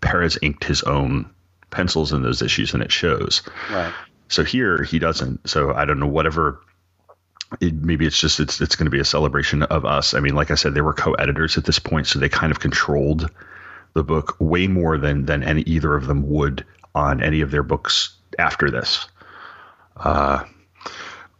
Perez 0.00 0.38
inked 0.42 0.62
his 0.62 0.82
own 0.84 1.28
pencils 1.72 2.12
in 2.12 2.22
those 2.22 2.42
issues, 2.42 2.74
and 2.74 2.82
it 2.82 2.92
shows. 2.92 3.42
Right. 3.70 3.92
So 4.28 4.44
here 4.44 4.82
he 4.82 4.98
doesn't. 4.98 5.48
So 5.48 5.74
I 5.74 5.84
don't 5.84 5.98
know 5.98 6.06
whatever. 6.06 6.60
It, 7.60 7.74
maybe 7.74 8.06
it's 8.06 8.18
just 8.18 8.40
it's 8.40 8.60
it's 8.60 8.76
going 8.76 8.86
to 8.86 8.90
be 8.90 9.00
a 9.00 9.04
celebration 9.04 9.62
of 9.64 9.84
us. 9.84 10.14
I 10.14 10.20
mean, 10.20 10.34
like 10.34 10.50
I 10.50 10.54
said, 10.54 10.74
they 10.74 10.80
were 10.80 10.94
co-editors 10.94 11.58
at 11.58 11.64
this 11.64 11.78
point, 11.78 12.06
so 12.06 12.18
they 12.18 12.28
kind 12.28 12.52
of 12.52 12.60
controlled 12.60 13.28
the 13.94 14.04
book 14.04 14.36
way 14.38 14.68
more 14.68 14.96
than 14.96 15.26
than 15.26 15.42
any 15.42 15.62
either 15.62 15.94
of 15.94 16.06
them 16.06 16.28
would 16.30 16.64
on 16.94 17.22
any 17.22 17.40
of 17.40 17.50
their 17.50 17.62
books 17.62 18.16
after 18.38 18.70
this. 18.70 19.06
Uh, 19.96 20.44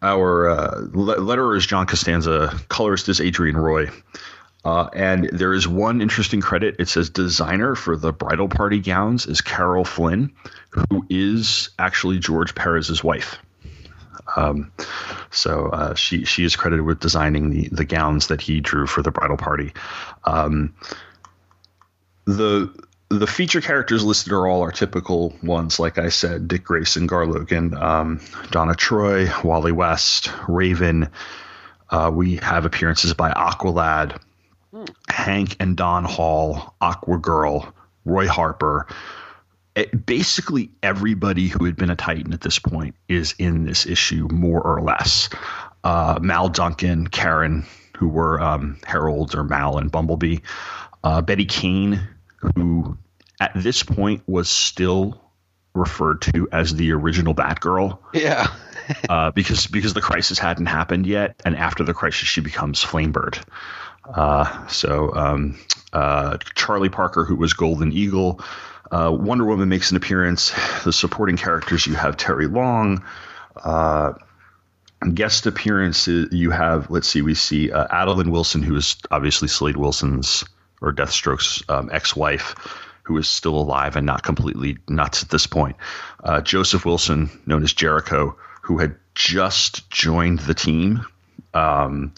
our 0.03 0.51
uh, 0.51 0.81
le- 0.93 1.17
letterer 1.17 1.57
is 1.57 1.67
John 1.67 1.87
Costanza, 1.87 2.59
colorist 2.69 3.09
is 3.09 3.21
Adrienne 3.21 3.57
Roy. 3.57 3.89
Uh, 4.65 4.89
and 4.95 5.29
there 5.33 5.53
is 5.53 5.67
one 5.67 6.01
interesting 6.01 6.41
credit. 6.41 6.77
It 6.79 6.89
says 6.89 7.11
designer 7.11 7.75
for 7.75 7.97
the 7.97 8.13
bridal 8.13 8.49
party 8.49 8.79
gowns 8.79 9.27
is 9.27 9.41
Carol 9.41 9.85
Flynn, 9.85 10.33
who 10.71 11.05
is 11.11 11.71
actually 11.79 12.21
George 12.21 12.55
Perez's 12.55 13.03
wife. 13.03 13.39
Um, 14.37 14.71
so 15.31 15.67
uh, 15.67 15.95
she 15.95 16.25
she 16.25 16.45
is 16.45 16.55
credited 16.55 16.87
with 16.87 17.01
designing 17.01 17.51
the 17.51 17.69
the 17.71 17.85
gowns 17.85 18.29
that 18.29 18.41
he 18.41 18.61
drew 18.61 18.87
for 18.87 19.03
the 19.03 19.11
bridal 19.11 19.37
party. 19.37 19.73
Um, 20.25 20.75
the 22.25 22.73
the 23.09 23.27
feature 23.27 23.61
characters 23.61 24.05
listed 24.05 24.33
are 24.33 24.47
all 24.47 24.63
our 24.63 24.71
typical 24.71 25.35
ones, 25.43 25.81
like 25.81 25.99
I 25.99 26.09
said: 26.09 26.47
Dick 26.47 26.65
Grayson, 26.65 27.07
Gar 27.09 27.27
Logan, 27.27 27.75
um, 27.75 28.21
Donna 28.51 28.75
Troy, 28.75 29.29
Wally 29.43 29.73
West, 29.73 30.31
Raven. 30.49 31.09
Uh, 31.91 32.11
we 32.15 32.37
have 32.37 32.65
appearances 32.65 33.13
by 33.13 33.31
Aqualad, 33.33 34.19
Hank 35.09 35.57
and 35.61 35.77
Don 35.77 36.05
Hall, 36.05 36.75
Aqua 36.81 37.19
Girl, 37.19 37.75
Roy 38.05 38.27
Harper. 38.29 38.87
It- 39.75 40.05
basically, 40.07 40.71
everybody 40.83 41.49
who 41.49 41.65
had 41.65 41.77
been 41.77 41.91
a 41.91 41.97
Titan 41.97 42.33
at 42.33 42.41
this 42.41 42.59
point 42.59 42.95
is 43.09 43.35
in 43.39 43.65
this 43.65 43.87
issue, 43.87 44.29
more 44.31 44.61
or 44.61 44.81
less. 44.83 45.29
Uh, 45.85 46.19
Mal 46.23 46.49
Duncan, 46.49 47.07
Karen, 47.09 47.65
who 47.97 48.09
were 48.09 48.41
um, 48.41 48.79
Herald 48.87 49.35
or 49.35 49.45
Mal 49.45 49.79
and 49.79 49.91
Bumblebee. 49.91 50.39
Uh, 51.03 51.21
Betty 51.23 51.45
Kane, 51.45 52.01
who 52.57 52.97
at 53.41 53.53
this 53.57 53.83
point 53.83 54.23
was 54.27 54.49
still 54.49 55.21
referred 55.75 56.21
to 56.23 56.49
as 56.53 56.75
the 56.75 56.93
original 56.93 57.35
Batgirl 57.35 57.99
Yeah. 58.13 58.47
uh, 59.09 59.31
because 59.31 59.67
because 59.67 59.95
the 59.95 60.03
crisis 60.03 60.39
hadn't 60.39 60.67
happened 60.67 61.07
yet, 61.07 61.41
and 61.45 61.57
after 61.57 61.83
the 61.83 61.95
crisis, 61.95 62.29
she 62.29 62.41
becomes 62.41 62.85
Flamebird. 62.85 63.43
Uh, 64.05 64.67
so 64.69 65.15
um, 65.15 65.59
uh, 65.93 66.39
Charlie 66.55 66.89
Parker, 66.89 67.25
who 67.25 67.37
was 67.37 67.53
Golden 67.53 67.93
Eagle, 67.93 68.41
uh, 68.91 69.11
Wonder 69.11 69.45
Woman 69.45 69.69
makes 69.69 69.91
an 69.91 69.97
appearance. 69.97 70.53
The 70.85 70.93
supporting 70.93 71.37
characters 71.37 71.87
you 71.87 71.95
have 71.95 72.17
Terry 72.17 72.47
Long. 72.47 73.03
Uh, 73.57 74.15
guest 75.15 75.47
appearances 75.47 76.29
you 76.33 76.51
have. 76.51 76.91
Let's 76.91 77.09
see, 77.09 77.23
we 77.23 77.35
see 77.35 77.73
uh, 77.73 77.87
Adeline 77.91 78.31
Wilson, 78.31 78.63
who 78.63 78.77
is 78.77 78.97
obviously 79.11 79.49
Slade 79.49 79.77
Wilson's 79.77 80.45
or 80.81 80.93
Deathstroke's 80.93 81.63
um, 81.69 81.91
ex-wife, 81.93 82.55
who 83.05 83.17
is 83.17 83.29
still 83.29 83.57
alive 83.59 83.97
and 83.97 84.05
not 84.05 84.23
completely 84.23 84.79
nuts 84.89 85.23
at 85.23 85.31
this 85.31 85.47
point. 85.47 85.77
Uh, 86.23 86.41
Joseph 86.41 86.85
Wilson, 86.85 87.31
known 87.47 87.63
as 87.63 87.73
Jericho, 87.73 88.37
who 88.63 88.79
had 88.79 88.97
just 89.15 89.89
joined 89.91 90.41
the 90.41 90.55
team. 90.55 91.05
Um, 91.55 92.15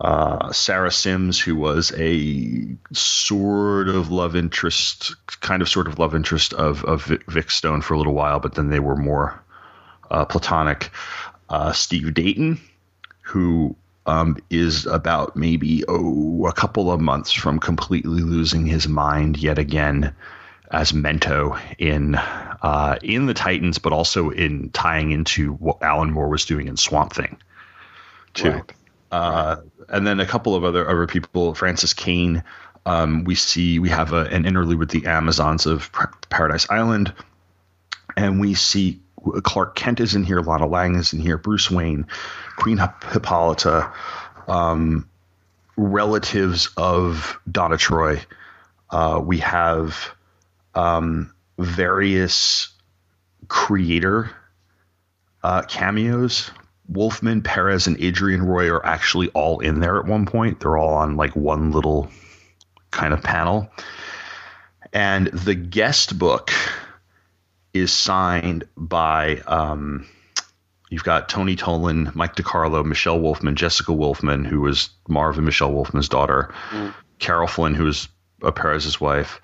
uh, 0.00 0.52
Sarah 0.52 0.90
Sims, 0.90 1.40
who 1.40 1.56
was 1.56 1.92
a 1.96 2.66
sort 2.92 3.88
of 3.88 4.10
love 4.10 4.36
interest, 4.36 5.14
kind 5.40 5.62
of 5.62 5.68
sort 5.68 5.88
of 5.88 5.98
love 5.98 6.14
interest 6.14 6.52
of, 6.52 6.84
of 6.84 7.04
Vic, 7.04 7.50
Stone 7.50 7.82
for 7.82 7.94
a 7.94 7.98
little 7.98 8.14
while, 8.14 8.38
but 8.38 8.54
then 8.54 8.68
they 8.68 8.80
were 8.80 8.96
more 8.96 9.42
uh, 10.10 10.24
platonic. 10.24 10.90
Uh, 11.48 11.72
Steve 11.72 12.12
Dayton, 12.12 12.60
who 13.22 13.74
um, 14.04 14.36
is 14.50 14.86
about 14.86 15.36
maybe 15.36 15.84
oh 15.88 16.46
a 16.46 16.52
couple 16.52 16.90
of 16.90 17.00
months 17.00 17.32
from 17.32 17.58
completely 17.58 18.22
losing 18.22 18.66
his 18.66 18.88
mind 18.88 19.36
yet 19.38 19.58
again 19.58 20.14
as 20.70 20.92
Mento 20.92 21.58
in 21.78 22.16
uh, 22.16 22.98
in 23.02 23.26
the 23.26 23.34
Titans, 23.34 23.78
but 23.78 23.92
also 23.92 24.30
in 24.30 24.70
tying 24.70 25.12
into 25.12 25.52
what 25.54 25.82
Alan 25.82 26.10
Moore 26.10 26.28
was 26.28 26.44
doing 26.44 26.68
in 26.68 26.76
Swamp 26.76 27.12
Thing, 27.12 27.38
too. 28.34 28.62
Uh, 29.10 29.56
and 29.88 30.06
then 30.06 30.20
a 30.20 30.26
couple 30.26 30.54
of 30.54 30.64
other 30.64 30.88
other 30.88 31.06
people, 31.06 31.54
Frances 31.54 31.94
Kane. 31.94 32.42
Um, 32.84 33.24
we 33.24 33.34
see 33.34 33.78
we 33.78 33.88
have 33.88 34.12
a, 34.12 34.24
an 34.26 34.46
interlude 34.46 34.78
with 34.78 34.90
the 34.90 35.06
Amazons 35.06 35.66
of 35.66 35.90
Paradise 36.28 36.68
Island, 36.70 37.12
and 38.16 38.40
we 38.40 38.54
see 38.54 39.00
Clark 39.42 39.74
Kent 39.74 40.00
is 40.00 40.14
in 40.14 40.24
here, 40.24 40.40
Lana 40.40 40.66
Lang 40.66 40.94
is 40.94 41.12
in 41.12 41.20
here, 41.20 41.38
Bruce 41.38 41.70
Wayne, 41.70 42.06
Queen 42.56 42.78
Hippolyta, 42.78 43.92
um, 44.46 45.08
relatives 45.76 46.70
of 46.76 47.38
Donna 47.50 47.76
Troy. 47.76 48.22
Uh, 48.90 49.20
we 49.22 49.38
have 49.38 50.14
um, 50.74 51.34
various 51.58 52.68
creator 53.48 54.30
uh, 55.42 55.62
cameos. 55.62 56.50
Wolfman, 56.88 57.42
Perez, 57.42 57.86
and 57.86 58.00
Adrienne 58.02 58.42
Roy 58.42 58.70
are 58.70 58.84
actually 58.84 59.28
all 59.30 59.60
in 59.60 59.80
there 59.80 59.98
at 59.98 60.06
one 60.06 60.26
point. 60.26 60.60
They're 60.60 60.76
all 60.76 60.94
on 60.94 61.16
like 61.16 61.34
one 61.34 61.72
little 61.72 62.08
kind 62.90 63.12
of 63.12 63.22
panel. 63.22 63.70
And 64.92 65.26
the 65.28 65.54
guest 65.54 66.18
book 66.18 66.50
is 67.74 67.92
signed 67.92 68.64
by 68.76 69.38
um, 69.46 70.06
you've 70.90 71.04
got 71.04 71.28
Tony 71.28 71.56
Tollin, 71.56 72.10
Mike 72.14 72.36
DeCarlo, 72.36 72.84
Michelle 72.84 73.20
Wolfman, 73.20 73.56
Jessica 73.56 73.92
Wolfman, 73.92 74.44
who 74.44 74.60
was 74.60 74.90
Marv 75.08 75.36
and 75.36 75.44
Michelle 75.44 75.72
Wolfman's 75.72 76.08
daughter, 76.08 76.54
Mm. 76.70 76.94
Carol 77.18 77.48
Flynn, 77.48 77.74
who 77.74 77.84
was 77.84 78.08
uh, 78.42 78.50
Perez's 78.50 79.00
wife, 79.00 79.40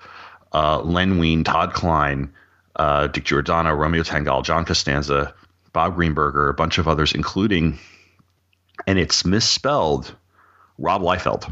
uh, 0.53 0.79
Len 0.81 1.17
Wein, 1.19 1.43
Todd 1.43 1.73
Klein, 1.73 2.31
uh, 2.75 3.07
Dick 3.07 3.25
Giordano, 3.25 3.73
Romeo 3.73 4.03
Tanghal, 4.03 4.43
John 4.43 4.63
Costanza, 4.65 5.33
Bob 5.73 5.97
Greenberger, 5.97 6.49
a 6.49 6.53
bunch 6.53 6.77
of 6.77 6.87
others, 6.87 7.13
including, 7.13 7.79
and 8.87 8.99
it's 8.99 9.25
misspelled, 9.25 10.15
Rob 10.77 11.01
Liefeld. 11.01 11.51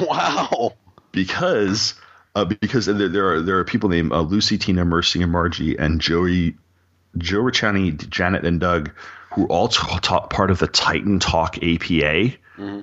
Wow. 0.00 0.72
Because 1.12 1.94
uh, 2.34 2.44
because 2.44 2.86
there, 2.86 3.08
there 3.08 3.34
are 3.34 3.40
there 3.40 3.58
are 3.58 3.64
people 3.64 3.88
named 3.88 4.12
uh, 4.12 4.20
Lucy, 4.20 4.58
Tina, 4.58 4.84
Mercy, 4.84 5.22
and 5.22 5.30
Margie, 5.30 5.76
and 5.76 6.00
Joey, 6.00 6.56
Joe 7.16 7.42
Ricciani, 7.42 8.08
Janet, 8.08 8.44
and 8.44 8.58
Doug, 8.58 8.90
who 9.34 9.46
all 9.46 9.68
t- 9.68 9.98
taught 10.00 10.30
part 10.30 10.50
of 10.50 10.58
the 10.58 10.66
Titan 10.66 11.20
Talk 11.20 11.56
APA, 11.62 12.32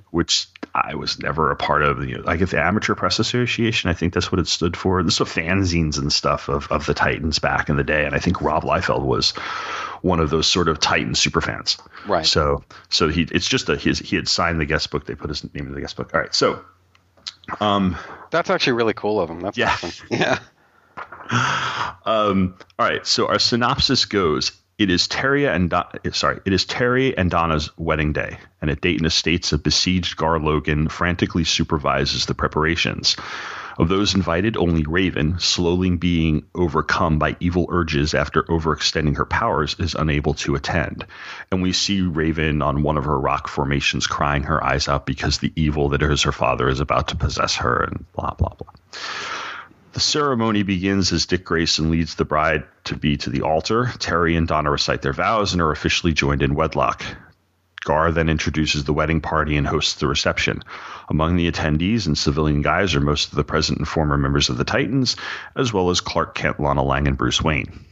which 0.10 0.48
I 0.74 0.96
was 0.96 1.20
never 1.20 1.52
a 1.52 1.56
part 1.56 1.84
of. 1.84 2.04
You 2.08 2.18
know, 2.18 2.24
like 2.24 2.40
the 2.48 2.62
Amateur 2.62 2.96
Press 2.96 3.20
Association, 3.20 3.90
I 3.90 3.94
think 3.94 4.14
that's 4.14 4.32
what 4.32 4.40
it 4.40 4.48
stood 4.48 4.76
for. 4.76 5.02
This 5.04 5.20
was 5.20 5.30
fanzines 5.30 5.98
and 5.98 6.12
stuff 6.12 6.50
of 6.50 6.72
of 6.72 6.86
the 6.86 6.94
Titans 6.94 7.40
back 7.40 7.70
in 7.70 7.76
the 7.78 7.84
day, 7.84 8.06
and 8.06 8.16
I 8.16 8.20
think 8.20 8.42
Rob 8.42 8.64
Liefeld 8.64 9.04
was 9.06 9.32
one 10.02 10.20
of 10.20 10.30
those 10.30 10.48
sort 10.48 10.68
of 10.68 10.80
Titan 10.80 11.14
superfans. 11.14 11.78
Right. 12.08 12.26
So 12.26 12.64
so 12.90 13.10
he 13.10 13.24
it's 13.32 13.48
just 13.48 13.70
a 13.70 13.76
his 13.78 14.00
he 14.00 14.16
had 14.16 14.28
signed 14.28 14.60
the 14.60 14.66
guest 14.66 14.90
book. 14.92 15.06
They 15.06 15.16
put 15.16 15.30
his 15.30 15.44
name 15.54 15.68
in 15.68 15.74
the 15.74 15.82
guest 15.82 15.96
book. 15.96 16.12
All 16.14 16.20
right. 16.22 16.34
So 16.34 16.64
um 17.60 17.98
That's 18.32 18.50
actually 18.50 18.74
really 18.74 18.94
cool 18.94 19.20
of 19.22 19.30
him. 19.30 19.40
That's 19.42 19.58
Yeah. 19.58 19.72
awesome. 19.72 20.08
Yeah. 20.10 20.40
Um, 22.06 22.56
all 22.80 22.86
right, 22.86 23.06
so 23.06 23.28
our 23.28 23.40
synopsis 23.40 24.06
goes: 24.06 24.52
It 24.82 24.90
is 24.90 25.08
Terry 25.08 25.46
and 25.46 25.70
Don- 25.70 25.86
sorry, 26.12 26.40
it 26.44 26.54
is 26.54 26.66
Terry 26.66 27.16
and 27.16 27.30
Donna's 27.30 27.70
wedding 27.78 28.14
day, 28.14 28.40
and 28.64 28.72
at 28.72 28.82
Dayton 28.82 29.06
Estates, 29.06 29.54
a 29.54 29.60
besieged 29.60 30.18
Gar 30.18 30.40
Logan 30.40 30.90
frantically 30.90 31.44
supervises 31.44 32.26
the 32.26 32.34
preparations. 32.34 33.16
Of 33.78 33.90
those 33.90 34.16
invited, 34.16 34.58
only 34.58 34.84
Raven, 34.88 35.38
slowly 35.38 35.92
being 35.92 36.48
overcome 36.56 37.20
by 37.20 37.38
evil 37.40 37.68
urges 37.70 38.16
after 38.16 38.42
overextending 38.42 39.18
her 39.18 39.26
powers, 39.26 39.76
is 39.78 39.94
unable 39.94 40.34
to 40.34 40.56
attend. 40.56 41.06
And 41.52 41.62
we 41.62 41.74
see 41.74 42.02
Raven 42.02 42.64
on 42.64 42.82
one 42.82 42.98
of 42.98 43.06
her 43.06 43.20
rock 43.20 43.50
formations 43.50 44.08
crying 44.08 44.42
her 44.44 44.64
eyes 44.64 44.88
out 44.88 45.06
because 45.06 45.38
the 45.38 45.54
evil 45.56 45.90
that 45.90 46.02
is 46.02 46.24
her 46.24 46.32
father 46.32 46.68
is 46.68 46.80
about 46.80 47.10
to 47.10 47.16
possess 47.16 47.58
her, 47.58 47.84
and 47.84 48.12
blah, 48.14 48.34
blah, 48.34 48.56
blah. 48.56 48.74
The 49.94 50.00
ceremony 50.00 50.64
begins 50.64 51.12
as 51.12 51.26
Dick 51.26 51.44
Grayson 51.44 51.92
leads 51.92 52.16
the 52.16 52.26
bride 52.26 52.64
to 52.86 52.96
be 52.96 53.18
to 53.18 53.30
the 53.30 53.42
altar. 53.42 53.92
Terry 54.00 54.36
and 54.36 54.48
Donna 54.48 54.72
recite 54.72 55.02
their 55.02 55.14
vows 55.14 55.52
and 55.52 55.62
are 55.62 55.72
officially 55.72 56.14
joined 56.14 56.42
in 56.42 56.56
wedlock. 56.56 57.04
Gar 57.84 58.12
then 58.12 58.30
introduces 58.30 58.84
the 58.84 58.94
wedding 58.94 59.22
party 59.22 59.58
and 59.58 59.68
hosts 59.68 59.96
the 59.96 60.08
reception. 60.08 60.64
Among 61.10 61.36
the 61.36 61.52
attendees 61.52 62.06
and 62.06 62.18
civilian 62.18 62.62
guys 62.62 62.96
are 62.96 63.02
most 63.02 63.30
of 63.30 63.36
the 63.36 63.44
present 63.44 63.80
and 63.80 63.88
former 63.88 64.18
members 64.18 64.50
of 64.50 64.58
the 64.58 64.64
Titans, 64.64 65.18
as 65.56 65.74
well 65.74 65.90
as 65.90 66.00
Clark 66.00 66.36
Kent, 66.36 66.60
Lana 66.60 66.84
Lang, 66.84 67.08
and 67.08 67.18
Bruce 67.18 67.42
Wayne. 67.42 67.86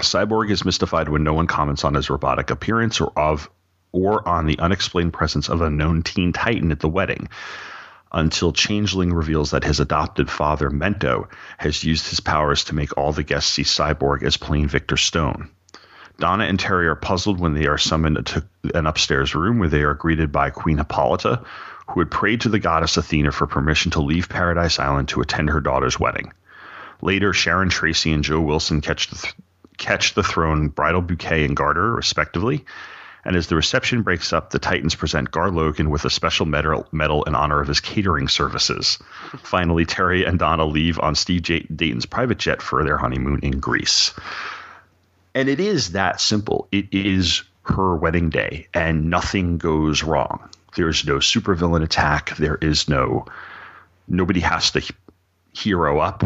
Cyborg 0.00 0.50
is 0.50 0.64
mystified 0.64 1.08
when 1.08 1.24
no 1.24 1.32
one 1.32 1.46
comments 1.46 1.84
on 1.84 1.94
his 1.94 2.10
robotic 2.10 2.50
appearance 2.50 3.00
or 3.00 3.12
of 3.18 3.50
or 3.90 4.28
on 4.28 4.46
the 4.46 4.58
unexplained 4.58 5.14
presence 5.14 5.48
of 5.48 5.62
a 5.62 5.70
known 5.70 6.02
teen 6.02 6.32
titan 6.32 6.70
at 6.70 6.80
the 6.80 6.88
wedding. 6.88 7.28
Until 8.12 8.52
Changeling 8.52 9.12
reveals 9.12 9.50
that 9.50 9.64
his 9.64 9.80
adopted 9.80 10.30
father, 10.30 10.70
Mento, 10.70 11.28
has 11.58 11.84
used 11.84 12.08
his 12.08 12.20
powers 12.20 12.64
to 12.64 12.74
make 12.74 12.96
all 12.96 13.12
the 13.12 13.22
guests 13.22 13.52
see 13.52 13.62
Cyborg 13.62 14.22
as 14.22 14.36
plain 14.36 14.66
Victor 14.68 14.96
Stone. 14.96 15.50
Donna 16.18 16.44
and 16.44 16.58
Terry 16.58 16.88
are 16.88 16.96
puzzled 16.96 17.38
when 17.38 17.54
they 17.54 17.66
are 17.66 17.78
summoned 17.78 18.26
to 18.26 18.44
an 18.74 18.86
upstairs 18.86 19.34
room 19.34 19.58
where 19.58 19.68
they 19.68 19.82
are 19.82 19.94
greeted 19.94 20.32
by 20.32 20.50
Queen 20.50 20.78
Hippolyta, 20.78 21.44
who 21.86 22.00
had 22.00 22.10
prayed 22.10 22.40
to 22.40 22.48
the 22.48 22.58
goddess 22.58 22.96
Athena 22.96 23.30
for 23.30 23.46
permission 23.46 23.92
to 23.92 24.00
leave 24.00 24.28
Paradise 24.28 24.78
Island 24.78 25.08
to 25.08 25.20
attend 25.20 25.50
her 25.50 25.60
daughter's 25.60 26.00
wedding. 26.00 26.32
Later, 27.00 27.32
Sharon 27.32 27.68
Tracy 27.68 28.12
and 28.12 28.24
Joe 28.24 28.40
Wilson 28.40 28.80
catch 28.80 29.08
the, 29.08 29.16
th- 29.16 29.34
catch 29.76 30.14
the 30.14 30.24
throne 30.24 30.68
bridal 30.68 31.02
bouquet 31.02 31.44
and 31.44 31.56
garter, 31.56 31.92
respectively. 31.92 32.64
And 33.28 33.36
as 33.36 33.48
the 33.48 33.56
reception 33.56 34.00
breaks 34.00 34.32
up, 34.32 34.48
the 34.48 34.58
Titans 34.58 34.94
present 34.94 35.30
Gar 35.30 35.50
Logan 35.50 35.90
with 35.90 36.06
a 36.06 36.10
special 36.10 36.46
medal, 36.46 36.88
medal 36.92 37.24
in 37.24 37.34
honor 37.34 37.60
of 37.60 37.68
his 37.68 37.78
catering 37.78 38.26
services. 38.26 38.98
Finally, 39.42 39.84
Terry 39.84 40.24
and 40.24 40.38
Donna 40.38 40.64
leave 40.64 40.98
on 40.98 41.14
Steve 41.14 41.42
J- 41.42 41.60
Dayton's 41.60 42.06
private 42.06 42.38
jet 42.38 42.62
for 42.62 42.82
their 42.82 42.96
honeymoon 42.96 43.40
in 43.42 43.60
Greece. 43.60 44.14
And 45.34 45.50
it 45.50 45.60
is 45.60 45.92
that 45.92 46.22
simple. 46.22 46.68
It 46.72 46.86
is 46.92 47.42
her 47.64 47.96
wedding 47.96 48.30
day, 48.30 48.68
and 48.72 49.10
nothing 49.10 49.58
goes 49.58 50.02
wrong. 50.02 50.48
There's 50.74 51.04
no 51.04 51.16
supervillain 51.16 51.82
attack. 51.82 52.34
There 52.38 52.56
is 52.56 52.88
no 52.88 53.26
nobody 54.08 54.40
has 54.40 54.70
to 54.70 54.82
hero 55.52 55.98
up 55.98 56.24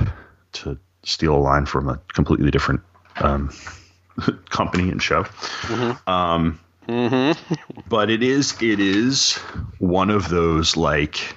to 0.52 0.78
steal 1.02 1.34
a 1.34 1.42
line 1.42 1.66
from 1.66 1.88
a 1.88 2.00
completely 2.14 2.52
different 2.52 2.82
um, 3.16 3.50
company 4.50 4.88
and 4.88 5.02
show. 5.02 5.24
Mm-hmm. 5.24 6.08
Um, 6.08 6.60
but 7.88 8.10
it 8.10 8.22
is 8.22 8.60
it 8.62 8.80
is 8.80 9.34
one 9.78 10.10
of 10.10 10.28
those 10.28 10.76
like 10.76 11.36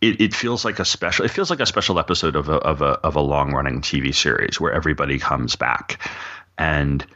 it, 0.00 0.20
it 0.20 0.34
feels 0.34 0.64
like 0.64 0.78
a 0.78 0.84
special 0.84 1.24
it 1.24 1.30
feels 1.30 1.48
like 1.48 1.60
a 1.60 1.66
special 1.66 1.98
episode 1.98 2.36
of 2.36 2.48
a 2.48 2.56
of 2.56 2.82
a 2.82 2.98
of 3.04 3.16
a 3.16 3.20
long 3.20 3.52
running 3.52 3.80
TV 3.80 4.14
series 4.14 4.60
where 4.60 4.72
everybody 4.72 5.18
comes 5.18 5.56
back 5.56 5.98
and 6.58 7.06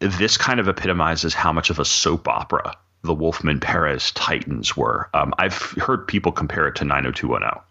this 0.00 0.36
kind 0.36 0.60
of 0.60 0.68
epitomizes 0.68 1.34
how 1.34 1.52
much 1.52 1.70
of 1.70 1.78
a 1.78 1.84
soap 1.84 2.28
opera 2.28 2.76
the 3.02 3.14
Wolfman 3.14 3.60
Perez 3.60 4.10
Titans 4.12 4.76
were. 4.76 5.08
Um, 5.14 5.32
I've 5.38 5.54
heard 5.54 6.06
people 6.06 6.32
compare 6.32 6.66
it 6.66 6.76
to 6.76 6.84
90210. 6.84 7.62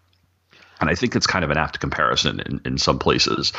And 0.80 0.90
I 0.90 0.94
think 0.94 1.16
it's 1.16 1.26
kind 1.26 1.44
of 1.44 1.50
an 1.50 1.56
apt 1.56 1.80
comparison 1.80 2.40
in, 2.40 2.60
in 2.64 2.78
some 2.78 2.98
places. 2.98 3.52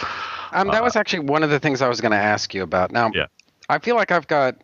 Um, 0.51 0.67
that 0.69 0.83
was 0.83 0.95
actually 0.95 1.19
one 1.19 1.43
of 1.43 1.49
the 1.49 1.59
things 1.59 1.81
I 1.81 1.87
was 1.87 1.99
going 1.99 2.11
to 2.11 2.17
ask 2.17 2.53
you 2.53 2.61
about. 2.61 2.91
Now, 2.91 3.11
Yeah. 3.13 3.25
I 3.69 3.79
feel 3.79 3.95
like 3.95 4.11
I've 4.11 4.27
got 4.27 4.55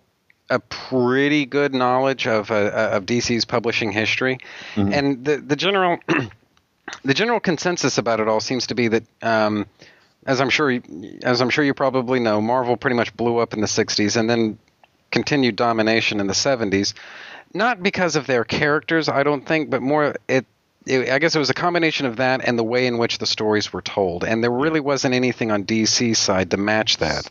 a 0.50 0.60
pretty 0.60 1.46
good 1.46 1.74
knowledge 1.74 2.28
of 2.28 2.52
uh, 2.52 2.56
uh, 2.56 2.90
of 2.94 3.06
DC's 3.06 3.46
publishing 3.46 3.92
history, 3.92 4.38
Mhm. 4.76 4.94
and 4.94 5.26
the 5.26 5.38
the 5.38 5.56
general 5.56 5.98
the 7.04 7.14
general 7.14 7.40
consensus 7.40 7.98
about 7.98 8.20
it 8.20 8.28
all 8.28 8.40
seems 8.40 8.68
to 8.68 8.76
be 8.76 8.88
that, 8.90 9.04
um, 9.22 9.66
as 10.26 10.40
I'm 10.42 10.50
sure 10.50 10.70
you, 10.72 10.82
as 11.24 11.42
I'm 11.42 11.50
sure 11.50 11.64
you 11.64 11.74
probably 11.74 12.20
know, 12.20 12.42
Marvel 12.42 12.78
pretty 12.78 12.96
much 12.96 13.16
blew 13.16 13.38
up 13.38 13.54
in 13.54 13.62
the 13.62 13.68
'60s 13.68 14.16
and 14.18 14.30
then 14.30 14.58
continued 15.12 15.56
domination 15.56 16.20
in 16.20 16.28
the 16.28 16.34
'70s. 16.34 16.94
Not 17.54 17.84
because 17.84 18.16
of 18.16 18.26
their 18.26 18.44
characters, 18.44 19.08
I 19.10 19.24
don't 19.24 19.46
think, 19.46 19.70
but 19.70 19.82
more 19.82 20.16
it. 20.28 20.46
It, 20.86 21.10
I 21.10 21.18
guess 21.20 21.34
it 21.34 21.40
was 21.40 21.50
a 21.50 21.54
combination 21.54 22.08
of 22.08 22.18
that 22.18 22.42
and 22.46 22.60
the 22.60 22.64
way 22.64 22.88
in 22.88 22.98
which 22.98 23.18
the 23.20 23.26
stories 23.26 23.72
were 23.72 23.82
told, 23.82 24.26
and 24.26 24.44
there 24.44 24.52
really 24.52 24.82
wasn't 24.82 25.14
anything 25.14 25.50
on 25.50 25.64
DC's 25.64 26.20
side 26.20 26.52
to 26.52 26.58
match 26.58 26.98
that 26.98 27.30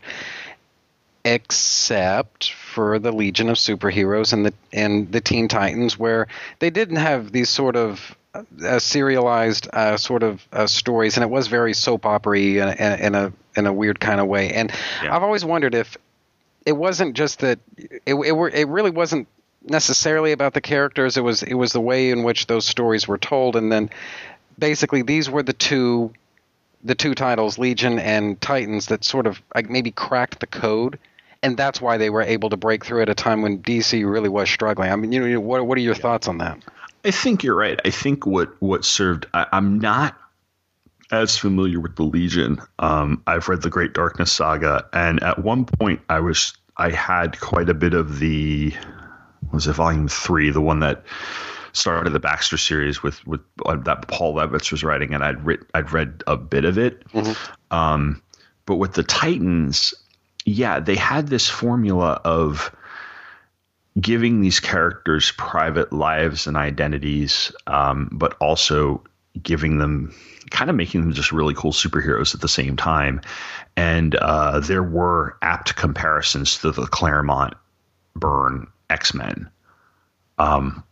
except 1.25 2.51
for 2.53 2.99
the 2.99 3.11
Legion 3.11 3.49
of 3.49 3.57
Superheroes 3.57 4.33
and 4.33 4.45
the 4.45 4.53
and 4.71 5.11
the 5.11 5.21
Teen 5.21 5.47
Titans, 5.47 5.97
where 5.97 6.27
they 6.59 6.69
didn't 6.69 6.97
have 6.97 7.31
these 7.31 7.49
sort 7.49 7.75
of 7.75 8.15
uh, 8.65 8.79
serialized 8.79 9.67
uh, 9.73 9.97
sort 9.97 10.23
of 10.23 10.45
uh, 10.51 10.67
stories, 10.67 11.17
and 11.17 11.23
it 11.23 11.29
was 11.29 11.47
very 11.47 11.73
soap 11.73 12.05
opera 12.05 12.39
in, 12.39 12.67
a- 12.67 12.97
in 13.07 13.15
a 13.15 13.33
in 13.55 13.67
a 13.67 13.73
weird 13.73 13.99
kind 13.99 14.19
of 14.19 14.27
way. 14.27 14.51
And 14.53 14.71
I've 15.01 15.23
always 15.23 15.45
wondered 15.45 15.75
if 15.75 15.95
it 16.65 16.73
wasn't 16.73 17.15
just 17.15 17.39
that 17.39 17.59
it 17.77 18.15
it, 18.15 18.31
were, 18.35 18.49
it 18.49 18.67
really 18.67 18.91
wasn't 18.91 19.27
necessarily 19.65 20.31
about 20.31 20.53
the 20.53 20.61
characters. 20.61 21.15
It 21.17 21.21
was 21.23 21.43
it 21.43 21.53
was 21.53 21.71
the 21.73 21.81
way 21.81 22.09
in 22.09 22.23
which 22.23 22.47
those 22.47 22.65
stories 22.65 23.07
were 23.07 23.17
told, 23.19 23.55
and 23.55 23.71
then 23.71 23.89
basically 24.57 25.03
these 25.03 25.29
were 25.29 25.43
the 25.43 25.53
two 25.53 26.13
the 26.85 26.95
two 26.95 27.15
titles, 27.15 27.57
Legion 27.57 27.97
and 27.97 28.41
Titans, 28.41 28.87
that 28.87 29.05
sort 29.05 29.25
of 29.25 29.41
like 29.55 29.69
maybe 29.69 29.89
cracked 29.91 30.39
the 30.41 30.47
code, 30.47 30.99
and 31.43 31.57
that's 31.57 31.81
why 31.81 31.97
they 31.97 32.09
were 32.09 32.21
able 32.21 32.49
to 32.49 32.57
break 32.57 32.85
through 32.85 33.01
at 33.01 33.09
a 33.09 33.13
time 33.13 33.41
when 33.41 33.61
DC 33.61 34.09
really 34.09 34.29
was 34.29 34.49
struggling. 34.49 34.91
I 34.91 34.95
mean, 34.95 35.11
you 35.11 35.27
know, 35.27 35.39
what 35.39 35.67
what 35.67 35.77
are 35.77 35.81
your 35.81 35.93
thoughts 35.93 36.27
on 36.27 36.39
that? 36.39 36.57
I 37.05 37.11
think 37.11 37.43
you're 37.43 37.55
right. 37.55 37.79
I 37.85 37.89
think 37.91 38.25
what 38.25 38.59
what 38.61 38.85
served. 38.85 39.27
I, 39.33 39.45
I'm 39.51 39.79
not 39.79 40.17
as 41.11 41.37
familiar 41.37 41.79
with 41.79 41.97
the 41.97 42.03
Legion. 42.03 42.61
Um, 42.79 43.21
I've 43.27 43.49
read 43.49 43.61
the 43.61 43.69
Great 43.69 43.93
Darkness 43.93 44.31
saga, 44.31 44.87
and 44.93 45.21
at 45.21 45.39
one 45.39 45.65
point 45.65 46.01
I 46.09 46.21
was 46.21 46.53
I 46.77 46.89
had 46.89 47.39
quite 47.39 47.69
a 47.69 47.73
bit 47.73 47.93
of 47.93 48.19
the 48.19 48.73
was 49.51 49.67
it 49.67 49.73
volume 49.73 50.07
three, 50.07 50.49
the 50.49 50.61
one 50.61 50.79
that 50.79 51.03
started 51.73 52.11
the 52.11 52.19
Baxter 52.19 52.57
series 52.57 53.03
with 53.03 53.25
with 53.27 53.41
uh, 53.65 53.75
that 53.75 54.07
Paul 54.07 54.35
Levitz 54.35 54.71
was 54.71 54.83
writing, 54.83 55.13
and 55.13 55.23
I'd 55.25 55.45
writ, 55.45 55.59
I'd 55.73 55.91
read 55.91 56.23
a 56.25 56.37
bit 56.37 56.63
of 56.63 56.77
it. 56.77 57.03
Um, 57.69 58.21
but 58.65 58.75
with 58.75 58.93
the 58.93 59.03
Titans, 59.03 59.93
yeah, 60.45 60.79
they 60.79 60.95
had 60.95 61.27
this 61.27 61.49
formula 61.49 62.21
of 62.23 62.75
giving 63.99 64.41
these 64.41 64.59
characters 64.59 65.31
private 65.37 65.93
lives 65.93 66.47
and 66.47 66.57
identities, 66.57 67.51
um, 67.67 68.09
but 68.11 68.35
also 68.39 69.03
giving 69.41 69.77
them 69.77 70.13
kind 70.49 70.69
of 70.69 70.75
making 70.75 71.01
them 71.01 71.13
just 71.13 71.31
really 71.31 71.53
cool 71.53 71.71
superheroes 71.71 72.33
at 72.35 72.41
the 72.41 72.47
same 72.47 72.75
time. 72.75 73.21
And 73.75 74.15
uh, 74.15 74.59
there 74.59 74.83
were 74.83 75.37
apt 75.41 75.75
comparisons 75.75 76.59
to 76.59 76.71
the 76.71 76.85
Claremont 76.87 77.53
Byrne 78.15 78.67
X 78.89 79.13
Men, 79.13 79.49
um, 80.37 80.83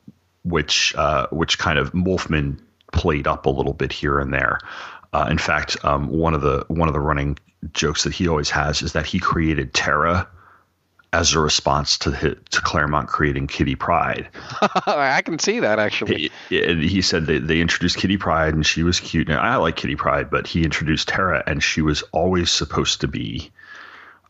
which 0.43 0.95
uh, 0.95 1.27
which 1.31 1.59
kind 1.59 1.77
of 1.77 1.93
Wolfman 1.93 2.61
played 2.91 3.27
up 3.27 3.45
a 3.45 3.49
little 3.49 3.73
bit 3.73 3.91
here 3.91 4.19
and 4.19 4.33
there. 4.33 4.59
Uh, 5.13 5.27
in 5.29 5.37
fact, 5.37 5.77
um, 5.83 6.07
one 6.07 6.33
of 6.33 6.41
the 6.41 6.65
one 6.67 6.87
of 6.87 6.93
the 6.93 6.99
running 6.99 7.37
jokes 7.73 8.03
that 8.03 8.13
he 8.13 8.27
always 8.27 8.49
has 8.49 8.81
is 8.81 8.93
that 8.93 9.05
he 9.05 9.19
created 9.19 9.73
Terra 9.73 10.27
as 11.13 11.33
a 11.33 11.39
response 11.39 11.97
to 11.97 12.11
to 12.11 12.61
Claremont 12.61 13.07
creating 13.07 13.47
Kitty 13.47 13.75
Pryde. 13.75 14.29
I 14.85 15.21
can 15.23 15.39
see 15.39 15.59
that 15.59 15.77
actually. 15.77 16.31
He, 16.49 16.87
he 16.87 17.01
said 17.01 17.25
that 17.25 17.47
they 17.47 17.59
introduced 17.59 17.97
Kitty 17.97 18.17
Pryde 18.17 18.53
and 18.53 18.65
she 18.65 18.83
was 18.83 18.99
cute. 18.99 19.29
And 19.29 19.37
I 19.37 19.57
like 19.57 19.75
Kitty 19.75 19.95
Pryde, 19.95 20.29
but 20.29 20.47
he 20.47 20.63
introduced 20.63 21.09
Terra 21.09 21.43
and 21.45 21.61
she 21.61 21.81
was 21.81 22.01
always 22.13 22.49
supposed 22.49 23.01
to 23.01 23.07
be 23.07 23.51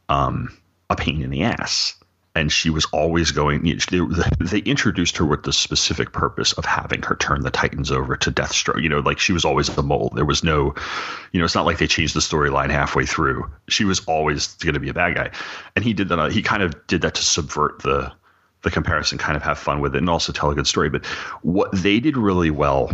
um, 0.10 0.58
a 0.90 0.96
pain 0.96 1.22
in 1.22 1.30
the 1.30 1.44
ass. 1.44 1.96
And 2.34 2.50
she 2.50 2.70
was 2.70 2.86
always 2.94 3.32
going. 3.32 3.64
They, 3.64 4.02
they 4.40 4.60
introduced 4.60 5.18
her 5.18 5.26
with 5.26 5.44
the 5.44 5.52
specific 5.52 6.14
purpose 6.14 6.54
of 6.54 6.64
having 6.64 7.02
her 7.02 7.16
turn 7.16 7.42
the 7.42 7.52
Titans 7.52 7.92
over 7.92 8.16
to 8.16 8.32
Deathstroke. 8.32 8.82
You 8.82 8.88
know, 8.88 9.00
like 9.00 9.20
she 9.20 9.34
was 9.34 9.44
always 9.44 9.68
the 9.68 9.84
mole. 9.84 10.14
There 10.16 10.24
was 10.24 10.42
no, 10.42 10.74
you 11.34 11.40
know, 11.40 11.46
it's 11.46 11.56
not 11.56 11.66
like 11.66 11.78
they 11.78 11.88
changed 11.88 12.16
the 12.16 12.22
storyline 12.22 12.70
halfway 12.70 13.06
through. 13.06 13.52
She 13.68 13.84
was 13.84 14.00
always 14.06 14.56
going 14.56 14.76
to 14.76 14.80
be 14.80 14.88
a 14.88 14.94
bad 14.94 15.16
guy, 15.16 15.32
and 15.76 15.84
he 15.84 15.92
did 15.92 16.08
that. 16.08 16.20
Uh, 16.20 16.30
he 16.30 16.42
kind 16.42 16.64
of 16.64 16.88
did 16.88 17.02
that 17.02 17.16
to 17.16 17.22
subvert 17.22 17.82
the 17.82 18.14
the 18.62 18.72
comparison, 18.72 19.18
kind 19.18 19.36
of 19.36 19.44
have 19.44 19.58
fun 19.58 19.82
with 19.82 19.96
it, 19.96 19.98
and 19.98 20.10
also 20.10 20.32
tell 20.32 20.52
a 20.52 20.56
good 20.56 20.68
story. 20.68 20.90
But 20.90 21.06
what 21.42 21.72
they 21.74 22.00
did 22.00 22.16
really 22.16 22.52
well, 22.52 22.92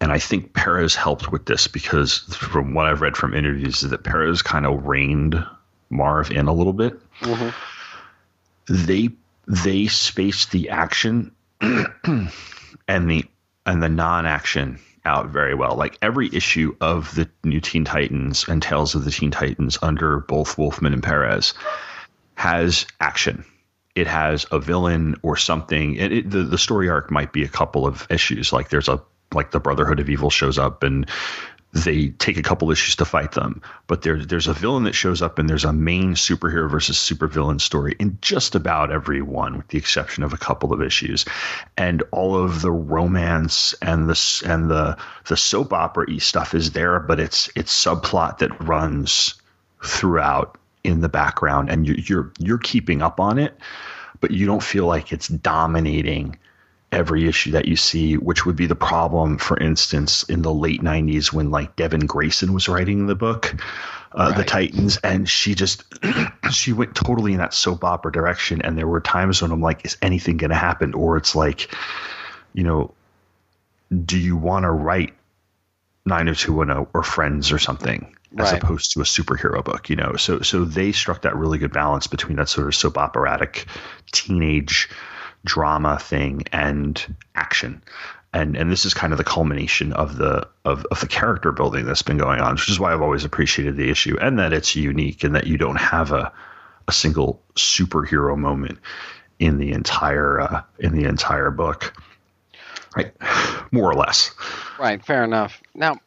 and 0.00 0.12
I 0.12 0.18
think 0.18 0.52
Perez 0.54 0.94
helped 0.94 1.32
with 1.32 1.46
this 1.46 1.66
because 1.66 2.18
from 2.36 2.74
what 2.74 2.86
I've 2.86 3.00
read 3.00 3.16
from 3.16 3.34
interviews, 3.34 3.82
is 3.82 3.90
that 3.90 4.04
Perez 4.04 4.42
kind 4.42 4.66
of 4.66 4.86
reined 4.86 5.44
Marv 5.90 6.30
in 6.30 6.46
a 6.46 6.52
little 6.52 6.72
bit. 6.72 6.94
Mm-hmm. 7.20 7.48
They 8.68 9.10
they 9.46 9.86
spaced 9.86 10.50
the 10.50 10.70
action 10.70 11.32
and 11.60 12.30
the 12.88 13.24
and 13.66 13.82
the 13.82 13.88
non-action 13.88 14.78
out 15.04 15.28
very 15.28 15.54
well. 15.54 15.76
Like 15.76 15.98
every 16.00 16.30
issue 16.32 16.74
of 16.80 17.14
the 17.14 17.28
new 17.42 17.60
Teen 17.60 17.84
Titans 17.84 18.46
and 18.48 18.62
Tales 18.62 18.94
of 18.94 19.04
the 19.04 19.10
Teen 19.10 19.30
Titans 19.30 19.78
under 19.82 20.20
both 20.20 20.56
Wolfman 20.56 20.94
and 20.94 21.02
Perez 21.02 21.54
has 22.36 22.86
action. 23.00 23.44
It 23.94 24.06
has 24.06 24.46
a 24.50 24.58
villain 24.58 25.16
or 25.22 25.36
something. 25.36 25.98
And 25.98 26.12
it, 26.12 26.30
the 26.30 26.42
the 26.42 26.58
story 26.58 26.88
arc 26.88 27.10
might 27.10 27.32
be 27.32 27.44
a 27.44 27.48
couple 27.48 27.86
of 27.86 28.06
issues. 28.10 28.52
Like 28.52 28.70
there's 28.70 28.88
a 28.88 29.02
like 29.32 29.50
the 29.50 29.60
Brotherhood 29.60 30.00
of 30.00 30.08
Evil 30.08 30.30
shows 30.30 30.58
up 30.58 30.82
and 30.82 31.08
they 31.74 32.08
take 32.10 32.36
a 32.38 32.42
couple 32.42 32.70
issues 32.70 32.96
to 32.96 33.04
fight 33.04 33.32
them. 33.32 33.60
But 33.88 34.02
there, 34.02 34.24
there's 34.24 34.46
a 34.46 34.52
villain 34.52 34.84
that 34.84 34.94
shows 34.94 35.20
up 35.20 35.38
and 35.38 35.50
there's 35.50 35.64
a 35.64 35.72
main 35.72 36.14
superhero 36.14 36.70
versus 36.70 36.96
supervillain 36.96 37.60
story 37.60 37.96
in 37.98 38.16
just 38.20 38.54
about 38.54 38.92
every 38.92 39.20
one, 39.20 39.56
with 39.56 39.68
the 39.68 39.78
exception 39.78 40.22
of 40.22 40.32
a 40.32 40.38
couple 40.38 40.72
of 40.72 40.80
issues. 40.80 41.24
And 41.76 42.04
all 42.12 42.36
of 42.36 42.62
the 42.62 42.70
romance 42.70 43.74
and 43.82 44.08
the 44.08 44.42
and 44.46 44.70
the 44.70 44.96
the 45.26 45.36
soap 45.36 45.72
opera 45.72 46.06
y 46.08 46.18
stuff 46.18 46.54
is 46.54 46.70
there, 46.72 47.00
but 47.00 47.18
it's 47.18 47.50
it's 47.56 47.84
subplot 47.84 48.38
that 48.38 48.64
runs 48.64 49.34
throughout 49.82 50.56
in 50.84 51.00
the 51.00 51.08
background, 51.08 51.70
and 51.70 51.88
you, 51.88 51.94
you're 51.94 52.32
you're 52.38 52.58
keeping 52.58 53.02
up 53.02 53.18
on 53.18 53.38
it, 53.38 53.58
but 54.20 54.30
you 54.30 54.46
don't 54.46 54.62
feel 54.62 54.86
like 54.86 55.12
it's 55.12 55.28
dominating 55.28 56.38
every 56.94 57.26
issue 57.28 57.52
that 57.52 57.66
you 57.66 57.76
see, 57.76 58.16
which 58.16 58.46
would 58.46 58.56
be 58.56 58.66
the 58.66 58.76
problem, 58.76 59.38
for 59.38 59.58
instance, 59.58 60.22
in 60.24 60.42
the 60.42 60.52
late 60.52 60.80
90s 60.82 61.32
when 61.32 61.50
like 61.50 61.76
Devin 61.76 62.06
Grayson 62.06 62.52
was 62.52 62.68
writing 62.68 63.06
the 63.06 63.14
book, 63.14 63.54
uh, 64.12 64.32
The 64.32 64.44
Titans, 64.44 64.96
and 64.98 65.28
she 65.28 65.54
just, 65.54 65.84
she 66.50 66.72
went 66.72 66.94
totally 66.94 67.32
in 67.32 67.38
that 67.38 67.52
soap 67.54 67.84
opera 67.84 68.12
direction. 68.12 68.62
And 68.62 68.78
there 68.78 68.86
were 68.86 69.00
times 69.00 69.42
when 69.42 69.50
I'm 69.50 69.60
like, 69.60 69.84
is 69.84 69.96
anything 70.00 70.36
going 70.36 70.50
to 70.50 70.56
happen? 70.56 70.94
Or 70.94 71.16
it's 71.16 71.34
like, 71.34 71.74
you 72.54 72.62
know, 72.62 72.94
do 74.04 74.18
you 74.18 74.36
want 74.36 74.64
to 74.64 74.70
write 74.70 75.12
90210 76.06 76.86
or 76.94 77.02
Friends 77.02 77.52
or 77.52 77.58
something? 77.58 78.14
As 78.36 78.50
Right. 78.50 78.62
opposed 78.62 78.92
to 78.92 79.00
a 79.00 79.04
superhero 79.04 79.64
book, 79.64 79.88
you 79.88 79.94
know, 79.94 80.16
so 80.16 80.40
so 80.40 80.64
they 80.64 80.90
struck 80.90 81.22
that 81.22 81.36
really 81.36 81.58
good 81.58 81.72
balance 81.72 82.08
between 82.08 82.36
that 82.38 82.48
sort 82.48 82.66
of 82.66 82.74
soap 82.74 82.98
operatic 82.98 83.66
teenage 84.10 84.88
drama 85.44 85.98
thing 85.98 86.42
and 86.52 87.14
action. 87.34 87.82
And 88.32 88.56
and 88.56 88.70
this 88.70 88.84
is 88.84 88.94
kind 88.94 89.12
of 89.12 89.16
the 89.16 89.24
culmination 89.24 89.92
of 89.92 90.16
the 90.16 90.48
of, 90.64 90.84
of 90.90 91.00
the 91.00 91.06
character 91.06 91.52
building 91.52 91.86
that's 91.86 92.02
been 92.02 92.18
going 92.18 92.40
on 92.40 92.54
which 92.54 92.68
is 92.68 92.80
why 92.80 92.92
i've 92.92 93.00
always 93.00 93.24
appreciated 93.24 93.76
the 93.76 93.88
issue 93.90 94.18
and 94.20 94.40
that 94.40 94.52
it's 94.52 94.74
unique 94.74 95.22
and 95.22 95.36
that 95.36 95.46
you 95.46 95.56
don't 95.56 95.76
have 95.76 96.10
a 96.10 96.32
a 96.88 96.92
single 96.92 97.42
superhero 97.54 98.36
moment 98.36 98.78
in 99.38 99.58
the 99.58 99.72
entire 99.72 100.40
uh, 100.40 100.62
in 100.78 100.96
the 100.96 101.08
entire 101.08 101.50
book. 101.50 101.94
Right. 102.96 103.12
More 103.72 103.90
or 103.90 103.94
less. 103.94 104.30
Right, 104.78 105.04
fair 105.04 105.24
enough. 105.24 105.60
Now, 105.74 105.98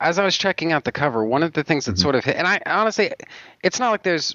as 0.00 0.18
I 0.18 0.24
was 0.24 0.36
checking 0.36 0.72
out 0.72 0.84
the 0.84 0.92
cover, 0.92 1.24
one 1.24 1.42
of 1.42 1.52
the 1.52 1.62
things 1.62 1.84
that 1.84 1.98
sort 1.98 2.16
of 2.16 2.24
hit, 2.24 2.36
and 2.36 2.46
I 2.46 2.60
honestly, 2.66 3.12
it's 3.62 3.78
not 3.78 3.90
like 3.90 4.02
there's 4.02 4.34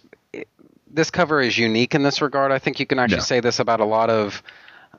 this 0.91 1.11
cover 1.11 1.41
is 1.41 1.57
unique 1.57 1.95
in 1.95 2.03
this 2.03 2.21
regard. 2.21 2.51
I 2.51 2.59
think 2.59 2.79
you 2.79 2.85
can 2.85 2.99
actually 2.99 3.17
No. 3.17 3.23
say 3.23 3.39
this 3.39 3.59
about 3.59 3.79
a 3.79 3.85
lot 3.85 4.09
of 4.09 4.41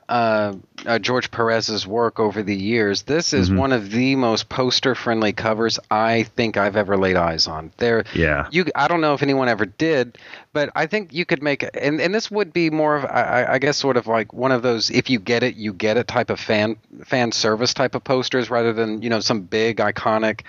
uh, 0.09 0.53
uh, 0.85 0.99
George 0.99 1.31
Perez's 1.31 1.87
work 1.87 2.19
over 2.19 2.43
the 2.43 2.55
years. 2.55 3.03
This 3.03 3.31
is 3.33 3.49
Mhm. 3.49 3.57
one 3.57 3.71
of 3.71 3.91
the 3.91 4.15
most 4.17 4.49
poster-friendly 4.49 5.31
covers 5.33 5.79
I 5.89 6.23
think 6.35 6.57
I've 6.57 6.75
ever 6.75 6.97
laid 6.97 7.15
eyes 7.15 7.47
on. 7.47 7.71
There, 7.77 8.03
yeah 8.13 8.47
you 8.51 8.65
I 8.75 8.87
don't 8.89 8.99
know 8.99 9.13
if 9.13 9.21
anyone 9.23 9.47
ever 9.47 9.65
did, 9.65 10.17
but 10.51 10.69
I 10.75 10.85
think 10.87 11.13
you 11.13 11.23
could 11.25 11.41
make 11.41 11.63
and 11.79 12.01
and 12.01 12.13
this 12.13 12.29
would 12.31 12.51
be 12.51 12.69
more 12.69 12.95
of 12.97 13.05
I, 13.05 13.21
I- 13.45 13.53
I 13.53 13.59
guess 13.59 13.77
sort 13.77 13.95
of 13.95 14.07
like 14.07 14.33
one 14.33 14.51
of 14.51 14.63
those 14.63 14.89
if 14.89 15.09
you 15.09 15.19
get 15.19 15.43
it 15.43 15.55
you 15.55 15.71
get 15.71 15.95
it 15.97 16.07
type 16.07 16.29
of 16.29 16.39
fan 16.41 16.75
fan 17.05 17.31
service 17.31 17.73
type 17.73 17.95
of 17.95 18.03
posters 18.03 18.49
rather 18.49 18.73
than 18.73 19.01
you 19.01 19.09
know 19.09 19.19
some 19.21 19.41
big 19.41 19.77
iconic 19.77 20.41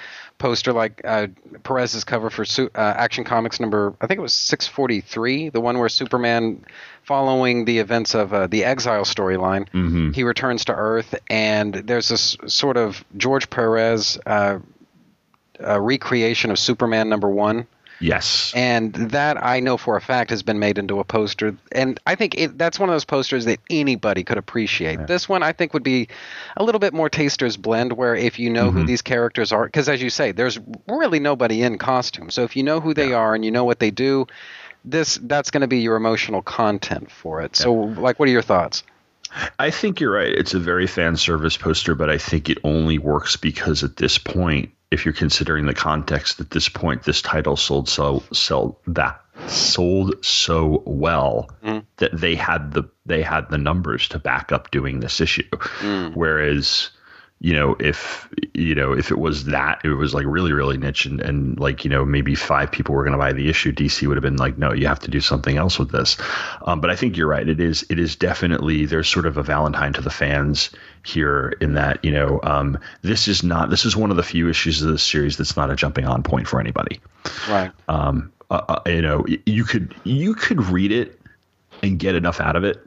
poster 0.42 0.72
like 0.72 1.00
uh, 1.04 1.28
Perez's 1.62 2.02
cover 2.02 2.28
for 2.28 2.44
Su- 2.44 2.68
uh, 2.74 2.94
Action 2.96 3.22
Comics 3.22 3.60
number 3.60 3.94
I 4.00 4.08
think 4.08 4.18
it 4.18 4.22
was 4.22 4.32
643 4.34 5.50
the 5.50 5.60
one 5.60 5.78
where 5.78 5.88
Superman 5.88 6.64
following 7.04 7.64
the 7.64 7.78
events 7.78 8.14
of 8.16 8.34
uh, 8.34 8.48
the 8.48 8.64
Exile 8.64 9.04
storyline 9.04 9.68
Mhm. 9.70 10.12
he 10.14 10.24
returns 10.24 10.64
to 10.64 10.74
Earth 10.74 11.14
and 11.30 11.72
there's 11.74 12.08
this 12.08 12.36
sort 12.46 12.76
of 12.76 13.04
George 13.16 13.48
Perez 13.50 14.18
uh, 14.26 14.58
uh, 15.64 15.80
recreation 15.80 16.50
of 16.50 16.58
Superman 16.58 17.08
number 17.08 17.28
one 17.28 17.66
yes 18.02 18.52
and 18.54 18.94
that 18.94 19.42
I 19.42 19.60
know 19.60 19.76
for 19.76 19.96
a 19.96 20.00
fact 20.00 20.30
has 20.30 20.42
been 20.42 20.58
made 20.58 20.78
into 20.78 21.00
a 21.00 21.04
poster. 21.04 21.56
And 21.72 21.98
I 22.06 22.14
think 22.14 22.38
it, 22.38 22.58
that's 22.58 22.78
one 22.78 22.88
of 22.88 22.94
those 22.94 23.04
posters 23.04 23.44
that 23.46 23.60
anybody 23.70 24.24
could 24.24 24.38
appreciate. 24.38 25.06
This 25.06 25.28
one 25.28 25.42
I 25.42 25.52
think 25.52 25.74
would 25.74 25.82
be 25.82 26.08
a 26.56 26.64
little 26.64 26.78
bit 26.78 26.92
more 26.92 27.08
taster's 27.08 27.56
blend, 27.56 27.94
where 27.94 28.14
if 28.14 28.38
you 28.38 28.50
know 28.50 28.70
who 28.70 28.80
mm-hmm. 28.80 28.86
these 28.86 29.02
characters 29.02 29.52
are, 29.52 29.64
because 29.66 29.88
as 29.88 30.02
you 30.02 30.10
say, 30.10 30.32
there's 30.32 30.58
really 30.88 31.20
nobody 31.20 31.62
in 31.62 31.78
costume. 31.78 32.30
So 32.30 32.42
if 32.44 32.56
you 32.56 32.62
know 32.62 32.80
who 32.80 32.94
they 32.94 33.12
are 33.12 33.34
and 33.34 33.44
you 33.44 33.50
know 33.50 33.64
what 33.64 33.78
they 33.78 33.90
do, 33.90 34.26
this 34.84 35.18
that's 35.22 35.50
going 35.50 35.60
to 35.60 35.68
be 35.68 35.78
your 35.78 35.96
emotional 35.96 36.42
content 36.42 37.10
for 37.10 37.40
it. 37.40 37.56
So 37.56 37.72
like, 37.72 38.18
what 38.18 38.28
are 38.28 38.32
your 38.32 38.42
thoughts? 38.42 38.82
I 39.58 39.70
think 39.70 40.00
you're 40.00 40.12
right. 40.12 40.32
It's 40.32 40.52
a 40.52 40.58
very 40.58 40.86
fan 40.86 41.16
service 41.16 41.56
poster, 41.56 41.94
but 41.94 42.10
I 42.10 42.18
think 42.18 42.50
it 42.50 42.58
only 42.64 42.98
works 42.98 43.36
because 43.36 43.82
at 43.82 43.96
this 43.96 44.18
point, 44.18 44.72
if 44.92 45.06
you're 45.06 45.14
considering 45.14 45.64
the 45.66 45.74
context, 45.74 46.38
at 46.38 46.50
this 46.50 46.68
point, 46.68 47.02
this 47.02 47.22
title 47.22 47.56
sold 47.56 47.88
so 47.88 48.22
sell 48.32 48.78
that 48.86 49.20
sold 49.46 50.24
so 50.24 50.82
well 50.84 51.50
mm-hmm. 51.64 51.80
that 51.96 52.18
they 52.18 52.34
had 52.34 52.72
the 52.72 52.84
they 53.06 53.22
had 53.22 53.48
the 53.50 53.58
numbers 53.58 54.08
to 54.08 54.18
back 54.18 54.52
up 54.52 54.70
doing 54.70 55.00
this 55.00 55.20
issue. 55.20 55.48
Mm. 55.80 56.14
Whereas, 56.14 56.90
you 57.42 57.54
know, 57.54 57.74
if 57.80 58.28
you 58.54 58.76
know 58.76 58.92
if 58.92 59.10
it 59.10 59.18
was 59.18 59.46
that 59.46 59.80
it 59.82 59.88
was 59.88 60.14
like 60.14 60.24
really 60.28 60.52
really 60.52 60.76
niche 60.76 61.06
and, 61.06 61.20
and 61.20 61.58
like 61.58 61.84
you 61.84 61.90
know 61.90 62.04
maybe 62.04 62.36
five 62.36 62.70
people 62.70 62.94
were 62.94 63.02
going 63.02 63.14
to 63.14 63.18
buy 63.18 63.32
the 63.32 63.48
issue, 63.48 63.72
DC 63.72 64.06
would 64.06 64.16
have 64.16 64.22
been 64.22 64.36
like, 64.36 64.58
no, 64.58 64.72
you 64.72 64.86
have 64.86 65.00
to 65.00 65.10
do 65.10 65.20
something 65.20 65.56
else 65.56 65.76
with 65.76 65.90
this. 65.90 66.16
Um, 66.64 66.80
but 66.80 66.88
I 66.88 66.94
think 66.94 67.16
you're 67.16 67.26
right. 67.26 67.46
It 67.46 67.58
is 67.58 67.84
it 67.90 67.98
is 67.98 68.14
definitely 68.14 68.86
there's 68.86 69.08
sort 69.08 69.26
of 69.26 69.38
a 69.38 69.42
Valentine 69.42 69.92
to 69.94 70.00
the 70.00 70.08
fans 70.08 70.70
here 71.04 71.52
in 71.60 71.74
that 71.74 72.04
you 72.04 72.12
know 72.12 72.38
um, 72.44 72.78
this 73.02 73.26
is 73.26 73.42
not 73.42 73.70
this 73.70 73.84
is 73.86 73.96
one 73.96 74.12
of 74.12 74.16
the 74.16 74.22
few 74.22 74.48
issues 74.48 74.80
of 74.80 74.92
this 74.92 75.02
series 75.02 75.36
that's 75.36 75.56
not 75.56 75.68
a 75.68 75.74
jumping 75.74 76.06
on 76.06 76.22
point 76.22 76.46
for 76.46 76.60
anybody. 76.60 77.00
Right. 77.48 77.72
Um, 77.88 78.32
uh, 78.52 78.60
uh, 78.68 78.80
you 78.86 79.02
know, 79.02 79.26
you 79.46 79.64
could 79.64 79.96
you 80.04 80.36
could 80.36 80.62
read 80.66 80.92
it 80.92 81.20
and 81.82 81.98
get 81.98 82.14
enough 82.14 82.40
out 82.40 82.54
of 82.54 82.62
it 82.62 82.86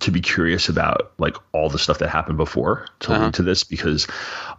to 0.00 0.10
be 0.10 0.20
curious 0.20 0.68
about 0.68 1.12
like 1.18 1.36
all 1.52 1.68
the 1.68 1.78
stuff 1.78 1.98
that 1.98 2.08
happened 2.08 2.36
before 2.36 2.86
to 3.00 3.12
Uh-huh. 3.12 3.24
lead 3.24 3.34
to 3.34 3.42
this 3.42 3.64
because 3.64 4.06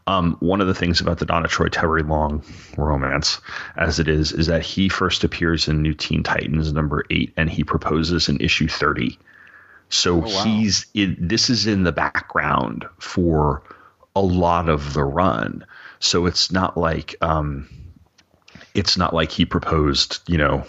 um, 0.08 0.36
one 0.40 0.62
of 0.62 0.68
the 0.68 0.74
things 0.74 1.02
about 1.02 1.18
the 1.20 1.26
Donna 1.26 1.48
Troy 1.48 1.68
Terry 1.68 2.04
Long 2.04 2.44
romance 2.78 3.40
as 3.78 4.00
it 4.00 4.08
is 4.08 4.32
is 4.32 4.48
that 4.48 4.64
he 4.64 4.90
first 4.90 5.24
appears 5.24 5.68
in 5.68 5.82
New 5.82 5.94
Teen 5.94 6.24
Titans 6.24 6.74
number 6.74 7.04
eight 7.10 7.34
and 7.38 7.50
he 7.50 7.64
proposes 7.64 8.30
in 8.30 8.40
issue 8.42 8.68
30 8.68 9.18
so 9.92 10.18
Oh, 10.18 10.20
wow. 10.20 10.44
he's 10.44 10.86
in, 10.94 11.18
this 11.20 11.50
is 11.50 11.66
in 11.68 11.84
the 11.84 11.92
background 11.92 12.86
for 13.00 13.64
a 14.16 14.22
lot 14.22 14.70
of 14.70 14.94
the 14.94 15.04
run 15.04 15.66
so 16.00 16.26
it's 16.26 16.52
not 16.52 16.78
like 16.78 17.16
um, 17.22 17.68
it's 18.74 18.98
not 18.98 19.14
like 19.14 19.32
he 19.32 19.46
proposed, 19.46 20.20
you 20.28 20.38
know, 20.38 20.64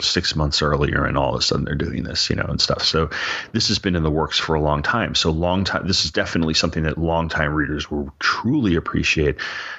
six 0.00 0.36
months 0.36 0.62
earlier 0.62 1.04
and 1.04 1.16
all 1.18 1.34
of 1.34 1.40
a 1.40 1.42
sudden 1.42 1.64
they're 1.64 1.74
doing 1.74 2.02
this, 2.02 2.28
you 2.30 2.36
know, 2.36 2.44
and 2.48 2.60
stuff. 2.60 2.82
So 2.82 3.10
this 3.52 3.68
has 3.68 3.78
been 3.78 3.96
in 3.96 4.02
the 4.02 4.10
works 4.10 4.38
for 4.38 4.54
a 4.54 4.60
long 4.60 4.82
time. 4.82 5.14
So 5.14 5.30
long 5.30 5.64
time, 5.64 5.86
this 5.86 6.04
is 6.04 6.10
definitely 6.10 6.54
something 6.54 6.82
that 6.84 6.98
longtime 6.98 7.52
readers 7.54 7.90
will 7.90 8.12
truly 8.18 8.76
appreciate. 8.76 9.36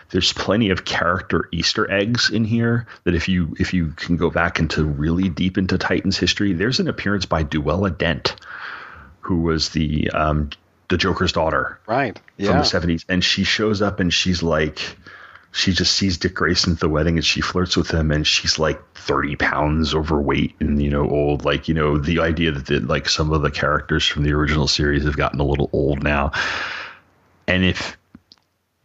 There's 0.10 0.34
plenty 0.34 0.70
of 0.70 0.86
character 0.86 1.50
Easter 1.52 1.90
eggs 1.92 2.30
in 2.30 2.46
here 2.46 2.88
that 3.04 3.14
if 3.16 3.28
you 3.28 3.56
if 3.60 3.74
you 3.74 3.88
can 3.98 4.18
go 4.18 4.30
back 4.30 4.60
into 4.60 4.84
really 4.86 5.30
deep 5.30 5.58
into 5.58 5.78
Titans 5.78 6.18
history, 6.18 6.54
there's 6.54 6.80
an 6.80 6.88
appearance 6.88 7.26
by 7.26 7.44
Duella 7.44 7.90
Dent, 7.98 8.36
who 9.22 9.42
was 9.42 9.70
the 9.70 10.10
um, 10.12 10.50
the 10.90 10.98
Joker's 10.98 11.34
daughter 11.34 11.80
Right. 11.86 12.18
from 12.38 12.46
the 12.46 12.64
70s 12.64 13.04
and 13.10 13.22
she 13.22 13.44
shows 13.44 13.82
up 13.82 14.00
and 14.00 14.14
she's 14.14 14.42
like 14.42 14.80
she 15.52 15.72
just 15.72 15.96
sees 15.96 16.18
Dick 16.18 16.36
Grayson 16.36 16.74
at 16.74 16.80
the 16.80 16.90
wedding 16.90 17.16
and 17.16 17.26
she 17.26 17.42
flirts 17.42 17.76
with 17.76 17.90
him 17.90 18.12
and 18.12 18.28
she's 18.28 18.60
like 18.60 18.82
30 18.96 19.36
pounds 19.38 19.94
overweight 19.94 20.56
and 20.60 20.82
you 20.82 20.90
know 20.90 21.10
old. 21.10 21.46
Like 21.46 21.68
you 21.68 21.74
know 21.74 21.98
the 21.98 22.20
idea 22.20 22.52
that 22.52 22.66
the, 22.68 22.80
like 22.80 23.10
some 23.10 23.32
of 23.32 23.42
the 23.42 23.52
characters 23.52 24.06
from 24.06 24.24
the 24.24 24.34
original 24.34 24.68
series 24.68 25.04
have 25.06 25.18
gotten 25.18 25.40
a 25.40 25.46
little 25.46 25.70
old 25.74 26.04
now. 26.04 26.32
And 27.48 27.64
if 27.64 27.98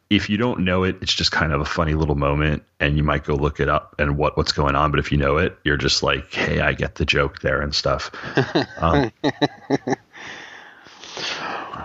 if 0.09 0.29
you 0.29 0.37
don't 0.37 0.61
know 0.61 0.85
it 0.85 0.97
it's 1.01 1.15
just 1.15 1.33
kind 1.33 1.53
of 1.53 1.61
a 1.61 1.65
funny 1.65 1.95
little 1.95 2.15
moment 2.15 2.63
and 2.81 2.97
you 2.97 3.03
might 3.03 3.25
go 3.25 3.35
look 3.35 3.61
it 3.61 3.69
up 3.69 3.95
and 3.99 4.17
what 4.17 4.37
what's 4.37 4.53
going 4.53 4.77
on. 4.77 4.91
But 4.91 5.01
if 5.01 5.11
you 5.11 5.19
know 5.19 5.39
it 5.39 5.59
you're 5.65 5.77
just 5.77 6.03
like 6.03 6.33
hey 6.33 6.61
I 6.61 6.73
get 6.73 6.95
the 6.95 7.05
joke 7.05 7.41
there 7.41 7.61
and 7.61 7.75
stuff. 7.75 8.11
Um, 8.79 9.13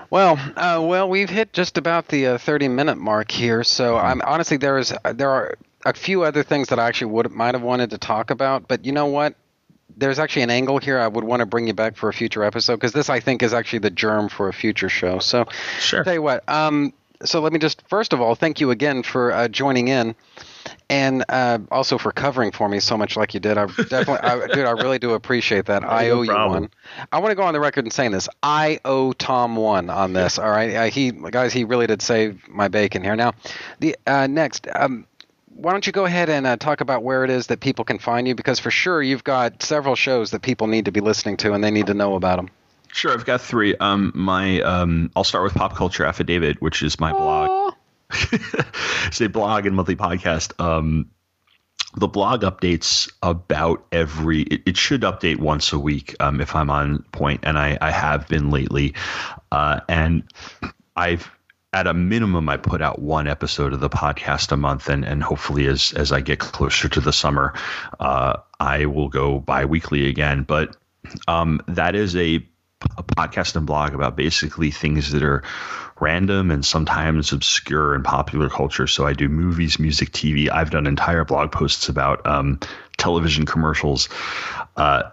Well, 0.09 0.39
uh, 0.55 0.81
well, 0.85 1.09
we've 1.09 1.29
hit 1.29 1.53
just 1.53 1.77
about 1.77 2.07
the 2.07 2.27
uh, 2.27 2.37
thirty-minute 2.37 2.97
mark 2.97 3.31
here. 3.31 3.63
So, 3.63 3.97
I'm 3.97 4.21
honestly 4.21 4.57
there 4.57 4.77
is 4.77 4.93
there 5.03 5.29
are 5.29 5.57
a 5.85 5.93
few 5.93 6.23
other 6.23 6.43
things 6.43 6.69
that 6.69 6.79
I 6.79 6.87
actually 6.87 7.11
would 7.11 7.31
might 7.31 7.55
have 7.55 7.63
wanted 7.63 7.91
to 7.91 7.97
talk 7.97 8.29
about, 8.29 8.67
but 8.67 8.85
you 8.85 8.91
know 8.91 9.07
what? 9.07 9.35
There's 9.95 10.19
actually 10.19 10.43
an 10.43 10.49
angle 10.49 10.77
here 10.77 10.99
I 10.99 11.07
would 11.07 11.23
want 11.23 11.39
to 11.39 11.45
bring 11.45 11.67
you 11.67 11.73
back 11.73 11.95
for 11.95 12.09
a 12.09 12.13
future 12.13 12.43
episode 12.43 12.75
because 12.75 12.91
this 12.91 13.09
I 13.09 13.19
think 13.19 13.41
is 13.41 13.53
actually 13.53 13.79
the 13.79 13.89
germ 13.89 14.29
for 14.29 14.47
a 14.47 14.53
future 14.53 14.89
show. 14.89 15.19
So, 15.19 15.45
sure. 15.79 16.03
Tell 16.03 16.13
you 16.13 16.21
what. 16.21 16.47
Um, 16.47 16.93
so 17.23 17.39
let 17.39 17.53
me 17.53 17.59
just 17.59 17.81
first 17.87 18.13
of 18.13 18.21
all 18.21 18.35
thank 18.35 18.61
you 18.61 18.71
again 18.71 19.03
for 19.03 19.31
uh, 19.31 19.47
joining 19.47 19.87
in, 19.87 20.15
and 20.89 21.25
uh, 21.29 21.59
also 21.71 21.97
for 21.97 22.11
covering 22.11 22.51
for 22.51 22.69
me 22.69 22.79
so 22.79 22.97
much 22.97 23.17
like 23.17 23.33
you 23.33 23.39
did. 23.39 23.57
I 23.57 23.65
definitely, 23.65 24.19
I, 24.19 24.47
dude, 24.47 24.65
I 24.65 24.71
really 24.71 24.99
do 24.99 25.13
appreciate 25.13 25.65
that. 25.65 25.83
I 25.89 26.07
No 26.07 26.19
owe 26.19 26.21
you 26.21 26.33
one. 26.33 26.69
I 27.11 27.19
want 27.19 27.31
to 27.31 27.35
go 27.35 27.43
on 27.43 27.53
the 27.53 27.59
record 27.59 27.85
and 27.85 27.93
saying 27.93 28.11
this. 28.11 28.29
I 28.41 28.79
owe 28.85 29.13
Tom 29.13 29.55
one 29.55 29.89
on 29.89 30.13
this. 30.13 30.39
All 30.39 30.49
right, 30.49 30.73
uh, 30.73 30.83
he 30.85 31.11
guys, 31.11 31.53
he 31.53 31.63
really 31.63 31.87
did 31.87 32.01
save 32.01 32.47
my 32.47 32.67
bacon 32.67 33.03
here. 33.03 33.15
Now, 33.15 33.33
the 33.79 33.97
uh, 34.05 34.27
next. 34.27 34.67
Um, 34.73 35.05
why 35.57 35.71
don't 35.71 35.87
you 35.87 35.91
go 35.91 36.05
ahead 36.05 36.29
and 36.29 36.45
uh, 36.45 36.55
talk 36.55 36.81
about 36.81 37.01
where 37.01 37.23
it 37.23 37.31
is 37.31 37.47
that 37.47 37.59
people 37.59 37.83
can 37.83 37.97
find 37.97 38.27
you? 38.27 38.35
Because 38.35 38.59
for 38.59 38.69
sure 38.69 39.01
you've 39.01 39.23
got 39.23 39.63
several 39.63 39.95
shows 39.95 40.29
that 40.29 40.43
people 40.43 40.67
need 40.67 40.85
to 40.85 40.91
be 40.91 40.99
listening 40.99 41.35
to 41.37 41.53
and 41.53 41.63
they 41.63 41.71
need 41.71 41.87
to 41.87 41.95
know 41.95 42.13
about 42.13 42.35
them. 42.35 42.49
Sure, 42.93 43.11
I've 43.11 43.25
got 43.25 43.41
three. 43.41 43.75
Um, 43.75 44.11
my 44.15 44.61
um, 44.61 45.11
I'll 45.15 45.23
start 45.23 45.43
with 45.43 45.55
Pop 45.55 45.75
Culture 45.75 46.05
Affidavit, 46.05 46.61
which 46.61 46.83
is 46.83 46.99
my 46.99 47.11
blog. 47.11 47.49
A 49.21 49.27
blog 49.27 49.65
and 49.65 49.75
monthly 49.75 49.95
podcast. 49.95 50.59
Um, 50.59 51.11
the 51.95 52.07
blog 52.07 52.41
updates 52.41 53.11
about 53.23 53.85
every 53.91 54.41
it, 54.41 54.61
it 54.65 54.77
should 54.77 55.01
update 55.01 55.37
once 55.37 55.73
a 55.73 55.79
week 55.79 56.15
um, 56.19 56.41
if 56.41 56.55
i'm 56.55 56.69
on 56.69 57.03
point 57.11 57.41
and 57.43 57.57
i, 57.57 57.77
I 57.79 57.91
have 57.91 58.27
been 58.27 58.51
lately 58.51 58.93
uh, 59.51 59.79
and 59.87 60.23
i've 60.95 61.29
at 61.73 61.87
a 61.87 61.93
minimum 61.93 62.49
i 62.49 62.57
put 62.57 62.81
out 62.81 62.99
one 62.99 63.27
episode 63.27 63.73
of 63.73 63.79
the 63.79 63.89
podcast 63.89 64.51
a 64.51 64.57
month 64.57 64.89
and, 64.89 65.05
and 65.05 65.23
hopefully 65.23 65.65
as 65.67 65.93
as 65.93 66.11
i 66.11 66.21
get 66.21 66.39
closer 66.39 66.87
to 66.89 67.01
the 67.01 67.13
summer 67.13 67.53
uh, 67.99 68.37
i 68.59 68.85
will 68.85 69.09
go 69.09 69.39
bi-weekly 69.39 70.07
again 70.07 70.43
but 70.43 70.75
um, 71.27 71.61
that 71.69 71.95
is 71.95 72.15
a, 72.15 72.35
a 72.97 73.03
podcast 73.03 73.55
and 73.55 73.65
blog 73.65 73.93
about 73.93 74.15
basically 74.17 74.71
things 74.71 75.11
that 75.11 75.23
are 75.23 75.43
random 75.99 76.51
and 76.51 76.65
sometimes 76.65 77.31
obscure 77.31 77.95
in 77.95 78.03
popular 78.03 78.49
culture. 78.49 78.87
So 78.87 79.05
I 79.05 79.13
do 79.13 79.29
movies, 79.29 79.79
music, 79.79 80.11
TV. 80.11 80.49
I've 80.49 80.69
done 80.69 80.87
entire 80.87 81.25
blog 81.25 81.51
posts 81.51 81.89
about 81.89 82.25
um, 82.25 82.59
television 82.97 83.45
commercials. 83.45 84.09
Uh, 84.75 85.03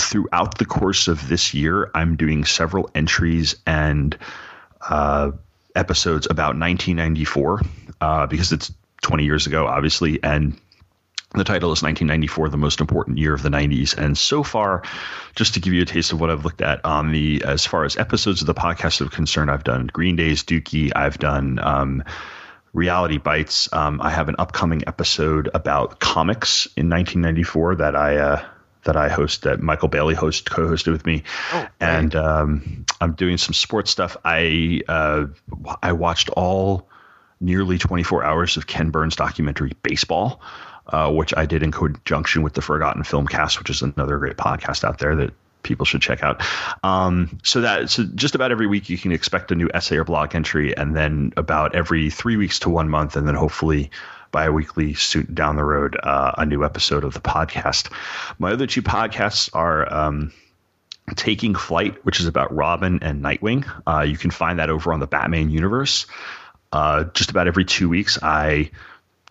throughout 0.00 0.58
the 0.58 0.64
course 0.64 1.08
of 1.08 1.28
this 1.28 1.54
year, 1.54 1.90
I'm 1.94 2.16
doing 2.16 2.44
several 2.44 2.90
entries 2.94 3.56
and 3.66 4.16
uh, 4.80 5.32
episodes 5.74 6.26
about 6.26 6.56
1994 6.58 7.60
uh, 8.00 8.26
because 8.26 8.52
it's 8.52 8.72
20 9.02 9.24
years 9.24 9.46
ago, 9.46 9.66
obviously, 9.66 10.22
and 10.22 10.58
the 11.34 11.44
title 11.44 11.72
is 11.72 11.82
1994, 11.82 12.48
the 12.50 12.56
most 12.56 12.80
important 12.80 13.18
year 13.18 13.34
of 13.34 13.42
the 13.42 13.48
90s. 13.48 13.96
And 13.96 14.16
so 14.16 14.42
far, 14.42 14.82
just 15.34 15.54
to 15.54 15.60
give 15.60 15.72
you 15.72 15.82
a 15.82 15.86
taste 15.86 16.12
of 16.12 16.20
what 16.20 16.30
I've 16.30 16.44
looked 16.44 16.60
at 16.60 16.84
on 16.84 17.12
the, 17.12 17.42
as 17.44 17.64
far 17.64 17.84
as 17.84 17.96
episodes 17.96 18.42
of 18.42 18.46
the 18.46 18.54
podcast 18.54 19.00
are 19.00 19.08
concerned, 19.08 19.50
I've 19.50 19.64
done 19.64 19.86
Green 19.86 20.16
Day's 20.16 20.44
Dookie, 20.44 20.92
I've 20.94 21.18
done 21.18 21.58
um, 21.58 22.04
Reality 22.74 23.18
Bites. 23.18 23.72
Um, 23.72 24.00
I 24.02 24.10
have 24.10 24.28
an 24.28 24.36
upcoming 24.38 24.82
episode 24.86 25.48
about 25.54 26.00
comics 26.00 26.66
in 26.76 26.90
1994 26.90 27.76
that 27.76 27.96
I, 27.96 28.16
uh, 28.16 28.44
that 28.84 28.96
I 28.96 29.08
host, 29.08 29.42
that 29.42 29.60
Michael 29.60 29.88
Bailey 29.88 30.14
host 30.14 30.50
co-hosted 30.50 30.92
with 30.92 31.06
me, 31.06 31.22
oh, 31.52 31.68
and 31.80 32.14
um, 32.16 32.84
I'm 33.00 33.12
doing 33.12 33.38
some 33.38 33.54
sports 33.54 33.90
stuff. 33.90 34.16
I 34.24 34.80
uh, 34.88 35.26
I 35.82 35.92
watched 35.92 36.30
all 36.30 36.88
nearly 37.40 37.78
24 37.78 38.24
hours 38.24 38.56
of 38.56 38.66
Ken 38.66 38.90
Burns 38.90 39.16
documentary 39.16 39.72
Baseball 39.82 40.40
uh, 40.92 41.10
which 41.10 41.34
I 41.36 41.46
did 41.46 41.62
in 41.62 41.72
conjunction 41.72 42.42
with 42.42 42.52
the 42.52 42.62
Forgotten 42.62 43.02
Film 43.02 43.26
Cast, 43.26 43.58
which 43.58 43.70
is 43.70 43.82
another 43.82 44.18
great 44.18 44.36
podcast 44.36 44.84
out 44.84 44.98
there 44.98 45.16
that 45.16 45.32
people 45.62 45.86
should 45.86 46.02
check 46.02 46.22
out. 46.22 46.42
Um, 46.84 47.38
so 47.42 47.62
that 47.62 47.90
so 47.90 48.04
just 48.04 48.34
about 48.34 48.52
every 48.52 48.66
week 48.66 48.90
you 48.90 48.98
can 48.98 49.12
expect 49.12 49.50
a 49.50 49.54
new 49.54 49.70
essay 49.72 49.96
or 49.96 50.04
blog 50.04 50.34
entry, 50.34 50.76
and 50.76 50.94
then 50.94 51.32
about 51.36 51.74
every 51.74 52.10
three 52.10 52.36
weeks 52.36 52.60
to 52.60 52.70
one 52.70 52.88
month, 52.88 53.16
and 53.16 53.26
then 53.26 53.34
hopefully 53.34 53.90
bi-weekly 54.30 54.94
soon 54.94 55.32
down 55.34 55.56
the 55.56 55.64
road 55.64 55.96
uh, 56.02 56.32
a 56.38 56.46
new 56.46 56.64
episode 56.64 57.04
of 57.04 57.14
the 57.14 57.20
podcast. 57.20 57.92
My 58.38 58.52
other 58.52 58.66
two 58.66 58.82
podcasts 58.82 59.50
are. 59.54 59.92
Um, 59.92 60.32
Taking 61.16 61.56
Flight, 61.56 62.04
which 62.04 62.20
is 62.20 62.26
about 62.26 62.54
Robin 62.54 63.00
and 63.02 63.24
Nightwing. 63.24 63.68
Uh, 63.84 64.02
you 64.02 64.16
can 64.16 64.30
find 64.30 64.60
that 64.60 64.70
over 64.70 64.92
on 64.92 65.00
the 65.00 65.08
Batman 65.08 65.50
universe. 65.50 66.06
Uh, 66.70 67.04
just 67.12 67.30
about 67.30 67.48
every 67.48 67.64
two 67.64 67.88
weeks, 67.88 68.18
I 68.22 68.70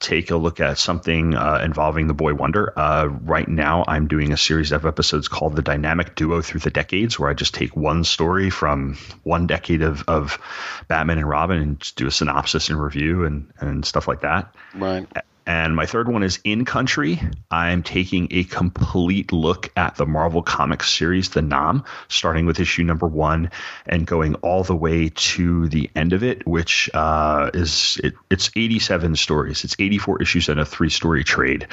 take 0.02 0.32
a 0.32 0.36
look 0.36 0.60
at 0.60 0.78
something 0.78 1.36
uh, 1.36 1.62
involving 1.64 2.08
the 2.08 2.14
boy 2.14 2.34
Wonder. 2.34 2.78
Uh, 2.78 3.06
right 3.06 3.48
now, 3.48 3.86
I'm 3.88 4.08
doing 4.08 4.34
a 4.34 4.38
series 4.38 4.72
of 4.72 4.86
episodes 4.86 5.28
called 5.28 5.56
The 5.56 5.62
Dynamic 5.62 6.16
Duo 6.16 6.42
Through 6.42 6.62
the 6.62 6.72
Decades, 6.72 7.18
where 7.18 7.30
I 7.30 7.34
just 7.34 7.54
take 7.54 7.76
one 7.76 8.04
story 8.04 8.50
from 8.50 8.98
one 9.24 9.48
decade 9.48 9.84
of, 9.84 10.04
of 10.08 10.40
Batman 10.88 11.20
and 11.20 11.30
Robin 11.30 11.62
and 11.62 11.80
just 11.80 11.96
do 11.96 12.08
a 12.08 12.12
synopsis 12.12 12.70
and 12.70 12.82
review 12.82 13.24
and, 13.24 13.54
and 13.60 13.86
stuff 13.86 14.08
like 14.08 14.22
that. 14.22 14.54
Right. 14.76 15.08
And 15.46 15.76
my 15.76 15.86
third 15.86 16.08
one 16.08 16.24
is 16.24 16.40
In 16.44 16.66
Country. 16.66 17.20
I'm 17.50 17.82
taking 17.82 18.28
a 18.32 18.44
complete 18.44 19.32
look 19.32 19.72
at 19.76 19.96
the 19.96 20.06
Marvel 20.06 20.44
Comics 20.44 20.90
series, 20.92 21.30
The 21.30 21.42
Nam, 21.42 21.84
starting 22.10 22.46
with 22.46 22.60
issue 22.60 22.84
number 22.84 23.08
one 23.08 23.50
and 23.88 24.06
going 24.06 24.36
all 24.36 24.64
the 24.64 24.76
way 24.76 25.10
to 25.10 25.68
the 25.68 25.90
end 25.96 26.14
of 26.14 26.24
it, 26.24 26.46
which 26.46 26.90
uh, 26.94 27.50
is 27.54 28.00
it, 28.04 28.14
it's 28.30 28.52
87 28.56 29.16
stories. 29.16 29.64
It's 29.64 29.76
84 29.80 30.22
issues 30.22 30.50
and 30.50 30.60
a 30.60 30.66
three 30.66 30.90
story 30.90 31.24
trade. 31.24 31.68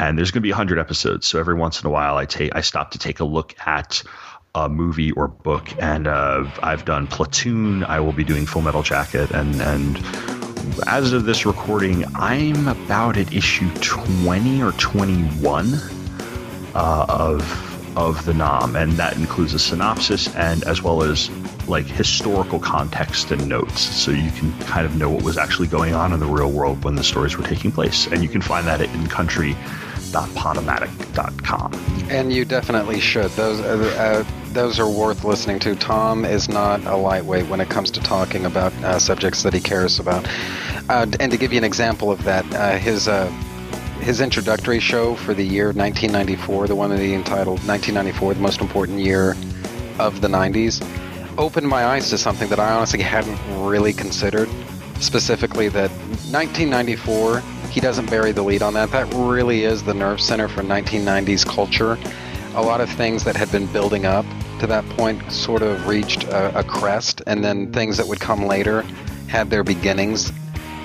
And 0.00 0.18
there's 0.18 0.32
going 0.32 0.42
to 0.42 0.46
be 0.46 0.50
100 0.50 0.78
episodes. 0.78 1.26
So 1.26 1.38
every 1.38 1.54
once 1.54 1.80
in 1.80 1.86
a 1.86 1.90
while, 1.90 2.16
I 2.16 2.26
take 2.26 2.54
I 2.54 2.62
stop 2.62 2.90
to 2.92 2.98
take 2.98 3.20
a 3.20 3.24
look 3.24 3.54
at 3.64 4.02
a 4.56 4.68
movie 4.68 5.12
or 5.12 5.28
book. 5.28 5.70
And 5.80 6.06
uh, 6.06 6.50
I've 6.62 6.84
done 6.84 7.06
Platoon. 7.06 7.84
I 7.84 8.00
will 8.00 8.12
be 8.12 8.24
doing 8.24 8.46
Full 8.46 8.62
Metal 8.62 8.82
Jacket 8.82 9.30
and 9.30 9.60
and 9.60 10.53
as 10.86 11.12
of 11.12 11.24
this 11.24 11.46
recording, 11.46 12.04
I'm 12.14 12.68
about 12.68 13.16
at 13.16 13.32
issue 13.32 13.70
20 13.80 14.62
or 14.62 14.72
21 14.72 15.74
uh, 16.74 17.06
of 17.08 17.70
of 17.96 18.24
the 18.24 18.34
Nam, 18.34 18.74
and 18.74 18.92
that 18.92 19.16
includes 19.16 19.54
a 19.54 19.58
synopsis 19.58 20.34
and 20.34 20.64
as 20.64 20.82
well 20.82 21.04
as 21.04 21.30
like 21.68 21.86
historical 21.86 22.58
context 22.58 23.30
and 23.30 23.48
notes, 23.48 23.80
so 23.80 24.10
you 24.10 24.30
can 24.32 24.52
kind 24.60 24.84
of 24.84 24.96
know 24.96 25.08
what 25.08 25.22
was 25.22 25.38
actually 25.38 25.68
going 25.68 25.94
on 25.94 26.12
in 26.12 26.18
the 26.18 26.26
real 26.26 26.50
world 26.50 26.82
when 26.84 26.96
the 26.96 27.04
stories 27.04 27.36
were 27.36 27.44
taking 27.44 27.70
place. 27.70 28.06
And 28.08 28.22
you 28.22 28.28
can 28.28 28.40
find 28.40 28.66
that 28.66 28.80
at 28.80 28.88
incountry.podomatic.com. 30.14 31.72
And 32.10 32.32
you 32.32 32.44
definitely 32.44 33.00
should. 33.00 33.30
Those 33.32 33.60
uh, 33.60 34.24
uh, 34.26 34.52
those 34.52 34.78
are 34.78 34.88
worth 34.88 35.24
listening 35.24 35.58
to. 35.60 35.74
Tom 35.74 36.24
is 36.24 36.48
not 36.48 36.84
a 36.84 36.96
lightweight 36.96 37.46
when 37.46 37.60
it 37.60 37.68
comes 37.68 37.90
to 37.92 38.00
talking 38.00 38.46
about 38.46 38.72
uh, 38.84 38.98
subjects 38.98 39.42
that 39.42 39.52
he 39.52 39.60
cares 39.60 39.98
about. 39.98 40.26
Uh, 40.88 41.06
and 41.18 41.32
to 41.32 41.38
give 41.38 41.52
you 41.52 41.58
an 41.58 41.64
example 41.64 42.10
of 42.10 42.22
that, 42.24 42.44
uh, 42.54 42.76
his 42.78 43.08
his 44.00 44.20
introductory 44.20 44.80
show 44.80 45.14
for 45.14 45.32
the 45.32 45.44
year 45.44 45.66
1994, 45.66 46.66
the 46.68 46.74
one 46.74 46.90
that 46.90 46.98
he 46.98 47.14
entitled 47.14 47.58
1994, 47.66 48.34
the 48.34 48.40
most 48.40 48.60
important 48.60 48.98
year 48.98 49.34
of 49.98 50.20
the 50.20 50.28
90s, 50.28 50.86
opened 51.38 51.66
my 51.66 51.86
eyes 51.86 52.10
to 52.10 52.18
something 52.18 52.48
that 52.50 52.58
I 52.58 52.74
honestly 52.74 53.00
hadn't 53.00 53.38
really 53.64 53.94
considered. 53.94 54.48
Specifically, 55.00 55.68
that 55.68 55.90
1994, 56.30 57.42
he 57.74 57.80
doesn't 57.80 58.08
bury 58.08 58.30
the 58.30 58.42
lead 58.42 58.62
on 58.62 58.72
that. 58.74 58.92
That 58.92 59.12
really 59.14 59.64
is 59.64 59.82
the 59.82 59.94
nerve 59.94 60.20
center 60.20 60.46
for 60.46 60.62
1990s 60.62 61.44
culture. 61.44 61.98
A 62.54 62.62
lot 62.62 62.80
of 62.80 62.88
things 62.88 63.24
that 63.24 63.34
had 63.34 63.50
been 63.50 63.66
building 63.66 64.06
up 64.06 64.24
to 64.60 64.68
that 64.68 64.88
point 64.90 65.32
sort 65.32 65.60
of 65.60 65.88
reached 65.88 66.22
a, 66.22 66.60
a 66.60 66.62
crest, 66.62 67.20
and 67.26 67.44
then 67.44 67.72
things 67.72 67.96
that 67.96 68.06
would 68.06 68.20
come 68.20 68.46
later 68.46 68.82
had 69.26 69.50
their 69.50 69.64
beginnings 69.64 70.30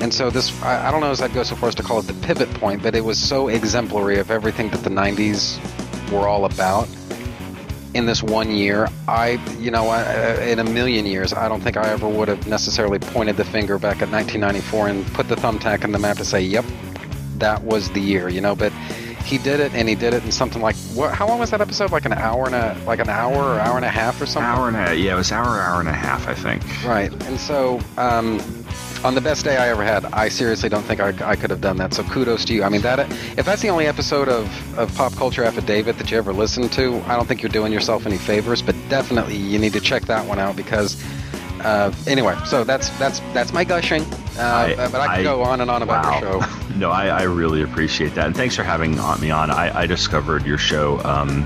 and 0.02 0.14
so 0.14 0.30
this, 0.30 0.50
I, 0.64 0.88
I 0.88 0.92
don't 0.92 1.02
know 1.02 1.12
as 1.12 1.22
I'd 1.22 1.34
go 1.34 1.44
so 1.44 1.58
far 1.58 1.68
as 1.68 1.76
to 1.76 1.84
call 1.84 2.00
it 2.00 2.04
the 2.04 2.14
pivot 2.26 2.50
point, 2.54 2.82
but 2.82 2.96
it 2.96 3.04
was 3.04 3.20
so 3.20 3.50
exemplary 3.50 4.18
of 4.18 4.32
everything 4.32 4.70
that 4.70 4.82
the 4.82 4.90
90s 4.90 5.60
were 6.10 6.26
all 6.26 6.46
about 6.46 6.88
in 7.94 8.06
this 8.06 8.22
one 8.22 8.52
year. 8.52 8.88
I, 9.08 9.32
you 9.58 9.72
know, 9.72 9.88
I, 9.88 10.44
in 10.44 10.60
a 10.60 10.64
million 10.64 11.06
years, 11.06 11.34
I 11.34 11.48
don't 11.48 11.62
think 11.62 11.78
I 11.78 11.90
ever 11.90 12.08
would 12.08 12.28
have 12.28 12.48
necessarily 12.48 13.00
pointed 13.00 13.38
the 13.38 13.46
finger 13.46 13.78
back 13.78 14.02
at 14.02 14.10
1994 14.10 14.88
and 14.88 15.06
put 15.14 15.28
the 15.28 15.36
thumbtack 15.36 15.84
in 15.84 15.92
the 15.92 16.00
map 16.00 16.18
to 16.18 16.26
say, 16.26 16.42
yep, 16.42 16.66
that 17.38 17.64
was 17.64 17.90
the 17.92 18.02
year, 18.02 18.30
you 18.30 18.42
know, 18.42 18.56
but 18.56 18.72
he 19.26 19.38
did 19.38 19.60
it 19.60 19.74
and 19.74 19.88
he 19.88 19.96
did 19.96 20.14
it 20.14 20.24
in 20.24 20.32
something 20.32 20.62
like 20.62 20.76
what 20.96 21.14
how 21.14 21.28
long 21.28 21.38
was 21.38 21.52
that 21.52 21.62
episode 21.62 21.92
like 21.92 22.06
an 22.06 22.14
hour 22.14 22.48
and 22.48 22.56
a 22.56 22.76
like 22.86 23.00
an 23.00 23.10
hour 23.10 23.36
or 23.36 23.60
hour 23.60 23.76
and 23.76 23.86
a 23.86 23.90
half 23.90 24.20
or 24.20 24.26
something 24.26 24.50
hour 24.50 24.68
and 24.68 24.78
a 24.78 24.96
yeah 24.96 25.14
it 25.14 25.16
was 25.16 25.32
hour 25.32 25.60
hour 25.60 25.80
and 25.80 25.88
a 25.88 25.94
half 25.94 26.28
i 26.28 26.34
think 26.34 26.64
right 26.84 27.12
and 27.26 27.40
so 27.40 27.80
um 27.98 28.40
on 29.04 29.16
the 29.16 29.22
best 29.22 29.46
day 29.46 29.58
I 29.58 29.70
ever 29.70 29.84
had, 29.84 30.06
I 30.06 30.30
seriously 30.30 30.70
don't 30.70 30.84
think 30.84 31.00
I, 31.00 31.14
I, 31.24 31.36
could 31.36 31.50
have 31.50 31.62
done 31.62 31.78
that. 31.78 31.94
So 31.94 32.04
kudos 32.04 32.44
to 32.46 32.54
you. 32.54 32.64
I 32.64 32.70
mean, 32.70 32.82
that 32.82 33.00
if 33.38 33.46
that's 33.46 33.62
the 33.62 33.70
only 33.70 33.88
episode 33.88 34.28
of, 34.28 34.78
of 34.78 34.94
Pop 34.96 35.14
Culture 35.14 35.44
Affidavit 35.44 35.98
that 35.98 36.12
you 36.12 36.18
ever 36.18 36.34
listened 36.34 36.72
to, 36.74 36.96
I 37.08 37.16
don't 37.16 37.28
think 37.28 37.42
you're 37.42 37.52
doing 37.52 37.72
yourself 37.72 38.06
any 38.06 38.18
favors. 38.18 38.62
But 38.62 38.76
definitely, 38.90 39.38
you 39.38 39.58
need 39.58 39.74
to 39.74 39.82
check 39.82 40.04
that 40.04 40.28
one 40.28 40.40
out 40.40 40.56
because. 40.56 41.02
Uh, 41.62 41.94
anyway, 42.08 42.38
so 42.46 42.64
that's 42.64 42.88
that's 42.98 43.20
that's 43.34 43.52
my 43.52 43.66
gushing. 43.66 44.02
Uh, 44.38 44.74
I, 44.78 44.88
but 44.90 44.96
I 44.96 45.18
could 45.18 45.20
I, 45.20 45.24
go 45.24 45.44
on 45.44 45.60
and 45.60 45.70
on 45.70 45.82
about 45.82 46.06
wow. 46.06 46.20
your 46.22 46.42
show. 46.42 46.60
no, 46.78 46.90
I, 46.90 47.08
I, 47.08 47.24
really 47.24 47.64
appreciate 47.64 48.16
that, 48.16 48.28
and 48.28 48.34
thanks 48.34 48.56
for 48.56 48.64
having 48.64 48.92
me 48.92 49.30
on. 49.30 49.52
I, 49.52 49.86
discovered 49.86 50.46
your 50.46 50.58
show 50.58 51.02
um, 51.04 51.46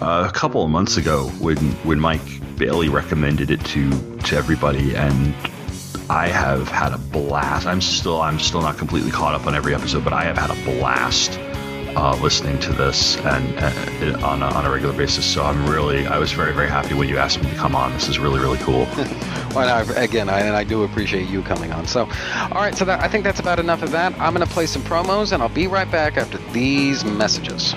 a 0.00 0.30
couple 0.32 0.62
of 0.62 0.70
months 0.70 0.96
ago 0.96 1.26
when 1.40 1.56
when 1.82 1.98
Mike 1.98 2.20
Bailey 2.56 2.88
recommended 2.88 3.50
it 3.50 3.64
to 3.64 3.90
to 4.18 4.36
everybody, 4.36 4.94
and 4.94 5.34
I 6.10 6.28
have 6.28 6.68
had 6.68 6.92
a 6.92 6.98
blast. 6.98 7.66
I'm 7.66 7.80
still 7.80 8.20
I'm 8.20 8.38
still 8.38 8.60
not 8.60 8.76
completely 8.76 9.10
caught 9.10 9.34
up 9.34 9.46
on 9.46 9.54
every 9.54 9.74
episode, 9.74 10.04
but 10.04 10.12
I 10.12 10.24
have 10.24 10.36
had 10.36 10.50
a 10.50 10.64
blast 10.64 11.38
uh, 11.96 12.18
listening 12.20 12.58
to 12.58 12.72
this 12.72 13.16
and, 13.18 13.58
and 13.58 14.16
on, 14.24 14.42
a, 14.42 14.46
on 14.46 14.66
a 14.66 14.70
regular 14.70 14.94
basis. 14.94 15.24
So 15.24 15.44
I'm 15.44 15.66
really 15.66 16.06
I 16.06 16.18
was 16.18 16.32
very 16.32 16.52
very 16.52 16.68
happy 16.68 16.94
when 16.94 17.08
you 17.08 17.16
asked 17.16 17.42
me 17.42 17.48
to 17.48 17.56
come 17.56 17.74
on. 17.74 17.92
This 17.92 18.08
is 18.08 18.18
really 18.18 18.38
really 18.38 18.58
cool. 18.58 18.80
well, 19.54 19.68
I, 19.68 19.82
again, 20.02 20.28
I, 20.28 20.40
and 20.40 20.54
I 20.54 20.64
do 20.64 20.82
appreciate 20.82 21.28
you 21.28 21.42
coming 21.42 21.72
on. 21.72 21.86
So, 21.86 22.02
all 22.02 22.60
right, 22.60 22.74
so 22.74 22.84
that, 22.84 23.00
I 23.00 23.08
think 23.08 23.24
that's 23.24 23.40
about 23.40 23.58
enough 23.58 23.82
of 23.82 23.90
that. 23.92 24.12
I'm 24.20 24.34
going 24.34 24.46
to 24.46 24.52
play 24.52 24.66
some 24.66 24.82
promos, 24.82 25.32
and 25.32 25.42
I'll 25.42 25.48
be 25.48 25.66
right 25.66 25.90
back 25.90 26.16
after 26.16 26.38
these 26.52 27.04
messages. 27.04 27.74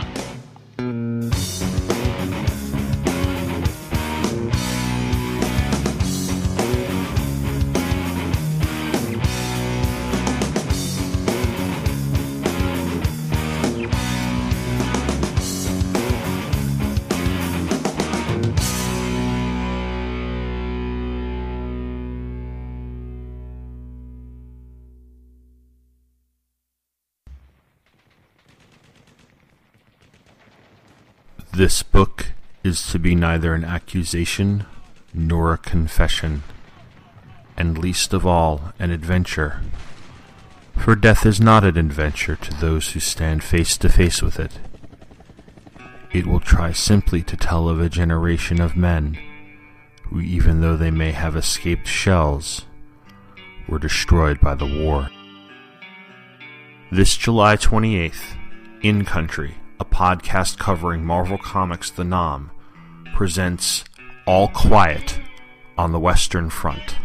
This 31.58 31.82
book 31.82 32.34
is 32.64 32.86
to 32.92 33.00
be 33.00 33.16
neither 33.16 33.56
an 33.56 33.64
accusation 33.64 34.68
nor 35.11 35.53
a 35.53 35.58
confession, 35.58 36.44
and 37.58 37.80
least 37.80 38.14
of 38.14 38.27
all 38.27 38.74
an 38.77 38.92
adventure. 38.92 39.64
For 40.77 40.95
death 40.95 41.26
is 41.26 41.42
not 41.42 41.64
an 41.64 41.76
adventure 41.76 42.36
to 42.36 42.53
those 42.53 42.92
who 42.92 43.00
stand 43.00 43.44
face 43.44 43.76
to 43.77 43.90
face 43.90 44.22
with 44.22 44.40
it. 44.40 44.60
It 46.14 46.27
will 46.27 46.42
try 46.42 46.74
simply 46.74 47.24
to 47.24 47.36
tell 47.36 47.68
of 47.68 47.82
a 47.82 47.90
generation 47.90 48.61
of 48.61 48.77
men 48.77 49.18
who, 50.03 50.22
even 50.22 50.61
though 50.61 50.77
they 50.77 50.92
may 50.92 51.11
have 51.11 51.36
escaped 51.36 51.88
shells, 51.88 52.66
were 53.68 53.80
destroyed 53.80 54.40
by 54.40 54.53
the 54.53 54.84
war. 54.84 55.10
This 56.92 57.18
July 57.18 57.58
28th, 57.58 58.38
In 58.84 59.03
Country, 59.06 59.56
a 59.80 59.86
podcast 59.86 60.58
covering 60.58 61.06
Marvel 61.06 61.38
Comics 61.38 61.92
The 61.92 62.04
Nam, 62.04 62.50
presents 63.14 63.84
All 64.26 64.48
Quiet 64.48 65.20
on 65.78 65.92
the 65.92 66.00
Western 66.00 66.50
Front. 66.50 66.96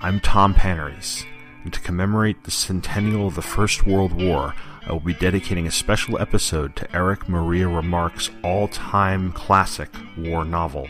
I'm 0.00 0.18
Tom 0.18 0.52
Panarese, 0.52 1.24
and 1.62 1.72
to 1.72 1.80
commemorate 1.80 2.42
the 2.42 2.50
centennial 2.50 3.28
of 3.28 3.36
the 3.36 3.42
First 3.42 3.86
World 3.86 4.20
War, 4.20 4.54
I 4.84 4.90
will 4.90 5.00
be 5.00 5.14
dedicating 5.14 5.68
a 5.68 5.70
special 5.70 6.18
episode 6.18 6.74
to 6.74 6.92
Erich 6.92 7.28
Maria 7.28 7.68
Remarque's 7.68 8.30
all 8.42 8.66
time 8.66 9.30
classic 9.32 9.90
war 10.18 10.44
novel. 10.44 10.88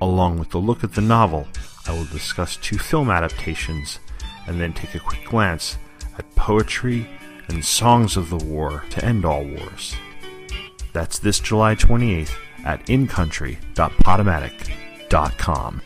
Along 0.00 0.38
with 0.38 0.50
the 0.50 0.58
look 0.58 0.84
at 0.84 0.94
the 0.94 1.00
novel, 1.00 1.48
I 1.88 1.92
will 1.92 2.06
discuss 2.06 2.56
two 2.56 2.78
film 2.78 3.10
adaptations 3.10 3.98
and 4.46 4.60
then 4.60 4.72
take 4.72 4.94
a 4.94 5.00
quick 5.00 5.24
glance 5.24 5.76
at 6.16 6.34
poetry 6.36 7.08
and 7.50 7.64
songs 7.64 8.16
of 8.16 8.30
the 8.30 8.36
war 8.36 8.84
to 8.90 9.04
end 9.04 9.24
all 9.24 9.44
wars. 9.44 9.96
That's 10.92 11.18
this 11.18 11.40
July 11.40 11.74
28th 11.74 12.30
at 12.64 12.86
incountry.podomatic.com. 12.86 15.82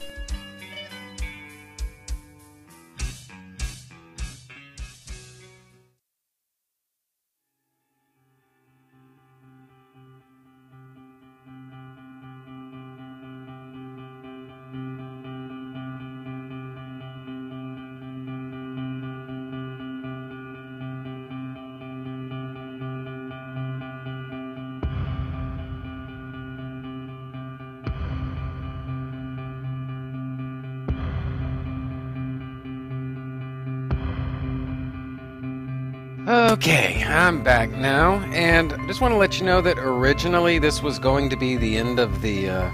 Okay, 36.55 37.03
I'm 37.05 37.43
back 37.43 37.73
now, 37.73 38.21
and 38.33 38.73
I 38.75 38.87
just 38.87 39.01
want 39.01 39.11
to 39.11 39.19
let 39.19 39.41
you 39.41 39.45
know 39.45 39.61
that 39.61 39.77
originally 39.77 40.61
this 40.61 40.85
was 40.85 41.01
going 41.01 41.29
to 41.31 41.37
be 41.37 41.57
the 41.57 41.77
end 41.77 41.99
of 41.99 42.23
the 42.23 42.49
uh, 42.49 42.71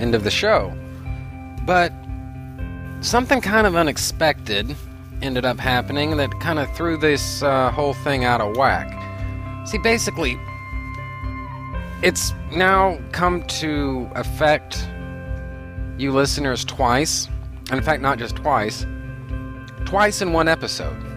end 0.00 0.14
of 0.14 0.24
the 0.24 0.30
show, 0.30 0.74
but 1.66 1.92
something 3.02 3.42
kind 3.42 3.66
of 3.66 3.76
unexpected 3.76 4.74
ended 5.20 5.44
up 5.44 5.58
happening 5.58 6.16
that 6.16 6.40
kind 6.40 6.58
of 6.58 6.74
threw 6.74 6.96
this 6.96 7.42
uh, 7.42 7.70
whole 7.70 7.92
thing 7.92 8.24
out 8.24 8.40
of 8.40 8.56
whack. 8.56 8.88
See, 9.68 9.76
basically, 9.76 10.40
it's 12.02 12.32
now 12.50 12.98
come 13.12 13.46
to 13.60 14.10
affect 14.14 14.88
you 15.98 16.12
listeners 16.12 16.64
twice, 16.64 17.28
and 17.68 17.78
in 17.78 17.82
fact, 17.82 18.00
not 18.00 18.18
just 18.18 18.36
twice, 18.36 18.86
twice 19.84 20.22
in 20.22 20.32
one 20.32 20.48
episode 20.48 21.15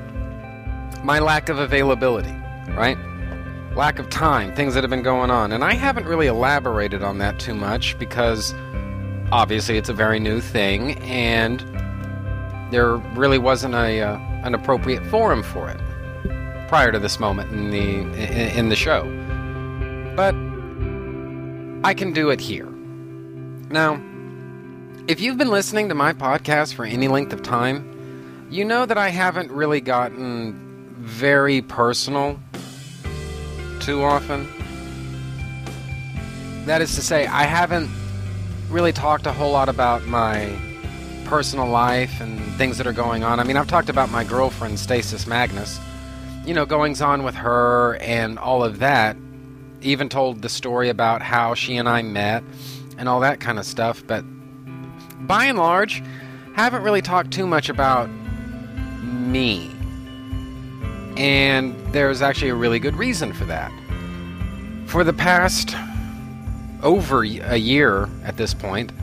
my 1.03 1.19
lack 1.19 1.49
of 1.49 1.59
availability, 1.59 2.33
right? 2.75 2.97
Lack 3.75 3.99
of 3.99 4.09
time, 4.09 4.53
things 4.55 4.73
that 4.73 4.83
have 4.83 4.89
been 4.89 5.03
going 5.03 5.29
on. 5.29 5.51
And 5.51 5.63
I 5.63 5.73
haven't 5.73 6.05
really 6.05 6.27
elaborated 6.27 7.03
on 7.03 7.17
that 7.19 7.39
too 7.39 7.53
much 7.53 7.97
because 7.99 8.53
obviously 9.31 9.77
it's 9.77 9.89
a 9.89 9.93
very 9.93 10.19
new 10.19 10.41
thing 10.41 10.97
and 10.99 11.59
there 12.71 12.95
really 13.15 13.37
wasn't 13.37 13.73
a 13.73 14.01
uh, 14.01 14.17
an 14.43 14.53
appropriate 14.53 15.05
forum 15.07 15.43
for 15.43 15.69
it 15.69 15.79
prior 16.67 16.91
to 16.91 16.99
this 16.99 17.19
moment 17.19 17.51
in 17.51 17.71
the 17.71 17.79
in, 17.79 18.57
in 18.57 18.69
the 18.69 18.75
show. 18.75 19.03
But 20.15 20.35
I 21.87 21.93
can 21.93 22.11
do 22.13 22.29
it 22.29 22.39
here. 22.39 22.67
Now, 23.71 24.01
if 25.07 25.19
you've 25.19 25.37
been 25.37 25.49
listening 25.49 25.89
to 25.89 25.95
my 25.95 26.13
podcast 26.13 26.73
for 26.73 26.85
any 26.85 27.07
length 27.07 27.33
of 27.33 27.41
time, 27.41 28.47
you 28.51 28.65
know 28.65 28.85
that 28.85 28.97
I 28.97 29.09
haven't 29.09 29.51
really 29.51 29.81
gotten 29.81 30.68
very 30.99 31.61
personal 31.61 32.39
too 33.79 34.03
often. 34.03 34.47
That 36.65 36.81
is 36.81 36.93
to 36.95 37.01
say, 37.01 37.25
I 37.25 37.43
haven't 37.43 37.89
really 38.69 38.91
talked 38.91 39.25
a 39.25 39.31
whole 39.31 39.51
lot 39.51 39.69
about 39.69 40.05
my 40.05 40.55
personal 41.25 41.67
life 41.67 42.19
and 42.21 42.39
things 42.55 42.77
that 42.77 42.85
are 42.85 42.93
going 42.93 43.23
on. 43.23 43.39
I 43.39 43.43
mean, 43.43 43.55
I've 43.55 43.67
talked 43.67 43.89
about 43.89 44.11
my 44.11 44.23
girlfriend, 44.23 44.77
Stasis 44.79 45.25
Magnus, 45.25 45.79
you 46.45 46.53
know, 46.53 46.65
goings 46.65 47.01
on 47.01 47.23
with 47.23 47.35
her 47.35 47.95
and 47.97 48.37
all 48.37 48.63
of 48.63 48.79
that. 48.79 49.15
Even 49.81 50.09
told 50.09 50.41
the 50.41 50.49
story 50.49 50.89
about 50.89 51.21
how 51.21 51.53
she 51.53 51.77
and 51.77 51.87
I 51.87 52.01
met 52.01 52.43
and 52.97 53.07
all 53.07 53.21
that 53.21 53.39
kind 53.39 53.57
of 53.57 53.65
stuff. 53.65 54.03
But 54.05 54.23
by 55.25 55.45
and 55.45 55.57
large, 55.57 56.03
haven't 56.55 56.83
really 56.83 57.01
talked 57.01 57.31
too 57.31 57.47
much 57.47 57.69
about 57.69 58.09
me. 59.01 59.71
And 61.19 61.75
there's 61.91 62.21
actually 62.21 62.49
a 62.49 62.55
really 62.55 62.79
good 62.79 62.95
reason 62.95 63.33
for 63.33 63.43
that. 63.43 63.73
For 64.85 65.03
the 65.03 65.11
past 65.11 65.75
over 66.81 67.23
a 67.23 67.57
year 67.57 68.07
at 68.23 68.37
this 68.37 68.53
point, 68.53 68.93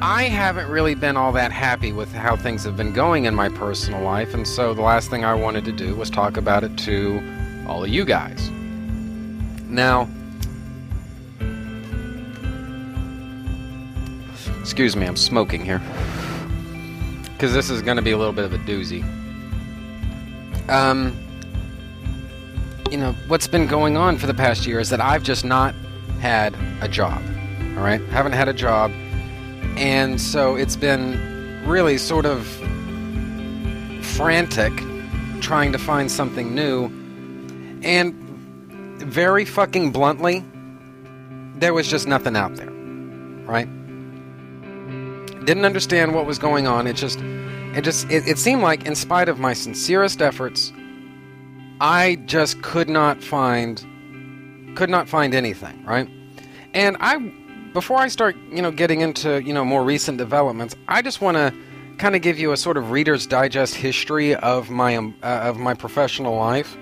I 0.00 0.22
haven't 0.22 0.70
really 0.70 0.94
been 0.94 1.18
all 1.18 1.32
that 1.32 1.52
happy 1.52 1.92
with 1.92 2.10
how 2.12 2.34
things 2.34 2.64
have 2.64 2.78
been 2.78 2.94
going 2.94 3.26
in 3.26 3.34
my 3.34 3.50
personal 3.50 4.00
life, 4.02 4.32
and 4.32 4.48
so 4.48 4.72
the 4.72 4.80
last 4.80 5.10
thing 5.10 5.22
I 5.22 5.34
wanted 5.34 5.66
to 5.66 5.72
do 5.72 5.94
was 5.94 6.08
talk 6.08 6.38
about 6.38 6.64
it 6.64 6.78
to 6.78 7.20
all 7.68 7.84
of 7.84 7.90
you 7.90 8.06
guys. 8.06 8.50
Now, 9.68 10.08
excuse 14.60 14.96
me, 14.96 15.04
I'm 15.04 15.16
smoking 15.16 15.62
here. 15.62 15.82
Because 17.32 17.52
this 17.52 17.68
is 17.68 17.82
going 17.82 17.98
to 17.98 18.02
be 18.02 18.12
a 18.12 18.18
little 18.18 18.32
bit 18.32 18.46
of 18.46 18.54
a 18.54 18.58
doozy 18.58 19.04
um, 20.68 21.16
you 22.90 22.98
know, 22.98 23.12
what's 23.26 23.46
been 23.46 23.66
going 23.66 23.96
on 23.96 24.18
for 24.18 24.26
the 24.26 24.34
past 24.34 24.66
year 24.66 24.80
is 24.80 24.90
that 24.90 25.00
I've 25.00 25.22
just 25.22 25.44
not 25.44 25.74
had 26.20 26.56
a 26.80 26.88
job. 26.88 27.22
All 27.76 27.84
right, 27.84 28.00
haven't 28.08 28.32
had 28.32 28.48
a 28.48 28.52
job, 28.52 28.90
and 29.76 30.20
so 30.20 30.56
it's 30.56 30.76
been 30.76 31.64
really 31.66 31.98
sort 31.98 32.26
of 32.26 32.46
frantic 34.02 34.72
trying 35.40 35.72
to 35.72 35.78
find 35.78 36.10
something 36.10 36.54
new. 36.54 36.86
And 37.82 38.14
very 38.98 39.44
fucking 39.44 39.92
bluntly, 39.92 40.44
there 41.56 41.72
was 41.72 41.88
just 41.88 42.08
nothing 42.08 42.36
out 42.36 42.56
there, 42.56 42.70
right? 43.46 43.68
Didn't 45.44 45.64
understand 45.64 46.14
what 46.14 46.26
was 46.26 46.38
going 46.38 46.66
on. 46.66 46.86
It 46.86 46.94
just 46.94 47.20
it 47.78 47.84
just 47.84 48.10
it, 48.10 48.26
it 48.26 48.38
seemed 48.38 48.60
like 48.60 48.84
in 48.86 48.96
spite 48.96 49.28
of 49.28 49.38
my 49.38 49.52
sincerest 49.52 50.20
efforts 50.20 50.72
i 51.80 52.16
just 52.26 52.60
could 52.60 52.88
not 52.88 53.22
find 53.22 53.86
could 54.76 54.90
not 54.90 55.08
find 55.08 55.32
anything 55.32 55.84
right? 55.84 56.08
And 56.74 56.96
i 56.98 57.18
before 57.72 57.98
i 57.98 58.08
start 58.08 58.36
you 58.50 58.60
know 58.60 58.72
getting 58.72 59.00
into 59.00 59.40
you 59.42 59.52
know 59.52 59.64
more 59.64 59.84
recent 59.84 60.18
developments 60.18 60.74
i 60.88 61.00
just 61.00 61.20
want 61.20 61.36
to 61.36 61.54
kind 61.98 62.16
of 62.16 62.22
give 62.22 62.38
you 62.38 62.50
a 62.50 62.56
sort 62.56 62.76
of 62.76 62.90
reader's 62.90 63.26
digest 63.26 63.76
history 63.76 64.34
of 64.34 64.70
my 64.70 64.96
um, 64.96 65.14
uh, 65.22 65.42
of 65.44 65.56
my 65.56 65.74
professional 65.74 66.34
life 66.34 66.76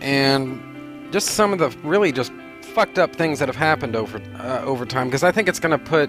and 0.00 1.12
just 1.12 1.30
some 1.30 1.52
of 1.52 1.58
the 1.58 1.70
really 1.86 2.12
just 2.12 2.32
fucked 2.62 2.98
up 3.00 3.14
things 3.16 3.40
that 3.40 3.48
have 3.48 3.56
happened 3.56 3.96
over 3.96 4.20
uh, 4.38 4.62
over 4.62 4.86
time 4.86 5.08
because 5.08 5.24
i 5.24 5.32
think 5.32 5.48
it's 5.48 5.60
going 5.60 5.76
to 5.76 5.84
put 5.84 6.08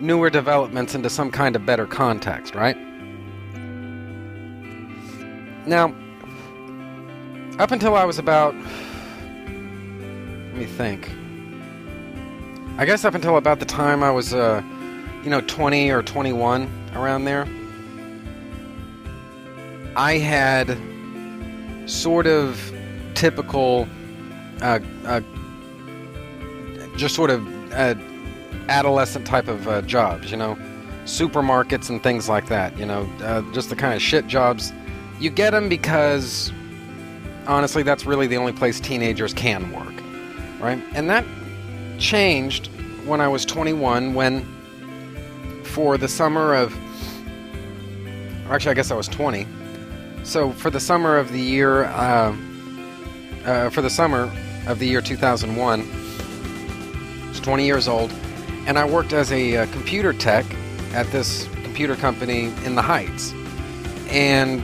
newer 0.00 0.28
developments 0.28 0.94
into 0.94 1.08
some 1.08 1.30
kind 1.30 1.54
of 1.54 1.64
better 1.64 1.86
context 1.86 2.54
right 2.56 2.76
now, 5.68 5.94
up 7.58 7.70
until 7.70 7.94
I 7.94 8.04
was 8.04 8.18
about. 8.18 8.54
Let 8.54 10.56
me 10.56 10.66
think. 10.66 11.10
I 12.78 12.84
guess 12.84 13.04
up 13.04 13.14
until 13.14 13.36
about 13.36 13.58
the 13.58 13.64
time 13.64 14.02
I 14.02 14.10
was, 14.10 14.32
uh, 14.32 14.62
you 15.22 15.30
know, 15.30 15.40
20 15.40 15.90
or 15.90 16.02
21, 16.02 16.70
around 16.94 17.24
there, 17.24 17.46
I 19.96 20.18
had 20.18 20.78
sort 21.86 22.26
of 22.26 22.72
typical 23.14 23.88
uh, 24.62 24.78
uh, 25.04 25.20
just 26.96 27.14
sort 27.14 27.30
of 27.30 27.46
uh, 27.72 27.94
adolescent 28.68 29.26
type 29.26 29.48
of 29.48 29.66
uh, 29.66 29.82
jobs, 29.82 30.30
you 30.30 30.36
know, 30.36 30.56
supermarkets 31.04 31.90
and 31.90 32.02
things 32.02 32.28
like 32.28 32.46
that. 32.46 32.76
You 32.78 32.86
know, 32.86 33.08
uh, 33.22 33.42
just 33.52 33.70
the 33.70 33.76
kind 33.76 33.94
of 33.94 34.02
shit 34.02 34.26
jobs. 34.26 34.72
You 35.20 35.30
get 35.30 35.50
them 35.50 35.68
because, 35.68 36.52
honestly, 37.46 37.82
that's 37.82 38.06
really 38.06 38.28
the 38.28 38.36
only 38.36 38.52
place 38.52 38.78
teenagers 38.78 39.34
can 39.34 39.72
work, 39.72 39.94
right? 40.60 40.80
And 40.94 41.10
that 41.10 41.24
changed 41.98 42.68
when 43.04 43.20
I 43.20 43.26
was 43.26 43.44
21 43.44 44.14
when, 44.14 44.46
for 45.64 45.98
the 45.98 46.06
summer 46.06 46.54
of, 46.54 46.72
actually, 48.48 48.70
I 48.70 48.74
guess 48.74 48.92
I 48.92 48.94
was 48.94 49.08
20. 49.08 49.46
So 50.22 50.52
for 50.52 50.70
the 50.70 50.78
summer 50.78 51.16
of 51.16 51.32
the 51.32 51.40
year, 51.40 51.84
uh, 51.86 52.36
uh, 53.44 53.70
for 53.70 53.82
the 53.82 53.90
summer 53.90 54.30
of 54.68 54.78
the 54.78 54.86
year 54.86 55.00
2001, 55.00 55.80
I 55.80 57.28
was 57.28 57.40
20 57.40 57.66
years 57.66 57.88
old, 57.88 58.12
and 58.66 58.78
I 58.78 58.84
worked 58.84 59.12
as 59.12 59.32
a 59.32 59.56
uh, 59.56 59.66
computer 59.72 60.12
tech 60.12 60.46
at 60.92 61.10
this 61.10 61.48
computer 61.64 61.96
company 61.96 62.52
in 62.64 62.76
the 62.76 62.82
Heights, 62.82 63.32
and 64.10 64.62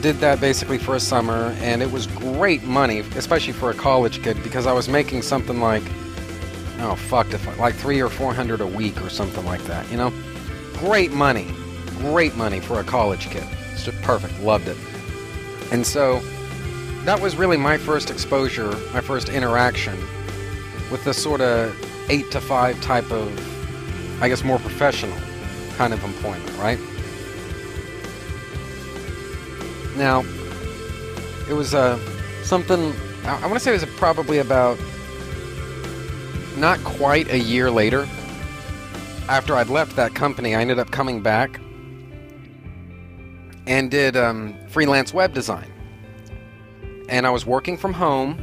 did 0.00 0.16
that 0.16 0.40
basically 0.40 0.78
for 0.78 0.94
a 0.96 1.00
summer, 1.00 1.54
and 1.60 1.82
it 1.82 1.90
was 1.92 2.06
great 2.06 2.62
money, 2.62 3.00
especially 3.16 3.52
for 3.52 3.70
a 3.70 3.74
college 3.74 4.22
kid, 4.22 4.42
because 4.42 4.66
I 4.66 4.72
was 4.72 4.88
making 4.88 5.22
something 5.22 5.60
like, 5.60 5.82
oh 6.78 6.96
fuck, 6.96 7.32
if 7.32 7.58
like 7.58 7.74
three 7.74 8.00
or 8.00 8.08
four 8.08 8.34
hundred 8.34 8.60
a 8.60 8.66
week 8.66 9.00
or 9.02 9.10
something 9.10 9.44
like 9.44 9.62
that, 9.64 9.90
you 9.90 9.96
know, 9.96 10.12
great 10.74 11.12
money, 11.12 11.46
great 11.98 12.36
money 12.36 12.60
for 12.60 12.80
a 12.80 12.84
college 12.84 13.28
kid. 13.30 13.44
It's 13.72 13.84
just 13.84 14.00
perfect, 14.02 14.38
loved 14.40 14.68
it, 14.68 14.76
and 15.70 15.86
so 15.86 16.20
that 17.04 17.20
was 17.20 17.36
really 17.36 17.56
my 17.56 17.78
first 17.78 18.10
exposure, 18.10 18.70
my 18.92 19.00
first 19.00 19.28
interaction 19.28 19.98
with 20.90 21.04
this 21.04 21.22
sort 21.22 21.40
of 21.40 21.74
eight 22.10 22.30
to 22.30 22.40
five 22.40 22.80
type 22.82 23.10
of, 23.10 24.22
I 24.22 24.28
guess, 24.28 24.42
more 24.42 24.58
professional 24.58 25.16
kind 25.76 25.92
of 25.92 26.02
employment, 26.04 26.56
right? 26.58 26.78
Now, 30.00 30.24
it 31.46 31.52
was 31.52 31.74
uh, 31.74 31.98
something, 32.42 32.94
I, 33.24 33.36
I 33.36 33.42
want 33.42 33.52
to 33.56 33.60
say 33.60 33.68
it 33.74 33.82
was 33.82 33.84
probably 33.96 34.38
about 34.38 34.78
not 36.56 36.82
quite 36.84 37.30
a 37.30 37.38
year 37.38 37.70
later. 37.70 38.08
After 39.28 39.54
I'd 39.54 39.68
left 39.68 39.96
that 39.96 40.14
company, 40.14 40.54
I 40.54 40.62
ended 40.62 40.78
up 40.78 40.90
coming 40.90 41.20
back 41.20 41.60
and 43.66 43.90
did 43.90 44.16
um, 44.16 44.56
freelance 44.68 45.12
web 45.12 45.34
design. 45.34 45.70
And 47.10 47.26
I 47.26 47.30
was 47.30 47.44
working 47.44 47.76
from 47.76 47.92
home, 47.92 48.38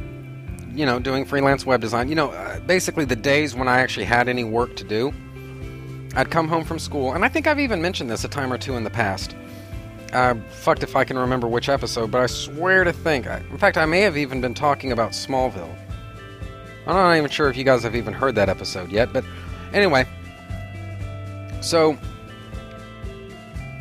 you 0.76 0.86
know, 0.86 1.00
doing 1.00 1.24
freelance 1.24 1.66
web 1.66 1.80
design. 1.80 2.08
You 2.08 2.14
know, 2.14 2.30
uh, 2.30 2.60
basically 2.60 3.04
the 3.04 3.16
days 3.16 3.56
when 3.56 3.66
I 3.66 3.80
actually 3.80 4.06
had 4.06 4.28
any 4.28 4.44
work 4.44 4.76
to 4.76 4.84
do, 4.84 5.12
I'd 6.14 6.30
come 6.30 6.46
home 6.46 6.62
from 6.62 6.78
school, 6.78 7.14
and 7.14 7.24
I 7.24 7.28
think 7.28 7.48
I've 7.48 7.58
even 7.58 7.82
mentioned 7.82 8.10
this 8.10 8.22
a 8.22 8.28
time 8.28 8.52
or 8.52 8.58
two 8.58 8.76
in 8.76 8.84
the 8.84 8.90
past. 8.90 9.34
Uh, 10.12 10.34
fucked 10.50 10.82
if 10.82 10.96
I 10.96 11.04
can 11.04 11.18
remember 11.18 11.46
which 11.46 11.68
episode, 11.68 12.10
but 12.10 12.20
I 12.20 12.26
swear 12.26 12.84
to 12.84 12.92
think. 12.92 13.26
I, 13.26 13.38
in 13.50 13.58
fact, 13.58 13.76
I 13.76 13.84
may 13.84 14.00
have 14.00 14.16
even 14.16 14.40
been 14.40 14.54
talking 14.54 14.92
about 14.92 15.12
Smallville. 15.12 15.74
I'm 16.86 16.94
not 16.94 17.16
even 17.16 17.30
sure 17.30 17.50
if 17.50 17.56
you 17.56 17.64
guys 17.64 17.82
have 17.82 17.94
even 17.94 18.14
heard 18.14 18.34
that 18.36 18.48
episode 18.48 18.90
yet, 18.90 19.12
but 19.12 19.24
anyway. 19.74 20.06
So, 21.60 21.98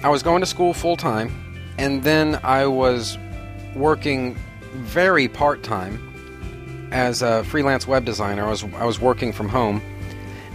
I 0.04 0.10
was 0.10 0.22
going 0.22 0.42
to 0.42 0.46
school 0.46 0.74
full 0.74 0.98
time, 0.98 1.32
and 1.78 2.04
then 2.04 2.40
I 2.44 2.66
was 2.66 3.18
working 3.76 4.38
very 4.74 5.28
part 5.28 5.64
time 5.64 6.90
as 6.92 7.22
a 7.22 7.44
freelance 7.46 7.88
web 7.88 8.04
designer. 8.04 8.46
I 8.46 8.50
was 8.50 8.64
I 8.64 8.86
was 8.86 9.00
working 9.00 9.32
from 9.32 9.50
home, 9.50 9.82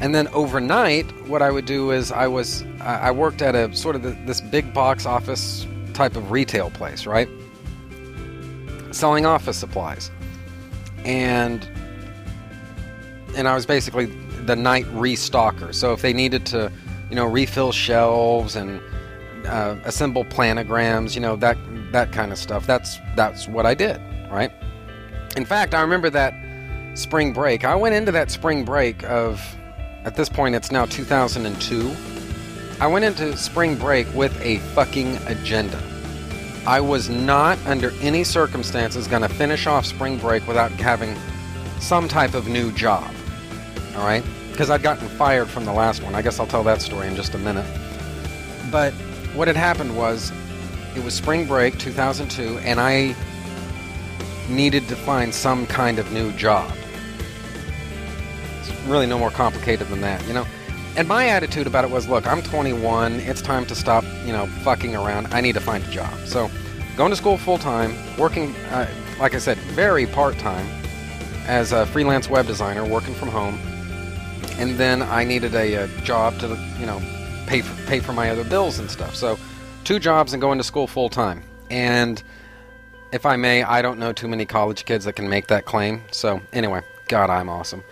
and 0.02 0.12
then 0.12 0.26
overnight, 0.28 1.06
what 1.28 1.42
I 1.42 1.52
would 1.52 1.64
do 1.64 1.92
is 1.92 2.10
I 2.10 2.26
was 2.26 2.64
I 2.80 3.12
worked 3.12 3.40
at 3.40 3.54
a 3.54 3.72
sort 3.72 3.94
of 3.94 4.02
the, 4.02 4.10
this 4.26 4.40
big 4.40 4.74
box 4.74 5.06
office 5.06 5.64
type 5.94 6.16
of 6.16 6.32
retail 6.32 6.70
place, 6.70 7.06
right? 7.06 7.28
Selling 8.90 9.26
office 9.26 9.56
supplies, 9.56 10.10
and 11.04 11.64
and 13.36 13.46
I 13.46 13.54
was 13.54 13.64
basically 13.64 14.06
the 14.44 14.56
night 14.56 14.86
restocker. 14.86 15.72
So 15.72 15.92
if 15.92 16.02
they 16.02 16.12
needed 16.12 16.46
to, 16.46 16.72
you 17.08 17.14
know, 17.14 17.24
refill 17.24 17.70
shelves 17.70 18.56
and 18.56 18.82
uh, 19.46 19.76
assemble 19.84 20.24
planograms, 20.24 21.14
you 21.14 21.20
know, 21.20 21.36
that 21.36 21.56
that 21.92 22.10
kind 22.10 22.32
of 22.32 22.38
stuff. 22.38 22.66
That's 22.66 22.98
that's 23.14 23.46
what 23.46 23.66
I 23.66 23.74
did, 23.74 24.00
right? 24.32 24.50
In 25.36 25.44
fact, 25.44 25.74
I 25.74 25.80
remember 25.80 26.10
that 26.10 26.34
spring 26.98 27.32
break. 27.32 27.64
I 27.64 27.76
went 27.76 27.94
into 27.94 28.10
that 28.10 28.32
spring 28.32 28.64
break 28.64 29.04
of 29.04 29.40
at 30.04 30.16
this 30.16 30.28
point 30.28 30.54
it's 30.54 30.72
now 30.72 30.84
2002. 30.86 31.94
I 32.80 32.86
went 32.86 33.04
into 33.04 33.36
spring 33.36 33.76
break 33.76 34.12
with 34.14 34.38
a 34.40 34.58
fucking 34.74 35.16
agenda. 35.26 35.80
I 36.66 36.80
was 36.80 37.08
not 37.08 37.58
under 37.66 37.92
any 38.00 38.24
circumstances 38.24 39.06
going 39.08 39.22
to 39.22 39.28
finish 39.28 39.66
off 39.66 39.84
spring 39.84 40.18
break 40.18 40.46
without 40.46 40.70
having 40.72 41.16
some 41.80 42.08
type 42.08 42.34
of 42.34 42.48
new 42.48 42.72
job. 42.72 43.12
All 43.96 44.04
right? 44.04 44.24
Because 44.50 44.70
I'd 44.70 44.82
gotten 44.82 45.08
fired 45.08 45.48
from 45.48 45.64
the 45.64 45.72
last 45.72 46.02
one. 46.02 46.14
I 46.14 46.22
guess 46.22 46.38
I'll 46.38 46.46
tell 46.46 46.64
that 46.64 46.82
story 46.82 47.08
in 47.08 47.16
just 47.16 47.34
a 47.34 47.38
minute. 47.38 47.66
But 48.70 48.92
what 49.34 49.48
had 49.48 49.56
happened 49.56 49.96
was 49.96 50.32
it 50.94 51.02
was 51.02 51.14
spring 51.14 51.46
break 51.46 51.78
2002 51.78 52.58
and 52.58 52.80
I 52.80 53.16
needed 54.48 54.86
to 54.88 54.96
find 54.96 55.34
some 55.34 55.66
kind 55.66 55.98
of 55.98 56.12
new 56.12 56.32
job. 56.32 56.70
Really 58.86 59.06
no 59.06 59.18
more 59.18 59.30
complicated 59.30 59.88
than 59.88 60.00
that, 60.00 60.26
you 60.26 60.34
know. 60.34 60.46
And 60.96 61.08
my 61.08 61.28
attitude 61.28 61.66
about 61.66 61.84
it 61.84 61.90
was, 61.90 62.06
look, 62.06 62.26
I'm 62.26 62.42
21. 62.42 63.14
It's 63.20 63.40
time 63.40 63.64
to 63.66 63.74
stop, 63.74 64.04
you 64.26 64.32
know, 64.32 64.46
fucking 64.62 64.94
around. 64.94 65.32
I 65.32 65.40
need 65.40 65.54
to 65.54 65.60
find 65.60 65.82
a 65.82 65.90
job. 65.90 66.12
So, 66.26 66.50
going 66.96 67.10
to 67.10 67.16
school 67.16 67.38
full 67.38 67.56
time, 67.56 67.94
working, 68.18 68.54
uh, 68.70 68.88
like 69.18 69.34
I 69.34 69.38
said, 69.38 69.56
very 69.58 70.06
part 70.06 70.38
time 70.38 70.66
as 71.46 71.72
a 71.72 71.86
freelance 71.86 72.28
web 72.28 72.46
designer, 72.46 72.84
working 72.86 73.14
from 73.14 73.28
home. 73.28 73.58
And 74.58 74.76
then 74.76 75.00
I 75.00 75.24
needed 75.24 75.54
a, 75.54 75.84
a 75.84 75.88
job 76.02 76.38
to, 76.40 76.48
you 76.78 76.84
know, 76.84 77.00
pay 77.46 77.62
for, 77.62 77.86
pay 77.86 78.00
for 78.00 78.12
my 78.12 78.30
other 78.30 78.44
bills 78.44 78.78
and 78.78 78.90
stuff. 78.90 79.14
So, 79.14 79.38
two 79.84 79.98
jobs 79.98 80.34
and 80.34 80.42
going 80.42 80.58
to 80.58 80.64
school 80.64 80.86
full 80.86 81.08
time. 81.08 81.42
And 81.70 82.22
if 83.12 83.24
I 83.24 83.36
may, 83.36 83.62
I 83.62 83.80
don't 83.80 83.98
know 83.98 84.12
too 84.12 84.28
many 84.28 84.44
college 84.44 84.84
kids 84.84 85.06
that 85.06 85.14
can 85.14 85.28
make 85.28 85.46
that 85.46 85.64
claim. 85.64 86.02
So, 86.10 86.42
anyway, 86.52 86.82
God, 87.08 87.30
I'm 87.30 87.48
awesome. 87.48 87.82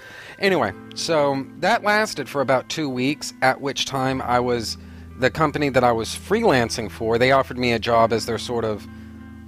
Anyway, 0.41 0.73
so 0.95 1.47
that 1.59 1.83
lasted 1.83 2.29
for 2.29 2.41
about 2.41 2.69
two 2.71 2.89
weeks, 2.89 3.35
at 3.43 3.61
which 3.61 3.85
time 3.85 4.23
I 4.23 4.41
was 4.41 4.79
the 5.19 5.31
company 5.31 5.69
that 5.69 5.85
I 5.85 5.93
was 5.93 6.09
freelancing 6.09 6.91
for. 6.91 7.19
They 7.19 7.31
offered 7.31 7.59
me 7.59 7.73
a 7.73 7.79
job 7.79 8.13
as 8.13 8.25
their 8.25 8.39
sort 8.39 8.65
of 8.65 8.87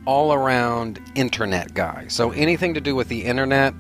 all 0.05 0.35
around 0.35 1.01
internet 1.15 1.73
guy. 1.73 2.07
So 2.09 2.31
anything 2.33 2.75
to 2.75 2.81
do 2.81 2.95
with 2.95 3.09
the 3.09 3.25
internet, 3.25 3.73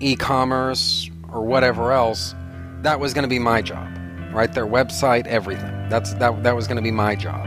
e 0.00 0.16
commerce, 0.16 1.10
or 1.32 1.44
whatever 1.44 1.92
else, 1.92 2.34
that 2.82 3.00
was 3.00 3.14
going 3.14 3.22
to 3.22 3.28
be 3.28 3.38
my 3.38 3.62
job. 3.62 3.88
Right? 4.30 4.52
Their 4.52 4.66
website, 4.66 5.26
everything. 5.26 5.88
That's 5.88 6.12
that 6.14 6.42
that 6.42 6.54
was 6.54 6.66
going 6.66 6.76
to 6.76 6.82
be 6.82 6.90
my 6.90 7.14
job. 7.14 7.46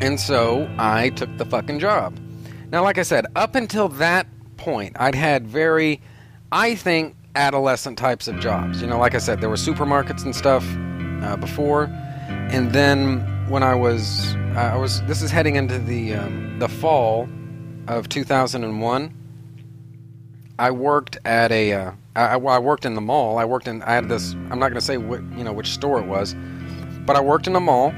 And 0.00 0.18
so 0.18 0.68
I 0.78 1.10
took 1.10 1.36
the 1.38 1.44
fucking 1.44 1.78
job. 1.78 2.18
Now, 2.72 2.82
like 2.82 2.98
I 2.98 3.02
said, 3.02 3.26
up 3.36 3.54
until 3.54 3.86
that 3.88 4.26
point, 4.56 4.96
I'd 4.98 5.14
had 5.14 5.46
very 5.46 6.00
I 6.52 6.74
think 6.74 7.16
adolescent 7.34 7.96
types 7.96 8.28
of 8.28 8.38
jobs. 8.38 8.82
You 8.82 8.86
know, 8.86 8.98
like 8.98 9.14
I 9.14 9.18
said, 9.18 9.40
there 9.40 9.48
were 9.48 9.56
supermarkets 9.56 10.22
and 10.22 10.36
stuff 10.36 10.62
uh, 11.24 11.36
before, 11.38 11.84
and 12.28 12.72
then 12.72 13.20
when 13.48 13.62
I 13.62 13.74
was, 13.74 14.34
uh, 14.54 14.72
I 14.74 14.76
was. 14.76 15.00
This 15.04 15.22
is 15.22 15.30
heading 15.30 15.56
into 15.56 15.78
the 15.78 16.12
um, 16.14 16.58
the 16.58 16.68
fall 16.68 17.26
of 17.88 18.10
2001. 18.10 19.14
I 20.58 20.70
worked 20.70 21.16
at 21.24 21.50
a. 21.50 21.72
Uh, 21.72 21.92
I, 22.14 22.34
I 22.34 22.58
worked 22.58 22.84
in 22.84 22.96
the 22.96 23.00
mall. 23.00 23.38
I 23.38 23.46
worked 23.46 23.66
in. 23.66 23.82
I 23.84 23.94
had 23.94 24.10
this. 24.10 24.34
I'm 24.34 24.58
not 24.58 24.68
going 24.68 24.74
to 24.74 24.82
say 24.82 24.98
what 24.98 25.22
you 25.32 25.44
know 25.44 25.54
which 25.54 25.70
store 25.70 25.98
it 26.00 26.06
was, 26.06 26.36
but 27.06 27.16
I 27.16 27.20
worked 27.22 27.46
in 27.46 27.56
a 27.56 27.60
mall. 27.60 27.94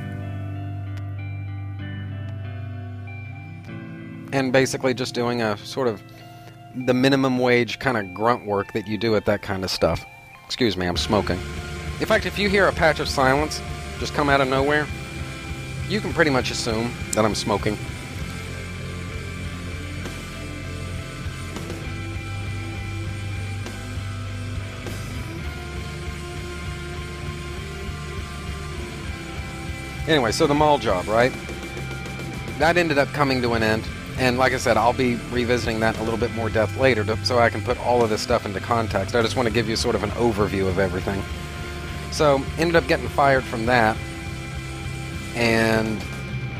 And 4.32 4.52
basically, 4.52 4.94
just 4.94 5.12
doing 5.12 5.42
a 5.42 5.56
sort 5.58 5.88
of 5.88 6.00
the 6.74 6.94
minimum 6.94 7.38
wage 7.38 7.78
kind 7.78 7.96
of 7.96 8.12
grunt 8.12 8.44
work 8.46 8.72
that 8.72 8.86
you 8.86 8.98
do 8.98 9.14
at 9.16 9.24
that 9.26 9.42
kind 9.42 9.64
of 9.64 9.70
stuff. 9.70 10.04
Excuse 10.44 10.76
me, 10.76 10.86
I'm 10.86 10.96
smoking. 10.96 11.38
In 12.00 12.06
fact, 12.06 12.26
if 12.26 12.38
you 12.38 12.48
hear 12.48 12.66
a 12.66 12.72
patch 12.72 13.00
of 13.00 13.08
silence 13.08 13.62
just 13.98 14.14
come 14.14 14.28
out 14.28 14.40
of 14.40 14.48
nowhere, 14.48 14.86
you 15.88 16.00
can 16.00 16.12
pretty 16.12 16.30
much 16.30 16.50
assume 16.50 16.92
that 17.12 17.24
I'm 17.24 17.34
smoking. 17.34 17.78
Anyway, 30.06 30.32
so 30.32 30.46
the 30.46 30.54
mall 30.54 30.78
job, 30.78 31.06
right? 31.08 31.32
That 32.58 32.76
ended 32.76 32.98
up 32.98 33.08
coming 33.08 33.40
to 33.42 33.54
an 33.54 33.62
end. 33.62 33.84
And 34.18 34.38
like 34.38 34.52
I 34.52 34.58
said, 34.58 34.76
I'll 34.76 34.92
be 34.92 35.16
revisiting 35.30 35.80
that 35.80 35.94
in 35.96 36.00
a 36.00 36.04
little 36.04 36.18
bit 36.18 36.32
more 36.34 36.48
depth 36.48 36.76
later, 36.76 37.04
to, 37.04 37.24
so 37.24 37.38
I 37.38 37.50
can 37.50 37.62
put 37.62 37.78
all 37.80 38.02
of 38.02 38.10
this 38.10 38.20
stuff 38.20 38.46
into 38.46 38.60
context. 38.60 39.14
I 39.14 39.22
just 39.22 39.36
want 39.36 39.48
to 39.48 39.54
give 39.54 39.68
you 39.68 39.76
sort 39.76 39.94
of 39.94 40.02
an 40.02 40.10
overview 40.10 40.68
of 40.68 40.78
everything. 40.78 41.22
So 42.10 42.42
ended 42.58 42.76
up 42.76 42.86
getting 42.86 43.08
fired 43.08 43.44
from 43.44 43.66
that, 43.66 43.96
and 45.34 46.00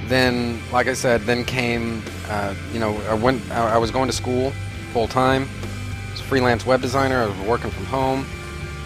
then, 0.07 0.61
like 0.73 0.89
I 0.89 0.95
said, 0.95 1.23
then 1.23 1.45
came, 1.45 2.03
uh, 2.29 2.55
you 2.73 2.81
know, 2.81 2.97
I 3.09 3.15
went. 3.15 3.49
I, 3.51 3.75
I 3.75 3.79
was 3.79 3.91
going 3.91 4.09
to 4.09 4.13
school 4.13 4.53
full 4.93 5.09
time. 5.09 5.49
Was 6.11 6.21
a 6.21 6.25
freelance 6.25 6.67
web 6.67 6.83
designer. 6.83 7.23
I 7.23 7.27
was 7.27 7.39
working 7.47 7.71
from 7.71 7.87
home, 7.87 8.27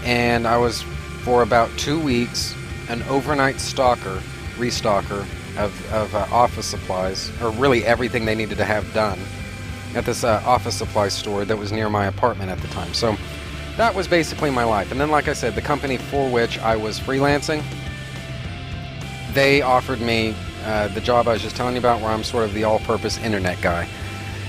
and 0.05 0.47
I 0.47 0.59
was 0.59 0.83
for 1.23 1.43
about 1.43 1.71
two 1.79 1.99
weeks 1.99 2.55
an 2.89 3.03
overnight 3.05 3.61
stalker, 3.61 4.23
restocker 4.57 5.27
of, 5.59 5.93
of 5.93 6.15
uh, 6.15 6.27
office 6.31 6.67
supplies, 6.67 7.31
or 7.43 7.51
really 7.51 7.85
everything 7.85 8.25
they 8.25 8.35
needed 8.35 8.59
to 8.59 8.65
have 8.65 8.93
done 8.95 9.19
at 9.95 10.05
this 10.05 10.25
uh, 10.25 10.43
office 10.45 10.77
supply 10.77 11.09
store 11.09 11.45
that 11.45 11.57
was 11.57 11.73
near 11.73 11.91
my 11.91 12.07
apartment 12.07 12.51
at 12.51 12.59
the 12.59 12.69
time. 12.69 12.93
So 12.95 13.17
that 13.77 13.95
was 13.95 14.09
basically 14.09 14.51
my 14.51 14.65
life. 14.65 14.91
And 14.93 15.01
then, 15.01 15.11
like 15.11 15.29
I 15.29 15.33
said, 15.33 15.55
the 15.55 15.63
company 15.63 15.97
for 15.97 16.29
which 16.31 16.59
I 16.59 16.77
was 16.77 16.99
freelancing, 16.99 17.63
they 19.35 19.63
offered 19.63 20.01
me 20.01 20.35
uh, 20.65 20.89
the 20.89 21.01
job 21.01 21.29
I 21.29 21.35
was 21.35 21.43
just 21.43 21.57
telling 21.57 21.75
you 21.75 21.81
about, 21.81 22.01
where 22.01 22.11
I'm 22.11 22.25
sort 22.25 22.45
of 22.45 22.55
the 22.55 22.65
all 22.65 22.81
purpose 22.81 23.19
internet 23.19 23.61
guy. 23.63 23.89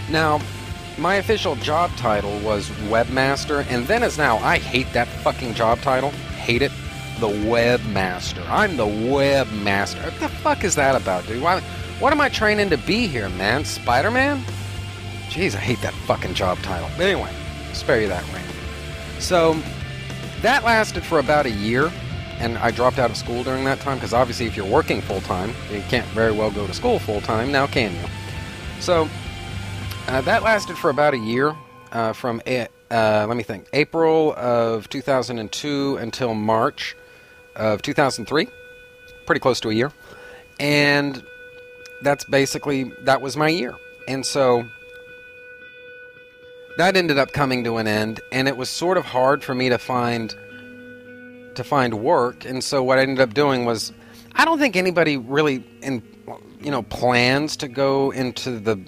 Now, 0.09 0.41
my 0.97 1.15
official 1.15 1.55
job 1.57 1.91
title 1.95 2.39
was 2.39 2.69
webmaster, 2.89 3.65
and 3.69 3.87
then 3.87 4.03
as 4.03 4.17
now, 4.17 4.37
I 4.39 4.57
hate 4.57 4.91
that 4.93 5.07
fucking 5.07 5.53
job 5.53 5.79
title. 5.79 6.09
Hate 6.09 6.61
it. 6.61 6.71
The 7.19 7.27
webmaster. 7.27 8.47
I'm 8.49 8.77
the 8.77 8.85
webmaster. 8.85 10.03
What 10.03 10.19
the 10.19 10.29
fuck 10.29 10.63
is 10.63 10.75
that 10.75 10.95
about, 10.99 11.27
dude? 11.27 11.41
Why, 11.41 11.59
what 11.99 12.13
am 12.13 12.21
I 12.21 12.29
training 12.29 12.69
to 12.69 12.77
be 12.77 13.07
here, 13.07 13.27
man? 13.29 13.65
Spider 13.65 14.09
Man? 14.09 14.41
Jeez, 15.29 15.53
I 15.53 15.59
hate 15.59 15.81
that 15.81 15.93
fucking 15.93 16.33
job 16.33 16.57
title. 16.59 16.89
But 16.95 17.07
anyway, 17.07 17.31
spare 17.73 18.01
you 18.01 18.07
that 18.07 18.23
rant. 18.33 18.45
So, 19.19 19.61
that 20.41 20.63
lasted 20.63 21.03
for 21.03 21.19
about 21.19 21.45
a 21.45 21.49
year, 21.51 21.91
and 22.39 22.57
I 22.57 22.71
dropped 22.71 22.99
out 22.99 23.09
of 23.11 23.17
school 23.17 23.43
during 23.43 23.65
that 23.65 23.81
time 23.81 23.97
because 23.97 24.13
obviously, 24.13 24.45
if 24.45 24.55
you're 24.55 24.65
working 24.65 25.01
full 25.01 25.21
time, 25.21 25.53
you 25.69 25.81
can't 25.89 26.07
very 26.07 26.31
well 26.31 26.51
go 26.51 26.65
to 26.67 26.73
school 26.73 26.99
full 26.99 27.19
time, 27.19 27.51
now 27.51 27.67
can 27.67 27.93
you? 27.93 28.09
So, 28.79 29.09
uh, 30.07 30.21
that 30.21 30.41
lasted 30.41 30.77
for 30.77 30.89
about 30.89 31.13
a 31.13 31.17
year, 31.19 31.53
uh, 31.91 32.13
from 32.13 32.41
a- 32.47 32.69
uh, 32.89 33.25
let 33.27 33.35
me 33.35 33.43
think, 33.43 33.67
April 33.73 34.33
of 34.37 34.89
2002 34.89 35.97
until 35.97 36.33
March 36.33 36.95
of 37.55 37.81
2003. 37.81 38.47
Pretty 39.25 39.39
close 39.39 39.59
to 39.61 39.69
a 39.69 39.73
year, 39.73 39.91
and 40.59 41.23
that's 42.01 42.25
basically 42.25 42.85
that 43.03 43.21
was 43.21 43.37
my 43.37 43.49
year. 43.49 43.75
And 44.07 44.25
so 44.25 44.65
that 46.77 46.95
ended 46.95 47.17
up 47.17 47.31
coming 47.33 47.63
to 47.65 47.77
an 47.77 47.87
end, 47.87 48.21
and 48.31 48.47
it 48.47 48.57
was 48.57 48.69
sort 48.69 48.97
of 48.97 49.05
hard 49.05 49.43
for 49.43 49.53
me 49.53 49.69
to 49.69 49.77
find 49.77 50.35
to 51.55 51.63
find 51.63 51.93
work. 51.93 52.45
And 52.45 52.63
so 52.63 52.81
what 52.81 52.97
I 52.97 53.01
ended 53.01 53.19
up 53.19 53.33
doing 53.33 53.65
was, 53.65 53.91
I 54.33 54.45
don't 54.45 54.59
think 54.59 54.75
anybody 54.75 55.17
really 55.17 55.63
in 55.81 56.01
you 56.61 56.71
know 56.71 56.83
plans 56.83 57.57
to 57.57 57.67
go 57.67 58.11
into 58.11 58.59
the 58.59 58.79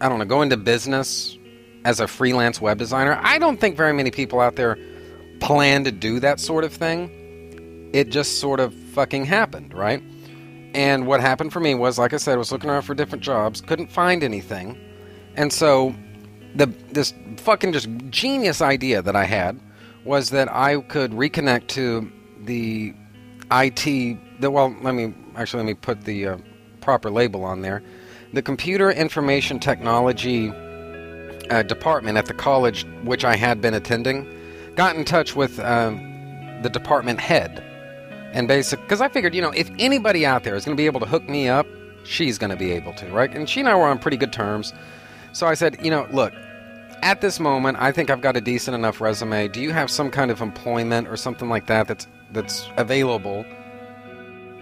I 0.00 0.08
don't 0.08 0.18
know 0.18 0.24
go 0.24 0.42
into 0.42 0.56
business 0.56 1.36
as 1.84 1.98
a 2.00 2.06
freelance 2.06 2.60
web 2.60 2.78
designer. 2.78 3.18
I 3.22 3.38
don't 3.38 3.58
think 3.58 3.76
very 3.76 3.92
many 3.92 4.10
people 4.10 4.40
out 4.40 4.56
there 4.56 4.78
plan 5.42 5.84
to 5.84 5.92
do 5.92 6.20
that 6.20 6.40
sort 6.40 6.64
of 6.64 6.72
thing. 6.72 7.90
It 7.92 8.08
just 8.08 8.38
sort 8.38 8.60
of 8.60 8.72
fucking 8.72 9.26
happened, 9.26 9.74
right? 9.74 10.02
And 10.72 11.06
what 11.06 11.20
happened 11.20 11.52
for 11.52 11.60
me 11.60 11.74
was, 11.74 11.98
like 11.98 12.14
I 12.14 12.16
said, 12.16 12.34
I 12.34 12.36
was 12.36 12.52
looking 12.52 12.70
around 12.70 12.82
for 12.82 12.94
different 12.94 13.22
jobs, 13.22 13.60
couldn't 13.60 13.90
find 13.90 14.24
anything, 14.24 14.78
and 15.36 15.52
so 15.52 15.94
the 16.54 16.66
this 16.92 17.12
fucking 17.38 17.72
just 17.72 17.88
genius 18.08 18.62
idea 18.62 19.02
that 19.02 19.16
I 19.16 19.24
had 19.24 19.58
was 20.04 20.30
that 20.30 20.50
I 20.50 20.80
could 20.80 21.10
reconnect 21.12 21.66
to 21.68 22.10
the 22.44 22.94
IT. 23.50 24.40
The, 24.40 24.50
well, 24.50 24.74
let 24.80 24.94
me 24.94 25.12
actually 25.36 25.64
let 25.64 25.66
me 25.66 25.74
put 25.74 26.04
the 26.04 26.28
uh, 26.28 26.38
proper 26.80 27.10
label 27.10 27.44
on 27.44 27.60
there. 27.62 27.82
The 28.32 28.42
Computer 28.42 28.90
Information 28.90 29.58
Technology 29.58 30.50
uh, 31.50 31.62
department 31.62 32.16
at 32.16 32.26
the 32.26 32.34
college 32.34 32.86
which 33.04 33.24
I 33.24 33.36
had 33.36 33.60
been 33.60 33.74
attending 33.74 34.41
got 34.76 34.96
in 34.96 35.04
touch 35.04 35.36
with 35.36 35.58
um, 35.60 35.98
the 36.62 36.70
department 36.70 37.20
head 37.20 37.62
and 38.32 38.48
basic 38.48 38.80
because 38.82 39.00
I 39.00 39.08
figured 39.08 39.34
you 39.34 39.42
know 39.42 39.50
if 39.50 39.70
anybody 39.78 40.24
out 40.24 40.44
there 40.44 40.54
is 40.54 40.64
going 40.64 40.76
to 40.76 40.80
be 40.80 40.86
able 40.86 41.00
to 41.00 41.06
hook 41.06 41.28
me 41.28 41.48
up, 41.48 41.66
she's 42.04 42.38
going 42.38 42.50
to 42.50 42.56
be 42.56 42.72
able 42.72 42.92
to, 42.94 43.06
right? 43.10 43.34
And 43.34 43.48
she 43.48 43.60
and 43.60 43.68
I 43.68 43.74
were 43.74 43.86
on 43.86 43.98
pretty 43.98 44.16
good 44.16 44.32
terms. 44.32 44.72
So 45.32 45.46
I 45.46 45.54
said, 45.54 45.78
you 45.82 45.90
know, 45.90 46.06
look, 46.12 46.34
at 47.02 47.20
this 47.20 47.40
moment, 47.40 47.78
I 47.80 47.90
think 47.90 48.10
I've 48.10 48.20
got 48.20 48.36
a 48.36 48.40
decent 48.40 48.74
enough 48.74 49.00
resume. 49.00 49.48
Do 49.48 49.60
you 49.60 49.72
have 49.72 49.90
some 49.90 50.10
kind 50.10 50.30
of 50.30 50.40
employment 50.40 51.08
or 51.08 51.16
something 51.16 51.48
like 51.48 51.66
that 51.66 51.88
that's 51.88 52.06
that's 52.32 52.68
available 52.76 53.44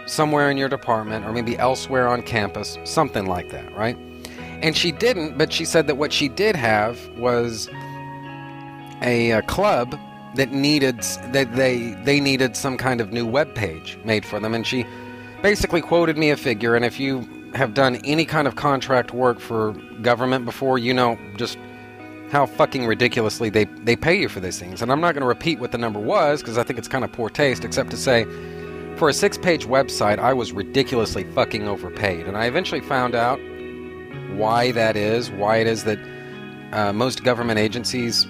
somewhere 0.07 0.51
in 0.51 0.57
your 0.57 0.69
department 0.69 1.25
or 1.25 1.33
maybe 1.33 1.57
elsewhere 1.59 2.09
on 2.09 2.23
campus, 2.23 2.79
something 2.85 3.27
like 3.27 3.51
that, 3.51 3.73
right? 3.77 3.97
And 4.63 4.77
she 4.77 4.93
didn't, 4.93 5.39
but 5.39 5.53
she 5.53 5.65
said 5.65 5.87
that 5.87 5.97
what 5.97 6.13
she 6.13 6.29
did 6.29 6.57
have 6.57 6.99
was 7.17 7.69
a, 9.03 9.31
a 9.31 9.43
club 9.43 9.99
that 10.35 10.53
needed 10.53 11.01
that 11.33 11.55
they 11.57 11.95
they 12.05 12.21
needed 12.21 12.57
some 12.57 12.77
kind 12.77 13.01
of 13.01 13.13
new 13.13 13.27
web 13.27 13.55
page 13.55 13.99
made 14.05 14.25
for 14.25 14.39
them. 14.39 14.55
And 14.55 14.67
she 14.67 14.85
basically 15.43 15.81
quoted 15.81 16.17
me 16.17 16.31
a 16.31 16.37
figure. 16.37 16.75
And 16.75 16.85
if 16.85 17.01
you 17.01 17.29
have 17.55 17.75
done 17.75 17.97
any 18.05 18.25
kind 18.25 18.47
of 18.47 18.57
contract 18.57 19.13
work 19.13 19.41
for 19.41 19.73
government 20.03 20.45
before 20.45 20.79
you 20.79 20.95
know 20.95 21.19
just 21.37 21.59
how 22.31 22.47
fucking 22.47 22.87
ridiculously 22.87 23.51
they, 23.51 23.65
they 23.65 23.97
pay 23.97 24.15
you 24.15 24.29
for 24.29 24.39
these 24.41 24.59
things. 24.59 24.83
And 24.83 24.93
i'm 24.93 25.01
not 25.01 25.15
going 25.15 25.23
to 25.23 25.27
repeat 25.27 25.59
what 25.59 25.73
the 25.73 25.79
number 25.79 25.99
was 25.99 26.41
because 26.41 26.59
i 26.59 26.63
think 26.63 26.79
it's 26.79 26.89
kind 26.89 27.05
of 27.05 27.11
poor 27.13 27.29
taste 27.29 27.65
except 27.65 27.91
to 27.91 27.97
say 27.97 28.25
for 28.97 29.09
a 29.09 29.13
six 29.13 29.37
page 29.37 29.67
website 29.67 30.19
i 30.19 30.33
was 30.33 30.53
ridiculously 30.53 31.25
fucking 31.33 31.67
overpaid. 31.67 32.27
And 32.27 32.37
i 32.37 32.45
eventually 32.47 32.81
found 32.81 33.15
out 33.15 33.41
why 34.37 34.71
that 34.73 34.97
is 34.97 35.31
why 35.33 35.57
it 35.57 35.67
is 35.67 35.85
that 35.85 35.99
uh, 36.73 36.93
most 36.93 37.25
government 37.25 37.59
agencies 37.59 38.29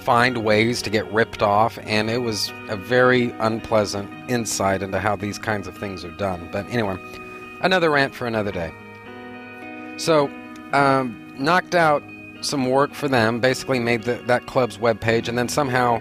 find 0.00 0.44
ways 0.44 0.82
to 0.82 0.90
get 0.90 1.10
ripped 1.12 1.42
off, 1.42 1.78
and 1.82 2.10
it 2.10 2.18
was 2.18 2.52
a 2.68 2.76
very 2.76 3.30
unpleasant 3.38 4.10
insight 4.30 4.82
into 4.82 4.98
how 4.98 5.16
these 5.16 5.38
kinds 5.38 5.66
of 5.66 5.76
things 5.76 6.04
are 6.04 6.10
done. 6.12 6.48
But 6.50 6.66
anyway, 6.70 6.96
another 7.62 7.90
rant 7.90 8.14
for 8.14 8.26
another 8.26 8.52
day. 8.52 8.72
So, 9.96 10.30
um, 10.72 11.34
knocked 11.38 11.74
out 11.74 12.02
some 12.40 12.70
work 12.70 12.94
for 12.94 13.08
them, 13.08 13.40
basically 13.40 13.78
made 13.78 14.04
the, 14.04 14.14
that 14.26 14.46
club's 14.46 14.78
webpage, 14.78 15.28
and 15.28 15.36
then 15.36 15.48
somehow 15.48 16.00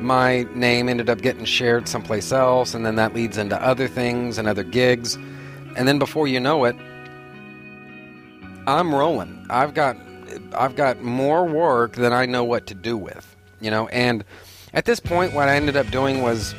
my 0.00 0.44
name 0.54 0.88
ended 0.88 1.08
up 1.08 1.22
getting 1.22 1.44
shared 1.44 1.88
someplace 1.88 2.32
else, 2.32 2.74
and 2.74 2.84
then 2.84 2.96
that 2.96 3.14
leads 3.14 3.38
into 3.38 3.60
other 3.62 3.88
things 3.88 4.38
and 4.38 4.48
other 4.48 4.64
gigs. 4.64 5.16
And 5.76 5.86
then 5.86 5.98
before 5.98 6.26
you 6.26 6.40
know 6.40 6.64
it, 6.64 6.76
I'm 8.66 8.94
rolling. 8.94 9.46
I've 9.48 9.74
got 9.74 9.96
I've 10.52 10.76
got 10.76 11.02
more 11.02 11.44
work 11.44 11.94
than 11.94 12.12
I 12.12 12.26
know 12.26 12.44
what 12.44 12.66
to 12.66 12.74
do 12.74 12.96
with, 12.96 13.36
you 13.60 13.70
know. 13.70 13.88
And 13.88 14.24
at 14.74 14.84
this 14.84 15.00
point, 15.00 15.32
what 15.32 15.48
I 15.48 15.56
ended 15.56 15.76
up 15.76 15.90
doing 15.90 16.22
was 16.22 16.54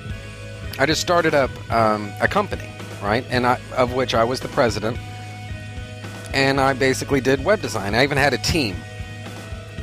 I 0.77 0.85
just 0.85 1.01
started 1.01 1.33
up 1.33 1.51
um, 1.71 2.11
a 2.21 2.27
company, 2.27 2.69
right? 3.01 3.25
And 3.29 3.45
I, 3.45 3.59
of 3.75 3.93
which 3.93 4.13
I 4.13 4.23
was 4.23 4.39
the 4.39 4.47
president. 4.49 4.97
And 6.33 6.61
I 6.61 6.73
basically 6.73 7.21
did 7.21 7.43
web 7.43 7.61
design. 7.61 7.95
I 7.95 8.03
even 8.03 8.17
had 8.17 8.33
a 8.33 8.37
team. 8.37 8.75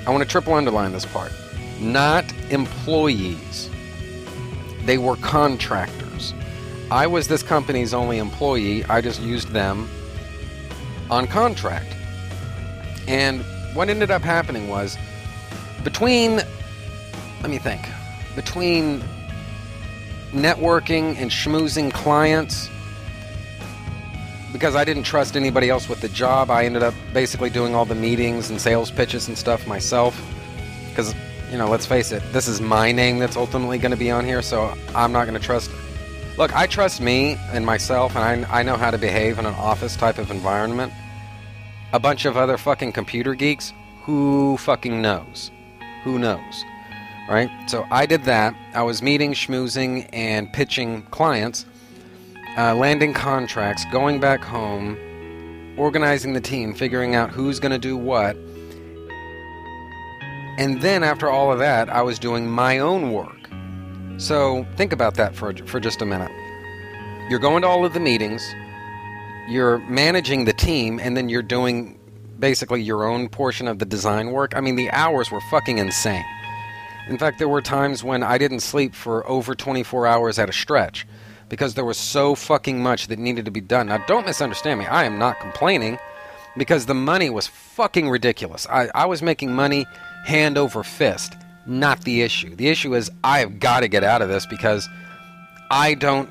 I 0.06 0.10
want 0.10 0.22
to 0.22 0.28
triple 0.28 0.54
underline 0.54 0.92
this 0.92 1.04
part. 1.04 1.32
Not 1.80 2.24
employees. 2.50 3.68
They 4.84 4.98
were 4.98 5.16
contractors. 5.16 6.32
I 6.90 7.08
was 7.08 7.26
this 7.26 7.42
company's 7.42 7.92
only 7.92 8.18
employee. 8.18 8.84
I 8.84 9.00
just 9.00 9.20
used 9.20 9.48
them 9.48 9.88
on 11.10 11.26
contract. 11.26 11.92
And 13.08 13.44
what 13.76 13.88
ended 13.88 14.10
up 14.10 14.22
happening 14.22 14.68
was 14.68 14.96
between 15.84 16.36
let 17.42 17.50
me 17.50 17.58
think 17.58 17.82
between 18.34 19.02
networking 20.32 21.16
and 21.16 21.30
schmoozing 21.30 21.92
clients 21.92 22.68
because 24.52 24.74
I 24.74 24.84
didn't 24.84 25.02
trust 25.02 25.36
anybody 25.36 25.68
else 25.68 25.88
with 25.88 26.00
the 26.00 26.08
job 26.08 26.50
I 26.50 26.64
ended 26.64 26.82
up 26.82 26.94
basically 27.12 27.50
doing 27.50 27.74
all 27.74 27.84
the 27.84 27.94
meetings 27.94 28.48
and 28.50 28.60
sales 28.60 28.90
pitches 28.90 29.28
and 29.28 29.36
stuff 29.36 29.66
myself. 29.66 30.18
Because 30.88 31.14
you 31.50 31.58
know 31.58 31.68
let's 31.68 31.86
face 31.86 32.10
it 32.10 32.22
this 32.32 32.48
is 32.48 32.60
my 32.60 32.90
name 32.90 33.18
that's 33.18 33.36
ultimately 33.36 33.78
going 33.78 33.92
to 33.92 33.96
be 33.96 34.10
on 34.10 34.24
here 34.24 34.42
so 34.42 34.74
I'm 34.94 35.12
not 35.12 35.26
going 35.26 35.38
to 35.38 35.44
trust 35.44 35.70
look 36.36 36.54
I 36.56 36.66
trust 36.66 37.00
me 37.00 37.36
and 37.52 37.64
myself 37.64 38.16
and 38.16 38.46
I, 38.46 38.60
I 38.60 38.62
know 38.62 38.76
how 38.76 38.90
to 38.90 38.98
behave 38.98 39.38
in 39.38 39.46
an 39.46 39.54
office 39.54 39.94
type 39.94 40.18
of 40.18 40.30
environment 40.30 40.92
a 41.96 41.98
bunch 41.98 42.26
of 42.26 42.36
other 42.36 42.58
fucking 42.58 42.92
computer 42.92 43.34
geeks, 43.34 43.72
who 44.02 44.58
fucking 44.58 45.00
knows? 45.00 45.50
Who 46.04 46.18
knows? 46.18 46.62
Right? 47.26 47.50
So 47.68 47.86
I 47.90 48.04
did 48.04 48.24
that. 48.24 48.54
I 48.74 48.82
was 48.82 49.00
meeting, 49.00 49.32
schmoozing, 49.32 50.06
and 50.12 50.52
pitching 50.52 51.04
clients, 51.10 51.64
uh, 52.58 52.74
landing 52.74 53.14
contracts, 53.14 53.86
going 53.90 54.20
back 54.20 54.44
home, 54.44 54.98
organizing 55.78 56.34
the 56.34 56.40
team, 56.40 56.74
figuring 56.74 57.14
out 57.14 57.30
who's 57.30 57.58
going 57.58 57.72
to 57.72 57.78
do 57.78 57.96
what. 57.96 58.36
And 60.58 60.82
then 60.82 61.02
after 61.02 61.30
all 61.30 61.50
of 61.50 61.58
that, 61.60 61.88
I 61.88 62.02
was 62.02 62.18
doing 62.18 62.46
my 62.46 62.78
own 62.78 63.10
work. 63.10 63.48
So 64.18 64.66
think 64.76 64.92
about 64.92 65.14
that 65.14 65.34
for, 65.34 65.54
for 65.64 65.80
just 65.80 66.02
a 66.02 66.06
minute. 66.06 66.30
You're 67.30 67.40
going 67.40 67.62
to 67.62 67.68
all 67.68 67.86
of 67.86 67.94
the 67.94 68.00
meetings, 68.00 68.54
you're 69.48 69.78
managing 69.88 70.44
the 70.44 70.52
team, 70.52 70.98
and 71.00 71.16
then 71.16 71.28
you're 71.28 71.42
doing 71.42 71.98
basically 72.38 72.82
your 72.82 73.04
own 73.04 73.28
portion 73.28 73.68
of 73.68 73.78
the 73.78 73.84
design 73.84 74.30
work. 74.32 74.54
I 74.56 74.60
mean, 74.60 74.76
the 74.76 74.90
hours 74.90 75.30
were 75.30 75.40
fucking 75.50 75.78
insane. 75.78 76.24
In 77.08 77.18
fact, 77.18 77.38
there 77.38 77.48
were 77.48 77.62
times 77.62 78.02
when 78.02 78.22
I 78.22 78.36
didn't 78.36 78.60
sleep 78.60 78.94
for 78.94 79.26
over 79.28 79.54
24 79.54 80.06
hours 80.06 80.38
at 80.38 80.48
a 80.48 80.52
stretch 80.52 81.06
because 81.48 81.74
there 81.74 81.84
was 81.84 81.96
so 81.96 82.34
fucking 82.34 82.82
much 82.82 83.06
that 83.06 83.18
needed 83.18 83.44
to 83.44 83.50
be 83.50 83.60
done. 83.60 83.86
Now, 83.86 84.04
don't 84.06 84.26
misunderstand 84.26 84.80
me. 84.80 84.86
I 84.86 85.04
am 85.04 85.18
not 85.18 85.38
complaining 85.38 85.98
because 86.56 86.86
the 86.86 86.94
money 86.94 87.30
was 87.30 87.46
fucking 87.46 88.08
ridiculous. 88.08 88.66
I, 88.68 88.88
I 88.94 89.06
was 89.06 89.22
making 89.22 89.54
money 89.54 89.86
hand 90.24 90.58
over 90.58 90.82
fist. 90.82 91.34
Not 91.66 92.02
the 92.02 92.22
issue. 92.22 92.54
The 92.56 92.68
issue 92.68 92.94
is 92.94 93.10
I 93.22 93.40
have 93.40 93.60
got 93.60 93.80
to 93.80 93.88
get 93.88 94.02
out 94.02 94.22
of 94.22 94.28
this 94.28 94.46
because 94.46 94.88
I 95.70 95.94
don't. 95.94 96.30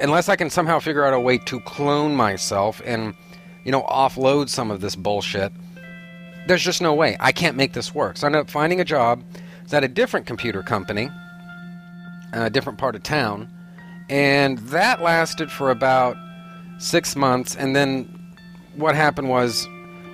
Unless 0.00 0.28
I 0.28 0.36
can 0.36 0.50
somehow 0.50 0.78
figure 0.78 1.04
out 1.04 1.12
a 1.12 1.20
way 1.20 1.38
to 1.38 1.60
clone 1.60 2.14
myself 2.14 2.80
and, 2.84 3.14
you 3.64 3.72
know, 3.72 3.82
offload 3.82 4.48
some 4.48 4.70
of 4.70 4.80
this 4.80 4.96
bullshit, 4.96 5.52
there's 6.46 6.62
just 6.62 6.80
no 6.80 6.94
way. 6.94 7.16
I 7.20 7.32
can't 7.32 7.56
make 7.56 7.74
this 7.74 7.94
work. 7.94 8.16
So 8.16 8.26
I 8.26 8.28
ended 8.28 8.40
up 8.40 8.50
finding 8.50 8.80
a 8.80 8.84
job 8.84 9.22
at 9.72 9.84
a 9.84 9.88
different 9.88 10.26
computer 10.26 10.62
company, 10.62 11.08
a 12.32 12.50
different 12.50 12.78
part 12.78 12.96
of 12.96 13.02
town, 13.02 13.48
and 14.08 14.58
that 14.58 15.00
lasted 15.00 15.50
for 15.50 15.70
about 15.70 16.16
six 16.78 17.14
months. 17.14 17.54
And 17.54 17.76
then 17.76 18.36
what 18.74 18.96
happened 18.96 19.28
was 19.28 19.68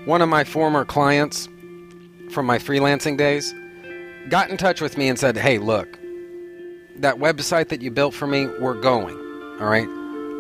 one 0.05 0.20
of 0.20 0.28
my 0.28 0.44
former 0.44 0.84
clients 0.84 1.48
from 2.31 2.44
my 2.44 2.58
freelancing 2.58 3.16
days 3.16 3.55
got 4.28 4.50
in 4.50 4.56
touch 4.56 4.81
with 4.81 4.98
me 4.98 5.08
and 5.08 5.18
said, 5.18 5.36
Hey, 5.36 5.58
look, 5.58 5.98
that 6.97 7.16
website 7.16 7.68
that 7.68 7.81
you 7.81 7.90
built 7.90 8.15
for 8.15 8.26
me, 8.26 8.47
we're 8.60 8.81
going. 8.81 9.25
All 9.60 9.68
right. 9.68 9.89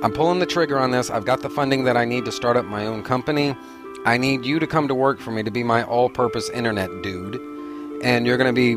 I'm 0.02 0.12
pulling 0.12 0.40
the 0.40 0.46
trigger 0.46 0.78
on 0.78 0.90
this. 0.90 1.08
I've 1.08 1.24
got 1.24 1.40
the 1.40 1.48
funding 1.48 1.84
that 1.84 1.96
I 1.96 2.04
need 2.04 2.26
to 2.26 2.32
start 2.32 2.56
up 2.56 2.66
my 2.66 2.86
own 2.86 3.02
company. 3.02 3.56
I 4.04 4.18
need 4.18 4.44
you 4.44 4.58
to 4.58 4.66
come 4.66 4.88
to 4.88 4.94
work 4.94 5.18
for 5.18 5.30
me 5.30 5.42
to 5.42 5.50
be 5.50 5.62
my 5.62 5.82
all 5.84 6.10
purpose 6.10 6.50
internet 6.50 6.90
dude. 7.02 7.40
And 8.02 8.26
you're 8.26 8.36
going 8.36 8.54
to 8.54 8.76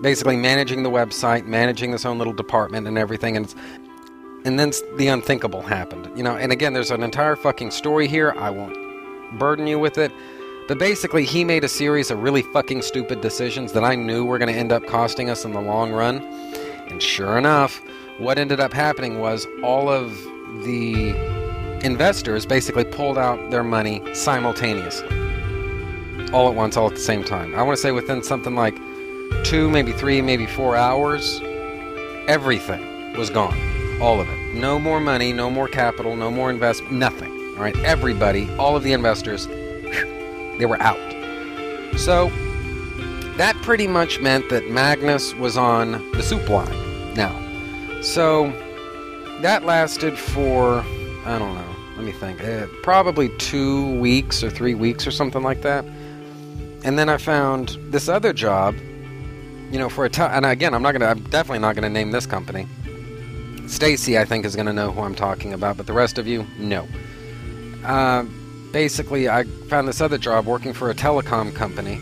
basically 0.00 0.36
managing 0.36 0.82
the 0.82 0.90
website, 0.90 1.46
managing 1.46 1.90
this 1.90 2.06
own 2.06 2.16
little 2.16 2.32
department 2.32 2.88
and 2.88 2.96
everything. 2.96 3.36
And, 3.36 3.54
and 4.46 4.58
then 4.58 4.72
the 4.96 5.08
unthinkable 5.08 5.60
happened. 5.60 6.10
You 6.16 6.22
know, 6.22 6.36
and 6.36 6.50
again, 6.50 6.72
there's 6.72 6.90
an 6.90 7.02
entire 7.02 7.36
fucking 7.36 7.70
story 7.70 8.08
here. 8.08 8.32
I 8.38 8.48
won't 8.48 9.38
burden 9.38 9.66
you 9.66 9.78
with 9.78 9.98
it. 9.98 10.12
But 10.66 10.78
basically, 10.78 11.24
he 11.24 11.44
made 11.44 11.62
a 11.62 11.68
series 11.68 12.10
of 12.10 12.22
really 12.22 12.42
fucking 12.42 12.82
stupid 12.82 13.20
decisions 13.20 13.72
that 13.72 13.84
I 13.84 13.94
knew 13.94 14.24
were 14.24 14.38
going 14.38 14.52
to 14.52 14.58
end 14.58 14.72
up 14.72 14.84
costing 14.86 15.30
us 15.30 15.44
in 15.44 15.52
the 15.52 15.60
long 15.60 15.92
run. 15.92 16.22
And 16.88 17.00
sure 17.00 17.38
enough, 17.38 17.80
what 18.18 18.38
ended 18.38 18.60
up 18.60 18.72
happening 18.72 19.18
was 19.18 19.46
all 19.62 19.88
of 19.88 20.22
the 20.64 21.10
investors 21.84 22.46
basically 22.46 22.84
pulled 22.84 23.18
out 23.18 23.50
their 23.50 23.62
money 23.62 24.02
simultaneously. 24.14 25.08
All 26.32 26.48
at 26.48 26.54
once, 26.54 26.76
all 26.76 26.86
at 26.88 26.94
the 26.94 27.00
same 27.00 27.22
time. 27.22 27.54
I 27.54 27.62
want 27.62 27.76
to 27.76 27.82
say 27.82 27.92
within 27.92 28.22
something 28.22 28.54
like 28.54 28.74
two, 29.44 29.68
maybe 29.70 29.92
three, 29.92 30.22
maybe 30.22 30.46
four 30.46 30.76
hours, 30.76 31.40
everything 32.26 33.12
was 33.16 33.30
gone. 33.30 33.56
All 34.00 34.20
of 34.20 34.28
it. 34.28 34.54
No 34.54 34.78
more 34.78 35.00
money, 35.00 35.32
no 35.32 35.50
more 35.50 35.68
capital, 35.68 36.16
no 36.16 36.30
more 36.30 36.50
investment, 36.50 36.92
nothing. 36.94 37.32
All 37.56 37.62
right, 37.62 37.76
everybody, 37.78 38.50
all 38.56 38.76
of 38.76 38.82
the 38.82 38.92
investors, 38.92 39.46
they 39.46 40.66
were 40.66 40.80
out. 40.80 40.98
So 41.98 42.30
that 43.36 43.56
pretty 43.62 43.86
much 43.86 44.20
meant 44.20 44.48
that 44.48 44.70
Magnus 44.70 45.34
was 45.34 45.56
on 45.56 46.10
the 46.12 46.22
soup 46.22 46.48
line 46.48 47.14
now. 47.14 47.45
So 48.06 48.46
that 49.42 49.64
lasted 49.64 50.16
for, 50.16 50.78
I 51.26 51.38
don't 51.40 51.54
know, 51.56 51.76
let 51.96 52.04
me 52.04 52.12
think, 52.12 52.42
uh, 52.42 52.68
probably 52.84 53.28
two 53.36 53.98
weeks 53.98 54.44
or 54.44 54.48
three 54.48 54.74
weeks 54.74 55.08
or 55.08 55.10
something 55.10 55.42
like 55.42 55.62
that. 55.62 55.84
And 56.84 56.96
then 56.96 57.08
I 57.08 57.16
found 57.16 57.76
this 57.90 58.08
other 58.08 58.32
job, 58.32 58.76
you 59.72 59.78
know, 59.78 59.88
for 59.88 60.04
a 60.04 60.08
time. 60.08 60.30
And 60.32 60.46
again, 60.46 60.72
I'm 60.72 60.82
not 60.82 60.92
gonna, 60.92 61.06
I'm 61.06 61.24
definitely 61.24 61.58
not 61.58 61.74
gonna 61.74 61.90
name 61.90 62.12
this 62.12 62.26
company. 62.26 62.68
Stacy, 63.66 64.16
I 64.16 64.24
think, 64.24 64.46
is 64.46 64.54
gonna 64.54 64.72
know 64.72 64.92
who 64.92 65.02
I'm 65.02 65.16
talking 65.16 65.52
about, 65.52 65.76
but 65.76 65.86
the 65.86 65.92
rest 65.92 66.16
of 66.16 66.28
you, 66.28 66.46
no. 66.58 66.86
Uh, 67.84 68.24
basically, 68.72 69.28
I 69.28 69.42
found 69.68 69.88
this 69.88 70.00
other 70.00 70.16
job 70.16 70.46
working 70.46 70.72
for 70.72 70.90
a 70.90 70.94
telecom 70.94 71.52
company, 71.52 72.00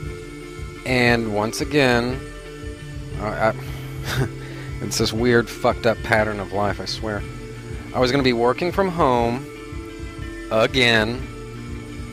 and 0.85 1.35
once 1.35 1.63
again, 1.63 2.21
uh, 3.21 3.53
I, 3.55 4.29
it's 4.85 4.99
this 4.99 5.13
weird, 5.13 5.49
fucked 5.49 5.87
up 5.87 5.97
pattern 6.03 6.41
of 6.41 6.53
life. 6.53 6.81
I 6.81 6.85
swear. 6.85 7.23
I 7.95 8.01
was 8.01 8.11
going 8.11 8.23
to 8.23 8.29
be 8.29 8.33
working 8.33 8.73
from 8.73 8.89
home 8.89 9.47
again 10.51 11.21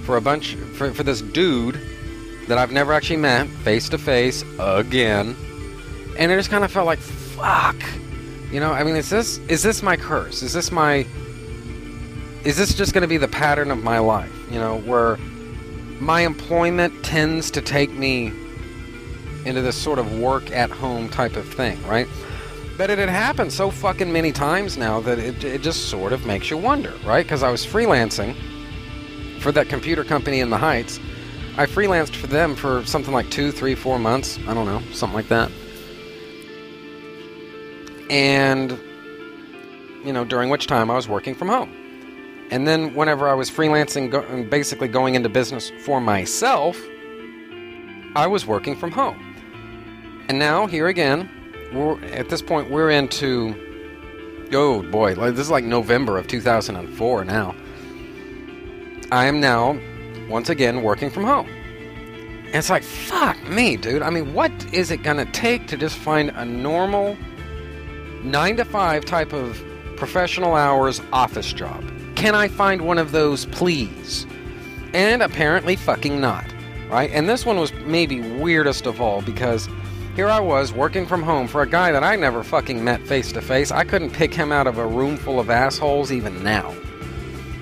for 0.03 0.17
a 0.17 0.21
bunch 0.21 0.55
for, 0.55 0.93
for 0.93 1.03
this 1.03 1.21
dude 1.21 1.79
that 2.47 2.57
I've 2.57 2.71
never 2.71 2.93
actually 2.93 3.17
met 3.17 3.47
face 3.47 3.89
to 3.89 3.97
face 3.97 4.43
again, 4.59 5.35
and 6.17 6.31
it 6.31 6.35
just 6.35 6.49
kind 6.49 6.63
of 6.63 6.71
felt 6.71 6.85
like 6.85 6.99
fuck. 6.99 7.75
You 8.51 8.59
know, 8.59 8.71
I 8.71 8.83
mean, 8.83 8.95
is 8.95 9.09
this 9.09 9.37
is 9.47 9.63
this 9.63 9.81
my 9.81 9.97
curse? 9.97 10.41
Is 10.41 10.53
this 10.53 10.71
my 10.71 11.05
is 12.43 12.57
this 12.57 12.73
just 12.73 12.93
going 12.93 13.03
to 13.03 13.07
be 13.07 13.17
the 13.17 13.27
pattern 13.27 13.71
of 13.71 13.83
my 13.83 13.99
life? 13.99 14.33
You 14.49 14.59
know, 14.59 14.79
where 14.79 15.17
my 15.99 16.21
employment 16.21 17.03
tends 17.03 17.51
to 17.51 17.61
take 17.61 17.91
me 17.91 18.33
into 19.45 19.61
this 19.61 19.75
sort 19.75 19.99
of 19.99 20.19
work 20.19 20.51
at 20.51 20.69
home 20.69 21.09
type 21.09 21.35
of 21.35 21.47
thing, 21.53 21.81
right? 21.87 22.07
But 22.77 22.89
it 22.89 22.97
had 22.97 23.09
happened 23.09 23.53
so 23.53 23.69
fucking 23.69 24.11
many 24.11 24.31
times 24.31 24.77
now 24.77 25.01
that 25.01 25.19
it, 25.19 25.43
it 25.43 25.61
just 25.61 25.89
sort 25.89 26.13
of 26.13 26.25
makes 26.25 26.49
you 26.49 26.57
wonder, 26.57 26.93
right? 27.05 27.23
Because 27.23 27.43
I 27.43 27.51
was 27.51 27.65
freelancing 27.65 28.35
for 29.39 29.51
that 29.51 29.69
computer 29.69 30.03
company 30.03 30.39
in 30.39 30.49
the 30.49 30.57
Heights. 30.57 30.99
I 31.57 31.65
freelanced 31.65 32.15
for 32.15 32.27
them 32.27 32.55
for 32.55 32.85
something 32.85 33.13
like 33.13 33.29
two, 33.29 33.51
three, 33.51 33.75
four 33.75 33.99
months. 33.99 34.39
I 34.47 34.53
don't 34.53 34.65
know, 34.65 34.81
something 34.93 35.15
like 35.15 35.27
that. 35.27 35.51
And, 38.09 38.71
you 40.03 40.13
know, 40.13 40.23
during 40.25 40.49
which 40.49 40.67
time 40.67 40.89
I 40.89 40.95
was 40.95 41.07
working 41.07 41.35
from 41.35 41.49
home. 41.49 41.75
And 42.51 42.67
then 42.67 42.93
whenever 42.93 43.29
I 43.29 43.33
was 43.33 43.49
freelancing, 43.49 44.11
go, 44.11 44.43
basically 44.43 44.87
going 44.87 45.15
into 45.15 45.29
business 45.29 45.71
for 45.85 46.01
myself, 46.01 46.77
I 48.15 48.27
was 48.27 48.45
working 48.45 48.75
from 48.75 48.91
home. 48.91 49.17
And 50.27 50.37
now, 50.37 50.67
here 50.67 50.87
again, 50.87 51.29
we're, 51.73 52.03
at 52.05 52.29
this 52.29 52.41
point, 52.41 52.69
we're 52.69 52.91
into, 52.91 53.55
oh 54.53 54.81
boy, 54.83 55.15
this 55.15 55.39
is 55.39 55.49
like 55.49 55.63
November 55.63 56.17
of 56.17 56.27
2004 56.27 57.25
now. 57.25 57.55
I 59.11 59.25
am 59.25 59.39
now, 59.39 59.79
once 60.29 60.49
again, 60.49 60.83
working 60.83 61.09
from 61.09 61.25
home. 61.25 61.47
And 61.47 62.55
it's 62.55 62.69
like, 62.69 62.83
fuck 62.83 63.41
me, 63.47 63.77
dude. 63.77 64.01
I 64.01 64.09
mean, 64.09 64.33
what 64.33 64.51
is 64.73 64.91
it 64.91 65.03
to 65.03 65.25
take 65.31 65.67
to 65.67 65.77
just 65.77 65.97
find 65.97 66.31
a 66.31 66.43
normal 66.43 67.17
9 68.23 68.57
to 68.57 68.65
5 68.65 69.05
type 69.05 69.33
of 69.33 69.63
professional 69.95 70.55
hours 70.55 71.01
office 71.13 71.53
job? 71.53 71.83
Can 72.15 72.35
I 72.35 72.47
find 72.49 72.81
one 72.81 72.97
of 72.97 73.11
those, 73.11 73.45
please? 73.47 74.25
And 74.93 75.21
apparently, 75.23 75.75
fucking 75.75 76.19
not. 76.19 76.45
Right? 76.89 77.09
And 77.11 77.29
this 77.29 77.45
one 77.45 77.57
was 77.57 77.71
maybe 77.85 78.19
weirdest 78.19 78.85
of 78.85 78.99
all 78.99 79.21
because 79.21 79.69
here 80.15 80.29
I 80.29 80.39
was 80.39 80.73
working 80.73 81.05
from 81.05 81.23
home 81.23 81.47
for 81.47 81.61
a 81.61 81.67
guy 81.67 81.91
that 81.91 82.03
I 82.03 82.15
never 82.15 82.43
fucking 82.43 82.83
met 82.83 83.01
face 83.07 83.31
to 83.31 83.41
face. 83.41 83.71
I 83.71 83.83
couldn't 83.83 84.11
pick 84.11 84.33
him 84.33 84.51
out 84.51 84.67
of 84.67 84.77
a 84.77 84.85
room 84.85 85.17
full 85.17 85.39
of 85.39 85.49
assholes 85.49 86.11
even 86.11 86.43
now. 86.43 86.75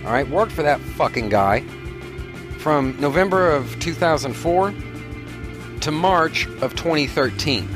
Alright, 0.03 0.27
worked 0.29 0.51
for 0.51 0.63
that 0.63 0.79
fucking 0.79 1.29
guy 1.29 1.61
from 2.57 2.99
November 2.99 3.51
of 3.51 3.79
2004 3.79 4.73
to 5.81 5.91
March 5.91 6.47
of 6.61 6.75
2013. 6.75 7.67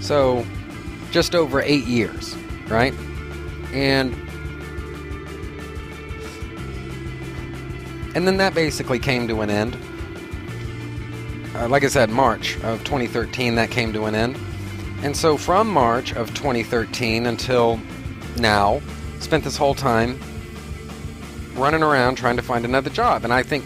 So, 0.00 0.44
just 1.12 1.34
over 1.34 1.62
eight 1.62 1.84
years, 1.84 2.34
right? 2.68 2.94
And 3.72 4.14
and 8.14 8.26
then 8.26 8.36
that 8.38 8.54
basically 8.54 8.98
came 8.98 9.28
to 9.28 9.40
an 9.40 9.50
end. 9.50 9.76
Uh, 11.54 11.68
like 11.68 11.84
I 11.84 11.88
said, 11.88 12.10
March 12.10 12.56
of 12.62 12.82
2013, 12.84 13.56
that 13.56 13.70
came 13.70 13.92
to 13.92 14.04
an 14.04 14.14
end. 14.14 14.38
And 15.02 15.16
so 15.16 15.36
from 15.36 15.68
March 15.68 16.12
of 16.14 16.28
2013 16.34 17.26
until 17.26 17.80
now, 18.38 18.80
spent 19.20 19.44
this 19.44 19.56
whole 19.56 19.74
time 19.74 20.18
running 21.54 21.82
around 21.82 22.16
trying 22.16 22.36
to 22.36 22.42
find 22.42 22.64
another 22.64 22.90
job. 22.90 23.24
And 23.24 23.32
I 23.32 23.42
think, 23.42 23.64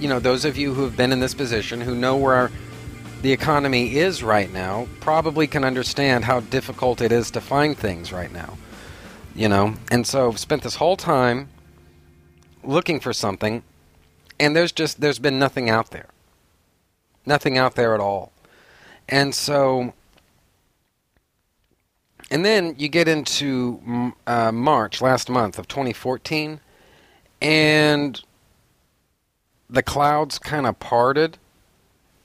you 0.00 0.08
know, 0.08 0.18
those 0.18 0.44
of 0.44 0.56
you 0.56 0.74
who 0.74 0.84
have 0.84 0.96
been 0.96 1.12
in 1.12 1.20
this 1.20 1.34
position, 1.34 1.80
who 1.80 1.94
know 1.94 2.16
where 2.16 2.50
the 3.22 3.32
economy 3.32 3.96
is 3.96 4.22
right 4.22 4.52
now, 4.52 4.86
probably 5.00 5.46
can 5.46 5.64
understand 5.64 6.24
how 6.24 6.40
difficult 6.40 7.00
it 7.00 7.12
is 7.12 7.30
to 7.32 7.40
find 7.40 7.76
things 7.76 8.12
right 8.12 8.32
now. 8.32 8.56
You 9.34 9.48
know, 9.48 9.74
and 9.90 10.06
so 10.06 10.32
spent 10.32 10.62
this 10.62 10.76
whole 10.76 10.96
time 10.96 11.48
looking 12.64 12.98
for 12.98 13.12
something, 13.12 13.62
and 14.40 14.56
there's 14.56 14.72
just 14.72 15.00
there's 15.00 15.18
been 15.18 15.38
nothing 15.38 15.70
out 15.70 15.90
there, 15.90 16.08
nothing 17.28 17.56
out 17.56 17.76
there 17.76 17.94
at 17.94 18.00
all, 18.00 18.32
and 19.08 19.34
so. 19.34 19.94
And 22.30 22.44
then 22.44 22.74
you 22.76 22.88
get 22.88 23.08
into 23.08 24.12
uh, 24.26 24.52
March 24.52 25.00
last 25.00 25.30
month 25.30 25.58
of 25.58 25.66
2014, 25.66 26.60
and 27.40 28.20
the 29.70 29.82
clouds 29.82 30.38
kind 30.38 30.66
of 30.66 30.78
parted, 30.78 31.38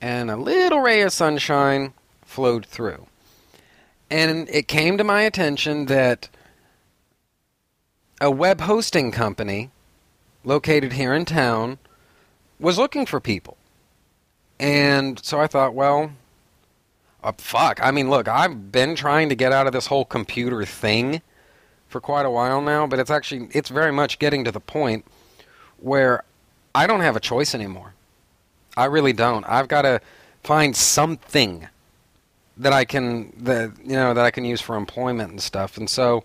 and 0.01 0.29
a 0.29 0.35
little 0.35 0.81
ray 0.81 1.01
of 1.03 1.13
sunshine 1.13 1.93
flowed 2.25 2.65
through. 2.65 3.07
And 4.09 4.49
it 4.49 4.67
came 4.67 4.97
to 4.97 5.03
my 5.03 5.21
attention 5.21 5.85
that 5.85 6.29
a 8.19 8.29
web 8.29 8.61
hosting 8.61 9.11
company 9.11 9.71
located 10.43 10.93
here 10.93 11.13
in 11.13 11.25
town 11.25 11.77
was 12.59 12.77
looking 12.77 13.05
for 13.05 13.19
people. 13.19 13.57
And 14.63 15.19
so 15.21 15.41
I 15.41 15.47
thought, 15.47 15.73
well, 15.73 16.13
uh, 17.21 17.33
fuck. 17.37 17.81
I 17.83 17.91
mean, 17.91 18.09
look, 18.09 18.29
I've 18.29 18.71
been 18.71 18.95
trying 18.95 19.27
to 19.27 19.35
get 19.35 19.51
out 19.51 19.67
of 19.67 19.73
this 19.73 19.87
whole 19.87 20.05
computer 20.05 20.63
thing 20.63 21.21
for 21.89 21.99
quite 21.99 22.25
a 22.25 22.29
while 22.29 22.61
now, 22.61 22.87
but 22.87 22.97
it's 22.97 23.11
actually 23.11 23.49
it's 23.51 23.67
very 23.67 23.91
much 23.91 24.19
getting 24.19 24.45
to 24.45 24.53
the 24.53 24.61
point 24.61 25.03
where 25.79 26.23
I 26.73 26.87
don't 26.87 27.01
have 27.01 27.17
a 27.17 27.19
choice 27.19 27.53
anymore. 27.53 27.93
I 28.77 28.85
really 28.85 29.11
don't. 29.11 29.43
I've 29.49 29.67
got 29.67 29.81
to 29.81 29.99
find 30.43 30.73
something 30.77 31.67
that 32.55 32.71
I 32.71 32.85
can 32.85 33.33
that 33.43 33.71
you 33.83 33.97
know 33.97 34.13
that 34.13 34.23
I 34.23 34.31
can 34.31 34.45
use 34.45 34.61
for 34.61 34.77
employment 34.77 35.29
and 35.29 35.41
stuff. 35.41 35.75
And 35.75 35.89
so 35.89 36.23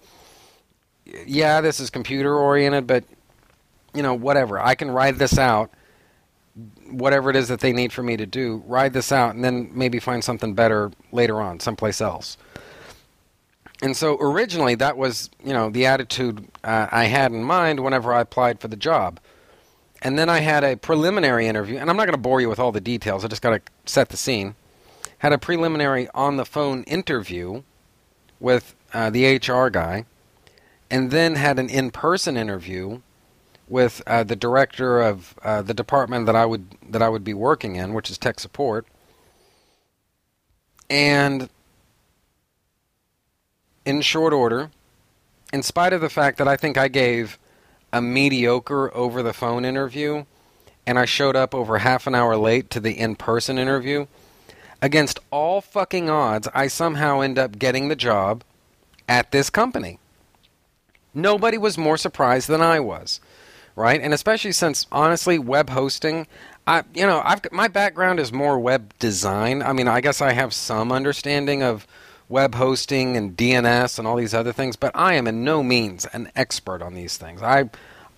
yeah, 1.26 1.60
this 1.60 1.81
is 1.81 1.91
computer 1.91 2.36
oriented, 2.36 2.86
but 2.86 3.02
you 3.94 4.02
know, 4.05 4.15
whatever. 4.15 4.60
I 4.60 4.76
can 4.76 4.92
ride 4.92 5.18
this 5.18 5.39
out 5.39 5.73
whatever 6.90 7.30
it 7.30 7.36
is 7.36 7.48
that 7.48 7.60
they 7.60 7.72
need 7.72 7.92
for 7.92 8.02
me 8.02 8.16
to 8.16 8.26
do, 8.26 8.62
ride 8.66 8.92
this 8.92 9.12
out 9.12 9.34
and 9.34 9.44
then 9.44 9.70
maybe 9.72 9.98
find 9.98 10.24
something 10.24 10.54
better 10.54 10.90
later 11.12 11.40
on 11.40 11.60
someplace 11.60 12.00
else. 12.00 12.36
And 13.80 13.96
so 13.96 14.16
originally 14.20 14.74
that 14.76 14.96
was, 14.96 15.30
you 15.44 15.52
know, 15.52 15.70
the 15.70 15.86
attitude 15.86 16.48
uh, 16.64 16.88
I 16.90 17.04
had 17.04 17.32
in 17.32 17.44
mind 17.44 17.80
whenever 17.80 18.12
I 18.12 18.20
applied 18.20 18.60
for 18.60 18.68
the 18.68 18.76
job. 18.76 19.20
And 20.02 20.18
then 20.18 20.28
I 20.28 20.40
had 20.40 20.62
a 20.62 20.76
preliminary 20.76 21.48
interview, 21.48 21.78
and 21.78 21.90
I'm 21.90 21.96
not 21.96 22.04
going 22.04 22.12
to 22.12 22.18
bore 22.18 22.40
you 22.40 22.48
with 22.48 22.60
all 22.60 22.70
the 22.70 22.80
details. 22.80 23.24
I 23.24 23.28
just 23.28 23.42
got 23.42 23.50
to 23.50 23.60
set 23.84 24.10
the 24.10 24.16
scene. 24.16 24.54
Had 25.18 25.32
a 25.32 25.38
preliminary 25.38 26.08
on 26.14 26.36
the 26.36 26.44
phone 26.44 26.84
interview 26.84 27.62
with 28.38 28.76
uh, 28.92 29.10
the 29.10 29.36
HR 29.36 29.70
guy, 29.70 30.04
and 30.88 31.10
then 31.10 31.34
had 31.34 31.58
an 31.58 31.68
in 31.68 31.90
person 31.90 32.36
interview 32.36 33.00
with 33.68 34.02
uh, 34.06 34.24
the 34.24 34.36
director 34.36 35.00
of 35.00 35.34
uh, 35.42 35.62
the 35.62 35.74
department 35.74 36.26
that 36.26 36.36
I 36.36 36.47
would 36.47 36.66
that 36.90 37.02
I 37.02 37.08
would 37.08 37.24
be 37.24 37.34
working 37.34 37.76
in, 37.76 37.94
which 37.94 38.10
is 38.10 38.18
tech 38.18 38.40
support. 38.40 38.86
And 40.90 41.50
in 43.84 44.00
short 44.00 44.32
order, 44.32 44.70
in 45.52 45.62
spite 45.62 45.92
of 45.92 46.00
the 46.00 46.10
fact 46.10 46.38
that 46.38 46.48
I 46.48 46.56
think 46.56 46.76
I 46.76 46.88
gave 46.88 47.38
a 47.92 48.02
mediocre 48.02 48.94
over 48.94 49.22
the 49.22 49.32
phone 49.32 49.64
interview, 49.64 50.24
and 50.86 50.98
I 50.98 51.05
showed 51.05 51.36
up 51.36 51.55
over 51.55 51.78
half 51.78 52.06
an 52.06 52.14
hour 52.14 52.36
late 52.36 52.70
to 52.70 52.80
the 52.80 52.98
in 52.98 53.16
person 53.16 53.58
interview. 53.58 54.06
Against 54.80 55.18
all 55.30 55.60
fucking 55.60 56.08
odds, 56.08 56.48
I 56.55 56.68
somehow 56.68 57.20
end 57.20 57.38
up 57.38 57.58
getting 57.58 57.88
the 57.88 57.97
job 57.97 58.44
at 59.08 59.32
this 59.32 59.50
company. 59.50 59.98
Nobody 61.14 61.58
was 61.58 61.76
more 61.76 61.97
surprised 61.97 62.48
than 62.48 62.60
I 62.60 62.78
was, 62.78 63.20
right? 63.78 64.00
And 64.00 64.12
especially 64.12 64.52
since, 64.52 64.86
honestly, 64.90 65.39
web 65.39 65.70
hosting, 65.70 66.26
I, 66.66 66.82
you 66.94 67.07
know, 67.07 67.23
I've 67.24 67.40
my 67.52 67.68
background 67.68 68.18
is 68.18 68.32
more 68.32 68.58
web 68.58 68.92
design. 68.98 69.62
I 69.62 69.73
mean, 69.73 69.86
I 69.86 70.00
guess 70.00 70.20
I 70.20 70.32
have 70.32 70.52
some 70.52 70.90
understanding 70.90 71.62
of 71.62 71.86
web 72.28 72.57
hosting 72.57 73.16
and 73.16 73.36
DNS 73.36 73.98
and 73.98 74.07
all 74.07 74.16
these 74.16 74.34
other 74.34 74.52
things, 74.52 74.76
but 74.76 74.90
I 74.94 75.15
am 75.15 75.26
in 75.28 75.44
no 75.44 75.62
means 75.62 76.07
an 76.12 76.31
expert 76.34 76.82
on 76.82 76.94
these 76.94 77.16
things. 77.16 77.40
I, 77.40 77.70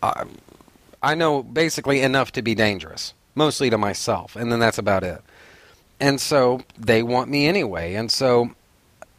I, 0.02 0.24
I 1.02 1.14
know 1.14 1.42
basically 1.42 2.00
enough 2.00 2.32
to 2.32 2.42
be 2.42 2.54
dangerous, 2.54 3.12
mostly 3.34 3.68
to 3.70 3.78
myself, 3.78 4.34
and 4.34 4.50
then 4.50 4.58
that's 4.58 4.78
about 4.78 5.04
it. 5.04 5.22
And 6.00 6.18
so 6.18 6.62
they 6.78 7.02
want 7.02 7.30
me 7.30 7.46
anyway, 7.46 7.94
and 7.94 8.10
so 8.10 8.50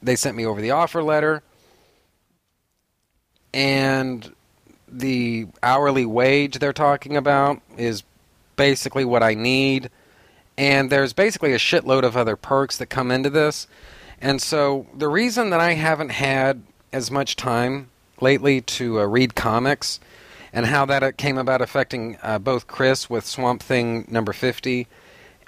they 0.01 0.15
sent 0.15 0.35
me 0.35 0.45
over 0.45 0.59
the 0.59 0.71
offer 0.71 1.03
letter, 1.03 1.43
and 3.53 4.33
the 4.91 5.47
hourly 5.63 6.05
wage 6.05 6.59
they're 6.59 6.73
talking 6.73 7.15
about 7.15 7.61
is 7.77 8.03
basically 8.55 9.05
what 9.05 9.23
I 9.23 9.33
need. 9.33 9.89
And 10.57 10.89
there's 10.89 11.13
basically 11.13 11.53
a 11.53 11.57
shitload 11.57 12.03
of 12.03 12.17
other 12.17 12.35
perks 12.35 12.77
that 12.77 12.87
come 12.87 13.09
into 13.09 13.29
this. 13.29 13.67
And 14.21 14.41
so 14.41 14.85
the 14.95 15.07
reason 15.07 15.49
that 15.49 15.59
I 15.59 15.73
haven't 15.73 16.09
had 16.09 16.61
as 16.93 17.09
much 17.09 17.35
time 17.35 17.89
lately 18.19 18.61
to 18.61 18.99
uh, 18.99 19.05
read 19.05 19.33
comics 19.33 19.99
and 20.53 20.65
how 20.65 20.85
that 20.85 21.01
uh, 21.01 21.11
came 21.13 21.37
about 21.37 21.61
affecting 21.61 22.17
uh, 22.21 22.37
both 22.37 22.67
Chris 22.67 23.09
with 23.09 23.25
Swamp 23.25 23.63
Thing 23.63 24.05
number 24.09 24.33
50 24.33 24.87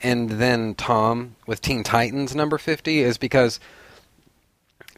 and 0.01 0.31
then 0.31 0.75
Tom 0.75 1.35
with 1.47 1.61
Teen 1.61 1.83
Titans 1.83 2.35
number 2.35 2.57
50 2.57 2.99
is 2.99 3.17
because 3.17 3.59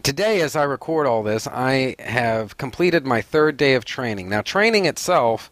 today, 0.06 0.42
as 0.42 0.56
I 0.56 0.62
record 0.64 1.08
all 1.08 1.24
this, 1.24 1.48
I 1.48 1.96
have 1.98 2.58
completed 2.58 3.08
my 3.08 3.24
third 3.24 3.58
day 3.58 3.74
of 3.74 3.86
training. 3.86 4.30
Now, 4.30 4.44
training 4.44 4.86
itself 4.86 5.50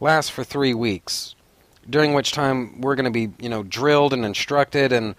lasts 0.00 0.30
for 0.30 0.42
three 0.42 0.72
weeks, 0.72 1.34
during 1.88 2.14
which 2.14 2.32
time 2.32 2.80
we're 2.80 2.94
going 2.94 3.04
to 3.04 3.10
be, 3.10 3.28
you 3.38 3.50
know, 3.50 3.62
drilled 3.62 4.14
and 4.14 4.24
instructed 4.24 4.90
and 4.90 5.14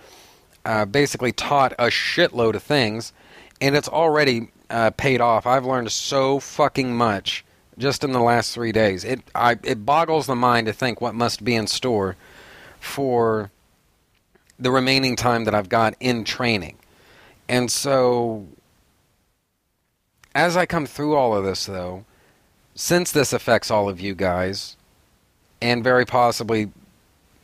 uh, 0.66 0.86
basically 0.86 1.32
taught 1.32 1.74
a 1.74 1.86
shitload 1.86 2.56
of 2.56 2.64
things, 2.64 3.14
and 3.62 3.76
it's 3.76 3.88
already 3.88 4.50
uh, 4.72 4.90
paid 4.90 5.22
off. 5.22 5.46
I've 5.46 5.66
learned 5.66 5.92
so 5.92 6.40
fucking 6.40 6.96
much 6.96 7.46
just 7.78 8.04
in 8.04 8.14
the 8.14 8.20
last 8.20 8.52
three 8.52 8.72
days. 8.72 9.04
It 9.04 9.22
I, 9.36 9.60
it 9.64 9.86
boggles 9.86 10.26
the 10.26 10.36
mind 10.36 10.66
to 10.66 10.74
think 10.74 11.00
what 11.02 11.14
must 11.14 11.44
be 11.44 11.54
in 11.54 11.68
store 11.68 12.16
for 12.80 13.52
the 14.58 14.72
remaining 14.72 15.16
time 15.16 15.46
that 15.46 15.54
I've 15.54 15.70
got 15.70 15.94
in 16.00 16.24
training. 16.24 16.78
And 17.48 17.72
so, 17.72 18.48
as 20.34 20.56
I 20.58 20.66
come 20.66 20.86
through 20.86 21.16
all 21.16 21.36
of 21.36 21.44
this, 21.44 21.66
though, 21.66 22.06
since 22.76 23.12
this 23.12 23.34
affects 23.34 23.70
all 23.70 23.90
of 23.90 24.00
you 24.00 24.16
guys, 24.16 24.78
and 25.62 25.84
very 25.84 26.06
possibly 26.06 26.72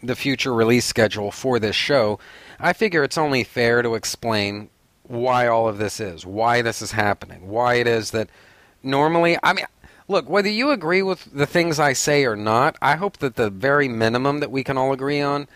the 0.01 0.15
future 0.15 0.53
release 0.53 0.85
schedule 0.85 1.31
for 1.31 1.59
this 1.59 1.75
show, 1.75 2.19
I 2.59 2.73
figure 2.73 3.03
it's 3.03 3.17
only 3.17 3.43
fair 3.43 3.81
to 3.81 3.95
explain 3.95 4.69
why 5.03 5.47
all 5.47 5.67
of 5.67 5.77
this 5.77 5.99
is, 5.99 6.25
why 6.25 6.61
this 6.61 6.81
is 6.81 6.91
happening, 6.91 7.47
why 7.47 7.75
it 7.75 7.87
is 7.87 8.11
that 8.11 8.29
normally, 8.83 9.37
I 9.43 9.53
mean, 9.53 9.65
look, 10.07 10.29
whether 10.29 10.49
you 10.49 10.71
agree 10.71 11.01
with 11.01 11.29
the 11.33 11.45
things 11.45 11.79
I 11.79 11.93
say 11.93 12.25
or 12.25 12.35
not, 12.35 12.77
I 12.81 12.95
hope 12.95 13.17
that 13.17 13.35
the 13.35 13.49
very 13.49 13.87
minimum 13.87 14.39
that 14.39 14.51
we 14.51 14.63
can 14.63 14.77
all 14.77 14.93
agree 14.93 15.21
on 15.21 15.47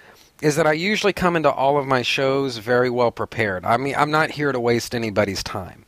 is 0.41 0.55
that 0.55 0.67
I 0.67 0.73
usually 0.73 1.13
come 1.13 1.35
into 1.35 1.51
all 1.51 1.77
of 1.77 1.85
my 1.85 2.01
shows 2.01 2.57
very 2.57 2.89
well 2.89 3.11
prepared. 3.11 3.63
I 3.63 3.77
mean, 3.77 3.95
I'm 3.95 4.11
not 4.11 4.31
here 4.31 4.51
to 4.51 4.59
waste 4.59 4.95
anybody's 4.95 5.43
time, 5.43 5.85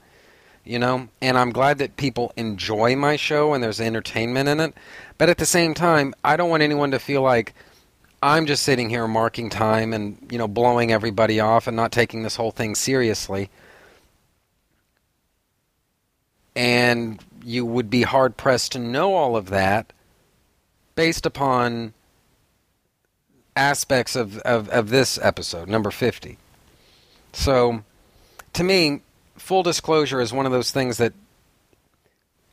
you 0.65 0.79
know, 0.79 1.09
and 1.21 1.37
I'm 1.37 1.51
glad 1.51 1.77
that 1.79 1.97
people 1.97 2.31
enjoy 2.37 2.95
my 2.95 3.15
show 3.15 3.53
and 3.53 3.63
there's 3.63 3.81
entertainment 3.81 4.47
in 4.47 4.59
it. 4.59 4.73
But 5.17 5.29
at 5.29 5.37
the 5.37 5.45
same 5.45 5.73
time, 5.73 6.13
I 6.23 6.37
don't 6.37 6.49
want 6.49 6.63
anyone 6.63 6.91
to 6.91 6.99
feel 6.99 7.21
like 7.21 7.53
I'm 8.21 8.45
just 8.45 8.63
sitting 8.63 8.89
here 8.89 9.07
marking 9.07 9.49
time 9.49 9.91
and, 9.93 10.17
you 10.31 10.37
know, 10.37 10.47
blowing 10.47 10.91
everybody 10.91 11.39
off 11.41 11.67
and 11.67 11.75
not 11.75 11.91
taking 11.91 12.23
this 12.23 12.37
whole 12.37 12.51
thing 12.51 12.75
seriously. 12.75 13.49
And 16.55 17.21
you 17.43 17.65
would 17.65 17.89
be 17.89 18.03
hard 18.03 18.37
pressed 18.37 18.71
to 18.73 18.79
know 18.79 19.13
all 19.15 19.35
of 19.35 19.49
that 19.49 19.91
based 20.95 21.25
upon 21.25 21.93
aspects 23.55 24.15
of, 24.15 24.37
of, 24.39 24.69
of 24.69 24.89
this 24.89 25.19
episode, 25.21 25.67
number 25.67 25.91
50. 25.91 26.37
So, 27.33 27.83
to 28.53 28.63
me, 28.63 29.01
full 29.43 29.61
disclosure 29.61 30.21
is 30.21 30.31
one 30.31 30.45
of 30.45 30.53
those 30.53 30.71
things 30.71 30.97
that 30.97 31.13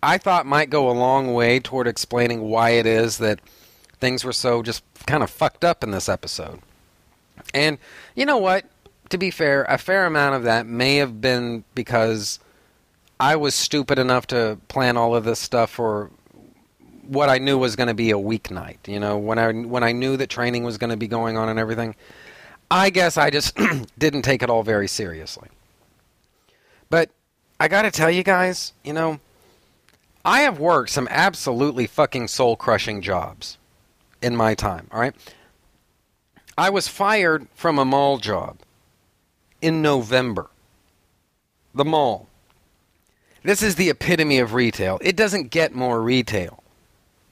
I 0.02 0.18
thought 0.18 0.44
might 0.44 0.70
go 0.70 0.90
a 0.90 0.92
long 0.92 1.32
way 1.32 1.60
toward 1.60 1.86
explaining 1.86 2.42
why 2.42 2.70
it 2.70 2.84
is 2.84 3.18
that 3.18 3.40
things 4.00 4.24
were 4.24 4.32
so 4.32 4.62
just 4.62 4.82
kind 5.06 5.22
of 5.22 5.30
fucked 5.30 5.64
up 5.64 5.84
in 5.84 5.92
this 5.92 6.08
episode. 6.08 6.60
And 7.54 7.78
you 8.16 8.26
know 8.26 8.38
what? 8.38 8.64
To 9.10 9.18
be 9.18 9.30
fair, 9.30 9.64
a 9.68 9.78
fair 9.78 10.04
amount 10.04 10.34
of 10.34 10.42
that 10.42 10.66
may 10.66 10.96
have 10.96 11.20
been 11.20 11.64
because 11.74 12.40
I 13.20 13.36
was 13.36 13.54
stupid 13.54 13.98
enough 13.98 14.26
to 14.28 14.58
plan 14.66 14.96
all 14.96 15.14
of 15.14 15.24
this 15.24 15.38
stuff 15.38 15.70
for 15.70 16.10
what 17.06 17.28
I 17.28 17.38
knew 17.38 17.56
was 17.56 17.76
going 17.76 17.88
to 17.88 17.94
be 17.94 18.10
a 18.10 18.14
weeknight. 18.14 18.88
You 18.88 18.98
know, 18.98 19.16
when 19.16 19.38
I 19.38 19.52
when 19.52 19.84
I 19.84 19.92
knew 19.92 20.16
that 20.16 20.28
training 20.28 20.64
was 20.64 20.76
going 20.76 20.90
to 20.90 20.96
be 20.96 21.08
going 21.08 21.36
on 21.36 21.48
and 21.48 21.58
everything, 21.58 21.94
I 22.70 22.90
guess 22.90 23.16
I 23.16 23.30
just 23.30 23.56
didn't 23.98 24.22
take 24.22 24.42
it 24.42 24.50
all 24.50 24.62
very 24.62 24.88
seriously. 24.88 25.48
But 26.90 27.10
I 27.58 27.68
got 27.68 27.82
to 27.82 27.90
tell 27.90 28.10
you 28.10 28.22
guys, 28.22 28.72
you 28.84 28.92
know, 28.92 29.20
I 30.24 30.40
have 30.40 30.58
worked 30.58 30.90
some 30.90 31.08
absolutely 31.10 31.86
fucking 31.86 32.28
soul 32.28 32.56
crushing 32.56 33.00
jobs 33.00 33.56
in 34.20 34.36
my 34.36 34.54
time, 34.54 34.88
all 34.92 35.00
right? 35.00 35.14
I 36.58 36.68
was 36.68 36.88
fired 36.88 37.48
from 37.54 37.78
a 37.78 37.84
mall 37.84 38.18
job 38.18 38.58
in 39.62 39.80
November. 39.80 40.50
The 41.74 41.84
mall. 41.84 42.28
This 43.42 43.62
is 43.62 43.76
the 43.76 43.88
epitome 43.88 44.38
of 44.38 44.52
retail. 44.52 44.98
It 45.00 45.16
doesn't 45.16 45.50
get 45.50 45.74
more 45.74 46.02
retail 46.02 46.62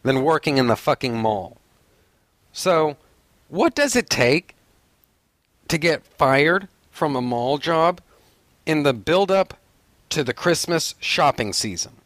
than 0.02 0.22
working 0.22 0.56
in 0.56 0.68
the 0.68 0.76
fucking 0.76 1.18
mall. 1.18 1.58
So, 2.52 2.96
what 3.48 3.74
does 3.74 3.94
it 3.94 4.08
take 4.08 4.54
to 5.68 5.76
get 5.76 6.06
fired 6.06 6.68
from 6.90 7.14
a 7.14 7.20
mall 7.20 7.58
job 7.58 8.00
in 8.68 8.84
the 8.84 8.92
build 8.92 9.32
up 9.32 9.54
to 10.10 10.22
the 10.22 10.34
Christmas 10.34 10.94
shopping 11.00 11.52
season? 11.52 11.96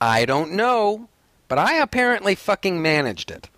I 0.00 0.26
don't 0.26 0.52
know, 0.52 1.08
but 1.48 1.58
I 1.58 1.78
apparently 1.78 2.34
fucking 2.34 2.80
managed 2.80 3.30
it. 3.30 3.48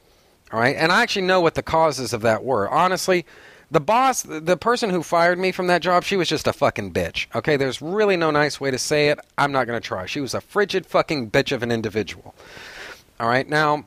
All 0.53 0.61
right, 0.61 0.77
and 0.77 0.93
I 0.93 1.03
actually 1.03 1.27
know 1.27 1.41
what 1.41 1.57
the 1.57 1.63
causes 1.63 2.13
of 2.13 2.23
that 2.23 2.45
were. 2.45 2.71
Honestly, 2.71 3.27
the 3.69 3.81
boss, 3.81 4.23
the 4.23 4.57
person 4.57 4.91
who 4.91 5.03
fired 5.03 5.41
me 5.41 5.51
from 5.51 5.67
that 5.67 5.83
job, 5.83 6.05
she 6.05 6.17
was 6.17 6.29
just 6.29 6.47
a 6.47 6.53
fucking 6.53 6.93
bitch. 6.93 7.27
Okay, 7.35 7.57
there's 7.57 7.83
really 7.83 8.17
no 8.17 8.31
nice 8.31 8.61
way 8.61 8.71
to 8.71 8.79
say 8.79 9.09
it. 9.09 9.19
I'm 9.37 9.51
not 9.51 9.67
going 9.67 9.81
to 9.81 9.87
try. 9.87 10.07
She 10.07 10.21
was 10.21 10.35
a 10.35 10.41
frigid 10.41 10.87
fucking 10.87 11.33
bitch 11.33 11.51
of 11.51 11.65
an 11.65 11.73
individual. 11.73 12.37
All 13.19 13.29
right, 13.29 13.49
now, 13.49 13.87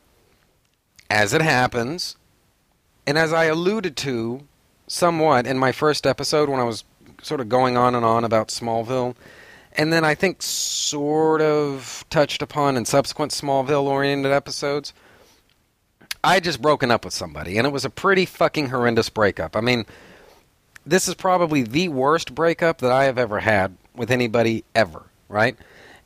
as 1.10 1.34
it 1.34 1.42
happens, 1.42 2.18
and 3.08 3.18
as 3.18 3.32
I 3.32 3.46
alluded 3.46 3.96
to 3.98 4.42
somewhat 4.88 5.48
in 5.48 5.58
my 5.58 5.72
first 5.72 6.06
episode 6.06 6.50
when 6.50 6.60
I 6.60 6.66
was 6.66 6.84
sort 7.22 7.42
of 7.42 7.50
going 7.50 7.78
on 7.78 7.96
and 7.96 8.06
on 8.06 8.24
about 8.24 8.50
Smallville, 8.50 9.16
and 9.74 9.94
then 9.94 10.04
I 10.04 10.16
think 10.16 10.42
sort 10.42 11.42
of 11.42 12.06
touched 12.10 12.42
upon 12.42 12.78
in 12.78 12.86
subsequent 12.86 13.32
Smallville 13.32 13.84
oriented 13.84 14.32
episodes. 14.32 14.94
I 16.24 16.34
had 16.36 16.44
just 16.44 16.62
broken 16.62 16.92
up 16.92 17.06
with 17.06 17.14
somebody, 17.14 17.58
and 17.58 17.66
it 17.66 17.72
was 17.72 17.86
a 17.86 17.90
pretty 17.90 18.26
fucking 18.26 18.70
horrendous 18.70 19.10
breakup. 19.10 19.56
I 19.56 19.62
mean, 19.62 19.86
this 20.86 21.08
is 21.08 21.16
probably 21.16 21.64
the 21.64 21.88
worst 21.90 22.36
breakup 22.36 22.80
that 22.80 22.92
I 22.92 23.06
have 23.06 23.18
ever 23.18 23.40
had 23.40 23.78
with 23.96 24.12
anybody 24.12 24.64
ever, 24.76 25.04
right? 25.30 25.56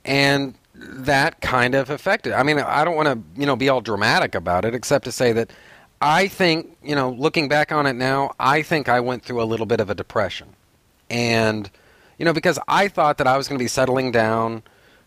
And 0.06 0.56
that 0.76 1.42
kind 1.42 1.76
of 1.76 1.90
affected. 1.90 2.34
I 2.34 2.44
mean, 2.44 2.60
I 2.60 2.84
don't 2.84 2.96
want 2.96 3.08
to, 3.08 3.40
you 3.40 3.46
know, 3.46 3.56
be 3.56 3.70
all 3.70 3.82
dramatic 3.82 4.36
about 4.36 4.66
it, 4.66 4.76
except 4.76 5.06
to 5.06 5.12
say 5.12 5.32
that 5.34 5.52
I 6.02 6.28
think, 6.28 6.78
you 6.84 6.96
know, 6.96 7.12
looking 7.12 7.48
back 7.48 7.72
on 7.72 7.86
it 7.86 7.94
now, 7.94 8.34
I 8.40 8.62
think 8.62 8.90
I 8.90 9.00
went 9.00 9.24
through 9.24 9.42
a 9.42 9.46
little 9.46 9.66
bit 9.66 9.80
of 9.80 9.90
a 9.90 9.96
depression, 9.96 10.53
and 11.14 11.70
you 12.18 12.26
know, 12.26 12.34
because 12.34 12.60
I 12.68 12.88
thought 12.88 13.20
that 13.20 13.28
I 13.28 13.38
was 13.38 13.48
going 13.48 13.58
to 13.58 13.64
be 13.64 13.68
settling 13.68 14.12
down 14.12 14.64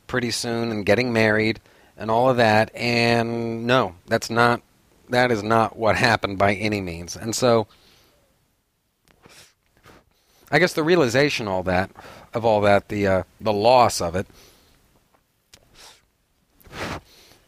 pretty 0.07 0.31
soon 0.31 0.71
and 0.71 0.87
getting 0.87 1.13
married 1.13 1.61
and 1.97 2.11
all 2.11 2.31
of 2.31 2.37
that, 2.37 2.75
and 2.75 3.67
no, 3.67 3.97
that's 4.07 4.31
not 4.31 4.63
that 5.09 5.31
is 5.31 5.43
not 5.43 5.77
what 5.77 5.97
happened 5.97 6.39
by 6.39 6.55
any 6.55 6.81
means. 6.81 7.17
And 7.17 7.35
so 7.35 7.67
I 10.51 10.59
guess 10.59 10.73
the 10.73 10.85
realization 10.85 11.49
all 11.49 11.65
that 11.65 11.91
of 12.33 12.45
all 12.45 12.61
that, 12.61 12.89
the 12.89 13.07
uh, 13.07 13.23
the 13.41 13.53
loss 13.53 14.01
of 14.01 14.15
it, 14.15 14.27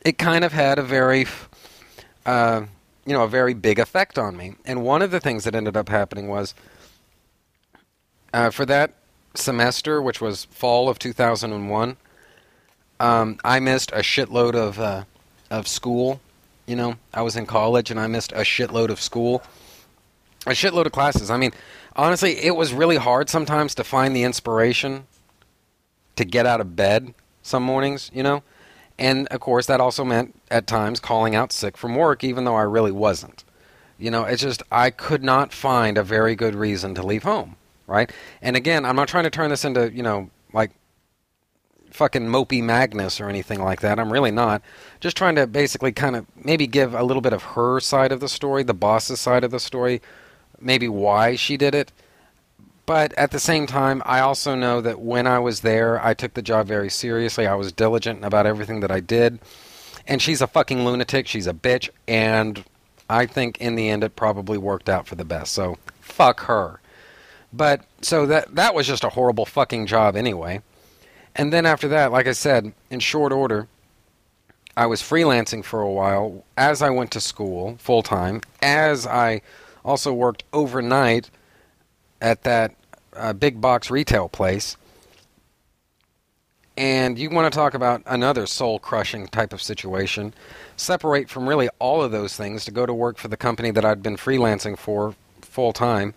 it 0.05 0.19
kind 0.19 0.45
of 0.45 0.53
had 0.53 0.78
a 0.78 0.83
very 0.83 1.27
uh, 2.27 2.62
you 3.07 3.12
know, 3.12 3.25
a 3.25 3.28
very 3.28 3.55
big 3.55 3.78
effect 3.78 4.19
on 4.19 4.37
me. 4.37 4.57
And 4.65 4.83
one 4.83 5.01
of 5.01 5.11
the 5.11 5.20
things 5.20 5.45
that 5.45 5.55
ended 5.55 5.77
up 5.77 5.89
happening 5.89 6.28
was 6.28 6.55
uh, 8.32 8.50
for 8.50 8.66
that 8.66 8.94
semester, 9.34 10.00
which 10.00 10.20
was 10.20 10.47
fall 10.47 10.89
of 10.89 10.98
2001, 10.98 11.97
um, 13.00 13.39
I 13.44 13.60
missed 13.60 13.92
a 13.92 13.98
shitload 13.98 14.55
of 14.55 14.78
uh, 14.78 15.05
of 15.50 15.68
school 15.68 16.20
you 16.68 16.76
know, 16.76 16.97
I 17.15 17.23
was 17.23 17.34
in 17.34 17.47
college 17.47 17.90
and 17.90 17.98
I 17.98 18.07
missed 18.07 18.31
a 18.32 18.42
shitload 18.42 18.90
of 18.90 19.00
school, 19.00 19.42
a 20.47 20.50
shitload 20.50 20.84
of 20.84 20.92
classes. 20.92 21.31
I 21.31 21.39
mean, 21.39 21.52
honestly, 21.97 22.32
it 22.44 22.55
was 22.55 22.74
really 22.74 22.97
hard 22.97 23.31
sometimes 23.31 23.74
to 23.76 23.84
find 23.84 24.15
the 24.15 24.23
inspiration 24.23 25.07
to 26.16 26.26
get 26.26 26.44
out 26.44 26.60
of 26.60 26.76
bed 26.76 27.15
some 27.42 27.62
mornings, 27.62 28.10
you 28.12 28.23
know? 28.23 28.42
And 28.98 29.26
of 29.28 29.40
course, 29.40 29.65
that 29.66 29.81
also 29.81 30.05
meant 30.05 30.39
at 30.50 30.66
times 30.66 31.00
calling 31.00 31.34
out 31.34 31.52
sick 31.52 31.76
from 31.76 31.94
work, 31.94 32.23
even 32.23 32.44
though 32.44 32.57
I 32.57 32.62
really 32.62 32.92
wasn't. 32.92 33.44
You 33.98 34.10
know, 34.10 34.24
it's 34.24 34.42
just 34.42 34.62
I 34.70 34.90
could 34.90 35.24
not 35.24 35.52
find 35.55 35.97
a 35.97 36.02
very 36.02 36.36
good 36.36 36.55
reason 36.55 36.94
to 36.97 37.02
leave 37.02 37.23
home, 37.23 37.57
right? 37.89 38.12
And 38.41 38.55
again, 38.55 38.84
I'm 38.84 38.94
not 38.94 39.08
trying 39.08 39.25
to 39.25 39.31
turn 39.31 39.50
this 39.50 39.65
into, 39.65 39.92
you 39.92 40.05
know, 40.05 40.31
like 40.52 40.70
fucking 41.91 42.26
mopey 42.26 42.62
Magnus 42.62 43.20
or 43.20 43.28
anything 43.28 43.60
like 43.60 43.81
that. 43.81 43.99
I'm 43.99 44.12
really 44.12 44.31
not. 44.31 44.62
Just 45.00 45.17
trying 45.17 45.34
to 45.34 45.47
basically 45.47 45.91
kind 45.91 46.15
of 46.15 46.26
maybe 46.36 46.67
give 46.67 46.94
a 46.94 47.02
little 47.02 47.23
bit 47.23 47.33
of 47.33 47.42
her 47.42 47.81
side 47.81 48.12
of 48.12 48.20
the 48.20 48.28
story, 48.28 48.62
the 48.62 48.75
boss's 48.75 49.18
side 49.18 49.42
of 49.42 49.50
the 49.50 49.58
story, 49.58 50.00
maybe 50.60 50.89
why 50.89 51.34
she 51.34 51.57
did 51.57 51.75
it. 51.75 51.91
But 52.86 53.12
at 53.15 53.33
the 53.33 53.41
same 53.41 53.67
time, 53.67 54.02
I 54.07 54.20
also 54.20 54.55
know 54.55 54.81
that 54.81 55.00
when 55.00 55.26
I 55.26 55.39
was 55.41 55.60
there, 55.60 56.02
I 56.05 56.15
took 56.15 56.34
the 56.34 56.42
job 56.42 56.67
very 56.67 56.89
seriously. 56.89 57.47
I 57.47 57.55
was 57.55 57.73
diligent 57.73 58.25
about 58.25 58.47
everything 58.47 58.81
that 58.81 58.91
I 58.91 59.00
did. 59.00 59.41
And 60.07 60.23
she's 60.23 60.41
a 60.41 60.47
fucking 60.47 60.84
lunatic. 60.84 61.26
She's 61.26 61.47
a 61.47 61.52
bitch. 61.52 61.91
And 62.07 62.65
I 63.10 63.26
think 63.26 63.58
in 63.58 63.75
the 63.75 63.91
end, 63.91 64.05
it 64.05 64.17
probably 64.17 64.57
worked 64.57 64.89
out 64.89 65.07
for 65.07 65.17
the 65.17 65.25
best. 65.25 65.52
So 65.52 65.76
fuck 66.00 66.44
her. 66.44 66.81
But 67.52 67.85
so 68.02 68.27
that 68.27 68.55
that 68.55 68.75
was 68.75 68.86
just 68.86 69.05
a 69.05 69.10
horrible 69.10 69.47
fucking 69.47 69.86
job 69.86 70.17
anyway. 70.17 70.62
And 71.35 71.52
then 71.52 71.67
after 71.67 71.89
that, 71.89 72.12
like 72.12 72.27
I 72.27 72.33
said, 72.33 72.73
in 72.91 73.01
short 73.01 73.33
order, 73.33 73.68
I 74.77 74.86
was 74.86 75.02
freelancing 75.02 75.65
for 75.65 75.81
a 75.81 75.91
while 75.91 76.44
as 76.57 76.83
I 76.83 76.91
went 76.91 77.10
to 77.12 77.20
school 77.20 77.77
full 77.78 78.02
time, 78.02 78.43
as 78.62 79.07
I 79.07 79.43
also 79.85 80.12
worked 80.12 80.44
overnight 80.52 81.31
at 82.20 82.43
that 82.43 82.75
uh, 83.17 83.33
big 83.33 83.60
box 83.60 83.91
retail 83.91 84.28
place. 84.28 84.77
And 86.77 87.18
you 87.18 87.28
want 87.31 87.52
to 87.52 87.57
talk 87.57 87.75
about 87.75 88.02
another 88.07 88.47
soul 88.47 88.78
crushing 88.78 89.27
type 89.27 89.52
of 89.52 89.60
situation. 89.60 90.33
Separate 90.77 91.28
from 91.28 91.49
really 91.49 91.68
all 91.81 92.02
of 92.02 92.12
those 92.12 92.36
things 92.36 92.65
to 92.67 92.70
go 92.70 92.86
to 92.86 92.94
work 92.94 93.18
for 93.18 93.27
the 93.27 93.36
company 93.36 93.73
that 93.73 93.85
I'd 93.85 94.01
been 94.01 94.17
freelancing 94.17 94.78
for 94.78 95.17
full 95.43 95.73
time. 95.73 96.15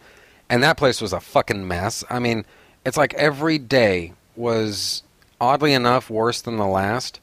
And 0.51 0.61
that 0.63 0.75
place 0.75 0.99
was 0.99 1.13
a 1.13 1.21
fucking 1.21 1.65
mess. 1.65 2.03
I 2.09 2.19
mean, 2.19 2.43
it's 2.85 2.97
like 2.97 3.13
every 3.13 3.57
day 3.57 4.11
was 4.35 5.01
oddly 5.39 5.71
enough 5.73 6.09
worse 6.09 6.41
than 6.41 6.57
the 6.57 6.67
last. 6.67 7.21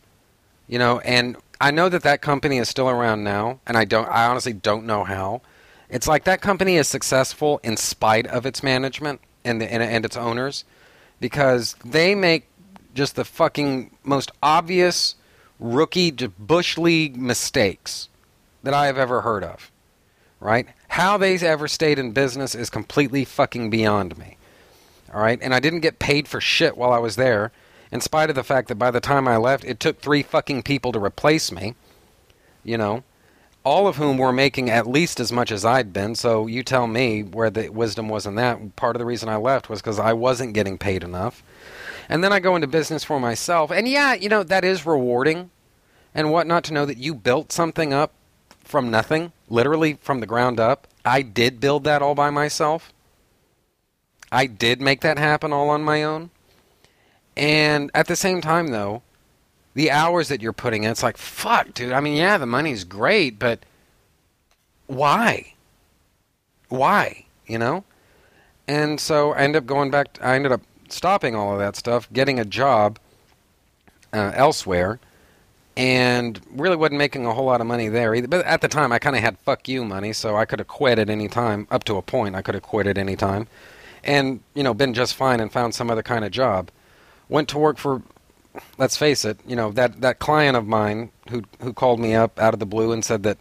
You 0.66 0.78
know, 0.78 1.00
and 1.00 1.36
I 1.60 1.70
know 1.70 1.90
that 1.90 2.02
that 2.04 2.22
company 2.22 2.56
is 2.56 2.70
still 2.70 2.88
around 2.88 3.24
now, 3.24 3.60
and 3.66 3.76
I 3.76 3.84
don't. 3.84 4.08
I 4.08 4.26
honestly 4.26 4.54
don't 4.54 4.86
know 4.86 5.04
how. 5.04 5.42
It's 5.90 6.08
like 6.08 6.24
that 6.24 6.40
company 6.40 6.76
is 6.76 6.88
successful 6.88 7.60
in 7.62 7.76
spite 7.76 8.26
of 8.26 8.46
its 8.46 8.62
management 8.62 9.20
and 9.44 9.60
the, 9.60 9.70
and, 9.70 9.82
and 9.82 10.06
its 10.06 10.16
owners, 10.16 10.64
because 11.20 11.76
they 11.84 12.14
make 12.14 12.48
just 12.94 13.14
the 13.14 13.26
fucking 13.26 13.90
most 14.04 14.30
obvious 14.42 15.16
rookie 15.60 16.10
bush 16.10 16.78
league 16.78 17.18
mistakes 17.18 18.08
that 18.62 18.72
I 18.72 18.86
have 18.86 18.96
ever 18.96 19.20
heard 19.20 19.44
of. 19.44 19.70
Right? 20.40 20.66
How 20.88 21.16
they 21.16 21.36
ever 21.38 21.68
stayed 21.68 21.98
in 21.98 22.12
business 22.12 22.54
is 22.54 22.70
completely 22.70 23.24
fucking 23.24 23.70
beyond 23.70 24.18
me. 24.18 24.36
All 25.12 25.20
right, 25.20 25.38
and 25.40 25.54
I 25.54 25.60
didn't 25.60 25.80
get 25.80 25.98
paid 25.98 26.28
for 26.28 26.40
shit 26.40 26.76
while 26.76 26.92
I 26.92 26.98
was 26.98 27.16
there 27.16 27.52
in 27.90 28.00
spite 28.00 28.28
of 28.28 28.36
the 28.36 28.44
fact 28.44 28.68
that 28.68 28.74
by 28.76 28.90
the 28.90 29.00
time 29.00 29.26
I 29.26 29.36
left, 29.36 29.64
it 29.64 29.80
took 29.80 30.00
three 30.00 30.22
fucking 30.22 30.62
people 30.62 30.92
to 30.92 31.02
replace 31.02 31.50
me. 31.50 31.74
You 32.62 32.76
know, 32.76 33.04
all 33.64 33.86
of 33.86 33.96
whom 33.96 34.18
were 34.18 34.32
making 34.32 34.70
at 34.70 34.86
least 34.86 35.20
as 35.20 35.32
much 35.32 35.50
as 35.50 35.64
I'd 35.64 35.92
been. 35.92 36.14
So 36.14 36.46
you 36.46 36.62
tell 36.62 36.86
me 36.86 37.22
where 37.22 37.50
the 37.50 37.70
wisdom 37.70 38.08
was 38.08 38.26
in 38.26 38.34
that. 38.34 38.76
Part 38.76 38.96
of 38.96 39.00
the 39.00 39.06
reason 39.06 39.28
I 39.28 39.36
left 39.36 39.70
was 39.70 39.80
because 39.80 39.98
I 39.98 40.12
wasn't 40.12 40.54
getting 40.54 40.78
paid 40.78 41.02
enough. 41.02 41.42
And 42.08 42.22
then 42.22 42.32
I 42.32 42.40
go 42.40 42.54
into 42.54 42.66
business 42.66 43.04
for 43.04 43.20
myself. 43.20 43.70
And 43.70 43.88
yeah, 43.88 44.14
you 44.14 44.28
know, 44.28 44.42
that 44.42 44.64
is 44.64 44.86
rewarding 44.86 45.50
and 46.14 46.30
whatnot 46.30 46.64
to 46.64 46.74
know 46.74 46.86
that 46.86 46.98
you 46.98 47.14
built 47.14 47.52
something 47.52 47.92
up 47.92 48.12
from 48.64 48.90
nothing, 48.90 49.32
literally 49.48 49.94
from 49.94 50.20
the 50.20 50.26
ground 50.26 50.60
up. 50.60 50.86
I 51.04 51.22
did 51.22 51.60
build 51.60 51.84
that 51.84 52.02
all 52.02 52.14
by 52.14 52.30
myself. 52.30 52.92
I 54.30 54.46
did 54.46 54.80
make 54.80 55.00
that 55.00 55.18
happen 55.18 55.52
all 55.52 55.70
on 55.70 55.82
my 55.82 56.02
own. 56.02 56.30
And 57.36 57.90
at 57.94 58.08
the 58.08 58.16
same 58.16 58.40
time, 58.40 58.68
though, 58.68 59.02
the 59.74 59.90
hours 59.90 60.28
that 60.28 60.42
you're 60.42 60.52
putting 60.52 60.84
in, 60.84 60.90
it's 60.90 61.02
like, 61.02 61.16
fuck, 61.16 61.72
dude. 61.72 61.92
I 61.92 62.00
mean, 62.00 62.16
yeah, 62.16 62.36
the 62.36 62.46
money's 62.46 62.84
great, 62.84 63.38
but 63.38 63.60
why? 64.86 65.54
Why? 66.68 67.26
You 67.46 67.58
know? 67.58 67.84
And 68.66 69.00
so 69.00 69.32
I 69.32 69.42
ended 69.42 69.62
up 69.62 69.66
going 69.66 69.90
back, 69.90 70.18
I 70.20 70.34
ended 70.34 70.52
up 70.52 70.62
stopping 70.88 71.34
all 71.34 71.52
of 71.52 71.58
that 71.58 71.76
stuff, 71.76 72.12
getting 72.12 72.38
a 72.38 72.44
job 72.44 72.98
uh, 74.12 74.32
elsewhere, 74.34 74.98
and 75.78 76.38
really 76.50 76.76
wasn't 76.76 76.98
making 76.98 77.24
a 77.24 77.32
whole 77.32 77.46
lot 77.46 77.62
of 77.62 77.66
money 77.66 77.88
there 77.88 78.14
either. 78.14 78.28
But 78.28 78.44
at 78.44 78.60
the 78.60 78.68
time, 78.68 78.92
I 78.92 78.98
kind 78.98 79.16
of 79.16 79.22
had 79.22 79.38
fuck 79.38 79.66
you 79.66 79.82
money, 79.84 80.12
so 80.12 80.36
I 80.36 80.44
could 80.44 80.58
have 80.58 80.68
quit 80.68 80.98
at 80.98 81.08
any 81.08 81.28
time, 81.28 81.66
up 81.70 81.84
to 81.84 81.96
a 81.96 82.02
point, 82.02 82.34
I 82.34 82.42
could 82.42 82.54
have 82.54 82.64
quit 82.64 82.86
at 82.86 82.98
any 82.98 83.16
time, 83.16 83.46
and, 84.04 84.40
you 84.54 84.62
know, 84.62 84.74
been 84.74 84.92
just 84.92 85.14
fine 85.14 85.40
and 85.40 85.50
found 85.50 85.74
some 85.74 85.90
other 85.90 86.02
kind 86.02 86.24
of 86.24 86.30
job 86.32 86.70
went 87.30 87.48
to 87.48 87.58
work 87.58 87.78
for 87.78 88.02
let's 88.76 88.96
face 88.96 89.24
it, 89.24 89.38
you 89.46 89.56
know 89.56 89.70
that 89.72 90.00
that 90.00 90.18
client 90.18 90.56
of 90.56 90.66
mine 90.66 91.10
who 91.30 91.42
who 91.60 91.72
called 91.72 92.00
me 92.00 92.14
up 92.14 92.38
out 92.40 92.54
of 92.54 92.60
the 92.60 92.66
blue 92.66 92.92
and 92.92 93.04
said 93.04 93.22
that, 93.22 93.38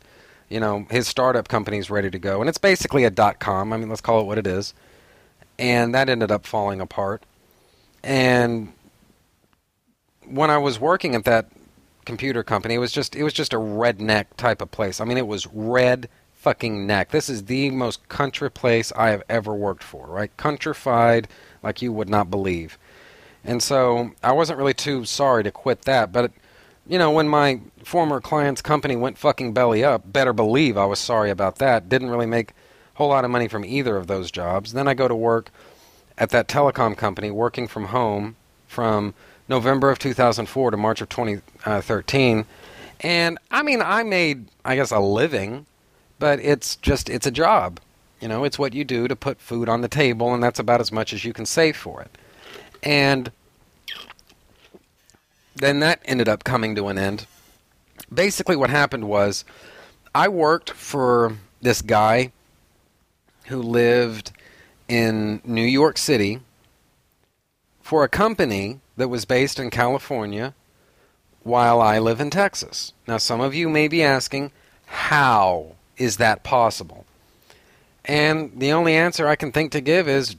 you 0.49 0.59
know, 0.59 0.85
his 0.89 1.07
startup 1.07 1.47
company 1.47 1.77
is 1.77 1.89
ready 1.89 2.09
to 2.09 2.19
go, 2.19 2.39
and 2.39 2.49
it's 2.49 2.57
basically 2.57 3.03
a 3.03 3.09
dot 3.09 3.39
com. 3.39 3.73
I 3.73 3.77
mean, 3.77 3.89
let's 3.89 4.01
call 4.01 4.21
it 4.21 4.25
what 4.25 4.37
it 4.37 4.47
is, 4.47 4.73
and 5.57 5.93
that 5.95 6.09
ended 6.09 6.31
up 6.31 6.45
falling 6.45 6.81
apart. 6.81 7.23
And 8.03 8.73
when 10.25 10.49
I 10.49 10.57
was 10.57 10.79
working 10.79 11.15
at 11.15 11.25
that 11.25 11.49
computer 12.07 12.41
company, 12.41 12.73
it 12.73 12.79
was 12.79 12.91
just 12.91 13.15
it 13.15 13.23
was 13.23 13.33
just 13.33 13.53
a 13.53 13.57
redneck 13.57 14.25
type 14.37 14.61
of 14.61 14.71
place. 14.71 14.99
I 14.99 15.05
mean, 15.05 15.17
it 15.17 15.27
was 15.27 15.45
red 15.45 16.09
fucking 16.33 16.87
neck. 16.87 17.11
This 17.11 17.29
is 17.29 17.45
the 17.45 17.69
most 17.69 18.07
country 18.09 18.49
place 18.49 18.91
I 18.95 19.09
have 19.09 19.21
ever 19.29 19.53
worked 19.53 19.83
for, 19.83 20.07
right? 20.07 20.35
Countrified 20.37 21.27
like 21.61 21.81
you 21.81 21.91
would 21.91 22.09
not 22.09 22.31
believe. 22.31 22.79
And 23.43 23.61
so 23.61 24.11
I 24.23 24.31
wasn't 24.31 24.57
really 24.57 24.73
too 24.73 25.05
sorry 25.05 25.43
to 25.43 25.51
quit 25.51 25.83
that, 25.83 26.11
but 26.11 26.31
you 26.87 26.97
know, 26.97 27.11
when 27.11 27.27
my 27.27 27.59
former 27.83 28.21
client's 28.21 28.61
company 28.61 28.95
went 28.95 29.17
fucking 29.17 29.51
belly 29.53 29.83
up, 29.83 30.11
better 30.11 30.31
believe 30.31 30.77
I 30.77 30.85
was 30.85 30.99
sorry 30.99 31.29
about 31.29 31.57
that. 31.57 31.89
Didn't 31.89 32.09
really 32.09 32.25
make 32.25 32.51
a 32.51 32.53
whole 32.95 33.09
lot 33.09 33.25
of 33.25 33.31
money 33.31 33.49
from 33.49 33.65
either 33.65 33.97
of 33.97 34.07
those 34.07 34.31
jobs. 34.31 34.71
Then 34.71 34.87
I 34.87 34.93
go 34.93 35.09
to 35.09 35.15
work 35.15 35.51
at 36.17 36.29
that 36.29 36.47
telecom 36.47 36.95
company 36.95 37.29
working 37.29 37.67
from 37.67 37.85
home 37.87 38.37
from 38.67 39.13
November 39.49 39.89
of 39.89 39.99
2004 39.99 40.71
to 40.71 40.77
March 40.77 41.01
of 41.01 41.09
Uh, 41.67 41.81
2013. 41.81 42.45
And 43.01 43.37
I 43.51 43.61
mean, 43.61 43.81
I 43.81 44.01
made, 44.03 44.45
I 44.63 44.77
guess, 44.77 44.89
a 44.89 44.99
living, 44.99 45.65
but 46.17 46.39
it's 46.39 46.77
just, 46.77 47.09
it's 47.09 47.27
a 47.27 47.31
job. 47.31 47.81
You 48.21 48.29
know, 48.29 48.45
it's 48.45 48.57
what 48.57 48.73
you 48.73 48.85
do 48.85 49.09
to 49.09 49.17
put 49.17 49.41
food 49.41 49.67
on 49.67 49.81
the 49.81 49.89
table, 49.89 50.33
and 50.33 50.41
that's 50.41 50.59
about 50.59 50.79
as 50.79 50.93
much 50.93 51.11
as 51.11 51.25
you 51.25 51.33
can 51.33 51.45
save 51.45 51.75
for 51.75 52.01
it. 52.01 52.17
And 52.81 53.33
then 55.57 55.81
that 55.81 55.99
ended 56.05 56.29
up 56.29 56.45
coming 56.45 56.73
to 56.75 56.87
an 56.87 56.97
end. 56.97 57.27
Basically, 58.13 58.55
what 58.55 58.69
happened 58.69 59.09
was 59.09 59.43
I 60.15 60.29
worked 60.29 60.69
for 60.69 61.35
this 61.61 61.81
guy 61.81 62.31
who 63.47 63.61
lived 63.61 64.31
in 64.87 65.41
New 65.43 65.65
York 65.65 65.97
City 65.97 66.39
for 67.81 68.05
a 68.05 68.09
company 68.09 68.79
that 68.95 69.09
was 69.09 69.25
based 69.25 69.59
in 69.59 69.69
California 69.69 70.53
while 71.47 71.81
I 71.81 71.97
live 71.99 72.19
in 72.19 72.29
Texas. 72.29 72.93
Now, 73.07 73.17
some 73.17 73.41
of 73.41 73.55
you 73.55 73.69
may 73.69 73.87
be 73.87 74.03
asking, 74.03 74.51
how 74.85 75.75
is 75.97 76.17
that 76.17 76.43
possible? 76.43 77.05
And 78.05 78.51
the 78.55 78.71
only 78.71 78.95
answer 78.95 79.27
I 79.27 79.35
can 79.35 79.51
think 79.51 79.71
to 79.71 79.81
give 79.81 80.07
is, 80.07 80.35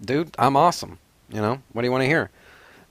dude, 0.00 0.34
I'm 0.38 0.56
awesome. 0.56 0.98
You 1.28 1.40
know, 1.40 1.62
what 1.72 1.82
do 1.82 1.86
you 1.86 1.92
want 1.92 2.02
to 2.02 2.08
hear? 2.08 2.30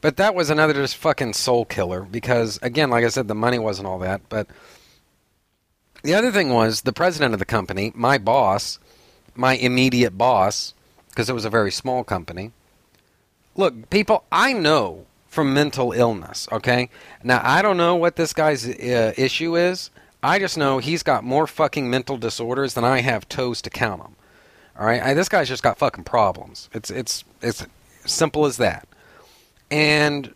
But 0.01 0.17
that 0.17 0.33
was 0.33 0.49
another 0.49 0.73
just 0.73 0.97
fucking 0.97 1.33
soul 1.33 1.65
killer 1.65 2.01
because, 2.01 2.57
again, 2.63 2.89
like 2.89 3.05
I 3.05 3.09
said, 3.09 3.27
the 3.27 3.35
money 3.35 3.59
wasn't 3.59 3.87
all 3.87 3.99
that. 3.99 4.21
But 4.29 4.47
the 6.01 6.15
other 6.15 6.31
thing 6.31 6.49
was 6.49 6.81
the 6.81 6.93
president 6.93 7.33
of 7.33 7.39
the 7.39 7.45
company, 7.45 7.91
my 7.93 8.17
boss, 8.17 8.79
my 9.35 9.53
immediate 9.53 10.17
boss, 10.17 10.73
because 11.09 11.29
it 11.29 11.33
was 11.33 11.45
a 11.45 11.49
very 11.49 11.71
small 11.71 12.03
company. 12.03 12.51
Look, 13.55 13.89
people, 13.91 14.23
I 14.31 14.53
know 14.53 15.05
from 15.31 15.53
mental 15.53 15.93
illness, 15.93 16.45
okay? 16.51 16.89
Now, 17.23 17.39
I 17.41 17.61
don't 17.61 17.77
know 17.77 17.95
what 17.95 18.17
this 18.17 18.33
guy's 18.33 18.67
uh, 18.67 19.13
issue 19.15 19.55
is. 19.55 19.89
I 20.21 20.39
just 20.39 20.57
know 20.57 20.79
he's 20.79 21.03
got 21.03 21.23
more 21.23 21.47
fucking 21.47 21.89
mental 21.89 22.17
disorders 22.17 22.73
than 22.73 22.83
I 22.83 22.99
have 22.99 23.29
toes 23.29 23.61
to 23.61 23.69
count 23.69 24.03
them. 24.03 24.15
All 24.77 24.85
right, 24.85 25.01
I, 25.01 25.13
this 25.13 25.29
guy's 25.29 25.47
just 25.47 25.63
got 25.63 25.77
fucking 25.77 26.03
problems. 26.03 26.69
It's 26.73 26.91
it's 26.91 27.23
it's 27.41 27.65
simple 28.05 28.45
as 28.45 28.57
that. 28.57 28.87
And 29.71 30.33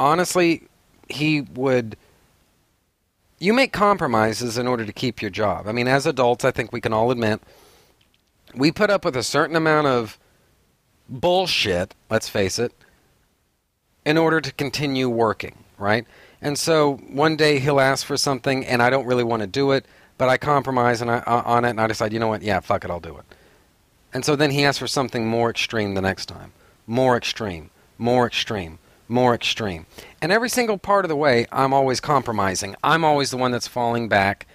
honestly, 0.00 0.62
he 1.08 1.42
would. 1.42 1.96
You 3.38 3.52
make 3.52 3.72
compromises 3.72 4.58
in 4.58 4.66
order 4.66 4.84
to 4.84 4.92
keep 4.92 5.22
your 5.22 5.30
job. 5.30 5.68
I 5.68 5.72
mean, 5.72 5.86
as 5.86 6.06
adults, 6.06 6.44
I 6.44 6.50
think 6.50 6.72
we 6.72 6.80
can 6.80 6.92
all 6.92 7.10
admit 7.10 7.40
we 8.54 8.72
put 8.72 8.90
up 8.90 9.04
with 9.04 9.16
a 9.16 9.22
certain 9.22 9.54
amount 9.54 9.86
of 9.86 10.18
bullshit, 11.08 11.94
let's 12.10 12.28
face 12.28 12.58
it, 12.58 12.72
in 14.08 14.16
order 14.16 14.40
to 14.40 14.50
continue 14.52 15.06
working, 15.06 15.54
right? 15.76 16.06
And 16.40 16.58
so 16.58 16.94
one 17.10 17.36
day 17.36 17.58
he'll 17.58 17.78
ask 17.78 18.06
for 18.06 18.16
something, 18.16 18.64
and 18.64 18.82
I 18.82 18.88
don't 18.88 19.04
really 19.04 19.22
want 19.22 19.42
to 19.42 19.46
do 19.46 19.72
it, 19.72 19.84
but 20.16 20.30
I 20.30 20.38
compromise 20.38 21.02
and 21.02 21.10
I, 21.10 21.18
uh, 21.18 21.42
on 21.44 21.66
it, 21.66 21.70
and 21.70 21.80
I 21.80 21.86
decide, 21.88 22.14
you 22.14 22.18
know 22.18 22.28
what? 22.28 22.40
Yeah, 22.40 22.60
fuck 22.60 22.86
it, 22.86 22.90
I'll 22.90 23.00
do 23.00 23.18
it. 23.18 23.24
And 24.14 24.24
so 24.24 24.34
then 24.34 24.50
he 24.50 24.64
asks 24.64 24.78
for 24.78 24.86
something 24.86 25.26
more 25.26 25.50
extreme 25.50 25.92
the 25.92 26.00
next 26.00 26.24
time, 26.24 26.52
more 26.86 27.18
extreme, 27.18 27.68
more 27.98 28.26
extreme, 28.26 28.78
more 29.08 29.34
extreme. 29.34 29.84
And 30.22 30.32
every 30.32 30.48
single 30.48 30.78
part 30.78 31.04
of 31.04 31.10
the 31.10 31.16
way, 31.16 31.44
I'm 31.52 31.74
always 31.74 32.00
compromising. 32.00 32.76
I'm 32.82 33.04
always 33.04 33.30
the 33.30 33.36
one 33.36 33.52
that's 33.52 33.68
falling 33.68 34.08
back 34.08 34.46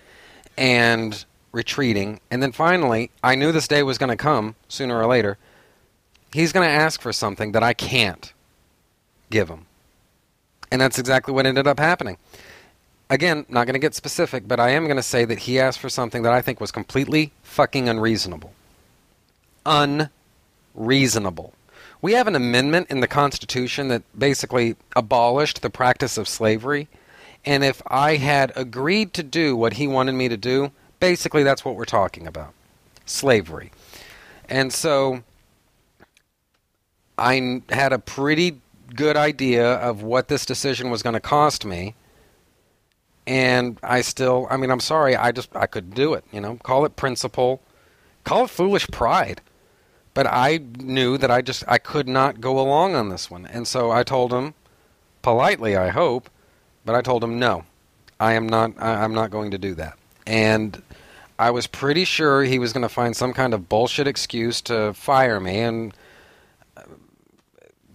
and 0.57 1.23
retreating. 1.51 2.22
And 2.32 2.41
then 2.41 2.53
finally, 2.53 3.11
I 3.23 3.35
knew 3.35 3.51
this 3.51 3.67
day 3.67 3.83
was 3.83 3.99
going 3.99 4.09
to 4.09 4.15
come 4.15 4.56
sooner 4.67 4.99
or 4.99 5.06
later. 5.06 5.38
He's 6.32 6.53
going 6.53 6.67
to 6.67 6.73
ask 6.73 7.01
for 7.01 7.14
something 7.14 7.51
that 7.51 7.61
I 7.61 7.73
can't 7.73 8.33
give 9.30 9.50
him. 9.50 9.66
And 10.72 10.82
that's 10.82 11.00
exactly 11.00 11.34
what 11.34 11.45
ended 11.45 11.68
up 11.68 11.80
happening. 11.80 12.18
Again, 13.10 13.45
not 13.48 13.66
going 13.66 13.74
to 13.74 13.80
get 13.80 13.93
specific, 13.93 14.48
but 14.48 14.60
I 14.60 14.69
am 14.72 14.85
going 14.85 14.98
to 14.98 15.03
say 15.03 15.26
that 15.26 15.40
he 15.40 15.60
asked 15.60 15.80
for 15.80 15.90
something 15.90 16.24
that 16.24 16.34
I 16.34 16.42
think 16.42 16.60
was 16.60 16.72
completely 16.72 17.32
fucking 17.43 17.88
unreasonable. 17.88 18.53
Unreasonable. 19.66 21.53
We 22.02 22.14
have 22.14 22.27
an 22.27 22.35
amendment 22.35 22.90
in 22.90 23.02
the 23.02 23.08
Constitution 23.08 23.88
that 23.90 24.03
basically 24.18 24.76
abolished 24.95 25.61
the 25.61 25.69
practice 25.69 26.18
of 26.18 26.27
slavery. 26.27 26.88
And 27.45 27.64
if 27.64 27.82
I 27.88 28.16
had 28.16 28.52
agreed 28.56 29.14
to 29.14 29.24
do 29.24 29.56
what 29.56 29.74
he 29.74 29.88
wanted 29.88 30.14
me 30.14 30.27
to 30.27 30.38
do, 30.38 30.72
basically 31.00 31.43
that's 31.43 31.64
what 31.64 31.76
we're 31.76 31.85
talking 31.85 32.26
about 32.26 32.53
slavery. 33.06 33.72
And 34.50 34.74
so 34.74 35.24
I 37.18 37.61
had 37.69 37.93
a 37.93 38.00
pretty 38.00 38.60
good 38.95 39.18
idea 39.18 39.74
of 39.76 40.03
what 40.03 40.28
this 40.28 40.45
decision 40.45 40.90
was 40.90 41.03
going 41.03 41.14
to 41.14 41.20
cost 41.20 41.66
me. 41.66 41.95
And 43.26 43.80
I 43.82 44.02
still, 44.02 44.48
I 44.50 44.58
mean, 44.58 44.70
I'm 44.70 44.80
sorry, 44.80 45.16
I 45.16 45.32
just, 45.32 45.56
I 45.56 45.66
couldn't 45.66 45.95
do 45.95 46.14
it. 46.14 46.26
You 46.32 46.42
know, 46.42 46.56
call 46.64 46.86
it 46.86 46.95
principle, 46.95 47.62
call 48.24 48.45
it 48.45 48.50
foolish 48.50 48.88
pride. 48.90 49.42
But 50.14 50.28
I 50.28 50.60
knew 50.78 51.18
that 51.18 51.32
I 51.32 51.42
just, 51.42 51.64
I 51.68 51.78
could 51.78 52.08
not 52.08 52.42
go 52.42 52.60
along 52.60 52.95
on 52.95 53.10
this 53.10 53.32
one. 53.32 53.45
And 53.45 53.68
so 53.68 53.92
I 53.92 54.03
told 54.03 54.32
him, 54.32 54.53
politely, 55.22 55.76
I 55.76 55.90
hope, 55.90 56.30
but 56.86 56.94
I 56.94 57.02
told 57.02 57.24
him, 57.24 57.40
no, 57.40 57.66
I 58.20 58.34
am 58.34 58.48
not, 58.48 58.74
I, 58.78 59.03
I'm 59.03 59.14
not 59.14 59.32
going 59.32 59.52
to 59.52 59.58
do 59.58 59.74
that. 59.76 59.98
And 60.28 60.82
I 61.40 61.50
was 61.50 61.66
pretty 61.66 62.06
sure 62.06 62.44
he 62.44 62.60
was 62.60 62.74
going 62.74 62.84
to 62.84 62.90
find 62.90 63.16
some 63.16 63.34
kind 63.34 63.53
of 63.53 63.68
bullshit 63.68 64.08
excuse 64.08 64.62
to 64.64 64.94
fire 64.94 65.40
me, 65.40 65.60
and 65.60 65.94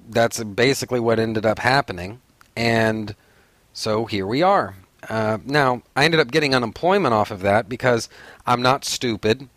that's 0.09 0.43
basically 0.43 1.01
what 1.01 1.19
ended 1.19 1.47
up 1.47 1.59
happening. 1.59 2.21
And 2.57 3.15
so 3.73 4.07
here 4.07 4.27
we 4.27 4.43
are. 4.43 4.77
Uh, 5.09 5.39
now, 5.45 5.83
I 5.95 6.05
ended 6.05 6.21
up 6.21 6.31
getting 6.31 6.55
unemployment 6.55 7.15
off 7.15 7.31
of 7.31 7.41
that 7.41 7.69
because 7.69 8.09
I'm 8.47 8.63
not 8.63 8.85
stupid. 8.85 9.49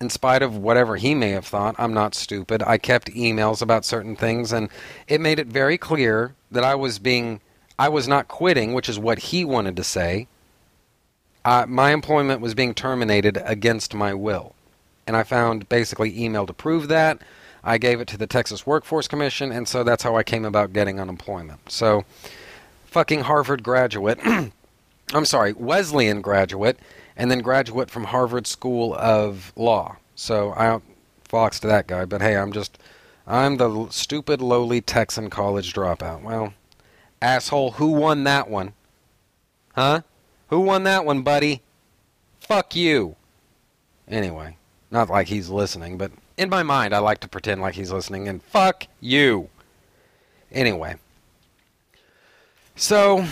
In 0.00 0.10
spite 0.10 0.42
of 0.42 0.56
whatever 0.56 0.96
he 0.96 1.14
may 1.14 1.30
have 1.30 1.46
thought, 1.46 1.74
I'm 1.76 1.92
not 1.92 2.14
stupid. 2.14 2.62
I 2.62 2.78
kept 2.78 3.08
emails 3.08 3.60
about 3.60 3.84
certain 3.84 4.14
things, 4.14 4.52
and 4.52 4.68
it 5.08 5.20
made 5.20 5.40
it 5.40 5.48
very 5.48 5.76
clear 5.76 6.34
that 6.52 6.62
I 6.62 6.76
was 6.76 6.98
being, 7.00 7.40
I 7.78 7.88
was 7.88 8.06
not 8.06 8.28
quitting, 8.28 8.74
which 8.74 8.88
is 8.88 8.98
what 8.98 9.18
he 9.18 9.44
wanted 9.44 9.76
to 9.76 9.84
say. 9.84 10.28
Uh, 11.44 11.66
my 11.68 11.92
employment 11.92 12.40
was 12.40 12.54
being 12.54 12.74
terminated 12.74 13.38
against 13.44 13.92
my 13.92 14.14
will. 14.14 14.54
And 15.06 15.16
I 15.16 15.24
found 15.24 15.68
basically 15.68 16.22
email 16.22 16.46
to 16.46 16.52
prove 16.52 16.88
that. 16.88 17.20
I 17.64 17.78
gave 17.78 18.00
it 18.00 18.08
to 18.08 18.16
the 18.16 18.26
Texas 18.26 18.66
Workforce 18.66 19.08
Commission, 19.08 19.52
and 19.52 19.66
so 19.66 19.82
that's 19.82 20.02
how 20.02 20.16
I 20.16 20.22
came 20.22 20.44
about 20.44 20.72
getting 20.72 21.00
unemployment. 21.00 21.70
So, 21.70 22.04
fucking 22.86 23.20
Harvard 23.20 23.62
graduate, 23.62 24.18
I'm 25.14 25.24
sorry, 25.24 25.52
Wesleyan 25.52 26.20
graduate, 26.20 26.78
and 27.16 27.30
then 27.30 27.40
graduate 27.40 27.90
from 27.90 28.04
Harvard 28.04 28.46
School 28.46 28.94
of 28.94 29.52
Law. 29.56 29.96
So 30.14 30.52
I 30.52 30.80
fox 31.24 31.60
to 31.60 31.66
that 31.68 31.86
guy, 31.86 32.04
but 32.04 32.20
hey, 32.20 32.36
I'm 32.36 32.52
just, 32.52 32.78
I'm 33.26 33.56
the 33.56 33.88
stupid, 33.90 34.40
lowly 34.40 34.80
Texan 34.80 35.30
college 35.30 35.72
dropout. 35.72 36.22
Well, 36.22 36.54
asshole, 37.20 37.72
who 37.72 37.88
won 37.88 38.24
that 38.24 38.48
one? 38.48 38.72
Huh? 39.74 40.02
Who 40.48 40.60
won 40.60 40.84
that 40.84 41.04
one, 41.04 41.22
buddy? 41.22 41.62
Fuck 42.40 42.74
you. 42.74 43.16
Anyway, 44.06 44.56
not 44.90 45.10
like 45.10 45.28
he's 45.28 45.50
listening, 45.50 45.98
but 45.98 46.10
in 46.38 46.48
my 46.48 46.62
mind, 46.62 46.94
I 46.94 46.98
like 46.98 47.20
to 47.20 47.28
pretend 47.28 47.60
like 47.60 47.74
he's 47.74 47.90
listening, 47.90 48.28
and 48.28 48.42
fuck 48.42 48.86
you. 49.00 49.50
Anyway. 50.52 50.94
So, 52.76 53.26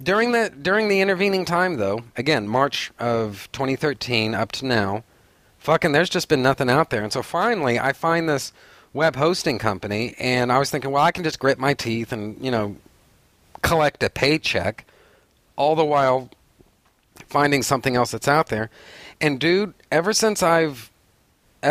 during 0.00 0.32
the 0.32 0.50
during 0.50 0.88
the 0.88 1.00
intervening 1.00 1.46
time, 1.46 1.78
though, 1.78 2.04
again, 2.16 2.46
March 2.46 2.92
of 2.98 3.48
2013 3.52 4.34
up 4.34 4.52
to 4.52 4.66
now, 4.66 5.04
fucking, 5.58 5.92
there's 5.92 6.10
just 6.10 6.28
been 6.28 6.42
nothing 6.42 6.68
out 6.68 6.90
there, 6.90 7.02
and 7.02 7.12
so 7.12 7.22
finally, 7.22 7.80
I 7.80 7.94
find 7.94 8.28
this 8.28 8.52
web 8.92 9.16
hosting 9.16 9.58
company, 9.58 10.14
and 10.18 10.52
I 10.52 10.58
was 10.58 10.70
thinking, 10.70 10.90
well, 10.90 11.02
I 11.02 11.12
can 11.12 11.24
just 11.24 11.38
grit 11.38 11.58
my 11.58 11.72
teeth 11.72 12.12
and 12.12 12.42
you 12.44 12.50
know 12.50 12.76
collect 13.62 14.02
a 14.02 14.10
paycheck, 14.10 14.84
all 15.56 15.74
the 15.74 15.84
while 15.84 16.28
finding 17.26 17.62
something 17.62 17.96
else 17.96 18.10
that's 18.10 18.28
out 18.28 18.48
there. 18.48 18.68
And 19.18 19.40
dude, 19.40 19.72
ever 19.90 20.12
since 20.12 20.42
I've 20.42 20.90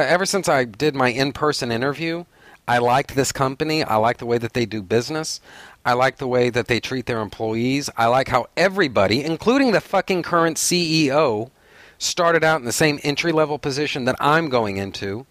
ever 0.01 0.25
since 0.25 0.49
I 0.49 0.65
did 0.65 0.95
my 0.95 1.09
in-person 1.09 1.71
interview, 1.71 2.25
I 2.67 2.77
liked 2.77 3.15
this 3.15 3.31
company. 3.31 3.83
I 3.83 3.97
like 3.97 4.17
the 4.17 4.25
way 4.25 4.37
that 4.37 4.53
they 4.53 4.65
do 4.65 4.81
business. 4.81 5.41
I 5.85 5.93
like 5.93 6.17
the 6.17 6.27
way 6.27 6.49
that 6.49 6.67
they 6.67 6.79
treat 6.79 7.05
their 7.05 7.21
employees. 7.21 7.89
I 7.97 8.07
like 8.07 8.29
how 8.29 8.47
everybody, 8.55 9.23
including 9.23 9.71
the 9.71 9.81
fucking 9.81 10.23
current 10.23 10.57
CEO, 10.57 11.51
started 11.97 12.43
out 12.43 12.59
in 12.59 12.65
the 12.65 12.71
same 12.71 12.99
entry-level 13.03 13.59
position 13.59 14.05
that 14.05 14.15
I'm 14.19 14.49
going 14.49 14.77
into. 14.77 15.25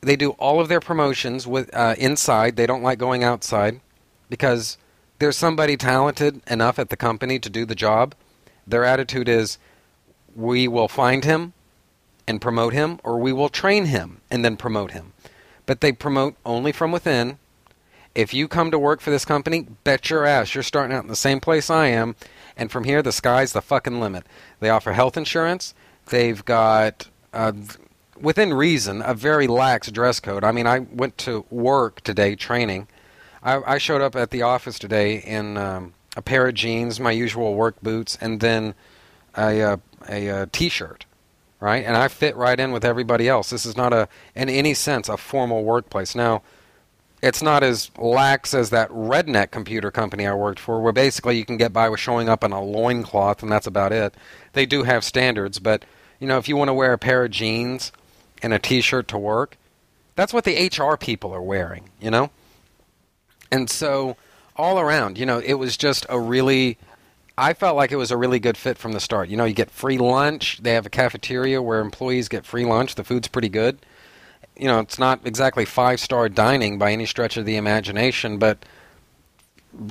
They 0.00 0.16
do 0.16 0.30
all 0.32 0.60
of 0.60 0.68
their 0.68 0.80
promotions 0.80 1.46
with 1.46 1.74
uh, 1.74 1.94
inside. 1.98 2.56
They 2.56 2.66
don't 2.66 2.82
like 2.82 2.98
going 2.98 3.22
outside 3.22 3.80
because 4.28 4.78
there's 5.18 5.36
somebody 5.36 5.76
talented 5.76 6.40
enough 6.46 6.78
at 6.78 6.88
the 6.88 6.96
company 6.96 7.38
to 7.38 7.50
do 7.50 7.66
the 7.66 7.74
job. 7.74 8.14
Their 8.66 8.84
attitude 8.84 9.28
is, 9.28 9.58
we 10.34 10.68
will 10.68 10.88
find 10.88 11.24
him 11.24 11.52
and 12.30 12.40
promote 12.40 12.72
him, 12.72 13.00
or 13.02 13.18
we 13.18 13.32
will 13.32 13.48
train 13.48 13.86
him 13.86 14.20
and 14.30 14.44
then 14.44 14.56
promote 14.56 14.92
him. 14.92 15.12
But 15.66 15.80
they 15.80 15.92
promote 15.92 16.36
only 16.46 16.72
from 16.72 16.92
within. 16.92 17.38
If 18.14 18.32
you 18.32 18.48
come 18.48 18.70
to 18.70 18.78
work 18.78 19.00
for 19.00 19.10
this 19.10 19.24
company, 19.24 19.66
bet 19.84 20.08
your 20.08 20.24
ass 20.24 20.54
you're 20.54 20.62
starting 20.62 20.96
out 20.96 21.02
in 21.02 21.08
the 21.08 21.16
same 21.16 21.40
place 21.40 21.68
I 21.68 21.88
am, 21.88 22.16
and 22.56 22.70
from 22.70 22.84
here 22.84 23.02
the 23.02 23.12
sky's 23.12 23.52
the 23.52 23.60
fucking 23.60 24.00
limit. 24.00 24.24
They 24.60 24.70
offer 24.70 24.92
health 24.92 25.16
insurance. 25.16 25.74
They've 26.06 26.42
got, 26.44 27.08
uh, 27.32 27.52
within 28.18 28.54
reason, 28.54 29.02
a 29.02 29.14
very 29.14 29.46
lax 29.46 29.90
dress 29.90 30.20
code. 30.20 30.44
I 30.44 30.52
mean, 30.52 30.66
I 30.66 30.80
went 30.80 31.18
to 31.18 31.44
work 31.50 32.00
today 32.02 32.34
training. 32.36 32.88
I, 33.42 33.74
I 33.74 33.78
showed 33.78 34.02
up 34.02 34.16
at 34.16 34.30
the 34.30 34.42
office 34.42 34.78
today 34.78 35.18
in 35.18 35.56
um, 35.56 35.94
a 36.16 36.22
pair 36.22 36.46
of 36.46 36.54
jeans, 36.54 37.00
my 37.00 37.12
usual 37.12 37.54
work 37.54 37.80
boots, 37.80 38.16
and 38.20 38.40
then 38.40 38.74
a, 39.36 39.62
uh, 39.62 39.76
a, 40.08 40.26
a 40.28 40.46
t-shirt 40.46 41.06
right? 41.60 41.84
And 41.84 41.96
I 41.96 42.08
fit 42.08 42.34
right 42.36 42.58
in 42.58 42.72
with 42.72 42.84
everybody 42.84 43.28
else. 43.28 43.50
This 43.50 43.66
is 43.66 43.76
not 43.76 43.92
a, 43.92 44.08
in 44.34 44.48
any 44.48 44.74
sense, 44.74 45.08
a 45.08 45.16
formal 45.16 45.62
workplace. 45.62 46.14
Now, 46.14 46.42
it's 47.22 47.42
not 47.42 47.62
as 47.62 47.90
lax 47.98 48.54
as 48.54 48.70
that 48.70 48.88
redneck 48.90 49.50
computer 49.50 49.90
company 49.90 50.26
I 50.26 50.34
worked 50.34 50.58
for, 50.58 50.80
where 50.80 50.92
basically 50.92 51.36
you 51.36 51.44
can 51.44 51.58
get 51.58 51.72
by 51.72 51.88
with 51.88 52.00
showing 52.00 52.28
up 52.28 52.42
in 52.42 52.52
a 52.52 52.62
loincloth 52.62 53.42
and 53.42 53.52
that's 53.52 53.66
about 53.66 53.92
it. 53.92 54.14
They 54.54 54.64
do 54.64 54.84
have 54.84 55.04
standards, 55.04 55.58
but 55.58 55.84
you 56.18 56.26
know, 56.26 56.38
if 56.38 56.48
you 56.48 56.56
want 56.56 56.68
to 56.68 56.74
wear 56.74 56.94
a 56.94 56.98
pair 56.98 57.24
of 57.24 57.30
jeans 57.30 57.92
and 58.42 58.54
a 58.54 58.58
t-shirt 58.58 59.06
to 59.08 59.18
work, 59.18 59.58
that's 60.14 60.32
what 60.32 60.44
the 60.44 60.70
HR 60.74 60.96
people 60.96 61.32
are 61.32 61.42
wearing, 61.42 61.90
you 62.00 62.10
know? 62.10 62.30
And 63.50 63.68
so 63.68 64.16
all 64.56 64.78
around, 64.78 65.18
you 65.18 65.26
know, 65.26 65.38
it 65.38 65.54
was 65.54 65.76
just 65.76 66.06
a 66.08 66.18
really 66.18 66.78
I 67.36 67.54
felt 67.54 67.76
like 67.76 67.92
it 67.92 67.96
was 67.96 68.10
a 68.10 68.16
really 68.16 68.38
good 68.38 68.56
fit 68.56 68.78
from 68.78 68.92
the 68.92 69.00
start. 69.00 69.28
You 69.28 69.36
know, 69.36 69.44
you 69.44 69.54
get 69.54 69.70
free 69.70 69.98
lunch. 69.98 70.58
They 70.62 70.74
have 70.74 70.86
a 70.86 70.90
cafeteria 70.90 71.62
where 71.62 71.80
employees 71.80 72.28
get 72.28 72.44
free 72.44 72.64
lunch. 72.64 72.94
The 72.94 73.04
food's 73.04 73.28
pretty 73.28 73.48
good. 73.48 73.78
You 74.56 74.66
know, 74.66 74.80
it's 74.80 74.98
not 74.98 75.26
exactly 75.26 75.64
five 75.64 76.00
star 76.00 76.28
dining 76.28 76.78
by 76.78 76.92
any 76.92 77.06
stretch 77.06 77.36
of 77.36 77.46
the 77.46 77.56
imagination, 77.56 78.38
but 78.38 78.64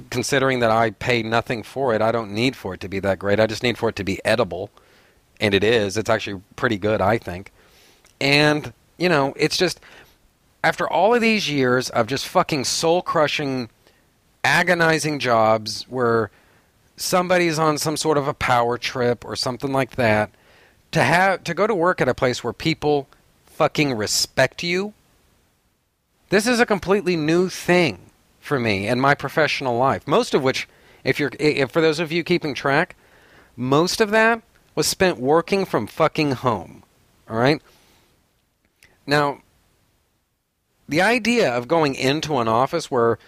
considering 0.10 0.60
that 0.60 0.72
I 0.72 0.92
pay 0.92 1.24
nothing 1.24 1.64
for 1.64 1.94
it, 1.96 2.02
I 2.02 2.12
don't 2.12 2.32
need 2.34 2.56
for 2.56 2.74
it 2.74 2.82
to 2.82 2.90
be 2.90 3.00
that 3.00 3.20
great. 3.20 3.40
I 3.40 3.48
just 3.48 3.64
need 3.64 3.78
for 3.78 3.90
it 3.90 3.96
to 3.96 4.04
be 4.04 4.24
edible. 4.24 4.70
And 5.40 5.54
it 5.54 5.64
is. 5.64 5.98
It's 5.98 6.10
actually 6.10 6.42
pretty 6.56 6.78
good, 6.78 7.02
I 7.02 7.18
think. 7.18 7.52
And, 8.20 8.74
you 8.98 9.08
know, 9.08 9.34
it's 9.38 9.58
just 9.58 9.80
after 10.64 10.88
all 10.88 11.16
of 11.16 11.22
these 11.22 11.50
years 11.50 11.90
of 11.90 12.08
just 12.08 12.28
fucking 12.28 12.66
soul 12.66 13.02
crushing, 13.02 13.70
agonizing 14.44 15.20
jobs 15.20 15.84
where 15.84 16.30
somebody's 17.00 17.58
on 17.58 17.78
some 17.78 17.98
sort 17.98 18.18
of 18.18 18.28
a 18.28 18.34
power 18.34 18.78
trip 18.78 19.24
or 19.24 19.36
something 19.36 19.72
like 19.72 19.96
that, 19.96 20.32
to 20.92 21.04
have 21.04 21.44
to 21.46 21.54
go 21.54 21.66
to 21.66 21.74
work 21.74 22.02
at 22.02 22.10
a 22.10 22.14
place 22.14 22.44
where 22.44 22.54
people 22.54 23.08
fucking 23.46 23.94
respect 23.94 24.64
you. 24.64 24.94
This 26.30 26.46
is 26.46 26.60
a 26.60 26.66
completely 26.66 27.16
new 27.16 27.50
thing 27.50 28.00
for 28.40 28.60
me 28.60 28.88
in 28.88 29.00
my 29.00 29.16
professional 29.16 29.78
life. 29.78 30.08
Most 30.08 30.34
of 30.34 30.44
which, 30.44 30.68
if 31.04 31.20
you're, 31.20 31.32
if 31.40 31.72
for 31.72 31.82
those 31.82 32.00
of 32.00 32.12
you 32.12 32.24
keeping 32.24 32.54
track, 32.54 32.96
most 33.56 34.02
of 34.02 34.12
that 34.12 34.42
was 34.76 34.88
spent 34.88 35.20
working 35.20 35.66
from 35.66 35.88
fucking 35.88 36.32
home. 36.32 36.84
All 37.30 37.38
right. 37.38 37.62
Now, 39.06 39.42
the 40.88 41.02
idea 41.02 41.52
of 41.52 41.68
going 41.68 41.96
into 41.96 42.38
an 42.40 42.48
office 42.48 42.90
where 42.90 43.20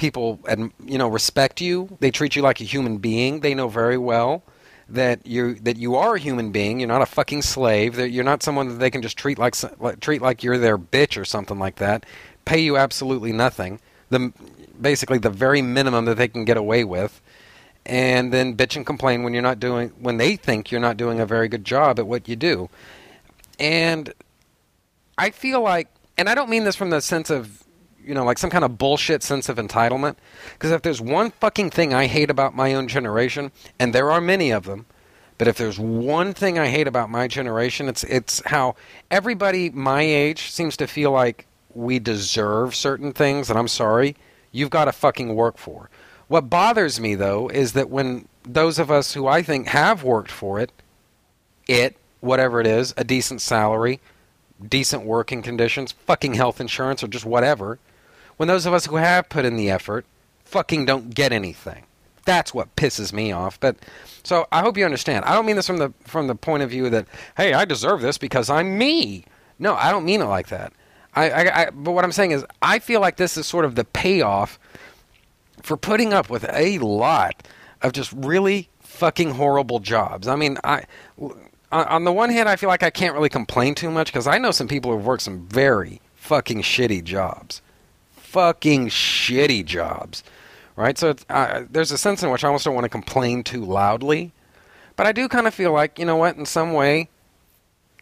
people 0.00 0.40
and 0.48 0.72
you 0.84 0.98
know 0.98 1.06
respect 1.06 1.60
you. 1.60 1.96
They 2.00 2.10
treat 2.10 2.34
you 2.34 2.42
like 2.42 2.60
a 2.60 2.64
human 2.64 2.96
being. 2.96 3.40
They 3.40 3.54
know 3.54 3.68
very 3.68 3.98
well 3.98 4.42
that 4.88 5.24
you 5.26 5.54
that 5.56 5.76
you 5.76 5.94
are 5.94 6.16
a 6.16 6.18
human 6.18 6.50
being. 6.50 6.80
You're 6.80 6.88
not 6.88 7.02
a 7.02 7.06
fucking 7.06 7.42
slave. 7.42 7.96
That 7.96 8.10
you're 8.10 8.24
not 8.24 8.42
someone 8.42 8.68
that 8.68 8.74
they 8.80 8.90
can 8.90 9.02
just 9.02 9.16
treat 9.16 9.38
like 9.38 9.54
treat 10.00 10.22
like 10.22 10.42
you're 10.42 10.58
their 10.58 10.78
bitch 10.78 11.20
or 11.20 11.24
something 11.24 11.58
like 11.58 11.76
that. 11.76 12.04
Pay 12.46 12.60
you 12.60 12.76
absolutely 12.78 13.30
nothing. 13.30 13.78
The 14.08 14.32
basically 14.80 15.18
the 15.18 15.30
very 15.30 15.62
minimum 15.62 16.06
that 16.06 16.16
they 16.16 16.28
can 16.28 16.44
get 16.44 16.56
away 16.56 16.82
with. 16.82 17.20
And 17.86 18.32
then 18.32 18.56
bitch 18.56 18.76
and 18.76 18.86
complain 18.86 19.22
when 19.22 19.34
you're 19.34 19.42
not 19.42 19.60
doing 19.60 19.90
when 20.00 20.16
they 20.16 20.34
think 20.36 20.70
you're 20.70 20.80
not 20.80 20.96
doing 20.96 21.20
a 21.20 21.26
very 21.26 21.48
good 21.48 21.64
job 21.64 21.98
at 21.98 22.06
what 22.06 22.26
you 22.26 22.36
do. 22.36 22.70
And 23.58 24.12
I 25.18 25.30
feel 25.30 25.60
like 25.60 25.88
and 26.16 26.28
I 26.28 26.34
don't 26.34 26.48
mean 26.48 26.64
this 26.64 26.76
from 26.76 26.88
the 26.88 27.00
sense 27.00 27.28
of 27.28 27.64
you 28.10 28.14
know, 28.14 28.24
like 28.24 28.38
some 28.38 28.50
kind 28.50 28.64
of 28.64 28.76
bullshit 28.76 29.22
sense 29.22 29.48
of 29.48 29.56
entitlement. 29.56 30.16
Because 30.54 30.72
if 30.72 30.82
there's 30.82 31.00
one 31.00 31.30
fucking 31.30 31.70
thing 31.70 31.94
I 31.94 32.06
hate 32.06 32.28
about 32.28 32.56
my 32.56 32.74
own 32.74 32.88
generation, 32.88 33.52
and 33.78 33.94
there 33.94 34.10
are 34.10 34.20
many 34.20 34.50
of 34.50 34.64
them, 34.64 34.86
but 35.38 35.46
if 35.46 35.56
there's 35.56 35.78
one 35.78 36.34
thing 36.34 36.58
I 36.58 36.66
hate 36.66 36.88
about 36.88 37.08
my 37.08 37.28
generation, 37.28 37.88
it's 37.88 38.02
it's 38.02 38.42
how 38.46 38.74
everybody 39.12 39.70
my 39.70 40.02
age 40.02 40.50
seems 40.50 40.76
to 40.78 40.88
feel 40.88 41.12
like 41.12 41.46
we 41.72 42.00
deserve 42.00 42.74
certain 42.74 43.12
things, 43.12 43.48
and 43.48 43.56
I'm 43.56 43.68
sorry, 43.68 44.16
you've 44.50 44.70
got 44.70 44.86
to 44.86 44.92
fucking 44.92 45.36
work 45.36 45.56
for. 45.56 45.88
What 46.26 46.50
bothers 46.50 46.98
me 46.98 47.14
though 47.14 47.48
is 47.48 47.74
that 47.74 47.90
when 47.90 48.26
those 48.42 48.80
of 48.80 48.90
us 48.90 49.14
who 49.14 49.28
I 49.28 49.44
think 49.44 49.68
have 49.68 50.02
worked 50.02 50.32
for 50.32 50.58
it, 50.58 50.72
it, 51.68 51.96
whatever 52.18 52.60
it 52.60 52.66
is, 52.66 52.92
a 52.96 53.04
decent 53.04 53.40
salary, 53.40 54.00
decent 54.68 55.04
working 55.04 55.42
conditions, 55.42 55.92
fucking 55.92 56.34
health 56.34 56.60
insurance, 56.60 57.04
or 57.04 57.06
just 57.06 57.24
whatever, 57.24 57.78
when 58.40 58.48
those 58.48 58.64
of 58.64 58.72
us 58.72 58.86
who 58.86 58.96
have 58.96 59.28
put 59.28 59.44
in 59.44 59.54
the 59.56 59.68
effort 59.70 60.06
fucking 60.46 60.86
don't 60.86 61.14
get 61.14 61.30
anything. 61.30 61.84
That's 62.24 62.54
what 62.54 62.74
pisses 62.74 63.12
me 63.12 63.32
off. 63.32 63.60
But 63.60 63.76
so 64.22 64.48
I 64.50 64.62
hope 64.62 64.78
you 64.78 64.86
understand. 64.86 65.26
I 65.26 65.34
don't 65.34 65.44
mean 65.44 65.56
this 65.56 65.66
from 65.66 65.76
the 65.76 65.92
from 66.04 66.26
the 66.26 66.34
point 66.34 66.62
of 66.62 66.70
view 66.70 66.88
that 66.88 67.06
hey, 67.36 67.52
I 67.52 67.66
deserve 67.66 68.00
this 68.00 68.16
because 68.16 68.48
I'm 68.48 68.78
me. 68.78 69.26
No, 69.58 69.74
I 69.74 69.90
don't 69.90 70.06
mean 70.06 70.22
it 70.22 70.24
like 70.24 70.48
that. 70.48 70.72
I, 71.14 71.30
I, 71.30 71.62
I 71.64 71.70
but 71.70 71.90
what 71.92 72.02
I'm 72.02 72.12
saying 72.12 72.30
is 72.30 72.46
I 72.62 72.78
feel 72.78 73.02
like 73.02 73.18
this 73.18 73.36
is 73.36 73.46
sort 73.46 73.66
of 73.66 73.74
the 73.74 73.84
payoff 73.84 74.58
for 75.60 75.76
putting 75.76 76.14
up 76.14 76.30
with 76.30 76.46
a 76.50 76.78
lot 76.78 77.46
of 77.82 77.92
just 77.92 78.10
really 78.10 78.70
fucking 78.80 79.32
horrible 79.32 79.80
jobs. 79.80 80.26
I 80.26 80.36
mean, 80.36 80.56
I 80.64 80.84
on 81.70 82.04
the 82.04 82.12
one 82.12 82.30
hand, 82.30 82.48
I 82.48 82.56
feel 82.56 82.70
like 82.70 82.82
I 82.82 82.88
can't 82.88 83.12
really 83.12 83.28
complain 83.28 83.74
too 83.74 83.90
much 83.90 84.10
because 84.10 84.26
I 84.26 84.38
know 84.38 84.50
some 84.50 84.66
people 84.66 84.92
who've 84.92 85.04
worked 85.04 85.24
some 85.24 85.46
very 85.46 86.00
fucking 86.14 86.62
shitty 86.62 87.04
jobs 87.04 87.60
fucking 88.30 88.88
shitty 88.88 89.64
jobs, 89.64 90.22
right? 90.76 90.96
So 90.96 91.14
uh, 91.28 91.64
there's 91.68 91.90
a 91.90 91.98
sense 91.98 92.22
in 92.22 92.30
which 92.30 92.44
I 92.44 92.46
almost 92.46 92.64
don't 92.64 92.74
want 92.74 92.84
to 92.84 92.90
complain 92.90 93.42
too 93.42 93.64
loudly, 93.64 94.32
but 94.96 95.06
I 95.06 95.12
do 95.12 95.28
kind 95.28 95.46
of 95.46 95.54
feel 95.54 95.72
like 95.72 95.98
you 95.98 96.04
know 96.04 96.16
what, 96.16 96.36
in 96.36 96.46
some 96.46 96.72
way, 96.72 97.08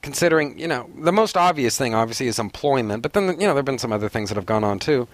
considering 0.03 0.59
you 0.59 0.69
know 0.69 0.89
the 0.99 1.13
most 1.13 1.37
obvious 1.37 1.79
thing 1.79 1.95
obviously 1.95 2.27
is 2.27 2.39
employment, 2.39 3.03
but 3.03 3.15
then 3.15 3.41
you 3.41 3.47
know 3.47 3.55
there've 3.55 3.65
been 3.65 3.79
some 3.79 3.93
other 3.93 4.09
things 4.09 4.29
that 4.29 4.37
have 4.37 4.47
gone 4.47 4.65
on 4.65 4.79
too. 4.79 5.09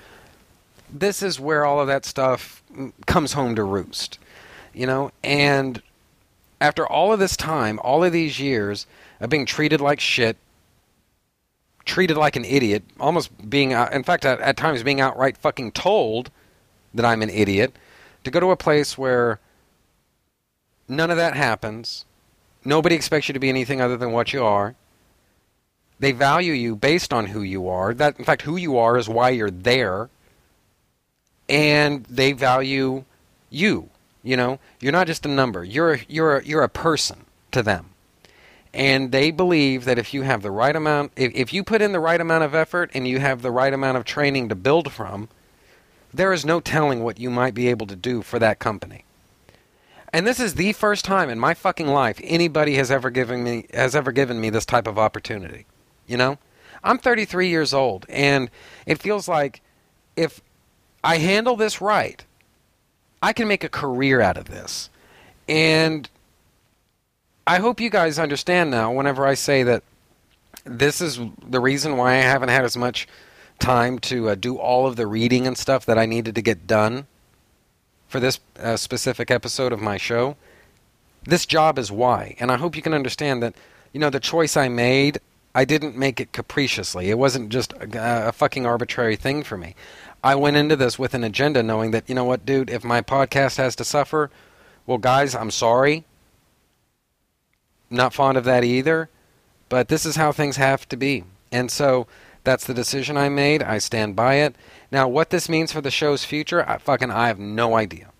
This 0.92 1.22
is 1.22 1.38
where 1.40 1.64
all 1.64 1.80
of 1.80 1.86
that 1.86 2.04
stuff 2.04 2.62
comes 3.06 3.32
home 3.32 3.54
to 3.54 3.64
roost, 3.64 4.18
you 4.72 4.86
know, 4.86 5.12
and 5.22 5.80
after 6.60 6.86
all 6.86 7.12
of 7.12 7.20
this 7.20 7.36
time, 7.36 7.78
all 7.82 8.02
of 8.02 8.12
these 8.12 8.40
years 8.40 8.86
of 9.20 9.30
being 9.30 9.46
treated 9.46 9.80
like 9.80 10.00
shit, 10.00 10.36
treated 11.84 12.16
like 12.16 12.36
an 12.36 12.44
idiot, 12.44 12.82
almost 12.98 13.48
being, 13.48 13.72
in 13.72 14.02
fact, 14.02 14.24
at, 14.24 14.40
at 14.40 14.56
times 14.56 14.82
being 14.82 15.00
outright 15.00 15.36
fucking 15.36 15.72
told 15.72 16.30
that 16.94 17.04
I'm 17.04 17.22
an 17.22 17.30
idiot, 17.30 17.74
to 18.24 18.30
go 18.30 18.40
to 18.40 18.50
a 18.50 18.56
place 18.56 18.96
where 18.96 19.40
none 20.88 21.10
of 21.10 21.16
that 21.16 21.34
happens. 21.34 22.04
Nobody 22.64 22.94
expects 22.94 23.28
you 23.28 23.34
to 23.34 23.40
be 23.40 23.48
anything 23.48 23.80
other 23.80 23.96
than 23.96 24.12
what 24.12 24.32
you 24.32 24.44
are. 24.44 24.74
They 25.98 26.12
value 26.12 26.52
you 26.52 26.76
based 26.76 27.12
on 27.12 27.26
who 27.26 27.42
you 27.42 27.68
are. 27.68 27.94
That, 27.94 28.18
in 28.18 28.24
fact, 28.24 28.42
who 28.42 28.56
you 28.56 28.78
are 28.78 28.96
is 28.96 29.08
why 29.08 29.30
you're 29.30 29.50
there. 29.50 30.08
And 31.48 32.04
they 32.06 32.32
value 32.32 33.04
you. 33.50 33.90
You 34.22 34.36
know, 34.38 34.58
you're 34.80 34.92
not 34.92 35.06
just 35.06 35.26
a 35.26 35.28
number. 35.28 35.62
You're 35.62 36.00
you're 36.08 36.40
you're 36.40 36.62
a 36.62 36.68
person 36.68 37.26
to 37.52 37.62
them. 37.62 37.90
And 38.74 39.12
they 39.12 39.30
believe 39.30 39.84
that 39.84 40.00
if 40.00 40.12
you 40.12 40.22
have 40.22 40.42
the 40.42 40.50
right 40.50 40.74
amount, 40.74 41.12
if, 41.14 41.32
if 41.32 41.52
you 41.52 41.62
put 41.62 41.80
in 41.80 41.92
the 41.92 42.00
right 42.00 42.20
amount 42.20 42.42
of 42.42 42.56
effort 42.56 42.90
and 42.92 43.06
you 43.06 43.20
have 43.20 43.40
the 43.40 43.52
right 43.52 43.72
amount 43.72 43.96
of 43.96 44.04
training 44.04 44.48
to 44.48 44.56
build 44.56 44.92
from, 44.92 45.28
there 46.12 46.32
is 46.32 46.44
no 46.44 46.58
telling 46.58 47.02
what 47.02 47.20
you 47.20 47.30
might 47.30 47.54
be 47.54 47.68
able 47.68 47.86
to 47.86 47.94
do 47.94 48.20
for 48.20 48.40
that 48.40 48.58
company. 48.58 49.04
And 50.12 50.26
this 50.26 50.40
is 50.40 50.54
the 50.54 50.72
first 50.72 51.04
time 51.04 51.30
in 51.30 51.38
my 51.38 51.54
fucking 51.54 51.86
life 51.86 52.20
anybody 52.22 52.74
has 52.74 52.90
ever 52.90 53.10
given 53.10 53.44
me 53.44 53.66
has 53.72 53.94
ever 53.94 54.10
given 54.10 54.40
me 54.40 54.50
this 54.50 54.66
type 54.66 54.88
of 54.88 54.98
opportunity. 54.98 55.66
You 56.06 56.16
know? 56.16 56.38
I'm 56.82 56.98
33 56.98 57.48
years 57.48 57.72
old 57.72 58.06
and 58.08 58.50
it 58.86 59.00
feels 59.00 59.28
like 59.28 59.62
if 60.16 60.40
I 61.04 61.18
handle 61.18 61.54
this 61.54 61.80
right, 61.80 62.24
I 63.22 63.32
can 63.32 63.46
make 63.46 63.62
a 63.62 63.68
career 63.68 64.20
out 64.20 64.36
of 64.36 64.46
this. 64.46 64.90
And 65.48 66.08
I 67.46 67.58
hope 67.58 67.80
you 67.80 67.90
guys 67.90 68.18
understand 68.18 68.70
now 68.70 68.90
whenever 68.92 69.26
I 69.26 69.34
say 69.34 69.62
that 69.64 69.82
this 70.64 71.00
is 71.00 71.20
the 71.46 71.60
reason 71.60 71.96
why 71.96 72.12
I 72.12 72.22
haven't 72.22 72.48
had 72.48 72.64
as 72.64 72.76
much 72.76 73.06
time 73.58 73.98
to 74.00 74.30
uh, 74.30 74.34
do 74.34 74.56
all 74.56 74.86
of 74.86 74.96
the 74.96 75.06
reading 75.06 75.46
and 75.46 75.56
stuff 75.56 75.84
that 75.86 75.98
I 75.98 76.06
needed 76.06 76.34
to 76.34 76.42
get 76.42 76.66
done 76.66 77.06
for 78.08 78.18
this 78.18 78.40
uh, 78.58 78.76
specific 78.76 79.30
episode 79.30 79.72
of 79.72 79.80
my 79.80 79.96
show. 79.96 80.36
This 81.24 81.44
job 81.44 81.78
is 81.78 81.92
why. 81.92 82.36
And 82.40 82.50
I 82.50 82.56
hope 82.56 82.76
you 82.76 82.82
can 82.82 82.94
understand 82.94 83.42
that, 83.42 83.54
you 83.92 84.00
know, 84.00 84.10
the 84.10 84.20
choice 84.20 84.56
I 84.56 84.68
made, 84.68 85.18
I 85.54 85.64
didn't 85.64 85.96
make 85.96 86.20
it 86.20 86.32
capriciously. 86.32 87.10
It 87.10 87.18
wasn't 87.18 87.50
just 87.50 87.72
a, 87.74 88.28
a 88.28 88.32
fucking 88.32 88.64
arbitrary 88.64 89.16
thing 89.16 89.42
for 89.42 89.58
me. 89.58 89.74
I 90.22 90.34
went 90.34 90.56
into 90.56 90.76
this 90.76 90.98
with 90.98 91.12
an 91.12 91.24
agenda 91.24 91.62
knowing 91.62 91.90
that, 91.90 92.08
you 92.08 92.14
know 92.14 92.24
what, 92.24 92.46
dude, 92.46 92.70
if 92.70 92.84
my 92.84 93.02
podcast 93.02 93.56
has 93.58 93.76
to 93.76 93.84
suffer, 93.84 94.30
well, 94.86 94.98
guys, 94.98 95.34
I'm 95.34 95.50
sorry. 95.50 96.04
Not 97.90 98.14
fond 98.14 98.36
of 98.36 98.44
that 98.44 98.64
either, 98.64 99.08
but 99.68 99.88
this 99.88 100.06
is 100.06 100.16
how 100.16 100.32
things 100.32 100.56
have 100.56 100.88
to 100.88 100.96
be. 100.96 101.24
And 101.52 101.70
so 101.70 102.06
that's 102.42 102.66
the 102.66 102.74
decision 102.74 103.16
I 103.16 103.28
made. 103.28 103.62
I 103.62 103.78
stand 103.78 104.16
by 104.16 104.34
it. 104.36 104.56
Now, 104.90 105.08
what 105.08 105.30
this 105.30 105.48
means 105.48 105.72
for 105.72 105.80
the 105.80 105.90
show's 105.90 106.24
future, 106.24 106.68
I 106.68 106.78
fucking 106.78 107.10
I 107.10 107.28
have 107.28 107.38
no 107.38 107.76
idea. 107.76 108.10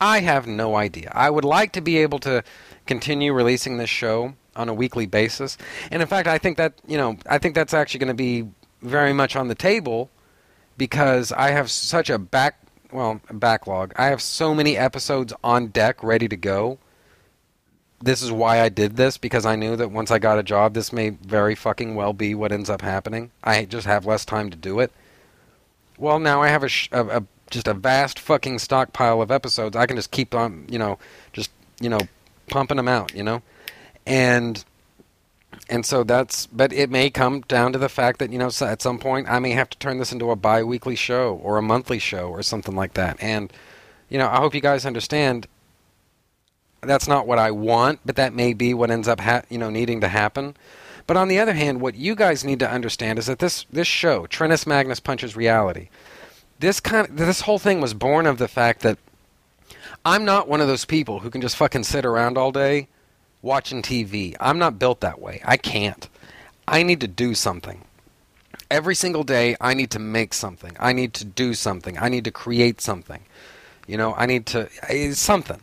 I 0.00 0.20
have 0.20 0.46
no 0.46 0.74
idea. 0.76 1.12
I 1.14 1.30
would 1.30 1.44
like 1.44 1.72
to 1.72 1.80
be 1.80 1.98
able 1.98 2.18
to 2.20 2.42
continue 2.86 3.32
releasing 3.32 3.76
this 3.76 3.90
show 3.90 4.34
on 4.56 4.68
a 4.68 4.74
weekly 4.74 5.06
basis. 5.06 5.56
And 5.90 6.02
in 6.02 6.08
fact, 6.08 6.26
I 6.28 6.38
think 6.38 6.56
that, 6.56 6.74
you 6.86 6.96
know, 6.96 7.16
I 7.26 7.38
think 7.38 7.54
that's 7.54 7.74
actually 7.74 8.00
going 8.00 8.08
to 8.08 8.14
be 8.14 8.48
very 8.82 9.12
much 9.12 9.36
on 9.36 9.48
the 9.48 9.54
table 9.54 10.10
because 10.76 11.30
I 11.32 11.50
have 11.50 11.70
such 11.70 12.10
a 12.10 12.18
back 12.18 12.58
well, 12.92 13.20
backlog. 13.30 13.92
I 13.96 14.06
have 14.06 14.20
so 14.20 14.54
many 14.54 14.76
episodes 14.76 15.32
on 15.42 15.68
deck 15.68 16.02
ready 16.02 16.28
to 16.28 16.36
go. 16.36 16.78
This 18.02 18.22
is 18.22 18.32
why 18.32 18.60
I 18.60 18.68
did 18.68 18.96
this 18.96 19.16
because 19.16 19.46
I 19.46 19.56
knew 19.56 19.76
that 19.76 19.90
once 19.92 20.10
I 20.10 20.18
got 20.18 20.38
a 20.38 20.42
job, 20.42 20.74
this 20.74 20.92
may 20.92 21.10
very 21.10 21.54
fucking 21.54 21.94
well 21.94 22.12
be 22.12 22.34
what 22.34 22.52
ends 22.52 22.68
up 22.68 22.82
happening. 22.82 23.30
I 23.44 23.64
just 23.64 23.86
have 23.86 24.06
less 24.06 24.24
time 24.24 24.50
to 24.50 24.56
do 24.56 24.80
it. 24.80 24.92
Well, 25.98 26.18
now 26.18 26.42
I 26.42 26.48
have 26.48 26.64
a, 26.64 26.68
sh- 26.68 26.88
a, 26.90 27.18
a 27.18 27.24
just 27.50 27.68
a 27.68 27.74
vast 27.74 28.18
fucking 28.18 28.58
stockpile 28.58 29.22
of 29.22 29.30
episodes. 29.30 29.76
I 29.76 29.86
can 29.86 29.96
just 29.96 30.10
keep 30.10 30.34
on, 30.34 30.66
you 30.68 30.78
know, 30.78 30.98
just 31.32 31.50
you 31.80 31.88
know, 31.88 32.00
pumping 32.48 32.76
them 32.76 32.88
out, 32.88 33.14
you 33.14 33.22
know, 33.22 33.42
and 34.06 34.64
and 35.68 35.84
so 35.86 36.02
that's 36.02 36.46
but 36.46 36.72
it 36.72 36.90
may 36.90 37.10
come 37.10 37.40
down 37.42 37.72
to 37.72 37.78
the 37.78 37.88
fact 37.88 38.18
that 38.18 38.32
you 38.32 38.38
know 38.38 38.50
at 38.62 38.82
some 38.82 38.98
point 38.98 39.28
i 39.28 39.38
may 39.38 39.50
have 39.50 39.68
to 39.68 39.78
turn 39.78 39.98
this 39.98 40.12
into 40.12 40.30
a 40.30 40.36
bi-weekly 40.36 40.96
show 40.96 41.38
or 41.42 41.58
a 41.58 41.62
monthly 41.62 41.98
show 41.98 42.28
or 42.28 42.42
something 42.42 42.74
like 42.74 42.94
that 42.94 43.16
and 43.20 43.52
you 44.08 44.18
know 44.18 44.28
i 44.28 44.36
hope 44.36 44.54
you 44.54 44.60
guys 44.60 44.86
understand 44.86 45.46
that's 46.82 47.08
not 47.08 47.26
what 47.26 47.38
i 47.38 47.50
want 47.50 48.00
but 48.04 48.16
that 48.16 48.34
may 48.34 48.52
be 48.52 48.74
what 48.74 48.90
ends 48.90 49.08
up 49.08 49.20
ha- 49.20 49.42
you 49.48 49.58
know 49.58 49.70
needing 49.70 50.00
to 50.00 50.08
happen 50.08 50.56
but 51.06 51.16
on 51.16 51.28
the 51.28 51.38
other 51.38 51.54
hand 51.54 51.80
what 51.80 51.94
you 51.94 52.14
guys 52.14 52.44
need 52.44 52.58
to 52.58 52.70
understand 52.70 53.18
is 53.18 53.26
that 53.26 53.38
this 53.38 53.64
this 53.70 53.88
show 53.88 54.26
Trentus 54.26 54.66
Magnus 54.66 55.00
punches 55.00 55.36
reality 55.36 55.88
this 56.58 56.80
kind 56.80 57.08
of, 57.08 57.16
this 57.16 57.42
whole 57.42 57.58
thing 57.58 57.80
was 57.80 57.94
born 57.94 58.26
of 58.26 58.38
the 58.38 58.48
fact 58.48 58.80
that 58.82 58.98
i'm 60.04 60.24
not 60.24 60.48
one 60.48 60.60
of 60.60 60.68
those 60.68 60.84
people 60.84 61.20
who 61.20 61.30
can 61.30 61.40
just 61.40 61.56
fucking 61.56 61.84
sit 61.84 62.04
around 62.04 62.36
all 62.36 62.52
day 62.52 62.88
watching 63.42 63.82
TV. 63.82 64.34
I'm 64.40 64.58
not 64.58 64.78
built 64.78 65.00
that 65.00 65.20
way. 65.20 65.42
I 65.44 65.56
can't. 65.56 66.08
I 66.66 66.84
need 66.84 67.00
to 67.00 67.08
do 67.08 67.34
something. 67.34 67.82
Every 68.70 68.94
single 68.94 69.24
day, 69.24 69.56
I 69.60 69.74
need 69.74 69.90
to 69.90 69.98
make 69.98 70.32
something. 70.32 70.74
I 70.80 70.92
need 70.92 71.12
to 71.14 71.24
do 71.24 71.52
something. 71.52 71.98
I 71.98 72.08
need 72.08 72.24
to 72.24 72.30
create 72.30 72.80
something. 72.80 73.22
You 73.86 73.98
know, 73.98 74.14
I 74.14 74.26
need 74.26 74.46
to 74.46 74.68
something. 75.14 75.60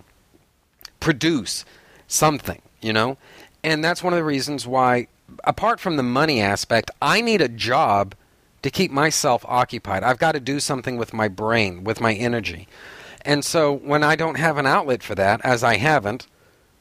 Produce 0.99 1.65
something, 2.07 2.61
you 2.81 2.93
know? 2.93 3.17
And 3.63 3.83
that's 3.83 4.03
one 4.03 4.13
of 4.13 4.17
the 4.17 4.23
reasons 4.23 4.65
why 4.65 5.07
apart 5.43 5.79
from 5.79 5.95
the 5.95 6.03
money 6.03 6.41
aspect, 6.41 6.91
I 7.01 7.21
need 7.21 7.41
a 7.41 7.47
job 7.47 8.15
to 8.61 8.69
keep 8.69 8.91
myself 8.91 9.45
occupied. 9.47 10.03
I've 10.03 10.19
got 10.19 10.33
to 10.33 10.39
do 10.39 10.59
something 10.59 10.97
with 10.97 11.13
my 11.13 11.27
brain, 11.27 11.83
with 11.83 12.01
my 12.01 12.13
energy. 12.13 12.67
And 13.21 13.45
so 13.45 13.73
when 13.73 14.03
I 14.03 14.15
don't 14.15 14.37
have 14.37 14.57
an 14.57 14.65
outlet 14.65 15.03
for 15.03 15.15
that, 15.15 15.41
as 15.43 15.63
I 15.63 15.77
haven't, 15.77 16.27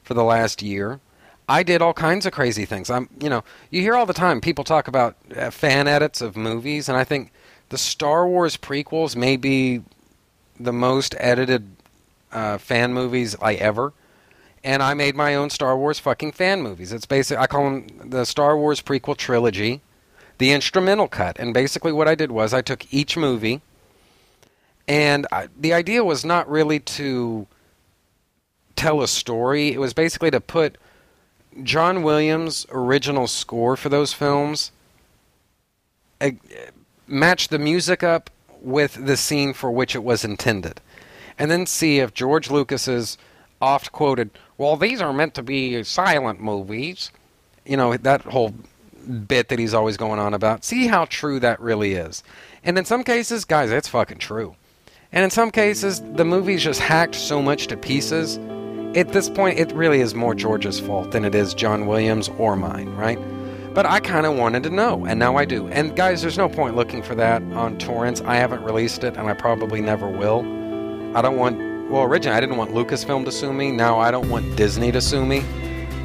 for 0.09 0.15
the 0.15 0.23
last 0.23 0.63
year. 0.63 0.99
I 1.47 1.61
did 1.61 1.83
all 1.83 1.93
kinds 1.93 2.25
of 2.25 2.33
crazy 2.33 2.65
things. 2.65 2.89
I'm, 2.89 3.09
you 3.21 3.29
know, 3.29 3.43
you 3.69 3.81
hear 3.81 3.95
all 3.95 4.07
the 4.07 4.13
time 4.13 4.41
people 4.41 4.63
talk 4.63 4.87
about 4.87 5.15
uh, 5.35 5.51
fan 5.51 5.87
edits 5.87 6.19
of 6.19 6.35
movies, 6.35 6.89
and 6.89 6.97
I 6.97 7.03
think 7.03 7.31
the 7.69 7.77
Star 7.77 8.27
Wars 8.27 8.57
prequels 8.57 9.15
may 9.15 9.37
be 9.37 9.83
the 10.59 10.73
most 10.73 11.13
edited 11.19 11.69
uh, 12.31 12.57
fan 12.57 12.91
movies 12.91 13.35
I 13.39 13.53
ever. 13.53 13.93
And 14.63 14.83
I 14.83 14.93
made 14.93 15.15
my 15.15 15.35
own 15.35 15.49
Star 15.49 15.77
Wars 15.77 15.99
fucking 15.99 16.33
fan 16.33 16.61
movies. 16.61 16.91
It's 16.91 17.05
basic. 17.05 17.37
I 17.37 17.47
call 17.47 17.63
them 17.65 17.87
the 18.09 18.25
Star 18.25 18.57
Wars 18.57 18.81
prequel 18.81 19.15
trilogy, 19.15 19.81
the 20.37 20.51
instrumental 20.51 21.07
cut. 21.07 21.39
And 21.39 21.53
basically, 21.53 21.93
what 21.93 22.07
I 22.07 22.15
did 22.15 22.31
was 22.31 22.53
I 22.53 22.61
took 22.61 22.93
each 22.93 23.15
movie, 23.15 23.61
and 24.87 25.27
I, 25.31 25.47
the 25.57 25.71
idea 25.73 26.03
was 26.03 26.25
not 26.25 26.49
really 26.49 26.79
to 26.79 27.47
tell 28.75 29.01
a 29.01 29.07
story. 29.07 29.71
It 29.71 29.79
was 29.79 29.93
basically 29.93 30.31
to 30.31 30.41
put 30.41 30.77
John 31.63 32.03
Williams' 32.03 32.65
original 32.71 33.27
score 33.27 33.75
for 33.77 33.89
those 33.89 34.13
films, 34.13 34.71
uh, 36.21 36.31
match 37.07 37.47
the 37.47 37.59
music 37.59 38.03
up 38.03 38.29
with 38.61 39.05
the 39.05 39.17
scene 39.17 39.53
for 39.53 39.71
which 39.71 39.95
it 39.95 40.03
was 40.03 40.25
intended, 40.25 40.81
and 41.37 41.49
then 41.49 41.65
see 41.65 41.99
if 41.99 42.13
George 42.13 42.49
Lucas's 42.49 43.17
oft 43.61 43.91
quoted, 43.91 44.31
"Well, 44.59 44.75
these 44.77 45.01
are 45.01 45.11
meant 45.11 45.33
to 45.33 45.43
be 45.43 45.83
silent 45.83 46.39
movies," 46.39 47.11
you 47.65 47.77
know 47.77 47.97
that 47.97 48.21
whole 48.21 48.53
bit 49.27 49.49
that 49.49 49.57
he's 49.57 49.73
always 49.73 49.97
going 49.97 50.19
on 50.19 50.35
about. 50.35 50.63
See 50.63 50.85
how 50.85 51.05
true 51.05 51.39
that 51.39 51.59
really 51.59 51.93
is. 51.93 52.21
And 52.63 52.77
in 52.77 52.85
some 52.85 53.03
cases, 53.03 53.43
guys, 53.43 53.71
it's 53.71 53.87
fucking 53.87 54.19
true. 54.19 54.55
And 55.11 55.23
in 55.23 55.31
some 55.31 55.49
cases, 55.49 56.03
the 56.13 56.25
movie's 56.25 56.63
just 56.63 56.79
hacked 56.79 57.15
so 57.15 57.41
much 57.41 57.65
to 57.67 57.77
pieces 57.77 58.37
at 58.95 59.09
this 59.09 59.29
point, 59.29 59.59
it 59.59 59.71
really 59.73 60.01
is 60.01 60.15
more 60.15 60.33
George's 60.33 60.79
fault 60.79 61.11
than 61.11 61.23
it 61.23 61.35
is 61.35 61.53
John 61.53 61.85
Williams 61.85 62.27
or 62.39 62.55
mine, 62.55 62.89
right? 62.95 63.19
But 63.75 63.85
I 63.85 63.99
kind 63.99 64.25
of 64.25 64.35
wanted 64.35 64.63
to 64.63 64.71
know, 64.71 65.05
and 65.05 65.19
now 65.19 65.35
I 65.35 65.45
do. 65.45 65.67
And 65.67 65.95
guys, 65.95 66.23
there's 66.23 66.39
no 66.39 66.49
point 66.49 66.75
looking 66.75 67.03
for 67.03 67.13
that 67.13 67.43
on 67.53 67.77
torrents. 67.77 68.21
I 68.25 68.37
haven't 68.37 68.63
released 68.63 69.03
it, 69.03 69.15
and 69.15 69.29
I 69.29 69.33
probably 69.33 69.79
never 69.79 70.07
will. 70.07 70.39
I 71.15 71.21
don't 71.21 71.37
want. 71.37 71.68
Well, 71.89 72.03
originally 72.03 72.37
I 72.37 72.39
didn't 72.39 72.57
want 72.57 72.71
Lucasfilm 72.71 73.25
to 73.25 73.31
sue 73.31 73.51
me. 73.51 73.71
Now 73.71 73.99
I 73.99 74.11
don't 74.11 74.29
want 74.29 74.55
Disney 74.55 74.91
to 74.91 75.01
sue 75.01 75.25
me. 75.25 75.43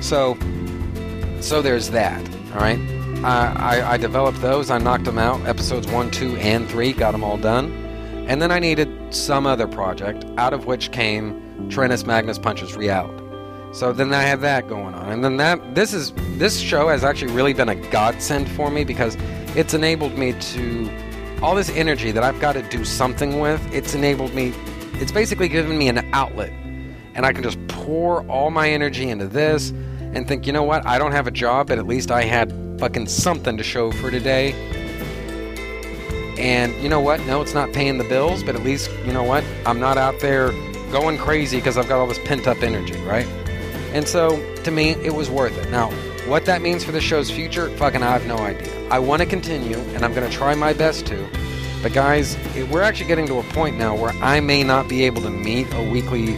So, 0.00 0.38
so 1.40 1.60
there's 1.60 1.90
that. 1.90 2.26
All 2.54 2.60
right. 2.60 2.78
I, 3.22 3.80
I, 3.80 3.92
I 3.92 3.96
developed 3.98 4.40
those. 4.40 4.70
I 4.70 4.78
knocked 4.78 5.04
them 5.04 5.18
out. 5.18 5.46
Episodes 5.46 5.86
one, 5.86 6.10
two, 6.10 6.36
and 6.36 6.66
three. 6.68 6.94
Got 6.94 7.12
them 7.12 7.22
all 7.22 7.36
done. 7.36 7.70
And 8.28 8.40
then 8.40 8.50
I 8.50 8.58
needed 8.58 9.14
some 9.14 9.46
other 9.46 9.68
project, 9.68 10.24
out 10.38 10.54
of 10.54 10.64
which 10.64 10.90
came 10.90 11.68
Trentus 11.68 12.06
Magnus 12.06 12.38
punches 12.38 12.74
reality. 12.74 13.22
So 13.74 13.92
then 13.92 14.14
I 14.14 14.22
have 14.22 14.40
that 14.40 14.68
going 14.68 14.94
on, 14.94 15.10
and 15.10 15.24
then 15.24 15.36
that 15.38 15.74
this 15.74 15.92
is 15.92 16.12
this 16.38 16.58
show 16.60 16.88
has 16.88 17.02
actually 17.02 17.32
really 17.32 17.52
been 17.52 17.68
a 17.68 17.74
godsend 17.74 18.48
for 18.50 18.70
me 18.70 18.84
because 18.84 19.16
it's 19.56 19.74
enabled 19.74 20.16
me 20.16 20.32
to 20.32 20.90
all 21.42 21.56
this 21.56 21.70
energy 21.70 22.12
that 22.12 22.22
I've 22.22 22.40
got 22.40 22.52
to 22.52 22.62
do 22.62 22.84
something 22.84 23.40
with. 23.40 23.60
It's 23.74 23.94
enabled 23.94 24.32
me. 24.32 24.54
It's 25.00 25.12
basically 25.12 25.48
given 25.48 25.76
me 25.76 25.88
an 25.88 25.98
outlet, 26.12 26.52
and 27.14 27.26
I 27.26 27.32
can 27.32 27.42
just 27.42 27.58
pour 27.68 28.26
all 28.28 28.50
my 28.50 28.70
energy 28.70 29.10
into 29.10 29.26
this 29.26 29.70
and 29.70 30.26
think, 30.26 30.46
you 30.46 30.52
know 30.52 30.62
what? 30.62 30.86
I 30.86 30.98
don't 30.98 31.12
have 31.12 31.26
a 31.26 31.30
job, 31.30 31.68
but 31.68 31.78
at 31.78 31.86
least 31.86 32.10
I 32.10 32.22
had 32.22 32.52
fucking 32.78 33.08
something 33.08 33.56
to 33.56 33.64
show 33.64 33.90
for 33.90 34.10
today. 34.10 34.52
And 36.38 36.74
you 36.82 36.88
know 36.88 37.00
what? 37.00 37.20
No, 37.26 37.42
it's 37.42 37.54
not 37.54 37.72
paying 37.72 37.98
the 37.98 38.04
bills, 38.04 38.42
but 38.42 38.54
at 38.54 38.62
least 38.62 38.90
you 39.04 39.12
know 39.12 39.22
what? 39.22 39.44
I'm 39.66 39.80
not 39.80 39.98
out 39.98 40.20
there 40.20 40.50
going 40.90 41.18
crazy 41.18 41.56
because 41.56 41.76
I've 41.76 41.88
got 41.88 41.98
all 41.98 42.06
this 42.06 42.18
pent 42.20 42.46
up 42.46 42.62
energy, 42.62 42.96
right? 43.02 43.26
And 43.92 44.06
so, 44.08 44.40
to 44.62 44.70
me, 44.70 44.90
it 44.90 45.14
was 45.14 45.30
worth 45.30 45.56
it. 45.58 45.70
Now, 45.70 45.90
what 46.26 46.46
that 46.46 46.62
means 46.62 46.84
for 46.84 46.92
the 46.92 47.00
show's 47.00 47.30
future, 47.30 47.68
fucking, 47.76 48.02
I 48.02 48.10
have 48.12 48.26
no 48.26 48.38
idea. 48.38 48.88
I 48.88 48.98
want 48.98 49.22
to 49.22 49.26
continue, 49.26 49.76
and 49.76 50.04
I'm 50.04 50.14
going 50.14 50.28
to 50.28 50.36
try 50.36 50.54
my 50.54 50.72
best 50.72 51.06
to. 51.06 51.28
But, 51.84 51.92
guys, 51.92 52.38
we're 52.70 52.80
actually 52.80 53.08
getting 53.08 53.26
to 53.26 53.40
a 53.40 53.42
point 53.42 53.76
now 53.76 53.94
where 53.94 54.12
I 54.22 54.40
may 54.40 54.64
not 54.64 54.88
be 54.88 55.04
able 55.04 55.20
to 55.20 55.28
meet 55.28 55.66
a 55.74 55.82
weekly 55.90 56.34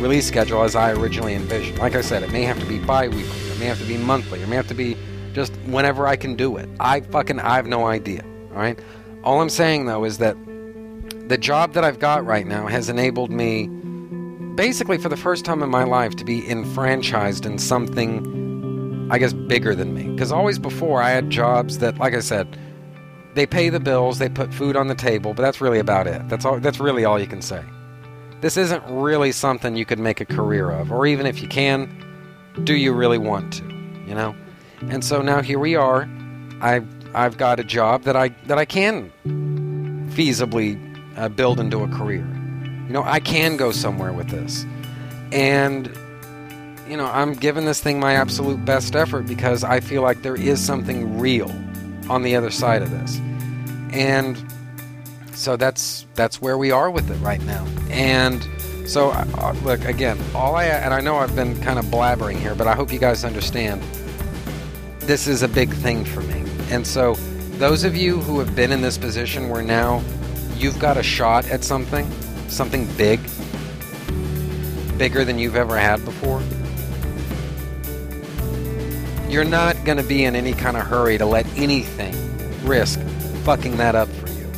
release 0.00 0.26
schedule 0.26 0.64
as 0.64 0.74
I 0.74 0.90
originally 0.90 1.34
envisioned. 1.34 1.78
Like 1.78 1.94
I 1.94 2.00
said, 2.00 2.24
it 2.24 2.32
may 2.32 2.42
have 2.42 2.58
to 2.58 2.66
be 2.66 2.80
bi 2.80 3.06
weekly, 3.06 3.50
or 3.50 3.54
may 3.60 3.66
have 3.66 3.78
to 3.78 3.84
be 3.84 3.96
monthly. 3.96 4.42
It 4.42 4.48
may 4.48 4.56
have 4.56 4.66
to 4.66 4.74
be 4.74 4.96
just 5.32 5.54
whenever 5.66 6.08
I 6.08 6.16
can 6.16 6.34
do 6.34 6.56
it. 6.56 6.68
I 6.80 7.02
fucking 7.02 7.38
I 7.38 7.54
have 7.54 7.68
no 7.68 7.86
idea. 7.86 8.24
All 8.50 8.56
right. 8.56 8.76
All 9.22 9.40
I'm 9.40 9.48
saying 9.48 9.86
though 9.86 10.02
is 10.02 10.18
that 10.18 10.36
the 11.28 11.38
job 11.38 11.74
that 11.74 11.84
I've 11.84 12.00
got 12.00 12.26
right 12.26 12.44
now 12.44 12.66
has 12.66 12.88
enabled 12.88 13.30
me, 13.30 13.68
basically 14.56 14.98
for 14.98 15.08
the 15.08 15.16
first 15.16 15.44
time 15.44 15.62
in 15.62 15.70
my 15.70 15.84
life, 15.84 16.16
to 16.16 16.24
be 16.24 16.50
enfranchised 16.50 17.46
in 17.46 17.58
something, 17.58 19.08
I 19.08 19.18
guess, 19.18 19.34
bigger 19.34 19.76
than 19.76 19.94
me. 19.94 20.08
Because 20.08 20.32
always 20.32 20.58
before 20.58 21.00
I 21.00 21.10
had 21.10 21.30
jobs 21.30 21.78
that, 21.78 21.98
like 21.98 22.14
I 22.14 22.18
said, 22.18 22.58
they 23.40 23.46
pay 23.46 23.70
the 23.70 23.80
bills, 23.80 24.18
they 24.18 24.28
put 24.28 24.52
food 24.52 24.76
on 24.76 24.88
the 24.88 24.94
table, 24.94 25.32
but 25.32 25.40
that's 25.40 25.62
really 25.62 25.78
about 25.78 26.06
it. 26.06 26.28
That's 26.28 26.44
all. 26.44 26.60
That's 26.60 26.78
really 26.78 27.06
all 27.06 27.18
you 27.18 27.26
can 27.26 27.40
say. 27.40 27.64
This 28.42 28.58
isn't 28.58 28.82
really 28.86 29.32
something 29.32 29.76
you 29.76 29.86
could 29.86 29.98
make 29.98 30.20
a 30.20 30.26
career 30.26 30.70
of, 30.70 30.92
or 30.92 31.06
even 31.06 31.24
if 31.24 31.40
you 31.40 31.48
can, 31.48 31.88
do 32.64 32.74
you 32.74 32.92
really 32.92 33.16
want 33.16 33.54
to? 33.54 33.64
You 34.06 34.14
know. 34.14 34.36
And 34.90 35.02
so 35.02 35.22
now 35.22 35.40
here 35.40 35.58
we 35.58 35.74
are. 35.74 36.06
I've 36.60 36.86
I've 37.14 37.38
got 37.38 37.58
a 37.58 37.64
job 37.64 38.02
that 38.02 38.14
I 38.14 38.28
that 38.44 38.58
I 38.58 38.66
can 38.66 39.10
feasibly 40.12 40.76
uh, 41.16 41.30
build 41.30 41.60
into 41.60 41.82
a 41.82 41.88
career. 41.88 42.26
You 42.88 42.92
know, 42.92 43.04
I 43.04 43.20
can 43.20 43.56
go 43.56 43.72
somewhere 43.72 44.12
with 44.12 44.28
this, 44.28 44.66
and 45.32 45.86
you 46.86 46.98
know, 46.98 47.06
I'm 47.06 47.32
giving 47.32 47.64
this 47.64 47.80
thing 47.80 48.00
my 48.00 48.16
absolute 48.16 48.66
best 48.66 48.94
effort 48.94 49.26
because 49.26 49.64
I 49.64 49.80
feel 49.80 50.02
like 50.02 50.20
there 50.20 50.36
is 50.36 50.62
something 50.62 51.18
real 51.18 51.50
on 52.10 52.22
the 52.22 52.34
other 52.34 52.50
side 52.50 52.82
of 52.82 52.90
this, 52.90 53.20
and 53.92 54.42
so 55.32 55.56
that's 55.56 56.06
that's 56.14 56.40
where 56.42 56.58
we 56.58 56.70
are 56.70 56.90
with 56.90 57.10
it 57.10 57.16
right 57.16 57.42
now. 57.42 57.66
And 57.90 58.46
so, 58.88 59.10
uh, 59.10 59.54
look 59.62 59.84
again, 59.84 60.18
all 60.34 60.56
I 60.56 60.64
and 60.64 60.92
I 60.92 61.00
know 61.00 61.16
I've 61.16 61.34
been 61.36 61.60
kind 61.60 61.78
of 61.78 61.86
blabbering 61.86 62.38
here, 62.38 62.54
but 62.54 62.66
I 62.66 62.74
hope 62.74 62.92
you 62.92 62.98
guys 62.98 63.24
understand. 63.24 63.82
This 65.00 65.26
is 65.26 65.42
a 65.42 65.48
big 65.48 65.72
thing 65.72 66.04
for 66.04 66.20
me, 66.22 66.44
and 66.70 66.86
so 66.86 67.14
those 67.58 67.84
of 67.84 67.96
you 67.96 68.20
who 68.20 68.38
have 68.38 68.54
been 68.54 68.72
in 68.72 68.80
this 68.80 68.98
position 68.98 69.48
where 69.48 69.62
now 69.62 70.02
you've 70.56 70.78
got 70.78 70.96
a 70.96 71.02
shot 71.02 71.46
at 71.46 71.64
something, 71.64 72.10
something 72.48 72.86
big, 72.96 73.20
bigger 74.98 75.24
than 75.24 75.38
you've 75.38 75.56
ever 75.56 75.78
had 75.78 76.04
before, 76.04 76.42
you're 79.30 79.44
not 79.44 79.76
going 79.84 79.98
to 79.98 80.04
be 80.04 80.24
in 80.24 80.34
any 80.34 80.52
kind 80.52 80.76
of 80.76 80.86
hurry 80.86 81.16
to 81.16 81.26
let 81.26 81.46
anything 81.56 82.14
risk 82.66 82.98
fucking 83.44 83.76
that 83.76 83.94
up 83.94 84.08
for 84.08 84.28
you. 84.28 84.50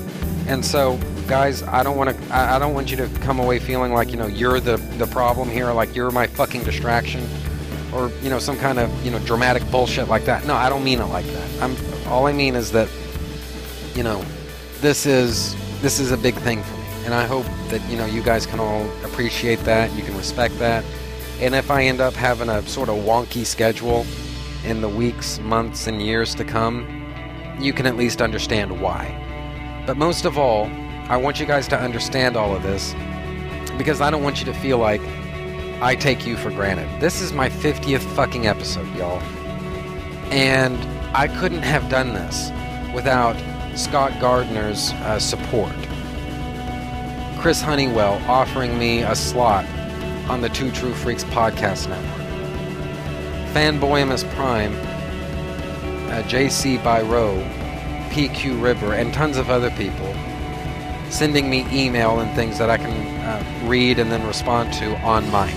And 0.47 0.65
so, 0.65 0.99
guys, 1.27 1.63
I 1.63 1.83
don't 1.83 1.97
want 1.97 2.17
to. 2.17 2.35
I 2.35 2.59
don't 2.59 2.75
want 2.75 2.91
you 2.91 2.97
to 2.99 3.09
come 3.21 3.39
away 3.39 3.59
feeling 3.59 3.93
like 3.93 4.11
you 4.11 4.17
know 4.17 4.27
you're 4.27 4.61
the 4.61 4.77
the 4.99 5.07
problem 5.07 5.49
here, 5.49 5.73
like 5.73 5.95
you're 5.95 6.11
my 6.11 6.27
fucking 6.27 6.65
distraction, 6.65 7.27
or 7.93 8.11
you 8.23 8.31
know 8.31 8.39
some 8.39 8.59
kind 8.59 8.79
of 8.79 9.05
you 9.05 9.11
know 9.11 9.19
dramatic 9.21 9.69
bullshit 9.71 10.09
like 10.09 10.25
that. 10.25 10.47
No, 10.47 10.55
I 10.55 10.69
don't 10.69 10.85
mean 10.85 11.01
it 11.01 11.07
like 11.07 11.27
that. 11.27 11.63
I'm 11.63 11.77
all 12.07 12.27
I 12.27 12.33
mean 12.33 12.55
is 12.55 12.73
that 12.73 12.89
you 13.95 14.03
know 14.03 14.25
this 14.81 15.07
is 15.07 15.55
this 15.81 16.01
is 16.01 16.11
a 16.11 16.17
big 16.17 16.35
thing 16.37 16.63
for 16.63 16.77
me, 16.77 16.85
and 17.05 17.15
I 17.15 17.27
hope 17.27 17.47
that 17.69 17.81
you 17.89 17.97
know 17.97 18.07
you 18.07 18.23
guys 18.23 18.47
can 18.47 18.61
all 18.61 18.85
appreciate 19.05 19.61
that. 19.61 19.93
You 19.95 20.03
can 20.03 20.17
respect 20.17 20.59
that. 20.59 20.85
And 21.41 21.55
if 21.55 21.71
I 21.71 21.85
end 21.85 22.01
up 22.01 22.15
having 22.15 22.49
a 22.49 22.63
sort 22.69 22.89
of 22.89 22.97
wonky 22.99 23.45
schedule 23.45 24.07
in 24.65 24.81
the 24.81 24.89
weeks, 24.89 25.41
months, 25.41 25.89
and 25.89 26.01
years 26.01 26.35
to 26.37 26.45
come, 26.45 27.02
you 27.63 27.73
can 27.73 27.87
at 27.87 27.97
least 27.97 28.21
understand 28.21 28.81
why. 28.81 29.19
But 29.87 29.97
most 29.97 30.25
of 30.25 30.39
all, 30.39 30.71
I 31.09 31.17
want 31.17 31.41
you 31.41 31.47
guys 31.47 31.69
to 31.69 31.79
understand 31.79 32.37
all 32.37 32.55
of 32.55 32.63
this 32.63 32.95
because 33.77 34.01
I 34.01 34.11
don't 34.11 34.23
want 34.23 34.41
you 34.41 34.47
to 34.47 34.55
feel 34.55 34.79
like 34.79 35.01
I 35.81 35.97
take 35.97 36.27
you 36.27 36.37
for 36.37 36.51
granted. 36.51 36.89
This 37.01 37.21
is 37.21 37.33
my 37.33 37.49
50th 37.49 38.03
fucking 38.15 38.47
episode, 38.47 38.93
y'all. 38.97 39.21
And 40.31 40.79
I 41.15 41.29
couldn't 41.29 41.63
have 41.63 41.89
done 41.91 42.15
this 42.15 42.51
without 42.95 43.37
Scott 43.77 44.13
Gardner's 44.21 44.93
uh, 44.93 45.19
support. 45.19 45.75
Chris 47.41 47.61
Honeywell 47.61 48.23
offering 48.29 48.79
me 48.79 49.03
a 49.03 49.17
slot 49.17 49.65
on 50.29 50.41
the 50.41 50.49
Two 50.49 50.71
True 50.71 50.95
Freaks 50.95 51.25
podcast 51.25 51.89
network. 51.89 52.23
Fanboyamus 53.53 54.23
Prime, 54.35 54.73
uh, 56.13 56.23
JC 56.25 56.79
Byro, 56.79 57.43
PQ 58.11 58.63
River, 58.63 58.93
and 58.93 59.15
tons 59.15 59.39
of 59.39 59.49
other 59.49 59.71
people 59.71 60.15
sending 61.09 61.49
me 61.49 61.67
email 61.73 62.21
and 62.21 62.35
things 62.35 62.59
that 62.59 62.69
I 62.71 62.77
can 62.77 62.93
uh, 63.21 63.69
read 63.69 63.99
and 63.99 64.11
then 64.11 64.27
respond 64.27 64.73
to 64.75 64.95
on 64.99 65.25
mic. 65.31 65.55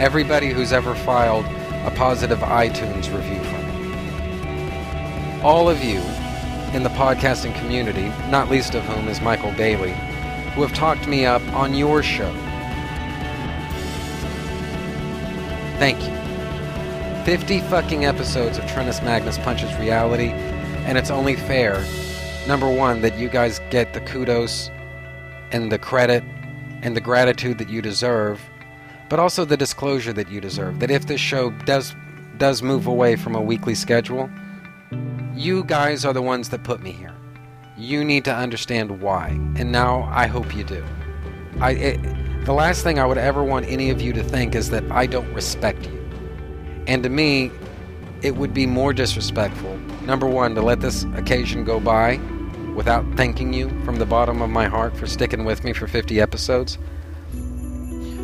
Everybody 0.00 0.48
who's 0.48 0.72
ever 0.72 0.94
filed 0.94 1.44
a 1.86 1.92
positive 1.94 2.38
iTunes 2.40 3.14
review 3.14 3.42
for 3.44 3.58
me. 3.58 5.40
All 5.42 5.68
of 5.68 5.84
you 5.84 6.00
in 6.74 6.82
the 6.82 6.90
podcasting 6.90 7.54
community, 7.58 8.08
not 8.30 8.50
least 8.50 8.74
of 8.74 8.82
whom 8.84 9.08
is 9.08 9.20
Michael 9.20 9.52
Bailey, 9.52 9.92
who 10.54 10.62
have 10.62 10.72
talked 10.72 11.06
me 11.06 11.26
up 11.26 11.42
on 11.52 11.74
your 11.74 12.02
show. 12.02 12.32
Thank 15.78 16.02
you. 16.02 16.23
50 17.24 17.60
fucking 17.62 18.04
episodes 18.04 18.58
of 18.58 18.64
Trentus 18.64 19.02
Magnus 19.02 19.38
Punches 19.38 19.74
Reality, 19.78 20.28
and 20.84 20.98
it's 20.98 21.08
only 21.08 21.36
fair, 21.36 21.82
number 22.46 22.68
one, 22.68 23.00
that 23.00 23.18
you 23.18 23.30
guys 23.30 23.62
get 23.70 23.94
the 23.94 24.00
kudos 24.02 24.70
and 25.50 25.72
the 25.72 25.78
credit 25.78 26.22
and 26.82 26.94
the 26.94 27.00
gratitude 27.00 27.56
that 27.56 27.70
you 27.70 27.80
deserve, 27.80 28.42
but 29.08 29.18
also 29.18 29.46
the 29.46 29.56
disclosure 29.56 30.12
that 30.12 30.28
you 30.28 30.38
deserve. 30.38 30.80
That 30.80 30.90
if 30.90 31.06
this 31.06 31.20
show 31.20 31.48
does 31.64 31.96
does 32.36 32.62
move 32.62 32.86
away 32.86 33.16
from 33.16 33.34
a 33.34 33.40
weekly 33.40 33.74
schedule, 33.74 34.28
you 35.34 35.64
guys 35.64 36.04
are 36.04 36.12
the 36.12 36.20
ones 36.20 36.50
that 36.50 36.62
put 36.62 36.82
me 36.82 36.90
here. 36.90 37.14
You 37.78 38.04
need 38.04 38.26
to 38.26 38.34
understand 38.34 39.00
why, 39.00 39.28
and 39.56 39.72
now 39.72 40.10
I 40.12 40.26
hope 40.26 40.54
you 40.54 40.62
do. 40.62 40.84
I 41.58 41.70
it, 41.70 42.44
the 42.44 42.52
last 42.52 42.82
thing 42.82 42.98
I 42.98 43.06
would 43.06 43.16
ever 43.16 43.42
want 43.42 43.64
any 43.66 43.88
of 43.88 44.02
you 44.02 44.12
to 44.12 44.22
think 44.22 44.54
is 44.54 44.68
that 44.68 44.84
I 44.90 45.06
don't 45.06 45.32
respect 45.32 45.86
you. 45.86 45.93
And 46.86 47.02
to 47.02 47.08
me, 47.08 47.50
it 48.22 48.36
would 48.36 48.54
be 48.54 48.66
more 48.66 48.92
disrespectful, 48.92 49.76
number 50.06 50.26
one, 50.26 50.54
to 50.54 50.62
let 50.62 50.80
this 50.80 51.04
occasion 51.14 51.64
go 51.64 51.78
by 51.78 52.16
without 52.74 53.04
thanking 53.16 53.52
you 53.52 53.68
from 53.84 53.96
the 53.96 54.06
bottom 54.06 54.42
of 54.42 54.50
my 54.50 54.66
heart 54.66 54.96
for 54.96 55.06
sticking 55.06 55.44
with 55.44 55.62
me 55.62 55.72
for 55.72 55.86
50 55.86 56.20
episodes. 56.20 56.78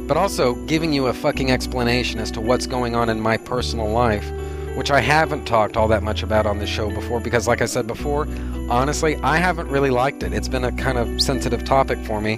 But 0.09 0.17
also 0.17 0.55
giving 0.67 0.93
you 0.93 1.07
a 1.07 1.13
fucking 1.13 1.51
explanation 1.51 2.19
as 2.19 2.31
to 2.33 2.41
what's 2.41 2.67
going 2.67 2.97
on 2.97 3.09
in 3.09 3.21
my 3.21 3.37
personal 3.37 3.91
life, 3.91 4.29
which 4.75 4.91
I 4.91 5.01
haven't 5.01 5.45
talked 5.45 5.77
all 5.77 5.87
that 5.89 6.03
much 6.03 6.23
about 6.23 6.47
on 6.47 6.59
this 6.59 6.69
show 6.69 6.91
before, 6.91 7.21
because, 7.21 7.47
like 7.47 7.63
I 7.63 7.67
said 7.67 7.87
before, 7.87 8.27
honestly, 8.69 9.17
I 9.17 9.37
haven't 9.37 9.69
really 9.69 9.91
liked 9.91 10.23
it. 10.23 10.33
It's 10.33 10.49
been 10.49 10.65
a 10.65 10.73
kind 10.73 10.99
of 10.99 11.21
sensitive 11.21 11.65
topic 11.65 11.99
for 12.05 12.21
me, 12.21 12.35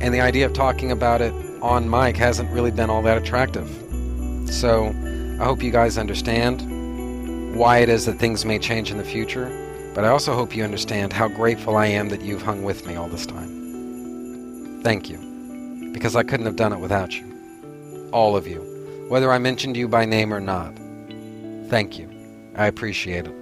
and 0.00 0.12
the 0.12 0.20
idea 0.20 0.46
of 0.46 0.54
talking 0.54 0.90
about 0.90 1.20
it 1.20 1.32
on 1.62 1.88
mic 1.88 2.16
hasn't 2.16 2.50
really 2.50 2.70
been 2.70 2.90
all 2.90 3.02
that 3.02 3.16
attractive. 3.16 3.68
So, 4.50 4.92
I 5.40 5.44
hope 5.44 5.62
you 5.62 5.72
guys 5.72 5.98
understand 5.98 7.56
why 7.56 7.78
it 7.78 7.88
is 7.88 8.06
that 8.06 8.18
things 8.18 8.44
may 8.44 8.58
change 8.58 8.90
in 8.90 8.98
the 8.98 9.04
future, 9.04 9.50
but 9.94 10.04
I 10.04 10.08
also 10.08 10.34
hope 10.34 10.54
you 10.54 10.62
understand 10.62 11.12
how 11.12 11.28
grateful 11.28 11.76
I 11.76 11.86
am 11.86 12.08
that 12.10 12.22
you've 12.22 12.42
hung 12.42 12.62
with 12.62 12.86
me 12.86 12.94
all 12.94 13.08
this 13.08 13.26
time. 13.26 14.82
Thank 14.82 15.10
you, 15.10 15.90
because 15.92 16.14
I 16.14 16.22
couldn't 16.22 16.46
have 16.46 16.56
done 16.56 16.72
it 16.72 16.78
without 16.78 17.18
you. 17.18 18.08
All 18.12 18.36
of 18.36 18.46
you, 18.46 18.60
whether 19.08 19.32
I 19.32 19.38
mentioned 19.38 19.76
you 19.76 19.88
by 19.88 20.04
name 20.04 20.32
or 20.32 20.40
not. 20.40 20.72
Thank 21.68 21.98
you. 21.98 22.08
I 22.54 22.66
appreciate 22.66 23.26
it. 23.26 23.34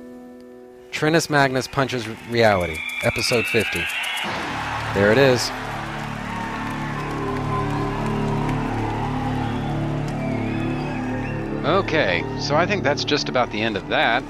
Trentus 0.92 1.28
Magnus 1.28 1.68
Punches 1.68 2.08
Reality, 2.30 2.78
Episode 3.02 3.44
50. 3.46 3.82
There 4.94 5.12
it 5.12 5.18
is. 5.18 5.50
Okay, 11.64 12.24
so 12.40 12.56
I 12.56 12.66
think 12.66 12.82
that's 12.82 13.04
just 13.04 13.28
about 13.28 13.52
the 13.52 13.62
end 13.62 13.76
of 13.76 13.86
that. 13.86 14.24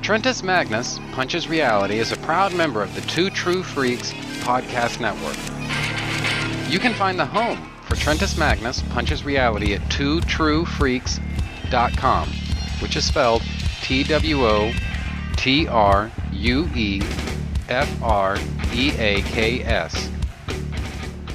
Trentus 0.00 0.42
Magnus 0.42 0.98
Punches 1.12 1.46
Reality 1.46 1.98
is 1.98 2.10
a 2.10 2.16
proud 2.16 2.54
member 2.54 2.82
of 2.82 2.94
the 2.94 3.02
Two 3.02 3.28
True 3.28 3.62
Freaks 3.62 4.14
podcast 4.40 4.98
network. 4.98 5.36
You 6.72 6.78
can 6.78 6.94
find 6.94 7.18
the 7.18 7.26
home 7.26 7.70
for 7.82 7.96
Trentus 7.96 8.38
Magnus 8.38 8.80
Punches 8.90 9.26
Reality 9.26 9.74
at 9.74 9.82
twotruefreaks.com, 9.82 12.28
which 12.80 12.96
is 12.96 13.04
spelled 13.04 13.42
T 13.82 14.04
W 14.04 14.46
O 14.46 14.72
T 15.36 15.68
R 15.68 16.10
U 16.32 16.66
E 16.74 17.02
F 17.68 18.02
R 18.02 18.38
E 18.72 18.92
A 18.96 19.20
K 19.20 19.62
S. 19.64 20.08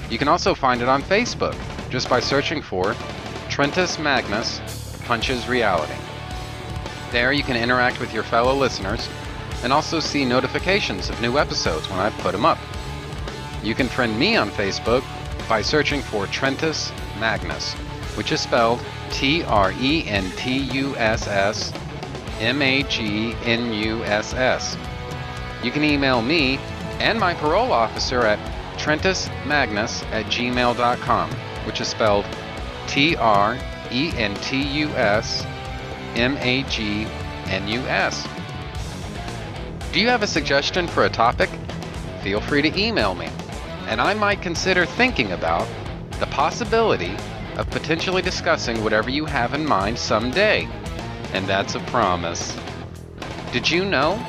You 0.10 0.18
can 0.18 0.28
also 0.28 0.56
find 0.56 0.82
it 0.82 0.90
on 0.90 1.04
Facebook 1.04 1.56
just 1.92 2.10
by 2.10 2.20
searching 2.20 2.64
for 2.64 2.96
Trentus 3.60 4.02
Magnus 4.02 4.62
Punches 5.04 5.50
Reality. 5.50 5.92
There 7.12 7.34
you 7.34 7.44
can 7.44 7.58
interact 7.58 8.00
with 8.00 8.14
your 8.14 8.24
fellow 8.24 8.56
listeners 8.56 9.10
and 9.64 9.74
also 9.74 10.00
see 10.00 10.24
notifications 10.24 11.10
of 11.10 11.22
new 11.22 11.38
episodes 11.38 11.90
when 11.90 12.00
I 12.00 12.10
put 12.22 12.32
them 12.32 12.46
up. 12.46 12.58
You 13.62 13.76
can 13.76 13.90
friend 13.90 14.18
me 14.18 14.38
on 14.38 14.50
Facebook 14.50 15.04
by 15.50 15.62
searching 15.62 16.02
for 16.02 16.26
Trentus 16.28 16.94
Magnus, 17.20 17.74
which 18.16 18.32
is 18.32 18.40
spelled 18.40 18.80
T 19.10 19.44
R 19.44 19.74
E 19.74 20.08
N 20.08 20.32
T 20.38 20.58
U 20.58 20.96
S 20.96 21.28
S 21.28 21.74
M 22.40 22.62
A 22.62 22.84
G 22.84 23.34
N 23.44 23.74
U 23.74 24.06
S 24.06 24.34
S. 24.34 24.78
You 25.62 25.72
can 25.72 25.84
email 25.84 26.22
me 26.22 26.60
and 27.00 27.20
my 27.20 27.34
parole 27.34 27.74
officer 27.74 28.22
at 28.22 28.40
trentusmagnus 28.78 30.06
at 30.14 30.28
gmail.com, 30.28 31.30
which 31.66 31.82
is 31.82 31.90
spelled 31.90 32.26
T 32.90 33.16
R 33.16 33.58
E 33.92 34.12
N 34.18 34.36
T 34.36 34.62
U 34.62 34.90
S 34.90 35.46
M 36.16 36.38
A 36.38 36.64
G 36.64 37.06
N 37.46 37.68
U 37.68 37.80
S. 37.82 38.28
Do 39.94 40.00
you 40.00 40.08
have 40.08 40.24
a 40.24 40.28
suggestion 40.28 40.88
for 40.88 41.06
a 41.06 41.10
topic? 41.10 41.50
Feel 42.24 42.42
free 42.42 42.64
to 42.64 42.80
email 42.80 43.16
me, 43.16 43.30
and 43.88 44.02
I 44.02 44.14
might 44.16 44.42
consider 44.42 44.86
thinking 44.86 45.32
about 45.32 45.68
the 46.20 46.26
possibility 46.28 47.16
of 47.58 47.70
potentially 47.70 48.22
discussing 48.22 48.84
whatever 48.84 49.10
you 49.10 49.26
have 49.26 49.54
in 49.54 49.66
mind 49.66 49.98
someday. 49.98 50.68
And 51.34 51.46
that's 51.46 51.76
a 51.76 51.80
promise. 51.82 52.58
Did 53.52 53.70
you 53.70 53.86
know? 53.86 54.20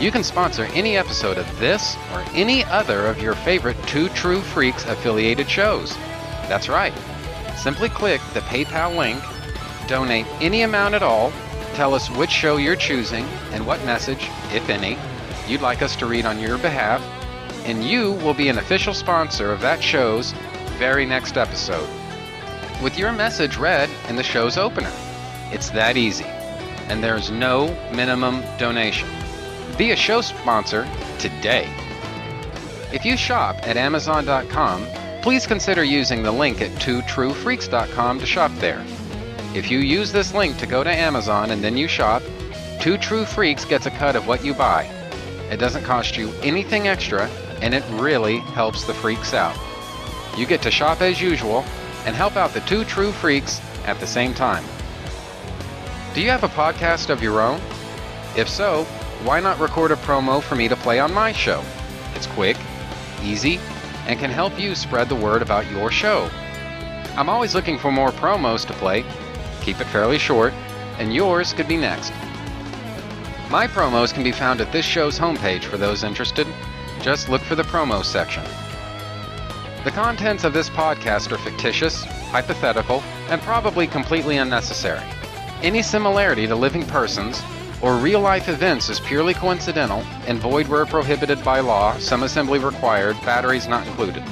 You 0.00 0.10
can 0.10 0.24
sponsor 0.24 0.64
any 0.74 0.96
episode 0.96 1.38
of 1.38 1.58
this 1.60 1.96
or 2.12 2.24
any 2.34 2.64
other 2.64 3.06
of 3.06 3.22
your 3.22 3.34
favorite 3.34 3.76
Two 3.86 4.08
True 4.10 4.40
Freaks 4.40 4.84
affiliated 4.86 5.48
shows. 5.48 5.96
That's 6.48 6.68
right. 6.68 6.92
Simply 7.64 7.88
click 7.88 8.20
the 8.34 8.40
PayPal 8.40 8.94
link, 8.94 9.24
donate 9.88 10.26
any 10.42 10.64
amount 10.64 10.94
at 10.94 11.02
all, 11.02 11.32
tell 11.72 11.94
us 11.94 12.10
which 12.10 12.28
show 12.28 12.58
you're 12.58 12.76
choosing 12.76 13.24
and 13.52 13.66
what 13.66 13.82
message, 13.86 14.28
if 14.52 14.68
any, 14.68 14.98
you'd 15.48 15.62
like 15.62 15.80
us 15.80 15.96
to 15.96 16.04
read 16.04 16.26
on 16.26 16.38
your 16.38 16.58
behalf, 16.58 17.02
and 17.64 17.82
you 17.82 18.12
will 18.16 18.34
be 18.34 18.50
an 18.50 18.58
official 18.58 18.92
sponsor 18.92 19.50
of 19.50 19.62
that 19.62 19.82
show's 19.82 20.32
very 20.76 21.06
next 21.06 21.38
episode. 21.38 21.88
With 22.82 22.98
your 22.98 23.12
message 23.12 23.56
read 23.56 23.88
in 24.10 24.16
the 24.16 24.22
show's 24.22 24.58
opener. 24.58 24.92
It's 25.50 25.70
that 25.70 25.96
easy. 25.96 26.26
And 26.90 27.02
there's 27.02 27.30
no 27.30 27.68
minimum 27.94 28.42
donation. 28.58 29.08
Be 29.78 29.92
a 29.92 29.96
show 29.96 30.20
sponsor 30.20 30.86
today. 31.18 31.66
If 32.92 33.06
you 33.06 33.16
shop 33.16 33.56
at 33.66 33.78
Amazon.com, 33.78 34.86
please 35.24 35.46
consider 35.46 35.82
using 35.82 36.22
the 36.22 36.30
link 36.30 36.60
at 36.60 36.70
twotruefreaks.com 36.72 38.20
to 38.20 38.26
shop 38.26 38.52
there. 38.56 38.84
If 39.54 39.70
you 39.70 39.78
use 39.78 40.12
this 40.12 40.34
link 40.34 40.58
to 40.58 40.66
go 40.66 40.84
to 40.84 40.90
Amazon 40.90 41.50
and 41.50 41.64
then 41.64 41.78
you 41.78 41.88
shop, 41.88 42.22
Two 42.78 42.98
True 42.98 43.24
Freaks 43.24 43.64
gets 43.64 43.86
a 43.86 43.90
cut 43.90 44.16
of 44.16 44.26
what 44.26 44.44
you 44.44 44.52
buy. 44.52 44.82
It 45.50 45.56
doesn't 45.56 45.82
cost 45.84 46.18
you 46.18 46.30
anything 46.42 46.88
extra, 46.88 47.26
and 47.62 47.72
it 47.72 47.82
really 47.92 48.40
helps 48.40 48.84
the 48.84 48.92
freaks 48.92 49.32
out. 49.32 49.56
You 50.36 50.44
get 50.44 50.60
to 50.60 50.70
shop 50.70 51.00
as 51.00 51.22
usual 51.22 51.64
and 52.04 52.14
help 52.14 52.36
out 52.36 52.52
the 52.52 52.60
Two 52.60 52.84
True 52.84 53.10
Freaks 53.10 53.62
at 53.86 53.98
the 54.00 54.06
same 54.06 54.34
time. 54.34 54.62
Do 56.12 56.20
you 56.20 56.28
have 56.28 56.44
a 56.44 56.48
podcast 56.48 57.08
of 57.08 57.22
your 57.22 57.40
own? 57.40 57.62
If 58.36 58.50
so, 58.50 58.84
why 59.22 59.40
not 59.40 59.58
record 59.58 59.90
a 59.90 59.96
promo 59.96 60.42
for 60.42 60.54
me 60.54 60.68
to 60.68 60.76
play 60.76 61.00
on 61.00 61.14
my 61.14 61.32
show? 61.32 61.64
It's 62.14 62.26
quick, 62.26 62.58
easy, 63.22 63.58
and 64.06 64.18
can 64.18 64.30
help 64.30 64.58
you 64.58 64.74
spread 64.74 65.08
the 65.08 65.14
word 65.14 65.42
about 65.42 65.70
your 65.70 65.90
show. 65.90 66.30
I'm 67.16 67.28
always 67.28 67.54
looking 67.54 67.78
for 67.78 67.92
more 67.92 68.10
promos 68.10 68.66
to 68.66 68.72
play. 68.74 69.04
Keep 69.60 69.80
it 69.80 69.86
fairly 69.86 70.18
short, 70.18 70.52
and 70.98 71.14
yours 71.14 71.52
could 71.52 71.68
be 71.68 71.76
next. 71.76 72.12
My 73.50 73.66
promos 73.66 74.12
can 74.12 74.24
be 74.24 74.32
found 74.32 74.60
at 74.60 74.72
this 74.72 74.84
show's 74.84 75.18
homepage 75.18 75.64
for 75.64 75.76
those 75.76 76.02
interested. 76.02 76.46
Just 77.00 77.28
look 77.28 77.42
for 77.42 77.54
the 77.54 77.62
promo 77.62 78.04
section. 78.04 78.42
The 79.84 79.90
contents 79.90 80.44
of 80.44 80.54
this 80.54 80.70
podcast 80.70 81.30
are 81.30 81.38
fictitious, 81.38 82.04
hypothetical, 82.04 83.00
and 83.28 83.40
probably 83.42 83.86
completely 83.86 84.38
unnecessary. 84.38 85.02
Any 85.62 85.82
similarity 85.82 86.46
to 86.46 86.56
living 86.56 86.86
persons 86.86 87.42
or 87.84 87.96
real 87.96 88.20
life 88.20 88.48
events 88.48 88.88
is 88.88 88.98
purely 88.98 89.34
coincidental 89.34 89.98
and 90.26 90.38
void 90.38 90.66
where 90.68 90.86
prohibited 90.86 91.44
by 91.44 91.60
law, 91.60 91.94
some 91.98 92.22
assembly 92.22 92.58
required, 92.58 93.14
batteries 93.26 93.68
not 93.68 93.86
included. 93.86 94.22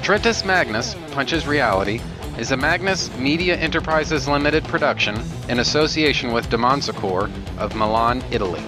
Trentus 0.00 0.42
Magnus 0.42 0.96
Punches 1.10 1.46
Reality 1.46 2.00
is 2.38 2.52
a 2.52 2.56
Magnus 2.56 3.14
Media 3.18 3.54
Enterprises 3.54 4.26
Limited 4.26 4.64
production 4.64 5.14
in 5.50 5.58
association 5.58 6.32
with 6.32 6.48
Demonsacor 6.48 7.30
of 7.58 7.76
Milan, 7.76 8.24
Italy. 8.30 8.62